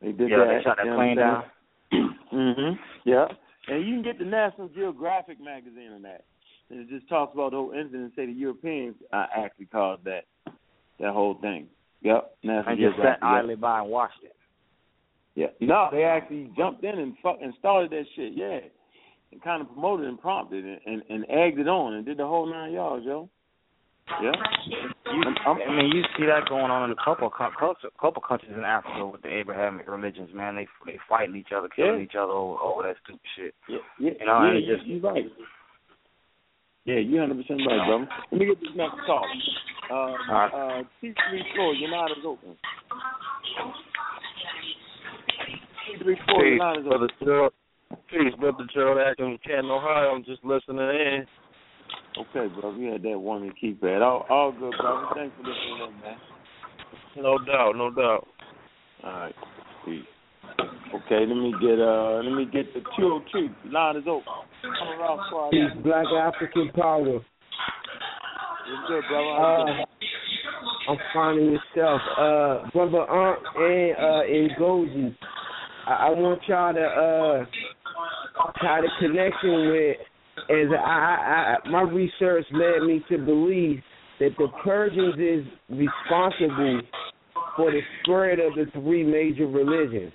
they 0.00 0.12
did 0.12 0.30
Yeah, 0.30 0.38
that. 0.38 0.58
they 0.58 0.62
shot 0.62 0.76
that 0.76 0.84
you 0.84 0.90
know 0.90 0.96
plane 0.96 1.16
what 1.16 1.26
I'm 1.26 1.44
saying? 1.92 2.16
mhm. 2.32 2.78
Yeah, 3.04 3.28
and 3.68 3.86
you 3.86 3.94
can 3.94 4.02
get 4.02 4.18
the 4.18 4.24
National 4.24 4.68
Geographic 4.68 5.40
magazine 5.40 5.92
on 5.94 6.02
that. 6.02 6.24
And 6.70 6.80
it 6.80 6.88
just 6.88 7.08
talks 7.08 7.34
about 7.34 7.50
the 7.50 7.56
whole 7.56 7.72
incident. 7.72 8.02
and 8.04 8.12
Say 8.16 8.26
the 8.26 8.32
Europeans 8.32 8.94
uh, 9.12 9.26
actually 9.36 9.66
caused 9.66 10.04
that 10.04 10.24
that 10.98 11.12
whole 11.12 11.34
thing. 11.40 11.66
Yep, 12.02 12.36
National 12.42 12.72
and 12.72 12.80
just 12.80 12.94
Geographic. 12.96 13.20
sat 13.20 13.26
yep. 13.26 13.44
idly 13.44 13.54
by 13.56 13.80
and 13.80 13.90
watched 13.90 14.22
it. 14.22 14.36
Yeah. 15.34 15.46
No, 15.60 15.88
they 15.92 16.04
actually 16.04 16.50
jumped 16.56 16.84
in 16.84 16.98
and 16.98 17.14
fuck 17.22 17.38
and 17.42 17.54
started 17.58 17.90
that 17.90 18.04
shit. 18.14 18.32
Yeah, 18.34 18.60
and 19.32 19.42
kind 19.42 19.62
of 19.62 19.72
promoted 19.72 20.06
and 20.06 20.20
prompted 20.20 20.64
and, 20.64 20.80
and 20.86 21.02
and 21.08 21.24
egged 21.30 21.58
it 21.58 21.68
on 21.68 21.94
and 21.94 22.04
did 22.04 22.18
the 22.18 22.26
whole 22.26 22.46
nine 22.50 22.72
yards, 22.72 23.04
yo. 23.04 23.28
Yeah. 24.22 24.32
You, 24.66 25.22
I 25.46 25.76
mean, 25.76 25.90
you 25.94 26.02
see 26.16 26.26
that 26.26 26.48
going 26.48 26.70
on 26.70 26.90
in 26.90 26.96
a 26.96 27.04
couple 27.04 27.26
of 27.28 27.32
co- 27.32 27.74
couple, 28.00 28.22
countries 28.22 28.52
in 28.54 28.64
Africa 28.64 29.06
with 29.06 29.22
the 29.22 29.28
Abrahamic 29.28 29.88
religions, 29.88 30.30
man. 30.34 30.56
They 30.56 30.66
they 30.86 30.98
fighting 31.08 31.36
each 31.36 31.52
other, 31.56 31.68
killing 31.68 31.98
Yeah. 31.98 32.04
each 32.04 32.14
other 32.18 32.32
over, 32.32 32.58
over 32.62 32.82
that 32.84 32.96
stupid 33.04 33.20
shit. 33.36 33.54
Yeah, 33.68 33.78
yeah, 33.98 34.10
You 34.20 34.26
know, 34.26 34.42
yeah, 34.44 34.58
you, 34.58 34.76
just 34.76 34.86
you 34.86 35.00
right. 35.00 35.24
Yeah, 36.84 36.96
you're 36.98 37.20
hundred 37.20 37.42
percent 37.42 37.60
right, 37.66 37.86
brother. 37.86 38.08
Let 38.32 38.40
me 38.40 38.46
get 38.46 38.60
this 38.60 38.70
next 38.74 38.96
call. 39.06 39.26
Uh, 39.90 40.14
right. 40.32 40.50
uh, 40.54 40.82
T 41.00 41.12
three 41.28 41.44
four, 41.56 41.74
your 41.74 41.90
line 41.90 42.10
is 42.10 42.24
open. 42.26 42.56
T 45.86 46.02
three 46.02 46.18
four, 46.26 46.44
your 46.44 46.58
line 46.58 46.78
is 46.80 46.86
brother 46.86 47.04
open. 47.04 47.26
Gerald. 47.26 47.52
Peace, 48.08 48.34
brother 48.38 48.66
Gerald 48.72 48.98
Atkins, 48.98 49.40
Canton, 49.44 49.70
Ohio. 49.70 50.14
I'm 50.14 50.24
just 50.24 50.44
listening 50.44 50.78
in. 50.78 51.26
Okay, 52.18 52.52
bro, 52.60 52.76
we 52.76 52.86
had 52.86 53.02
that 53.02 53.18
one 53.18 53.42
to 53.42 53.54
keep 53.54 53.82
at. 53.84 54.02
All, 54.02 54.26
all 54.28 54.52
good, 54.52 54.74
brother. 54.80 55.06
Thanks 55.14 55.34
for 55.36 55.48
listening 55.48 55.88
in, 55.88 56.00
man. 56.00 56.16
No 57.16 57.38
doubt, 57.38 57.76
no 57.76 57.90
doubt. 57.90 58.26
All 59.04 59.10
right. 59.10 59.34
Peace. 59.84 60.04
Okay, 60.94 61.24
let 61.26 61.36
me 61.36 61.54
get 61.60 61.78
uh 61.78 62.20
let 62.24 62.34
me 62.34 62.44
get 62.44 62.74
the 62.74 62.80
two 62.96 63.04
oh 63.04 63.20
two. 63.32 63.48
Line 63.70 63.96
is 63.96 64.04
open. 64.08 64.24
Come 64.62 65.00
around 65.00 65.20
squad. 65.28 65.50
Peace, 65.50 65.70
Black 65.84 66.06
African 66.06 66.70
power. 66.74 67.16
It's 67.16 68.88
good, 68.88 69.04
brother. 69.08 69.30
Uh, 69.30 69.84
I'm 70.90 70.98
finding 71.14 71.52
yourself, 71.52 72.00
uh, 72.18 72.70
brother 72.72 73.08
Aunt 73.08 73.38
and 73.56 73.96
uh, 73.96 74.60
Ngozi. 74.60 75.16
I, 75.86 75.92
I 75.92 76.10
want 76.10 76.40
y'all 76.48 76.74
to 76.74 76.80
uh, 76.80 77.44
tie 78.60 78.80
the 78.80 78.88
connection 78.98 79.70
with. 79.70 79.96
As 80.50 80.66
I, 80.72 81.56
I, 81.64 81.68
my 81.70 81.82
research 81.82 82.44
led 82.52 82.82
me 82.82 83.04
to 83.08 83.18
believe 83.18 83.80
that 84.18 84.30
the 84.36 84.48
Persians 84.64 85.14
is 85.16 85.46
responsible 85.70 86.82
for 87.56 87.70
the 87.70 87.80
spread 88.02 88.38
of 88.40 88.54
the 88.54 88.66
three 88.72 89.04
major 89.04 89.46
religions. 89.46 90.12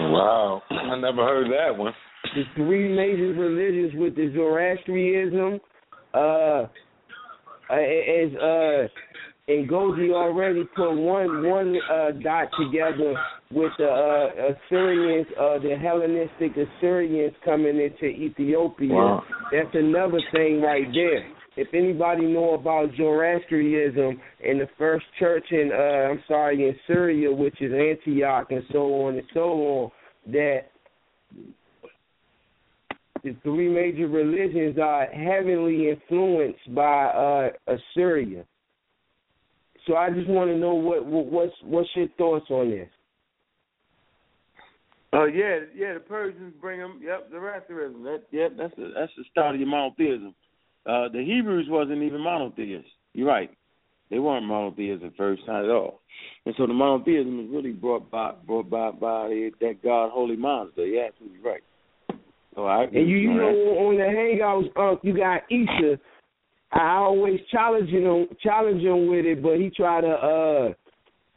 Wow, 0.00 0.62
I 0.70 0.96
never 1.00 1.24
heard 1.24 1.46
that 1.50 1.76
one. 1.76 1.92
the 2.34 2.42
three 2.56 2.94
major 2.94 3.32
religions 3.40 3.92
with 3.98 4.14
the 4.16 4.32
Zoroastrianism, 4.34 5.60
uh, 6.14 6.66
as 7.70 8.34
uh, 8.40 8.88
and 9.48 9.68
Ngozi 9.68 10.12
already 10.12 10.64
put 10.76 10.94
one 10.94 11.42
one 11.42 11.76
uh, 11.90 12.10
dot 12.22 12.48
together 12.58 13.14
with 13.50 13.72
the 13.78 13.86
uh, 13.86 14.52
Assyrians, 14.52 15.26
uh, 15.40 15.58
the 15.58 15.74
Hellenistic 15.80 16.52
Assyrians 16.56 17.34
coming 17.44 17.80
into 17.80 18.04
Ethiopia. 18.04 18.92
Wow. 18.92 19.22
That's 19.50 19.74
another 19.74 20.20
thing 20.32 20.60
right 20.60 20.86
there. 20.92 21.26
If 21.56 21.68
anybody 21.74 22.26
know 22.26 22.54
about 22.54 22.90
Zoroastrianism 22.96 24.20
and 24.46 24.60
the 24.60 24.68
first 24.76 25.06
church 25.18 25.46
in, 25.50 25.72
uh, 25.72 26.12
I'm 26.12 26.22
sorry, 26.28 26.68
in 26.68 26.76
Syria, 26.86 27.32
which 27.32 27.60
is 27.60 27.72
Antioch 27.72 28.48
and 28.50 28.62
so 28.70 29.06
on 29.06 29.14
and 29.14 29.26
so 29.34 29.40
on, 29.40 29.90
that 30.26 30.60
the 33.24 33.34
three 33.42 33.68
major 33.68 34.06
religions 34.06 34.78
are 34.78 35.06
heavily 35.06 35.90
influenced 35.90 36.74
by 36.74 37.06
uh, 37.06 37.48
Assyria. 37.66 38.44
So 39.88 39.96
I 39.96 40.10
just 40.10 40.28
want 40.28 40.50
to 40.50 40.56
know 40.56 40.74
what, 40.74 41.06
what 41.06 41.26
what's 41.26 41.54
what's 41.64 41.88
your 41.96 42.08
thoughts 42.18 42.44
on 42.50 42.70
this? 42.70 42.88
Oh 45.14 45.24
yeah, 45.24 45.60
yeah. 45.74 45.94
The 45.94 46.00
Persians 46.00 46.52
bring 46.60 46.78
them. 46.78 47.00
Yep, 47.02 47.30
Zoroastrianism. 47.30 48.04
That 48.04 48.22
yep. 48.30 48.52
That's 48.58 48.76
the 48.76 48.92
that's 48.94 49.12
the 49.16 49.24
start 49.30 49.54
of 49.54 49.60
your 49.60 49.70
monotheism. 49.70 50.34
Uh, 50.84 51.08
the 51.08 51.24
Hebrews 51.24 51.66
wasn't 51.70 52.02
even 52.02 52.20
monotheists. 52.20 52.90
You're 53.14 53.26
right. 53.26 53.50
They 54.10 54.18
weren't 54.18 54.44
monotheists 54.44 55.04
at 55.04 55.16
first, 55.16 55.42
not 55.46 55.64
at 55.64 55.70
all. 55.70 56.00
And 56.44 56.54
so 56.58 56.66
the 56.66 56.74
monotheism 56.74 57.38
was 57.38 57.48
really 57.50 57.72
brought 57.72 58.10
by 58.10 58.32
brought 58.46 58.68
by 58.68 58.90
by 58.90 59.50
that 59.60 59.82
God 59.82 60.08
Ahura 60.08 60.36
Mazda. 60.36 60.86
You're 60.86 61.06
absolutely 61.06 61.40
right. 61.40 61.62
So 62.54 62.66
I 62.66 62.84
And 62.84 63.08
you, 63.08 63.16
you 63.16 63.32
know, 63.32 63.48
on 63.48 63.96
the 63.96 64.02
hangouts, 64.02 64.68
uh, 64.76 64.98
you 65.02 65.16
got 65.16 65.42
Issa. 65.50 65.98
I 66.72 66.96
always 66.96 67.40
challenge 67.50 67.88
him, 67.90 68.26
challenge 68.42 68.82
him 68.82 69.08
with 69.08 69.24
it, 69.24 69.42
but 69.42 69.56
he 69.56 69.70
try 69.70 70.00
to, 70.00 70.08
uh, 70.08 70.72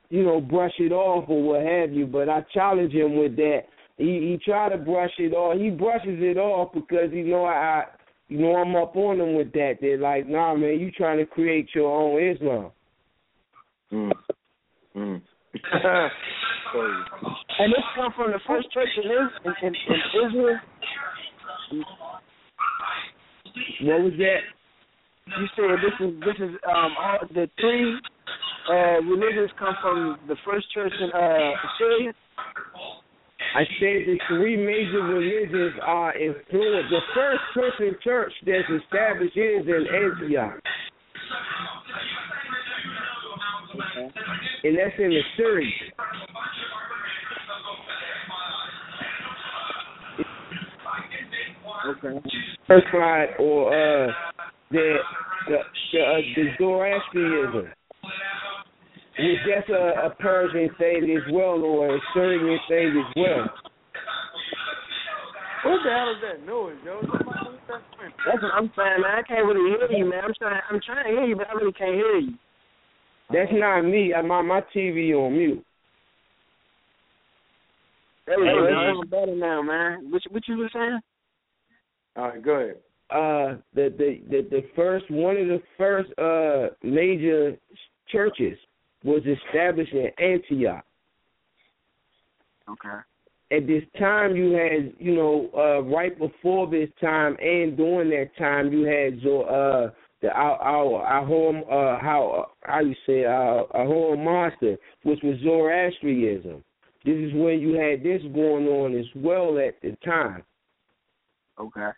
you 0.09 0.23
know, 0.23 0.41
brush 0.41 0.73
it 0.79 0.91
off 0.91 1.29
or 1.29 1.41
what 1.41 1.65
have 1.65 1.93
you. 1.93 2.05
But 2.05 2.27
I 2.29 2.45
challenge 2.53 2.93
him 2.93 3.17
with 3.17 3.35
that. 3.37 3.61
He 3.97 4.05
he 4.05 4.39
try 4.43 4.69
to 4.69 4.77
brush 4.77 5.11
it 5.19 5.33
off. 5.33 5.59
He 5.59 5.69
brushes 5.69 6.19
it 6.21 6.37
off 6.37 6.73
because 6.73 7.11
you 7.13 7.25
know 7.25 7.45
I, 7.45 7.85
you 8.27 8.39
know, 8.39 8.55
I'm 8.55 8.75
up 8.75 8.95
on 8.95 9.19
him 9.21 9.35
with 9.35 9.51
that. 9.53 9.75
They're 9.79 9.97
like, 9.97 10.27
nah, 10.27 10.55
man, 10.55 10.79
you 10.79 10.91
trying 10.91 11.17
to 11.19 11.25
create 11.25 11.69
your 11.75 11.91
own 11.91 12.35
Islam. 12.35 12.71
Mm. 13.91 14.11
Mm. 14.95 15.21
And 16.73 17.73
this 17.73 17.83
come 17.95 18.13
from 18.15 18.31
the 18.31 18.39
first 18.47 18.71
church 18.71 18.87
in, 19.03 19.11
Is- 19.11 19.55
in, 19.61 19.67
in, 19.67 19.75
in 19.75 20.29
Israel. 20.29 20.59
What 23.81 24.01
was 24.01 24.13
that? 24.17 24.39
You 25.27 25.47
said 25.55 25.77
this 25.83 26.07
is 26.07 26.19
this 26.21 26.35
is 26.49 26.55
um 26.67 26.91
all 26.99 27.19
the 27.33 27.49
three 27.59 27.99
uh, 28.69 29.01
religions 29.03 29.51
come 29.57 29.75
from 29.81 30.17
the 30.27 30.35
first 30.45 30.71
church 30.73 30.93
in 30.99 31.11
uh, 31.11 31.51
Syria? 31.77 32.13
I 33.55 33.63
said 33.79 34.07
the 34.07 34.17
three 34.29 34.55
major 34.55 35.03
religions 35.03 35.79
are 35.83 36.15
influenced. 36.17 36.89
The 36.89 37.01
first 37.13 37.41
Christian 37.53 37.95
church 38.03 38.31
that's 38.45 38.83
established 38.83 39.37
is 39.37 39.67
in 39.67 39.85
Antioch. 39.93 40.59
And 44.63 44.77
that's 44.77 44.95
in 44.99 45.09
the 45.09 45.21
Syria. 45.37 45.69
Okay. 51.87 52.29
Personified 52.67 53.29
or 53.39 53.73
uh, 53.73 54.11
the 54.71 54.95
the 55.47 55.57
the, 55.93 55.99
uh, 55.99 56.17
the 56.35 56.43
Zoroastrianism. 56.57 57.71
Which 59.19 59.37
that's 59.47 59.69
a, 59.69 60.07
a 60.07 60.15
Persian 60.19 60.69
thing 60.79 61.15
as 61.15 61.33
well, 61.33 61.61
or 61.61 61.95
a 61.95 61.99
Syrian 62.13 62.59
thing 62.67 63.03
as 63.05 63.13
well. 63.15 63.49
What 65.63 65.79
the 65.83 65.91
hell 65.91 66.09
is 66.09 66.21
that 66.23 66.45
noise, 66.45 66.77
yo? 66.83 67.01
That's 68.25 68.41
what 68.41 68.53
I'm 68.53 68.71
saying, 68.75 69.01
man. 69.01 69.19
I 69.19 69.21
can't 69.27 69.45
really 69.45 69.77
hear 69.77 69.91
you, 69.91 70.05
man. 70.09 70.23
I'm 70.25 70.33
trying, 70.33 70.61
I'm 70.69 70.79
trying 70.83 71.05
to 71.05 71.11
hear 71.11 71.25
you, 71.25 71.35
but 71.35 71.47
I 71.49 71.53
really 71.53 71.73
can't 71.73 71.93
hear 71.93 72.17
you. 72.17 72.33
That's 73.31 73.51
not 73.53 73.81
me. 73.81 74.13
I, 74.13 74.21
my 74.21 74.41
my 74.41 74.61
TV 74.75 75.13
on 75.13 75.33
mute. 75.33 75.63
There 78.27 78.39
we 78.39 78.45
go. 78.45 78.93
Doing 78.93 79.09
better 79.09 79.35
now, 79.35 79.61
man. 79.61 80.11
What, 80.11 80.21
what 80.31 80.43
you 80.47 80.57
were 80.57 80.69
saying? 80.73 80.99
All 82.15 82.29
right, 82.29 82.43
go 82.43 82.51
ahead. 82.51 82.75
Uh, 83.11 83.57
the, 83.73 83.93
the 83.97 84.21
the 84.29 84.47
the 84.49 84.63
first 84.75 85.09
one 85.11 85.35
of 85.35 85.47
the 85.47 85.61
first 85.77 86.09
uh 86.17 86.73
major 86.81 87.57
churches 88.09 88.57
was 89.03 89.21
established 89.25 89.93
in 89.93 90.09
Antioch. 90.17 90.85
Okay. 92.69 92.99
At 93.51 93.67
this 93.67 93.83
time, 93.99 94.35
you 94.35 94.51
had, 94.51 94.93
you 94.97 95.13
know, 95.13 95.49
uh, 95.53 95.81
right 95.81 96.17
before 96.17 96.69
this 96.69 96.87
time 97.01 97.35
and 97.41 97.75
during 97.75 98.09
that 98.11 98.29
time, 98.37 98.71
you 98.71 98.83
had 98.83 99.21
Zo- 99.21 99.41
uh, 99.41 99.91
the 100.21 100.29
our 100.29 100.57
our, 100.59 101.03
our 101.03 101.25
home 101.25 101.63
uh, 101.69 101.99
how 101.99 102.51
how 102.61 102.79
you 102.79 102.95
say 103.05 103.25
our, 103.25 103.65
Ahura 103.75 104.15
Mazda, 104.15 104.77
which 105.03 105.19
was 105.23 105.37
Zoroastrianism. 105.43 106.63
This 107.03 107.15
is 107.15 107.33
when 107.33 107.59
you 107.59 107.73
had 107.73 108.03
this 108.03 108.21
going 108.33 108.67
on 108.67 108.97
as 108.97 109.07
well 109.15 109.57
at 109.57 109.81
the 109.81 109.97
time. 110.05 110.43
Okay. 111.59 111.89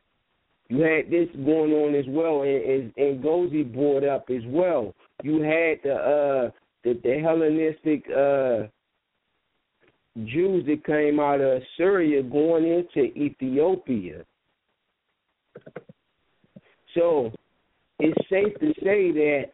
You 0.70 0.80
had 0.80 1.12
this 1.12 1.28
going 1.36 1.74
on 1.74 1.94
as 1.96 2.06
well, 2.08 2.42
and, 2.44 2.64
and, 2.64 2.94
and 2.98 3.24
Ngozi 3.24 3.72
brought 3.74 4.04
up 4.04 4.26
as 4.30 4.42
well. 4.46 4.94
You 5.24 5.42
had 5.42 5.80
the 5.84 5.94
uh, 5.94 6.52
the, 6.84 7.00
the 7.04 7.20
Hellenistic 7.20 8.06
uh, 8.10 8.68
Jews 10.26 10.66
that 10.66 10.86
came 10.86 11.20
out 11.20 11.42
of 11.42 11.62
Syria 11.78 12.24
going 12.24 12.66
into 12.66 13.14
Ethiopia. 13.18 14.26
So 16.94 17.32
it's 18.00 18.30
safe 18.30 18.54
to 18.60 18.74
say 18.84 19.12
that 19.12 19.46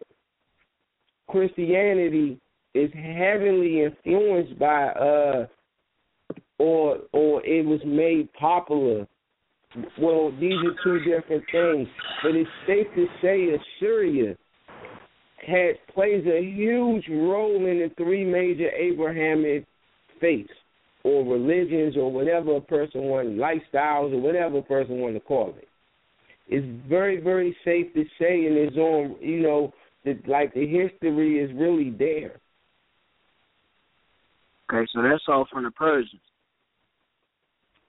Christianity 1.30 2.40
is 2.74 2.92
heavily 2.94 3.84
influenced 3.84 4.60
by 4.60 4.88
uh 4.90 5.48
or 6.60 7.00
or 7.14 7.46
it 7.46 7.66
was 7.66 7.80
made 7.86 8.32
popular. 8.34 9.08
Well, 10.00 10.32
these 10.40 10.58
are 10.66 10.76
two 10.84 11.00
different 11.00 11.44
things, 11.52 11.88
but 12.24 12.36
it's 12.36 12.50
safe 12.66 12.88
to 12.96 13.06
say 13.22 13.50
Assyria 13.54 14.36
has 15.46 15.76
plays 15.94 16.26
a 16.26 16.42
huge 16.42 17.06
role 17.10 17.56
in 17.56 17.80
the 17.80 17.92
three 17.98 18.26
major 18.26 18.70
Abrahamic 18.72 19.66
faiths 20.20 20.50
or 21.04 21.24
religions 21.24 21.96
or 21.96 22.12
whatever 22.12 22.58
a 22.58 22.62
person 22.62 23.02
wants, 23.04 23.32
lifestyles 23.32 24.14
or 24.14 24.20
whatever 24.20 24.58
a 24.58 24.64
person 24.64 25.00
want 25.00 25.14
to 25.14 25.20
call 25.20 25.54
it. 25.58 25.68
It's 26.48 26.66
very, 26.90 27.22
very 27.22 27.56
safe 27.64 27.94
to 27.94 28.04
say 28.20 28.48
in 28.48 28.54
its 28.54 28.76
own, 28.78 29.16
you 29.22 29.42
know, 29.42 29.72
that 30.04 30.28
like 30.28 30.54
the 30.54 30.66
history 30.66 31.40
is 31.40 31.52
really 31.56 31.92
there. 31.92 32.40
Okay, 34.72 34.88
so 34.94 35.02
that's 35.02 35.24
all 35.28 35.48
from 35.52 35.64
the 35.64 35.72
Persians. 35.72 36.22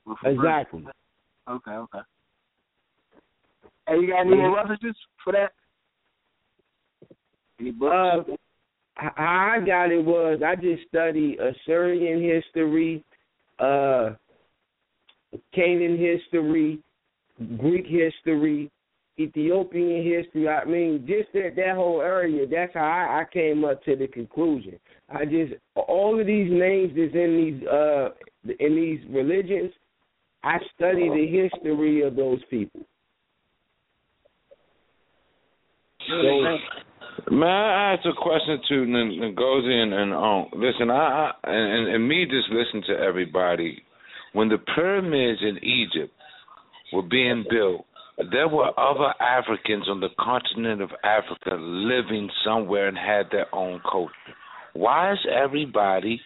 Well, 0.07 0.17
Exactly. 0.25 0.83
Persia- 0.83 0.93
Okay, 1.49 1.71
okay. 1.71 1.99
Hey, 3.89 3.95
you 3.97 4.09
got 4.09 4.21
any 4.21 4.37
more 4.37 4.55
references 4.57 4.95
for 5.25 5.33
that? 5.33 5.53
Any 7.59 7.73
books? 7.73 8.29
Uh, 8.31 8.35
how 8.95 9.57
I 9.57 9.65
got 9.65 9.91
it 9.91 10.05
was 10.05 10.41
I 10.45 10.57
just 10.57 10.83
studied 10.89 11.39
Assyrian 11.41 12.23
history, 12.23 13.03
uh, 13.59 14.11
Canaan 15.55 15.99
history, 15.99 16.81
Greek 17.59 17.87
history, 17.87 18.71
Ethiopian 19.19 20.05
history. 20.05 20.49
I 20.49 20.65
mean, 20.65 21.05
just 21.07 21.33
that 21.33 21.57
that 21.57 21.77
whole 21.77 22.01
area. 22.01 22.47
That's 22.47 22.75
how 22.75 22.81
I, 22.85 23.21
I 23.21 23.25
came 23.33 23.65
up 23.65 23.83
to 23.85 23.97
the 23.97 24.07
conclusion. 24.07 24.79
I 25.09 25.25
just 25.25 25.55
all 25.75 26.21
of 26.21 26.27
these 26.27 26.51
names 26.51 26.93
that's 26.97 27.15
in 27.15 27.37
these 27.37 27.69
uh 27.69 28.11
in 28.59 28.77
these 28.77 29.01
religions. 29.11 29.73
I 30.43 30.59
study 30.75 31.09
the 31.09 31.49
history 31.51 32.03
of 32.03 32.17
those 32.17 32.41
people. 32.51 32.81
So, 36.09 36.59
May 37.31 37.47
I 37.47 37.95
ask 37.95 38.05
a 38.07 38.13
question 38.21 38.61
to 38.69 38.75
Ngozi 38.75 39.71
and, 39.71 39.93
and 39.93 40.13
um, 40.13 40.47
listen, 40.55 40.91
I, 40.91 41.31
I 41.45 41.51
and, 41.51 41.95
and 41.95 42.09
me 42.09 42.25
just 42.25 42.49
listen 42.51 42.83
to 42.89 43.01
everybody. 43.01 43.83
When 44.33 44.49
the 44.49 44.59
pyramids 44.75 45.41
in 45.43 45.59
Egypt 45.63 46.13
were 46.93 47.03
being 47.03 47.45
built, 47.51 47.85
there 48.31 48.49
were 48.49 48.69
other 48.79 49.15
Africans 49.21 49.89
on 49.89 50.01
the 50.01 50.09
continent 50.19 50.83
of 50.83 50.91
Africa 51.05 51.57
living 51.57 52.29
somewhere 52.45 52.89
and 52.89 52.97
had 52.97 53.27
their 53.31 53.53
own 53.55 53.81
culture. 53.91 54.13
Why 54.73 55.13
is 55.13 55.19
everybody 55.31 56.21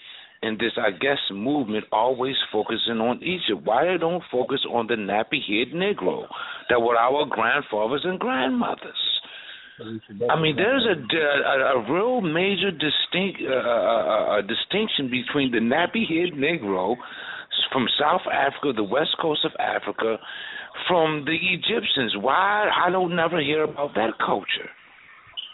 in 0.45 0.59
this, 0.59 0.73
I 0.77 0.91
guess, 0.91 1.19
movement 1.31 1.87
always 1.91 2.37
focusing 2.53 3.01
on 3.01 3.23
Egypt? 3.23 3.65
Why 3.65 3.85
they 3.85 3.99
don't 3.99 4.23
focus 4.31 4.61
on 4.71 4.87
the 4.87 4.95
nappy-head 4.95 5.75
Negro 5.75 6.27
that 6.69 6.81
were 6.81 6.97
our 6.97 7.27
grandfathers 7.27 8.03
and 8.05 8.19
grandmothers? 8.19 9.03
I 10.31 10.41
mean, 10.41 10.55
there's 10.57 10.87
a, 10.87 11.17
a, 11.17 11.81
a 11.81 11.93
real 11.93 12.21
major 12.21 12.71
distinct 12.71 13.43
uh, 13.43 13.55
uh, 13.55 14.39
uh, 14.39 14.43
distinction 14.43 15.11
between 15.11 15.51
the 15.51 15.59
nappy-head 15.59 16.39
Negro 16.39 16.97
from 17.73 17.87
South 17.99 18.23
Africa, 18.33 18.73
the 18.77 18.85
west 18.85 19.17
coast 19.21 19.45
of 19.45 19.53
Africa, 19.59 20.19
from 20.87 21.25
the 21.25 21.35
Egyptians. 21.35 22.15
Why 22.21 22.71
I 22.71 22.91
don't 22.91 23.17
never 23.17 23.41
hear 23.41 23.65
about 23.65 23.95
that 23.95 24.13
culture 24.25 24.71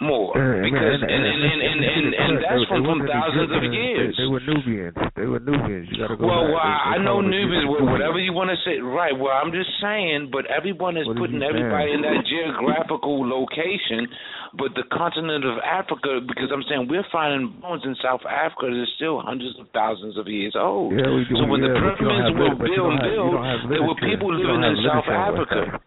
more 0.00 0.32
because 0.32 0.96
and- 1.00 1.12
and 1.12 1.24
and 1.28 1.60
and 1.60 1.80
and, 1.84 2.06
and, 2.16 2.32
that's 2.40 2.64
from, 2.72 2.84
from 2.88 3.04
thousands 3.04 3.52
of 3.52 3.62
years. 3.68 4.16
They, 4.16 4.24
were 4.24 4.40
Nubians. 4.40 4.96
They 5.16 5.28
were 5.28 5.40
Nubians. 5.44 5.88
You 5.92 6.00
got 6.00 6.08
to 6.08 6.16
go 6.16 6.24
Well, 6.26 6.48
back. 6.48 6.56
well, 6.56 6.94
I 6.94 6.96
know 7.04 7.20
Nubians, 7.20 7.68
whatever 7.68 8.16
you 8.18 8.32
want 8.32 8.48
to 8.48 8.56
say, 8.64 8.80
right? 8.80 9.12
Well, 9.12 9.36
I'm 9.36 9.52
just 9.52 9.68
saying, 9.84 10.32
but 10.32 10.48
everyone 10.48 10.96
is 10.96 11.04
putting 11.20 11.42
everybody 11.44 11.92
in 11.92 12.00
that 12.00 12.24
geographical 12.24 13.28
location. 13.28 14.08
But 14.56 14.74
the 14.74 14.82
continent 14.90 15.44
of 15.46 15.62
Africa, 15.62 16.18
because 16.26 16.50
I'm 16.50 16.64
saying 16.66 16.88
we're 16.90 17.06
finding 17.12 17.54
bones 17.62 17.82
in 17.86 17.94
South 18.02 18.24
Africa 18.26 18.66
that 18.72 18.80
are 18.82 18.92
still 18.98 19.20
hundreds 19.22 19.54
of 19.60 19.68
thousands 19.70 20.18
of 20.18 20.26
years 20.26 20.56
old. 20.58 20.90
Yeah, 20.96 21.06
we 21.12 21.22
do. 21.28 21.38
so 21.38 21.46
when 21.46 21.60
the 21.62 21.70
pyramids 21.70 22.34
were 22.34 22.50
lit- 22.50 22.58
but 22.58 22.66
you 22.66 22.82
built 22.82 22.90
don't 22.90 22.98
have- 22.98 23.14
you 23.14 23.30
built, 23.30 23.70
there 23.70 23.84
were 23.86 23.98
people 24.02 24.34
living 24.34 24.64
in 24.64 24.74
South 24.82 25.06
Africa. 25.06 25.78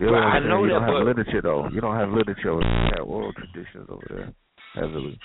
You 0.00 0.06
know 0.10 0.14
I 0.18 0.40
know? 0.40 0.64
You 0.64 0.72
that, 0.74 0.80
don't 0.80 0.82
have 0.82 0.94
but- 0.94 1.06
literature 1.06 1.42
though. 1.42 1.68
You 1.72 1.80
don't 1.80 1.96
have 1.96 2.08
literature. 2.10 2.52
You 2.60 2.90
have 2.98 3.06
oral 3.06 3.32
traditions 3.32 3.86
over 3.88 4.06
there, 4.10 4.32
heavily. 4.74 5.18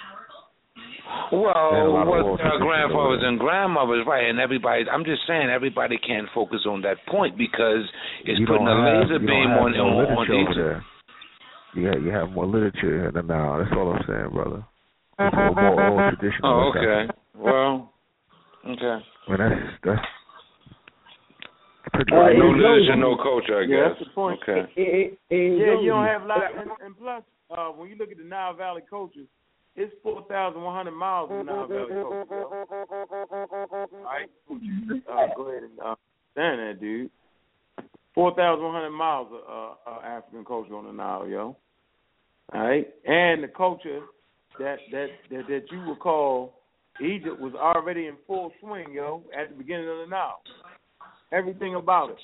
Well, 1.31 1.71
They 1.73 1.77
had 1.77 1.85
a 1.85 2.05
what 2.05 2.37
tradition 2.37 2.61
grandfathers 2.61 3.21
and 3.25 3.39
grandmothers, 3.39 4.05
right? 4.07 4.29
And 4.29 4.39
everybody, 4.39 4.85
I'm 4.91 5.03
just 5.05 5.21
saying, 5.27 5.49
everybody 5.49 5.97
can't 5.97 6.27
focus 6.35 6.61
on 6.67 6.81
that 6.83 6.97
point 7.07 7.37
because 7.37 7.81
it's 8.25 8.39
you 8.39 8.45
putting 8.45 8.67
a 8.67 8.77
laser 8.77 9.19
beam 9.19 9.49
on 9.57 9.73
on, 9.73 10.05
on 10.05 10.31
over 10.31 10.53
there. 10.55 10.85
You 11.75 11.85
have, 11.87 12.01
you 12.03 12.09
have 12.11 12.29
more 12.31 12.45
literature 12.47 13.11
than 13.11 13.27
now. 13.27 13.57
That's 13.57 13.71
all 13.75 13.93
I'm 13.93 14.01
saying, 14.07 14.29
brother. 14.33 14.63
More, 15.19 15.51
more 15.53 15.81
oral 15.81 16.11
tradition. 16.15 16.41
in 16.43 16.49
Oh, 16.49 16.71
okay. 16.73 17.09
Africa. 17.09 17.13
Well, 17.37 17.93
okay. 18.69 19.05
Well, 19.27 19.37
that's 19.37 19.61
that's 19.83 20.01
pretty 22.05 22.15
much 22.15 22.37
no 22.37 22.49
and 22.49 22.57
literature, 22.57 22.95
Goldie- 22.95 23.01
no 23.01 23.15
culture, 23.17 23.57
I 23.57 23.61
Yeah, 23.61 23.67
guess. 23.67 23.97
that's 23.97 24.09
the 24.09 24.13
point. 24.15 24.41
Okay. 24.41 25.15
Yeah, 25.29 25.35
you 25.35 25.85
don't 25.89 26.05
have 26.05 26.23
a 26.23 26.25
lot. 26.25 26.55
And, 26.55 26.71
and 26.83 26.97
plus, 26.97 27.23
uh, 27.51 27.69
when 27.69 27.89
you 27.89 27.95
look 27.95 28.11
at 28.11 28.17
the 28.17 28.23
Nile 28.23 28.53
Valley 28.53 28.81
culture, 28.89 29.25
it's 29.75 29.93
4,100 30.03 30.91
miles 30.91 31.31
of 31.31 31.45
Nile 31.45 31.67
Valley 31.67 31.89
culture. 31.89 32.25
All 32.31 34.03
right? 34.03 34.29
Uh, 35.09 35.27
go 35.35 35.43
ahead 35.49 35.63
and 35.63 35.79
uh, 35.79 35.95
stand 36.33 36.59
that, 36.59 36.77
dude. 36.79 37.09
4,100 38.15 38.89
miles 38.89 39.27
of 39.31 39.75
uh, 39.87 39.89
uh, 39.89 40.01
African 40.03 40.43
culture 40.43 40.75
on 40.75 40.85
the 40.85 40.91
Nile, 40.91 41.27
yo. 41.27 41.55
All 42.53 42.61
right? 42.61 42.87
And 43.05 43.43
the 43.43 43.47
culture 43.47 44.01
that 44.57 44.79
that 44.91 45.07
that, 45.29 45.47
that 45.47 45.71
you 45.71 45.81
would 45.87 45.99
call 45.99 46.59
Egypt 47.01 47.39
was 47.39 47.53
already 47.53 48.07
in 48.07 48.15
full 48.27 48.51
swing, 48.59 48.91
yo, 48.91 49.23
at 49.37 49.49
the 49.49 49.55
beginning 49.55 49.87
of 49.87 49.97
the 49.99 50.07
Nile. 50.07 50.41
Everything 51.31 51.75
about 51.75 52.09
it. 52.11 52.17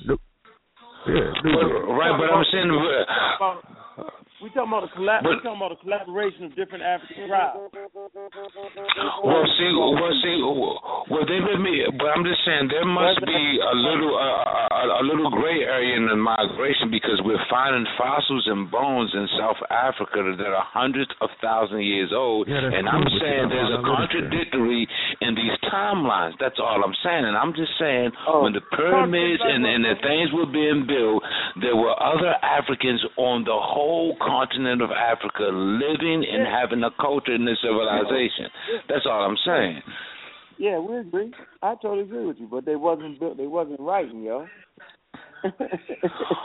Yeah, 1.08 1.30
right, 1.94 2.18
but 2.18 2.34
I'm 2.34 2.46
saying. 2.52 2.74
We 4.44 4.52
talking 4.52 4.68
about 4.68 4.84
a 4.84 4.92
collab. 4.92 5.24
we 5.24 5.40
talking 5.40 5.56
about 5.56 5.72
a 5.72 5.80
collaboration 5.80 6.44
of 6.44 6.56
different 6.60 6.84
African 6.84 7.32
tribes. 7.32 7.56
Well, 9.24 9.48
see, 9.56 9.72
well, 9.72 10.12
see, 10.20 10.38
well, 11.08 11.24
they 11.24 11.40
let 11.40 11.64
me, 11.64 11.88
but 11.96 12.12
I'm 12.12 12.28
just 12.28 12.44
saying 12.44 12.68
there 12.68 12.84
must 12.84 13.24
be 13.24 13.42
a 13.64 13.76
little, 13.80 14.12
uh, 14.12 14.76
a, 14.76 15.00
a 15.00 15.04
little 15.08 15.32
gray 15.32 15.64
area 15.64 15.96
in 15.96 16.12
the 16.12 16.20
migration 16.20 16.75
because 16.92 17.22
we're 17.24 17.42
finding 17.50 17.86
fossils 17.98 18.46
and 18.48 18.70
bones 18.70 19.12
in 19.14 19.28
South 19.40 19.58
Africa 19.70 20.24
that 20.38 20.52
are 20.52 20.66
hundreds 20.66 21.12
of 21.22 21.30
thousands 21.42 21.80
of 21.80 21.86
years 21.86 22.12
old, 22.16 22.48
Yeah, 22.48 22.64
and 22.64 22.88
I'm 22.90 23.04
but 23.04 23.14
saying 23.22 23.50
there's 23.50 23.72
a 23.74 23.82
know 23.82 23.96
literature. 23.96 24.28
contradictory 24.28 24.88
in 25.22 25.36
these 25.36 25.56
timelines. 25.72 26.34
That's 26.40 26.60
all 26.60 26.82
I'm 26.84 26.96
saying, 27.04 27.26
and 27.26 27.36
I'm 27.38 27.54
just 27.54 27.72
saying 27.80 28.12
Oh, 28.28 28.44
when 28.44 28.54
the 28.54 28.62
pyramids 28.76 29.42
and, 29.44 29.66
and 29.66 29.84
the 29.86 29.96
things 30.02 30.30
were 30.34 30.48
being 30.50 30.86
built, 30.88 31.24
there 31.62 31.76
were 31.76 31.96
other 31.98 32.34
Africans 32.44 33.04
on 33.18 33.44
the 33.44 33.56
whole 33.58 34.16
continent 34.22 34.82
of 34.82 34.92
Africa 34.92 35.50
living 35.54 36.26
and 36.26 36.48
having 36.48 36.84
a 36.84 36.92
culture 37.02 37.34
and 37.34 37.48
a 37.48 37.56
civilization. 37.62 38.50
That's 38.90 39.06
all 39.06 39.24
I'm 39.24 39.38
saying. 39.46 39.82
Yeah, 40.58 40.80
we 40.80 40.98
agree. 40.98 41.34
I 41.62 41.76
totally 41.82 42.04
agree 42.04 42.26
with 42.26 42.38
you, 42.40 42.48
but 42.48 42.66
they 42.66 42.78
wasn't 42.78 43.20
built. 43.20 43.36
They 43.38 43.48
wasn't 43.48 43.80
writing, 43.80 44.24
yo. 44.24 44.48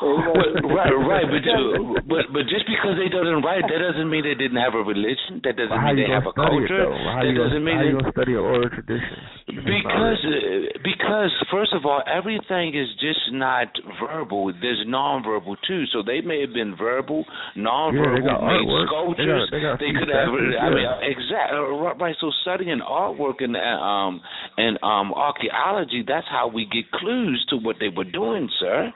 Right, 0.01 0.93
right, 0.93 1.27
but 1.29 1.45
uh, 1.45 2.01
but 2.09 2.25
but 2.33 2.45
just 2.49 2.65
because 2.69 2.97
they 3.01 3.09
doesn't 3.09 3.41
write, 3.45 3.65
that 3.69 3.81
doesn't 3.81 4.09
mean 4.09 4.25
they 4.25 4.37
didn't 4.37 4.61
have 4.61 4.75
a 4.75 4.85
religion. 4.85 5.41
That 5.45 5.57
doesn't 5.57 5.73
mean 5.73 5.97
they 5.97 6.13
have 6.13 6.29
a 6.29 6.33
culture. 6.37 6.89
That 6.89 7.33
doesn't 7.33 7.65
mean 7.65 7.77
how 7.77 7.85
you 7.85 7.97
they, 7.97 8.01
gonna 8.01 8.13
study 8.13 8.33
an 8.37 8.45
oral 8.45 8.69
tradition? 8.69 9.17
because 9.57 10.21
uh, 10.25 10.79
because 10.85 11.33
first 11.51 11.73
of 11.73 11.85
all, 11.85 12.03
everything 12.07 12.77
is 12.77 12.89
just 13.01 13.33
not 13.33 13.69
verbal. 14.01 14.53
There's 14.53 14.85
nonverbal 14.87 15.57
too. 15.67 15.85
So 15.93 16.03
they 16.03 16.21
may 16.21 16.41
have 16.41 16.53
been 16.53 16.77
verbal, 16.77 17.25
nonverbal, 17.57 18.25
got 18.25 18.45
made 18.45 18.65
artwork. 18.65 19.17
They 19.17 19.25
sculptures. 19.25 19.51
got- 19.51 19.51
they 19.51 19.61
got 19.61 19.79
few 19.79 19.93
could 19.99 20.09
have. 20.13 20.29
I 20.29 20.69
mean, 20.71 20.85
yeah. 20.85 21.01
exactly. 21.03 21.59
Right. 22.01 22.17
So 22.21 22.31
studying 22.43 22.81
artwork 22.81 23.41
and 23.41 23.57
uh, 23.57 23.61
um 23.61 24.21
and 24.57 24.79
um 24.83 25.13
archaeology, 25.13 26.05
that's 26.07 26.27
how 26.29 26.49
we 26.49 26.65
get 26.67 26.91
clues 26.93 27.45
to 27.51 27.57
what 27.57 27.77
they 27.81 27.89
were 27.89 28.09
doing, 28.09 28.49
sir. 28.61 28.90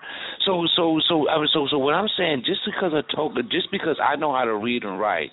So 0.47 0.67
so 0.77 1.01
so 1.09 1.29
I 1.29 1.39
mean, 1.39 1.49
so 1.53 1.67
so 1.71 1.79
what 1.79 1.95
I'm 1.95 2.09
saying, 2.17 2.43
just 2.45 2.61
because 2.65 2.93
I 2.95 3.03
told, 3.15 3.37
just 3.51 3.71
because 3.71 3.97
I 4.03 4.17
know 4.17 4.33
how 4.33 4.45
to 4.45 4.55
read 4.57 4.85
and 4.85 4.99
write, 5.01 5.31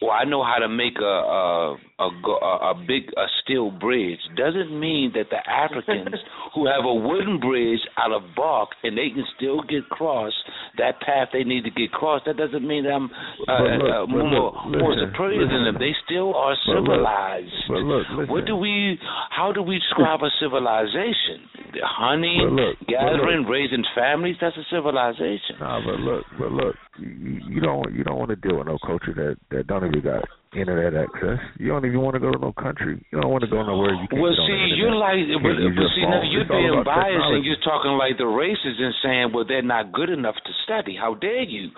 or 0.00 0.10
I 0.12 0.24
know 0.24 0.42
how 0.44 0.58
to 0.58 0.68
make 0.68 0.98
a 1.00 1.04
a 1.04 1.76
a, 2.02 2.72
a, 2.72 2.74
big 2.74 3.04
a 3.16 3.26
steel 3.42 3.70
bridge, 3.70 4.18
doesn't 4.36 4.78
mean 4.78 5.12
that 5.14 5.30
the 5.30 5.38
Africans 5.48 6.16
who 6.54 6.66
have 6.66 6.84
a 6.84 6.94
wooden 6.94 7.38
bridge 7.38 7.80
out 7.96 8.12
of 8.12 8.22
bark 8.34 8.70
and 8.82 8.98
they 8.98 9.10
can 9.14 9.24
still 9.36 9.62
get 9.62 9.84
across 9.90 10.32
that 10.78 11.00
path 11.00 11.28
they 11.32 11.44
need 11.44 11.64
to 11.64 11.70
get 11.70 11.92
across. 11.94 12.22
That 12.26 12.36
doesn't 12.36 12.66
mean 12.66 12.84
that 12.84 12.92
I'm 12.92 13.10
uh, 13.48 13.62
look, 13.62 13.82
uh, 13.82 14.06
more, 14.06 14.24
look, 14.24 14.80
more 14.80 14.94
listen, 14.94 15.12
superior 15.12 15.46
than 15.46 15.64
them. 15.64 15.76
They 15.78 15.92
still 16.04 16.34
are 16.34 16.56
civilized. 16.66 17.52
but 17.68 17.82
look. 17.84 18.28
What 18.28 18.46
do 18.46 18.56
we? 18.56 18.98
How 19.30 19.52
do 19.52 19.62
we 19.62 19.78
describe 19.78 20.20
a 20.22 20.30
civilization? 20.40 21.48
Hunting, 21.82 22.58
gathering, 22.88 23.44
raising 23.48 23.84
families. 24.02 24.36
That's 24.40 24.56
a 24.58 24.66
civilization. 24.66 25.62
Nah, 25.62 25.78
but 25.86 26.02
look, 26.02 26.24
but 26.38 26.50
look, 26.50 26.74
you, 26.98 27.38
you 27.46 27.60
don't 27.62 27.94
you 27.94 28.02
don't 28.02 28.18
want 28.18 28.30
to 28.30 28.36
deal 28.36 28.58
with 28.58 28.66
no 28.66 28.78
culture 28.82 29.14
that 29.14 29.38
that 29.54 29.66
don't 29.70 29.86
even 29.86 30.02
got 30.02 30.26
internet 30.52 30.92
access. 30.92 31.38
You 31.58 31.70
don't 31.70 31.86
even 31.86 32.00
want 32.02 32.14
to 32.14 32.20
go 32.20 32.30
to 32.30 32.38
no 32.38 32.52
country. 32.52 33.00
You 33.10 33.20
don't 33.20 33.30
want 33.30 33.44
to 33.44 33.50
go 33.50 33.62
nowhere 33.62 33.94
you 33.94 34.08
can't. 34.10 34.20
Well, 34.20 34.36
see, 34.36 34.76
you're 34.76 34.94
like, 34.94 35.24
Can't 35.24 35.40
but, 35.40 35.56
but 35.56 35.88
see, 35.96 36.04
now 36.04 36.20
you're 36.26 36.48
being 36.48 36.82
biased 36.84 37.30
and 37.32 37.44
you're 37.44 37.62
talking 37.64 37.96
like 37.96 38.18
the 38.18 38.28
racists 38.28 38.80
and 38.80 38.94
saying, 39.02 39.26
well, 39.32 39.46
they're 39.48 39.64
not 39.64 39.92
good 39.92 40.10
enough 40.10 40.36
to 40.36 40.52
study. 40.64 40.96
How 40.98 41.14
dare 41.14 41.48
you? 41.48 41.70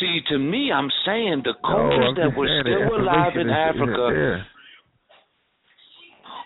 See, 0.00 0.20
to 0.30 0.38
me, 0.38 0.70
I'm 0.70 0.90
saying 1.06 1.42
the 1.46 1.54
cultures 1.62 2.14
I'm 2.14 2.18
that 2.18 2.30
were 2.34 2.50
still 2.62 3.02
alive 3.02 3.34
in 3.34 3.50
Africa. 3.50 4.42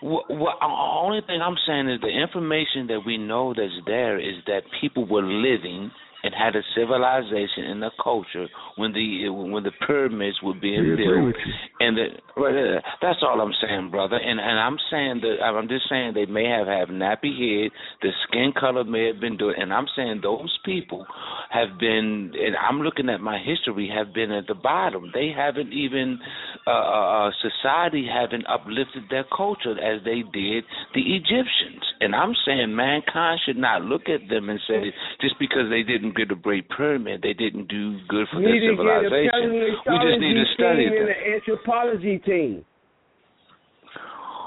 What, 0.03 0.29
what, 0.29 0.55
the 0.59 0.65
uh, 0.65 0.99
only 0.99 1.21
thing 1.25 1.39
I'm 1.41 1.55
saying 1.65 1.87
is 1.87 2.01
the 2.01 2.11
information 2.11 2.87
that 2.87 3.01
we 3.05 3.17
know 3.17 3.53
that's 3.53 3.71
there 3.85 4.19
is 4.19 4.35
that 4.47 4.63
people 4.81 5.07
were 5.07 5.23
living 5.23 5.91
and 6.23 6.33
had 6.33 6.55
a 6.55 6.61
civilization 6.75 7.65
and 7.65 7.83
a 7.83 7.91
culture 8.01 8.47
when 8.77 8.93
the 8.93 9.29
when 9.29 9.63
the 9.63 9.71
pyramids 9.85 10.37
were 10.41 10.53
being 10.59 10.95
built. 10.95 11.35
And 11.79 11.97
the, 11.97 12.07
right, 12.37 12.81
that's 13.01 13.19
all 13.21 13.41
I'm 13.41 13.53
saying, 13.61 13.91
brother. 13.91 14.15
And 14.15 14.39
and 14.39 14.59
I'm 14.59 14.77
saying 14.89 15.21
that 15.21 15.43
I'm 15.43 15.67
just 15.67 15.89
saying 15.89 16.13
they 16.13 16.25
may 16.25 16.45
have 16.45 16.67
have 16.67 16.89
nappy 16.89 17.33
head, 17.35 17.71
the 18.01 18.09
skin 18.27 18.53
color 18.57 18.83
may 18.83 19.07
have 19.07 19.19
been 19.19 19.37
doing, 19.37 19.55
and 19.57 19.73
I'm 19.73 19.87
saying 19.95 20.21
those 20.23 20.57
people 20.65 21.05
have 21.49 21.79
been. 21.79 22.31
And 22.33 22.55
I'm 22.57 22.81
looking 22.81 23.09
at 23.09 23.21
my 23.21 23.39
history 23.39 23.91
have 23.95 24.13
been 24.13 24.31
at 24.31 24.47
the 24.47 24.55
bottom. 24.55 25.11
They 25.13 25.31
haven't 25.35 25.73
even 25.73 26.19
uh, 26.65 26.71
uh, 26.71 27.27
uh, 27.27 27.31
society 27.41 28.07
haven't 28.07 28.45
uplifted 28.47 29.03
their 29.09 29.25
culture 29.35 29.73
as 29.79 30.03
they 30.03 30.23
did 30.31 30.63
the 30.93 31.01
Egyptians. 31.01 31.83
And 31.99 32.15
I'm 32.15 32.33
saying 32.45 32.75
mankind 32.75 33.41
should 33.45 33.57
not 33.57 33.83
look 33.83 34.03
at 34.07 34.29
them 34.29 34.49
and 34.49 34.59
say 34.67 34.93
just 35.21 35.35
because 35.39 35.69
they 35.69 35.83
didn't 35.83 36.12
get 36.15 36.31
a 36.31 36.35
great 36.35 36.69
pyramid, 36.69 37.21
they 37.21 37.33
didn't 37.33 37.67
do 37.67 37.97
good 38.07 38.27
for 38.31 38.37
We 38.39 38.45
their 38.45 38.53
need 38.53 38.67
to 38.69 38.75
get 38.77 38.85
a 38.85 39.09
civilization. 39.09 39.49
We 39.85 39.95
just 39.99 40.19
need 40.21 40.37
to 40.39 40.45
study 40.53 40.85
team 40.85 40.93
them. 40.93 41.01
and 41.01 41.09
an 41.09 41.21
anthropology 41.35 42.17
team. 42.23 42.65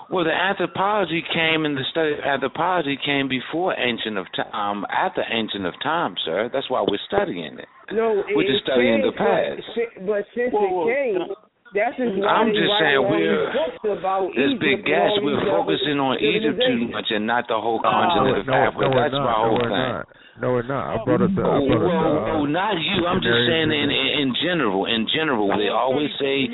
Well, 0.08 0.24
the 0.24 0.30
anthropology 0.30 1.22
came 1.34 1.64
and 1.66 1.76
the 1.76 1.82
study 1.90 2.12
of 2.14 2.20
anthropology 2.20 2.96
came 3.04 3.28
before 3.28 3.74
ancient 3.76 4.16
of 4.16 4.26
time, 4.36 4.54
um, 4.54 4.86
after 4.88 5.22
ancient 5.28 5.66
of 5.66 5.74
time, 5.82 6.14
sir. 6.24 6.48
That's 6.52 6.70
why 6.70 6.80
we're 6.86 7.02
studying 7.10 7.58
it. 7.58 7.66
No, 7.92 8.22
We're 8.34 8.46
just 8.46 8.62
studying 8.64 9.02
the 9.02 9.10
past. 9.18 9.62
But, 9.74 10.06
but 10.06 10.22
since 10.34 10.52
Whoa, 10.52 10.62
it 10.62 10.70
whoa. 10.72 10.86
came, 10.86 11.34
that's 11.76 11.96
just 12.00 12.16
why 12.16 12.26
I'm 12.26 12.50
just 12.56 12.64
write 12.66 12.80
saying 12.80 13.04
we're 13.04 13.20
these 13.20 13.52
books 13.52 13.80
about 14.00 14.32
there's 14.34 14.56
Egypt 14.56 14.64
big 14.64 14.78
and 14.80 14.88
gas. 14.88 15.10
We're 15.20 15.36
these 15.36 15.52
focusing 15.52 15.98
on 16.00 16.12
Egypt 16.18 16.56
too 16.64 16.88
much 16.88 17.08
and 17.12 17.28
not 17.28 17.44
the 17.52 17.60
whole 17.60 17.78
Uh, 17.84 17.92
continent 17.92 18.40
of 18.40 18.46
no, 18.48 18.54
Africa. 18.56 18.86
no, 18.88 18.96
That's 18.96 19.12
not. 19.12 19.24
my 19.28 19.36
whole 19.36 19.58
we're 19.60 19.70
thing. 19.70 19.94
No, 20.40 20.46
we're 20.52 20.68
not. 20.68 20.82
I 20.88 20.94
brought 21.04 21.22
up 21.22 21.32
the. 21.36 21.40
I 21.40 21.48
Oh, 21.48 21.64
brought 21.64 21.80
up 21.80 21.88
well, 21.88 22.14
the. 22.16 22.32
oh, 22.32 22.44
Uh, 22.44 22.46
not 22.48 22.74
you. 22.80 22.98
I'm 23.06 23.20
just 23.24 23.40
saying 23.48 23.68
in, 23.72 23.88
in 23.92 24.08
in 24.24 24.28
general. 24.44 24.84
In 24.88 25.06
general, 25.12 25.48
they 25.56 25.68
always 25.68 26.10
say. 26.20 26.48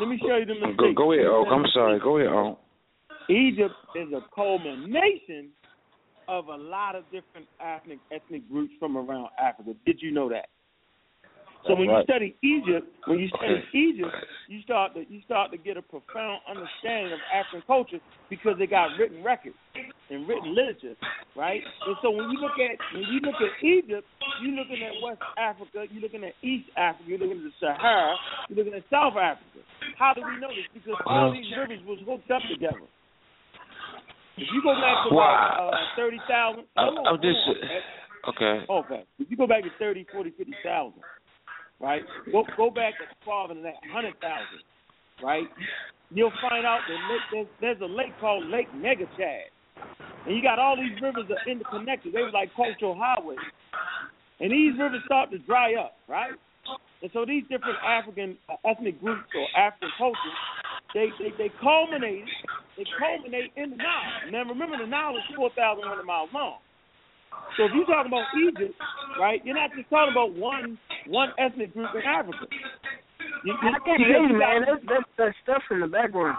Let 0.00 0.08
me 0.08 0.18
show 0.20 0.36
you 0.36 0.44
the 0.44 0.54
mistake. 0.60 0.76
Go, 0.76 0.92
go 0.92 1.12
ahead, 1.12 1.24
Oak. 1.26 1.48
I'm 1.48 1.64
sorry. 1.72 2.00
Go 2.00 2.18
ahead, 2.18 2.28
Oak. 2.32 2.60
Egypt 3.28 3.74
is 3.96 4.12
a 4.12 4.20
culmination 4.34 5.48
of 6.28 6.48
a 6.48 6.56
lot 6.56 6.94
of 6.94 7.04
different 7.10 7.46
ethnic 7.60 7.98
ethnic 8.12 8.48
groups 8.50 8.72
from 8.78 8.96
around 8.96 9.28
Africa. 9.40 9.72
Did 9.86 9.98
you 10.02 10.10
know 10.12 10.28
that? 10.28 10.48
So 11.66 11.74
That's 11.74 11.78
when 11.80 11.88
right. 11.88 11.98
you 11.98 12.04
study 12.04 12.36
Egypt, 12.42 12.86
when 13.06 13.18
you 13.18 13.28
study 13.28 13.54
Okay. 13.58 13.78
Egypt, 13.78 14.14
you 14.48 14.62
start 14.62 14.94
to 14.94 15.02
you 15.10 15.20
start 15.22 15.50
to 15.50 15.58
get 15.58 15.76
a 15.76 15.82
profound 15.82 16.40
understanding 16.48 17.12
of 17.12 17.18
African 17.34 17.62
culture 17.66 17.98
because 18.30 18.54
they 18.58 18.66
got 18.66 18.96
written 18.98 19.22
records 19.22 19.56
and 20.10 20.28
written 20.28 20.54
literature, 20.54 20.94
right? 21.34 21.62
And 21.86 21.96
so 22.02 22.10
when 22.10 22.30
you 22.30 22.38
look 22.38 22.54
at 22.62 22.78
when 22.94 23.02
you 23.10 23.18
look 23.20 23.34
at 23.42 23.50
Egypt, 23.66 24.06
you're 24.42 24.54
looking 24.54 24.82
at 24.82 24.92
West 25.02 25.22
Africa, 25.38 25.86
you're 25.90 26.02
looking 26.02 26.22
at 26.22 26.34
East 26.42 26.70
Africa, 26.76 27.04
you're 27.08 27.18
looking 27.18 27.38
at 27.38 27.44
the 27.44 27.56
Sahara, 27.58 28.14
you're 28.48 28.58
looking 28.58 28.74
at 28.74 28.84
South 28.90 29.16
Africa. 29.18 29.66
How 29.98 30.14
do 30.14 30.22
we 30.22 30.38
know 30.38 30.48
this? 30.54 30.66
Because 30.72 30.94
all 31.06 31.32
these 31.32 31.50
rivers 31.58 31.80
was 31.86 31.98
hooked 32.06 32.30
up 32.30 32.42
together. 32.48 32.86
If 34.38 34.46
you 34.52 34.62
go 34.62 34.74
back 34.74 35.08
to 35.08 35.14
Well, 35.14 35.24
about 35.24 35.74
uh, 35.74 35.76
thirty 35.96 36.20
thousand, 36.28 36.64
I- 36.76 36.86
I'm 36.86 37.18
just 37.20 37.40
okay. 38.28 38.66
Okay. 38.68 39.02
If 39.18 39.30
you 39.30 39.36
go 39.36 39.46
back 39.46 39.62
to 39.62 39.70
30, 39.78 40.06
40, 40.12 40.30
50,000, 40.30 40.92
right? 41.80 42.02
Go 42.32 42.44
go 42.56 42.70
back 42.70 42.94
farther 43.24 43.54
than 43.54 43.62
that, 43.64 43.74
100,000, 43.92 44.18
right? 45.22 45.44
You'll 46.10 46.32
find 46.40 46.64
out 46.64 46.80
that 46.88 46.98
there's, 47.32 47.46
there's 47.60 47.80
a 47.80 47.92
lake 47.92 48.14
called 48.20 48.46
Lake 48.46 48.68
Megachad. 48.76 49.50
And 50.26 50.34
you 50.34 50.42
got 50.42 50.58
all 50.58 50.76
these 50.76 51.00
rivers 51.02 51.26
that 51.28 51.38
are 51.46 51.50
interconnected. 51.50 52.12
They 52.12 52.22
were 52.22 52.30
like 52.30 52.50
cultural 52.54 52.96
highways. 52.98 53.38
And 54.40 54.52
these 54.52 54.78
rivers 54.78 55.02
start 55.04 55.30
to 55.30 55.38
dry 55.38 55.74
up, 55.74 55.96
right? 56.08 56.32
And 57.02 57.10
so 57.12 57.24
these 57.24 57.42
different 57.44 57.78
African 57.84 58.36
uh, 58.48 58.56
ethnic 58.68 59.00
groups 59.00 59.28
or 59.34 59.46
African 59.58 59.90
cultures, 59.98 60.38
they, 60.94 61.08
they, 61.18 61.30
they 61.36 61.50
culminate, 61.60 62.24
they 62.76 62.84
culminate 62.98 63.52
in 63.56 63.70
the 63.70 63.76
Nile. 63.76 64.30
Now 64.32 64.44
remember 64.44 64.78
the 64.78 64.86
Nile 64.86 65.16
is 65.16 65.22
4,100 65.36 66.04
miles 66.04 66.30
long. 66.32 66.58
So 67.56 67.64
if 67.64 67.72
you're 67.74 67.86
talking 67.86 68.12
about 68.12 68.26
Egypt, 68.36 68.74
right, 69.18 69.40
you're 69.44 69.54
not 69.56 69.70
just 69.76 69.88
talking 69.88 70.12
about 70.12 70.32
one 70.34 70.78
one 71.08 71.30
ethnic 71.38 71.72
group 71.72 71.88
in 71.94 72.02
Africa. 72.02 72.46
You, 73.44 73.54
you, 73.62 73.68
I 73.68 73.78
can't 73.84 74.00
hear 74.00 74.20
you, 74.22 74.28
you 74.28 74.38
man. 74.38 74.62
got- 74.64 74.66
That's, 74.66 74.84
that's 74.88 75.08
that 75.18 75.32
stuff 75.42 75.62
in 75.70 75.80
the 75.80 75.86
background. 75.86 76.36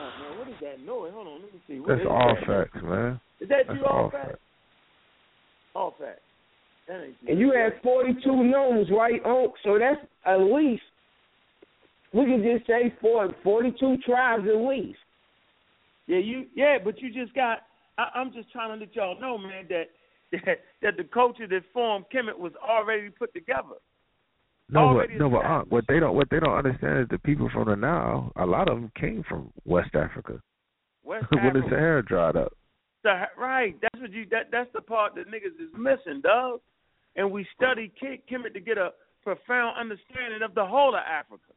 Oh 0.00 0.10
man, 0.20 0.38
what 0.38 0.48
is 0.48 0.54
that 0.60 0.80
noise? 0.80 1.12
Hold 1.14 1.26
on, 1.28 1.42
let 1.42 1.52
me 1.54 1.60
see. 1.68 1.78
What 1.78 1.88
that's 1.88 2.00
all 2.08 2.34
that? 2.34 2.46
facts, 2.46 2.82
man. 2.82 3.20
Is 3.40 3.48
that 3.48 3.66
That's 3.68 3.78
you 3.78 3.84
all 3.84 4.04
all 4.04 4.10
fat? 4.10 4.38
All 5.74 5.94
fat. 5.98 6.18
That 6.88 7.04
ain't 7.04 7.14
you. 7.22 7.28
And 7.30 7.38
you 7.38 7.52
had 7.52 7.80
42 7.82 8.44
nomes, 8.44 8.88
right, 8.90 9.20
Unc? 9.24 9.52
So 9.64 9.78
that's 9.78 10.00
at 10.26 10.40
least 10.40 10.82
we 12.12 12.24
can 12.24 12.42
just 12.42 12.66
say 12.66 12.92
four, 13.00 13.32
42 13.44 13.98
tribes 14.04 14.44
at 14.48 14.60
least. 14.60 14.98
Yeah, 16.06 16.18
you 16.18 16.46
yeah, 16.56 16.78
but 16.82 17.00
you 17.00 17.12
just 17.12 17.32
got. 17.34 17.58
I, 17.98 18.08
I'm 18.14 18.32
just 18.32 18.50
trying 18.50 18.78
to 18.78 18.84
let 18.84 18.94
y'all 18.94 19.20
know, 19.20 19.38
man, 19.38 19.66
that 19.68 19.90
that 20.32 20.60
that 20.82 20.96
the 20.96 21.04
culture 21.04 21.46
that 21.46 21.62
formed 21.72 22.06
Kemet 22.14 22.38
was 22.38 22.52
already 22.62 23.10
put 23.10 23.32
together. 23.34 23.78
No, 24.70 24.94
but 24.94 25.14
no, 25.14 25.28
but 25.28 25.44
uh, 25.44 25.62
what 25.68 25.84
they 25.88 26.00
don't 26.00 26.14
what 26.14 26.28
they 26.30 26.40
don't 26.40 26.56
understand 26.56 27.00
is 27.00 27.08
the 27.10 27.18
people 27.18 27.50
from 27.52 27.68
the 27.68 27.76
Nile. 27.76 28.32
A 28.36 28.46
lot 28.46 28.68
of 28.68 28.76
them 28.76 28.90
came 28.98 29.22
from 29.28 29.52
West 29.64 29.94
Africa 29.94 30.40
West 31.04 31.26
when 31.30 31.42
the 31.42 31.48
Africa. 31.48 31.66
Sahara 31.70 32.02
dried 32.02 32.36
up. 32.36 32.52
The, 33.04 33.24
right. 33.36 33.76
That's 33.82 34.00
what 34.00 34.12
you. 34.12 34.26
That 34.30 34.48
that's 34.50 34.70
the 34.72 34.80
part 34.80 35.14
that 35.16 35.26
niggas 35.26 35.60
is 35.60 35.70
missing, 35.76 36.22
dog. 36.22 36.60
And 37.16 37.30
we 37.30 37.46
study 37.54 37.92
Ke- 38.00 38.24
Kemet 38.30 38.54
to 38.54 38.60
get 38.60 38.78
a 38.78 38.90
profound 39.22 39.76
understanding 39.78 40.42
of 40.42 40.54
the 40.54 40.64
whole 40.64 40.94
of 40.94 41.02
Africa. 41.06 41.52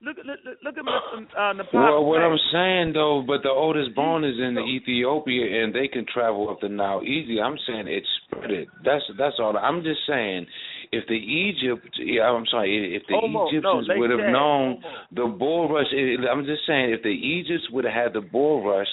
Look 0.00 0.16
look, 0.24 0.38
look- 0.62 0.78
at 0.78 0.84
Mr. 0.84 1.50
Uh, 1.50 1.52
Nepal. 1.54 1.80
Well, 1.80 2.04
what 2.04 2.20
I'm 2.20 2.38
saying 2.52 2.92
though, 2.92 3.24
but 3.26 3.42
the 3.42 3.50
oldest 3.50 3.96
bone 3.96 4.24
is 4.24 4.36
in 4.38 4.56
Ethiopia, 4.56 5.64
and 5.64 5.74
they 5.74 5.88
can 5.88 6.06
travel 6.06 6.48
up 6.50 6.60
the 6.60 6.68
Nile 6.68 7.02
easy. 7.02 7.40
I'm 7.40 7.56
saying 7.66 7.88
it's 7.88 8.06
spread 8.26 8.50
it. 8.52 8.68
That's 8.84 9.02
that's 9.18 9.36
all. 9.40 9.56
I'm 9.56 9.82
just 9.82 10.00
saying, 10.06 10.46
if 10.92 11.04
the 11.08 11.18
Egypt, 11.18 11.88
yeah, 11.98 12.30
I'm 12.30 12.46
sorry, 12.46 12.94
if 12.94 13.02
the 13.08 13.18
Egyptians 13.18 13.88
they 13.88 13.98
would 13.98 14.10
have 14.10 14.30
known 14.30 14.82
the 15.10 15.26
bull 15.26 15.68
rush, 15.68 15.92
I'm 15.92 16.44
just 16.44 16.62
saying, 16.66 16.90
if 16.90 17.02
the 17.02 17.08
Egypts 17.08 17.68
would 17.72 17.84
have 17.84 17.94
had 17.94 18.12
the 18.12 18.20
bull 18.20 18.64
rush 18.64 18.86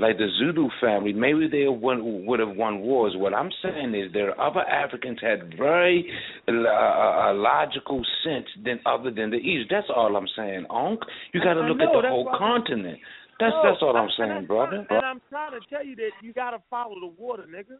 like 0.00 0.16
the 0.16 0.28
Zulu 0.38 0.68
family, 0.80 1.12
maybe 1.12 1.46
they 1.46 1.68
won, 1.68 2.24
would 2.26 2.40
have 2.40 2.56
won 2.56 2.80
wars. 2.80 3.14
What 3.16 3.34
I'm 3.34 3.50
saying 3.62 3.94
is, 3.94 4.12
there 4.12 4.30
are 4.30 4.50
other 4.50 4.60
Africans 4.60 5.18
had 5.20 5.54
very 5.56 6.10
uh, 6.48 6.52
uh, 6.52 7.34
logical 7.34 8.02
sense 8.24 8.46
than 8.64 8.80
other 8.86 9.10
than 9.10 9.30
the 9.30 9.36
East. 9.36 9.68
That's 9.70 9.86
all 9.94 10.16
I'm 10.16 10.26
saying, 10.36 10.66
Onk. 10.70 10.98
You 11.32 11.40
got 11.40 11.54
to 11.54 11.60
look 11.60 11.78
know, 11.78 11.98
at 11.98 12.02
the 12.02 12.08
whole 12.08 12.34
continent. 12.36 12.98
That's 13.38 13.52
No, 13.52 13.62
that's 13.64 13.82
all 13.82 13.96
I'm 13.96 14.04
and 14.04 14.12
saying, 14.18 14.34
that's 14.34 14.46
brother. 14.46 14.86
And 14.88 15.04
I'm 15.04 15.20
trying 15.28 15.52
to 15.52 15.60
tell 15.68 15.84
you 15.84 15.96
that 15.96 16.10
you 16.22 16.32
got 16.32 16.50
to 16.50 16.62
follow 16.70 16.96
the 17.00 17.12
water, 17.18 17.44
nigga. 17.44 17.76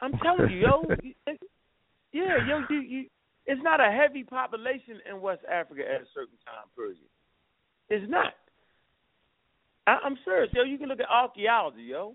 I'm 0.00 0.12
telling 0.24 0.50
you, 0.50 0.58
yo. 0.58 0.84
yeah, 2.12 2.36
yo, 2.48 2.64
you, 2.70 2.80
you. 2.80 3.04
It's 3.46 3.60
not 3.62 3.80
a 3.80 3.90
heavy 3.90 4.24
population 4.24 5.00
in 5.08 5.20
West 5.20 5.42
Africa 5.50 5.82
at 5.82 6.02
a 6.02 6.08
certain 6.14 6.36
time 6.44 6.68
period. 6.76 6.98
It's 7.88 8.08
not. 8.08 8.34
I, 9.86 9.98
I'm 10.04 10.16
serious, 10.24 10.50
yo. 10.54 10.62
You 10.62 10.78
can 10.78 10.88
look 10.88 11.00
at 11.00 11.08
archaeology, 11.10 11.82
yo. 11.82 12.14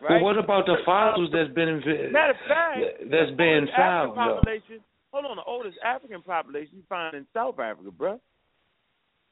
Right? 0.00 0.22
Well, 0.22 0.34
what 0.34 0.38
about 0.38 0.66
the 0.66 0.76
fossils 0.84 1.30
that's 1.32 1.52
been 1.54 1.68
inv- 1.80 2.12
Matter 2.12 2.32
of 2.32 2.36
fact, 2.46 2.80
that's 3.10 3.30
the 3.30 3.36
been 3.36 3.68
found? 3.76 4.14
population. 4.14 4.80
Hold 5.12 5.24
on, 5.24 5.36
the 5.36 5.42
oldest 5.44 5.78
African 5.84 6.22
population 6.22 6.76
you 6.76 6.82
find 6.88 7.16
in 7.16 7.26
South 7.32 7.58
Africa, 7.58 7.90
bruh. 7.90 8.20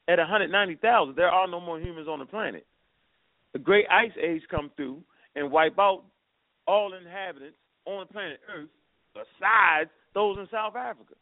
At 0.09 0.17
190,000, 0.17 1.15
there 1.15 1.29
are 1.29 1.47
no 1.47 1.59
more 1.59 1.79
humans 1.79 2.07
on 2.07 2.19
the 2.19 2.25
planet. 2.25 2.65
The 3.53 3.59
Great 3.59 3.85
Ice 3.91 4.11
Age 4.21 4.41
come 4.49 4.71
through 4.75 5.03
and 5.35 5.51
wipe 5.51 5.77
out 5.77 6.03
all 6.65 6.93
inhabitants 6.93 7.57
on 7.85 8.05
the 8.07 8.13
planet 8.13 8.39
Earth, 8.53 8.69
besides 9.13 9.89
those 10.13 10.37
in 10.37 10.47
South 10.51 10.75
Africa. 10.75 11.13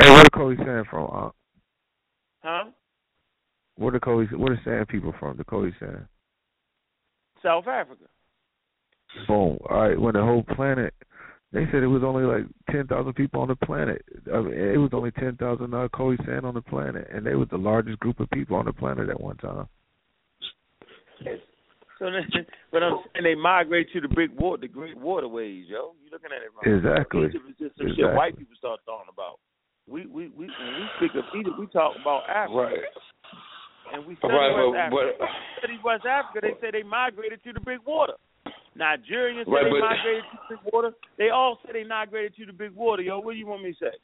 Hey, 0.00 0.10
where 0.10 0.24
the 0.24 0.30
Khoisan 0.30 0.86
from? 0.88 1.10
Uh, 1.12 1.30
Huh? 2.42 2.64
Where 3.76 3.92
the 3.92 4.00
Cody? 4.00 4.34
Where 4.36 4.54
the 4.54 4.60
Sand 4.64 4.88
people 4.88 5.14
from? 5.18 5.36
The 5.36 5.44
Khoisan. 5.44 6.06
South 7.42 7.66
Africa. 7.66 8.04
Boom. 9.26 9.58
All 9.68 9.82
right. 9.82 10.00
When 10.00 10.14
the 10.14 10.22
whole 10.22 10.44
planet, 10.54 10.94
they 11.52 11.64
said 11.66 11.82
it 11.82 11.88
was 11.88 12.02
only 12.04 12.24
like 12.24 12.44
ten 12.70 12.86
thousand 12.86 13.14
people 13.14 13.40
on 13.40 13.48
the 13.48 13.56
planet. 13.56 14.02
I 14.32 14.40
mean, 14.40 14.54
it 14.54 14.78
was 14.78 14.90
only 14.92 15.10
ten 15.12 15.36
thousand 15.36 15.74
uh, 15.74 15.88
Khoisan 15.88 16.44
on 16.44 16.54
the 16.54 16.62
planet, 16.62 17.08
and 17.12 17.26
they 17.26 17.34
was 17.34 17.48
the 17.50 17.58
largest 17.58 17.98
group 18.00 18.20
of 18.20 18.30
people 18.30 18.56
on 18.56 18.64
the 18.64 18.72
planet 18.72 19.08
at 19.08 19.20
one 19.20 19.36
time. 19.36 19.68
So, 21.98 22.04
then, 22.10 22.46
but 22.70 22.82
I'm 22.82 22.98
saying 23.12 23.24
they 23.24 23.34
migrate 23.34 23.92
to 23.92 24.00
the 24.00 24.08
big 24.08 24.30
water, 24.38 24.62
the 24.62 24.68
great 24.68 24.96
waterways, 24.96 25.66
yo. 25.68 25.92
You 26.02 26.10
looking 26.10 26.30
at 26.34 26.42
it 26.42 26.50
wrong? 26.54 26.76
Exactly. 26.78 27.26
Egypt 27.26 27.44
is 27.50 27.56
just 27.58 27.76
some 27.76 27.88
shit 27.96 28.14
white 28.14 28.36
people 28.36 28.54
start 28.56 28.80
talking 28.86 29.12
about. 29.12 29.38
We 29.88 30.06
we 30.06 30.28
we 30.28 30.46
when 30.46 30.72
we 30.78 30.86
speak 30.96 31.10
of 31.16 31.24
Egypt, 31.38 31.56
we 31.58 31.66
talk 31.66 31.92
about 32.00 32.22
Africa. 32.28 32.54
Right. 32.54 32.78
And 33.92 34.06
we 34.06 34.16
study 34.16 34.32
Right, 34.34 34.52
West 34.56 34.72
but- 34.72 34.78
Africa. 34.78 35.16
but- 35.18 35.58
study 35.58 35.78
West 35.84 36.06
Africa. 36.06 36.38
They 36.42 36.54
say 36.60 36.70
they 36.70 36.82
migrated 36.82 37.42
to 37.44 37.52
the 37.52 37.60
big 37.60 37.80
water. 37.84 38.14
Nigerians 38.76 39.44
say 39.44 39.64
they 39.64 39.70
but- 39.70 39.80
migrated 39.80 40.24
to 40.24 40.38
the 40.48 40.56
big 40.56 40.72
water. 40.72 40.90
They 41.18 41.28
all 41.30 41.58
say 41.66 41.72
they 41.72 41.84
migrated 41.84 42.34
to 42.36 42.46
the 42.46 42.52
big 42.52 42.72
water, 42.74 43.02
yo. 43.02 43.20
What 43.20 43.32
do 43.32 43.38
you 43.38 43.46
want 43.46 43.62
me 43.62 43.72
to 43.72 43.78
say? 43.78 43.96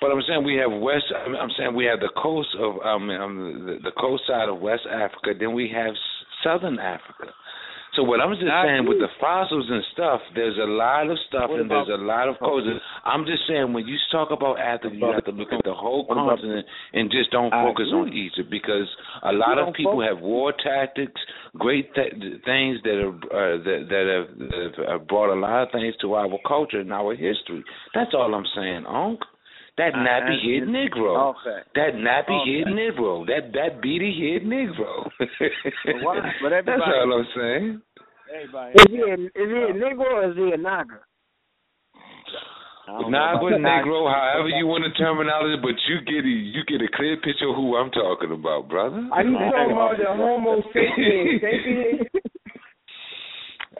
But 0.00 0.10
I'm 0.10 0.20
saying 0.28 0.44
we 0.44 0.56
have 0.56 0.70
West. 0.70 1.06
I'm 1.16 1.34
I'm 1.34 1.50
saying 1.56 1.74
we 1.74 1.86
have 1.86 2.00
the 2.00 2.10
coast 2.20 2.54
of 2.58 2.76
um, 2.84 3.08
um 3.08 3.64
the, 3.66 3.78
the 3.88 3.92
coast 3.92 4.24
side 4.26 4.48
of 4.50 4.60
West 4.60 4.84
Africa. 4.90 5.32
Then 5.38 5.54
we 5.54 5.68
have 5.70 5.94
Southern 6.42 6.78
Africa. 6.78 7.32
So 7.94 8.02
what 8.02 8.20
I'm 8.20 8.34
just 8.34 8.44
Not 8.44 8.66
saying 8.66 8.86
with 8.88 8.98
the 8.98 9.08
fossils 9.20 9.66
and 9.70 9.82
stuff, 9.92 10.20
there's 10.34 10.58
a 10.58 10.66
lot 10.66 11.08
of 11.10 11.16
stuff 11.28 11.50
What 11.50 11.60
and 11.60 11.70
there's 11.70 11.88
a 11.88 12.02
lot 12.02 12.28
of 12.28 12.38
causes. 12.38 12.82
I'm 13.04 13.24
just 13.24 13.46
saying 13.46 13.72
when 13.72 13.86
you 13.86 13.96
talk 14.10 14.30
about 14.30 14.58
Africa, 14.58 14.94
you 14.94 15.06
have 15.06 15.24
to 15.24 15.30
look 15.30 15.52
at 15.52 15.62
the 15.64 15.74
whole 15.74 16.06
continent 16.06 16.66
and 16.92 17.10
just 17.10 17.30
don't 17.30 17.50
focus 17.50 17.86
on. 17.92 18.12
Egypt 18.14 18.50
because 18.50 18.86
a 19.22 19.32
lot 19.32 19.58
of 19.58 19.74
people 19.74 19.92
focus. 19.92 20.08
have 20.10 20.22
war 20.22 20.52
tactics, 20.52 21.20
great 21.58 21.94
th- 21.94 22.12
things 22.44 22.78
that 22.82 22.98
are 22.98 23.14
uh, 23.14 23.56
that 23.62 23.86
that 23.88 24.04
have, 24.10 24.38
that 24.38 24.88
have 24.88 25.08
brought 25.08 25.32
a 25.32 25.38
lot 25.38 25.62
of 25.62 25.68
things 25.72 25.94
to 26.00 26.14
our 26.14 26.28
culture 26.46 26.80
and 26.80 26.92
our 26.92 27.14
history. 27.14 27.64
That's 27.94 28.12
all 28.14 28.34
I'm 28.34 28.46
saying, 28.54 28.86
Unc. 28.86 29.20
Ah, 29.76 29.82
ah, 29.82 29.90
that 29.90 29.94
nappy 29.94 30.36
I- 30.38 30.44
head 30.44 30.68
Negro. 30.68 31.18
All 31.18 31.36
fact. 31.44 31.68
That 31.74 31.94
nappy 31.94 32.30
All 32.30 32.46
head 32.46 32.64
fact. 32.64 32.76
Negro. 32.76 33.26
That 33.26 33.52
that 33.52 33.82
beady 33.82 34.12
head 34.14 34.46
Negro. 34.48 35.10
why- 36.02 36.32
but 36.42 36.50
That's 36.64 36.80
all 36.84 37.12
I'm 37.12 37.26
saying. 37.34 37.82
Everybody. 38.34 38.72
Is 38.74 38.86
he 38.90 38.98
a, 38.98 39.14
is 39.14 39.30
he 39.34 39.60
a 39.62 39.68
uh, 39.68 39.72
Negro 39.72 40.06
or 40.12 40.30
is 40.30 40.36
he 40.36 40.52
a 40.52 40.56
Naga? 40.56 41.00
Naga, 42.86 43.46
Negro, 43.58 44.12
however 44.12 44.48
you 44.48 44.66
want 44.66 44.84
the 44.84 44.92
terminology, 44.98 45.56
but 45.62 45.72
you 45.88 46.00
get 46.04 46.22
a, 46.24 46.28
you 46.28 46.62
get 46.68 46.82
a 46.84 46.88
clear 46.94 47.16
picture 47.16 47.48
of 47.48 47.56
who 47.56 47.76
I'm 47.76 47.90
talking 47.90 48.30
about, 48.30 48.68
brother. 48.68 49.08
Are 49.10 49.24
you 49.24 49.32
talking 49.38 49.72
about 49.72 49.96
the 49.96 50.04
Homo 50.06 50.60
sapiens 50.72 51.40
sapiens? 51.40 52.33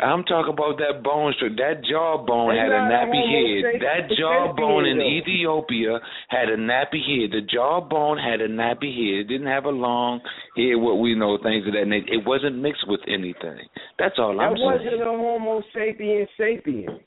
I'm 0.00 0.24
talking 0.24 0.52
about 0.52 0.78
that 0.78 1.02
bone 1.02 1.32
structure. 1.36 1.54
That 1.56 1.84
jawbone 1.84 2.56
That's 2.56 2.66
had 2.66 2.72
a 2.72 2.82
nappy 2.90 3.22
head. 3.22 3.80
sapien- 3.80 3.80
That 3.80 4.16
jawbone 4.16 4.86
in. 4.86 5.00
Ethiopia 5.00 6.00
had 6.28 6.48
a 6.48 6.56
nappy 6.56 6.98
head. 7.04 7.30
The 7.30 7.42
jawbone 7.42 8.18
had 8.18 8.40
a 8.40 8.48
nappy 8.48 8.90
head. 8.90 9.20
It 9.20 9.28
didn't 9.28 9.46
have 9.46 9.66
a 9.66 9.70
long 9.70 10.20
head, 10.56 10.74
what 10.76 10.98
we 10.98 11.14
know, 11.14 11.38
things 11.38 11.66
of 11.66 11.74
that 11.74 11.86
nature. 11.86 12.12
It 12.12 12.26
wasn't 12.26 12.56
mixed 12.56 12.86
with 12.88 13.00
anything. 13.06 13.68
That's 13.98 14.18
all 14.18 14.34
That 14.36 14.42
I'm 14.42 14.56
saying. 14.56 14.68
That 14.68 14.84
wasn't 14.84 15.02
a 15.02 15.04
Homo 15.04 15.62
sapien 15.74 16.26
sapien. 16.38 17.00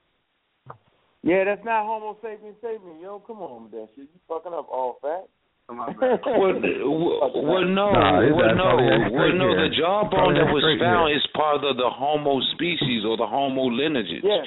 Yeah, 1.23 1.43
that's 1.43 1.65
not 1.65 1.85
Homo 1.85 2.15
sapien 2.23 2.53
sapien, 2.63 3.01
yo. 3.01 3.19
Come 3.19 3.41
on 3.41 3.63
with 3.63 3.71
that 3.73 3.89
shit. 3.95 4.07
You 4.13 4.19
fucking 4.29 4.53
up 4.53 4.67
all 4.71 4.97
fat. 5.01 5.27
well, 5.69 5.91
well, 5.99 7.31
well, 7.43 7.65
no, 7.67 7.91
Nah, 7.91 8.23
well, 8.31 8.55
no, 8.55 8.69
well, 9.11 9.33
no. 9.35 9.47
The 9.51 9.67
jawbone 9.75 10.33
that 10.35 10.47
that 10.47 10.53
was 10.53 10.63
found 10.79 11.09
here. 11.09 11.17
is 11.17 11.27
part 11.35 11.59
of 11.63 11.75
the 11.75 11.89
Homo 11.91 12.39
species 12.55 13.03
or 13.05 13.17
the 13.17 13.27
Homo 13.27 13.63
lineage. 13.67 14.07
Yeah. 14.23 14.43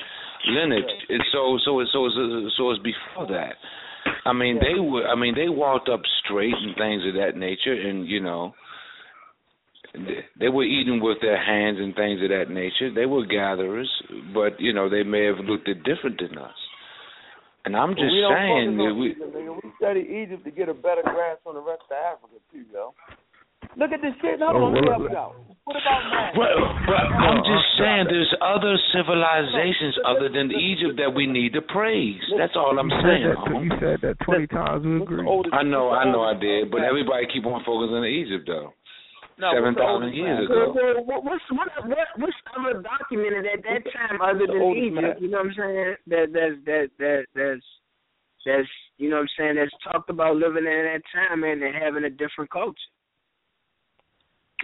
Lineage. 0.49 0.89
And 1.11 1.21
so, 1.33 1.59
so, 1.65 1.85
so, 1.93 2.09
so, 2.09 2.49
so 2.57 2.71
it's 2.71 2.81
before 2.83 3.27
that. 3.29 3.57
I 4.25 4.33
mean, 4.33 4.57
they 4.65 4.81
were. 4.81 5.07
I 5.07 5.15
mean, 5.15 5.35
they 5.35 5.51
walked 5.51 5.91
up 5.91 6.01
straight 6.25 6.55
and 6.57 6.75
things 6.77 7.03
of 7.07 7.13
that 7.21 7.37
nature, 7.37 7.75
and 7.75 8.09
you 8.09 8.21
know, 8.21 8.55
they- 9.93 10.25
they 10.39 10.49
were 10.49 10.65
eating 10.65 11.01
with 11.03 11.19
their 11.21 11.37
hands 11.37 11.77
and 11.79 11.95
things 11.95 12.23
of 12.23 12.31
that 12.31 12.49
nature. 12.49 12.89
They 12.91 13.05
were 13.05 13.27
gatherers, 13.27 13.91
but 14.33 14.59
you 14.59 14.73
know, 14.73 14.89
they 14.89 15.03
may 15.03 15.25
have 15.27 15.41
looked 15.45 15.69
at 15.69 15.83
different 15.85 16.19
than 16.19 16.39
us. 16.39 16.57
And 17.65 17.77
I'm 17.77 17.91
But 17.93 18.01
just 18.01 18.13
we 18.13 18.25
saying 18.25 18.77
that 18.79 18.95
we. 18.97 19.07
Egypt, 19.13 19.35
nigga. 19.37 19.53
We 19.63 19.69
study 19.77 20.01
Egypt 20.25 20.45
to 20.45 20.51
get 20.51 20.69
a 20.69 20.75
better 20.75 21.03
grasp 21.05 21.45
on 21.47 21.55
the 21.55 21.61
rest 21.61 21.83
of 21.91 21.97
Africa 21.97 22.41
too, 22.53 22.65
yo. 22.73 22.95
Look 23.77 23.93
at 23.93 24.01
this 24.03 24.15
shit. 24.21 24.41
Hold 24.41 24.57
Oh, 24.57 24.65
on, 24.67 24.75
let 24.75 24.83
me 24.83 24.89
well, 24.89 24.99
help 24.99 25.11
you 25.13 25.17
out. 25.17 25.35
What 25.63 25.77
about 25.79 26.03
Mali? 26.11 26.33
Well, 26.35 26.61
but 26.91 27.05
I'm 27.07 27.39
just 27.47 27.67
saying 27.79 28.11
there's 28.11 28.35
other 28.43 28.75
civilizations 28.91 29.95
other 30.09 30.27
than 30.33 30.51
Egypt 30.51 30.99
that 30.99 31.15
we 31.15 31.27
need 31.29 31.53
to 31.53 31.63
praise. 31.63 32.19
That's 32.37 32.57
all 32.57 32.75
I'm 32.75 32.91
saying. 32.91 33.31
that. 33.31 33.63
You 33.63 33.71
said 33.79 34.01
that 34.03 34.17
twenty 34.25 34.49
times. 34.49 34.83
We 34.83 35.03
agree. 35.03 35.23
I 35.53 35.63
know, 35.63 35.91
I 35.95 36.03
know, 36.11 36.23
I 36.25 36.35
did, 36.35 36.71
but 36.73 36.83
everybody 36.83 37.27
keep 37.33 37.47
on 37.47 37.63
focusing 37.63 38.03
on 38.03 38.07
Egypt 38.09 38.49
though. 38.49 38.73
No, 39.41 39.57
Seven 39.57 39.75
thousand 39.75 40.13
years 40.13 40.45
ago. 40.45 40.73
Well, 40.77 41.05
well, 41.09 41.23
what's 41.25 41.45
what, 41.49 41.69
what 41.89 42.09
what's 42.17 42.37
ever 42.53 42.83
documented 42.83 43.47
at 43.47 43.65
that 43.65 43.89
time 43.89 44.21
other 44.21 44.47
the 44.47 44.53
than 44.53 44.77
Egypt? 44.77 45.21
You 45.21 45.31
know 45.33 45.39
what 45.39 45.47
I'm 45.47 45.55
saying? 45.57 45.95
That 46.13 46.27
that's 46.37 46.57
that 46.69 46.87
that 47.01 47.25
that's 47.35 47.67
that's 48.45 48.69
you 48.99 49.09
know 49.09 49.17
what 49.17 49.33
I'm 49.33 49.35
saying. 49.39 49.57
That's 49.57 49.73
talked 49.83 50.11
about 50.11 50.37
living 50.37 50.69
in 50.69 50.85
that 50.93 51.01
time 51.09 51.45
and 51.45 51.63
having 51.75 52.05
a 52.05 52.11
different 52.11 52.51
culture. 52.51 52.77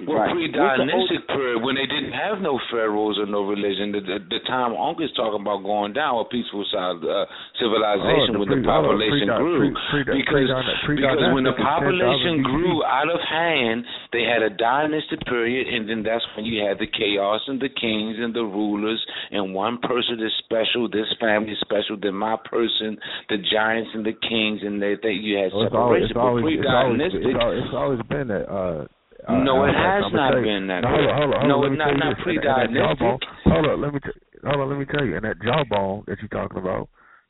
Well, 0.05 0.19
Right. 0.21 0.29
pre-dynastic 0.37 1.25
period, 1.33 1.65
when 1.65 1.77
they 1.81 1.87
didn't 1.89 2.13
have 2.13 2.45
no 2.45 2.61
pharaohs 2.71 3.17
or 3.17 3.25
no 3.25 3.49
religion, 3.49 3.93
the, 3.97 4.01
the, 4.05 4.19
the 4.29 4.41
time 4.45 4.77
Uncle 4.77 5.05
is 5.09 5.13
talking 5.17 5.41
about 5.41 5.65
going 5.65 5.95
down, 5.97 6.21
a 6.21 6.29
peaceful 6.29 6.69
side, 6.69 7.01
uh, 7.01 7.25
civilization 7.57 8.37
Oh, 8.37 8.45
the 8.45 8.45
when 8.45 8.49
the 8.53 8.61
pre- 8.61 8.69
hold 8.69 8.85
on, 8.85 8.93
population 8.93 9.29
grew. 9.41 9.59
pre- 9.89 10.05
pre- 10.05 10.21
because 10.21 10.53
because 10.85 11.21
when 11.33 11.45
the 11.49 11.57
pre-dynastic 11.57 11.57
is 11.57 11.57
10,000 11.57 11.65
population 11.65 12.35
grew 12.45 12.85
out 12.85 13.09
of 13.09 13.21
hand, 13.25 13.79
they 14.13 14.25
had 14.29 14.43
a 14.45 14.51
dynastic 14.53 15.21
period, 15.25 15.65
and 15.65 15.89
then 15.89 16.03
that's 16.05 16.25
when 16.37 16.45
you 16.45 16.61
had 16.61 16.77
the 16.77 16.87
chaos 16.93 17.41
and 17.49 17.57
the 17.57 17.73
kings 17.73 18.21
and 18.21 18.37
the 18.37 18.45
rulers, 18.45 19.01
and 19.33 19.55
one 19.57 19.79
person 19.81 20.21
is 20.21 20.33
special, 20.45 20.93
this 20.93 21.09
family 21.21 21.53
is 21.57 21.61
special, 21.65 21.97
then 21.97 22.13
my 22.15 22.37
person, 22.45 23.01
the 23.33 23.39
giants 23.49 23.91
and 23.97 24.05
the 24.05 24.13
kings, 24.13 24.61
and 24.61 24.77
they, 24.77 24.93
they 25.01 25.17
you 25.17 25.41
had 25.41 25.57
Oh, 25.57 25.65
it's 25.65 25.73
always, 25.73 26.05
separation. 26.09 26.13
it's 26.13 26.21
always, 26.21 26.45
it's 26.53 26.69
always, 26.69 27.01
pre-dynastic, 27.01 27.23
it's 27.25 27.41
always, 27.41 27.63
it's 27.65 27.75
always 27.75 28.01
been 28.13 28.29
that. 28.29 28.45
Uh, 28.45 28.85
uh, 29.29 29.37
No, 29.39 29.65
it 29.65 29.75
has 29.75 30.05
not 30.13 30.35
been 30.35 30.67
that 30.69 30.83
No, 30.83 30.89
hold 30.89 31.07
on, 31.09 31.17
hold 31.17 31.35
on, 31.35 31.49
No, 31.49 31.63
me 31.71 31.77
not- 31.77 31.97
not 31.97 32.17
this. 32.17 32.27
And 32.27 32.39
that- 32.45 32.61
and 32.69 32.77
that 32.77 32.99
pre-dynastic. 32.99 33.29
Hold 33.45 33.67
on, 33.67 33.81
let 33.81 33.95
me 33.95 34.01
t- 34.01 34.21
hold 34.45 34.61
on, 34.61 34.69
let 34.69 34.79
me 34.79 34.85
tell 34.87 35.05
you. 35.05 35.17
And 35.17 35.25
that 35.25 35.41
jawbone 35.43 36.05
that 36.07 36.19
you're 36.21 36.29
talking 36.29 36.59
about, 36.59 36.89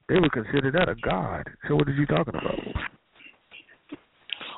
they 0.08 0.18
would 0.18 0.32
consider 0.32 0.70
that 0.72 0.88
a 0.88 0.94
god. 0.96 1.46
So 1.68 1.76
what 1.76 1.88
are 1.88 1.92
you 1.92 2.06
talking 2.06 2.34
about? 2.34 2.58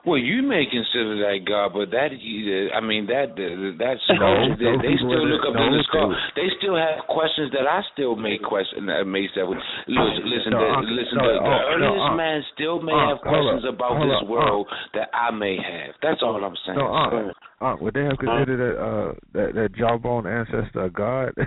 Well, 0.07 0.19
you 0.19 0.43
may 0.43 0.65
consider 0.71 1.19
that 1.27 1.43
God, 1.47 1.73
but 1.75 1.91
that 1.91 2.15
uh, 2.15 2.77
I 2.77 2.81
mean 2.81 3.07
that 3.11 3.35
uh, 3.35 3.75
that's 3.77 4.01
No, 4.15 4.55
they, 4.55 4.75
they 4.79 4.95
still 5.01 5.27
look 5.27 5.43
it- 5.43 5.49
up 5.49 5.55
no, 5.59 5.67
in 5.67 5.73
the 5.75 5.83
they- 5.83 5.89
skull. 5.91 6.11
They 6.37 6.49
still 6.59 6.77
have 6.79 7.03
questions 7.11 7.51
that 7.53 7.67
I 7.67 7.83
still 7.93 8.15
may 8.17 8.39
question. 8.39 8.89
Uh, 8.89 9.05
may 9.05 9.27
say, 9.35 9.43
with- 9.43 9.59
listen, 9.91 10.23
listen, 10.29 10.51
No, 10.55 10.61
the, 10.63 10.69
uh, 10.71 10.81
listen. 10.87 11.17
no, 11.19 11.25
uh, 11.25 11.33
the, 11.33 11.39
the 11.39 11.51
Unc, 11.51 11.51
no, 11.51 11.87
earliest 11.89 12.07
Unc. 12.09 12.17
man 12.17 12.39
still 12.55 12.77
may 12.81 12.93
Unc, 12.95 13.09
have 13.11 13.21
questions 13.27 13.63
up, 13.67 13.75
about 13.75 13.95
this 14.01 14.17
up, 14.23 14.29
world 14.31 14.67
that 14.95 15.09
I 15.13 15.31
may 15.35 15.57
have. 15.59 15.95
That's 16.03 16.23
all 16.23 16.39
I'm 16.43 16.55
saying. 16.65 16.79
No, 16.79 16.89
Unc, 16.95 17.35
Unc, 17.61 17.77
would 17.83 17.95
they 17.95 18.05
have 18.07 18.19
considered 18.19 18.61
that 18.63 18.77
uh 18.79 19.11
that 19.35 19.49
that 19.59 19.75
jawbone 19.77 20.27
ancestor 20.27 20.85
a 20.87 20.91
god? 20.91 21.35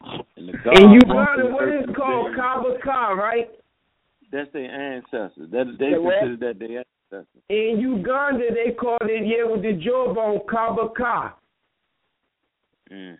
And 0.00 0.48
In 0.78 0.90
Uganda, 0.92 1.50
what 1.52 1.68
is 1.68 1.84
called 1.96 2.34
Kabaka, 2.34 3.16
right? 3.16 3.48
That's 4.30 4.52
their 4.52 4.70
ancestors. 4.70 5.50
That 5.50 5.76
they 5.78 5.92
consider 5.92 6.36
that 6.40 6.58
their 6.58 6.84
ancestors. 7.10 7.42
In 7.48 7.78
Uganda, 7.80 8.44
they 8.52 8.72
called 8.72 9.02
it 9.02 9.26
yeah 9.26 9.50
with 9.50 9.62
the 9.62 9.72
jawbone 9.82 10.40
Kabaka. 10.46 11.32
Mm. 12.92 13.18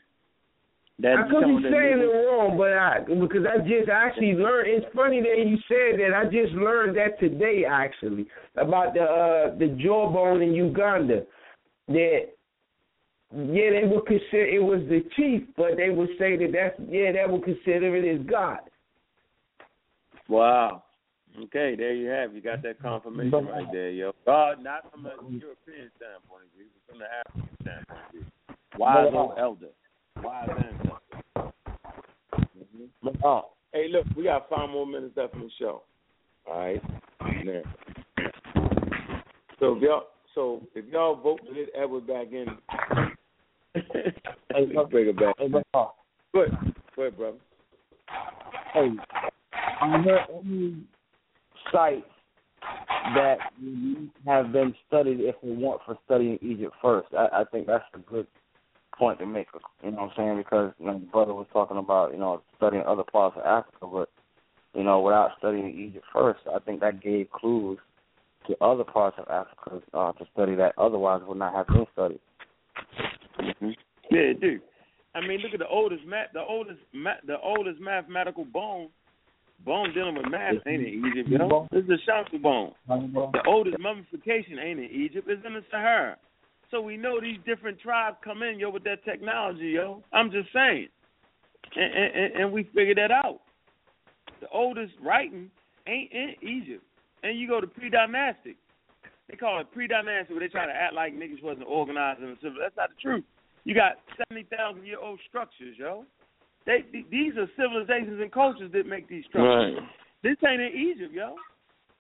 I 1.01 1.29
could 1.31 1.47
be 1.47 1.63
saying 1.63 2.01
it 2.01 2.11
wrong, 2.27 2.59
but 2.59 2.73
I 2.73 2.99
because 3.21 3.47
I 3.47 3.59
just 3.59 3.89
actually 3.89 4.35
learned. 4.35 4.69
It's 4.69 4.87
funny 4.97 5.21
that 5.21 5.47
you 5.47 5.57
said 5.69 6.01
that. 6.01 6.13
I 6.13 6.25
just 6.25 6.53
learned 6.55 6.97
that 6.97 7.21
today 7.21 7.65
actually 7.69 8.27
about 8.57 8.95
the 8.95 9.03
uh 9.03 9.57
the 9.57 9.79
jawbone 9.81 10.43
in 10.43 10.55
Uganda. 10.55 11.23
That 11.87 12.31
yeah, 13.31 13.71
they 13.71 13.83
would 13.87 14.07
consider 14.07 14.47
it 14.47 14.63
was 14.63 14.81
the 14.89 15.05
chief, 15.15 15.45
but 15.57 15.77
they 15.77 15.91
would 15.91 16.09
say 16.19 16.37
that 16.37 16.51
that's 16.53 16.91
yeah, 16.91 17.13
that 17.13 17.31
would 17.31 17.45
consider 17.45 17.95
it 17.95 18.21
as 18.21 18.27
God. 18.27 18.59
Wow. 20.29 20.83
Okay, 21.45 21.77
there 21.77 21.95
you 21.95 22.09
have. 22.09 22.35
You 22.35 22.41
got 22.41 22.63
that 22.63 22.81
confirmation 22.83 23.47
right 23.47 23.67
there, 23.73 23.91
yo. 23.91 24.13
God, 24.27 24.63
not 24.63 24.91
from 24.91 25.07
a 25.07 25.11
European 25.11 25.91
standpoint 25.97 26.43
of 26.45 26.51
view, 26.57 26.67
but 26.75 26.93
from 26.93 26.99
the 26.99 27.07
African 27.07 27.57
standpoint 27.63 28.01
of 28.07 28.13
view. 28.13 28.25
Wise 28.77 29.13
uh, 29.13 29.17
old 29.17 29.39
elder. 29.39 29.69
Wise 30.23 30.49
ancestor. 30.51 31.53
Mm-hmm. 32.37 33.25
Oh, 33.25 33.51
hey, 33.73 33.87
look, 33.89 34.07
we 34.17 34.25
got 34.25 34.49
five 34.49 34.69
more 34.69 34.87
minutes 34.87 35.17
left 35.17 35.35
in 35.35 35.41
the 35.41 35.51
show. 35.59 35.83
All 36.49 36.59
right. 36.59 36.83
Now, 37.45 37.63
so 39.61 39.77
if 39.77 39.83
y'all, 39.83 40.05
so 40.35 40.63
if 40.75 40.85
y'all 40.87 41.17
vote 41.17 41.41
to 41.47 41.55
get 41.55 41.69
Edward 41.81 42.07
back 42.07 42.33
in, 42.33 42.47
let's 43.75 44.91
bring 44.91 45.09
it 45.09 45.17
back. 45.17 45.37
Go 45.39 46.43
ahead, 46.43 46.75
go 46.97 47.03
ahead, 47.03 47.17
brother. 47.17 47.39
Hey, 48.73 48.91
there 50.05 50.27
any 50.35 50.83
sites 51.73 52.07
that 53.15 53.39
have 54.27 54.53
been 54.53 54.75
studied 54.87 55.21
if 55.21 55.37
we 55.43 55.53
want 55.53 55.81
for 55.85 55.97
studying 56.05 56.39
Egypt 56.43 56.75
first? 56.83 57.09
I, 57.17 57.41
I 57.41 57.45
think 57.45 57.67
that's 57.67 57.85
a 57.95 57.99
good 57.99 58.27
point 58.99 59.19
to 59.21 59.27
make. 59.27 59.47
You 59.83 59.91
know 59.91 60.03
what 60.03 60.11
I'm 60.11 60.17
saying? 60.17 60.37
Because 60.39 60.73
you 60.79 60.87
know, 60.87 61.01
brother 61.13 61.35
was 61.35 61.47
talking 61.53 61.79
about 61.79 62.13
you 62.13 62.19
know 62.19 62.43
studying 62.57 62.83
other 62.87 63.05
parts 63.05 63.37
of 63.39 63.45
Africa, 63.45 63.87
but 63.91 64.11
you 64.75 64.85
know 64.85 65.01
without 65.01 65.33
studying 65.39 65.79
Egypt 65.79 66.05
first, 66.13 66.41
I 66.55 66.59
think 66.59 66.81
that 66.81 67.03
gave 67.03 67.31
clues 67.31 67.79
to 68.49 68.57
other 68.61 68.85
parts 68.85 69.17
of 69.19 69.29
Africa 69.29 69.83
uh, 69.95 70.13
to 70.13 70.25
study 70.33 70.55
that 70.57 70.75
otherwise 70.79 71.23
would 71.27 71.39
not 71.39 71.55
have 71.55 71.67
been 71.69 71.87
studied. 71.93 72.21
Mm-hmm. 73.39 73.71
Yeah, 74.11 74.21
it 74.21 74.41
do. 74.41 74.59
I 75.15 75.21
mean, 75.21 75.41
look 75.41 75.53
at 75.53 75.59
the 75.59 75.69
oldest 75.69 76.05
math, 76.07 76.33
the 76.33 76.43
oldest 76.43 76.81
ma- 76.93 77.21
the 77.27 77.39
oldest 77.41 77.81
mathematical 77.81 78.45
bone, 78.45 78.89
bone 79.65 79.93
dealing 79.95 80.15
with 80.15 80.27
math 80.31 80.55
ain't 80.67 80.83
in 80.83 81.05
Egypt, 81.07 81.29
yo. 81.29 81.67
This 81.71 81.83
is 81.83 81.89
the 81.89 81.99
Ishango 82.09 82.43
bone. 82.43 82.73
The 82.87 83.43
oldest 83.47 83.79
mummification 83.79 84.59
ain't 84.59 84.79
in 84.79 84.91
Egypt, 84.91 85.29
it's 85.29 85.45
in 85.47 85.55
the 85.55 85.65
Sahara. 85.71 86.17
So 86.71 86.81
we 86.81 86.97
know 86.97 87.21
these 87.21 87.39
different 87.47 87.81
tribes 87.81 88.17
come 88.23 88.43
in, 88.43 88.59
yo, 88.59 88.71
with 88.71 88.85
that 88.85 89.05
technology, 89.05 89.73
yo. 89.77 90.03
I'm 90.13 90.31
just 90.31 90.53
saying, 90.53 90.89
and 91.77 91.95
and, 91.95 92.35
and 92.43 92.53
we 92.53 92.65
figured 92.75 92.99
that 92.99 93.11
out. 93.11 93.41
The 94.41 94.49
oldest 94.53 94.93
writing 95.03 95.51
ain't 95.87 96.13
in 96.13 96.35
Egypt, 96.43 96.85
and 97.23 97.39
you 97.39 97.49
go 97.49 97.61
to 97.61 97.67
pre-dynastic. 97.67 98.57
They 99.29 99.37
call 99.37 99.61
it 99.61 99.71
pre-dynastic, 99.73 100.31
where 100.31 100.41
they 100.41 100.49
try 100.49 100.67
to 100.67 100.73
act 100.73 100.95
like 100.95 101.15
niggas 101.15 101.43
wasn't 101.43 101.67
organized 101.67 102.21
and 102.21 102.33
the 102.33 102.37
civil. 102.43 102.59
That's 102.61 102.77
not 102.77 102.91
the 102.91 103.01
truth. 103.01 103.25
You 103.65 103.75
got 103.75 103.99
seventy 104.17 104.47
thousand 104.49 104.87
year 104.87 104.99
old 105.01 105.21
structures, 105.29 105.77
yo. 105.79 106.05
They 106.69 106.85
these 107.11 107.33
are 107.39 107.49
civilizations 107.57 108.21
and 108.21 108.31
cultures 108.31 108.71
that 108.73 108.87
make 108.87 109.09
these 109.09 109.25
structures. 109.25 109.81
Right. 109.81 109.89
This 110.23 110.37
ain't 110.47 110.61
in 110.61 110.73
Egypt, 110.77 111.15
yo. 111.15 111.35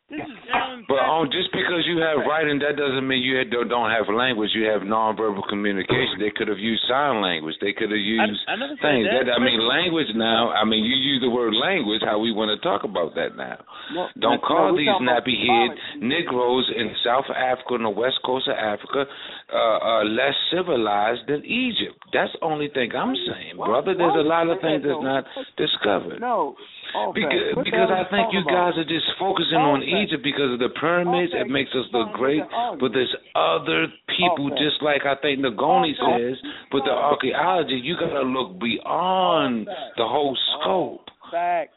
This 0.08 0.24
is 0.24 0.40
down. 0.48 0.88
But 0.88 1.04
um, 1.04 1.28
just 1.28 1.52
because 1.52 1.84
you 1.84 2.00
have 2.00 2.24
writing, 2.24 2.56
that 2.64 2.80
doesn't 2.80 3.04
mean 3.04 3.20
you 3.20 3.44
don't 3.44 3.68
don't 3.68 3.92
have 3.92 4.08
language. 4.08 4.56
You 4.56 4.64
have 4.72 4.80
nonverbal 4.80 5.44
communication. 5.52 6.16
They 6.16 6.32
could 6.32 6.48
have 6.48 6.56
used 6.56 6.80
sign 6.88 7.20
language. 7.20 7.60
They 7.60 7.76
could 7.76 7.92
have 7.92 8.00
used 8.00 8.40
I 8.48 8.56
never 8.56 8.72
said 8.80 9.04
things. 9.04 9.04
that. 9.04 9.28
I 9.28 9.36
mean, 9.36 9.60
language 9.60 10.08
now. 10.16 10.48
I 10.48 10.64
mean, 10.64 10.88
you 10.88 10.96
use 10.96 11.20
the 11.20 11.28
word 11.28 11.52
language. 11.52 12.00
How 12.00 12.16
we 12.16 12.32
want 12.32 12.48
to 12.48 12.60
talk 12.64 12.88
about 12.88 13.12
that 13.20 13.36
now? 13.36 13.60
No, 13.92 14.08
Don't 14.16 14.40
call 14.40 14.72
we're 14.72 14.80
these 14.80 14.88
talking 14.88 15.12
nappy 15.12 15.36
head 15.44 15.76
Negroes 16.00 16.72
in 16.72 16.88
South 17.04 17.28
Africa 17.28 17.76
and 17.76 17.84
the 17.84 17.92
west 17.92 18.16
coast 18.24 18.48
of 18.48 18.56
Africa 18.56 19.04
uh, 19.52 19.78
uh, 19.78 20.04
less 20.08 20.36
civilized 20.48 21.28
than 21.28 21.44
Egypt. 21.44 22.00
That's 22.16 22.32
the 22.32 22.44
only 22.48 22.72
thing 22.72 22.96
I'm 22.96 23.12
saying, 23.12 23.60
brother. 23.60 23.92
There's 23.92 24.16
a 24.16 24.24
lot 24.24 24.48
of 24.48 24.60
things 24.64 24.80
that's 24.80 25.04
not 25.04 25.24
discovered. 25.60 26.20
No. 26.20 26.56
Okay. 26.94 27.20
Because, 27.20 27.56
What 27.56 27.64
because 27.64 27.88
hell 27.88 28.00
I 28.00 28.04
think 28.08 28.32
you 28.32 28.40
talking 28.42 28.54
about? 28.54 28.72
guys 28.72 28.80
are 28.80 28.88
just 28.88 29.08
focusing 29.20 29.60
on 29.60 29.82
Egypt 29.84 30.24
because 30.24 30.52
of 30.52 30.58
the 30.58 30.72
pyramids. 30.80 31.32
It 31.36 31.48
makes 31.48 31.70
us 31.76 31.84
look 31.92 32.12
great, 32.12 32.42
but 32.80 32.92
there's 32.92 33.12
other 33.36 33.92
people, 34.16 34.52
Okay. 34.52 34.64
just 34.64 34.80
like 34.82 35.04
I 35.04 35.14
think 35.20 35.40
Nagoni 35.40 35.92
says, 35.96 36.40
with 36.72 36.84
the 36.84 36.92
archaeology, 36.96 37.76
you 37.76 37.94
got 37.96 38.16
to 38.16 38.22
look 38.24 38.58
beyond 38.58 39.66
the 39.96 40.06
whole 40.08 40.36
scope. 40.58 41.04
Facts. 41.30 41.74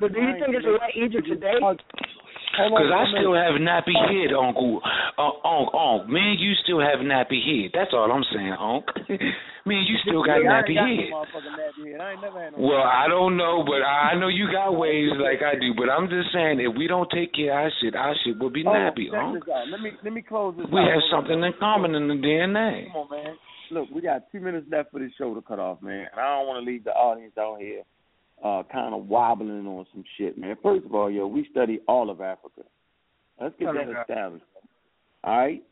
But 0.00 0.12
do 0.12 0.20
you 0.20 0.34
think 0.36 0.52
it's 0.52 0.66
like 0.68 0.96
Egypt 0.96 1.26
today? 1.26 1.56
Because 2.58 2.90
I 2.90 3.04
still 3.14 3.34
have 3.34 3.54
nappy 3.62 3.94
head, 3.94 4.34
Uncle. 4.34 4.80
Uh, 5.16 5.34
Unc, 5.46 5.68
Unc. 5.74 6.08
Me 6.10 6.20
and 6.34 6.40
you 6.40 6.52
still 6.64 6.80
have 6.80 6.98
nappy 7.00 7.38
head. 7.38 7.70
That's 7.74 7.92
all 7.94 8.10
I'm 8.10 8.24
saying, 8.34 8.56
Unc. 8.58 8.84
Me 9.66 9.76
and 9.76 9.86
you 9.88 9.96
still 10.02 10.24
got 10.24 10.40
Yeah, 10.40 10.48
nappy 10.64 10.74
got 10.74 10.88
head. 10.88 11.12
nappy 11.12 11.92
head. 11.92 12.00
I 12.00 12.12
ain't 12.12 12.22
never 12.22 12.40
had 12.40 12.52
no 12.56 12.58
Well, 12.66 12.82
I 12.82 13.06
don't 13.08 13.36
know, 13.36 13.62
but 13.66 13.84
I 13.84 14.18
know 14.18 14.28
you 14.28 14.48
got 14.50 14.72
ways 14.76 15.10
like 15.20 15.42
I 15.42 15.54
do. 15.60 15.74
But 15.76 15.90
I'm 15.90 16.08
just 16.08 16.32
saying, 16.32 16.60
if 16.60 16.72
we 16.76 16.86
don't 16.86 17.08
take 17.10 17.34
care 17.34 17.52
of 17.52 17.64
our 17.64 17.70
shit, 17.80 17.94
our 17.94 18.14
shit 18.24 18.38
will 18.38 18.50
be 18.50 18.64
Oh, 18.66 18.70
nappy, 18.70 19.12
Unc. 19.12 19.44
Let 19.70 19.80
me 19.80 19.92
let 20.02 20.12
me 20.12 20.22
close 20.22 20.54
this 20.56 20.66
We 20.72 20.80
out. 20.80 20.88
have 20.90 21.02
something 21.10 21.36
in 21.42 21.52
common 21.60 21.94
in 21.94 22.08
the 22.08 22.14
DNA. 22.14 22.88
Come 22.92 23.02
on, 23.02 23.10
man. 23.10 23.34
Look, 23.70 23.88
we 23.94 24.00
got 24.00 24.32
two 24.32 24.40
minutes 24.40 24.66
left 24.72 24.90
for 24.90 24.98
this 25.00 25.12
show 25.18 25.34
to 25.34 25.42
cut 25.42 25.58
off, 25.58 25.82
man. 25.82 26.06
And 26.10 26.18
I 26.20 26.36
don't 26.38 26.46
want 26.48 26.64
to 26.64 26.70
leave 26.70 26.84
the 26.84 26.92
audience 26.92 27.34
out 27.38 27.60
here 27.60 27.82
uh 28.44 28.62
kind 28.70 28.94
of 28.94 29.06
wobbling 29.08 29.66
on 29.66 29.86
some 29.92 30.04
shit, 30.16 30.38
man. 30.38 30.56
First 30.62 30.86
of 30.86 30.94
all, 30.94 31.10
yo, 31.10 31.26
we 31.26 31.46
study 31.50 31.80
all 31.88 32.10
of 32.10 32.20
Africa. 32.20 32.62
Let's 33.40 33.54
get 33.58 33.74
that 33.74 34.00
established. 34.00 34.44
All 35.24 35.38
right? 35.38 35.62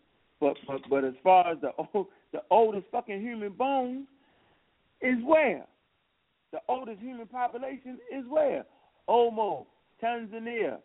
But 0.40 0.56
but 0.66 0.80
but 0.88 1.04
as 1.04 1.14
far 1.22 1.50
as 1.50 1.58
the 1.60 1.70
old, 1.78 2.08
the 2.32 2.42
oldest 2.50 2.86
fucking 2.90 3.20
human 3.20 3.52
bones 3.52 4.06
is 5.00 5.16
where? 5.24 5.64
The 6.52 6.58
oldest 6.68 7.00
human 7.00 7.26
population 7.26 7.98
is 8.12 8.24
where? 8.28 8.64
Omo, 9.08 9.66
Tanzania, 10.02 10.78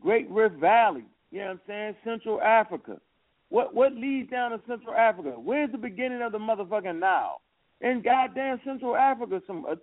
Great 0.00 0.28
Rift 0.30 0.56
Valley, 0.56 1.04
you 1.30 1.40
know 1.40 1.46
what 1.46 1.52
I'm 1.52 1.60
saying? 1.66 1.96
Central 2.04 2.40
Africa. 2.40 3.00
What 3.48 3.74
what 3.74 3.94
leads 3.94 4.30
down 4.30 4.52
to 4.52 4.60
Central 4.66 4.94
Africa? 4.94 5.30
Where's 5.30 5.72
the 5.72 5.78
beginning 5.78 6.22
of 6.22 6.32
the 6.32 6.38
motherfucking 6.38 6.98
Nile? 6.98 7.40
In 7.80 8.02
goddamn 8.02 8.60
Central 8.64 8.96
Africa, 8.96 9.40
some 9.46 9.64
uh, 9.68 9.74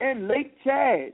in 0.00 0.28
Lake 0.28 0.54
Chad. 0.64 1.12